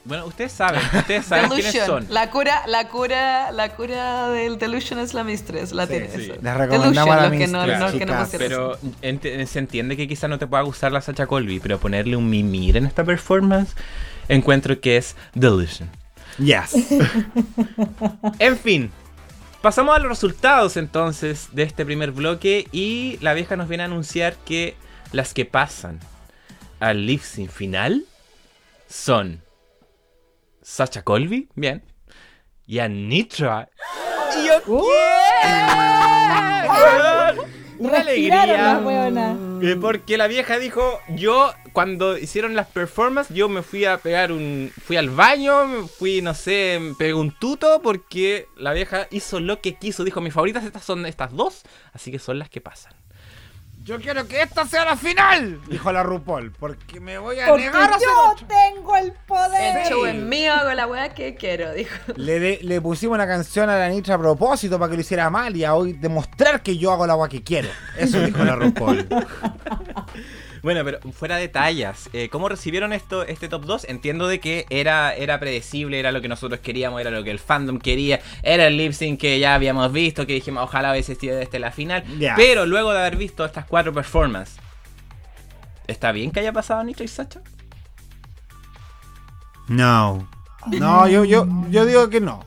bueno, 0.03 0.25
ustedes 0.25 0.51
saben, 0.51 0.81
ustedes 0.95 1.25
saben 1.25 1.49
quiénes 1.51 1.85
son. 1.85 2.07
La 2.09 2.31
cura, 2.31 2.63
la 2.65 2.87
cura, 2.87 3.51
la 3.51 3.69
cura 3.75 4.29
del 4.29 4.57
Delusion 4.57 4.97
es 4.97 5.13
la 5.13 5.23
Mistress, 5.23 5.73
la 5.73 5.85
tiene 5.85 6.09
sí. 6.09 6.31
Les 6.41 6.57
recomendamos 6.57 7.15
a 7.15 7.21
la 7.21 7.29
Mistress, 7.29 7.51
no, 7.51 7.67
no, 7.67 7.91
no 7.91 8.27
Pero 8.31 8.79
se 9.45 9.59
entiende 9.59 9.95
que 9.95 10.07
quizá 10.07 10.27
no 10.27 10.39
te 10.39 10.47
pueda 10.47 10.63
gustar 10.63 10.91
la 10.91 11.01
Sacha 11.01 11.27
Colby, 11.27 11.59
pero 11.59 11.79
ponerle 11.79 12.15
un 12.15 12.27
mimir 12.29 12.77
en 12.77 12.87
esta 12.87 13.03
performance, 13.03 13.75
encuentro 14.27 14.79
que 14.79 14.97
es 14.97 15.15
Delusion. 15.35 15.89
Yes. 16.39 16.73
en 18.39 18.57
fin, 18.57 18.91
Pasamos 19.61 19.95
a 19.95 19.99
los 19.99 20.09
resultados 20.09 20.75
entonces 20.75 21.49
de 21.51 21.61
este 21.61 21.85
primer 21.85 22.11
bloque 22.11 22.67
y 22.71 23.19
la 23.21 23.35
vieja 23.35 23.55
nos 23.55 23.67
viene 23.67 23.83
a 23.83 23.85
anunciar 23.85 24.35
que 24.37 24.75
las 25.11 25.35
que 25.35 25.45
pasan 25.45 25.99
al 26.79 27.05
lip 27.05 27.21
sync 27.21 27.51
final 27.51 28.05
son 28.89 29.43
Sacha 30.63 31.03
Colby, 31.03 31.47
bien, 31.53 31.83
y 32.65 32.79
Anitra. 32.79 33.69
¡Yo 34.43 34.83
una 37.81 37.99
alegría. 37.99 38.81
Eh, 39.61 39.77
porque 39.79 40.17
la 40.17 40.27
vieja 40.27 40.59
dijo, 40.59 40.99
yo 41.09 41.53
cuando 41.73 42.17
hicieron 42.17 42.55
las 42.55 42.67
performances, 42.67 43.35
yo 43.35 43.49
me 43.49 43.61
fui 43.61 43.85
a 43.85 43.97
pegar 43.97 44.31
un, 44.31 44.71
fui 44.83 44.97
al 44.97 45.09
baño, 45.09 45.87
fui, 45.87 46.21
no 46.21 46.33
sé, 46.33 46.79
pegué 46.97 47.13
un 47.13 47.31
tuto 47.31 47.81
porque 47.81 48.47
la 48.55 48.73
vieja 48.73 49.07
hizo 49.11 49.39
lo 49.39 49.61
que 49.61 49.75
quiso. 49.75 50.03
Dijo, 50.03 50.21
mis 50.21 50.33
favoritas 50.33 50.63
estas 50.63 50.83
son 50.83 51.05
estas 51.05 51.33
dos, 51.33 51.63
así 51.93 52.11
que 52.11 52.19
son 52.19 52.39
las 52.39 52.49
que 52.49 52.61
pasan. 52.61 52.93
Yo 53.83 53.99
quiero 53.99 54.27
que 54.27 54.43
esta 54.43 54.65
sea 54.67 54.85
la 54.85 54.95
final, 54.95 55.59
dijo 55.67 55.91
la 55.91 56.03
RuPaul, 56.03 56.51
porque 56.51 56.99
me 56.99 57.17
voy 57.17 57.39
a 57.39 57.55
negar 57.55 57.93
a 57.93 57.97
yo 57.99 58.35
tengo 58.47 58.95
el 58.95 59.11
poder. 59.25 59.77
El 59.77 59.89
show 59.89 60.05
es 60.05 60.15
mío, 60.15 60.53
hago 60.53 60.71
la 60.73 60.85
weá 60.85 61.13
que 61.15 61.33
quiero, 61.33 61.73
dijo. 61.73 61.95
Le, 62.15 62.59
le 62.61 62.81
pusimos 62.81 63.15
una 63.15 63.25
canción 63.25 63.71
a 63.71 63.77
la 63.79 63.89
Nitra 63.89 64.15
a 64.15 64.19
propósito 64.19 64.77
para 64.77 64.91
que 64.91 64.97
lo 64.97 65.01
hiciera 65.01 65.31
mal 65.31 65.55
y 65.55 65.63
a 65.63 65.73
hoy 65.73 65.93
demostrar 65.93 66.61
que 66.61 66.77
yo 66.77 66.91
hago 66.91 67.07
la 67.07 67.15
weá 67.15 67.27
que 67.27 67.43
quiero. 67.43 67.69
Eso 67.97 68.21
dijo 68.21 68.43
la 68.43 68.55
RuPaul. 68.55 69.07
Bueno, 70.63 70.81
pero 70.83 70.99
fuera 71.11 71.37
de 71.37 71.47
tallas, 71.47 72.09
eh, 72.13 72.29
¿cómo 72.29 72.47
recibieron 72.47 72.93
esto, 72.93 73.23
este 73.23 73.49
top 73.49 73.65
2? 73.65 73.85
Entiendo 73.89 74.27
de 74.27 74.39
que 74.39 74.67
era, 74.69 75.15
era 75.15 75.39
predecible, 75.39 75.99
era 75.99 76.11
lo 76.11 76.21
que 76.21 76.27
nosotros 76.27 76.59
queríamos, 76.59 77.01
era 77.01 77.09
lo 77.09 77.23
que 77.23 77.31
el 77.31 77.39
fandom 77.39 77.79
quería, 77.79 78.19
era 78.43 78.67
el 78.67 78.77
lip 78.77 78.93
sync 78.93 79.19
que 79.19 79.39
ya 79.39 79.55
habíamos 79.55 79.91
visto, 79.91 80.27
que 80.27 80.33
dijimos 80.33 80.63
ojalá 80.63 80.91
hubiese 80.91 81.15
sido 81.15 81.39
este 81.39 81.57
la 81.57 81.71
final. 81.71 82.03
Pero 82.35 82.67
luego 82.67 82.93
de 82.93 82.99
haber 82.99 83.15
visto 83.15 83.43
estas 83.43 83.65
cuatro 83.65 83.91
performances, 83.91 84.57
¿está 85.87 86.11
bien 86.11 86.29
que 86.29 86.41
haya 86.41 86.53
pasado 86.53 86.83
Nitro 86.83 87.03
y 87.03 87.07
Sacha? 87.07 87.41
No. 89.67 90.27
No, 90.67 91.07
yo, 91.07 91.25
yo, 91.25 91.47
yo 91.71 91.85
digo 91.85 92.07
que 92.09 92.21
no. 92.21 92.45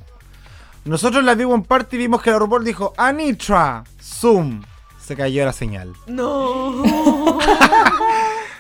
Nosotros 0.85 1.25
la 1.25 1.35
vimos 1.35 1.57
en 1.57 1.65
parte 1.65 1.97
y 1.97 1.99
vimos 1.99 2.23
que 2.23 2.31
la 2.31 2.39
RuPaul 2.39 2.65
dijo, 2.65 2.93
Anitra, 2.97 3.83
Zoom 4.01 4.63
se 5.05 5.17
cayó 5.17 5.45
la 5.45 5.53
señal. 5.53 5.93
No. 6.07 6.83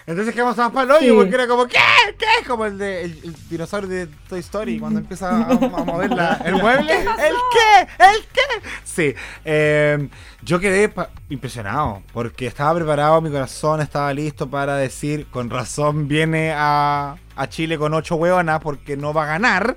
Entonces 0.06 0.34
quedamos 0.34 0.58
más 0.58 0.70
para 0.70 0.84
el 0.84 0.90
hoyo 0.90 1.16
porque 1.16 1.34
era 1.34 1.46
como, 1.48 1.66
¿qué? 1.66 1.78
¿Qué? 2.18 2.46
Como 2.46 2.66
el 2.66 2.76
de 2.76 3.04
el, 3.04 3.34
dinosaurio 3.48 3.88
de 3.88 4.06
Toy 4.28 4.40
Story 4.40 4.78
cuando 4.78 5.00
empieza 5.00 5.30
a, 5.30 5.54
mover 5.54 6.10
el 6.44 6.54
mueble. 6.56 6.92
¿El 7.00 7.06
qué? 7.06 7.88
¿El 7.98 8.26
qué? 8.30 8.68
Sí. 8.84 9.14
Em, 9.46 10.10
yo 10.42 10.60
quedé 10.60 10.92
impresionado 11.30 12.02
porque 12.12 12.46
estaba 12.46 12.74
preparado, 12.74 13.22
mi 13.22 13.30
corazón 13.30 13.80
estaba 13.80 14.12
listo 14.12 14.50
para 14.50 14.76
decir, 14.76 15.26
con 15.30 15.48
razón 15.48 16.06
viene 16.06 16.52
a, 16.54 17.16
a 17.36 17.48
Chile 17.48 17.78
con 17.78 17.94
ocho 17.94 18.16
hueonas 18.16 18.60
porque 18.60 18.98
no 18.98 19.14
va 19.14 19.22
a 19.22 19.26
ganar. 19.26 19.74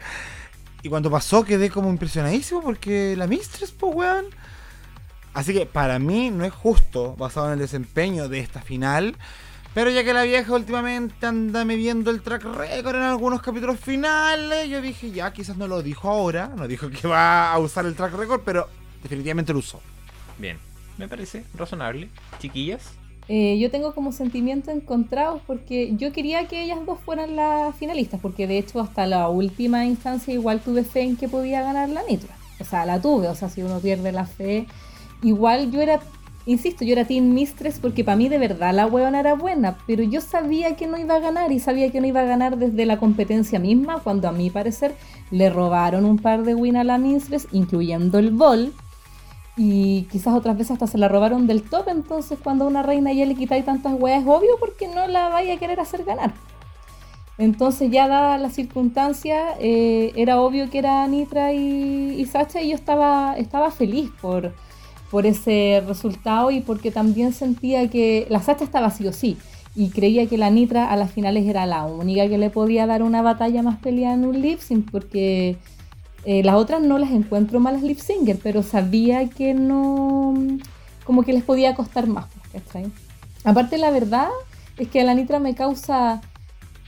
Y 0.83 0.89
cuando 0.89 1.09
pasó 1.09 1.45
quedé 1.45 1.69
como 1.69 1.89
impresionadísimo 1.89 2.61
porque 2.61 3.15
la 3.15 3.27
Mistress, 3.27 3.71
pues, 3.71 3.95
weón 3.95 4.25
Así 5.37 5.53
que 5.53 5.67
para 5.67 5.99
mí 5.99 6.31
no 6.31 6.45
es 6.45 6.51
justo, 6.51 7.15
basado 7.15 7.45
en 7.45 7.53
el 7.53 7.59
desempeño 7.59 8.27
de 8.27 8.39
esta 8.39 8.59
final. 8.59 9.15
Pero 9.75 9.91
ya 9.91 10.03
que 10.03 10.11
la 10.11 10.23
vieja 10.23 10.51
últimamente 10.51 11.27
anda 11.27 11.63
midiendo 11.63 12.09
el 12.09 12.23
track 12.23 12.43
record 12.43 12.95
en 12.95 13.03
algunos 13.03 13.43
capítulos 13.43 13.79
finales, 13.79 14.67
yo 14.67 14.81
dije, 14.81 15.11
ya, 15.11 15.31
quizás 15.31 15.55
no 15.55 15.67
lo 15.67 15.83
dijo 15.83 16.09
ahora, 16.09 16.49
no 16.57 16.67
dijo 16.67 16.89
que 16.89 17.07
va 17.07 17.53
a 17.53 17.59
usar 17.59 17.85
el 17.85 17.93
track 17.93 18.15
record, 18.15 18.41
pero 18.43 18.67
definitivamente 19.03 19.53
lo 19.53 19.59
usó. 19.59 19.79
Bien, 20.39 20.57
me 20.97 21.07
parece 21.07 21.43
razonable. 21.53 22.09
Chiquillas, 22.39 22.97
eh, 23.27 23.59
yo 23.59 23.69
tengo 23.69 23.93
como 23.93 24.13
sentimientos 24.13 24.73
encontrados 24.73 25.43
porque 25.45 25.95
yo 25.97 26.11
quería 26.13 26.47
que 26.47 26.63
ellas 26.63 26.79
dos 26.83 26.99
fueran 27.01 27.35
las 27.35 27.75
finalistas, 27.75 28.19
porque 28.21 28.47
de 28.47 28.57
hecho 28.57 28.79
hasta 28.79 29.05
la 29.05 29.29
última 29.29 29.85
instancia 29.85 30.33
igual 30.33 30.61
tuve 30.61 30.83
fe 30.83 31.01
en 31.01 31.15
que 31.15 31.29
podía 31.29 31.61
ganar 31.61 31.89
la 31.89 32.01
Nitra. 32.01 32.35
O 32.59 32.65
sea, 32.65 32.87
la 32.87 32.99
tuve, 32.99 33.27
o 33.27 33.35
sea, 33.35 33.49
si 33.49 33.61
uno 33.61 33.79
pierde 33.79 34.11
la 34.11 34.25
fe, 34.25 34.65
igual 35.21 35.71
yo 35.71 35.81
era, 35.81 35.99
insisto, 36.45 36.85
yo 36.85 36.93
era 36.93 37.05
Team 37.05 37.33
Mistress 37.33 37.79
porque 37.79 38.03
para 38.03 38.17
mí 38.17 38.29
de 38.29 38.37
verdad 38.37 38.73
la 38.73 38.87
huevona 38.87 39.19
era 39.19 39.33
buena, 39.35 39.77
pero 39.87 40.03
yo 40.03 40.21
sabía 40.21 40.75
que 40.75 40.87
no 40.87 40.97
iba 40.97 41.15
a 41.15 41.19
ganar 41.19 41.51
y 41.51 41.59
sabía 41.59 41.91
que 41.91 42.01
no 42.01 42.07
iba 42.07 42.21
a 42.21 42.25
ganar 42.25 42.57
desde 42.57 42.85
la 42.85 42.97
competencia 42.97 43.59
misma, 43.59 43.99
cuando 43.99 44.27
a 44.27 44.31
mi 44.31 44.49
parecer 44.49 44.95
le 45.31 45.49
robaron 45.49 46.05
un 46.05 46.17
par 46.17 46.43
de 46.43 46.55
win 46.55 46.77
a 46.77 46.83
la 46.83 46.97
Mistress, 46.97 47.47
incluyendo 47.51 48.19
el 48.19 48.31
ball 48.31 48.73
y 49.57 50.03
quizás 50.11 50.35
otras 50.35 50.55
veces 50.55 50.71
hasta 50.73 50.85
se 50.85 50.99
la 50.99 51.07
robaron 51.07 51.47
del 51.47 51.63
top, 51.63 51.87
entonces 51.87 52.37
cuando 52.41 52.65
a 52.65 52.67
una 52.67 52.83
reina 52.83 53.11
ya 53.11 53.25
le 53.25 53.35
quitáis 53.35 53.65
tantas 53.65 53.93
weas 53.99 54.21
es 54.21 54.27
obvio 54.27 54.57
porque 54.59 54.87
no 54.87 55.07
la 55.07 55.29
vaya 55.29 55.55
a 55.55 55.57
querer 55.57 55.79
hacer 55.79 56.03
ganar. 56.03 56.33
Entonces 57.39 57.91
ya 57.91 58.07
dada 58.07 58.37
la 58.37 58.49
circunstancia, 58.49 59.55
eh, 59.59 60.11
era 60.15 60.39
obvio 60.41 60.69
que 60.69 60.79
era 60.79 61.05
Nitra 61.07 61.53
y, 61.53 62.25
Sacha 62.25 62.61
y 62.61 62.69
yo 62.69 62.75
estaba, 62.75 63.35
estaba 63.37 63.71
feliz 63.71 64.11
por, 64.21 64.53
por 65.11 65.25
ese 65.25 65.83
resultado 65.87 66.51
y 66.51 66.61
porque 66.61 66.91
también 66.91 67.33
sentía 67.33 67.89
que 67.89 68.27
la 68.29 68.41
Sacha 68.41 68.63
estaba 68.63 68.89
sí 68.91 69.07
o 69.07 69.13
sí 69.13 69.37
y 69.75 69.89
creía 69.89 70.25
que 70.25 70.37
la 70.37 70.49
Nitra 70.49 70.91
a 70.91 70.95
las 70.95 71.11
finales 71.11 71.45
era 71.45 71.65
la 71.65 71.85
única 71.85 72.27
que 72.27 72.37
le 72.37 72.49
podía 72.49 72.87
dar 72.87 73.03
una 73.03 73.21
batalla 73.21 73.61
más 73.61 73.77
peleada 73.77 74.15
en 74.15 74.25
un 74.25 74.41
lip 74.41 74.59
sync 74.59 74.89
porque 74.89 75.57
eh, 76.25 76.43
las 76.43 76.55
otras 76.55 76.81
no 76.81 76.97
las 76.97 77.11
encuentro 77.11 77.59
malas 77.59 77.83
lip 77.83 77.99
singer, 77.99 78.37
pero 78.41 78.63
sabía 78.63 79.29
que 79.29 79.53
no, 79.53 80.33
como 81.05 81.23
que 81.23 81.31
les 81.31 81.43
podía 81.43 81.75
costar 81.75 82.07
más, 82.07 82.25
¿cachai? 82.51 82.91
Aparte 83.43 83.77
la 83.77 83.91
verdad 83.91 84.27
es 84.77 84.89
que 84.89 85.03
la 85.03 85.13
Nitra 85.13 85.39
me 85.39 85.55
causa 85.55 86.21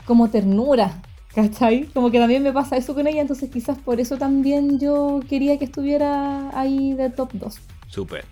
como 0.06 0.30
ternura, 0.30 1.02
¿cachai? 1.34 1.86
Como 1.94 2.12
que 2.12 2.20
también 2.20 2.44
me 2.44 2.52
pasa 2.52 2.76
eso 2.76 2.96
con 2.96 3.08
ella, 3.08 3.22
entonces 3.22 3.50
quizás 3.50 3.78
por 3.78 4.00
eso 4.00 4.18
también 4.18 4.80
yo 4.80 5.22
quería 5.30 5.58
que 5.58 5.66
estuviera 5.66 6.50
ahí 6.60 6.94
de 6.96 7.10
top 7.10 7.30
2. 7.34 7.60
Súper. 7.90 8.26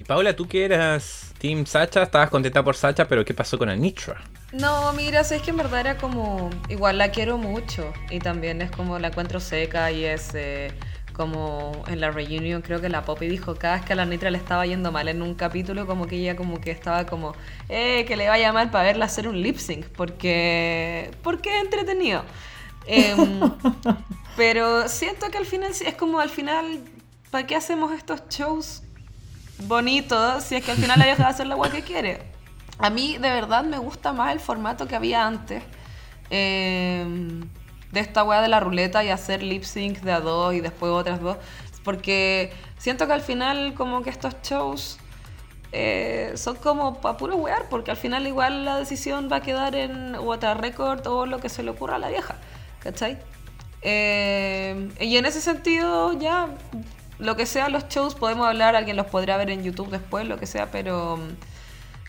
Y 0.00 0.04
Paula, 0.04 0.34
tú 0.34 0.48
que 0.48 0.64
eras 0.64 1.34
Team 1.38 1.66
Sacha, 1.66 2.02
estabas 2.02 2.30
contenta 2.30 2.64
por 2.64 2.76
Sacha, 2.76 3.06
pero 3.06 3.24
¿qué 3.24 3.34
pasó 3.34 3.58
con 3.58 3.68
Anitra? 3.68 4.20
No, 4.52 4.92
mira, 4.92 5.20
es 5.20 5.42
que 5.42 5.50
en 5.50 5.56
verdad 5.56 5.80
era 5.80 5.96
como. 5.98 6.50
Igual 6.68 6.98
la 6.98 7.10
quiero 7.10 7.38
mucho. 7.38 7.92
Y 8.10 8.20
también 8.20 8.62
es 8.62 8.70
como 8.70 8.98
la 8.98 9.08
encuentro 9.08 9.40
seca 9.40 9.90
y 9.90 10.04
es. 10.04 10.30
Eh, 10.34 10.72
como 11.14 11.84
en 11.86 12.00
la 12.00 12.10
reunion 12.10 12.60
creo 12.60 12.80
que 12.80 12.88
la 12.88 13.04
Poppy 13.04 13.28
dijo 13.28 13.54
cada 13.54 13.76
vez 13.76 13.84
que 13.84 13.92
a 13.92 13.96
la 13.96 14.04
Nitra 14.04 14.30
le 14.30 14.38
estaba 14.38 14.66
yendo 14.66 14.92
mal 14.92 15.08
en 15.08 15.22
un 15.22 15.34
capítulo 15.34 15.86
como 15.86 16.06
que 16.06 16.16
ella 16.16 16.36
como 16.36 16.60
que 16.60 16.70
estaba 16.72 17.06
como 17.06 17.34
eh, 17.68 18.04
que 18.04 18.16
le 18.16 18.28
vaya 18.28 18.52
mal 18.52 18.70
para 18.70 18.84
verla 18.84 19.04
hacer 19.04 19.28
un 19.28 19.40
lip 19.40 19.56
sync 19.58 19.86
porque 19.86 21.12
porque 21.22 21.56
es 21.56 21.64
entretenido 21.64 22.24
em, 22.86 23.40
pero 24.36 24.88
siento 24.88 25.30
que 25.30 25.38
al 25.38 25.46
final 25.46 25.70
es 25.70 25.94
como 25.94 26.18
al 26.18 26.30
final 26.30 26.80
¿para 27.30 27.46
qué 27.46 27.54
hacemos 27.54 27.92
estos 27.92 28.28
shows 28.28 28.82
bonitos 29.60 30.44
si 30.44 30.56
es 30.56 30.64
que 30.64 30.72
al 30.72 30.76
final 30.76 30.98
la 30.98 31.06
vieja 31.06 31.22
va 31.22 31.28
a 31.28 31.32
hacer 31.32 31.46
la 31.46 31.54
agua 31.54 31.70
que 31.70 31.82
quiere 31.82 32.34
a 32.78 32.90
mí 32.90 33.18
de 33.18 33.30
verdad 33.30 33.64
me 33.64 33.78
gusta 33.78 34.12
más 34.12 34.32
el 34.32 34.40
formato 34.40 34.86
que 34.86 34.96
había 34.96 35.26
antes. 35.26 35.62
Em, 36.30 37.48
de 37.92 38.00
esta 38.00 38.24
weá 38.24 38.42
de 38.42 38.48
la 38.48 38.58
ruleta 38.60 39.04
y 39.04 39.10
hacer 39.10 39.42
lip 39.42 39.62
sync 39.62 40.00
de 40.00 40.12
a 40.12 40.20
dos 40.20 40.54
y 40.54 40.60
después 40.60 40.90
otras 40.90 41.20
dos. 41.20 41.36
Porque 41.84 42.52
siento 42.78 43.06
que 43.06 43.12
al 43.12 43.20
final 43.20 43.74
como 43.74 44.02
que 44.02 44.10
estos 44.10 44.34
shows 44.42 44.98
eh, 45.70 46.32
son 46.36 46.56
como 46.56 47.00
para 47.00 47.16
puro 47.16 47.36
wear, 47.36 47.68
porque 47.68 47.90
al 47.90 47.96
final 47.96 48.26
igual 48.26 48.64
la 48.64 48.76
decisión 48.78 49.28
va 49.30 49.36
a 49.36 49.42
quedar 49.42 49.74
en 49.76 50.14
otra 50.16 50.54
Record 50.54 51.06
o 51.06 51.26
lo 51.26 51.38
que 51.38 51.48
se 51.48 51.62
le 51.62 51.70
ocurra 51.70 51.96
a 51.96 51.98
la 51.98 52.08
vieja. 52.08 52.36
¿Cachai? 52.80 53.18
Em, 53.82 54.90
y 54.98 55.16
en 55.16 55.26
ese 55.26 55.40
sentido 55.40 56.14
ya, 56.14 56.48
lo 57.18 57.36
que 57.36 57.46
sea 57.46 57.68
los 57.68 57.88
shows 57.88 58.14
podemos 58.14 58.46
hablar, 58.46 58.76
alguien 58.76 58.96
los 58.96 59.06
podrá 59.06 59.36
ver 59.36 59.50
en 59.50 59.62
YouTube 59.62 59.90
después, 59.90 60.26
lo 60.26 60.38
que 60.38 60.46
sea, 60.46 60.70
pero... 60.70 61.18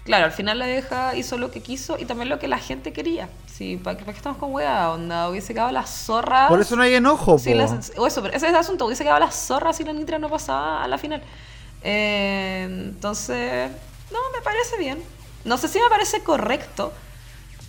Claro, 0.04 0.26
al 0.26 0.32
final 0.32 0.60
la 0.60 0.68
vieja 0.68 1.16
hizo 1.16 1.36
lo 1.40 1.50
que 1.50 1.62
quiso 1.62 1.98
y 1.98 2.06
también 2.06 2.30
lo 2.30 2.38
que 2.38 2.48
la 2.48 2.60
gente 2.60 2.94
quería. 2.94 3.28
Sí, 3.48 3.78
¿para 3.84 3.98
qué, 3.98 4.12
estamos 4.12 4.38
con 4.38 4.54
hueá? 4.54 4.92
Onda, 4.92 5.30
hubiese 5.30 5.56
quedado 5.56 5.72
la 5.72 5.88
zorra. 5.88 6.48
Por 6.48 6.62
eso 6.62 6.76
no 6.76 6.84
hay 6.84 6.94
enojo, 6.94 7.40
sí, 7.40 7.52
o 7.98 8.06
eso, 8.06 8.22
pero 8.22 8.36
ese 8.36 8.46
es 8.46 8.52
el 8.52 8.56
asunto. 8.56 8.86
Hubiese 8.86 9.04
quedado 9.04 9.20
la 9.20 9.32
zorra 9.32 9.74
si 9.74 9.84
la 9.84 9.94
Nitra 9.94 10.20
no 10.20 10.30
pasaba 10.30 10.84
a 10.84 10.88
la 10.88 11.00
final. 11.00 11.24
Eh, 11.82 12.68
entonces, 12.70 13.72
no, 14.12 14.20
me 14.32 14.42
parece 14.44 14.78
bien. 14.78 15.02
No 15.44 15.58
sé 15.58 15.68
si 15.68 15.80
me 15.80 15.90
parece 15.90 16.22
correcto, 16.22 16.94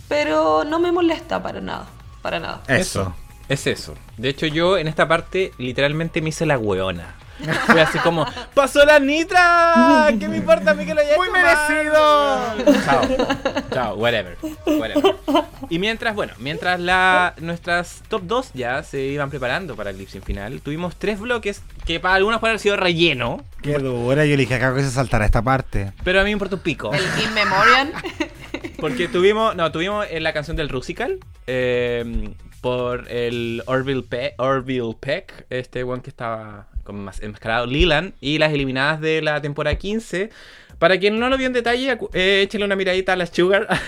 pero 0.07 0.63
no 0.63 0.77
me 0.77 0.91
molesta 0.91 1.41
para 1.41 1.59
nada. 1.59 1.87
Para 2.21 2.39
nada. 2.39 2.61
Eso. 2.67 3.15
Es 3.49 3.65
eso. 3.65 3.95
De 4.17 4.29
hecho, 4.29 4.45
yo 4.45 4.77
en 4.77 4.87
esta 4.87 5.07
parte 5.07 5.53
literalmente 5.57 6.21
me 6.21 6.29
hice 6.29 6.45
la 6.45 6.57
hueona. 6.57 7.15
Fue 7.67 7.81
así 7.81 7.99
como, 7.99 8.25
¡pasó 8.53 8.83
la 8.85 8.99
nitra! 8.99 10.07
¿Qué 10.19 10.27
me 10.27 10.37
importa 10.37 10.71
a 10.71 10.73
mí 10.73 10.85
que 10.85 10.93
lo 10.93 11.01
haya 11.01 11.15
¡Muy 11.15 11.29
merecido! 11.29 12.83
Chao, 12.83 13.01
chao, 13.73 13.95
whatever, 13.95 14.37
Y 15.69 15.79
mientras, 15.79 16.15
bueno, 16.15 16.33
mientras 16.39 16.79
la, 16.79 17.33
nuestras 17.39 18.03
top 18.07 18.23
2 18.25 18.51
ya 18.53 18.83
se 18.83 19.01
iban 19.01 19.29
preparando 19.29 19.75
para 19.75 19.91
el 19.91 19.97
lip 19.97 20.07
final, 20.07 20.61
tuvimos 20.61 20.95
tres 20.95 21.19
bloques 21.19 21.61
que 21.85 21.99
para 21.99 22.15
algunos 22.15 22.39
pueden 22.39 22.53
haber 22.53 22.61
sido 22.61 22.77
relleno. 22.77 23.43
Qué 23.61 23.77
dura, 23.77 24.25
yo 24.25 24.35
le 24.35 24.41
dije 24.41 24.55
acá 24.55 24.73
que 24.73 24.81
se 24.81 24.91
saltará 24.91 25.25
esta 25.25 25.41
parte. 25.41 25.91
Pero 26.03 26.19
a 26.19 26.23
mí 26.23 26.29
me 26.29 26.33
importa 26.33 26.55
un 26.55 26.61
pico. 26.61 26.91
El 26.93 27.03
In 27.23 27.33
Memoriam. 27.33 27.91
Porque 28.79 29.07
tuvimos, 29.07 29.55
no, 29.55 29.71
tuvimos 29.71 30.05
en 30.09 30.23
la 30.23 30.33
canción 30.33 30.55
del 30.55 30.69
Rusical, 30.69 31.19
eh, 31.47 32.33
por 32.67 33.09
el 33.09 33.63
Orville, 33.65 34.03
Orville 34.37 34.93
Peck, 34.99 35.45
este 35.49 35.83
one 35.83 36.01
que 36.01 36.09
estaba 36.09 36.67
con 36.83 37.09
enmascarado 37.21 37.65
Leland, 37.65 38.11
y 38.19 38.39
las 38.39 38.51
eliminadas 38.51 38.99
de 38.99 39.21
la 39.21 39.39
temporada 39.41 39.77
15. 39.77 40.29
Para 40.77 40.99
quien 40.99 41.17
no 41.17 41.29
lo 41.29 41.37
vio 41.37 41.47
en 41.47 41.53
detalle, 41.53 41.97
eh, 42.11 42.41
échale 42.43 42.65
una 42.65 42.75
miradita 42.75 43.13
a 43.13 43.15
las 43.15 43.29
Sugar. 43.29 43.69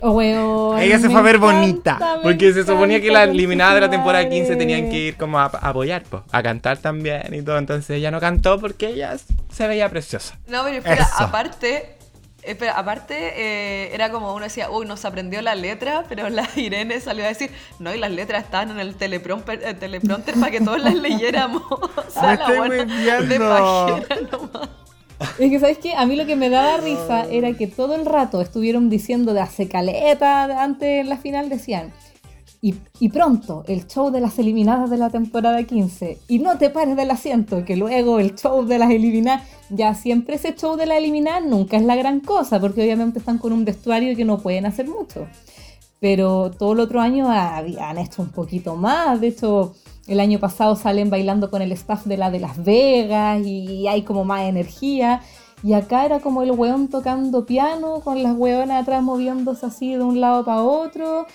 oh, 0.00 0.76
Ella 0.78 0.98
se 0.98 1.08
fue 1.08 1.18
a 1.18 1.22
ver 1.22 1.38
bonita. 1.38 2.20
Porque 2.22 2.52
se 2.52 2.66
suponía 2.66 3.00
que 3.00 3.10
las 3.10 3.30
eliminadas 3.30 3.76
de 3.76 3.80
la 3.80 3.90
temporada 3.90 4.28
15 4.28 4.56
tenían 4.56 4.90
que 4.90 4.98
ir 4.98 5.16
como 5.16 5.38
a, 5.38 5.46
apoyar, 5.46 6.02
a 6.30 6.42
cantar 6.42 6.76
también 6.76 7.32
y 7.32 7.40
todo. 7.40 7.56
Entonces 7.56 7.96
ella 7.96 8.10
no 8.10 8.20
cantó 8.20 8.60
porque 8.60 8.88
ella 8.88 9.16
se 9.50 9.66
veía 9.66 9.88
preciosa. 9.88 10.38
No, 10.46 10.62
pero 10.62 10.76
espera, 10.76 11.08
aparte, 11.16 11.96
Espera, 12.42 12.72
aparte, 12.72 13.14
eh, 13.36 13.94
era 13.94 14.10
como 14.10 14.34
uno 14.34 14.44
decía, 14.44 14.68
uy, 14.68 14.84
nos 14.84 15.04
aprendió 15.04 15.40
la 15.42 15.54
letra, 15.54 16.04
pero 16.08 16.28
la 16.28 16.48
Irene 16.56 17.00
salió 17.00 17.24
a 17.24 17.28
decir, 17.28 17.50
no, 17.78 17.94
y 17.94 17.98
las 17.98 18.10
letras 18.10 18.44
estaban 18.44 18.72
en 18.72 18.80
el 18.80 18.96
teleprompter, 18.96 19.62
el 19.62 19.78
teleprompter 19.78 20.34
para 20.34 20.50
que 20.50 20.60
todos 20.60 20.80
las 20.82 20.94
leyéramos. 20.96 21.62
o 21.70 22.10
sea, 22.10 22.34
la 22.34 22.52
buena 22.52 23.20
de 23.20 23.38
nomás. 23.38 24.68
Es 25.38 25.50
que, 25.50 25.60
¿sabes 25.60 25.78
qué? 25.78 25.94
A 25.94 26.04
mí 26.04 26.16
lo 26.16 26.26
que 26.26 26.34
me 26.34 26.50
daba 26.50 26.78
risa 26.78 27.26
era 27.30 27.52
que 27.52 27.68
todo 27.68 27.94
el 27.94 28.06
rato 28.06 28.40
estuvieron 28.40 28.90
diciendo 28.90 29.34
de 29.34 29.40
hace 29.40 29.68
caleta, 29.68 30.64
antes 30.64 31.00
en 31.00 31.08
la 31.08 31.18
final 31.18 31.48
decían, 31.48 31.92
y, 32.64 33.08
pronto, 33.08 33.64
el 33.66 33.88
show 33.88 34.12
de 34.12 34.20
las 34.20 34.38
eliminadas 34.38 34.88
de 34.88 34.96
la 34.96 35.10
temporada 35.10 35.64
15. 35.64 36.20
Y 36.28 36.38
no 36.38 36.58
te 36.58 36.70
pares 36.70 36.94
del 36.94 37.10
asiento, 37.10 37.64
que 37.64 37.74
luego 37.74 38.20
el 38.20 38.36
show 38.36 38.64
de 38.64 38.78
las 38.78 38.92
eliminadas. 38.92 39.42
Ya 39.68 39.96
siempre 39.96 40.36
ese 40.36 40.54
show 40.54 40.76
de 40.76 40.86
la 40.86 40.96
eliminadas 40.96 41.44
nunca 41.44 41.76
es 41.76 41.82
la 41.82 41.96
gran 41.96 42.20
cosa, 42.20 42.60
porque 42.60 42.82
obviamente 42.82 43.18
están 43.18 43.38
con 43.38 43.52
un 43.52 43.64
vestuario 43.64 44.16
que 44.16 44.24
no 44.24 44.38
pueden 44.38 44.66
hacer 44.66 44.86
mucho. 44.86 45.26
Pero 45.98 46.52
todo 46.52 46.74
el 46.74 46.80
otro 46.80 47.00
año 47.00 47.28
han 47.28 47.98
hecho 47.98 48.22
un 48.22 48.30
poquito 48.30 48.76
más. 48.76 49.20
De 49.20 49.28
hecho, 49.28 49.74
el 50.06 50.20
año 50.20 50.38
pasado 50.38 50.76
salen 50.76 51.10
bailando 51.10 51.50
con 51.50 51.62
el 51.62 51.72
staff 51.72 52.04
de 52.06 52.16
la 52.16 52.30
de 52.30 52.38
Las 52.38 52.62
Vegas 52.62 53.44
y 53.44 53.88
hay 53.88 54.02
como 54.02 54.24
más 54.24 54.42
energía. 54.42 55.20
Y 55.64 55.72
acá 55.72 56.04
era 56.04 56.20
como 56.20 56.42
el 56.42 56.52
weón 56.52 56.86
tocando 56.86 57.44
piano, 57.44 58.02
con 58.04 58.22
las 58.22 58.36
weonas 58.36 58.82
atrás 58.82 59.02
moviéndose 59.02 59.66
así 59.66 59.94
de 59.94 60.02
un 60.02 60.20
lado 60.20 60.44
para 60.44 60.62
otro. 60.62 61.26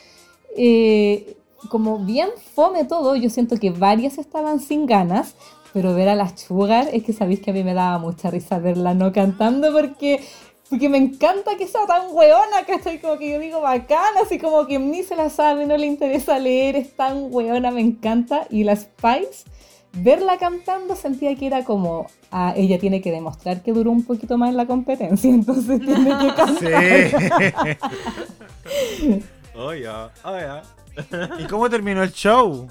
Eh, 0.57 1.37
como 1.69 1.99
bien 1.99 2.29
fome 2.53 2.85
todo, 2.85 3.15
yo 3.15 3.29
siento 3.29 3.57
que 3.57 3.71
varias 3.71 4.17
estaban 4.17 4.59
sin 4.59 4.85
ganas, 4.85 5.35
pero 5.73 5.93
ver 5.93 6.09
a 6.09 6.15
las 6.15 6.39
Sugar 6.39 6.89
es 6.91 7.03
que 7.03 7.13
sabéis 7.13 7.39
que 7.41 7.51
a 7.51 7.53
mí 7.53 7.63
me 7.63 7.73
daba 7.73 7.99
mucha 7.99 8.31
risa 8.31 8.59
verla 8.59 8.93
no 8.93 9.11
cantando 9.11 9.71
porque, 9.71 10.23
porque 10.69 10.89
me 10.89 10.97
encanta 10.97 11.55
que 11.57 11.67
sea 11.67 11.85
tan 11.85 12.07
weona, 12.11 12.63
que 12.65 12.73
estoy 12.73 12.99
como 12.99 13.17
que 13.17 13.31
yo 13.31 13.39
digo 13.39 13.61
bacana, 13.61 14.21
así 14.23 14.39
como 14.39 14.65
que 14.65 14.79
ni 14.79 15.03
se 15.03 15.15
la 15.15 15.29
sabe, 15.29 15.65
no 15.65 15.77
le 15.77 15.87
interesa 15.87 16.39
leer, 16.39 16.75
es 16.75 16.95
tan 16.95 17.27
weona, 17.29 17.71
me 17.71 17.81
encanta. 17.81 18.47
Y 18.49 18.63
las 18.63 18.81
Spice, 18.81 19.45
verla 19.93 20.37
cantando 20.37 20.95
sentía 20.95 21.35
que 21.35 21.47
era 21.47 21.63
como, 21.63 22.07
ah, 22.31 22.53
ella 22.55 22.79
tiene 22.79 23.01
que 23.01 23.11
demostrar 23.11 23.61
que 23.61 23.73
duró 23.73 23.91
un 23.91 24.03
poquito 24.03 24.37
más 24.37 24.49
en 24.49 24.57
la 24.57 24.65
competencia, 24.65 25.29
entonces 25.33 25.79
tiene 25.79 26.17
que 26.17 26.33
cantar. 26.35 27.77
Oh, 29.57 29.73
ya. 29.73 30.11
Oh, 30.23 30.37
ya. 30.37 30.61
¿Y 31.39 31.45
cómo 31.45 31.69
terminó 31.69 32.03
el 32.03 32.11
show? 32.11 32.69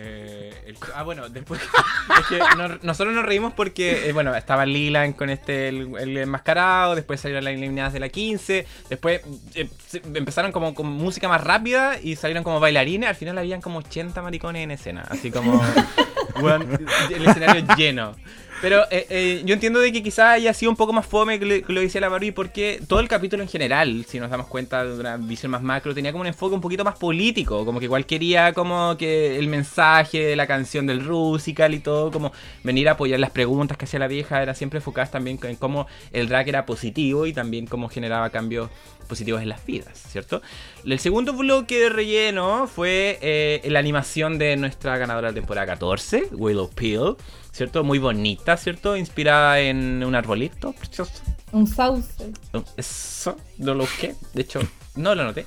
Eh, 0.00 0.74
ah, 0.94 1.02
bueno, 1.02 1.28
después. 1.28 1.60
es 2.20 2.26
que 2.28 2.38
nosotros 2.82 3.14
nos 3.14 3.24
reímos 3.24 3.52
porque, 3.52 4.08
eh, 4.08 4.12
bueno, 4.12 4.34
estaba 4.36 4.64
Lilan 4.64 5.12
con 5.12 5.28
este, 5.28 5.68
el, 5.68 6.16
enmascarado, 6.16 6.94
después 6.94 7.20
salieron 7.20 7.44
las 7.44 7.54
eliminadas 7.54 7.92
de 7.92 8.00
la 8.00 8.08
15, 8.08 8.64
después 8.88 9.22
eh, 9.54 9.68
empezaron 10.14 10.52
como 10.52 10.72
con 10.72 10.86
música 10.86 11.28
más 11.28 11.42
rápida 11.42 11.98
y 12.00 12.14
salieron 12.14 12.44
como 12.44 12.60
bailarines, 12.60 13.08
al 13.08 13.16
final 13.16 13.38
habían 13.38 13.60
como 13.60 13.80
80 13.80 14.22
maricones 14.22 14.62
en 14.62 14.70
escena, 14.70 15.04
así 15.08 15.32
como. 15.32 15.60
el 17.10 17.26
escenario 17.26 17.64
lleno. 17.76 18.14
Pero 18.60 18.82
eh, 18.90 19.06
eh, 19.08 19.42
yo 19.44 19.54
entiendo 19.54 19.78
de 19.78 19.92
que 19.92 20.02
quizás 20.02 20.30
haya 20.30 20.52
sido 20.52 20.70
un 20.70 20.76
poco 20.76 20.92
más 20.92 21.06
fome 21.06 21.38
que, 21.38 21.64
lo 21.66 21.80
decía 21.80 22.00
la 22.00 22.08
Barbie 22.08 22.32
porque 22.32 22.80
todo 22.88 22.98
el 22.98 23.06
capítulo 23.06 23.42
en 23.42 23.48
general, 23.48 24.04
si 24.08 24.18
nos 24.18 24.30
damos 24.30 24.48
cuenta 24.48 24.84
de 24.84 24.98
una 24.98 25.16
visión 25.16 25.52
más 25.52 25.62
macro, 25.62 25.94
tenía 25.94 26.10
como 26.10 26.22
un 26.22 26.26
enfoque 26.26 26.56
un 26.56 26.60
poquito 26.60 26.84
más 26.84 26.98
político, 26.98 27.64
como 27.64 27.78
que 27.78 27.84
igual 27.84 28.04
quería 28.04 28.52
como 28.52 28.96
que 28.96 29.38
el 29.38 29.46
mensaje 29.46 30.24
de 30.24 30.36
la 30.36 30.48
canción 30.48 30.86
del 30.86 31.04
Rusical 31.04 31.72
y 31.72 31.78
todo, 31.78 32.10
como 32.10 32.32
venir 32.64 32.88
a 32.88 32.92
apoyar 32.92 33.20
las 33.20 33.30
preguntas 33.30 33.76
que 33.78 33.84
hacía 33.84 34.00
la 34.00 34.08
vieja, 34.08 34.42
era 34.42 34.54
siempre 34.54 34.78
enfocadas 34.78 35.12
también 35.12 35.38
en 35.42 35.56
cómo 35.56 35.86
el 36.12 36.28
drag 36.28 36.48
era 36.48 36.66
positivo 36.66 37.26
y 37.26 37.32
también 37.32 37.66
cómo 37.66 37.88
generaba 37.88 38.30
cambios 38.30 38.70
positivos 39.06 39.40
en 39.40 39.48
las 39.48 39.64
vidas, 39.64 39.98
¿cierto? 40.08 40.42
El 40.84 40.98
segundo 40.98 41.32
bloque 41.32 41.78
de 41.80 41.88
relleno 41.88 42.66
fue 42.66 43.18
eh, 43.22 43.62
la 43.64 43.78
animación 43.78 44.38
de 44.38 44.56
nuestra 44.56 44.98
ganadora 44.98 45.28
de 45.28 45.34
temporada 45.34 45.66
14, 45.66 46.28
Willow 46.32 46.68
Peel 46.70 47.16
¿cierto? 47.58 47.82
Muy 47.82 47.98
bonita, 47.98 48.56
¿cierto? 48.56 48.96
Inspirada 48.96 49.58
en 49.60 50.04
un 50.04 50.14
arbolito 50.14 50.72
precioso. 50.72 51.12
Un 51.50 51.66
sauce. 51.66 52.32
Eso, 52.76 53.36
no 53.58 53.74
lo 53.74 53.80
busqué, 53.80 54.14
de 54.32 54.42
hecho, 54.42 54.60
no 54.94 55.14
lo 55.16 55.24
noté. 55.24 55.44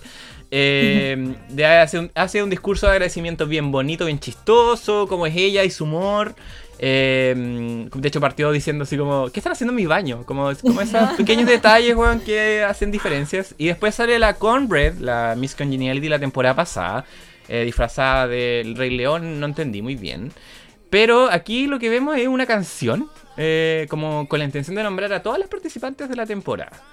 Eh, 0.52 1.34
hace, 1.82 2.00
un, 2.00 2.12
hace, 2.14 2.44
un, 2.44 2.50
discurso 2.50 2.86
de 2.86 2.92
agradecimiento 2.92 3.48
bien 3.48 3.72
bonito, 3.72 4.06
bien 4.06 4.20
chistoso, 4.20 5.08
como 5.08 5.26
es 5.26 5.36
ella 5.38 5.64
y 5.64 5.72
su 5.72 5.86
humor. 5.86 6.36
Eh, 6.80 7.88
de 7.94 8.08
hecho, 8.08 8.20
partió 8.20 8.52
diciendo 8.52 8.84
así 8.84 8.98
como, 8.98 9.30
¿qué 9.30 9.40
están 9.40 9.54
haciendo 9.54 9.72
en 9.72 9.78
mi 9.78 9.86
baño? 9.86 10.26
Como, 10.26 10.52
como 10.62 10.82
esos 10.82 11.12
pequeños 11.18 11.48
detalles, 11.48 11.96
weón, 11.96 12.20
que 12.20 12.62
hacen 12.62 12.92
diferencias. 12.92 13.56
Y 13.58 13.68
después 13.68 13.96
sale 13.96 14.20
la 14.20 14.34
Cornbread, 14.34 14.96
la 14.96 15.36
Miss 15.38 15.56
Congeniality 15.56 16.10
la 16.10 16.20
temporada 16.20 16.56
pasada, 16.56 17.06
eh, 17.48 17.64
disfrazada 17.64 18.28
del 18.28 18.76
Rey 18.76 18.90
León, 18.90 19.40
no 19.40 19.46
entendí 19.46 19.82
muy 19.82 19.96
bien. 19.96 20.34
Pero 20.92 21.32
aquí 21.32 21.68
lo 21.68 21.80
que 21.80 21.90
vemos 21.90 22.18
es 22.18 22.28
una 22.28 22.46
canción, 22.46 23.10
eh, 23.38 23.88
como 23.90 24.28
con 24.28 24.40
la 24.40 24.46
intención 24.46 24.76
de 24.76 24.84
nombrar 24.84 25.12
a 25.14 25.24
todas 25.24 25.40
las 25.40 25.48
participantes 25.48 26.10
de 26.10 26.16
la 26.16 26.26
temporada. 26.28 26.84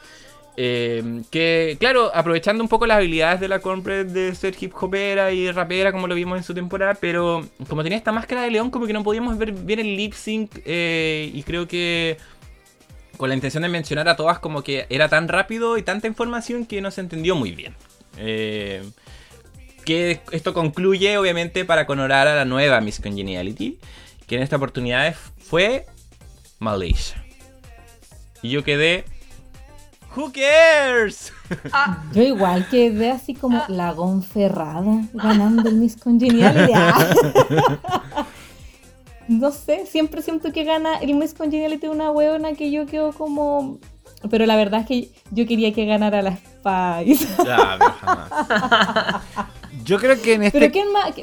Eh, 0.57 1.23
que, 1.31 1.77
claro, 1.79 2.11
aprovechando 2.15 2.63
un 2.63 2.69
poco 2.69 2.87
las 2.87 2.99
habilidades 2.99 3.41
de 3.41 3.49
la 3.49 3.59
Cornbread 3.59 4.07
de 4.07 4.35
ser 4.37 4.57
hip 4.59 4.73
hopera 4.81 5.33
y 5.33 5.51
rapera, 5.51 5.91
como 5.91 6.07
lo 6.07 6.15
vimos 6.15 6.39
en 6.39 6.45
su 6.45 6.55
temporada, 6.55 6.95
pero 6.95 7.45
como 7.69 7.83
tenía 7.83 7.99
esta 7.99 8.13
máscara 8.13 8.43
de 8.43 8.53
león, 8.53 8.71
como 8.71 8.87
que 8.87 8.93
no 8.93 9.03
podíamos 9.03 9.37
ver 9.37 9.51
bien 9.51 9.81
el 9.81 9.97
lip 9.97 10.15
sync. 10.15 10.51
Eh, 10.65 11.31
y 11.35 11.43
creo 11.43 11.67
que 11.67 12.19
con 13.17 13.29
la 13.29 13.35
intención 13.35 13.65
de 13.65 13.69
mencionar 13.69 14.09
a 14.09 14.15
todas, 14.15 14.39
como 14.39 14.63
que 14.63 14.87
era 14.91 15.09
tan 15.09 15.27
rápido 15.27 15.77
y 15.77 15.83
tanta 15.83 16.07
información 16.07 16.67
que 16.67 16.81
no 16.81 16.93
se 16.93 17.01
entendió 17.01 17.35
muy 17.35 17.51
bien. 17.51 17.75
Eh, 18.17 18.83
que 19.89 20.21
esto 20.33 20.53
concluye, 20.53 21.17
obviamente, 21.17 21.65
para 21.65 21.87
honorar 21.89 22.29
a 22.29 22.37
la 22.37 22.45
nueva 22.45 22.83
Miss 22.83 23.01
Congeniality, 23.01 23.79
que 24.27 24.37
en 24.37 24.43
esta 24.43 24.57
oportunidad 24.57 25.15
fue 25.39 25.87
Malaysia. 26.59 27.25
Y 28.43 28.51
yo 28.51 28.63
quedé. 28.63 29.07
¿Who 30.15 30.31
cares? 30.31 31.33
Ah. 31.73 32.05
Yo 32.13 32.21
igual 32.21 32.69
quedé 32.69 33.11
así 33.11 33.35
como 33.35 33.57
ah. 33.57 33.65
la 33.69 33.93
gonferrada 33.93 35.05
ganando 35.15 35.71
el 35.71 35.77
Miss 35.77 35.97
Congeniality. 35.97 36.75
no 39.29 39.51
sé, 39.51 39.87
siempre 39.87 40.21
siento 40.21 40.53
que 40.53 40.65
gana 40.65 40.99
el 40.99 41.15
Miss 41.15 41.33
Congeniality 41.33 41.87
una 41.87 42.11
huevona 42.11 42.53
que 42.53 42.71
yo 42.71 42.85
quedo 42.85 43.15
como. 43.15 43.79
Pero 44.29 44.45
la 44.45 44.57
verdad 44.57 44.81
es 44.81 44.87
que 44.87 45.09
yo 45.31 45.47
quería 45.47 45.73
que 45.73 45.87
ganara 45.87 46.21
la 46.21 46.37
Spice. 46.37 47.27
Ya, 47.43 47.79
jamás. 48.03 49.23
Yo 49.89 49.99
creo 49.99 50.21
que 50.21 50.35
en 50.35 50.43
este, 50.43 50.67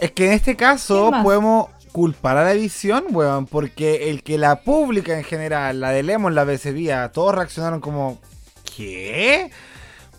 es 0.02 0.12
que 0.12 0.26
en 0.26 0.34
este 0.34 0.56
caso 0.56 1.12
podemos 1.22 1.68
culpar 1.92 2.36
a 2.38 2.46
la 2.46 2.52
edición, 2.54 3.06
weón, 3.12 3.46
porque 3.46 4.10
el 4.10 4.24
que 4.24 4.40
la 4.40 4.62
pública 4.62 5.16
en 5.16 5.24
general, 5.24 5.80
la 5.80 5.92
de 5.92 6.02
Lemon, 6.02 6.34
la 6.34 6.46
BCB, 6.46 7.12
todos 7.12 7.36
reaccionaron 7.36 7.80
como, 7.80 8.18
¿qué? 8.76 9.52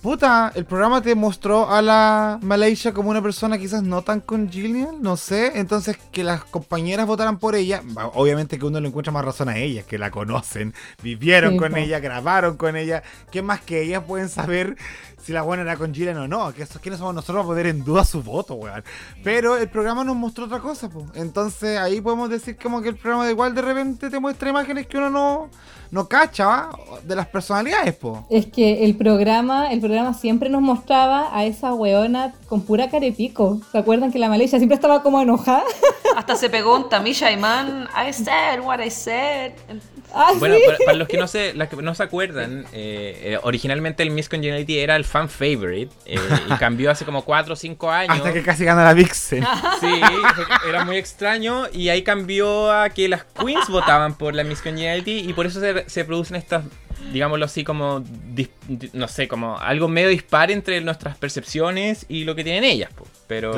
Puta, 0.06 0.52
el 0.54 0.64
programa 0.64 1.02
te 1.02 1.16
mostró 1.16 1.68
a 1.68 1.82
la 1.82 2.38
Malaysia 2.40 2.92
como 2.92 3.10
una 3.10 3.20
persona 3.20 3.58
quizás 3.58 3.82
no 3.82 4.02
tan 4.02 4.20
congenial, 4.20 4.98
no 5.00 5.16
sé. 5.16 5.58
Entonces, 5.58 5.98
que 6.12 6.22
las 6.22 6.44
compañeras 6.44 7.08
votaran 7.08 7.40
por 7.40 7.56
ella, 7.56 7.82
obviamente 8.14 8.56
que 8.56 8.64
uno 8.64 8.78
le 8.78 8.86
encuentra 8.86 9.12
más 9.12 9.24
razón 9.24 9.48
a 9.48 9.58
ellas, 9.58 9.84
que 9.84 9.98
la 9.98 10.12
conocen, 10.12 10.74
vivieron 11.02 11.56
con 11.56 11.76
ella, 11.76 11.98
grabaron 11.98 12.56
con 12.56 12.76
ella. 12.76 13.02
¿Qué 13.32 13.42
más 13.42 13.62
que 13.62 13.82
ellas 13.82 14.04
pueden 14.06 14.28
saber 14.28 14.76
si 15.26 15.32
la 15.32 15.42
buena 15.42 15.64
era 15.64 15.76
con 15.76 15.92
Gillian 15.92 16.18
o 16.18 16.28
no. 16.28 16.54
Que 16.54 16.62
eso, 16.62 16.78
¿Quiénes 16.80 17.00
somos 17.00 17.12
nosotros 17.12 17.38
para 17.38 17.48
poner 17.48 17.66
en 17.66 17.82
duda 17.82 18.04
su 18.04 18.22
voto, 18.22 18.54
weón? 18.54 18.84
Pero 19.24 19.56
el 19.56 19.68
programa 19.68 20.04
nos 20.04 20.14
mostró 20.14 20.44
otra 20.44 20.60
cosa, 20.60 20.88
pues. 20.88 21.06
Entonces 21.14 21.80
ahí 21.80 22.00
podemos 22.00 22.30
decir 22.30 22.56
como 22.56 22.80
que 22.80 22.90
el 22.90 22.96
programa 22.96 23.24
de 23.24 23.32
igual 23.32 23.52
de 23.52 23.62
repente 23.62 24.08
te 24.08 24.20
muestra 24.20 24.50
imágenes 24.50 24.86
que 24.86 24.98
uno 24.98 25.10
no, 25.10 25.50
no 25.90 26.08
cacha 26.08 26.68
de 27.02 27.16
las 27.16 27.26
personalidades, 27.26 27.94
po. 27.94 28.26
Es 28.30 28.46
que 28.46 28.84
el 28.84 28.96
programa, 28.96 29.70
el 29.72 29.80
programa 29.80 30.14
siempre 30.14 30.48
nos 30.48 30.62
mostraba 30.62 31.36
a 31.36 31.44
esa 31.44 31.74
weona 31.74 32.34
con 32.48 32.62
pura 32.62 32.90
carepico. 32.90 33.60
¿Se 33.72 33.78
acuerdan 33.78 34.12
que 34.12 34.18
la 34.18 34.28
Malaysia 34.28 34.58
siempre 34.58 34.74
estaba 34.76 35.02
como 35.02 35.20
enojada? 35.20 35.64
Hasta 36.16 36.36
se 36.36 36.50
pegó 36.50 36.76
un 36.76 36.88
Tamisha 36.88 37.30
Iman, 37.30 37.88
I 37.94 38.12
said 38.12 38.60
what 38.60 38.80
I 38.80 38.90
said. 38.90 39.52
Ah, 40.14 40.32
bueno, 40.38 40.56
para, 40.84 40.96
los 40.96 41.08
que 41.08 41.18
no 41.18 41.26
se, 41.26 41.52
que 41.52 41.76
no 41.76 41.94
se 41.94 42.02
acuerdan, 42.02 42.64
eh, 42.72 43.20
eh, 43.22 43.38
originalmente 43.42 44.02
el 44.02 44.10
Miss 44.10 44.28
Congeniality 44.28 44.78
era 44.78 44.96
el 44.96 45.04
fan 45.04 45.28
favorite 45.28 45.92
eh, 46.06 46.18
y 46.48 46.54
cambió 46.58 46.90
hace 46.90 47.04
como 47.04 47.24
4 47.24 47.52
o 47.52 47.56
5 47.56 47.90
años. 47.90 48.16
Hasta 48.16 48.32
que 48.32 48.42
casi 48.42 48.64
gana 48.64 48.84
la 48.84 48.94
Vixen. 48.94 49.44
Sí, 49.80 50.00
era 50.66 50.84
muy 50.84 50.96
extraño 50.96 51.64
y 51.72 51.90
ahí 51.90 52.02
cambió 52.02 52.72
a 52.72 52.88
que 52.90 53.08
las 53.08 53.24
queens 53.24 53.68
votaban 53.68 54.14
por 54.14 54.34
la 54.34 54.42
Miss 54.42 54.62
Congeniality 54.62 55.28
y 55.28 55.32
por 55.34 55.44
eso 55.44 55.60
se, 55.86 56.04
producen 56.04 56.36
estas, 56.36 56.64
digámoslo 57.12 57.44
así, 57.44 57.62
como, 57.62 58.02
no 58.94 59.08
sé, 59.08 59.28
como 59.28 59.58
algo 59.58 59.88
medio 59.88 60.08
dispar 60.08 60.50
entre 60.50 60.80
nuestras 60.80 61.18
percepciones 61.18 62.06
y 62.08 62.24
lo 62.24 62.34
que 62.34 62.44
tienen 62.44 62.64
ellas. 62.64 62.90
Pero 63.26 63.52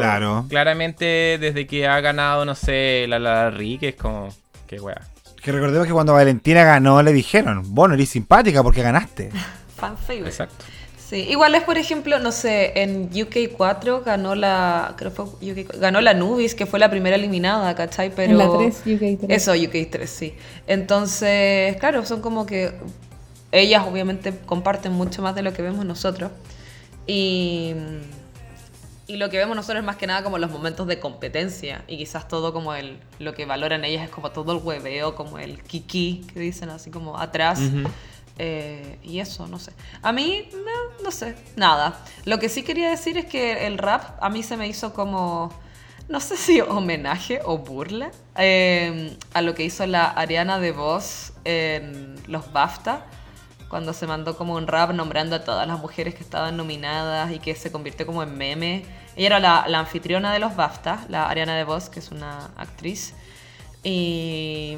claramente 0.49 1.39
desde 1.39 1.67
que 1.67 1.87
ha 1.87 2.01
ganado, 2.01 2.45
no 2.45 2.55
sé, 2.55 3.07
la 3.09 3.19
La 3.19 3.55
que 3.57 3.91
es 3.91 3.95
como, 3.95 4.35
qué 4.67 4.81
wea. 4.81 5.03
Que 5.43 5.53
recordemos 5.53 5.87
que 5.87 5.93
cuando 5.93 6.15
Valentina 6.15 6.65
ganó 6.65 7.03
le 7.03 7.13
dijeron, 7.13 7.63
bueno, 7.75 7.95
eres 7.95 8.09
simpática 8.09 8.63
porque 8.63 8.83
ganaste. 8.83 9.31
Fan 9.77 9.97
favorite. 9.97 10.29
Exacto. 10.29 10.65
Sí, 11.09 11.27
igual 11.31 11.55
es 11.55 11.63
por 11.63 11.79
ejemplo, 11.79 12.19
no 12.19 12.33
sé, 12.33 12.83
en 12.83 13.11
UK4 13.11 14.05
ganó 14.05 14.35
la, 14.35 14.95
creo 14.99 15.11
fue 15.11 15.25
UK, 15.25 15.79
ganó 15.79 16.03
la 16.03 16.13
Nubis, 16.13 16.55
que 16.55 16.67
fue 16.67 16.79
la 16.79 16.91
primera 16.91 17.17
eliminada, 17.17 17.75
¿cachai? 17.75 18.13
Pero 18.15 18.33
en 18.33 18.39
la 18.39 18.51
3, 18.51 18.85
UK3. 18.85 19.27
Eso, 19.31 19.55
UK3, 19.55 20.05
sí. 20.05 20.35
Entonces, 20.67 21.79
claro, 21.79 22.05
son 22.05 22.21
como 22.21 22.45
que 22.45 22.75
ellas 23.53 23.85
obviamente 23.89 24.35
comparten 24.45 24.93
mucho 24.93 25.23
más 25.23 25.35
de 25.35 25.41
lo 25.41 25.55
que 25.55 25.63
vemos 25.63 25.87
nosotros. 25.87 26.31
Y 27.07 27.73
y 29.09 29.17
lo 29.17 29.31
que 29.31 29.39
vemos 29.39 29.57
nosotros 29.57 29.81
es 29.81 29.87
más 29.87 29.97
que 29.97 30.07
nada 30.07 30.23
como 30.23 30.37
los 30.37 30.51
momentos 30.51 30.87
de 30.87 31.01
competencia. 31.01 31.83
Y 31.89 31.97
quizás 31.97 32.29
todo 32.29 32.53
como 32.53 32.75
el. 32.75 32.99
Lo 33.19 33.35
que 33.35 33.47
valoran 33.47 33.85
ellas 33.85 34.05
es 34.05 34.11
como 34.11 34.31
todo 34.31 34.53
el 34.53 34.63
hueveo, 34.63 35.15
como 35.17 35.39
el 35.39 35.63
kiki, 35.63 36.27
que 36.33 36.39
dicen 36.41 36.69
así 36.69 36.91
como 36.91 37.19
atrás. 37.19 37.59
Eh, 38.39 38.99
y 39.03 39.19
eso, 39.21 39.47
no 39.47 39.59
sé. 39.59 39.73
A 40.03 40.13
mí, 40.13 40.51
no, 40.53 41.03
no 41.03 41.11
sé, 41.11 41.37
nada. 41.57 41.99
Lo 42.27 42.39
que 42.39 42.51
sí 42.51 42.63
quería 42.63 42.91
decir 42.91 43.17
es 43.17 43.25
que 43.25 43.67
el 43.67 43.79
rap 43.79 44.23
a 44.23 44.29
mí 44.29 44.43
se 44.43 44.59
me 44.59 44.69
hizo 44.69 44.93
como 44.93 45.51
no 46.09 46.21
sé 46.21 46.37
si 46.37 46.61
homenaje 46.63 47.41
o 47.45 47.59
burla 47.59 48.11
eh, 48.37 49.17
a 49.33 49.43
lo 49.43 49.55
que 49.55 49.65
hizo 49.65 49.87
la 49.87 50.05
Ariana 50.05 50.59
de 50.59 50.73
Voz 50.73 51.33
en 51.45 52.17
los 52.27 52.53
BAFTA 52.53 53.07
cuando 53.69 53.93
se 53.93 54.07
mandó 54.07 54.37
como 54.37 54.55
un 54.55 54.67
rap 54.67 54.93
nombrando 54.93 55.37
a 55.37 55.45
todas 55.45 55.67
las 55.67 55.79
mujeres 55.79 56.15
que 56.15 56.23
estaban 56.23 56.57
nominadas 56.57 57.31
y 57.33 57.39
que 57.39 57.55
se 57.55 57.71
convirtió 57.71 58.07
como 58.07 58.23
en 58.23 58.37
meme. 58.37 58.85
Ella 59.17 59.39
era 59.39 59.41
la, 59.41 59.79
anfitriona 59.79 60.33
de 60.33 60.39
los 60.39 60.57
BAFTA, 60.57 61.07
la 61.09 61.29
Ariana 61.29 61.57
DeVos, 61.57 61.89
que 61.89 61.99
es 62.01 62.11
una 62.11 62.51
actriz. 62.57 63.15
Y 63.83 64.77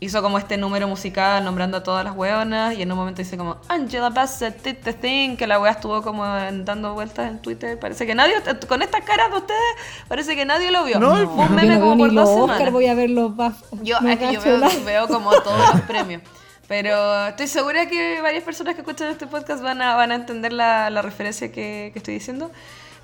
hizo 0.00 0.22
como 0.22 0.38
este 0.38 0.56
número 0.56 0.88
musical 0.88 1.44
nombrando 1.44 1.78
a 1.78 1.82
todas 1.82 2.04
las 2.04 2.14
weonas 2.14 2.76
y 2.76 2.82
en 2.82 2.92
un 2.92 2.98
momento 2.98 3.22
dice 3.22 3.38
como 3.38 3.56
Angela 3.68 4.10
Bassett 4.10 4.62
did 4.62 4.76
the 4.82 4.92
thing 4.92 5.36
que 5.36 5.46
la 5.46 5.58
wea 5.58 5.72
estuvo 5.72 6.02
como 6.02 6.24
dando 6.24 6.94
vueltas 6.94 7.30
en 7.30 7.40
Twitter. 7.40 7.78
Parece 7.78 8.06
que 8.06 8.14
nadie 8.14 8.34
con 8.68 8.82
estas 8.82 9.02
caras 9.04 9.30
de 9.30 9.38
ustedes 9.38 9.74
parece 10.08 10.36
que 10.36 10.44
nadie 10.44 10.70
lo 10.70 10.84
vio. 10.84 10.98
No, 10.98 11.12
un 11.12 11.54
meme 11.54 11.78
como 11.78 11.96
por 11.96 12.12
dos 12.12 12.28
semanas. 12.28 12.72
voy 12.72 12.86
a 12.86 12.94
ver 12.94 13.10
los 13.10 13.34
BAFTA. 13.34 13.76
Yo, 13.82 13.98
es 13.98 14.18
que 14.18 14.32
yo 14.32 14.40
veo, 14.40 14.60
veo 14.84 15.08
como 15.08 15.30
todos 15.42 15.74
los 15.74 15.82
premios 15.82 16.22
pero 16.76 17.28
estoy 17.28 17.46
segura 17.46 17.86
que 17.86 18.20
varias 18.20 18.42
personas 18.42 18.74
que 18.74 18.80
escuchan 18.80 19.08
este 19.08 19.28
podcast 19.28 19.62
van 19.62 19.80
a, 19.80 19.94
van 19.94 20.10
a 20.10 20.16
entender 20.16 20.52
la, 20.52 20.90
la 20.90 21.02
referencia 21.02 21.52
que, 21.52 21.90
que, 21.92 22.00
estoy 22.00 22.14
diciendo. 22.14 22.50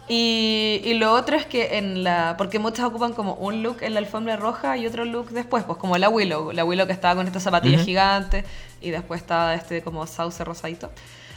Y, 0.08 0.80
y, 0.82 0.94
lo 0.94 1.12
otro 1.12 1.36
es 1.36 1.46
que 1.46 1.78
en 1.78 2.02
la. 2.02 2.34
Porque 2.36 2.58
muchas 2.58 2.84
ocupan 2.84 3.12
como 3.12 3.34
un 3.34 3.62
look 3.62 3.76
en 3.82 3.94
la 3.94 4.00
alfombra 4.00 4.34
roja 4.34 4.76
y 4.76 4.88
otro 4.88 5.04
look 5.04 5.30
después, 5.30 5.62
pues 5.62 5.78
como 5.78 5.96
la 5.98 6.08
Willow. 6.08 6.50
La 6.50 6.64
Willow 6.64 6.88
que 6.88 6.92
estaba 6.92 7.14
con 7.14 7.28
esta 7.28 7.38
zapatilla 7.38 7.78
gigante 7.78 8.44
y 8.80 8.90
después 8.90 9.20
estaba 9.20 9.54
este 9.54 9.82
como 9.82 10.04
sauce 10.08 10.42
rosadito. 10.42 10.90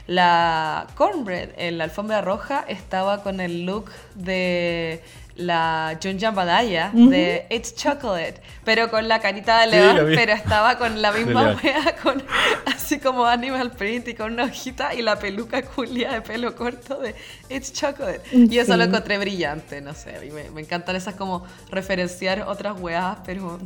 La 0.07 0.88
Cornbread 0.95 1.49
en 1.57 1.77
la 1.77 1.84
alfombra 1.84 2.22
roja 2.22 2.65
estaba 2.68 3.22
con 3.22 3.41
el 3.41 3.68
look 3.68 3.91
de 4.15 5.03
la 5.35 5.97
Junja 6.01 6.31
Badaya 6.31 6.91
de 6.93 7.47
It's 7.49 7.76
Chocolate, 7.76 8.35
pero 8.64 8.89
con 8.89 9.07
la 9.07 9.19
carita 9.19 9.61
de 9.61 9.68
león, 9.68 10.11
pero 10.15 10.34
estaba 10.34 10.77
con 10.77 11.01
la 11.01 11.11
misma 11.11 11.57
wea, 11.64 11.95
con 12.01 12.23
así 12.65 12.99
como 12.99 13.26
Animal 13.26 13.72
Print 13.72 14.10
y 14.10 14.14
con 14.14 14.34
una 14.34 14.45
hojita 14.45 14.93
y 14.93 15.01
la 15.01 15.18
peluca 15.18 15.64
culia 15.64 16.14
de 16.14 16.22
pelo 16.22 16.55
corto 16.55 16.99
de 16.99 17.15
It's 17.49 17.73
Chocolate. 17.73 18.22
Y 18.31 18.57
eso 18.57 18.77
lo 18.77 18.84
encontré 18.84 19.18
brillante, 19.18 19.81
no 19.81 19.93
sé, 19.93 20.19
me, 20.34 20.49
me, 20.51 20.61
encantan 20.61 20.95
esas 20.95 21.15
como 21.15 21.45
referenciar 21.69 22.41
otras 22.41 22.80
weas, 22.80 23.18
pero 23.26 23.60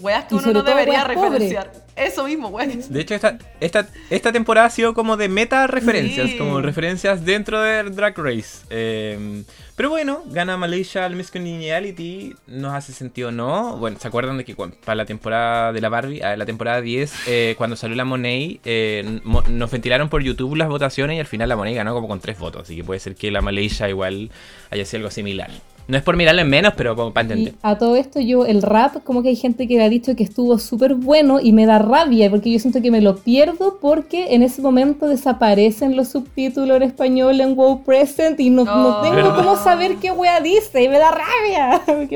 weas 0.00 0.24
que 0.24 0.34
uno 0.34 0.52
no 0.52 0.62
debería 0.62 1.04
referenciar. 1.04 1.72
Eso 1.96 2.24
mismo, 2.24 2.48
weas. 2.48 2.90
De 2.90 3.00
hecho, 3.00 3.14
esta, 3.14 3.38
esta, 3.60 3.88
esta 4.08 4.32
temporada 4.32 4.66
ha 4.66 4.70
sido 4.70 4.94
como 4.94 5.16
de 5.16 5.28
meta 5.28 5.66
referencias, 5.66 6.30
como 6.38 6.60
referencias 6.60 7.24
dentro 7.24 7.60
de 7.60 7.82
Drag 7.84 8.16
Race. 8.16 8.64
Eh, 8.70 9.42
pero 9.80 9.88
bueno, 9.88 10.22
gana 10.26 10.58
Malaysia 10.58 11.06
al 11.06 11.16
Miss 11.16 11.30
Congeniality. 11.30 12.34
Nos 12.46 12.74
hace 12.74 12.92
sentido, 12.92 13.32
¿no? 13.32 13.78
Bueno, 13.78 13.98
¿se 13.98 14.08
acuerdan 14.08 14.36
de 14.36 14.44
que 14.44 14.54
para 14.54 14.94
la 14.94 15.06
temporada 15.06 15.72
de 15.72 15.80
la 15.80 15.88
Barbie, 15.88 16.20
la 16.20 16.44
temporada 16.44 16.82
10, 16.82 17.14
eh, 17.26 17.54
cuando 17.56 17.76
salió 17.76 17.96
la 17.96 18.04
Monet, 18.04 18.60
eh, 18.66 19.20
nos 19.24 19.70
ventilaron 19.70 20.10
por 20.10 20.22
YouTube 20.22 20.56
las 20.56 20.68
votaciones 20.68 21.16
y 21.16 21.20
al 21.20 21.26
final 21.26 21.48
la 21.48 21.56
Monet 21.56 21.76
ganó 21.76 21.94
como 21.94 22.08
con 22.08 22.20
tres 22.20 22.38
votos. 22.38 22.64
Así 22.64 22.76
que 22.76 22.84
puede 22.84 23.00
ser 23.00 23.14
que 23.14 23.30
la 23.30 23.40
Malaysia 23.40 23.88
igual 23.88 24.30
haya 24.70 24.84
sido 24.84 24.98
algo 24.98 25.10
similar. 25.10 25.50
No 25.90 25.96
es 25.96 26.04
por 26.04 26.16
mirarlo 26.16 26.40
en 26.40 26.48
menos, 26.48 26.74
pero 26.76 26.94
para 27.12 27.22
entender. 27.22 27.54
a 27.62 27.76
todo 27.76 27.96
esto, 27.96 28.20
yo, 28.20 28.46
el 28.46 28.62
rap, 28.62 29.02
como 29.02 29.24
que 29.24 29.30
hay 29.30 29.36
gente 29.36 29.66
que 29.66 29.82
ha 29.82 29.88
dicho 29.88 30.14
que 30.14 30.22
estuvo 30.22 30.56
súper 30.60 30.94
bueno 30.94 31.40
y 31.40 31.50
me 31.52 31.66
da 31.66 31.80
rabia, 31.80 32.30
porque 32.30 32.52
yo 32.52 32.60
siento 32.60 32.80
que 32.80 32.92
me 32.92 33.00
lo 33.00 33.16
pierdo 33.16 33.78
porque 33.80 34.32
en 34.36 34.44
ese 34.44 34.62
momento 34.62 35.08
desaparecen 35.08 35.96
los 35.96 36.10
subtítulos 36.10 36.76
en 36.76 36.84
español 36.84 37.40
en 37.40 37.56
WoW 37.56 37.82
Present 37.82 38.38
y 38.38 38.50
no, 38.50 38.64
no 38.64 38.98
oh. 38.98 39.02
tengo 39.02 39.34
cómo 39.34 39.56
saber 39.56 39.96
qué 39.96 40.12
wea 40.12 40.40
dice 40.40 40.84
y 40.84 40.88
me 40.88 40.98
da 41.00 41.10
rabia. 41.10 41.82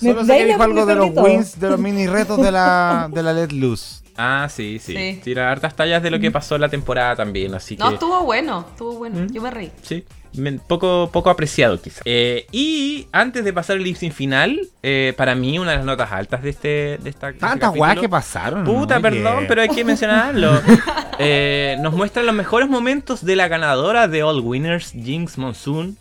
Solo 0.00 0.24
sé 0.24 0.38
que 0.38 0.46
dijo 0.46 0.62
algo 0.62 0.86
de 0.86 0.94
los 0.94 1.10
wins, 1.16 1.58
de 1.58 1.68
los 1.68 1.80
mini 1.80 2.06
retos 2.06 2.40
de 2.40 2.52
la, 2.52 3.10
de 3.12 3.22
la 3.24 3.32
Let 3.32 3.50
Loose. 3.50 4.04
Ah, 4.16 4.48
sí, 4.48 4.78
sí. 4.78 5.20
Tira 5.24 5.50
hartas 5.50 5.74
tallas 5.74 6.00
de 6.00 6.12
lo 6.12 6.20
que 6.20 6.30
pasó 6.30 6.54
en 6.54 6.60
la 6.60 6.68
temporada 6.68 7.16
también, 7.16 7.54
así 7.54 7.76
que... 7.76 7.82
No, 7.82 7.90
estuvo 7.90 8.22
bueno, 8.22 8.66
estuvo 8.70 8.92
bueno. 8.92 9.26
Yo 9.32 9.42
me 9.42 9.50
reí. 9.50 9.72
Sí, 9.82 10.04
poco, 10.66 11.10
poco 11.12 11.30
apreciado 11.30 11.80
quizá. 11.80 12.02
Eh, 12.04 12.46
y 12.52 13.06
antes 13.12 13.44
de 13.44 13.52
pasar 13.52 13.76
el 13.76 13.84
lip 13.84 13.96
final, 13.96 14.60
eh, 14.82 15.14
para 15.16 15.34
mí 15.34 15.58
una 15.58 15.72
de 15.72 15.76
las 15.78 15.86
notas 15.86 16.12
altas 16.12 16.42
de 16.42 16.50
este 16.50 16.98
de 17.02 17.10
esta 17.10 17.32
Tantas 17.32 17.74
weas 17.74 17.98
que 17.98 18.08
pasaron. 18.08 18.64
Puta, 18.64 19.00
perdón, 19.00 19.44
pero 19.48 19.62
hay 19.62 19.68
que 19.68 19.84
mencionarlo. 19.84 20.60
Eh, 21.22 21.76
nos 21.80 21.92
muestran 21.92 22.24
los 22.24 22.34
mejores 22.34 22.70
momentos 22.70 23.22
de 23.22 23.36
la 23.36 23.46
ganadora 23.46 24.08
de 24.08 24.22
All 24.22 24.40
Winners, 24.40 24.92
Jinx 24.92 25.36
Monsoon, 25.36 25.98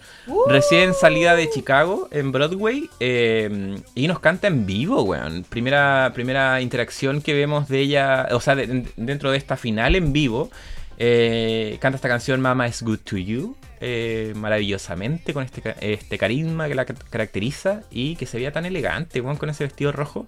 recién 0.47 0.93
salida 0.93 1.35
de 1.35 1.49
Chicago 1.49 2.07
en 2.11 2.31
Broadway. 2.31 2.89
y 3.01 4.07
nos 4.07 4.19
canta 4.19 4.47
en 4.47 4.65
vivo, 4.65 5.01
weón. 5.01 5.43
Primera, 5.43 6.11
primera 6.13 6.61
interacción 6.61 7.21
que 7.21 7.33
vemos 7.33 7.67
de 7.67 7.79
ella, 7.79 8.29
o 8.31 8.39
sea, 8.39 8.55
dentro 8.55 9.31
de 9.31 9.37
esta 9.37 9.57
final 9.57 9.97
en 9.97 10.13
vivo. 10.13 10.51
canta 10.97 11.97
esta 11.97 12.07
canción 12.07 12.39
Mama 12.39 12.69
is 12.69 12.81
Good 12.81 12.99
to 12.99 13.17
You. 13.17 13.57
Eh, 13.81 14.33
maravillosamente 14.35 15.33
con 15.33 15.43
este, 15.43 15.61
este 15.79 16.17
carisma 16.17 16.67
que 16.67 16.75
la 16.75 16.85
caracteriza 16.85 17.83
y 17.89 18.17
que 18.17 18.25
se 18.25 18.35
veía 18.35 18.51
tan 18.51 18.65
elegante, 18.65 19.21
con 19.21 19.49
ese 19.49 19.63
vestido 19.63 19.91
rojo. 19.91 20.25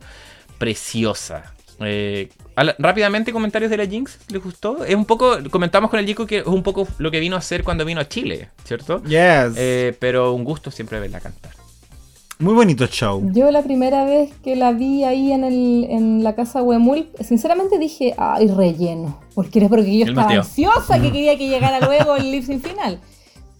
Preciosa. 0.57 1.53
Eh, 1.83 2.29
rápidamente, 2.77 3.33
comentarios 3.33 3.71
de 3.71 3.77
la 3.77 3.85
Jinx, 3.85 4.19
¿les 4.29 4.41
gustó? 4.41 4.85
Es 4.85 4.95
un 4.95 5.05
poco, 5.05 5.37
comentamos 5.49 5.89
con 5.89 5.99
el 5.99 6.05
Jico 6.05 6.27
que 6.27 6.39
es 6.39 6.45
un 6.45 6.63
poco 6.63 6.87
lo 6.99 7.11
que 7.11 7.19
vino 7.19 7.35
a 7.35 7.39
hacer 7.39 7.63
cuando 7.63 7.83
vino 7.85 7.99
a 7.99 8.07
Chile, 8.07 8.49
¿cierto? 8.63 9.01
Yes. 9.03 9.55
Eh, 9.57 9.95
pero 9.99 10.33
un 10.33 10.43
gusto 10.43 10.71
siempre 10.71 10.99
verla 10.99 11.19
cantar. 11.19 11.51
Muy 12.39 12.55
bonito 12.55 12.87
show. 12.87 13.21
Yo 13.33 13.51
la 13.51 13.61
primera 13.61 14.03
vez 14.03 14.31
que 14.43 14.55
la 14.55 14.71
vi 14.71 15.03
ahí 15.03 15.31
en, 15.31 15.43
el, 15.43 15.85
en 15.89 16.23
la 16.23 16.33
casa 16.33 16.63
Huemul, 16.63 17.07
sinceramente 17.19 17.77
dije, 17.77 18.15
ay, 18.17 18.47
relleno. 18.47 19.19
Porque 19.35 19.59
era 19.59 19.69
porque 19.69 19.97
yo 19.97 20.05
estaba 20.05 20.31
ansiosa 20.31 20.99
que 20.99 21.11
quería 21.11 21.37
que 21.37 21.47
llegara 21.47 21.79
luego 21.85 22.15
el 22.15 22.31
lip 22.31 22.43
sync 22.43 22.65
final. 22.65 22.99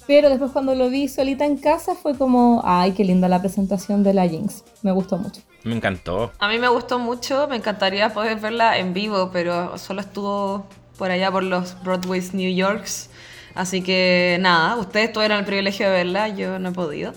Pero 0.07 0.29
después 0.29 0.51
cuando 0.51 0.75
lo 0.75 0.89
vi 0.89 1.07
solita 1.07 1.45
en 1.45 1.57
casa 1.57 1.95
fue 1.95 2.17
como, 2.17 2.61
ay, 2.65 2.91
qué 2.91 3.03
linda 3.03 3.27
la 3.27 3.39
presentación 3.39 4.03
de 4.03 4.13
la 4.13 4.27
Jinx. 4.27 4.63
Me 4.81 4.91
gustó 4.91 5.17
mucho. 5.17 5.41
Me 5.63 5.75
encantó. 5.75 6.31
A 6.39 6.47
mí 6.47 6.57
me 6.57 6.67
gustó 6.67 6.99
mucho, 6.99 7.47
me 7.47 7.55
encantaría 7.55 8.09
poder 8.13 8.39
verla 8.39 8.77
en 8.77 8.93
vivo, 8.93 9.29
pero 9.31 9.77
solo 9.77 10.01
estuvo 10.01 10.65
por 10.97 11.11
allá 11.11 11.31
por 11.31 11.43
los 11.43 11.81
Broadways 11.83 12.33
New 12.33 12.53
Yorks. 12.53 13.09
Así 13.53 13.81
que 13.81 14.37
nada, 14.39 14.75
ustedes 14.77 15.11
tuvieron 15.13 15.39
el 15.39 15.45
privilegio 15.45 15.87
de 15.87 15.91
verla, 15.91 16.29
yo 16.29 16.57
no 16.57 16.69
he 16.69 16.71
podido. 16.71 17.13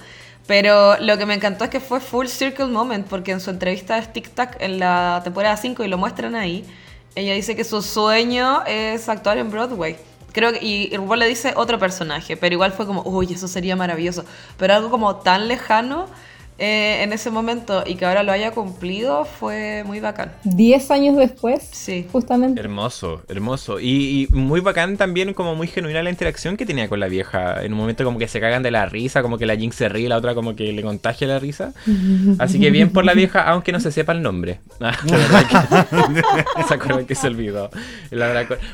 Pero 0.46 0.98
lo 0.98 1.16
que 1.16 1.24
me 1.24 1.34
encantó 1.34 1.64
es 1.64 1.70
que 1.70 1.80
fue 1.80 2.00
Full 2.00 2.26
Circle 2.26 2.66
Moment, 2.66 3.06
porque 3.06 3.32
en 3.32 3.40
su 3.40 3.50
entrevista 3.50 3.98
de 3.98 4.06
TikTok 4.06 4.56
en 4.60 4.78
la 4.78 5.22
temporada 5.24 5.56
5, 5.56 5.84
y 5.84 5.88
lo 5.88 5.96
muestran 5.96 6.34
ahí, 6.34 6.66
ella 7.14 7.32
dice 7.32 7.56
que 7.56 7.64
su 7.64 7.80
sueño 7.80 8.62
es 8.66 9.08
actuar 9.08 9.38
en 9.38 9.50
Broadway. 9.50 9.96
Creo 10.34 10.52
que, 10.52 10.58
y, 10.62 10.94
RuPaul 10.96 11.20
le 11.20 11.28
dice 11.28 11.54
otro 11.56 11.78
personaje, 11.78 12.36
pero 12.36 12.52
igual 12.52 12.72
fue 12.72 12.86
como, 12.86 13.02
uy, 13.02 13.32
eso 13.32 13.46
sería 13.46 13.76
maravilloso. 13.76 14.24
Pero 14.58 14.74
algo 14.74 14.90
como 14.90 15.16
tan 15.16 15.46
lejano 15.46 16.08
eh, 16.56 17.02
en 17.02 17.12
ese 17.12 17.32
momento 17.32 17.82
y 17.84 17.96
que 17.96 18.06
ahora 18.06 18.22
lo 18.22 18.30
haya 18.30 18.52
cumplido 18.52 19.24
fue 19.24 19.82
muy 19.84 19.98
bacán. 19.98 20.32
Diez 20.44 20.90
años 20.92 21.16
después, 21.16 21.68
sí. 21.72 22.06
justamente. 22.12 22.60
Hermoso, 22.60 23.22
hermoso. 23.28 23.80
Y, 23.80 24.28
muy 24.30 24.60
bacán 24.60 24.96
también, 24.96 25.34
como 25.34 25.56
muy 25.56 25.66
genuina 25.66 26.02
la 26.02 26.10
interacción 26.10 26.56
que 26.56 26.64
tenía 26.64 26.88
con 26.88 27.00
la 27.00 27.08
vieja. 27.08 27.62
En 27.64 27.72
un 27.72 27.78
momento 27.78 28.04
como 28.04 28.18
que 28.18 28.28
se 28.28 28.40
cagan 28.40 28.62
de 28.62 28.70
la 28.70 28.86
risa, 28.86 29.22
como 29.22 29.36
que 29.36 29.46
la 29.46 29.56
Jinx 29.56 29.74
se 29.74 29.88
ríe, 29.88 30.08
la 30.08 30.16
otra 30.16 30.34
como 30.34 30.54
que 30.54 30.72
le 30.72 30.82
contagia 30.82 31.26
la 31.26 31.40
risa. 31.40 31.72
Así 32.38 32.60
que 32.60 32.70
bien 32.70 32.90
por 32.90 33.04
la 33.04 33.14
vieja, 33.14 33.42
aunque 33.42 33.72
no 33.72 33.80
se 33.80 33.90
sepa 33.90 34.12
el 34.12 34.22
nombre. 34.22 34.60
Ah, 34.80 34.96
la 35.04 35.16
verdad 35.16 35.88
que, 36.98 37.06
que 37.06 37.14
se 37.16 37.26
olvidó. 37.26 37.70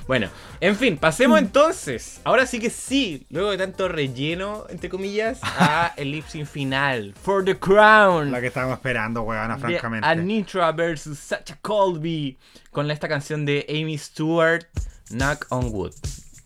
bueno, 0.06 0.28
en 0.60 0.76
fin, 0.76 0.98
pasemos 0.98 1.38
entonces. 1.38 2.20
Ahora 2.24 2.44
sí 2.44 2.58
que 2.58 2.68
sí, 2.68 3.24
luego 3.30 3.50
de 3.50 3.58
tanto 3.58 3.88
relleno, 3.88 4.66
entre 4.68 4.90
comillas, 4.90 5.40
a 5.42 5.94
el 5.96 6.12
lip 6.12 6.26
sync 6.28 6.46
final. 6.46 7.14
For 7.22 7.42
the 7.44 7.54
la 7.74 8.40
que 8.40 8.48
estábamos 8.48 8.78
esperando, 8.78 9.22
weona, 9.22 9.58
francamente. 9.58 10.06
Anitra 10.06 10.72
versus 10.72 11.18
Sacha 11.18 11.58
Colby. 11.60 12.38
Con 12.70 12.90
esta 12.90 13.08
canción 13.08 13.44
de 13.44 13.66
Amy 13.68 13.98
Stewart, 13.98 14.66
Knock 15.10 15.46
on 15.50 15.72
Wood. 15.72 15.94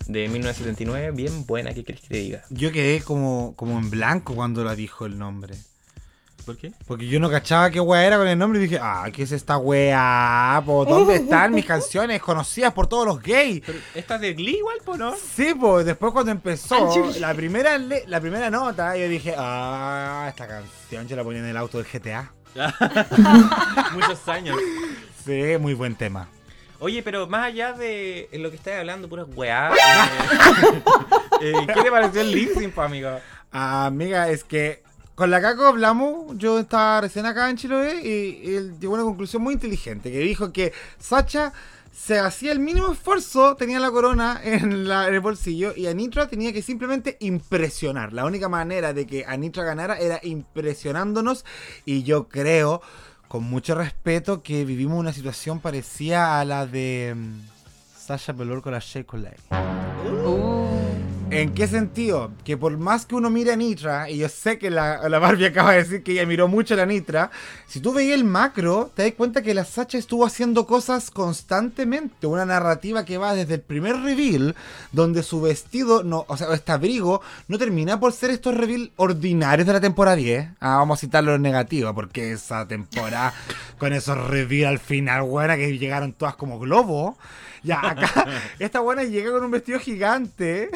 De 0.06 0.28
1979, 0.28 1.12
bien 1.12 1.46
buena, 1.46 1.72
¿qué 1.72 1.82
quieres 1.82 2.02
que 2.02 2.09
te 2.09 2.18
diga? 2.18 2.42
Yo 2.51 2.72
quedé 2.72 3.01
como, 3.01 3.55
como 3.56 3.78
en 3.78 3.90
blanco 3.90 4.34
cuando 4.34 4.62
la 4.62 4.74
dijo 4.74 5.06
el 5.06 5.18
nombre. 5.18 5.55
¿Por 6.44 6.56
qué? 6.58 6.72
Porque 6.86 7.06
yo 7.06 7.18
no 7.20 7.30
cachaba 7.30 7.70
qué 7.70 7.80
wea 7.80 8.04
era 8.04 8.18
con 8.18 8.28
el 8.28 8.38
nombre 8.38 8.58
y 8.60 8.64
dije, 8.64 8.78
ah, 8.80 9.08
¿qué 9.12 9.22
es 9.22 9.32
esta 9.32 9.56
wea? 9.56 10.62
¿Dónde 10.66 11.14
están 11.16 11.52
mis 11.52 11.64
canciones 11.64 12.20
conocidas 12.20 12.72
por 12.72 12.86
todos 12.86 13.06
los 13.06 13.22
gays? 13.22 13.62
Pero 13.64 13.78
¿Esta 13.94 14.18
de 14.18 14.34
Glee 14.34 14.58
igual, 14.58 14.78
po, 14.84 14.96
no? 14.96 15.14
Sí, 15.16 15.54
pues 15.58 15.86
después 15.86 16.12
cuando 16.12 16.32
empezó 16.32 17.10
la 17.18 17.32
primera, 17.34 17.78
la 17.78 18.20
primera 18.20 18.50
nota, 18.50 18.96
yo 18.96 19.08
dije, 19.08 19.34
ah, 19.36 20.26
esta 20.28 20.46
canción 20.46 21.08
yo 21.08 21.16
la 21.16 21.24
ponía 21.24 21.40
en 21.40 21.46
el 21.46 21.56
auto 21.56 21.78
del 21.78 21.86
GTA. 21.90 22.32
Muchos 23.92 24.28
años. 24.28 24.56
Sí, 25.24 25.56
muy 25.58 25.74
buen 25.74 25.96
tema. 25.96 26.28
Oye, 26.78 27.02
pero 27.02 27.26
más 27.26 27.46
allá 27.46 27.72
de 27.72 28.28
lo 28.34 28.50
que 28.50 28.56
estás 28.56 28.74
hablando, 28.74 29.08
puras 29.08 29.26
weá, 29.34 29.72
eh, 31.40 31.52
eh, 31.54 31.66
¿qué 31.72 31.82
te 31.82 31.90
pareció 31.90 32.20
el 32.20 32.30
lip 32.30 32.78
amigo? 32.78 33.18
amiga, 33.50 34.28
es 34.28 34.44
que 34.44 34.84
con 35.14 35.30
la 35.30 35.40
Caco 35.40 35.66
hablamos, 35.66 36.36
yo 36.38 36.58
estaba 36.58 37.00
recién 37.02 37.24
acá 37.26 37.48
en 37.48 37.56
Chiloé 37.56 38.00
y, 38.02 38.54
él 38.56 38.78
llegó 38.80 38.94
a 38.94 38.98
una 38.98 39.04
conclusión 39.04 39.42
muy 39.42 39.54
inteligente, 39.54 40.10
que 40.10 40.18
dijo 40.18 40.52
que 40.52 40.72
Sacha 40.98 41.52
se 41.92 42.18
hacía 42.18 42.50
el 42.50 42.58
mínimo 42.58 42.92
esfuerzo, 42.92 43.54
tenía 43.54 43.78
la 43.78 43.90
corona 43.90 44.40
en, 44.42 44.88
la, 44.88 45.06
el 45.06 45.20
bolsillo 45.20 45.72
y 45.76 45.86
Anitra 45.86 46.26
tenía 46.26 46.52
que 46.52 46.62
simplemente 46.62 47.16
impresionar. 47.20 48.12
La 48.12 48.24
única 48.24 48.48
manera 48.48 48.92
de 48.92 49.06
que 49.06 49.24
Anitra 49.24 49.62
ganara 49.62 49.96
era 49.98 50.18
impresionándonos 50.22 51.44
y 51.84 52.02
yo 52.02 52.28
creo, 52.28 52.82
con 53.28 53.44
mucho 53.44 53.76
respeto, 53.76 54.42
que 54.42 54.64
vivimos 54.64 54.98
una 54.98 55.12
situación 55.12 55.60
parecida 55.60 56.40
a 56.40 56.44
la 56.44 56.66
de 56.66 57.12
um, 57.14 57.40
Sasha 57.96 58.32
Velour 58.32 58.60
con 58.60 58.72
la 58.72 58.80
Shea 58.80 59.04
¿En 61.35 61.52
qué 61.52 61.66
sentido? 61.66 62.31
Que 62.44 62.56
por 62.56 62.78
más 62.78 63.06
que 63.06 63.16
uno 63.16 63.28
mire 63.28 63.52
a 63.52 63.56
Nitra, 63.56 64.09
y 64.09 64.19
yo 64.19 64.28
sé 64.28 64.56
que 64.56 64.70
la, 64.70 65.09
la 65.09 65.19
Barbie 65.19 65.47
acaba 65.48 65.73
de 65.73 65.78
decir 65.78 66.05
que 66.05 66.12
ella 66.12 66.27
miró 66.27 66.47
mucho 66.47 66.74
a 66.74 66.77
la 66.77 66.86
Nitra, 66.86 67.32
si 67.66 67.81
tú 67.81 67.93
veías 67.93 68.15
el 68.15 68.23
macro, 68.23 68.93
te 68.94 69.02
das 69.02 69.15
cuenta 69.15 69.43
que 69.43 69.52
la 69.52 69.65
Sacha 69.65 69.98
estuvo 69.98 70.24
haciendo 70.24 70.65
cosas 70.65 71.11
constantemente. 71.11 72.28
Una 72.28 72.47
narrativa 72.47 73.05
que 73.05 73.19
va 73.19 73.35
desde 73.35 73.55
el 73.55 73.62
primer 73.62 73.97
reveal, 73.97 74.55
donde 74.93 75.24
su 75.24 75.40
vestido, 75.40 76.05
no, 76.05 76.24
o 76.28 76.36
sea, 76.36 76.55
este 76.55 76.70
abrigo, 76.70 77.20
no 77.48 77.59
termina 77.59 77.98
por 77.98 78.12
ser 78.12 78.31
estos 78.31 78.56
reveal 78.56 78.93
ordinarios 78.94 79.66
de 79.66 79.73
la 79.73 79.81
temporada 79.81 80.15
10. 80.15 80.51
Ah, 80.61 80.77
vamos 80.77 80.98
a 80.98 81.01
citarlo 81.01 81.35
en 81.35 81.43
negativo, 81.43 81.93
porque 81.97 82.31
esa 82.31 82.69
temporada, 82.69 83.35
con 83.78 83.93
esos 83.93 84.16
reveal 84.28 84.74
al 84.74 84.78
final, 84.78 85.23
buena, 85.23 85.56
que 85.56 85.77
llegaron 85.77 86.12
todas 86.12 86.36
como 86.36 86.61
globo. 86.61 87.19
Ya, 87.64 87.80
acá, 87.80 88.26
esta 88.58 88.80
buena 88.80 89.04
llega 89.04 89.32
con 89.32 89.42
un 89.42 89.50
vestido 89.50 89.80
gigante, 89.80 90.70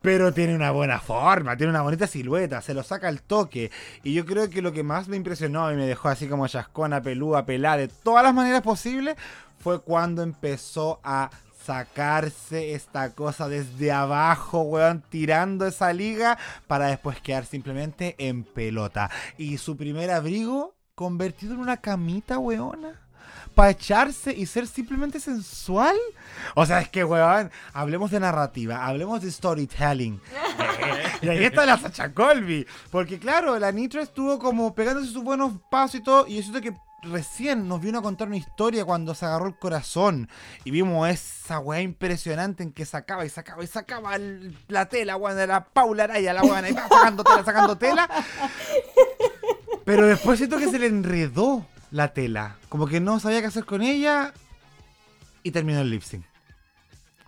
pero 0.00 0.32
tiene 0.32 0.56
una 0.56 0.70
buena 0.70 0.98
forma, 0.98 1.56
tiene 1.56 1.70
una 1.70 1.82
bonita 1.82 2.06
silueta, 2.06 2.62
se 2.62 2.72
lo 2.72 2.82
saca 2.82 3.06
al 3.06 3.20
toque. 3.20 3.70
Y 4.02 4.14
yo 4.14 4.24
creo 4.24 4.48
que 4.48 4.62
lo 4.62 4.72
que 4.72 4.82
más 4.82 5.08
me 5.08 5.18
impresionó 5.18 5.70
y 5.70 5.76
me 5.76 5.86
dejó 5.86 6.08
así 6.08 6.26
como 6.26 6.48
chascona, 6.48 7.02
pelúa, 7.02 7.44
pelada, 7.44 7.76
de 7.76 7.88
todas 7.88 8.24
las 8.24 8.34
maneras 8.34 8.62
posibles, 8.62 9.16
fue 9.58 9.82
cuando 9.82 10.22
empezó 10.22 11.00
a 11.04 11.30
sacarse 11.64 12.74
esta 12.74 13.14
cosa 13.14 13.48
desde 13.48 13.92
abajo, 13.92 14.62
weón, 14.62 15.02
tirando 15.08 15.66
esa 15.66 15.92
liga 15.92 16.38
para 16.66 16.86
después 16.86 17.20
quedar 17.20 17.44
simplemente 17.44 18.14
en 18.18 18.44
pelota. 18.44 19.10
Y 19.36 19.58
su 19.58 19.76
primer 19.76 20.10
abrigo 20.10 20.74
convertido 20.94 21.54
en 21.54 21.60
una 21.60 21.78
camita, 21.78 22.38
weona 22.38 23.03
para 23.54 23.70
echarse 23.70 24.32
y 24.32 24.46
ser 24.46 24.66
simplemente 24.66 25.20
sensual. 25.20 25.96
O 26.54 26.66
sea, 26.66 26.80
es 26.80 26.88
que, 26.88 27.04
weón, 27.04 27.50
hablemos 27.72 28.10
de 28.10 28.20
narrativa, 28.20 28.84
hablemos 28.84 29.22
de 29.22 29.30
storytelling. 29.30 30.20
y 31.22 31.28
ahí 31.28 31.44
está 31.44 31.64
la 31.64 31.78
Sacha 31.78 32.12
Colby. 32.12 32.66
Porque, 32.90 33.18
claro, 33.18 33.58
la 33.58 33.72
Nitro 33.72 34.02
estuvo 34.02 34.38
como 34.38 34.74
pegándose 34.74 35.12
sus 35.12 35.22
buenos 35.22 35.52
pasos 35.70 35.96
y 35.96 36.02
todo. 36.02 36.26
Y 36.26 36.36
yo 36.36 36.42
siento 36.42 36.60
que 36.60 36.74
recién 37.04 37.68
nos 37.68 37.80
vino 37.80 37.98
a 37.98 38.02
contar 38.02 38.28
una 38.28 38.36
historia 38.36 38.84
cuando 38.84 39.14
se 39.14 39.26
agarró 39.26 39.46
el 39.46 39.58
corazón 39.58 40.28
y 40.64 40.70
vimos 40.70 41.08
esa 41.08 41.58
weá 41.58 41.82
impresionante 41.82 42.62
en 42.62 42.72
que 42.72 42.86
sacaba 42.86 43.26
y 43.26 43.28
sacaba 43.28 43.62
y 43.62 43.66
sacaba 43.66 44.16
la 44.68 44.88
tela, 44.88 45.16
weón, 45.16 45.36
de 45.36 45.46
la 45.46 45.64
Paula 45.64 46.04
Araya, 46.04 46.32
la 46.32 46.42
weón, 46.42 46.64
ahí 46.64 46.74
sacando 46.74 47.24
tela, 47.24 47.44
sacando 47.44 47.76
tela. 47.76 48.08
Pero 49.84 50.06
después 50.06 50.38
siento 50.38 50.56
que 50.58 50.68
se 50.68 50.78
le 50.78 50.86
enredó 50.86 51.66
la 51.94 52.12
tela. 52.12 52.56
Como 52.68 52.88
que 52.88 52.98
no 52.98 53.20
sabía 53.20 53.40
qué 53.40 53.46
hacer 53.46 53.64
con 53.64 53.80
ella. 53.80 54.32
Y 55.44 55.52
terminó 55.52 55.80
el 55.80 55.90
lip 55.90 56.02
sync. 56.02 56.24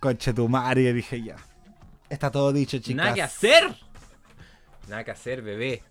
Conche 0.01 0.33
tu 0.33 0.49
madre, 0.49 0.91
dije 0.91 1.23
ya. 1.23 1.37
Está 2.09 2.31
todo 2.31 2.51
dicho, 2.51 2.77
chicas. 2.79 2.97
Nada 2.97 3.13
que 3.13 3.21
hacer. 3.21 3.73
Nada 4.89 5.05
que 5.05 5.11
hacer, 5.11 5.41
bebé. 5.41 5.83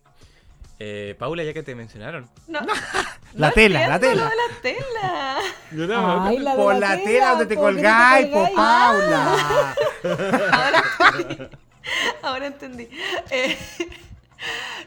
Eh, 0.79 1.17
Paula, 1.19 1.43
ya 1.43 1.55
que 1.55 1.63
te 1.63 1.75
mencionaron. 1.75 2.29
No. 2.49 2.61
la, 3.33 3.51
tela, 3.53 3.89
la 3.89 3.99
tela, 3.99 4.25
la 4.25 4.61
tela. 4.61 5.39
Ay, 6.27 6.39
la 6.39 6.55
por 6.55 6.77
la, 6.77 7.03
tela, 7.03 7.31
donde 7.31 7.47
te 7.47 7.57
colgáis, 7.57 8.27
po 8.27 8.47
Paula. 8.55 9.75
Ahora 10.53 10.83
entendí. 11.09 11.49
Ahora 12.23 12.47
entendí. 12.47 12.89
Eh, 13.31 13.57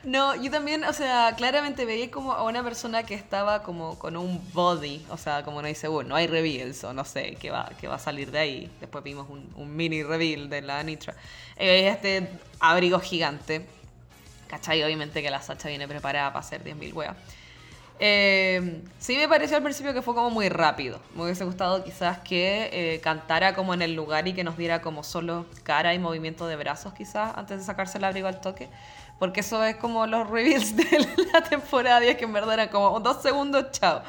no, 0.03 0.35
yo 0.35 0.51
también, 0.51 0.83
o 0.83 0.93
sea, 0.93 1.33
claramente 1.35 1.85
veía 1.85 2.09
como 2.11 2.33
a 2.33 2.43
una 2.43 2.63
persona 2.63 3.03
que 3.03 3.15
estaba 3.15 3.63
como 3.63 3.97
con 3.97 4.17
un 4.17 4.41
body, 4.53 5.05
o 5.09 5.17
sea, 5.17 5.43
como 5.43 5.61
no 5.61 5.67
dice, 5.67 5.87
bueno, 5.87 6.09
no 6.09 6.15
hay 6.15 6.27
reveals 6.27 6.83
o 6.83 6.93
no 6.93 7.05
sé 7.05 7.35
qué 7.39 7.49
va, 7.51 7.69
qué 7.79 7.87
va 7.87 7.95
a 7.95 7.99
salir 7.99 8.31
de 8.31 8.39
ahí. 8.39 8.71
Después 8.79 9.03
vimos 9.03 9.27
un, 9.29 9.75
mini 9.75 10.03
reveal 10.03 10.49
de 10.49 10.61
la 10.61 10.83
Nitra. 10.83 11.15
Eh, 11.57 11.87
este 11.89 12.29
abrigo 12.59 12.99
gigante. 12.99 13.65
¿Cachai? 14.47 14.83
Obviamente 14.83 15.21
que 15.21 15.29
la 15.29 15.41
Sacha 15.41 15.69
viene 15.69 15.87
preparada 15.87 16.33
para 16.33 16.39
hacer 16.39 16.63
10.000 16.63 16.93
weas. 16.93 17.15
Eh, 18.01 18.81
sí 18.97 19.17
me 19.17 19.27
pareció 19.27 19.57
al 19.57 19.63
principio 19.63 19.93
que 19.93 20.01
fue 20.01 20.15
como 20.15 20.29
muy 20.29 20.47
rápido. 20.49 20.99
Me 21.15 21.23
hubiese 21.23 21.43
gustado 21.43 21.83
quizás 21.83 22.19
que 22.19 22.69
eh, 22.71 23.01
cantara 23.01 23.53
como 23.53 23.73
en 23.73 23.81
el 23.81 23.93
lugar 23.93 24.27
y 24.27 24.33
que 24.33 24.43
nos 24.43 24.57
diera 24.57 24.81
como 24.81 25.03
solo 25.03 25.45
cara 25.63 25.93
y 25.93 25.99
movimiento 25.99 26.47
de 26.47 26.55
brazos 26.55 26.93
quizás 26.93 27.37
antes 27.37 27.59
de 27.59 27.63
sacarse 27.65 27.97
el 27.97 28.05
abrigo 28.05 28.27
al 28.27 28.39
toque. 28.39 28.69
Porque 29.19 29.41
eso 29.41 29.61
es 29.65 29.75
como 29.75 30.07
los 30.07 30.29
reveals 30.29 30.75
de 30.75 31.07
la 31.33 31.43
temporada 31.43 31.99
10, 31.99 32.17
que 32.17 32.23
en 32.23 32.33
verdad 32.33 32.53
eran 32.53 32.69
como 32.69 32.99
dos 33.01 33.21
segundos, 33.21 33.71
chao. 33.71 34.01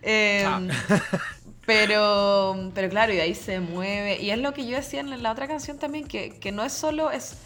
Em, 0.00 0.68
pero, 1.66 2.70
pero 2.74 2.88
claro, 2.88 3.12
y 3.12 3.20
ahí 3.20 3.34
se 3.34 3.60
mueve. 3.60 4.20
Y 4.20 4.30
es 4.30 4.38
lo 4.38 4.54
que 4.54 4.66
yo 4.66 4.76
decía 4.76 5.00
en 5.00 5.22
la 5.22 5.30
otra 5.30 5.46
canción 5.46 5.78
también, 5.78 6.08
que, 6.08 6.38
que 6.40 6.50
no 6.50 6.64
es 6.64 6.72
solo, 6.72 7.10
es, 7.10 7.36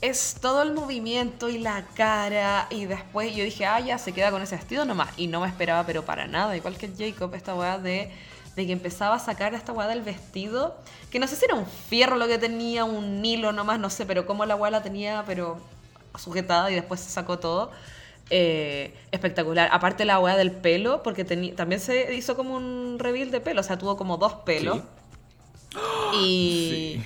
es 0.00 0.36
todo 0.40 0.62
el 0.62 0.72
movimiento 0.72 1.50
y 1.50 1.58
la 1.58 1.84
cara. 1.94 2.66
Y 2.70 2.86
después 2.86 3.36
yo 3.36 3.44
dije, 3.44 3.66
ah, 3.66 3.78
ya 3.78 3.98
se 3.98 4.12
queda 4.12 4.30
con 4.30 4.40
ese 4.40 4.56
vestido 4.56 4.86
nomás. 4.86 5.10
Y 5.18 5.26
no 5.26 5.40
me 5.40 5.48
esperaba, 5.48 5.84
pero 5.84 6.06
para 6.06 6.26
nada. 6.26 6.56
Igual 6.56 6.78
que 6.78 6.90
Jacob, 6.96 7.34
esta 7.34 7.54
weá 7.54 7.76
de, 7.76 8.10
de 8.56 8.66
que 8.66 8.72
empezaba 8.72 9.16
a 9.16 9.18
sacar 9.18 9.52
esta 9.52 9.72
weá 9.72 9.88
del 9.88 10.00
vestido. 10.00 10.78
Que 11.10 11.18
no 11.18 11.26
sé 11.26 11.36
si 11.36 11.44
era 11.44 11.54
un 11.54 11.66
fierro 11.66 12.16
lo 12.16 12.26
que 12.26 12.38
tenía, 12.38 12.84
un 12.84 13.22
hilo 13.22 13.52
nomás, 13.52 13.78
no 13.78 13.90
sé, 13.90 14.06
pero 14.06 14.24
cómo 14.24 14.46
la 14.46 14.56
weá 14.56 14.70
la 14.70 14.82
tenía, 14.82 15.22
pero 15.26 15.60
sujetada 16.18 16.70
y 16.70 16.74
después 16.74 17.00
se 17.00 17.10
sacó 17.10 17.38
todo. 17.38 17.70
Eh, 18.32 18.94
espectacular. 19.10 19.68
Aparte 19.72 20.04
la 20.04 20.20
weá 20.20 20.36
del 20.36 20.52
pelo, 20.52 21.02
porque 21.02 21.24
también 21.24 21.80
se 21.80 22.14
hizo 22.14 22.36
como 22.36 22.54
un 22.54 22.98
reveal 23.00 23.32
de 23.32 23.40
pelo, 23.40 23.60
o 23.60 23.64
sea, 23.64 23.76
tuvo 23.76 23.96
como 23.96 24.18
dos 24.18 24.34
pelos. 24.44 24.80
Y 26.14 27.00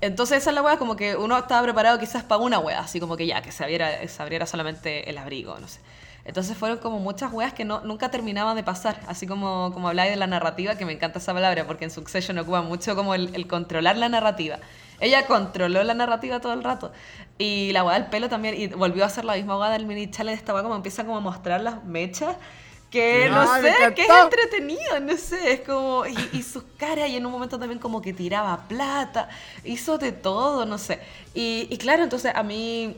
entonces 0.00 0.38
esa 0.38 0.50
es 0.50 0.54
la 0.54 0.62
weá, 0.62 0.78
como 0.78 0.96
que 0.96 1.16
uno 1.16 1.36
estaba 1.36 1.62
preparado 1.62 1.98
quizás 1.98 2.22
para 2.22 2.40
una 2.40 2.58
weá, 2.58 2.80
así 2.80 2.98
como 2.98 3.16
que 3.16 3.26
ya, 3.26 3.42
que 3.42 3.52
se 3.52 3.62
abriera, 3.62 4.06
se 4.08 4.22
abriera 4.22 4.46
solamente 4.46 5.08
el 5.10 5.18
abrigo, 5.18 5.58
no 5.58 5.68
sé. 5.68 5.80
Entonces 6.24 6.56
fueron 6.56 6.78
como 6.78 6.98
muchas 6.98 7.30
weas 7.32 7.52
que 7.52 7.66
no, 7.66 7.82
nunca 7.82 8.10
terminaban 8.10 8.56
de 8.56 8.62
pasar, 8.62 9.00
así 9.06 9.26
como, 9.26 9.70
como 9.74 9.88
habláis 9.88 10.10
de 10.10 10.16
la 10.16 10.26
narrativa, 10.26 10.76
que 10.76 10.86
me 10.86 10.92
encanta 10.92 11.18
esa 11.18 11.34
palabra, 11.34 11.66
porque 11.66 11.84
en 11.84 11.90
Succession 11.90 12.38
ocupa 12.38 12.62
mucho 12.62 12.96
como 12.96 13.14
el, 13.14 13.34
el 13.34 13.46
controlar 13.46 13.98
la 13.98 14.08
narrativa. 14.08 14.58
Ella 15.00 15.26
controló 15.26 15.82
la 15.82 15.92
narrativa 15.92 16.40
todo 16.40 16.54
el 16.54 16.64
rato. 16.64 16.92
Y 17.38 17.72
la 17.72 17.82
weá 17.84 17.94
del 17.94 18.06
pelo 18.06 18.28
también, 18.28 18.54
y 18.60 18.68
volvió 18.68 19.02
a 19.02 19.06
hacer 19.06 19.24
la 19.24 19.34
misma 19.34 19.58
weá 19.58 19.70
del 19.70 19.86
mini 19.86 20.10
challenge, 20.10 20.38
esta 20.38 20.54
weá 20.54 20.62
como 20.62 20.76
empieza 20.76 21.04
como 21.04 21.16
a 21.16 21.20
mostrar 21.20 21.60
las 21.60 21.84
mechas, 21.84 22.36
que 22.90 23.28
no 23.28 23.44
sé, 23.60 23.74
que 23.96 24.02
es 24.02 24.08
entretenido, 24.08 25.00
no 25.00 25.16
sé, 25.16 25.54
es 25.54 25.60
como, 25.62 26.06
y, 26.06 26.16
y 26.32 26.42
sus 26.42 26.62
caras, 26.76 27.08
y 27.08 27.16
en 27.16 27.26
un 27.26 27.32
momento 27.32 27.58
también 27.58 27.80
como 27.80 28.00
que 28.00 28.12
tiraba 28.12 28.68
plata, 28.68 29.28
hizo 29.64 29.98
de 29.98 30.12
todo, 30.12 30.64
no 30.64 30.78
sé. 30.78 31.00
Y, 31.34 31.66
y 31.70 31.76
claro, 31.78 32.04
entonces 32.04 32.32
a 32.34 32.44
mí 32.44 32.96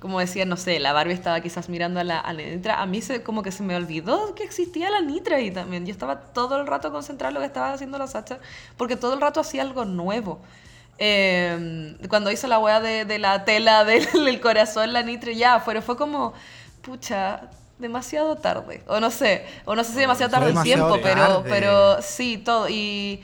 como 0.00 0.20
decía, 0.20 0.44
no 0.44 0.56
sé, 0.56 0.78
la 0.78 0.92
Barbie 0.92 1.14
estaba 1.14 1.40
quizás 1.40 1.68
mirando 1.68 2.00
a 2.00 2.04
la, 2.04 2.20
a 2.20 2.32
Nitra, 2.32 2.80
a 2.80 2.86
mí 2.86 3.00
se, 3.00 3.22
como 3.22 3.42
que 3.42 3.52
se 3.52 3.62
me 3.62 3.76
olvidó 3.76 4.34
que 4.34 4.44
existía 4.44 4.90
la 4.90 5.00
Nitra 5.00 5.36
ahí 5.36 5.50
también. 5.50 5.86
Yo 5.86 5.92
estaba 5.92 6.20
todo 6.20 6.60
el 6.60 6.66
rato 6.66 6.92
concentrado 6.92 7.30
en 7.30 7.34
lo 7.34 7.40
que 7.40 7.46
estaba 7.46 7.72
haciendo 7.72 7.98
la 7.98 8.06
Sacha, 8.06 8.38
porque 8.76 8.96
todo 8.96 9.14
el 9.14 9.20
rato 9.20 9.40
hacía 9.40 9.62
algo 9.62 9.84
nuevo. 9.84 10.40
Em, 10.98 11.96
cuando 12.08 12.30
hizo 12.30 12.46
la 12.46 12.58
weá 12.58 12.80
de, 12.80 13.18
la 13.18 13.44
tela 13.44 13.84
del, 13.84 14.40
corazón, 14.40 14.92
la 14.92 15.02
Nitra, 15.02 15.32
ya, 15.32 15.62
pero 15.64 15.82
fue 15.82 15.96
como, 15.96 16.32
pucha, 16.82 17.42
demasiado 17.78 18.36
tarde. 18.36 18.82
O 18.86 19.00
no 19.00 19.10
sé, 19.10 19.44
o 19.64 19.74
no 19.74 19.84
sé 19.84 19.92
si 19.92 19.98
demasiado 19.98 20.30
tarde 20.30 20.50
el 20.50 20.62
tiempo, 20.62 20.98
pero, 21.02 21.44
pero 21.48 22.00
sí, 22.02 22.38
todo. 22.38 22.68
Y 22.68 23.22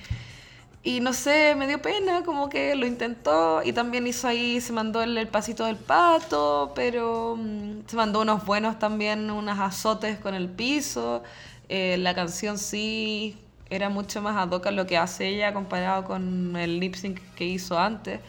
y 0.84 1.00
no 1.00 1.12
sé, 1.12 1.54
me 1.54 1.68
dio 1.68 1.80
pena, 1.80 2.24
como 2.24 2.48
que 2.48 2.74
lo 2.74 2.86
intentó 2.86 3.62
y 3.62 3.72
también 3.72 4.04
hizo 4.08 4.26
ahí, 4.26 4.60
se 4.60 4.72
mandó 4.72 5.00
el, 5.02 5.28
pasito 5.28 5.64
del 5.64 5.76
pato, 5.76 6.72
pero 6.74 7.36
mm, 7.38 7.86
se 7.86 7.94
mandó 7.94 8.20
unos 8.20 8.44
buenos 8.44 8.80
también, 8.80 9.30
unos 9.30 9.60
azotes 9.60 10.18
con 10.18 10.34
el 10.34 10.48
piso. 10.48 11.22
Eh, 11.68 11.96
la 11.98 12.14
canción 12.16 12.58
sí 12.58 13.38
era 13.74 13.88
mucho 13.88 14.20
más 14.22 14.36
ad 14.36 14.50
hoc 14.50 14.70
lo 14.70 14.86
que 14.86 14.96
hace 14.98 15.28
ella 15.28 15.52
comparado 15.54 16.04
con 16.04 16.56
el 16.56 16.78
lip 16.78 16.94
sync 16.94 17.20
que 17.34 17.44
hizo 17.44 17.78
antes, 17.78 18.20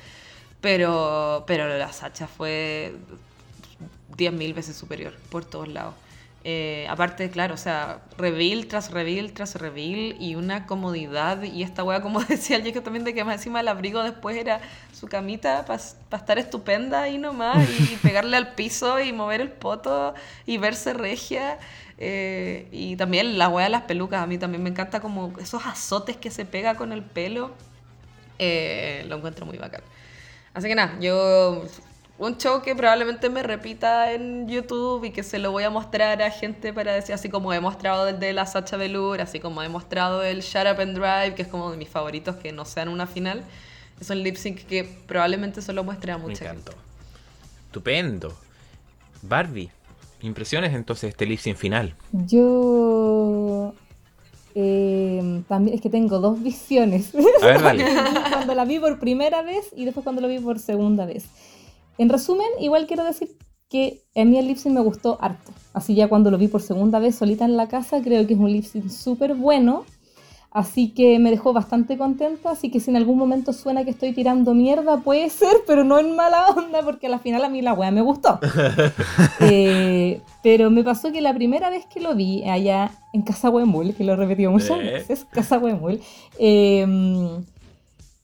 pero, 0.61 1.43
pero 1.45 1.67
la 1.77 1.91
Sacha 1.91 2.27
fue 2.27 2.95
10.000 4.17 4.53
veces 4.53 4.75
superior 4.75 5.13
por 5.29 5.45
todos 5.45 5.67
lados. 5.67 5.95
Eh, 6.45 6.85
aparte, 6.89 7.29
claro, 7.29 7.53
o 7.53 7.57
sea, 7.57 7.99
reveal 8.17 8.67
tras 8.67 8.91
reveal 8.91 9.31
tras 9.31 9.55
reveal 9.55 10.17
y 10.19 10.35
una 10.35 10.65
comodidad. 10.65 11.41
Y 11.43 11.63
esta 11.63 11.83
wea, 11.83 12.01
como 12.01 12.19
decía 12.23 12.57
el 12.57 12.63
Jacob 12.63 12.83
también, 12.83 13.05
de 13.05 13.13
que 13.13 13.21
encima 13.21 13.61
el 13.61 13.67
abrigo 13.67 14.03
después 14.03 14.35
era 14.35 14.59
su 14.93 15.07
camita 15.07 15.65
para 15.65 15.81
estar 16.17 16.37
estupenda 16.37 17.03
ahí 17.03 17.17
nomás 17.17 17.67
y, 17.69 17.95
pegarle 17.97 18.37
al 18.37 18.53
piso 18.55 18.99
y 18.99 19.13
mover 19.13 19.41
el 19.41 19.51
poto 19.51 20.13
y 20.45 20.57
verse 20.57 20.93
regia. 20.93 21.59
Eh, 21.97 22.67
y 22.71 22.95
también 22.95 23.37
la 23.37 23.49
wea 23.49 23.65
de 23.65 23.71
las 23.71 23.83
pelucas, 23.83 24.21
a 24.21 24.27
mí 24.27 24.37
también 24.37 24.63
me 24.63 24.69
encanta 24.69 24.99
como 24.99 25.33
esos 25.39 25.65
azotes 25.65 26.17
que 26.17 26.31
se 26.31 26.45
pega 26.45 26.75
con 26.75 26.91
el 26.91 27.03
pelo. 27.03 27.51
Eh, 28.39 29.05
lo 29.07 29.17
encuentro 29.17 29.45
muy 29.45 29.57
bacán. 29.57 29.81
Así 30.53 30.67
que 30.67 30.75
nada, 30.75 30.97
yo 30.99 31.63
un 32.17 32.37
show 32.37 32.61
que 32.61 32.75
probablemente 32.75 33.29
me 33.29 33.41
repita 33.41 34.13
en 34.13 34.47
YouTube 34.47 35.03
y 35.05 35.11
que 35.11 35.23
se 35.23 35.39
lo 35.39 35.51
voy 35.51 35.63
a 35.63 35.69
mostrar 35.69 36.21
a 36.21 36.29
gente 36.29 36.71
para 36.71 36.93
decir, 36.93 37.15
así 37.15 37.29
como 37.29 37.53
he 37.53 37.59
mostrado 37.59 38.07
el 38.07 38.19
de 38.19 38.33
la 38.33 38.45
Sacha 38.45 38.77
Velour, 38.77 39.21
así 39.21 39.39
como 39.39 39.63
he 39.63 39.69
mostrado 39.69 40.23
el 40.23 40.41
Shut 40.41 40.67
Up 40.71 40.79
and 40.79 40.97
Drive, 40.97 41.35
que 41.35 41.41
es 41.41 41.47
como 41.47 41.71
de 41.71 41.77
mis 41.77 41.89
favoritos 41.89 42.35
que 42.35 42.51
no 42.51 42.65
sean 42.65 42.89
una 42.89 43.07
final. 43.07 43.43
Es 43.99 44.09
un 44.09 44.21
lip 44.21 44.35
sync 44.35 44.65
que 44.65 44.83
probablemente 44.83 45.61
solo 45.61 45.83
muestre 45.83 46.11
a 46.11 46.17
mucha 46.17 46.53
Me 46.53 46.59
Estupendo. 47.67 48.37
Barbie, 49.21 49.71
impresiones 50.23 50.73
entonces 50.73 51.09
este 51.09 51.25
lip 51.25 51.39
sync 51.39 51.57
final. 51.57 51.95
Yo 52.11 53.73
eh, 54.55 55.43
también 55.47 55.75
es 55.75 55.81
que 55.81 55.89
tengo 55.89 56.19
dos 56.19 56.41
visiones. 56.43 57.13
A 57.41 57.45
ver, 57.45 57.61
dale. 57.61 57.85
cuando 58.31 58.55
la 58.55 58.65
vi 58.65 58.79
por 58.79 58.99
primera 58.99 59.41
vez 59.41 59.69
y 59.75 59.85
después 59.85 60.03
cuando 60.03 60.21
lo 60.21 60.27
vi 60.27 60.39
por 60.39 60.59
segunda 60.59 61.05
vez. 61.05 61.25
En 61.97 62.09
resumen, 62.09 62.47
igual 62.59 62.87
quiero 62.87 63.03
decir 63.03 63.37
que 63.69 64.03
a 64.15 64.23
mí 64.25 64.37
el 64.37 64.47
lip 64.47 64.57
me 64.65 64.81
gustó 64.81 65.17
harto. 65.21 65.51
Así 65.73 65.95
ya 65.95 66.07
cuando 66.07 66.29
lo 66.29 66.37
vi 66.37 66.47
por 66.47 66.61
segunda 66.61 66.99
vez 66.99 67.15
solita 67.15 67.45
en 67.45 67.57
la 67.57 67.67
casa, 67.67 68.01
creo 68.01 68.25
que 68.27 68.33
es 68.33 68.39
un 68.39 68.51
lip 68.51 68.65
súper 68.89 69.33
bueno. 69.35 69.85
Así 70.53 70.89
que 70.89 71.17
me 71.17 71.31
dejó 71.31 71.51
bastante 71.51 71.97
contenta, 71.97 72.51
así 72.51 72.69
que 72.69 72.79
si 72.79 72.91
en 72.91 72.95
algún 72.95 73.17
momento 73.17 73.53
suena 73.53 73.83
que 73.83 73.89
estoy 73.89 74.13
tirando 74.13 74.53
mierda, 74.53 74.97
puede 74.97 75.31
ser, 75.31 75.57
pero 75.67 75.83
no 75.83 75.97
en 75.97 76.15
mala 76.15 76.45
onda, 76.49 76.83
porque 76.83 77.07
al 77.07 77.19
final 77.19 77.43
a 77.43 77.49
mí 77.49 77.63
la 77.63 77.73
wea 77.73 77.91
me 77.91 78.01
gustó. 78.01 78.39
Eh, 79.39 80.21
pero 80.41 80.69
me 80.69 80.83
pasó 80.83 81.11
que 81.11 81.21
la 81.21 81.33
primera 81.33 81.69
vez 81.69 81.85
que 81.85 81.99
lo 81.99 82.15
vi 82.15 82.43
allá 82.47 82.91
en 83.13 83.23
Casa 83.23 83.49
Huemul, 83.49 83.93
que 83.95 84.03
lo 84.03 84.13
he 84.13 84.15
repetido 84.15 84.51
muchas 84.51 84.79
eh. 84.79 84.83
veces, 84.83 85.25
Casa 85.31 85.57
Huemul, 85.57 85.99
em, 86.37 87.43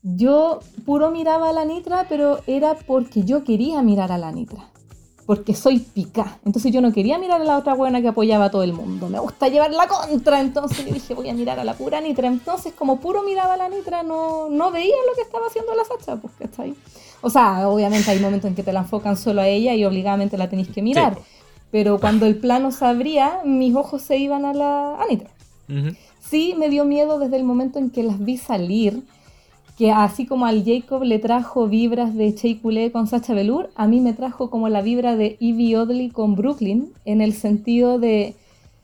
yo 0.04 0.60
puro 0.86 1.12
miraba 1.12 1.50
a 1.50 1.54
la 1.54 1.66
Nitra, 1.66 2.06
pero 2.08 2.40
era 2.48 2.76
porque 2.76 3.24
yo 3.24 3.44
quería 3.44 3.82
mirar 3.82 4.12
a 4.12 4.18
la 4.18 4.32
Nitra 4.32 4.69
porque 5.30 5.54
soy 5.54 5.78
pica. 5.78 6.40
Entonces 6.44 6.74
yo 6.74 6.82
no 6.82 6.92
quería 6.92 7.20
mirar 7.20 7.40
a 7.40 7.44
la 7.44 7.60
otra 7.60 7.76
buena 7.76 8.02
que 8.02 8.08
apoyaba 8.08 8.46
a 8.46 8.50
todo 8.50 8.64
el 8.64 8.74
mundo. 8.74 9.10
Me 9.10 9.20
gusta 9.20 9.48
llevar 9.48 9.70
la 9.70 9.88
contra. 9.88 10.40
Entonces 10.40 10.84
yo 10.84 10.92
dije, 10.92 11.14
voy 11.14 11.30
a 11.30 11.36
mirar 11.36 11.60
a 11.60 11.64
la 11.64 11.76
pura 11.76 12.02
Nitra. 12.02 12.28
Entonces, 12.28 12.74
como 12.74 13.00
puro 13.00 13.22
miraba 13.22 13.54
a 13.54 13.58
la 13.58 13.70
Nitra, 13.70 14.02
no, 14.02 14.50
no 14.50 14.72
veía 14.72 14.96
lo 15.08 15.16
que 15.16 15.22
estaba 15.22 15.46
haciendo 15.46 15.72
la 15.76 15.86
Sacha, 15.86 16.16
pues, 16.16 16.34
¿cachai? 16.40 16.74
O 17.22 17.30
sea, 17.30 17.70
obviamente 17.70 18.10
hay 18.10 18.18
momentos 18.18 18.50
en 18.50 18.56
que 18.56 18.64
te 18.64 18.74
la 18.74 18.80
enfocan 18.80 19.18
solo 19.18 19.42
a 19.42 19.48
ella 19.48 19.76
y 19.76 19.86
obligadamente 19.86 20.36
la 20.36 20.50
tenéis 20.50 20.70
que 20.70 20.82
mirar. 20.82 21.20
Pero 21.70 22.00
cuando 22.00 22.26
el 22.26 22.36
plano 22.40 22.72
se 22.72 22.86
abría, 22.86 23.42
mis 23.46 23.76
ojos 23.76 24.02
se 24.02 24.18
iban 24.18 24.46
a 24.46 24.56
la 24.56 24.98
Nitra. 25.08 25.30
Sí, 26.28 26.56
me 26.58 26.70
dio 26.70 26.86
miedo 26.86 27.20
desde 27.20 27.38
el 27.38 27.44
momento 27.44 27.78
en 27.78 27.92
que 27.92 28.02
las 28.02 28.18
vi 28.18 28.38
salir 28.38 29.04
que 29.80 29.94
así 29.94 30.26
como 30.26 30.46
al 30.46 30.66
Jacob 30.66 31.04
le 31.04 31.20
trajo 31.20 31.70
vibras 31.70 32.14
de 32.14 32.34
Shea 32.34 32.92
con 32.92 33.08
Sacha 33.08 33.34
Velour, 33.34 33.70
a 33.76 33.88
mí 33.88 34.02
me 34.02 34.12
trajo 34.12 34.50
como 34.50 34.68
la 34.68 34.82
vibra 34.82 35.16
de 35.16 35.38
Evie 35.40 35.78
Oddly 35.78 36.10
con 36.10 36.36
Brooklyn, 36.36 36.92
en 37.06 37.22
el 37.22 37.32
sentido 37.32 37.98
de, 37.98 38.36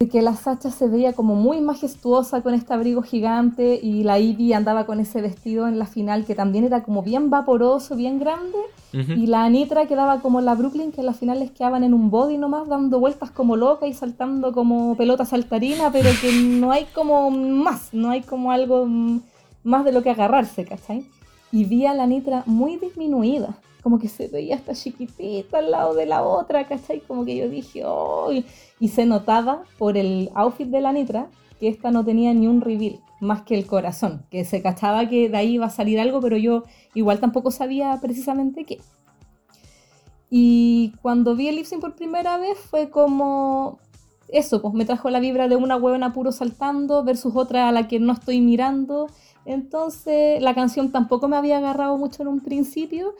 que 0.09 0.21
la 0.21 0.37
Sacha 0.37 0.71
se 0.71 0.87
veía 0.87 1.11
como 1.11 1.35
muy 1.35 1.59
majestuosa 1.59 2.41
con 2.41 2.53
este 2.53 2.73
abrigo 2.73 3.01
gigante 3.01 3.77
y 3.83 4.03
la 4.03 4.19
Evie 4.19 4.55
andaba 4.55 4.85
con 4.85 5.01
ese 5.01 5.21
vestido 5.21 5.67
en 5.67 5.79
la 5.79 5.85
final 5.85 6.23
que 6.23 6.33
también 6.33 6.63
era 6.63 6.81
como 6.83 7.03
bien 7.03 7.29
vaporoso, 7.29 7.97
bien 7.97 8.17
grande, 8.17 8.57
y 8.93 9.27
la 9.27 9.43
Anitra 9.43 9.87
quedaba 9.87 10.21
como 10.21 10.39
la 10.39 10.55
Brooklyn 10.55 10.93
que 10.93 11.01
en 11.01 11.07
las 11.07 11.17
finales 11.17 11.51
quedaban 11.51 11.83
en 11.83 11.93
un 11.93 12.09
body 12.09 12.37
nomás 12.37 12.69
dando 12.69 13.01
vueltas 13.01 13.31
como 13.31 13.57
loca 13.57 13.85
y 13.85 13.93
saltando 13.93 14.53
como 14.53 14.95
pelota 14.95 15.25
saltarina, 15.25 15.91
pero 15.91 16.09
que 16.21 16.31
no 16.31 16.71
hay 16.71 16.85
como 16.93 17.29
más, 17.31 17.89
no 17.91 18.11
hay 18.11 18.21
como 18.21 18.53
algo 18.53 18.87
más 19.65 19.83
de 19.83 19.91
lo 19.91 20.01
que 20.01 20.11
agarrarse, 20.11 20.63
¿cachai? 20.63 21.05
Y 21.51 21.65
vi 21.65 21.85
a 21.85 21.93
la 21.93 22.07
Nitra 22.07 22.43
muy 22.45 22.77
disminuida, 22.77 23.57
como 23.83 23.99
que 23.99 24.07
se 24.07 24.27
veía 24.29 24.55
hasta 24.55 24.73
chiquitita 24.73 25.57
al 25.57 25.71
lado 25.71 25.93
de 25.93 26.05
la 26.05 26.23
otra, 26.23 26.67
¿cachai? 26.67 27.01
Como 27.01 27.25
que 27.25 27.35
yo 27.35 27.49
dije, 27.49 27.83
¡oh! 27.85 28.31
Y 28.79 28.87
se 28.87 29.05
notaba 29.05 29.63
por 29.77 29.97
el 29.97 30.29
outfit 30.33 30.67
de 30.67 30.81
la 30.81 30.93
Nitra 30.93 31.27
que 31.59 31.67
esta 31.67 31.91
no 31.91 32.03
tenía 32.03 32.33
ni 32.33 32.47
un 32.47 32.61
reveal, 32.61 32.99
más 33.19 33.43
que 33.43 33.55
el 33.55 33.65
corazón, 33.65 34.25
que 34.29 34.45
se 34.45 34.61
cachaba 34.61 35.07
que 35.07 35.29
de 35.29 35.37
ahí 35.37 35.53
iba 35.53 35.65
a 35.65 35.69
salir 35.69 35.99
algo, 35.99 36.21
pero 36.21 36.37
yo 36.37 36.63
igual 36.93 37.19
tampoco 37.19 37.51
sabía 37.51 37.97
precisamente 38.01 38.65
qué. 38.65 38.79
Y 40.29 40.93
cuando 41.01 41.35
vi 41.35 41.47
el 41.47 41.55
lip 41.55 41.67
por 41.79 41.95
primera 41.95 42.37
vez 42.37 42.57
fue 42.57 42.89
como 42.89 43.79
eso, 44.27 44.61
pues 44.61 44.73
me 44.73 44.85
trajo 44.85 45.09
la 45.09 45.19
vibra 45.19 45.47
de 45.47 45.55
una 45.55 45.77
huevona 45.77 46.13
puro 46.13 46.31
saltando 46.31 47.03
versus 47.03 47.35
otra 47.35 47.69
a 47.69 47.71
la 47.71 47.87
que 47.87 47.99
no 47.99 48.13
estoy 48.13 48.41
mirando 48.41 49.07
entonces 49.45 50.41
la 50.41 50.53
canción 50.55 50.91
tampoco 50.91 51.27
me 51.27 51.37
había 51.37 51.57
agarrado 51.57 51.97
mucho 51.97 52.23
en 52.23 52.27
un 52.27 52.41
principio. 52.41 53.15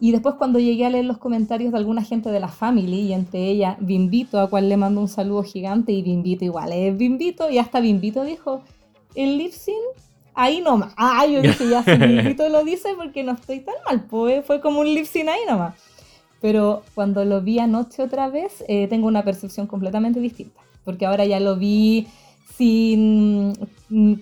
Y 0.00 0.12
después 0.12 0.34
cuando 0.34 0.58
llegué 0.58 0.84
a 0.86 0.90
leer 0.90 1.04
los 1.04 1.18
comentarios 1.18 1.72
de 1.72 1.78
alguna 1.78 2.02
gente 2.02 2.30
de 2.30 2.40
la 2.40 2.48
family, 2.48 3.00
y 3.00 3.12
entre 3.12 3.46
ella 3.46 3.76
Bimbito, 3.80 4.40
a 4.40 4.50
cual 4.50 4.68
le 4.68 4.76
mando 4.76 5.00
un 5.00 5.08
saludo 5.08 5.42
gigante, 5.42 5.92
y 5.92 6.02
Bimbito 6.02 6.44
igual 6.44 6.72
es 6.72 6.96
Bimbito, 6.96 7.48
y 7.48 7.58
hasta 7.58 7.80
Bimbito 7.80 8.24
dijo, 8.24 8.62
el 9.14 9.38
lip 9.38 9.52
sync, 9.52 9.76
ahí 10.34 10.60
nomás. 10.60 10.92
Ah, 10.96 11.24
yo 11.26 11.40
dije, 11.40 11.68
ya 11.68 11.82
si 11.82 11.96
Bimbito 11.96 12.48
lo 12.48 12.64
dice 12.64 12.90
porque 12.96 13.22
no 13.22 13.32
estoy 13.32 13.60
tan 13.60 13.76
mal, 13.86 14.04
pues 14.04 14.44
fue 14.44 14.60
como 14.60 14.80
un 14.80 14.92
lip 14.92 15.06
sync 15.06 15.28
ahí 15.28 15.40
nomás. 15.48 15.74
Pero 16.40 16.82
cuando 16.94 17.24
lo 17.24 17.40
vi 17.40 17.60
anoche 17.60 18.02
otra 18.02 18.28
vez, 18.28 18.64
eh, 18.68 18.88
tengo 18.88 19.06
una 19.06 19.24
percepción 19.24 19.66
completamente 19.66 20.20
distinta, 20.20 20.60
porque 20.84 21.06
ahora 21.06 21.24
ya 21.24 21.40
lo 21.40 21.56
vi 21.56 22.08
sin, 22.56 23.52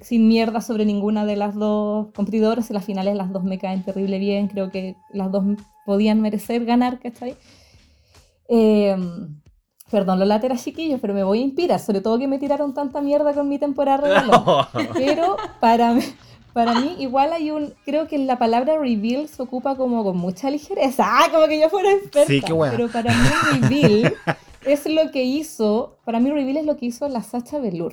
sin 0.03 0.29
mierda 0.29 0.61
sobre 0.61 0.85
ninguna 0.85 1.27
de 1.27 1.37
las 1.37 1.55
dos 1.55 2.09
competidoras. 2.15 2.71
En 2.71 2.75
las 2.75 2.85
finales 2.85 3.15
las 3.15 3.33
dos 3.33 3.45
me 3.45 3.59
caen 3.59 3.85
terrible 3.85 4.19
bien. 4.19 4.49
Creo 4.49 4.71
que 4.71 4.97
las 5.13 5.31
dos 5.31 5.45
podían 5.85 6.21
merecer 6.21 6.65
ganar, 6.65 6.99
¿cachai? 6.99 7.37
Eh, 8.49 8.97
perdón 9.91 10.19
lo 10.19 10.25
latera 10.25 10.57
chiquillos, 10.57 11.01
pero 11.01 11.15
me 11.15 11.25
voy 11.25 11.41
a 11.41 11.43
inspirar. 11.43 11.81
Sobre 11.81 12.01
todo 12.01 12.19
que 12.19 12.29
me 12.29 12.39
tiraron 12.39 12.75
tanta 12.75 13.01
mierda 13.01 13.35
con 13.35 13.49
mi 13.49 13.59
temporada 13.59 14.71
Pero 14.95 15.37
para 15.61 15.93
mí, 15.93 16.03
para 16.55 16.81
mí 16.81 16.97
igual 16.99 17.35
hay 17.35 17.51
un... 17.51 17.75
Creo 17.85 18.09
que 18.09 18.17
la 18.17 18.39
palabra 18.39 18.79
reveal 18.79 19.29
se 19.29 19.43
ocupa 19.43 19.77
como 19.77 20.05
con 20.05 20.17
mucha 20.17 20.51
ligereza. 20.51 21.05
¡Ah! 21.07 21.29
Como 21.31 21.47
que 21.49 21.61
yo 21.61 21.69
fuera 21.69 21.93
experta. 21.93 22.33
Sí, 22.33 22.41
qué 22.41 22.53
bueno. 22.55 22.75
Pero 22.77 22.89
para 22.89 23.13
mí 23.13 23.29
reveal 23.53 24.15
es 24.65 24.87
lo 24.87 25.11
que 25.11 25.25
hizo... 25.25 25.99
Para 26.07 26.19
mí 26.19 26.31
reveal 26.31 26.57
es 26.57 26.65
lo 26.65 26.79
que 26.79 26.87
hizo 26.87 27.07
la 27.09 27.23
Sacha 27.23 27.59
Velour 27.59 27.93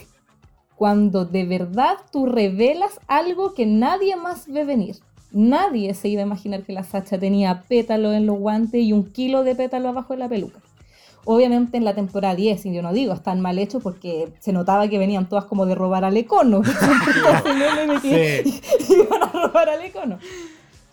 cuando 0.80 1.26
de 1.26 1.44
verdad 1.44 1.98
tú 2.10 2.26
revelas 2.26 3.02
algo 3.08 3.54
que 3.54 3.66
nadie 3.66 4.16
más 4.16 4.48
ve 4.48 4.64
venir. 4.64 4.96
Nadie 5.34 5.94
se 5.94 6.08
iba 6.08 6.22
a 6.22 6.26
imaginar 6.26 6.64
que 6.64 6.72
la 6.72 6.86
Sacha 6.86 7.20
tenía 7.20 7.64
pétalo 7.68 8.14
en 8.14 8.26
los 8.26 8.40
guantes 8.40 8.82
y 8.82 8.94
un 8.94 9.12
kilo 9.12 9.44
de 9.44 9.56
pétalo 9.56 9.90
abajo 9.90 10.14
de 10.14 10.20
la 10.20 10.30
peluca. 10.30 10.62
Obviamente 11.26 11.76
en 11.76 11.84
la 11.84 11.96
temporada 11.96 12.34
10, 12.34 12.66
y 12.66 12.74
yo 12.74 12.82
no 12.82 12.94
digo, 12.94 13.12
están 13.12 13.42
mal 13.42 13.60
hechos 13.60 13.84
porque 13.84 14.30
se 14.40 14.54
notaba 14.54 14.88
que 14.88 14.98
venían 14.98 15.28
todas 15.28 15.44
como 15.44 15.66
de 15.66 15.76
robar 15.76 16.06
al 16.06 16.16
econo. 16.16 16.62
Iban 18.90 19.24
a 19.24 19.32
robar 19.34 19.68
al 19.68 19.82
econo. 19.82 20.18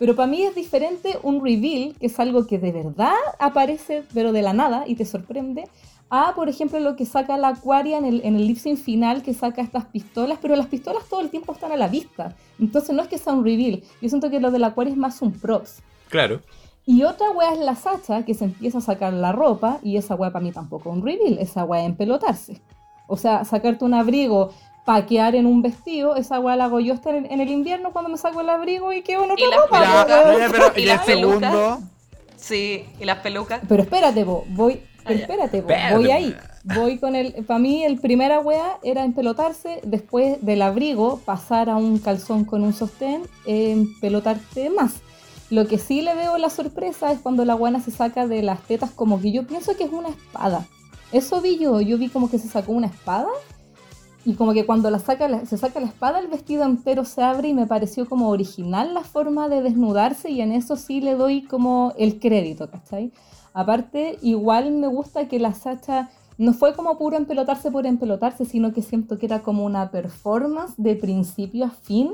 Pero 0.01 0.17
para 0.17 0.27
mí 0.27 0.43
es 0.43 0.57
diferente 0.57 1.17
un 1.23 1.45
reveal, 1.45 1.95
que 2.01 2.07
es 2.07 2.19
algo 2.19 2.45
que 2.49 2.59
de 2.59 2.73
verdad 2.73 3.15
aparece, 3.39 4.03
pero 4.13 4.33
de 4.33 4.43
la 4.43 4.53
nada 4.53 4.83
y 4.85 4.97
te 4.97 5.05
sorprende, 5.05 5.69
a, 6.09 6.35
por 6.35 6.49
ejemplo, 6.49 6.79
lo 6.79 6.95
que 6.95 7.05
saca 7.05 7.37
la 7.37 7.49
Aquaria 7.49 7.99
en 7.99 8.05
el, 8.05 8.21
en 8.25 8.37
el 8.37 8.47
lip 8.47 8.59
sync 8.59 8.79
final, 8.79 9.23
que 9.23 9.35
saca 9.35 9.61
estas 9.61 9.87
pistolas, 9.87 10.39
pero 10.41 10.55
las 10.55 10.67
pistolas 10.67 11.05
todo 11.09 11.21
el 11.21 11.31
tiempo 11.31 11.53
están 11.53 11.73
a 11.73 11.77
la 11.77 11.89
vista. 11.89 12.37
Entonces 12.61 12.95
no 12.95 13.03
es 13.03 13.09
que 13.09 13.19
sea 13.19 13.33
un 13.33 13.45
reveal. 13.45 13.83
Yo 14.01 14.09
siento 14.09 14.31
que 14.31 14.39
lo 14.39 14.51
de 14.51 14.61
la 14.61 14.69
Aquaria 14.69 14.93
es 14.93 14.99
más 14.99 15.21
un 15.21 15.33
props. 15.33 15.83
Claro. 16.09 16.41
Y 16.85 17.03
otra 17.03 17.31
wea 17.31 17.53
es 17.53 17.59
la 17.59 17.75
Sacha, 17.75 18.25
que 18.25 18.35
se 18.35 18.45
empieza 18.45 18.79
a 18.79 18.81
sacar 18.81 19.13
la 19.13 19.33
ropa, 19.33 19.81
y 19.83 19.97
esa 19.97 20.15
wea 20.15 20.31
para 20.31 20.45
mí 20.45 20.53
tampoco 20.53 20.91
es 20.91 20.97
un 20.97 21.05
reveal, 21.05 21.39
esa 21.41 21.65
wea 21.65 21.81
es 21.81 21.87
empelotarse. 21.87 22.61
O 23.09 23.17
sea, 23.17 23.45
sacarte 23.45 23.85
un 23.85 23.93
abrigo, 23.93 24.51
paquear 24.85 25.35
en 25.35 25.47
un 25.47 25.63
vestido, 25.63 26.15
esa 26.15 26.39
wea 26.39 26.55
la 26.55 26.67
hago 26.67 26.79
yo 26.79 26.95
hasta 26.95 27.17
en, 27.17 27.41
el 27.41 27.51
invierno 27.51 27.91
cuando 27.91 28.09
me 28.09 28.17
saco 28.17 28.41
el 28.41 28.49
abrigo 28.49 28.93
y 28.93 29.03
quedo 29.03 29.25
en 29.25 29.33
otra 29.33 29.47
ropa. 29.57 30.73
¿Y, 30.77 30.89
el 30.89 31.01
segundo? 31.01 31.81
Sí, 32.37 32.85
y 33.01 33.05
las 33.05 33.19
pelucas. 33.19 33.63
Pero 33.67 33.83
espérate, 33.83 34.23
voy 34.23 34.81
pero 35.07 35.21
espérate, 35.21 35.61
voy 35.61 36.11
ahí. 36.11 36.35
Voy 36.65 36.99
con 36.99 37.15
el. 37.15 37.45
Para 37.45 37.59
mí, 37.61 37.85
el 37.85 37.99
primera 37.99 38.41
wea 38.41 38.79
era 38.83 39.05
empelotarse, 39.05 39.81
después 39.85 40.45
del 40.45 40.63
abrigo, 40.63 41.21
pasar 41.25 41.71
a 41.71 41.77
un 41.77 41.99
calzón 41.99 42.45
con 42.45 42.63
un 42.63 42.73
sostén, 42.73 43.23
empelotarte 43.47 44.71
más. 44.71 44.95
Lo 45.49 45.69
que 45.69 45.79
sí 45.79 46.03
le 46.03 46.15
veo 46.15 46.39
la 46.39 46.51
sorpresa 46.51 47.13
es 47.13 47.21
cuando 47.21 47.45
la 47.45 47.55
guana 47.55 47.81
se 47.81 47.93
saca 47.93 48.27
de 48.27 48.43
las 48.43 48.63
tetas, 48.63 48.91
como 48.91 49.21
que 49.21 49.31
yo 49.31 49.47
pienso 49.47 49.77
que 49.77 49.85
es 49.85 49.93
una 49.93 50.09
espada. 50.09 50.67
Eso 51.13 51.41
vi 51.41 51.59
yo, 51.59 51.81
yo 51.81 51.99
vi 51.99 52.09
como 52.09 52.29
que 52.29 52.39
se 52.39 52.49
sacó 52.49 52.73
una 52.73 52.89
espada 52.89 53.29
y 54.25 54.35
como 54.35 54.53
que 54.53 54.67
cuando 54.67 54.91
la 54.91 54.99
saca, 54.99 55.47
se 55.47 55.57
saca 55.57 55.79
la 55.79 55.87
espada, 55.87 56.19
el 56.19 56.27
vestido 56.27 56.65
entero 56.65 57.05
se 57.05 57.23
abre 57.23 57.49
y 57.49 57.55
me 57.55 57.69
pareció 57.69 58.09
como 58.09 58.29
original 58.29 58.93
la 58.93 59.05
forma 59.05 59.49
de 59.49 59.63
desnudarse 59.63 60.31
y 60.31 60.41
en 60.41 60.51
eso 60.51 60.75
sí 60.75 61.01
le 61.01 61.15
doy 61.15 61.43
como 61.43 61.95
el 61.97 62.19
crédito, 62.19 62.69
¿cachai? 62.69 63.13
Aparte, 63.57 64.19
igual 64.21 64.71
me 64.71 64.87
gusta 64.87 65.29
que 65.29 65.39
la 65.39 65.55
Sacha 65.55 66.11
no 66.37 66.53
fue 66.53 66.75
como 66.75 66.99
puro 66.99 67.17
empelotarse 67.17 67.71
por 67.71 67.87
empelotarse, 67.87 68.45
sino 68.45 68.75
que 68.75 68.83
siento 68.83 69.17
que 69.17 69.25
era 69.25 69.41
como 69.41 69.65
una 69.65 69.91
performance 69.91 70.75
de 70.77 70.95
principio 70.95 71.65
a 71.65 71.71
fin, 71.71 72.11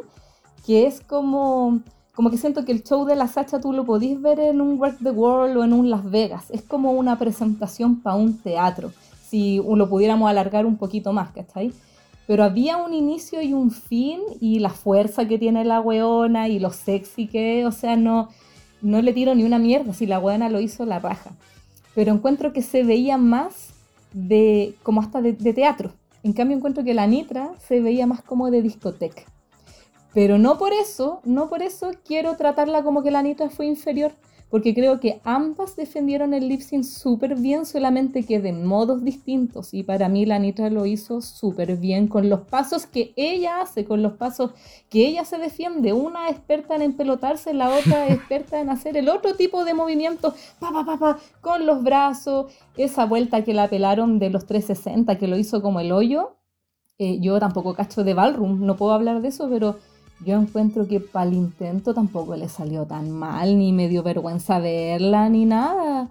que 0.65 0.87
es 0.87 1.01
como, 1.01 1.81
como 2.15 2.31
que 2.31 2.39
siento 2.39 2.65
que 2.65 2.71
el 2.71 2.85
show 2.85 3.05
de 3.07 3.17
la 3.17 3.27
Sacha 3.27 3.61
tú 3.61 3.73
lo 3.73 3.85
podís 3.85 4.23
ver 4.23 4.39
en 4.39 4.61
un 4.61 4.79
Work 4.79 4.99
the 5.03 5.11
World 5.11 5.57
o 5.57 5.65
en 5.65 5.73
un 5.73 5.91
Las 5.91 6.09
Vegas. 6.09 6.49
Es 6.51 6.63
como 6.63 6.93
una 6.93 7.19
presentación 7.19 8.01
para 8.01 8.15
un 8.15 8.39
teatro, 8.39 8.93
si 9.29 9.57
lo 9.57 9.89
pudiéramos 9.89 10.31
alargar 10.31 10.65
un 10.65 10.77
poquito 10.77 11.13
más, 11.13 11.33
¿cachai? 11.33 11.73
pero 12.25 12.45
había 12.45 12.77
un 12.77 12.95
inicio 12.95 13.43
y 13.43 13.53
un 13.53 13.73
fin 13.73 14.21
y 14.41 14.61
la 14.61 14.71
fuerza 14.71 15.27
que 15.27 15.39
tiene 15.39 15.65
la 15.65 15.81
weona 15.81 16.49
y 16.49 16.61
lo 16.61 16.71
sexy 16.71 17.27
que 17.27 17.67
o 17.67 17.73
sea, 17.73 17.97
no, 17.97 18.29
no 18.83 19.01
le 19.01 19.13
tiro 19.13 19.35
ni 19.35 19.45
una 19.45 19.59
mierda, 19.59 19.95
si 19.95 20.07
la 20.07 20.19
weona 20.19 20.49
lo 20.51 20.61
hizo 20.61 20.85
la 20.85 20.99
raja. 20.99 21.31
Pero 21.95 22.13
encuentro 22.13 22.53
que 22.53 22.63
se 22.63 22.85
veía 22.85 23.17
más 23.17 23.71
de, 24.13 24.75
como 24.83 25.01
hasta 25.01 25.23
de, 25.23 25.33
de 25.33 25.55
teatro. 25.55 25.93
En 26.23 26.33
cambio 26.33 26.57
encuentro 26.57 26.85
que 26.85 26.95
la 26.95 27.07
Nitra 27.07 27.51
se 27.67 27.81
veía 27.81 28.07
más 28.07 28.23
como 28.23 28.51
de 28.51 28.63
discoteca. 28.63 29.23
Pero 30.15 30.39
no 30.39 30.59
por 30.59 30.73
eso, 30.73 31.21
no 31.25 31.49
por 31.49 31.63
eso 31.63 31.93
quiero 32.05 32.37
tratarla 32.37 32.83
como 32.83 33.03
que 33.03 33.11
la 33.11 33.23
Nitra 33.23 33.49
fue 33.49 33.67
inferior 33.67 34.13
porque 34.53 34.75
creo 34.75 35.01
que 35.01 35.19
ambas 35.25 35.77
defendieron 35.77 36.35
el 36.35 36.47
lip 36.47 36.61
sync 36.61 36.85
súper 36.85 37.37
bien, 37.37 37.65
solamente 37.65 38.23
que 38.23 38.39
de 38.39 38.53
modos 38.53 39.03
distintos. 39.03 39.73
Y 39.73 39.83
para 39.83 40.11
mí 40.11 40.27
la 40.27 40.39
Nitra 40.39 40.69
lo 40.69 40.85
hizo 40.85 41.23
súper 41.23 41.79
bien 41.79 42.07
con 42.07 42.29
los 42.29 42.41
pasos 42.41 42.85
que 42.85 43.15
ella 43.17 43.63
hace, 43.63 43.87
con 43.87 44.03
los 44.03 44.13
pasos 44.13 44.51
que 44.91 45.07
ella 45.07 45.25
se 45.25 45.39
defiende. 45.39 45.95
Una 45.95 46.29
experta 46.29 46.77
en 46.77 46.83
empelotarse, 46.83 47.55
la 47.55 47.75
otra 47.75 48.09
experta 48.13 48.61
en 48.61 48.69
hacer 48.69 48.99
el 48.99 49.09
otro 49.09 49.37
tipo 49.37 49.65
de 49.65 49.73
movimientos, 49.73 50.35
pa, 50.61 50.71
pa, 50.71 50.85
pa, 50.85 50.99
pa, 50.99 51.19
con 51.41 51.65
los 51.65 51.83
brazos. 51.83 52.53
Esa 52.77 53.07
vuelta 53.07 53.45
que 53.45 53.55
la 53.55 53.71
pelaron 53.71 54.19
de 54.19 54.29
los 54.29 54.45
360, 54.45 55.17
que 55.17 55.29
lo 55.29 55.39
hizo 55.39 55.63
como 55.63 55.81
el 55.81 55.93
hoyo. 55.93 56.37
Eh, 56.99 57.21
yo 57.21 57.41
tampoco 57.41 57.73
cacho 57.73 58.05
de 58.05 58.13
Ballroom, 58.13 58.67
no 58.67 58.77
puedo 58.77 58.93
hablar 58.93 59.23
de 59.23 59.29
eso, 59.29 59.49
pero 59.49 59.77
yo 60.25 60.41
encuentro 60.41 60.87
que 60.87 61.01
para 61.01 61.29
el 61.29 61.35
intento 61.35 61.95
tampoco 61.95 62.37
le 62.37 62.49
salió 62.49 62.87
tan 62.87 63.11
mal, 63.11 63.59
ni 63.59 63.73
me 63.73 63.89
dio 63.89 64.03
vergüenza 64.03 64.59
verla, 64.59 65.29
ni 65.29 65.45
nada. 65.45 66.11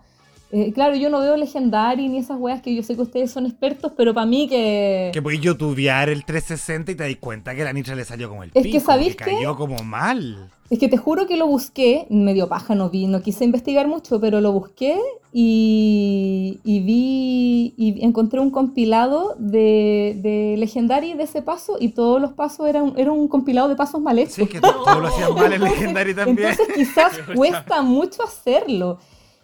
Eh, 0.52 0.72
claro, 0.74 0.96
yo 0.96 1.10
no 1.10 1.20
veo 1.20 1.38
Legendary 1.38 2.10
ni 2.10 2.18
esas 2.18 2.38
weas 2.38 2.62
que 2.62 2.76
yo 2.76 2.84
sé 2.84 2.96
que 2.96 3.02
ustedes 3.02 3.32
son 3.32 3.46
expertos, 3.46 3.94
pero 3.96 4.14
para 4.14 4.26
mí 4.26 4.48
que. 4.50 5.12
Que 5.14 5.22
podéis 5.22 5.42
youtubear 5.42 6.10
el 6.10 6.26
360 6.26 6.92
y 6.92 6.96
te 6.96 7.04
das 7.08 7.16
cuenta 7.20 7.56
que 7.56 7.64
la 7.64 7.72
Nitra 7.72 7.96
le 7.96 8.04
salió 8.04 8.28
como 8.28 8.44
el 8.44 8.52
pico. 8.52 8.66
Es 8.66 8.72
que 8.72 8.80
sabéis 8.80 9.16
que 9.16 9.24
cayó 9.26 9.56
como 9.56 9.82
mal. 9.84 10.50
Es 10.70 10.80
que 10.80 10.88
te 10.88 10.96
juro 10.96 11.28
que 11.28 11.36
lo 11.36 11.48
busqué, 11.48 12.08
medio 12.10 12.48
paja, 12.48 12.76
no 12.76 12.90
vi, 12.90 13.06
no 13.06 13.22
quise 13.22 13.44
investigar 13.44 13.90
mucho, 13.90 14.22
pero 14.22 14.40
lo 14.40 14.54
busqué 14.54 14.98
y, 15.34 16.60
vi 16.64 17.74
y 17.76 18.06
encontré 18.06 18.40
un 18.40 18.52
compilado 18.52 19.36
de, 19.38 20.18
de 20.22 20.56
Legendary 20.58 21.14
de 21.14 21.24
ese 21.24 21.42
paso 21.42 21.76
y 21.78 21.90
todos 21.90 22.22
los 22.22 22.32
pasos 22.32 22.68
eran, 22.68 22.94
era 22.96 23.12
un 23.12 23.28
compilado 23.28 23.68
de 23.68 23.76
pasos 23.76 24.00
mal 24.00 24.18
hechos. 24.18 24.36
Sí, 24.36 24.46
que 24.46 24.62
todos 24.62 25.02
lo 25.02 25.08
hacían 25.08 25.36
mal 25.36 25.52
en 25.52 25.62
Legendary 25.66 26.14
también. 26.14 26.52
Entonces 26.52 26.74
quizás 26.74 27.20
cuesta 27.36 27.82
mucho 27.82 28.24
hacerlo. 28.24 29.00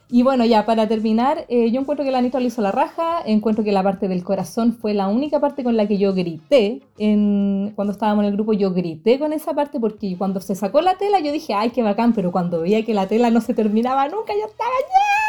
Y 0.10 0.24
bueno, 0.24 0.46
ya 0.46 0.66
para 0.66 0.88
terminar, 0.88 1.46
eh, 1.50 1.70
yo 1.70 1.82
encuentro 1.82 2.06
que 2.06 2.12
la 2.12 2.20
Anita 2.20 2.40
le 2.40 2.46
hizo 2.48 2.62
la 2.62 2.72
raja, 2.72 3.22
encuentro 3.26 3.66
que 3.66 3.74
la 3.74 3.84
parte 3.84 4.08
del 4.08 4.24
corazón 4.24 4.72
fue 4.74 4.94
la 4.94 5.10
única 5.10 5.42
parte 5.42 5.66
con 5.66 5.76
la 5.76 5.86
que 5.86 5.98
yo 5.98 6.14
grité. 6.14 6.82
Cuando 6.96 7.92
estábamos 7.92 8.24
en 8.24 8.30
el 8.30 8.36
grupo 8.36 8.54
yo 8.54 8.72
grité 8.72 9.20
con 9.20 9.34
esa 9.34 9.54
parte 9.54 9.82
porque 9.82 10.16
cuando 10.18 10.40
se 10.40 10.56
sacó 10.56 10.80
la 10.80 10.98
tela 10.98 11.20
yo 11.20 11.34
dije, 11.34 11.54
ay, 11.54 11.72
qué 11.72 11.84
bacán, 11.84 12.14
pero 12.14 12.32
cuando 12.32 12.62
veía 12.62 12.86
que 12.86 12.94
la 12.94 13.08
tela 13.08 13.30
no 13.32 13.42
se 13.42 13.54
terminaba 13.54 14.08
nunca, 14.08 14.32
yo 14.34 14.46
estaba, 14.46 14.70
¡ya! 14.80 15.28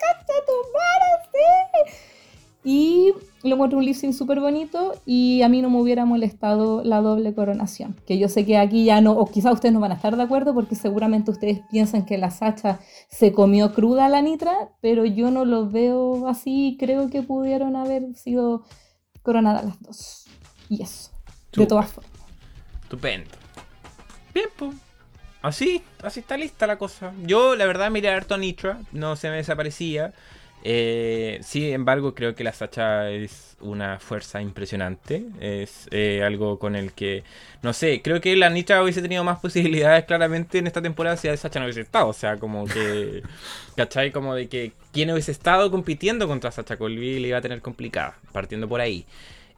¡Cacha 0.00 0.32
tu 0.46 0.52
madre, 0.72 1.28
sí! 1.32 2.70
Y 2.70 3.12
lo 3.48 3.56
encuentro 3.56 3.78
un 3.78 3.84
lip 3.84 3.94
sync 3.94 4.14
súper 4.14 4.40
bonito 4.40 4.94
y 5.04 5.42
a 5.42 5.48
mí 5.48 5.60
no 5.60 5.68
me 5.68 5.78
hubiera 5.78 6.04
molestado 6.04 6.82
la 6.82 7.00
doble 7.00 7.34
coronación. 7.34 7.94
Que 8.06 8.18
yo 8.18 8.28
sé 8.28 8.46
que 8.46 8.56
aquí 8.56 8.84
ya 8.84 9.00
no, 9.00 9.12
o 9.12 9.26
quizás 9.30 9.52
ustedes 9.52 9.74
no 9.74 9.80
van 9.80 9.92
a 9.92 9.96
estar 9.96 10.16
de 10.16 10.22
acuerdo 10.22 10.54
porque 10.54 10.74
seguramente 10.74 11.30
ustedes 11.30 11.60
piensan 11.70 12.06
que 12.06 12.16
la 12.16 12.30
Sacha 12.30 12.80
se 13.08 13.32
comió 13.32 13.74
cruda 13.74 14.08
la 14.08 14.22
Nitra, 14.22 14.70
pero 14.80 15.04
yo 15.04 15.30
no 15.30 15.44
lo 15.44 15.68
veo 15.68 16.26
así. 16.26 16.76
Creo 16.80 17.10
que 17.10 17.22
pudieron 17.22 17.76
haber 17.76 18.14
sido 18.14 18.64
coronadas 19.22 19.64
las 19.64 19.82
dos. 19.82 20.24
Y 20.70 20.82
eso, 20.82 21.10
de 21.54 21.66
todas 21.66 21.90
formas. 21.90 22.12
Estupendo. 22.82 23.30
Bien, 24.32 24.48
pues. 24.56 24.74
Así, 25.42 25.82
así 26.02 26.20
está 26.20 26.38
lista 26.38 26.66
la 26.66 26.78
cosa. 26.78 27.12
Yo, 27.22 27.54
la 27.54 27.66
verdad, 27.66 27.90
miré 27.90 28.08
a 28.08 28.16
harto 28.16 28.38
Nitra, 28.38 28.80
no 28.92 29.14
se 29.16 29.28
me 29.28 29.36
desaparecía. 29.36 30.14
Eh, 30.66 31.40
sin 31.42 31.64
embargo, 31.64 32.14
creo 32.14 32.34
que 32.34 32.42
la 32.42 32.54
Sacha 32.54 33.10
es 33.10 33.56
una 33.60 33.98
fuerza 34.00 34.40
impresionante. 34.40 35.26
Es 35.40 35.88
eh, 35.90 36.22
algo 36.24 36.58
con 36.58 36.74
el 36.74 36.92
que, 36.92 37.22
no 37.62 37.74
sé, 37.74 38.00
creo 38.02 38.20
que 38.22 38.34
la 38.34 38.48
Nitra 38.48 38.82
hubiese 38.82 39.02
tenido 39.02 39.22
más 39.24 39.38
posibilidades 39.40 40.04
claramente 40.06 40.58
en 40.58 40.66
esta 40.66 40.80
temporada 40.80 41.18
si 41.18 41.28
la 41.28 41.36
Sacha 41.36 41.60
no 41.60 41.66
hubiese 41.66 41.82
estado. 41.82 42.08
O 42.08 42.14
sea, 42.14 42.38
como 42.38 42.64
que, 42.64 43.22
¿cachai? 43.76 44.10
Como 44.10 44.34
de 44.34 44.48
que 44.48 44.72
quien 44.92 45.10
hubiese 45.10 45.32
estado 45.32 45.70
compitiendo 45.70 46.26
contra 46.26 46.50
Sacha 46.50 46.78
Colby 46.78 47.20
le 47.20 47.28
iba 47.28 47.38
a 47.38 47.42
tener 47.42 47.60
complicada, 47.60 48.16
partiendo 48.32 48.66
por 48.66 48.80
ahí. 48.80 49.06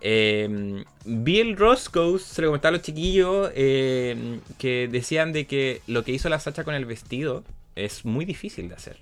Eh, 0.00 0.84
Bill 1.04 1.56
Roscoe 1.56 2.18
se 2.18 2.42
lo 2.42 2.48
comentaba 2.48 2.70
a 2.70 2.78
los 2.78 2.82
chiquillos 2.82 3.50
eh, 3.54 4.40
que 4.58 4.88
decían 4.88 5.32
de 5.32 5.46
que 5.46 5.80
lo 5.86 6.04
que 6.04 6.12
hizo 6.12 6.28
la 6.28 6.40
Sacha 6.40 6.64
con 6.64 6.74
el 6.74 6.84
vestido 6.84 7.44
es 7.76 8.04
muy 8.04 8.24
difícil 8.24 8.68
de 8.68 8.74
hacer. 8.74 8.96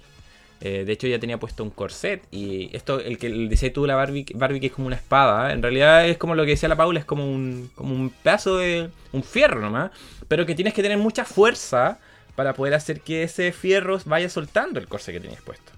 Eh, 0.64 0.86
de 0.86 0.92
hecho, 0.94 1.06
ya 1.06 1.18
tenía 1.18 1.38
puesto 1.38 1.62
un 1.62 1.68
corset. 1.68 2.22
Y 2.30 2.74
esto, 2.74 2.98
el 2.98 3.18
que 3.18 3.28
decía 3.28 3.70
tú, 3.70 3.86
la 3.86 3.96
Barbie, 3.96 4.24
Barbie, 4.34 4.60
que 4.60 4.66
es 4.68 4.72
como 4.72 4.86
una 4.86 4.96
espada. 4.96 5.52
En 5.52 5.62
realidad 5.62 6.08
es 6.08 6.16
como 6.16 6.34
lo 6.34 6.44
que 6.44 6.52
decía 6.52 6.70
la 6.70 6.76
Paula, 6.76 6.98
es 6.98 7.04
como 7.04 7.30
un, 7.30 7.70
como 7.74 7.94
un 7.94 8.08
pedazo 8.08 8.56
de. 8.56 8.88
un 9.12 9.22
fierro 9.22 9.60
nomás. 9.60 9.90
Pero 10.26 10.46
que 10.46 10.54
tienes 10.54 10.72
que 10.72 10.82
tener 10.82 10.96
mucha 10.96 11.26
fuerza 11.26 11.98
para 12.34 12.54
poder 12.54 12.72
hacer 12.72 13.02
que 13.02 13.24
ese 13.24 13.52
fierro 13.52 14.00
vaya 14.06 14.30
soltando 14.30 14.80
el 14.80 14.88
corset 14.88 15.14
que 15.14 15.20
tenías 15.20 15.42
puesto. 15.42 15.73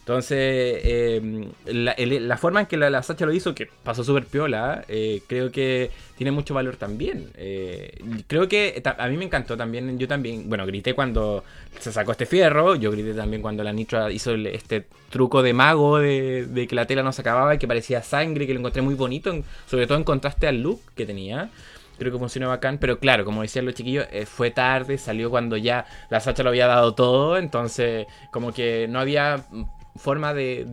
Entonces, 0.00 0.80
em, 0.82 1.50
la, 1.66 2.36
forma 2.36 2.60
en 2.60 2.66
que 2.66 2.76
la, 2.76 3.02
Sacha 3.02 3.26
lo 3.26 3.32
hizo, 3.32 3.54
que 3.54 3.68
pasó 3.84 4.02
súper 4.02 4.24
piola, 4.24 4.84
eh, 4.88 5.22
creo 5.28 5.52
que 5.52 5.90
tiene 6.16 6.32
mucho 6.32 6.54
valor 6.54 6.76
también. 6.76 7.30
Eh, 7.36 8.02
creo 8.26 8.48
que 8.48 8.82
a 8.84 9.08
mí 9.08 9.16
me 9.16 9.26
encantó 9.26 9.56
también, 9.56 9.98
yo 9.98 10.08
también, 10.08 10.48
bueno, 10.48 10.66
grité 10.66 10.94
cuando 10.94 11.44
se 11.78 11.92
sacó 11.92 12.12
este 12.12 12.26
fierro, 12.26 12.74
yo 12.76 12.90
grité 12.90 13.14
también 13.14 13.40
cuando 13.42 13.62
la 13.62 13.72
Nitra 13.72 14.10
hizo 14.10 14.34
este 14.34 14.86
truco 15.10 15.42
de 15.42 15.52
mago 15.52 15.98
de, 15.98 16.66
que 16.68 16.74
la 16.74 16.86
tela 16.86 17.02
no 17.02 17.12
se 17.12 17.20
acababa 17.20 17.54
y 17.54 17.58
que 17.58 17.68
parecía 17.68 18.02
sangre, 18.02 18.46
que 18.46 18.54
lo 18.54 18.60
encontré 18.60 18.82
muy 18.82 18.94
bonito, 18.94 19.32
sobre 19.66 19.86
todo 19.86 19.98
en 19.98 20.04
contraste 20.04 20.48
al 20.48 20.60
look 20.60 20.80
que 20.96 21.06
tenía 21.06 21.50
creo 21.98 22.12
que 22.12 22.18
funcionó 22.18 22.48
bacán, 22.48 22.78
pero 22.78 22.98
claro, 22.98 23.26
como 23.26 23.42
decían 23.42 23.66
los 23.66 23.74
chiquillos, 23.74 24.06
eh, 24.10 24.24
fue 24.24 24.50
tarde, 24.50 24.96
salió 24.96 25.28
cuando 25.28 25.58
ya 25.58 25.84
la 26.08 26.18
Sacha 26.18 26.42
lo 26.42 26.48
había 26.48 26.66
dado 26.66 26.94
todo, 26.94 27.36
entonces 27.36 28.06
como 28.30 28.54
que 28.54 28.88
no 28.88 29.00
había 29.00 29.44
forma 29.96 30.32
de, 30.34 30.64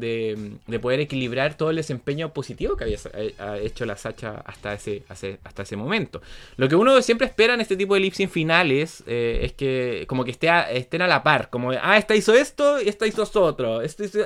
de, 0.67 0.79
poder 0.79 0.99
equilibrar 0.99 1.55
todo 1.55 1.69
el 1.69 1.75
desempeño 1.75 2.33
positivo 2.33 2.77
que 2.77 2.83
había 2.83 2.97
eh, 3.13 3.33
hecho 3.63 3.85
la 3.85 3.97
Sacha 3.97 4.43
hasta 4.45 4.73
ese, 4.73 5.03
hasta 5.09 5.63
ese 5.63 5.75
momento. 5.75 6.21
Lo 6.55 6.69
que 6.69 6.75
uno 6.75 7.01
siempre 7.01 7.27
espera 7.27 7.53
en 7.53 7.61
este 7.61 7.75
tipo 7.75 7.95
de 7.95 8.01
lipsing 8.01 8.29
finales 8.29 9.03
eh, 9.07 9.39
es 9.43 9.53
que 9.53 10.05
como 10.07 10.23
que 10.23 10.31
esté 10.31 10.49
estén 10.71 11.01
a 11.01 11.07
la 11.07 11.23
par, 11.23 11.49
como 11.49 11.71
ah, 11.71 11.97
esta 11.97 12.15
hizo 12.15 12.33
esto 12.33 12.81
y 12.81 12.89
esta 12.89 13.07
hizo 13.07 13.23
esto 13.23 13.43
otro, 13.43 13.81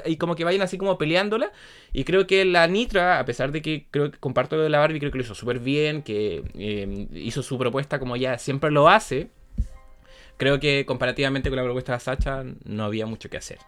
y 0.06 0.18
como 0.18 0.36
que 0.36 0.44
vayan 0.44 0.62
así 0.62 0.78
como 0.78 0.98
peleándola. 0.98 1.52
Y 1.94 2.04
creo 2.04 2.28
que 2.28 2.46
la 2.46 2.68
Nitra, 2.68 3.20
a 3.20 3.26
pesar 3.26 3.52
de 3.52 3.62
que 3.62 3.88
creo 3.92 4.12
que 4.12 4.18
comparto 4.18 4.56
lo 4.56 4.64
de 4.64 4.70
la 4.70 4.80
Barbie, 4.80 5.00
creo 5.00 5.12
que 5.12 5.18
lo 5.18 5.24
hizo 5.24 5.36
súper 5.36 5.60
bien, 5.60 6.04
que 6.04 6.44
eh, 6.58 7.08
hizo 7.14 7.44
su 7.44 7.58
propuesta 7.58 8.00
como 8.00 8.16
ya 8.16 8.38
siempre 8.38 8.72
lo 8.72 8.90
hace 8.90 9.30
creo 10.42 10.60
que 10.60 10.88
comparativamente 10.88 11.50
con 11.52 11.58
la 11.58 11.64
propuesta 11.64 11.94
de 11.94 12.00
Sacha 12.00 12.44
no 12.66 12.84
había 12.84 13.06
mucho 13.06 13.30
que 13.30 13.38
hacer. 13.38 13.60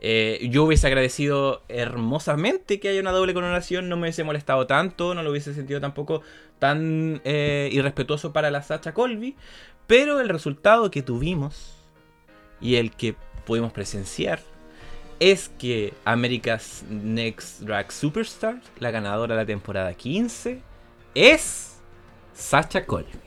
Eh, 0.00 0.48
yo 0.50 0.64
hubiese 0.64 0.86
agradecido 0.86 1.62
hermosamente 1.68 2.80
que 2.80 2.88
haya 2.88 3.02
una 3.02 3.10
doble 3.10 3.34
coronación, 3.34 3.90
no 3.90 3.96
me 3.96 4.04
hubiese 4.04 4.24
molestado 4.24 4.66
tanto, 4.66 5.12
no 5.14 5.22
lo 5.22 5.30
hubiese 5.30 5.52
sentido 5.52 5.78
tampoco 5.78 6.22
tan 6.58 7.20
eh, 7.24 7.68
irrespetuoso 7.70 8.32
para 8.32 8.50
la 8.50 8.62
Sacha 8.62 8.94
Colby, 8.94 9.36
pero 9.86 10.20
el 10.20 10.30
resultado 10.30 10.90
que 10.90 11.02
tuvimos 11.02 11.74
y 12.62 12.76
el 12.76 12.92
que 12.92 13.14
pudimos 13.44 13.70
presenciar 13.70 14.40
es 15.20 15.50
que 15.58 15.92
America's 16.06 16.82
Next 16.88 17.60
Drag 17.60 17.92
Superstar, 17.92 18.62
la 18.78 18.90
ganadora 18.90 19.34
de 19.34 19.42
la 19.42 19.46
temporada 19.46 19.92
15, 19.92 20.62
es 21.14 21.76
Sacha 22.32 22.86
Colby. 22.86 23.20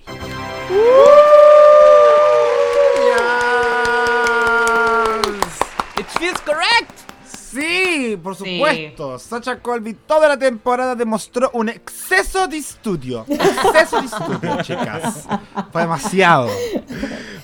Correct. 6.46 7.16
Sí, 7.26 8.20
por 8.22 8.36
supuesto. 8.36 9.18
Sacha 9.18 9.60
Colby 9.60 9.94
toda 9.94 10.28
la 10.28 10.38
temporada 10.38 10.96
demostró 10.96 11.50
un 11.54 11.70
exceso 11.70 12.48
de 12.48 12.58
estudio. 12.58 13.26
Exceso 13.30 14.02
de 14.02 14.06
estudio, 14.08 14.58
chicas. 14.62 15.28
Fue 15.72 15.82
demasiado. 15.82 16.50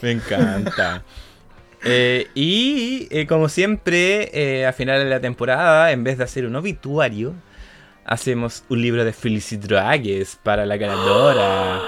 Me 0.02 0.12
encanta. 0.12 1.04
Eh, 1.84 2.28
y 2.36 3.08
eh, 3.10 3.26
como 3.26 3.50
siempre, 3.50 4.30
eh, 4.34 4.66
a 4.66 4.74
final 4.74 5.04
de 5.04 5.10
la 5.10 5.20
temporada, 5.20 5.92
en 5.92 6.04
vez 6.04 6.18
de 6.18 6.26
hacer 6.26 6.46
un 6.46 6.56
obituario, 6.56 7.34
hacemos 8.06 8.64
un 8.70 8.82
libro 8.82 9.06
de 9.06 9.14
felicidades 9.14 10.38
para 10.44 10.66
la 10.66 10.78
ganadora. 10.78 11.82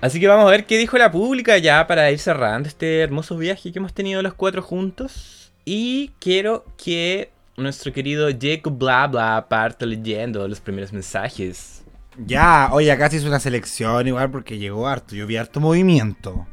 Así 0.00 0.20
que 0.20 0.28
vamos 0.28 0.46
a 0.46 0.50
ver 0.50 0.66
qué 0.66 0.76
dijo 0.76 0.98
la 0.98 1.10
pública 1.10 1.56
ya 1.56 1.86
para 1.86 2.10
ir 2.10 2.18
cerrando 2.18 2.68
este 2.68 3.00
hermoso 3.00 3.38
viaje 3.38 3.72
que 3.72 3.78
hemos 3.78 3.94
tenido 3.94 4.20
los 4.22 4.34
cuatro 4.34 4.60
juntos. 4.60 5.43
Y 5.64 6.08
quiero 6.18 6.64
que 6.76 7.32
nuestro 7.56 7.92
querido 7.92 8.28
Jacob 8.28 8.76
Bla 8.76 9.06
Bla 9.06 9.46
parte 9.48 9.86
leyendo 9.86 10.46
los 10.46 10.60
primeros 10.60 10.92
mensajes. 10.92 11.84
Ya, 12.18 12.68
oye, 12.72 12.92
acá 12.92 13.10
se 13.10 13.16
hizo 13.16 13.26
una 13.26 13.40
selección 13.40 14.06
igual 14.06 14.30
porque 14.30 14.58
llegó 14.58 14.86
harto. 14.86 15.14
Yo 15.14 15.26
vi 15.26 15.36
harto 15.36 15.60
movimiento. 15.60 16.46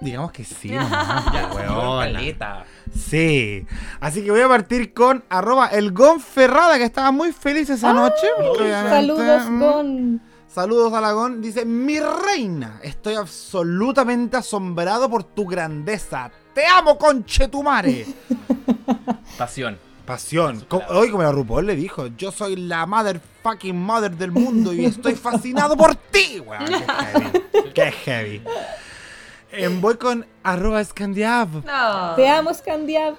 Digamos 0.00 0.30
que 0.32 0.44
sí. 0.44 0.68
ya, 0.68 2.64
Sí. 2.94 3.66
Así 4.00 4.22
que 4.22 4.30
voy 4.30 4.40
a 4.40 4.48
partir 4.48 4.92
con 4.92 5.24
arroba 5.28 5.68
el 5.68 5.94
Ferrada, 6.20 6.76
que 6.76 6.84
estaba 6.84 7.10
muy 7.10 7.32
feliz 7.32 7.70
esa 7.70 7.92
noche. 7.92 8.26
Saludos, 8.88 9.50
mm, 9.50 9.60
Gon. 9.60 10.22
Saludos 10.46 10.92
a 10.92 11.00
la 11.00 11.12
Gon. 11.12 11.40
Dice, 11.40 11.64
mi 11.64 11.98
reina, 11.98 12.78
estoy 12.82 13.14
absolutamente 13.14 14.36
asombrado 14.36 15.08
por 15.08 15.24
tu 15.24 15.46
grandeza. 15.46 16.30
Te 16.56 16.64
amo, 16.64 16.96
conchetumare. 16.96 18.06
Pasión. 19.36 19.78
Pasión. 20.06 20.66
Hoy 20.88 21.10
como 21.10 21.22
la 21.22 21.30
RuPaul 21.30 21.66
le 21.66 21.76
dijo, 21.76 22.06
yo 22.16 22.32
soy 22.32 22.56
la 22.56 22.86
motherfucking 22.86 23.78
mother 23.78 24.16
del 24.16 24.30
mundo 24.30 24.72
y 24.72 24.86
estoy 24.86 25.16
fascinado 25.16 25.76
por 25.76 25.94
ti. 25.94 26.42
qué 26.42 26.72
heavy. 26.72 27.72
Qué 27.74 27.92
heavy. 27.92 28.42
En 29.52 29.82
voy 29.82 29.98
con 29.98 30.24
arroba 30.42 30.82
Scandiav. 30.82 31.62
Te 32.16 32.26
amo, 32.26 32.54
Scandiav. 32.54 33.16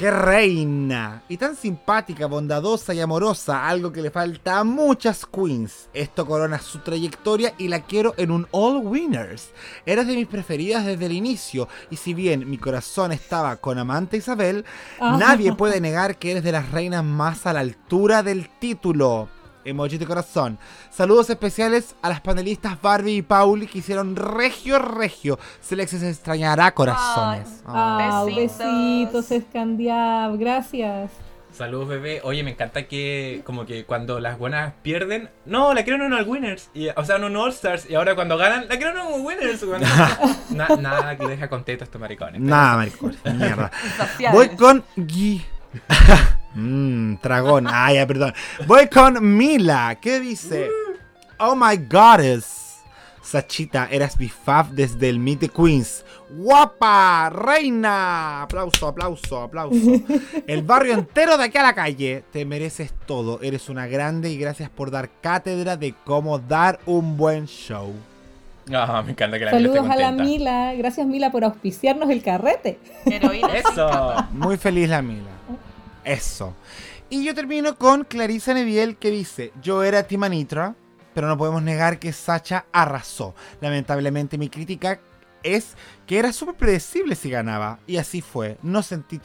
¡Qué 0.00 0.10
reina! 0.10 1.24
Y 1.28 1.36
tan 1.36 1.54
simpática, 1.54 2.24
bondadosa 2.24 2.94
y 2.94 3.00
amorosa, 3.00 3.68
algo 3.68 3.92
que 3.92 4.00
le 4.00 4.10
falta 4.10 4.58
a 4.58 4.64
muchas 4.64 5.26
queens. 5.26 5.90
Esto 5.92 6.24
corona 6.24 6.58
su 6.58 6.78
trayectoria 6.78 7.52
y 7.58 7.68
la 7.68 7.82
quiero 7.82 8.14
en 8.16 8.30
un 8.30 8.48
All 8.50 8.78
Winners. 8.78 9.50
Eres 9.84 10.06
de 10.06 10.16
mis 10.16 10.26
preferidas 10.26 10.86
desde 10.86 11.04
el 11.04 11.12
inicio, 11.12 11.68
y 11.90 11.96
si 11.96 12.14
bien 12.14 12.48
mi 12.48 12.56
corazón 12.56 13.12
estaba 13.12 13.56
con 13.56 13.76
Amante 13.76 14.16
Isabel, 14.16 14.64
nadie 14.98 15.52
puede 15.52 15.82
negar 15.82 16.16
que 16.16 16.30
eres 16.30 16.44
de 16.44 16.52
las 16.52 16.70
reinas 16.70 17.04
más 17.04 17.44
a 17.44 17.52
la 17.52 17.60
altura 17.60 18.22
del 18.22 18.48
título 18.58 19.28
emoji 19.64 19.98
de 19.98 20.06
corazón. 20.06 20.58
Saludos 20.90 21.30
especiales 21.30 21.94
a 22.02 22.08
las 22.08 22.20
panelistas 22.20 22.80
Barbie 22.80 23.16
y 23.16 23.22
Pauli 23.22 23.66
que 23.66 23.78
hicieron 23.78 24.16
regio 24.16 24.78
regio. 24.78 25.38
Se 25.60 25.76
les 25.76 25.92
extrañará 25.92 26.72
corazones. 26.72 27.62
Ah, 27.66 28.24
besitos, 28.26 29.30
Escandiab, 29.30 30.36
gracias. 30.38 31.10
Saludos, 31.52 31.88
bebé. 31.88 32.20
Oye, 32.22 32.42
me 32.42 32.52
encanta 32.52 32.86
que, 32.86 33.42
como 33.44 33.66
que 33.66 33.84
cuando 33.84 34.20
las 34.20 34.38
buenas 34.38 34.72
pierden, 34.82 35.30
no, 35.44 35.74
la 35.74 35.82
quiero 35.84 36.04
en 36.04 36.12
un 36.12 36.28
Winners. 36.28 36.70
Y, 36.74 36.88
o 36.88 37.04
sea, 37.04 37.16
en 37.16 37.24
un 37.24 37.36
All 37.36 37.50
Stars. 37.50 37.90
Y 37.90 37.96
ahora 37.96 38.14
cuando 38.14 38.36
ganan, 38.36 38.68
la 38.68 38.76
quiero 38.78 38.92
en 38.92 39.14
un 39.14 39.26
Winners. 39.26 39.64
nada 40.78 41.18
que 41.18 41.26
deja 41.26 41.48
contento 41.48 41.84
a 41.84 41.86
estos 41.86 42.00
maricones. 42.00 42.40
Nada, 42.40 42.76
maricones. 42.76 43.18
Mierda. 43.24 43.70
Voy 44.32 44.48
con 44.50 44.84
Gui. 44.96 45.44
Mmm, 46.54 47.14
dragón. 47.22 47.66
Ah, 47.68 47.92
ya, 47.92 48.06
perdón. 48.06 48.34
Voy 48.66 48.88
con 48.88 49.36
Mila. 49.36 49.98
¿Qué 50.00 50.20
dice? 50.20 50.68
Oh 51.38 51.54
my 51.54 51.76
goddess. 51.76 52.60
Sachita, 53.22 53.86
eras 53.90 54.18
mi 54.18 54.28
fab 54.28 54.70
desde 54.70 55.08
el 55.08 55.20
Meet 55.20 55.40
the 55.40 55.48
Queens. 55.48 56.04
¡Guapa! 56.30 57.30
¡Reina! 57.30 58.42
Aplauso, 58.42 58.88
aplauso, 58.88 59.42
aplauso. 59.42 59.76
El 60.46 60.62
barrio 60.62 60.94
entero 60.94 61.36
de 61.36 61.44
aquí 61.44 61.58
a 61.58 61.62
la 61.62 61.74
calle. 61.74 62.24
Te 62.32 62.44
mereces 62.44 62.92
todo. 63.06 63.40
Eres 63.40 63.68
una 63.68 63.86
grande 63.86 64.30
y 64.30 64.38
gracias 64.38 64.68
por 64.68 64.90
dar 64.90 65.10
cátedra 65.20 65.76
de 65.76 65.94
cómo 66.04 66.38
dar 66.40 66.80
un 66.86 67.16
buen 67.16 67.46
show. 67.46 67.94
Ah, 68.72 69.02
me 69.04 69.12
encanta 69.12 69.38
que 69.38 69.44
la 69.44 69.50
Saludos 69.52 69.88
a 69.88 69.96
la 69.96 70.12
Mila. 70.12 70.74
Gracias, 70.74 71.06
Mila, 71.06 71.30
por 71.30 71.44
auspiciarnos 71.44 72.10
el 72.10 72.22
carrete. 72.22 72.78
Eso. 73.04 74.14
Muy 74.32 74.56
feliz 74.56 74.88
la 74.88 75.02
Mila. 75.02 75.30
Eso. 76.04 76.54
Y 77.08 77.24
yo 77.24 77.34
termino 77.34 77.76
con 77.76 78.04
Clarissa 78.04 78.54
Neviel 78.54 78.96
que 78.96 79.10
dice, 79.10 79.52
yo 79.60 79.82
era 79.82 80.04
Timanitra, 80.04 80.76
pero 81.14 81.26
no 81.26 81.36
podemos 81.36 81.62
negar 81.62 81.98
que 81.98 82.12
Sacha 82.12 82.66
arrasó. 82.72 83.34
Lamentablemente 83.60 84.38
mi 84.38 84.48
crítica 84.48 85.00
es 85.42 85.74
que 86.06 86.18
era 86.18 86.32
súper 86.32 86.54
predecible 86.54 87.14
si 87.14 87.30
ganaba. 87.30 87.80
Y 87.86 87.96
así 87.96 88.20
fue. 88.20 88.58
No 88.62 88.82
sentí 88.82 89.20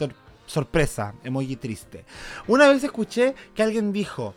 sorpresa, 0.45 1.13
emoji 1.23 1.55
triste. 1.55 2.05
Una 2.47 2.67
vez 2.67 2.83
escuché 2.83 3.35
que 3.53 3.63
alguien 3.63 3.91
dijo, 3.91 4.33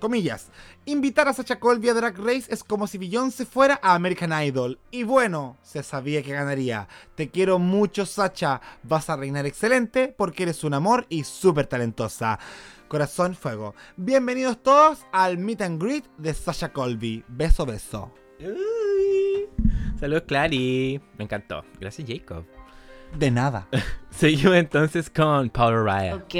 comillas, 0.00 0.48
Invitar 0.86 1.28
a 1.28 1.32
Sacha 1.32 1.58
Colby 1.58 1.88
a 1.88 1.94
Drag 1.94 2.18
Race 2.18 2.44
es 2.52 2.62
como 2.62 2.86
si 2.86 2.98
Beyoncé 2.98 3.46
fuera 3.46 3.80
a 3.82 3.94
American 3.94 4.32
Idol. 4.44 4.78
Y 4.90 5.02
bueno, 5.02 5.56
se 5.62 5.82
sabía 5.82 6.22
que 6.22 6.34
ganaría. 6.34 6.88
Te 7.14 7.30
quiero 7.30 7.58
mucho, 7.58 8.04
Sacha. 8.04 8.60
Vas 8.82 9.08
a 9.08 9.16
reinar 9.16 9.46
excelente 9.46 10.14
porque 10.14 10.42
eres 10.42 10.62
un 10.62 10.74
amor 10.74 11.06
y 11.08 11.24
súper 11.24 11.66
talentosa. 11.66 12.38
Corazón 12.86 13.34
fuego. 13.34 13.74
Bienvenidos 13.96 14.62
todos 14.62 15.06
al 15.10 15.38
Meet 15.38 15.62
and 15.62 15.82
Greet 15.82 16.04
de 16.18 16.34
Sacha 16.34 16.70
Colby. 16.70 17.24
Beso, 17.28 17.64
beso. 17.64 18.12
Saludos, 19.98 20.24
Clary. 20.26 21.00
Me 21.16 21.24
encantó. 21.24 21.64
Gracias, 21.80 22.06
Jacob. 22.06 22.44
De 23.18 23.30
nada. 23.30 23.68
Seguimos 24.10 24.56
entonces 24.56 25.08
con 25.08 25.48
Paul 25.48 25.82
Ryan. 25.82 26.18
Ok, 26.18 26.34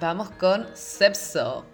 vamos 0.00 0.30
con 0.30 0.66
Sepso. 0.74 1.64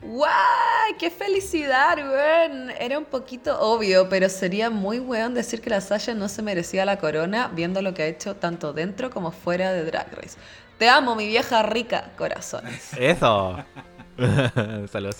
¡Guay! 0.00 0.94
¡Qué 0.98 1.10
felicidad, 1.10 1.96
weón! 1.98 2.70
Era 2.78 2.98
un 2.98 3.04
poquito 3.04 3.60
obvio, 3.60 4.08
pero 4.08 4.28
sería 4.28 4.70
muy 4.70 5.00
weón 5.00 5.34
decir 5.34 5.60
que 5.60 5.70
la 5.70 5.80
Sasha 5.80 6.14
no 6.14 6.28
se 6.28 6.40
merecía 6.40 6.84
la 6.84 6.98
corona 6.98 7.50
viendo 7.52 7.82
lo 7.82 7.94
que 7.94 8.02
ha 8.02 8.06
hecho 8.06 8.36
tanto 8.36 8.72
dentro 8.72 9.10
como 9.10 9.32
fuera 9.32 9.72
de 9.72 9.84
Drag 9.84 10.14
Race. 10.14 10.38
Te 10.78 10.88
amo, 10.88 11.16
mi 11.16 11.26
vieja 11.26 11.64
rica 11.64 12.12
corazones. 12.16 12.92
Eso. 12.96 13.58
Saludos, 14.92 15.16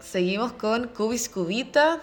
seguimos 0.00 0.52
con 0.52 0.88
Cubis 0.88 1.28
Cubita. 1.28 2.00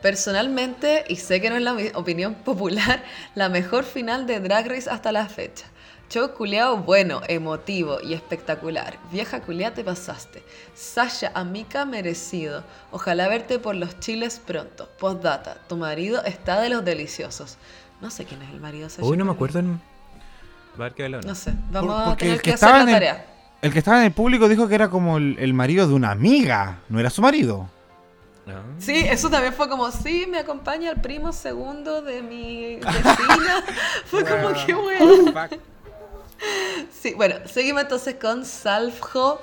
Personalmente, 0.00 1.04
y 1.08 1.16
sé 1.16 1.40
que 1.40 1.48
no 1.48 1.56
es 1.56 1.62
la 1.62 1.76
opinión 1.94 2.34
popular, 2.34 3.04
la 3.36 3.48
mejor 3.48 3.84
final 3.84 4.26
de 4.26 4.40
Drag 4.40 4.66
Race 4.66 4.90
hasta 4.90 5.12
la 5.12 5.26
fecha. 5.26 5.66
Show 6.12 6.34
culeado 6.34 6.76
bueno, 6.76 7.22
emotivo 7.26 7.98
y 8.02 8.12
espectacular. 8.12 8.98
Vieja 9.10 9.40
culiá 9.40 9.72
te 9.72 9.82
pasaste. 9.82 10.42
Sasha, 10.74 11.32
amica 11.34 11.86
merecido. 11.86 12.64
Ojalá 12.90 13.28
verte 13.28 13.58
por 13.58 13.74
los 13.74 13.98
chiles 13.98 14.38
pronto. 14.38 14.90
Postdata, 14.98 15.56
tu 15.70 15.78
marido 15.78 16.22
está 16.22 16.60
de 16.60 16.68
los 16.68 16.84
deliciosos. 16.84 17.56
No 18.02 18.10
sé 18.10 18.26
quién 18.26 18.42
es 18.42 18.50
el 18.50 18.60
marido 18.60 18.88
de 18.88 18.90
Sasha. 18.90 19.08
Uy, 19.08 19.16
no 19.16 19.24
me 19.24 19.30
acuerdo 19.30 19.60
en... 19.60 19.80
No 21.24 21.34
sé, 21.34 21.54
vamos 21.70 22.08
a 22.08 22.14
tener 22.14 22.42
que, 22.42 22.52
hacer 22.52 22.68
la 22.68 22.84
tarea. 22.84 23.26
El, 23.62 23.72
que 23.72 23.78
estaba 23.78 24.00
en 24.00 24.04
el 24.04 24.12
público 24.12 24.50
dijo 24.50 24.68
que 24.68 24.74
era 24.74 24.90
como 24.90 25.16
el, 25.16 25.54
marido 25.54 25.88
de 25.88 25.94
una 25.94 26.10
amiga, 26.10 26.80
no 26.90 27.00
era 27.00 27.08
su 27.08 27.22
marido. 27.22 27.70
Ah. 28.46 28.60
Sí, 28.78 28.98
eso 28.98 29.30
también 29.30 29.54
fue 29.54 29.66
como, 29.70 29.90
sí, 29.90 30.26
me 30.28 30.40
acompaña 30.40 30.90
el 30.90 31.00
primo 31.00 31.32
segundo 31.32 32.02
de 32.02 32.20
mi 32.20 32.76
vecina. 32.76 33.64
fue 34.04 34.24
como, 34.24 34.50
qué 34.66 34.74
bueno. 34.74 35.32
Sí, 36.90 37.14
bueno, 37.14 37.36
seguimos 37.46 37.82
entonces 37.82 38.16
con 38.16 38.44
Salfjo, 38.44 39.40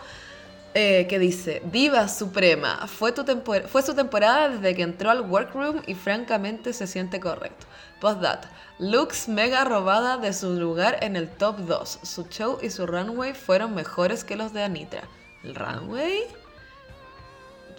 eh, 0.73 1.07
que 1.09 1.19
dice, 1.19 1.61
Diva 1.65 2.07
Suprema, 2.07 2.88
fue, 2.88 3.11
tu 3.11 3.26
fue 3.67 3.81
su 3.81 3.95
temporada 3.95 4.49
desde 4.49 4.76
que 4.76 4.84
entró 4.84 5.09
al 5.09 5.21
workroom 5.21 5.81
y 5.88 5.95
francamente 5.95 6.73
se 6.73 6.88
siente 6.88 7.19
correcto. 7.19 7.65
Postdata, 7.99 8.49
looks 8.77 9.27
mega 9.27 9.63
robada 9.63 10.17
de 10.17 10.31
su 10.31 10.51
lugar 10.51 10.97
en 11.01 11.15
el 11.15 11.27
top 11.27 11.57
2. 11.59 11.99
Su 12.03 12.27
show 12.27 12.59
y 12.61 12.69
su 12.69 12.85
runway 12.85 13.34
fueron 13.34 13.76
mejores 13.76 14.23
que 14.23 14.35
los 14.35 14.53
de 14.53 14.63
Anitra. 14.63 15.03
¿El 15.43 15.55
runway? 15.55 16.23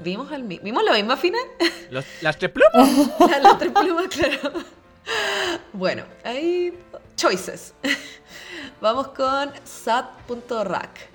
¿Vimos, 0.00 0.32
el, 0.32 0.42
¿vimos 0.42 0.82
la 0.82 0.92
misma 0.94 1.16
final? 1.16 1.42
¿Las 1.90 2.38
tres 2.38 2.50
plumas? 2.50 3.10
las 3.42 3.58
tres 3.58 3.72
plumas, 3.72 4.08
claro. 4.08 4.52
Bueno, 5.72 6.04
hay 6.24 6.74
choices. 7.20 7.74
Vamos 8.80 9.08
con 9.08 9.52
sat.rack. 9.64 11.10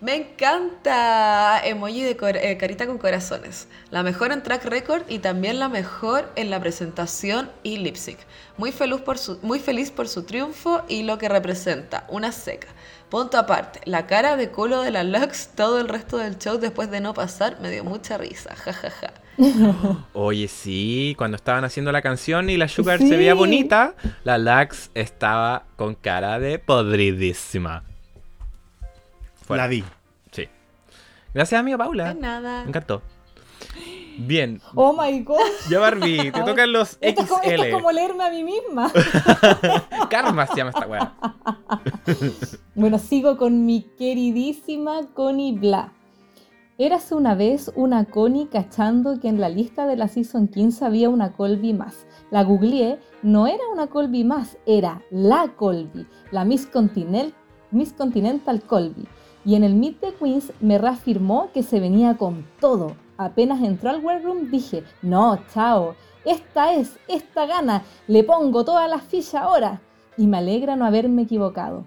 Me 0.00 0.14
encanta 0.14 1.60
emoji 1.64 2.02
de 2.02 2.16
eh, 2.20 2.56
carita 2.56 2.86
con 2.86 2.98
corazones. 2.98 3.66
La 3.90 4.04
mejor 4.04 4.30
en 4.30 4.44
track 4.44 4.64
record 4.64 5.02
y 5.08 5.18
también 5.18 5.58
la 5.58 5.68
mejor 5.68 6.30
en 6.36 6.50
la 6.50 6.60
presentación 6.60 7.50
y 7.64 7.78
lip 7.78 7.96
sync. 7.96 8.18
Muy 8.56 8.70
feliz, 8.70 9.00
por 9.00 9.18
su, 9.18 9.40
muy 9.42 9.58
feliz 9.58 9.90
por 9.90 10.08
su 10.08 10.22
triunfo 10.22 10.82
y 10.88 11.02
lo 11.02 11.18
que 11.18 11.28
representa, 11.28 12.06
una 12.08 12.30
seca. 12.30 12.68
Punto 13.10 13.36
aparte, 13.36 13.80
la 13.84 14.06
cara 14.06 14.36
de 14.36 14.50
culo 14.50 14.82
de 14.82 14.92
la 14.92 15.02
Lux 15.02 15.48
todo 15.56 15.80
el 15.80 15.88
resto 15.88 16.16
del 16.16 16.38
show 16.38 16.58
después 16.58 16.90
de 16.92 17.00
no 17.00 17.12
pasar 17.12 17.60
me 17.60 17.70
dio 17.70 17.82
mucha 17.82 18.16
risa, 18.16 18.54
jajaja. 18.56 19.12
Oye, 20.12 20.48
sí, 20.48 21.14
cuando 21.16 21.36
estaban 21.36 21.64
haciendo 21.64 21.92
la 21.92 22.02
canción 22.02 22.50
y 22.50 22.56
la 22.56 22.68
Sugar 22.68 22.98
se 22.98 23.16
veía 23.16 23.34
bonita, 23.34 23.94
la 24.24 24.38
Lux 24.38 24.90
estaba 24.94 25.64
con 25.76 25.94
cara 25.94 26.38
de 26.38 26.58
podridísima. 26.58 27.84
La 29.48 29.66
vi. 29.66 29.82
Sí. 30.30 30.48
Gracias, 31.34 31.58
amiga 31.58 31.78
Paula. 31.78 32.14
De 32.14 32.20
nada. 32.20 32.62
Me 32.62 32.68
encantó. 32.68 33.02
Bien. 34.18 34.60
Oh 34.74 34.92
my 34.92 35.20
god. 35.20 35.38
Ya 35.68 35.78
Barbie, 35.80 36.30
te 36.30 36.40
tocan 36.44 36.72
los 36.72 36.90
XL. 36.90 36.98
Esto 37.00 37.38
es 37.44 37.72
como 37.72 37.90
leerme 37.90 38.24
a 38.24 38.30
mí 38.30 38.44
misma. 38.44 38.92
Karma 40.10 40.46
se 40.46 40.56
llama 40.56 40.70
esta 40.70 40.86
weá. 40.86 41.14
bueno, 42.74 42.98
sigo 42.98 43.36
con 43.36 43.64
mi 43.64 43.82
queridísima 43.98 45.06
Connie 45.14 45.52
Bla. 45.52 45.92
Érase 46.82 47.14
una 47.14 47.34
vez 47.34 47.70
una 47.76 48.06
Connie 48.06 48.46
cachando 48.46 49.20
que 49.20 49.28
en 49.28 49.38
la 49.38 49.50
lista 49.50 49.86
de 49.86 49.96
la 49.96 50.08
Season 50.08 50.48
15 50.48 50.86
había 50.86 51.10
una 51.10 51.34
Colby 51.34 51.74
más. 51.74 52.06
La 52.30 52.42
googleé, 52.42 52.98
no 53.22 53.46
era 53.46 53.62
una 53.70 53.88
Colby 53.88 54.24
más, 54.24 54.56
era 54.64 55.02
la 55.10 55.52
Colby, 55.56 56.06
la 56.30 56.46
Miss, 56.46 56.70
Miss 57.70 57.92
Continental 57.92 58.62
Colby. 58.62 59.06
Y 59.44 59.56
en 59.56 59.64
el 59.64 59.74
Meet 59.74 60.00
the 60.00 60.14
Queens 60.14 60.54
me 60.60 60.78
reafirmó 60.78 61.50
que 61.52 61.62
se 61.62 61.80
venía 61.80 62.16
con 62.16 62.46
todo. 62.60 62.96
Apenas 63.18 63.62
entró 63.62 63.90
al 63.90 64.02
Room 64.22 64.50
dije, 64.50 64.82
no, 65.02 65.38
chao, 65.52 65.96
esta 66.24 66.72
es, 66.72 66.98
esta 67.08 67.44
gana, 67.44 67.82
le 68.06 68.24
pongo 68.24 68.64
todas 68.64 68.88
las 68.88 69.02
fichas 69.02 69.34
ahora. 69.34 69.82
Y 70.16 70.26
me 70.26 70.38
alegra 70.38 70.76
no 70.76 70.86
haberme 70.86 71.22
equivocado. 71.22 71.84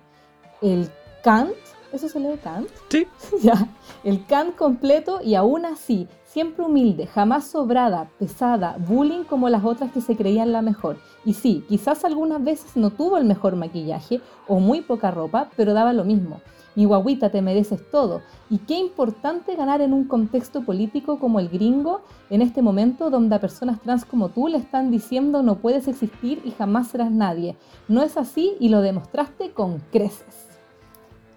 El 0.61 0.88
Kant 1.24 1.56
¿Eso 1.94 2.10
se 2.10 2.20
lee 2.20 2.40
Kant? 2.44 2.68
Sí. 2.90 3.06
ya. 3.44 3.68
El 4.03 4.26
Kant 4.26 4.56
completo 4.56 5.22
y 5.24 5.36
aún 5.36 5.65
así, 5.65 6.07
siempre 6.26 6.65
humilde, 6.65 7.06
jamás 7.06 7.45
sobrada, 7.45 8.10
pesada, 8.18 8.76
bullying 8.80 9.24
como 9.24 9.48
las 9.48 9.64
otras 9.64 9.91
que 9.91 10.02
se 10.02 10.18
creían 10.18 10.52
la 10.52 10.64
mejor. 10.64 10.98
Y 11.24 11.36
sí, 11.36 11.64
quizás 11.70 12.03
algunas 12.03 12.44
veces 12.44 12.76
no 12.76 12.90
tuvo 12.90 13.18
el 13.18 13.26
mejor 13.26 13.56
maquillaje 13.56 14.22
o 14.48 14.60
muy 14.60 14.82
poca 14.82 15.11
ropa, 15.11 15.52
pero 15.56 15.76
daba 15.76 15.94
lo 15.94 16.03
mismo. 16.03 16.41
Mi 16.76 16.86
guaguita, 16.86 17.30
te 17.30 17.44
mereces 17.44 17.88
todo. 17.91 18.22
Y 18.49 18.57
qué 18.57 18.76
importante 18.80 19.56
ganar 19.56 19.82
en 19.82 19.94
un 19.94 20.06
contexto 20.06 20.64
político 20.64 21.20
como 21.20 21.40
el 21.40 21.49
gringo, 21.49 22.02
en 22.32 22.41
este 22.41 22.64
momento 22.64 23.11
donde 23.11 23.36
a 23.36 23.40
personas 23.40 23.80
trans 23.82 24.03
como 24.03 24.30
tú 24.30 24.48
le 24.48 24.57
están 24.57 24.90
diciendo 24.90 25.44
no 25.44 25.60
puedes 25.60 25.88
existir 25.88 26.41
y 26.44 26.49
jamás 26.49 26.88
serás 26.88 27.11
nadie. 27.11 27.56
No 27.88 28.02
es 28.02 28.18
así 28.18 28.56
y 28.60 28.70
lo 28.70 28.82
demostraste 28.82 29.52
con 29.52 29.84
creces. 29.91 30.53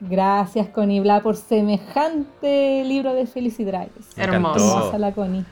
Gracias, 0.00 0.68
Connie 0.68 1.00
Bla, 1.00 1.22
por 1.22 1.36
semejante 1.36 2.84
libro 2.84 3.14
de 3.14 3.26
felicidades. 3.26 3.90
Hermoso. 4.16 4.96
la 4.98 5.12
Connie. 5.12 5.44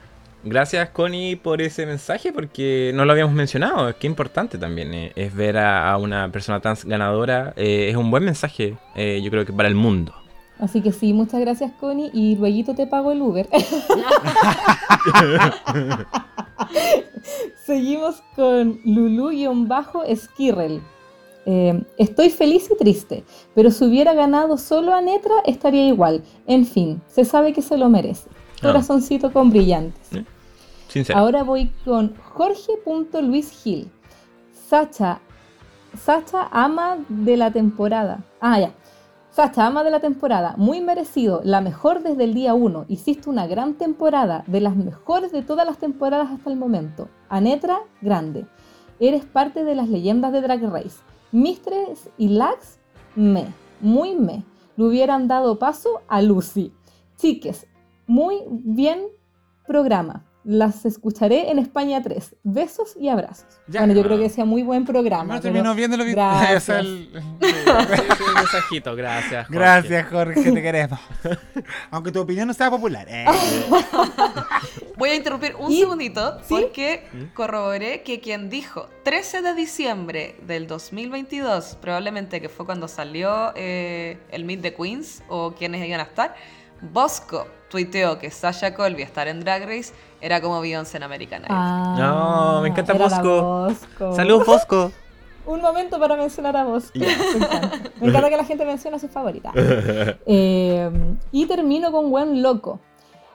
Gracias, 0.43 0.89
Connie, 0.89 1.35
por 1.35 1.61
ese 1.61 1.87
mensaje, 1.87 2.31
porque 2.31 2.91
no 2.93 3.03
lo 3.03 3.11
habíamos 3.11 3.33
mencionado. 3.33 3.89
Es 3.89 3.95
que 3.95 4.05
importante 4.05 4.59
también 4.59 4.93
eh, 4.93 5.11
es 5.15 5.33
ver 5.33 5.57
a, 5.57 5.97
una 5.97 6.31
persona 6.31 6.59
tan 6.59 6.77
ganadora. 6.85 7.53
Eh, 7.55 7.87
es 7.89 7.95
un 7.95 8.11
buen 8.11 8.23
mensaje, 8.23 8.77
eh, 8.95 9.19
yo 9.23 9.31
creo 9.31 9.43
que 9.43 9.53
para 9.53 9.67
el 9.67 9.73
mundo. 9.73 10.13
Así 10.59 10.81
que 10.81 10.91
sí, 10.91 11.13
muchas 11.13 11.41
gracias, 11.41 11.71
Connie. 11.79 12.11
Y 12.13 12.35
luego 12.35 12.75
te 12.75 12.85
pago 12.85 13.11
el 13.11 13.23
Uber. 13.23 13.49
Seguimos 17.65 18.21
con 18.35 18.79
Lulu-Skirrel. 18.85 20.81
Eh, 21.45 21.83
estoy 21.97 22.29
feliz 22.29 22.69
y 22.71 22.77
triste, 22.77 23.23
pero 23.53 23.69
si 23.69 23.85
hubiera 23.85 24.13
ganado 24.13 24.57
solo 24.57 24.93
a 24.93 25.01
Netra 25.01 25.35
estaría 25.45 25.87
igual. 25.87 26.23
En 26.47 26.65
fin, 26.65 27.01
se 27.07 27.23
sabe 27.23 27.53
que 27.53 27.61
se 27.61 27.77
lo 27.77 27.89
merece. 27.89 28.29
Ah. 28.57 28.67
Corazoncito 28.67 29.31
con 29.31 29.49
brillantes. 29.51 30.09
Ahora 31.13 31.43
voy 31.43 31.71
con 31.83 32.15
Jorge.luisgil. 32.15 33.91
Sacha, 34.69 35.19
Sacha 35.97 36.47
ama 36.51 36.97
de 37.09 37.37
la 37.37 37.51
temporada. 37.51 38.23
Ah, 38.39 38.59
ya. 38.59 38.71
Sacha, 39.29 39.65
ama 39.65 39.83
de 39.83 39.91
la 39.91 39.99
temporada, 39.99 40.53
muy 40.55 40.79
merecido, 40.79 41.41
la 41.43 41.59
mejor 41.59 42.01
desde 42.03 42.23
el 42.23 42.33
día 42.33 42.53
1. 42.53 42.85
Hiciste 42.87 43.29
una 43.29 43.47
gran 43.47 43.73
temporada, 43.73 44.45
de 44.47 44.61
las 44.61 44.77
mejores 44.77 45.33
de 45.33 45.41
todas 45.41 45.67
las 45.67 45.77
temporadas 45.77 46.29
hasta 46.31 46.49
el 46.49 46.55
momento. 46.55 47.09
Anetra, 47.27 47.79
grande. 48.01 48.45
Eres 48.99 49.25
parte 49.25 49.65
de 49.65 49.75
las 49.75 49.89
leyendas 49.89 50.31
de 50.31 50.41
Drag 50.41 50.63
Race. 50.71 50.99
Mistress 51.31 52.09
y 52.17 52.29
Lax, 52.29 52.79
me, 53.15 53.47
muy 53.81 54.15
me. 54.15 54.43
Le 54.77 54.83
hubieran 54.83 55.27
dado 55.27 55.57
paso 55.59 56.01
a 56.07 56.21
Lucy. 56.21 56.73
Chiques, 57.17 57.67
muy 58.07 58.43
bien 58.49 59.07
programa. 59.65 60.25
Las 60.43 60.85
escucharé 60.85 61.49
en 61.49 61.57
España 61.57 62.03
3. 62.03 62.35
Besos 62.43 62.95
y 62.99 63.09
abrazos. 63.09 63.47
Bueno, 63.67 63.93
yo 63.93 64.03
creo 64.03 64.19
que 64.19 64.29
sea 64.29 64.45
muy 64.45 64.61
buen 64.61 64.85
programa. 64.85 65.39
terminó 65.39 65.73
viendo 65.73 65.97
lo 65.97 66.05
Gracias. 66.05 66.69
el, 66.85 67.09
mensajito, 68.35 68.95
gracias. 68.95 69.47
Jorge. 69.47 69.59
Gracias, 69.59 70.07
Jorge, 70.07 70.51
te 70.51 70.61
queremos. 70.61 70.99
Aunque 71.91 72.11
tu 72.11 72.19
opinión 72.19 72.47
no 72.47 72.53
sea 72.53 72.69
popular. 72.69 73.07
Eh. 73.09 73.25
Voy 74.97 75.09
a 75.09 75.15
interrumpir 75.15 75.55
un 75.57 75.71
segundito 75.71 76.39
porque 76.47 77.07
¿Mm? 77.11 77.33
corroboré 77.33 78.01
que 78.03 78.19
quien 78.21 78.49
dijo 78.49 78.87
13 79.03 79.41
de 79.41 79.53
diciembre 79.53 80.35
del 80.47 80.67
2022, 80.67 81.77
probablemente 81.81 82.39
que 82.41 82.49
fue 82.49 82.65
cuando 82.65 82.87
salió 82.87 83.51
eh, 83.55 84.17
el 84.31 84.45
Meet 84.45 84.61
the 84.61 84.73
Queens 84.73 85.23
o 85.27 85.51
quienes 85.51 85.85
iban 85.85 85.99
a 85.99 86.03
estar, 86.03 86.35
Bosco 86.81 87.47
tuiteó 87.69 88.19
que 88.19 88.31
Sasha 88.31 88.73
Colby 88.73 89.01
estar 89.01 89.27
en 89.27 89.41
Drag 89.41 89.63
Race 89.63 89.93
era 90.21 90.41
como 90.41 90.61
Beyoncé 90.61 90.97
en 90.97 91.03
American 91.03 91.41
Idol. 91.41 91.51
Ah, 91.51 91.95
no, 91.97 92.61
me 92.61 92.69
encanta 92.69 92.93
Bosco. 92.93 93.67
Saludos, 94.15 94.45
Bosco. 94.45 94.91
Un 95.45 95.61
momento 95.61 95.99
para 95.99 96.15
mencionar 96.15 96.57
a 96.57 96.63
Bosco. 96.63 96.97
Me, 96.97 97.05
encanta. 97.05 98.29
que 98.29 98.37
la 98.37 98.45
gente 98.45 98.65
mencione 98.65 98.97
a 98.97 98.99
su 98.99 99.07
favorita. 99.07 99.51
Eh, 100.25 100.89
y 101.31 101.45
termino 101.45 101.91
con 101.91 102.09
Buen 102.09 102.41
Loco. 102.41 102.79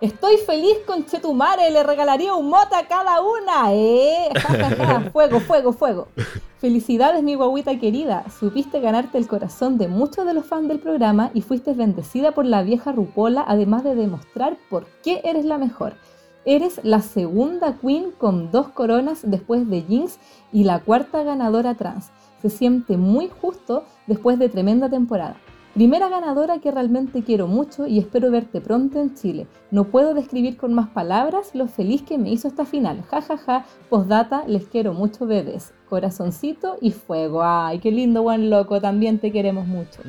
Estoy 0.00 0.38
feliz 0.38 0.78
con 0.86 1.04
Chetumare, 1.04 1.70
le 1.70 1.82
regalaría 1.82 2.34
un 2.34 2.48
mota 2.48 2.78
a 2.78 2.88
cada 2.88 3.20
una, 3.20 3.74
¿eh? 3.74 4.30
fuego, 5.12 5.40
fuego, 5.40 5.74
fuego. 5.74 6.08
Felicidades, 6.56 7.22
mi 7.22 7.34
guaguita 7.34 7.78
querida. 7.78 8.24
Supiste 8.30 8.80
ganarte 8.80 9.18
el 9.18 9.28
corazón 9.28 9.76
de 9.76 9.88
muchos 9.88 10.24
de 10.24 10.32
los 10.32 10.46
fans 10.46 10.68
del 10.68 10.78
programa 10.78 11.30
y 11.34 11.42
fuiste 11.42 11.74
bendecida 11.74 12.32
por 12.32 12.46
la 12.46 12.62
vieja 12.62 12.92
Rupola, 12.92 13.44
además 13.46 13.84
de 13.84 13.94
demostrar 13.94 14.56
por 14.70 14.86
qué 15.02 15.20
eres 15.22 15.44
la 15.44 15.58
mejor. 15.58 15.96
Eres 16.46 16.80
la 16.82 17.02
segunda 17.02 17.76
queen 17.76 18.12
con 18.16 18.50
dos 18.50 18.68
coronas 18.68 19.20
después 19.22 19.68
de 19.68 19.82
Jinx 19.82 20.18
y 20.50 20.64
la 20.64 20.78
cuarta 20.78 21.22
ganadora 21.24 21.74
trans. 21.74 22.10
Se 22.40 22.48
siente 22.48 22.96
muy 22.96 23.28
justo 23.28 23.84
después 24.06 24.38
de 24.38 24.48
tremenda 24.48 24.88
temporada. 24.88 25.36
Primera 25.74 26.08
ganadora 26.08 26.58
que 26.58 26.72
realmente 26.72 27.22
quiero 27.22 27.46
mucho 27.46 27.86
y 27.86 28.00
espero 28.00 28.32
verte 28.32 28.60
pronto 28.60 29.00
en 29.00 29.14
Chile. 29.14 29.46
No 29.70 29.84
puedo 29.84 30.14
describir 30.14 30.56
con 30.56 30.74
más 30.74 30.88
palabras 30.88 31.54
lo 31.54 31.68
feliz 31.68 32.02
que 32.02 32.18
me 32.18 32.28
hizo 32.30 32.48
esta 32.48 32.64
final. 32.64 33.04
Ja 33.08 33.22
ja 33.22 33.38
ja, 33.38 33.64
postdata, 33.88 34.42
les 34.48 34.66
quiero 34.66 34.94
mucho 34.94 35.26
bebés. 35.26 35.72
Corazoncito 35.88 36.76
y 36.80 36.90
fuego. 36.90 37.44
Ay, 37.44 37.78
qué 37.78 37.92
lindo 37.92 38.22
buen 38.22 38.50
loco, 38.50 38.80
también 38.80 39.20
te 39.20 39.30
queremos 39.30 39.68
mucho. 39.68 40.02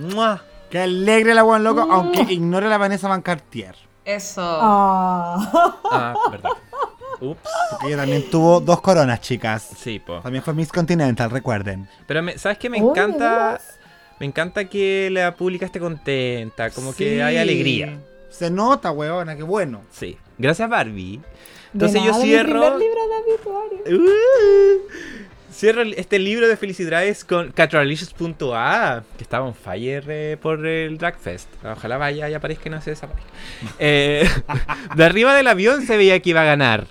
Qué 0.72 0.80
alegre 0.80 1.36
la 1.36 1.44
buen 1.44 1.64
loco, 1.64 1.82
aunque 1.82 2.22
ignore 2.34 2.68
la 2.68 2.80
Vanessa 2.80 3.08
Van 3.08 3.22
Cartier. 3.22 3.76
Eso. 4.04 4.42
Ah, 4.44 5.78
ah 5.92 6.14
verdad. 6.32 6.50
Ups. 7.20 7.40
Porque 7.70 7.88
ella 7.88 7.98
también 7.98 8.28
tuvo 8.32 8.60
dos 8.62 8.82
coronas, 8.82 9.22
chicas. 9.22 9.62
Sí, 9.78 10.00
po. 10.00 10.22
También 10.22 10.44
fue 10.44 10.56
Miss 10.56 10.72
Continental, 10.72 11.30
recuerden. 11.30 11.88
Pero, 12.08 12.22
¿sabes 12.38 12.58
qué? 12.58 12.68
Me 12.68 12.80
encanta 12.80 13.60
me 14.22 14.28
encanta 14.28 14.66
que 14.66 15.10
la 15.12 15.34
pública 15.34 15.66
esté 15.66 15.80
contenta, 15.80 16.70
como 16.70 16.94
que 16.94 17.24
hay 17.24 17.38
alegría. 17.38 17.98
Se 18.30 18.52
nota, 18.52 18.92
weona, 18.92 19.36
qué 19.36 19.42
bueno. 19.42 19.82
Sí. 19.90 20.16
Gracias, 20.38 20.70
Barbie. 20.70 21.20
Entonces 21.74 22.04
yo 22.04 22.14
cierro. 22.14 22.78
libro 22.78 23.02
de 23.88 23.96
uh, 23.96 24.82
cierro 25.52 25.82
este 25.82 26.20
libro 26.20 26.48
de 26.48 26.56
felicidades 26.56 27.26
con 27.26 27.52
catralicious.a, 27.52 29.02
que 29.18 29.24
estaba 29.24 29.48
en 29.48 29.56
fire 29.56 30.06
eh, 30.08 30.38
por 30.40 30.68
el 30.68 31.00
Dragfest. 31.00 31.50
Ojalá 31.66 31.98
vaya 31.98 32.30
y 32.30 32.36
aparezca 32.36 32.70
y 32.70 32.72
no 32.74 32.80
se 32.80 32.92
desaparezca. 32.92 33.32
eh, 33.80 34.30
de 34.98 35.04
arriba 35.04 35.34
del 35.34 35.48
avión 35.48 35.82
se 35.88 35.98
veía 35.98 36.20
que 36.20 36.30
iba 36.30 36.44
a 36.44 36.46
ganar. 36.46 36.86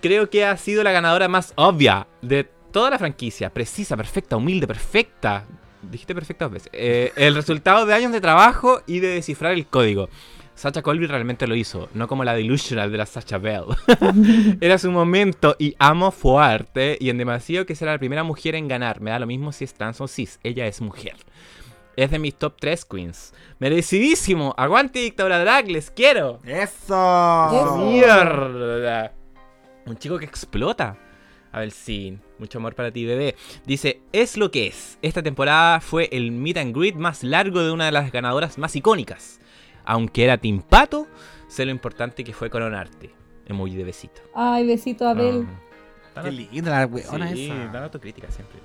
Creo 0.00 0.30
que 0.30 0.44
ha 0.44 0.56
sido 0.56 0.84
la 0.84 0.92
ganadora 0.92 1.26
más 1.26 1.52
obvia 1.56 2.06
de 2.22 2.44
toda 2.70 2.90
la 2.90 2.98
franquicia. 3.00 3.50
Precisa, 3.50 3.96
perfecta, 3.96 4.36
humilde, 4.36 4.68
perfecta 4.68 5.44
dijiste 5.90 6.14
perfectas 6.14 6.50
veces. 6.50 6.70
Eh, 6.72 7.12
el 7.16 7.34
resultado 7.34 7.86
de 7.86 7.94
años 7.94 8.12
de 8.12 8.20
trabajo 8.20 8.82
y 8.86 9.00
de 9.00 9.08
descifrar 9.08 9.52
el 9.52 9.66
código. 9.66 10.08
Sacha 10.54 10.82
Colby 10.82 11.06
realmente 11.06 11.48
lo 11.48 11.56
hizo, 11.56 11.88
no 11.94 12.06
como 12.06 12.22
la 12.22 12.34
delusional 12.34 12.92
de 12.92 12.98
la 12.98 13.06
Sacha 13.06 13.38
Bell. 13.38 13.64
Era 14.60 14.78
su 14.78 14.90
momento 14.90 15.56
y 15.58 15.74
amo 15.80 16.12
fuerte 16.12 16.96
y 17.00 17.10
en 17.10 17.18
demasiado 17.18 17.66
que 17.66 17.74
será 17.74 17.92
la 17.92 17.98
primera 17.98 18.22
mujer 18.22 18.54
en 18.54 18.68
ganar. 18.68 19.00
Me 19.00 19.10
da 19.10 19.18
lo 19.18 19.26
mismo 19.26 19.50
si 19.50 19.64
es 19.64 19.74
trans 19.74 20.00
o 20.00 20.06
cis, 20.06 20.38
ella 20.44 20.66
es 20.66 20.80
mujer. 20.80 21.16
Es 21.96 22.10
de 22.10 22.18
mis 22.18 22.34
top 22.34 22.54
3 22.58 22.84
queens. 22.84 23.34
Merecidísimo. 23.58 24.54
Aguante 24.56 24.98
dictadura 24.98 25.38
drag, 25.38 25.68
les 25.68 25.90
quiero. 25.90 26.40
Eso. 26.44 27.76
Mierda. 27.78 29.12
Un 29.86 29.96
chico 29.98 30.18
que 30.18 30.24
explota. 30.24 30.96
A 31.54 31.60
ver 31.60 31.70
si. 31.70 32.18
Mucho 32.38 32.58
amor 32.58 32.74
para 32.74 32.90
ti, 32.90 33.04
bebé. 33.06 33.36
Dice: 33.64 34.00
Es 34.12 34.36
lo 34.36 34.50
que 34.50 34.66
es. 34.66 34.98
Esta 35.02 35.22
temporada 35.22 35.80
fue 35.80 36.08
el 36.10 36.32
meet 36.32 36.56
and 36.56 36.76
greet 36.76 36.96
más 36.96 37.22
largo 37.22 37.62
de 37.62 37.70
una 37.70 37.86
de 37.86 37.92
las 37.92 38.10
ganadoras 38.10 38.58
más 38.58 38.74
icónicas. 38.74 39.38
Aunque 39.84 40.24
era 40.24 40.36
Timpato, 40.36 41.06
sé 41.46 41.64
lo 41.64 41.70
importante 41.70 42.24
que 42.24 42.32
fue 42.32 42.50
coronarte. 42.50 43.10
Emoji 43.46 43.76
de 43.76 43.84
besito. 43.84 44.20
Ay, 44.34 44.66
besito, 44.66 45.06
Abel. 45.06 45.46
Ah, 46.16 46.22
Qué 46.24 46.32
linda 46.32 46.70
la 46.70 46.86
weona 46.86 47.30
sí, 47.32 47.48
dan 47.48 47.84
autocrítica 47.84 48.28
siempre. 48.32 48.58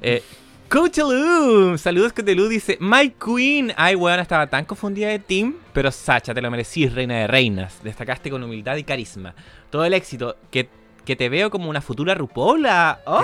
Eh, 0.00 0.22
Coachaloo, 0.68 1.78
saludos 1.78 2.12
Coachaloo, 2.12 2.48
dice 2.48 2.76
My 2.78 3.10
Queen. 3.10 3.72
Ay, 3.76 3.96
weón, 3.96 4.20
estaba 4.20 4.46
tan 4.46 4.64
confundida 4.64 5.08
de 5.08 5.18
Tim, 5.18 5.54
pero 5.72 5.90
Sacha, 5.90 6.34
te 6.34 6.42
lo 6.42 6.50
merecís, 6.50 6.92
reina 6.92 7.14
de 7.20 7.26
reinas. 7.26 7.82
Destacaste 7.82 8.30
con 8.30 8.44
humildad 8.44 8.76
y 8.76 8.84
carisma. 8.84 9.34
Todo 9.70 9.84
el 9.84 9.94
éxito, 9.94 10.36
que, 10.50 10.68
que 11.08 11.16
te 11.16 11.30
veo 11.30 11.48
como 11.48 11.70
una 11.70 11.80
futura 11.80 12.14
Rupola. 12.14 13.00
¡Oh! 13.06 13.22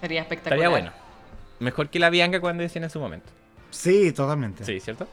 Sería 0.00 0.22
espectacular. 0.22 0.58
Estaría 0.58 0.68
bueno. 0.70 0.90
Mejor 1.58 1.90
que 1.90 1.98
la 1.98 2.08
Bianca 2.08 2.40
cuando 2.40 2.62
decían 2.62 2.84
en 2.84 2.88
su 2.88 2.98
momento. 2.98 3.28
Sí, 3.68 4.10
totalmente. 4.12 4.64
Sí, 4.64 4.80
¿cierto? 4.80 5.06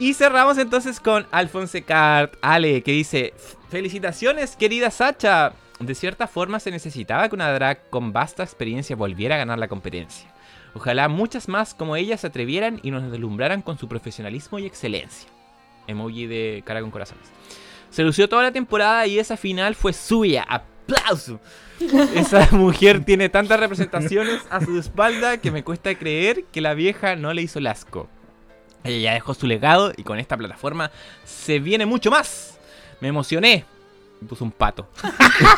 Y 0.00 0.14
cerramos 0.14 0.58
entonces 0.58 0.98
con 0.98 1.28
Alfonso 1.30 1.78
Cart, 1.86 2.34
Ale, 2.42 2.82
que 2.82 2.90
dice: 2.90 3.32
Felicitaciones, 3.68 4.56
querida 4.56 4.90
Sacha. 4.90 5.52
De 5.78 5.94
cierta 5.94 6.26
forma 6.26 6.58
se 6.58 6.72
necesitaba 6.72 7.28
que 7.28 7.36
una 7.36 7.52
drag 7.52 7.88
con 7.88 8.12
vasta 8.12 8.42
experiencia 8.42 8.96
volviera 8.96 9.36
a 9.36 9.38
ganar 9.38 9.60
la 9.60 9.68
competencia. 9.68 10.28
Ojalá 10.74 11.06
muchas 11.06 11.46
más 11.46 11.74
como 11.74 11.94
ella 11.94 12.16
se 12.16 12.26
atrevieran 12.26 12.80
y 12.82 12.90
nos 12.90 13.08
deslumbraran 13.08 13.62
con 13.62 13.78
su 13.78 13.86
profesionalismo 13.86 14.58
y 14.58 14.66
excelencia. 14.66 15.28
Emoji 15.86 16.26
de 16.26 16.64
cara 16.66 16.80
con 16.80 16.90
corazones. 16.90 17.28
Se 17.90 18.02
lució 18.02 18.28
toda 18.28 18.42
la 18.42 18.52
temporada 18.52 19.06
y 19.06 19.18
esa 19.18 19.36
final 19.36 19.74
fue 19.74 19.92
suya. 19.92 20.46
¡Aplauso! 20.48 21.40
Esa 22.14 22.48
mujer 22.52 23.04
tiene 23.04 23.28
tantas 23.28 23.60
representaciones 23.60 24.42
a 24.50 24.64
su 24.64 24.78
espalda 24.78 25.38
que 25.38 25.50
me 25.50 25.64
cuesta 25.64 25.94
creer 25.94 26.44
que 26.44 26.60
la 26.60 26.74
vieja 26.74 27.16
no 27.16 27.32
le 27.32 27.42
hizo 27.42 27.58
el 27.58 27.66
asco. 27.66 28.08
Ella 28.84 29.10
ya 29.10 29.14
dejó 29.14 29.34
su 29.34 29.46
legado 29.46 29.92
y 29.96 30.02
con 30.02 30.18
esta 30.18 30.36
plataforma 30.36 30.90
se 31.24 31.58
viene 31.58 31.86
mucho 31.86 32.10
más. 32.10 32.58
Me 33.00 33.08
emocioné. 33.08 33.64
Me 34.20 34.28
puso 34.28 34.44
un 34.44 34.50
pato. 34.50 34.88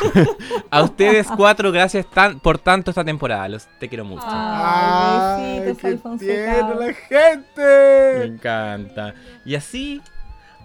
a 0.69 0.83
ustedes 0.83 1.27
cuatro, 1.35 1.71
gracias 1.71 2.05
por 2.43 2.59
tanto 2.59 2.91
esta 2.91 3.03
temporada. 3.03 3.49
Los 3.49 3.67
te 3.79 3.89
quiero 3.89 4.05
mucho. 4.05 4.23
Ay, 4.25 5.61
besitos, 5.61 6.19
qué 6.19 6.63
la 6.77 6.93
gente. 6.93 8.19
Me 8.19 8.25
encanta. 8.25 9.15
Y 9.45 9.55
así 9.55 10.01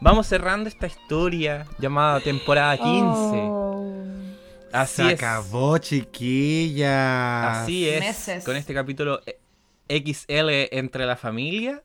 vamos 0.01 0.27
cerrando 0.27 0.69
esta 0.69 0.87
historia 0.87 1.67
llamada 1.79 2.21
temporada 2.21 2.77
15. 2.77 3.67
Así 4.73 5.03
Se 5.03 5.15
acabó, 5.15 5.79
chiquilla. 5.79 7.63
Así 7.63 7.89
es. 7.89 8.45
Con 8.45 8.57
este 8.57 8.75
capítulo 8.75 9.21
XL 9.89 10.49
entre 10.71 11.07
la 11.07 11.17
familia. 11.17 11.83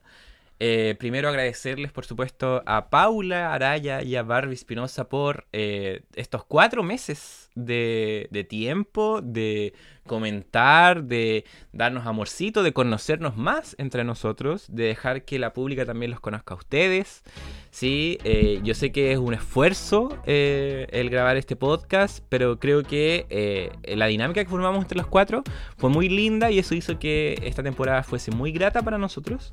Eh, 0.63 0.93
primero 0.99 1.27
agradecerles, 1.27 1.91
por 1.91 2.05
supuesto, 2.05 2.61
a 2.67 2.91
Paula 2.91 3.51
Araya 3.51 4.03
y 4.03 4.15
a 4.15 4.21
Barbie 4.21 4.53
Espinosa 4.53 5.09
por 5.09 5.47
eh, 5.53 6.03
estos 6.13 6.45
cuatro 6.45 6.83
meses 6.83 7.49
de, 7.55 8.27
de, 8.29 8.43
tiempo, 8.43 9.21
de 9.23 9.73
comentar, 10.05 11.05
de 11.05 11.45
darnos 11.73 12.05
amorcito, 12.05 12.61
de 12.61 12.73
conocernos 12.73 13.35
más 13.37 13.75
entre 13.79 14.03
nosotros, 14.03 14.67
de 14.69 14.83
dejar 14.83 15.25
que 15.25 15.39
la 15.39 15.51
pública 15.51 15.83
también 15.83 16.11
los 16.11 16.19
conozca 16.19 16.53
a 16.53 16.57
ustedes. 16.57 17.23
Sí, 17.71 18.19
eh, 18.23 18.59
yo 18.63 18.75
sé 18.75 18.91
que 18.91 19.13
es 19.13 19.17
un 19.17 19.33
esfuerzo 19.33 20.15
el 20.27 21.09
grabar 21.09 21.37
este 21.37 21.55
podcast, 21.55 22.23
pero 22.29 22.59
creo 22.59 22.83
que 22.83 23.71
la 23.83 24.05
dinámica 24.05 24.43
que 24.43 24.49
formamos 24.49 24.83
entre 24.83 24.99
los 24.99 25.07
cuatro 25.07 25.43
fue 25.77 25.89
muy 25.89 26.07
linda 26.07 26.51
y 26.51 26.59
eso 26.59 26.75
hizo 26.75 26.99
que 26.99 27.39
esta 27.41 27.63
temporada 27.63 28.03
fuese 28.03 28.29
muy 28.29 28.51
grata 28.51 28.83
para 28.83 28.99
nosotros. 28.99 29.51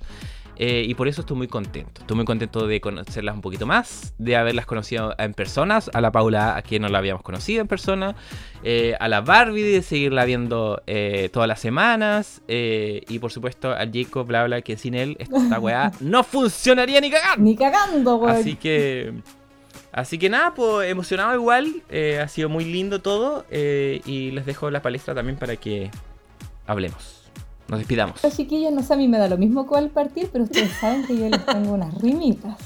Eh, 0.59 0.85
y 0.89 0.95
por 0.95 1.07
eso 1.07 1.21
estoy 1.21 1.37
muy 1.37 1.47
contento. 1.47 2.01
Estoy 2.01 2.17
muy 2.17 2.27
contento 2.27 2.67
de 2.67 2.81
conocerlas 2.81 3.35
un 3.35 3.41
poquito 3.41 3.65
más, 3.65 4.13
de 4.19 4.37
haberlas 4.37 4.67
conocido 4.67 5.15
en 5.17 5.33
personas. 5.33 5.89
A 5.95 6.01
la 6.01 6.11
Paula, 6.11 6.57
a 6.57 6.63
quien 6.63 6.83
no 6.83 6.89
la 6.89 6.99
habíamos 6.99 7.23
conocido 7.23 7.61
en 7.61 7.69
persona. 7.69 8.17
Eh, 8.65 8.97
a 8.99 9.07
la 9.09 9.21
Barbie, 9.21 9.63
de 9.63 9.83
seguirla 9.83 10.25
viendo 10.25 10.83
eh, 10.89 11.31
todas 11.33 11.47
las 11.47 11.61
semanas. 11.61 12.43
y 12.49 13.19
por 13.21 13.31
supuesto 13.31 13.73
al 13.73 13.93
Jacob, 13.93 14.27
bla, 14.27 14.45
bla, 14.45 14.61
que 14.63 14.77
sin 14.77 14.95
él 14.95 15.17
esta 15.21 15.61
weá 15.61 15.93
no 16.01 16.25
funcionaría 16.25 17.01
ni 17.01 17.11
cagando. 17.11 17.45
Ni 17.45 17.57
cagando, 17.57 18.17
weón. 18.17 18.37
Así 18.37 18.57
que. 18.57 19.13
Así 19.93 20.19
que 20.19 20.29
nada, 20.29 20.55
pues 20.55 20.91
emocionado 20.91 21.35
igual. 21.35 21.83
ha 22.21 22.27
sido 22.27 22.49
muy 22.49 22.65
lindo 22.65 23.01
todo. 23.01 23.47
y 23.53 24.33
les 24.33 24.45
dejo 24.45 24.71
la 24.71 24.83
palestra 24.83 25.15
también 25.15 25.39
para 25.39 25.55
que 25.55 25.91
hablemos. 26.67 27.18
Nos 27.69 27.79
despidamos. 27.79 28.23
Los 28.23 28.35
chiquillos, 28.35 28.73
no 28.73 28.83
sé, 28.83 28.95
a 28.95 28.97
mí 28.97 29.09
me 29.09 29.19
da 29.19 29.29
lo 29.29 29.37
mismo 29.37 29.67
cuál 29.67 29.91
partir, 29.91 30.31
pero 30.33 30.45
ustedes 30.45 30.71
saben 30.81 31.07
que 31.07 31.17
yo 31.17 31.29
les 31.29 31.45
tengo 31.45 31.73
unas 31.73 31.95
rimitas 32.01 32.57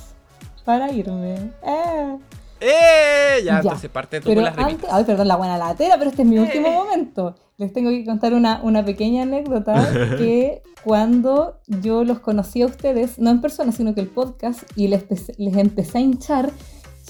para 0.65 0.93
irme. 0.93 1.35
¡Eh! 1.63 2.19
¡Eh! 2.61 3.43
Ya, 3.45 3.57
entonces 3.57 3.91
parte 3.91 4.21
tú 4.21 4.33
con 4.33 4.45
las 4.45 4.55
rimitas. 4.55 4.89
ay, 4.93 5.05
perdón, 5.05 5.27
la 5.27 5.37
buena 5.37 5.59
latera, 5.59 5.97
pero 5.99 6.11
este 6.11 6.23
es 6.23 6.29
mi 6.29 6.39
último 6.39 6.69
eh. 6.69 6.75
momento. 6.75 7.35
Les 7.57 7.73
tengo 7.73 7.91
que 7.91 8.05
contar 8.05 8.33
una, 8.33 8.61
una 8.63 8.85
pequeña 8.85 9.23
anécdota 9.23 9.75
que 10.19 10.63
cuando 10.85 11.59
yo 11.67 12.05
los 12.05 12.21
conocí 12.21 12.63
a 12.63 12.67
ustedes, 12.67 13.19
no 13.19 13.31
en 13.31 13.41
persona, 13.41 13.73
sino 13.73 13.95
que 13.95 14.01
el 14.01 14.09
podcast, 14.09 14.63
y 14.77 14.87
les, 14.87 15.05
les 15.37 15.57
empecé 15.57 15.99
a 15.99 16.01
hinchar 16.01 16.53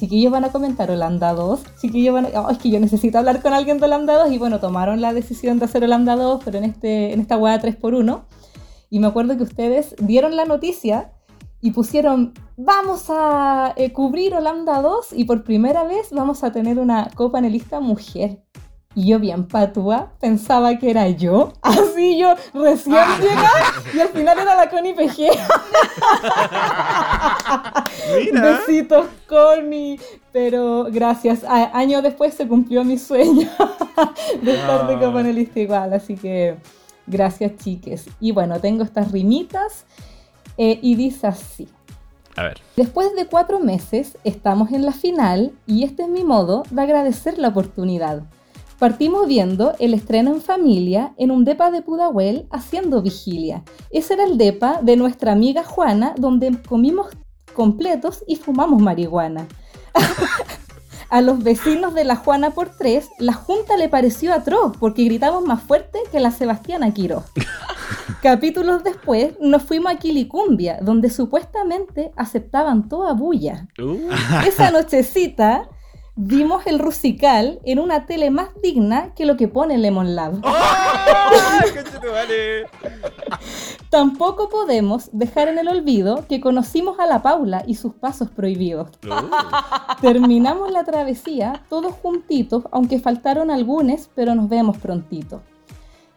chiquillos 0.02 0.32
van 0.32 0.44
a 0.44 0.50
comentar 0.50 0.90
Holanda 0.90 1.32
2, 1.32 1.60
chiquillos 1.80 2.12
van 2.12 2.26
a... 2.26 2.40
Oh, 2.40 2.50
es 2.50 2.58
que 2.58 2.70
yo 2.70 2.80
necesito 2.80 3.18
hablar 3.18 3.40
con 3.40 3.52
alguien 3.52 3.78
de 3.78 3.84
Holanda 3.84 4.18
2 4.24 4.32
y 4.32 4.38
bueno, 4.38 4.58
tomaron 4.58 5.00
la 5.00 5.14
decisión 5.14 5.60
de 5.60 5.66
hacer 5.66 5.84
Holanda 5.84 6.16
2, 6.16 6.42
pero 6.44 6.58
en, 6.58 6.64
este, 6.64 7.12
en 7.12 7.20
esta 7.20 7.36
hueá 7.36 7.62
3x1. 7.62 8.24
Y 8.90 8.98
me 8.98 9.06
acuerdo 9.06 9.36
que 9.36 9.44
ustedes 9.44 9.94
dieron 10.00 10.34
la 10.34 10.44
noticia 10.44 11.12
y 11.60 11.70
pusieron, 11.70 12.34
vamos 12.56 13.10
a 13.10 13.74
eh, 13.76 13.92
cubrir 13.92 14.34
Holanda 14.34 14.82
2 14.82 15.12
y 15.12 15.24
por 15.24 15.44
primera 15.44 15.84
vez 15.84 16.08
vamos 16.10 16.42
a 16.42 16.50
tener 16.50 16.80
una 16.80 17.08
copanelista 17.14 17.78
mujer. 17.78 18.42
Y 18.94 19.08
yo 19.08 19.18
bien 19.18 19.46
patúa, 19.46 20.12
pensaba 20.20 20.78
que 20.78 20.90
era 20.90 21.08
yo. 21.08 21.52
Así 21.62 22.18
yo 22.18 22.34
recién 22.54 22.96
llegué 23.20 23.36
y 23.94 24.00
al 24.00 24.08
final 24.08 24.38
era 24.38 24.54
la 24.54 24.68
Connie 24.68 24.94
PG. 24.94 25.30
Besitos, 28.32 29.06
Connie. 29.26 29.98
Pero 30.32 30.86
gracias. 30.90 31.44
años 31.44 32.02
después 32.02 32.34
se 32.34 32.48
cumplió 32.48 32.84
mi 32.84 32.98
sueño 32.98 33.48
de 34.42 34.54
estar 34.54 34.86
de 34.86 34.94
ah. 34.94 35.00
copanelista 35.00 35.60
igual. 35.60 35.92
Así 35.92 36.16
que 36.16 36.56
gracias, 37.06 37.56
chiques. 37.56 38.06
Y 38.20 38.32
bueno, 38.32 38.60
tengo 38.60 38.82
estas 38.84 39.12
rimitas 39.12 39.84
eh, 40.56 40.78
y 40.82 40.94
dice 40.94 41.26
así. 41.26 41.68
A 42.36 42.44
ver. 42.44 42.60
Después 42.76 43.14
de 43.14 43.26
cuatro 43.26 43.60
meses, 43.60 44.16
estamos 44.24 44.72
en 44.72 44.86
la 44.86 44.92
final 44.92 45.52
y 45.66 45.84
este 45.84 46.04
es 46.04 46.08
mi 46.08 46.24
modo 46.24 46.62
de 46.70 46.82
agradecer 46.82 47.38
la 47.38 47.48
oportunidad. 47.48 48.22
Partimos 48.82 49.28
viendo 49.28 49.74
el 49.78 49.94
estreno 49.94 50.34
en 50.34 50.40
familia 50.40 51.14
en 51.16 51.30
un 51.30 51.44
depa 51.44 51.70
de 51.70 51.82
Pudahuel 51.82 52.48
haciendo 52.50 53.00
vigilia. 53.00 53.62
Ese 53.92 54.14
era 54.14 54.24
el 54.24 54.38
depa 54.38 54.80
de 54.82 54.96
nuestra 54.96 55.30
amiga 55.30 55.62
Juana, 55.62 56.16
donde 56.18 56.50
comimos 56.68 57.06
completos 57.54 58.24
y 58.26 58.34
fumamos 58.34 58.82
marihuana. 58.82 59.46
A 61.10 61.20
los 61.20 61.44
vecinos 61.44 61.94
de 61.94 62.02
la 62.02 62.16
Juana 62.16 62.50
por 62.50 62.76
tres, 62.76 63.08
la 63.20 63.34
junta 63.34 63.76
le 63.76 63.88
pareció 63.88 64.34
atroz 64.34 64.76
porque 64.76 65.04
gritamos 65.04 65.44
más 65.44 65.62
fuerte 65.62 66.00
que 66.10 66.18
la 66.18 66.32
Sebastiana 66.32 66.92
Quiro. 66.92 67.22
Capítulos 68.20 68.82
después 68.82 69.34
nos 69.38 69.62
fuimos 69.62 69.92
a 69.92 69.98
Quilicumbia, 69.98 70.80
donde 70.82 71.08
supuestamente 71.08 72.10
aceptaban 72.16 72.88
toda 72.88 73.12
bulla. 73.12 73.68
Uh. 73.80 74.10
Esa 74.44 74.72
nochecita 74.72 75.68
vimos 76.14 76.66
el 76.66 76.78
Rusical 76.78 77.60
en 77.64 77.78
una 77.78 78.06
tele 78.06 78.30
más 78.30 78.50
digna 78.62 79.14
que 79.14 79.24
lo 79.24 79.36
que 79.36 79.48
pone 79.48 79.78
Lemon 79.78 80.14
Lab. 80.14 80.40
¡Oh! 80.44 80.52
Tampoco 83.90 84.48
podemos 84.48 85.10
dejar 85.12 85.48
en 85.48 85.58
el 85.58 85.68
olvido 85.68 86.26
que 86.28 86.40
conocimos 86.40 86.98
a 86.98 87.06
la 87.06 87.22
Paula 87.22 87.62
y 87.66 87.74
sus 87.74 87.94
pasos 87.94 88.30
prohibidos. 88.30 88.90
Oh. 89.10 89.96
Terminamos 90.00 90.70
la 90.70 90.84
travesía 90.84 91.62
todos 91.68 91.94
juntitos, 91.94 92.64
aunque 92.72 92.98
faltaron 92.98 93.50
algunos, 93.50 94.10
pero 94.14 94.34
nos 94.34 94.48
vemos 94.48 94.78
prontito. 94.78 95.42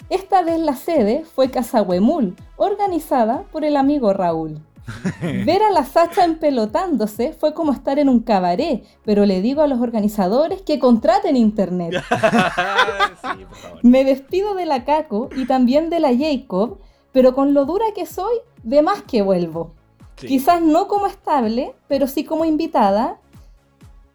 Esta 0.10 0.44
vez 0.44 0.60
la 0.60 0.76
sede 0.76 1.26
fue 1.26 1.50
Casa 1.50 1.82
Huemul, 1.82 2.36
organizada 2.58 3.44
por 3.52 3.66
el 3.66 3.76
amigo 3.76 4.14
Raúl. 4.14 4.62
Ver 5.22 5.64
a 5.64 5.72
la 5.72 5.84
Sacha 5.84 6.24
empelotándose 6.24 7.34
fue 7.34 7.54
como 7.54 7.72
estar 7.72 7.98
en 8.00 8.10
un 8.10 8.20
cabaret, 8.20 8.84
pero 9.04 9.26
le 9.26 9.42
digo 9.42 9.62
a 9.62 9.68
los 9.68 9.82
organizadores 9.82 10.62
que 10.62 10.80
contraten 10.80 11.36
internet. 11.36 12.04
Me 13.82 14.04
despido 14.04 14.54
de 14.54 14.66
la 14.66 14.86
Caco 14.86 15.30
y 15.36 15.46
también 15.46 15.90
de 15.90 16.00
la 16.00 16.16
Jacob, 16.16 16.80
pero 17.12 17.34
con 17.34 17.54
lo 17.54 17.66
dura 17.66 17.86
que 17.96 18.06
soy, 18.06 18.36
de 18.64 18.82
más 18.82 19.02
que 19.04 19.22
vuelvo. 19.22 19.72
Quizás 20.16 20.62
no 20.62 20.88
como 20.88 21.08
estable, 21.08 21.76
pero 21.88 22.08
sí 22.08 22.24
como 22.24 22.46
invitada. 22.46 23.20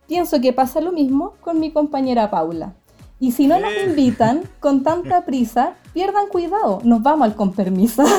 Pienso 0.06 0.40
que 0.40 0.52
pasa 0.52 0.80
lo 0.80 0.92
mismo 0.92 1.34
con 1.40 1.60
mi 1.60 1.72
compañera 1.72 2.30
Paula. 2.30 2.74
Y 3.20 3.32
si 3.32 3.46
no 3.46 3.60
nos 3.60 3.70
invitan 3.86 4.42
con 4.60 4.82
tanta 4.82 5.24
prisa, 5.26 5.74
pierdan 5.92 6.28
cuidado, 6.28 6.80
nos 6.82 7.02
vamos 7.02 7.26
al 7.26 7.36
con 7.36 7.52
permiso. 7.52 8.02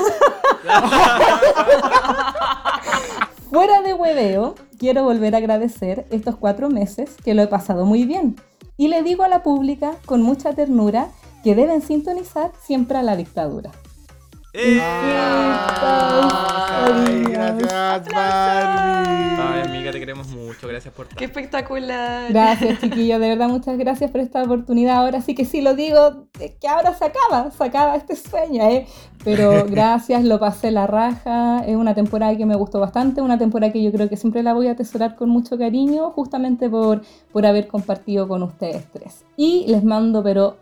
Fuera 3.50 3.82
de 3.82 3.96
hueveo, 3.96 4.54
quiero 4.78 5.04
volver 5.04 5.34
a 5.34 5.40
agradecer 5.40 6.06
estos 6.12 6.36
cuatro 6.36 6.70
meses 6.70 7.16
que 7.24 7.34
lo 7.34 7.42
he 7.42 7.48
pasado 7.48 7.86
muy 7.86 8.06
bien. 8.06 8.36
Y 8.78 8.88
le 8.90 9.02
digo 9.02 9.24
a 9.24 9.28
la 9.28 9.42
pública 9.42 9.96
con 10.06 10.22
mucha 10.22 10.54
ternura 10.54 11.10
que 11.44 11.56
deben 11.56 11.82
sintonizar 11.82 12.52
siempre 12.62 13.00
a 13.00 13.04
la 13.04 13.16
dictadura. 13.16 13.72
¡Eh! 14.54 14.82
Ay, 16.84 17.24
gracias, 17.24 18.14
Barbie. 18.14 19.42
Ay, 19.42 19.62
amiga, 19.66 19.94
te 19.94 20.00
queremos 20.00 20.28
mucho. 20.28 20.68
Gracias 20.68 20.94
por 20.94 21.08
Qué 21.08 21.24
espectacular. 21.24 22.30
Gracias, 22.34 22.82
chiquillos. 22.82 23.22
De 23.22 23.30
verdad, 23.30 23.48
muchas 23.48 23.78
gracias 23.78 24.12
por 24.12 24.20
esta 24.20 24.44
oportunidad. 24.44 24.98
Ahora 24.98 25.22
sí 25.22 25.36
que 25.36 25.46
sí 25.46 25.62
lo 25.62 25.74
digo, 25.74 26.28
que 26.34 26.68
ahora 26.68 26.94
se 26.94 27.06
acaba, 27.06 27.50
se 27.52 27.64
acaba 27.64 27.96
este 27.96 28.18
sueño, 28.18 28.62
¿eh? 28.70 28.88
Pero 29.24 29.66
gracias, 29.70 30.26
lo 30.26 30.38
pasé 30.38 30.72
la 30.72 30.86
raja. 30.86 31.64
Es 31.66 31.78
una 31.78 31.96
temporada 31.96 32.36
que 32.36 32.46
me 32.46 32.56
gustó 32.56 32.82
bastante, 32.82 33.22
una 33.22 33.38
temporada 33.38 33.72
que 33.72 33.82
yo 33.82 33.94
creo 33.94 34.10
que 34.10 34.18
siempre 34.18 34.44
la 34.44 34.54
voy 34.54 34.68
a 34.68 34.72
atesorar 34.72 35.16
con 35.16 35.30
mucho 35.30 35.58
cariño, 35.58 36.12
justamente 36.12 36.70
por, 36.70 37.04
por 37.32 37.46
haber 37.46 37.68
compartido 37.68 38.28
con 38.28 38.44
ustedes 38.44 38.86
tres. 38.92 39.24
Y 39.38 39.66
les 39.68 39.86
mando, 39.86 40.22
pero 40.22 40.58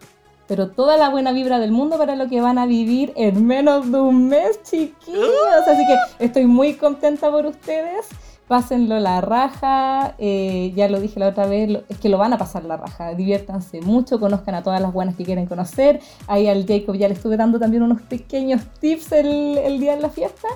pero 0.49 0.71
toda 0.71 0.97
la 0.97 1.09
buena 1.09 1.31
vibra 1.31 1.59
del 1.59 1.71
mundo 1.71 1.99
para 1.99 2.15
lo 2.15 2.27
que 2.27 2.41
van 2.41 2.57
a 2.57 2.65
vivir 2.65 3.13
en 3.15 3.45
menos 3.45 3.91
de 3.91 4.01
un 4.01 4.29
mes, 4.29 4.63
chiquillos. 4.63 5.67
Así 5.67 5.83
que 5.85 6.25
estoy 6.25 6.47
muy 6.47 6.73
contenta 6.73 7.29
por 7.29 7.45
ustedes. 7.45 8.07
Pásenlo 8.47 8.99
la 8.99 9.21
raja, 9.21 10.15
eh, 10.17 10.73
ya 10.75 10.89
lo 10.89 10.99
dije 10.99 11.19
la 11.19 11.27
otra 11.27 11.45
vez, 11.45 11.83
es 11.87 11.99
que 11.99 12.09
lo 12.09 12.17
van 12.17 12.33
a 12.33 12.39
pasar 12.39 12.65
la 12.65 12.77
raja, 12.77 13.13
diviértanse 13.13 13.79
mucho, 13.81 14.19
conozcan 14.19 14.55
a 14.55 14.63
todas 14.63 14.81
las 14.81 14.91
buenas 14.91 15.15
que 15.15 15.23
quieren 15.23 15.45
conocer. 15.45 15.99
Ahí 16.25 16.47
al 16.47 16.65
Jacob 16.65 16.95
ya 16.95 17.07
le 17.07 17.13
estuve 17.13 17.37
dando 17.37 17.59
también 17.59 17.83
unos 17.83 18.01
pequeños 18.01 18.63
tips 18.79 19.11
el, 19.11 19.55
el 19.59 19.79
día 19.79 19.95
de 19.95 20.01
la 20.01 20.09
fiesta. 20.09 20.47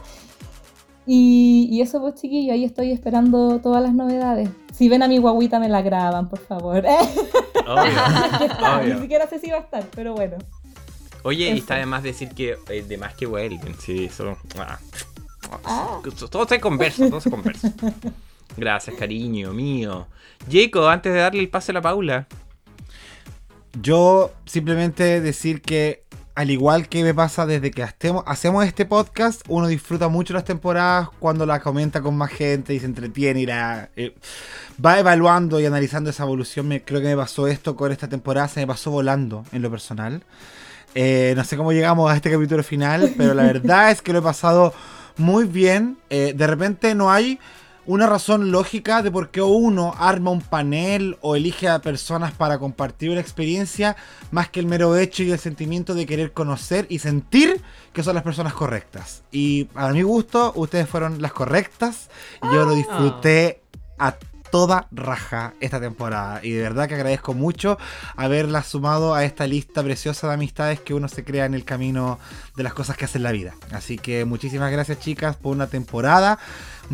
Y, 1.06 1.82
eso 1.82 2.00
pues 2.00 2.16
chiquillo, 2.16 2.54
ahí 2.54 2.64
estoy 2.64 2.92
esperando 2.92 3.60
todas 3.60 3.84
las 3.84 3.94
novedades. 3.94 4.50
Si 4.74 4.90
ven 4.90 5.04
a 5.04 5.08
mi 5.08 5.18
guaguita 5.18 5.60
me 5.60 5.70
la 5.70 5.82
graban, 5.82 6.30
por 6.30 6.40
favor. 6.40 6.84
Ni 8.86 9.02
siquiera 9.02 9.28
sé 9.28 9.40
si 9.40 9.50
va 9.50 9.58
a 9.58 9.62
estar, 9.62 9.86
pero 9.96 10.14
bueno. 10.14 10.38
Oye, 11.24 11.50
y 11.50 11.58
está 11.58 11.76
de 11.76 11.86
más 11.86 12.04
decir 12.04 12.30
que 12.30 12.58
es 12.70 12.88
de 12.88 12.98
más 12.98 13.16
que 13.16 13.26
vuelven, 13.26 13.76
sí, 13.80 14.06
eso. 14.06 14.38
Ah. 14.58 14.80
Ah. 15.66 16.00
Todo 16.30 16.48
se 16.48 16.60
conversa, 16.60 17.10
todo 17.10 17.22
se 17.22 17.30
conversa. 17.30 17.74
Gracias, 18.58 18.96
cariño 18.96 19.54
mío. 19.54 20.08
Jacob, 20.50 20.88
antes 20.88 21.14
de 21.14 21.20
darle 21.20 21.42
el 21.42 21.50
pase 21.50 21.72
a 21.72 21.76
la 21.76 21.82
Paula. 21.82 22.28
Yo 23.82 24.32
simplemente 24.46 25.20
decir 25.20 25.62
que 25.62 26.03
al 26.36 26.50
igual 26.50 26.90
que 26.90 27.04
me 27.04 27.14
pasa 27.14 27.46
desde 27.46 27.72
que 27.72 27.84
hacemos 27.84 28.66
este 28.66 28.86
podcast, 28.86 29.42
uno 29.48 29.68
disfruta 29.68 30.08
mucho 30.08 30.34
las 30.34 30.46
temporadas 30.46 31.10
cuando 31.20 31.46
la 31.46 31.60
comenta 31.60 32.02
con 32.02 32.18
más 32.18 32.32
gente 32.32 32.74
y 32.74 32.80
se 32.80 32.88
entretiene 32.88 33.42
y 33.42 33.46
la, 33.46 33.90
eh, 33.96 34.16
va 34.84 34.98
evaluando 35.00 35.60
y 35.60 35.66
analizando 35.66 36.10
esa 36.10 36.24
evolución. 36.24 36.68
Me, 36.68 36.82
creo 36.82 37.02
que 37.02 37.08
me 37.08 37.18
pasó 37.18 37.48
esto 37.48 37.76
con 37.76 37.92
esta 37.92 38.08
temporada, 38.08 38.48
se 38.48 38.62
me 38.62 38.68
pasó 38.68 38.90
volando 38.90 39.46
en 39.52 39.62
lo 39.62 39.70
personal. 39.70 40.24
Eh, 40.96 41.34
no 41.36 41.44
sé 41.44 41.56
cómo 41.56 41.72
llegamos 41.72 42.12
a 42.12 42.16
este 42.16 42.32
capítulo 42.32 42.64
final, 42.64 43.14
pero 43.16 43.36
la 43.36 43.44
verdad 43.54 43.92
es 43.92 44.02
que 44.02 44.12
lo 44.12 44.20
he 44.20 44.24
pasado 44.24 44.74
muy 45.18 45.46
bien. 45.46 45.98
Eh, 46.10 46.34
de 46.36 46.48
repente 46.48 46.96
no 46.96 47.12
hay 47.12 47.40
una 47.86 48.08
razón 48.08 48.52
lógica 48.52 49.02
de 49.02 49.12
por 49.12 49.30
qué 49.30 49.42
uno 49.42 49.94
arma 49.98 50.32
un 50.32 50.42
panel 50.42 51.18
o 51.22 51.36
elige 51.36 51.68
a 51.68 51.80
personas 51.80 52.32
para 52.32 52.58
compartir 52.58 53.10
una 53.10 53.20
experiencia 53.20 53.96
más 54.32 54.50
que 54.50 54.60
el 54.60 54.68
mero 54.68 54.96
hecho 54.98 55.24
y 55.24 55.32
el 55.32 55.40
sentimiento 55.40 55.94
de 55.94 56.06
querer 56.06 56.32
conocer 56.32 56.86
y 56.90 57.00
sentir 57.00 57.62
que 57.92 58.04
son 58.04 58.16
las 58.16 58.24
personas 58.24 58.54
correctas. 58.54 59.24
Y 59.32 59.68
a 59.76 59.90
mi 59.90 60.02
gusto, 60.02 60.54
ustedes 60.56 60.88
fueron 60.88 61.22
las 61.22 61.34
correctas 61.34 62.10
y 62.42 62.48
yo 62.48 62.66
lo 62.66 62.72
ah. 62.72 62.76
disfruté 62.76 63.62
a 64.00 64.16
toda 64.54 64.88
raja 64.92 65.56
esta 65.62 65.80
temporada. 65.80 66.40
Y 66.44 66.52
de 66.52 66.62
verdad 66.62 66.88
que 66.88 66.94
agradezco 66.94 67.34
mucho 67.34 67.80
haberla 68.16 68.62
sumado 68.62 69.16
a 69.16 69.26
esta 69.26 69.48
lista 69.48 69.82
preciosa 69.82 70.28
de 70.28 70.36
amistades 70.36 70.80
que 70.80 70.94
uno 70.94 71.08
se 71.08 71.24
crea 71.24 71.46
en 71.46 71.56
el 71.56 71.66
camino 71.66 72.20
de 72.56 72.62
las 72.62 72.76
cosas 72.76 72.96
que 72.96 73.06
hace 73.06 73.18
en 73.18 73.24
la 73.24 73.32
vida. 73.32 73.56
Así 73.72 73.98
que 73.98 74.26
muchísimas 74.26 74.72
gracias 74.72 75.00
chicas 75.00 75.38
por 75.38 75.54
una 75.54 75.66
temporada 75.66 76.38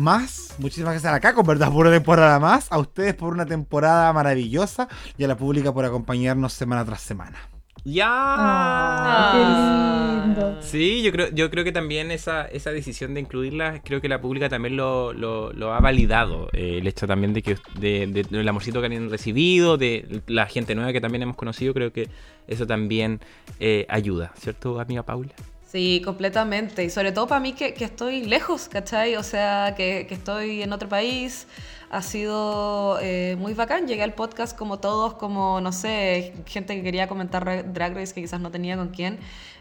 más. 0.00 0.54
Muchísimas 0.58 0.92
gracias 1.00 1.24
a 1.24 1.34
con 1.34 1.46
¿verdad? 1.46 1.70
Por 1.70 1.86
una 1.86 1.94
temporada 1.94 2.38
más. 2.40 2.66
A 2.70 2.78
ustedes 2.78 3.14
por 3.14 3.32
una 3.32 3.46
temporada 3.46 4.12
maravillosa 4.12 4.88
y 5.16 5.24
a 5.24 5.28
la 5.28 5.36
pública 5.36 5.72
por 5.72 5.84
acompañarnos 5.84 6.52
semana 6.52 6.84
tras 6.84 7.00
semana. 7.00 7.38
¡Ya! 7.84 8.06
Ah, 8.08 9.32
¡Qué 9.32 10.34
lindo! 10.34 10.62
Sí, 10.62 11.02
yo 11.02 11.12
creo, 11.12 11.30
yo 11.30 11.50
creo 11.50 11.64
que 11.64 11.72
también 11.72 12.10
esa, 12.10 12.44
esa 12.46 12.70
decisión 12.72 13.14
de 13.14 13.20
incluirla, 13.20 13.80
creo 13.82 14.02
que 14.02 14.08
la 14.08 14.20
pública 14.20 14.48
también 14.48 14.76
lo, 14.76 15.12
lo, 15.12 15.72
ha 15.72 15.80
validado. 15.80 16.48
Eh, 16.52 16.78
el 16.78 16.86
hecho 16.86 17.06
también 17.06 17.32
de 17.32 17.42
que 17.42 17.56
de, 17.78 18.06
del 18.06 18.48
amorcito 18.48 18.80
que 18.80 18.86
han 18.86 19.10
recibido, 19.10 19.78
de 19.78 20.22
la 20.26 20.46
gente 20.46 20.74
nueva 20.74 20.92
que 20.92 21.00
también 21.00 21.22
hemos 21.22 21.36
conocido, 21.36 21.72
creo 21.72 21.92
que 21.92 22.08
eso 22.46 22.66
también 22.66 23.20
eh, 23.60 23.86
ayuda, 23.88 24.32
¿cierto, 24.36 24.78
amiga 24.78 25.02
Paula? 25.02 25.32
Sí, 25.70 26.02
completamente. 26.04 26.82
Y 26.82 26.90
sobre 26.90 27.12
todo 27.12 27.28
para 27.28 27.40
mí 27.40 27.52
que, 27.52 27.74
que 27.74 27.84
estoy 27.84 28.24
lejos, 28.24 28.68
¿cachai? 28.68 29.14
O 29.14 29.22
sea, 29.22 29.74
que, 29.76 30.04
que 30.08 30.14
estoy 30.14 30.62
en 30.62 30.72
otro 30.72 30.88
país 30.88 31.46
ha 31.90 32.02
sido 32.02 32.98
eh, 33.00 33.36
muy 33.38 33.54
bacán. 33.54 33.86
Llegué 33.86 34.02
al 34.02 34.14
podcast 34.14 34.58
como 34.58 34.80
todos, 34.80 35.14
como, 35.14 35.60
no 35.60 35.70
sé, 35.70 36.34
gente 36.46 36.74
que 36.74 36.82
quería 36.82 37.06
comentar 37.06 37.72
Drag 37.72 37.94
Race 37.94 38.12
que 38.12 38.20
quizás 38.20 38.40
no 38.40 38.50
tenía 38.50 38.76
con 38.76 38.88
quién. 38.88 39.20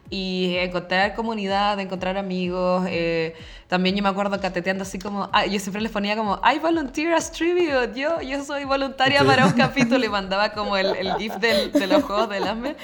Y 0.09 0.55
encontrar 0.57 1.13
comunidad, 1.13 1.79
encontrar 1.79 2.17
amigos. 2.17 2.87
Eh, 2.89 3.35
también 3.67 3.95
yo 3.95 4.01
me 4.01 4.09
acuerdo 4.09 4.41
cateteando 4.41 4.81
así 4.81 4.97
como, 4.97 5.29
ah, 5.31 5.45
yo 5.45 5.59
siempre 5.59 5.79
les 5.79 5.91
ponía 5.91 6.15
como, 6.15 6.41
I 6.43 6.57
volunteer 6.57 7.13
as 7.13 7.31
tribute, 7.31 7.91
yo, 7.93 8.19
yo 8.21 8.43
soy 8.43 8.63
voluntaria 8.63 9.23
para 9.23 9.45
un 9.45 9.53
capítulo 9.53 10.03
y 10.03 10.09
mandaba 10.09 10.53
como 10.53 10.75
el, 10.75 10.95
el 10.95 11.13
gif 11.17 11.35
del, 11.35 11.71
de 11.71 11.85
los 11.85 12.03
juegos 12.03 12.29
del 12.29 12.47
hambre. 12.47 12.75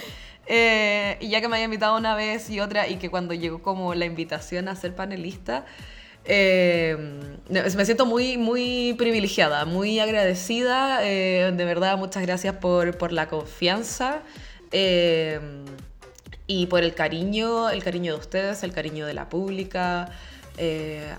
Eh, 0.48 1.18
y 1.22 1.30
ya 1.30 1.42
que 1.42 1.48
me 1.48 1.56
había 1.56 1.66
invitado 1.66 1.98
una 1.98 2.16
vez 2.16 2.50
y 2.50 2.60
otra 2.60 2.88
y 2.88 2.98
que 2.98 3.10
cuando 3.10 3.34
llegó 3.34 3.62
como 3.62 3.96
la 3.96 4.06
invitación 4.06 4.68
a 4.68 4.76
ser 4.76 4.94
panelista, 4.96 5.66
eh, 6.28 6.98
me 7.50 7.86
siento 7.86 8.06
muy, 8.08 8.38
muy 8.38 8.96
privilegiada, 8.98 9.66
muy 9.66 10.00
agradecida. 10.00 11.00
Eh, 11.04 11.52
de 11.56 11.66
verdad, 11.66 11.98
muchas 11.98 12.24
gracias 12.24 12.56
por, 12.56 12.98
por 12.98 13.12
la 13.12 13.28
confianza 13.28 14.22
eh, 14.72 15.40
y 16.48 16.66
por 16.66 16.84
el 16.84 16.96
cariño, 16.96 17.70
el 17.70 17.84
cariño 17.84 18.14
de 18.14 18.20
ustedes, 18.20 18.64
el 18.64 18.74
cariño 18.74 19.06
de 19.06 19.14
la 19.14 19.30
pública. 19.30 20.10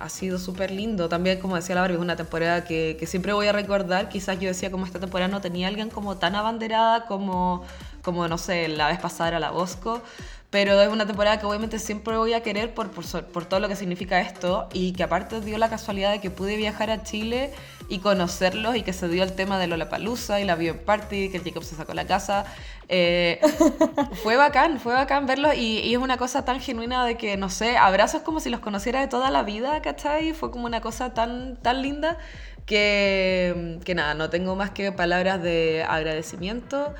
ha 0.01 0.09
sido 0.09 0.39
súper 0.39 0.71
lindo. 0.71 1.09
También, 1.09 1.39
como 1.41 1.57
decía 1.57 1.75
la 1.75 1.83
Barbie, 1.83 1.97
es 1.97 2.03
una 2.03 2.17
temporada 2.17 2.65
que, 2.65 2.97
que, 2.99 3.07
siempre 3.07 3.33
voy 3.33 3.47
a 3.47 3.53
recordar. 3.53 4.09
Quizás 4.09 4.41
yo 4.41 4.49
decía 4.49 4.71
como 4.71 4.87
esta 4.87 4.99
temporada 4.99 5.29
no 5.29 5.41
tenía 5.41 5.69
alguien 5.69 5.91
como 5.91 6.17
tan 6.17 6.35
abanderada 6.35 7.07
como, 7.07 7.65
como 8.07 8.27
no 8.27 8.39
sé, 8.39 8.69
la 8.69 8.89
vez 8.89 8.99
pasada 8.99 9.29
era 9.29 9.41
la 9.41 9.51
Bosco 9.51 10.03
pero 10.51 10.81
es 10.81 10.89
una 10.89 11.07
temporada 11.07 11.39
que 11.39 11.47
obviamente 11.47 11.79
siempre 11.79 12.17
voy 12.17 12.33
a 12.33 12.43
querer 12.43 12.73
por, 12.73 12.91
por, 12.91 13.45
todo 13.45 13.61
lo 13.61 13.69
que 13.69 13.77
significa 13.77 14.21
esto 14.21 14.69
y 14.73 14.93
que 14.93 15.03
aparte 15.03 15.41
dio 15.41 15.59
la 15.59 15.69
casualidad 15.69 16.13
de 16.13 16.21
que 16.21 16.31
pude 16.31 16.57
viajar 16.57 16.91
a 16.91 17.03
Chile 17.03 17.53
y 17.89 17.99
conocerlos 17.99 18.77
y 18.77 18.83
que 18.83 18.93
se 18.93 19.09
dio 19.09 19.23
el 19.23 19.33
tema 19.33 19.59
de 19.59 19.67
Lollapalooza 19.67 20.41
y 20.41 20.45
la 20.45 20.55
Bio 20.55 20.85
Party, 20.85 21.29
que 21.29 21.39
el 21.39 21.45
Jacob 21.45 21.65
se 21.65 21.75
sacó 21.75 21.95
la 21.95 22.07
casa. 22.07 22.47
Eh, 22.89 23.41
fue 24.23 24.37
bacán, 24.37 24.79
fue 24.79 24.95
bacán 24.95 25.27
verlos 25.27 25.55
y, 25.57 25.81
y, 25.81 25.93
es 25.93 25.99
una 25.99 26.17
cosa 26.17 26.45
tan 26.45 26.61
genuina 26.61 27.05
de 27.05 27.17
que, 27.17 27.37
no 27.37 27.51
sé, 27.51 27.77
abrazos 27.77 28.23
como 28.23 28.39
si 28.41 28.49
los 28.49 28.61
conociera 28.61 29.01
de 29.01 29.09
toda 29.09 29.31
la 29.31 29.43
vida, 29.43 29.83
¿cachai? 29.83 30.33
Fue 30.33 30.51
como 30.51 30.65
una 30.67 30.81
cosa 30.81 31.13
tan, 31.13 31.57
tan 31.57 31.83
linda 31.83 32.19
que, 32.67 33.79
que 33.85 33.95
nada, 33.95 34.15
no 34.15 34.31
tengo 34.31 34.57
más 34.57 34.71
que 34.71 34.93
palabras 34.93 35.43
de 35.43 35.85
agradecimiento. 35.89 36.95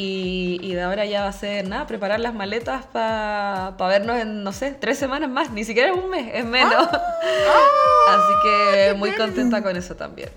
Y, 0.00 0.74
de 0.74 0.80
ahora 0.80 1.04
ya 1.06 1.22
va 1.22 1.28
a 1.28 1.32
ser 1.32 1.66
nada, 1.68 1.84
preparar 1.88 2.20
las 2.20 2.32
maletas 2.32 2.86
para 2.86 3.74
vernos 3.76 4.16
en, 4.20 4.44
no 4.44 4.52
sé, 4.52 4.76
tres 4.78 4.96
semanas 4.96 5.28
más, 5.28 5.50
ni 5.50 5.64
siquiera 5.64 5.92
un 5.92 6.08
mes, 6.08 6.30
es 6.32 6.44
menos. 6.44 6.88
Ah. 6.92 7.66
Así 8.08 8.32
que 8.44 8.94
muy 8.94 9.10
contenta 9.16 9.60
con 9.60 9.76
eso 9.76 9.96
también. 9.96 10.28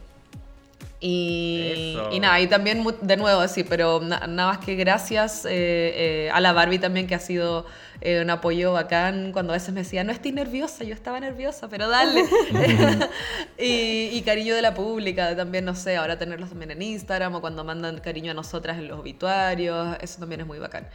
Y, 1.00 1.96
y, 2.12 2.20
nada, 2.20 2.40
y 2.40 2.48
también 2.48 2.84
de 3.02 3.18
nuevo, 3.18 3.48
sí, 3.48 3.64
pero 3.64 4.00
nada 4.02 4.28
más 4.28 4.58
que 4.58 4.74
gracias 4.74 5.46
eh, 5.46 5.50
eh, 5.50 6.32
a 6.34 6.42
la 6.42 6.54
Barbie 6.54 6.80
también 6.80 7.06
que 7.06 7.14
ha 7.14 7.20
sido 7.20 7.68
eh, 8.02 8.20
un 8.22 8.30
apoyo 8.32 8.74
bacán 8.74 9.32
cuando 9.32 9.54
a 9.54 9.56
veces 9.56 9.74
me 9.74 9.82
decía, 9.82 10.04
no 10.04 10.12
estoy 10.12 10.32
nerviosa, 10.32 10.84
yo 10.84 10.94
estaba 10.94 11.20
nerviosa, 11.20 11.70
pero 11.70 11.88
dale. 11.88 12.26
y, 13.60 14.22
cariño 14.24 14.56
de 14.56 14.62
la 14.64 14.74
pública, 14.74 15.36
también, 15.36 15.66
no 15.66 15.76
sé, 15.76 15.98
ahora 15.98 16.18
tenerlos 16.18 16.50
también 16.50 16.72
en 16.72 16.82
Instagram 16.82 17.36
o 17.36 17.42
cuando 17.42 17.64
mandan 17.64 18.00
cariño 18.00 18.32
a 18.32 18.34
nosotras 18.34 18.80
en 18.80 18.88
los 18.88 19.00
obituarios, 19.00 19.98
eso 20.02 20.20
también 20.20 20.42
es 20.42 20.48
muy 20.48 20.58
bacán. 20.58 20.88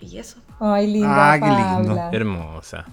Y 0.00 0.18
eso. 0.18 0.38
Ay, 0.58 0.88
linda. 0.88 1.32
Ah, 1.32 1.38
qué 1.38 1.84
lindo. 1.84 2.10
Hermosa. 2.12 2.86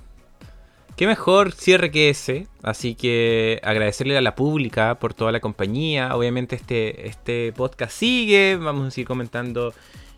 Qué 0.95 1.07
mejor 1.07 1.53
cierre 1.53 1.89
que 1.89 2.09
ese. 2.09 2.47
Así 2.61 2.93
que 2.93 3.59
agradecerle 3.63 4.15
a 4.15 4.21
la 4.21 4.35
pública 4.35 4.95
por 4.99 5.13
toda 5.13 5.31
la 5.31 5.39
compañía. 5.39 6.15
Obviamente 6.15 6.55
este, 6.55 7.07
este 7.07 7.51
podcast 7.51 7.91
sigue. 7.91 8.57
Vamos 8.57 8.87
a 8.87 8.91
seguir 8.91 9.07
comentando 9.07 9.73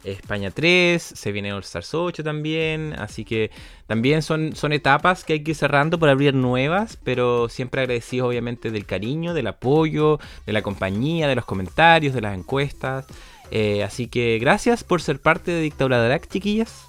España 0.06 0.52
3, 0.52 1.02
se 1.02 1.32
viene 1.32 1.54
All 1.54 1.62
Stars 1.62 1.94
8 1.94 2.24
también, 2.24 2.94
así 2.98 3.26
que 3.26 3.52
también 3.88 4.22
son, 4.22 4.56
son 4.56 4.74
etapas 4.74 5.24
que 5.24 5.34
hay 5.34 5.44
que 5.44 5.52
ir 5.52 5.58
cerrando 5.58 6.00
por 6.00 6.10
abrir 6.10 6.34
nuevas, 6.34 6.98
pero 7.04 7.50
siempre 7.50 7.82
agradecidos 7.82 8.30
obviamente 8.30 8.72
del 8.72 8.86
cariño, 8.86 9.34
del 9.34 9.48
apoyo, 9.48 10.20
de 10.46 10.54
la 10.54 10.62
compañía, 10.62 11.28
de 11.28 11.36
los 11.36 11.46
comentarios, 11.46 12.14
de 12.14 12.22
las 12.22 12.38
encuestas. 12.38 13.06
Eh, 13.52 13.84
así 13.84 14.08
que 14.08 14.40
gracias 14.40 14.84
por 14.84 15.02
ser 15.02 15.20
parte 15.20 15.52
de 15.52 15.62
Dictadura 15.62 16.04
Drag, 16.04 16.28
chiquillas. 16.28 16.86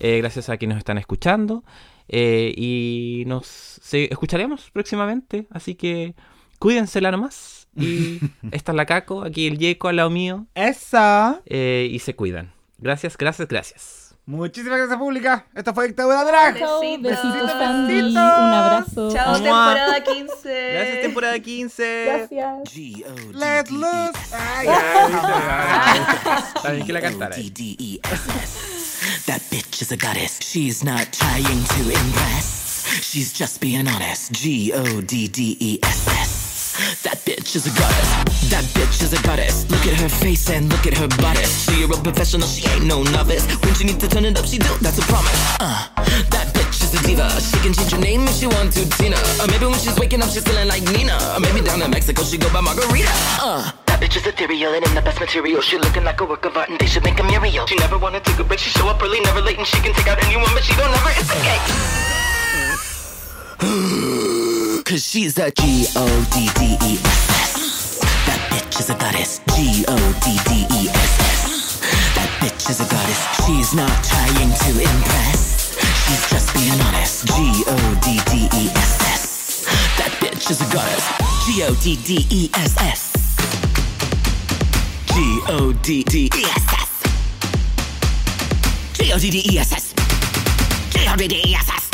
Eh, 0.00 0.18
gracias 0.18 0.48
a 0.48 0.56
quienes 0.56 0.76
nos 0.76 0.80
están 0.80 0.98
escuchando. 0.98 1.64
Eh, 2.08 2.54
y 2.56 3.24
nos 3.26 3.80
escucharemos 3.92 4.70
próximamente. 4.70 5.46
Así 5.50 5.74
que 5.74 6.14
cuídensela 6.58 7.10
nomás. 7.10 7.68
Y 7.76 8.20
esta 8.52 8.72
es 8.72 8.76
la 8.76 8.86
Caco, 8.86 9.22
aquí 9.22 9.46
el 9.46 9.58
Yeco 9.58 9.88
al 9.88 9.96
lado 9.96 10.10
mío. 10.10 10.46
Esa. 10.54 11.42
y 11.46 11.98
se 11.98 12.14
cuidan. 12.14 12.57
Gracias, 12.78 13.16
gracias, 13.16 13.48
gracias. 13.48 14.14
Muchísimas 14.24 14.78
gracias, 14.78 14.98
pública. 14.98 15.46
Esto 15.54 15.72
fue 15.72 15.88
Dictadura 15.88 16.22
Drag. 16.22 16.52
Besitos, 16.52 17.02
besitos, 17.02 18.10
Un 18.10 18.16
abrazo. 18.18 19.10
Chao, 19.10 19.32
temporada 19.34 20.04
15. 20.04 20.72
Gracias, 20.74 21.00
temporada 21.00 21.38
15. 21.40 22.04
Gracias. 22.04 22.76
Let 23.32 23.70
loose. 23.70 24.34
Ay, 24.34 24.68
También 26.62 26.86
que 26.86 26.92
la 26.92 27.00
cantara. 27.00 27.36
That 29.26 29.40
bitch 29.50 29.80
is 29.80 29.92
a 29.92 29.96
goddess. 29.96 30.38
She's 30.40 30.84
not 30.84 31.10
trying 31.12 31.64
to 31.64 31.90
impress. 31.90 32.84
She's 33.02 33.32
just 33.32 33.60
being 33.60 33.88
honest. 33.88 34.30
G 34.32 34.72
O 34.74 35.00
D 35.00 35.28
D 35.28 35.56
E 35.58 35.78
S 35.82 36.06
S. 36.06 36.47
That 37.02 37.18
bitch 37.26 37.56
is 37.56 37.66
a 37.66 37.74
goddess. 37.74 38.50
That 38.50 38.62
bitch 38.70 39.02
is 39.02 39.12
a 39.12 39.20
goddess. 39.26 39.68
Look 39.68 39.84
at 39.86 39.98
her 39.98 40.08
face 40.08 40.48
and 40.48 40.70
look 40.70 40.86
at 40.86 40.94
her 40.94 41.08
bodice. 41.18 41.66
She 41.66 41.82
a 41.82 41.86
real 41.86 41.98
professional, 42.00 42.46
she 42.46 42.68
ain't 42.70 42.86
no 42.86 43.02
novice. 43.02 43.46
When 43.66 43.74
she 43.74 43.84
needs 43.84 43.98
to 43.98 44.08
turn 44.08 44.24
it 44.24 44.38
up, 44.38 44.46
she 44.46 44.58
do, 44.58 44.70
that's 44.78 44.98
a 44.98 45.02
promise. 45.10 45.34
Uh, 45.58 45.90
that 46.30 46.54
bitch 46.54 46.78
is 46.78 46.94
a 46.94 47.02
diva. 47.02 47.28
She 47.42 47.58
can 47.58 47.74
change 47.74 47.90
her 47.90 47.98
name 47.98 48.22
if 48.30 48.38
she 48.38 48.46
want 48.46 48.72
to, 48.74 48.88
Tina. 48.94 49.18
Or 49.42 49.50
maybe 49.50 49.66
when 49.66 49.78
she's 49.82 49.98
waking 49.98 50.22
up, 50.22 50.30
she's 50.30 50.44
feeling 50.46 50.68
like 50.68 50.82
Nina. 50.94 51.18
Or 51.34 51.40
maybe 51.40 51.66
down 51.66 51.82
in 51.82 51.90
Mexico, 51.90 52.22
she 52.22 52.38
go 52.38 52.46
by 52.52 52.60
Margarita. 52.60 53.10
Uh, 53.42 53.72
that 53.86 53.98
bitch 53.98 54.14
is 54.14 54.24
ethereal 54.24 54.72
and 54.74 54.86
in 54.86 54.94
the 54.94 55.02
best 55.02 55.18
material. 55.18 55.60
She 55.60 55.78
looking 55.78 56.04
like 56.04 56.20
a 56.20 56.26
work 56.26 56.44
of 56.44 56.56
art 56.56 56.70
and 56.70 56.78
they 56.78 56.86
should 56.86 57.02
make 57.02 57.18
a 57.18 57.24
Muriel. 57.24 57.66
She 57.66 57.74
never 57.76 57.98
wanna 57.98 58.20
take 58.20 58.38
a 58.38 58.44
break, 58.44 58.60
she 58.60 58.70
show 58.70 58.86
up 58.86 59.02
early, 59.02 59.18
never 59.20 59.42
late, 59.42 59.58
and 59.58 59.66
she 59.66 59.82
can 59.82 59.92
take 59.94 60.06
out 60.06 60.22
anyone, 60.22 60.50
but 60.54 60.62
she 60.62 60.74
don't 60.78 60.92
never 60.92 61.10
escape. 61.10 62.07
Cause 64.84 65.04
she's 65.04 65.36
a 65.36 65.50
G 65.50 65.86
O 65.96 66.06
D 66.32 66.46
D 66.54 66.78
E 66.78 66.94
S 66.94 67.26
S. 67.42 67.98
That 68.24 68.38
bitch 68.54 68.78
is 68.78 68.88
a 68.88 68.94
goddess. 68.94 69.40
G 69.56 69.84
O 69.88 69.96
D 70.22 70.38
D 70.46 70.62
E 70.78 70.86
S 70.86 71.18
S. 71.18 71.80
That 72.14 72.30
bitch 72.38 72.70
is 72.70 72.78
a 72.78 72.86
goddess. 72.88 73.18
She's 73.42 73.74
not 73.74 73.90
trying 74.04 74.54
to 74.62 74.70
impress. 74.78 75.74
She's 76.06 76.30
just 76.30 76.54
being 76.54 76.80
honest. 76.86 77.26
G 77.26 77.64
O 77.66 77.74
D 77.98 78.20
D 78.30 78.46
E 78.54 78.70
S 78.78 79.02
S. 79.10 79.66
That 79.98 80.12
bitch 80.22 80.50
is 80.52 80.60
a 80.60 80.72
goddess. 80.72 81.02
G 81.44 81.64
O 81.64 81.74
D 81.82 81.96
D 82.06 82.24
E 82.30 82.50
S 82.54 82.76
S. 82.78 83.10
G 85.08 85.42
O 85.48 85.72
D 85.82 86.04
D 86.04 86.30
E 86.32 86.44
S 86.44 86.66
S. 86.78 87.02
G 88.94 89.10
O 89.12 89.18
D 89.18 89.28
D 89.30 89.42
E 89.50 89.58
S 89.58 89.72
S. 89.72 89.94
G 90.92 91.08
O 91.10 91.16
D 91.16 91.26
D 91.26 91.42
E 91.44 91.54
S 91.56 91.68
S. 91.68 91.87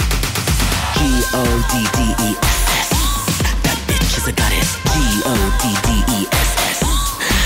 G-O-D-D-E-S-S 1.04 2.88
That 3.60 3.76
bitch 3.84 4.16
is 4.16 4.24
a 4.26 4.32
goddess. 4.32 4.80
G-O-D-D-E-S-S 4.96 6.80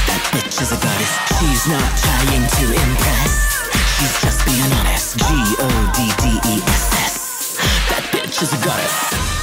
That 0.07 0.23
bitch 0.31 0.63
is 0.63 0.71
a 0.71 0.79
goddess. 0.79 1.19
She's 1.41 1.67
not 1.67 1.91
trying 1.99 2.47
to 2.47 2.71
impress. 2.71 3.59
She's 3.99 4.15
just 4.23 4.47
being 4.47 4.73
honest. 4.79 5.19
G-O-D-D-E-S-S 5.19 6.79
That 7.91 8.05
bitch 8.15 8.43
is 8.43 8.53
a 8.53 8.59
goddess 8.65 9.38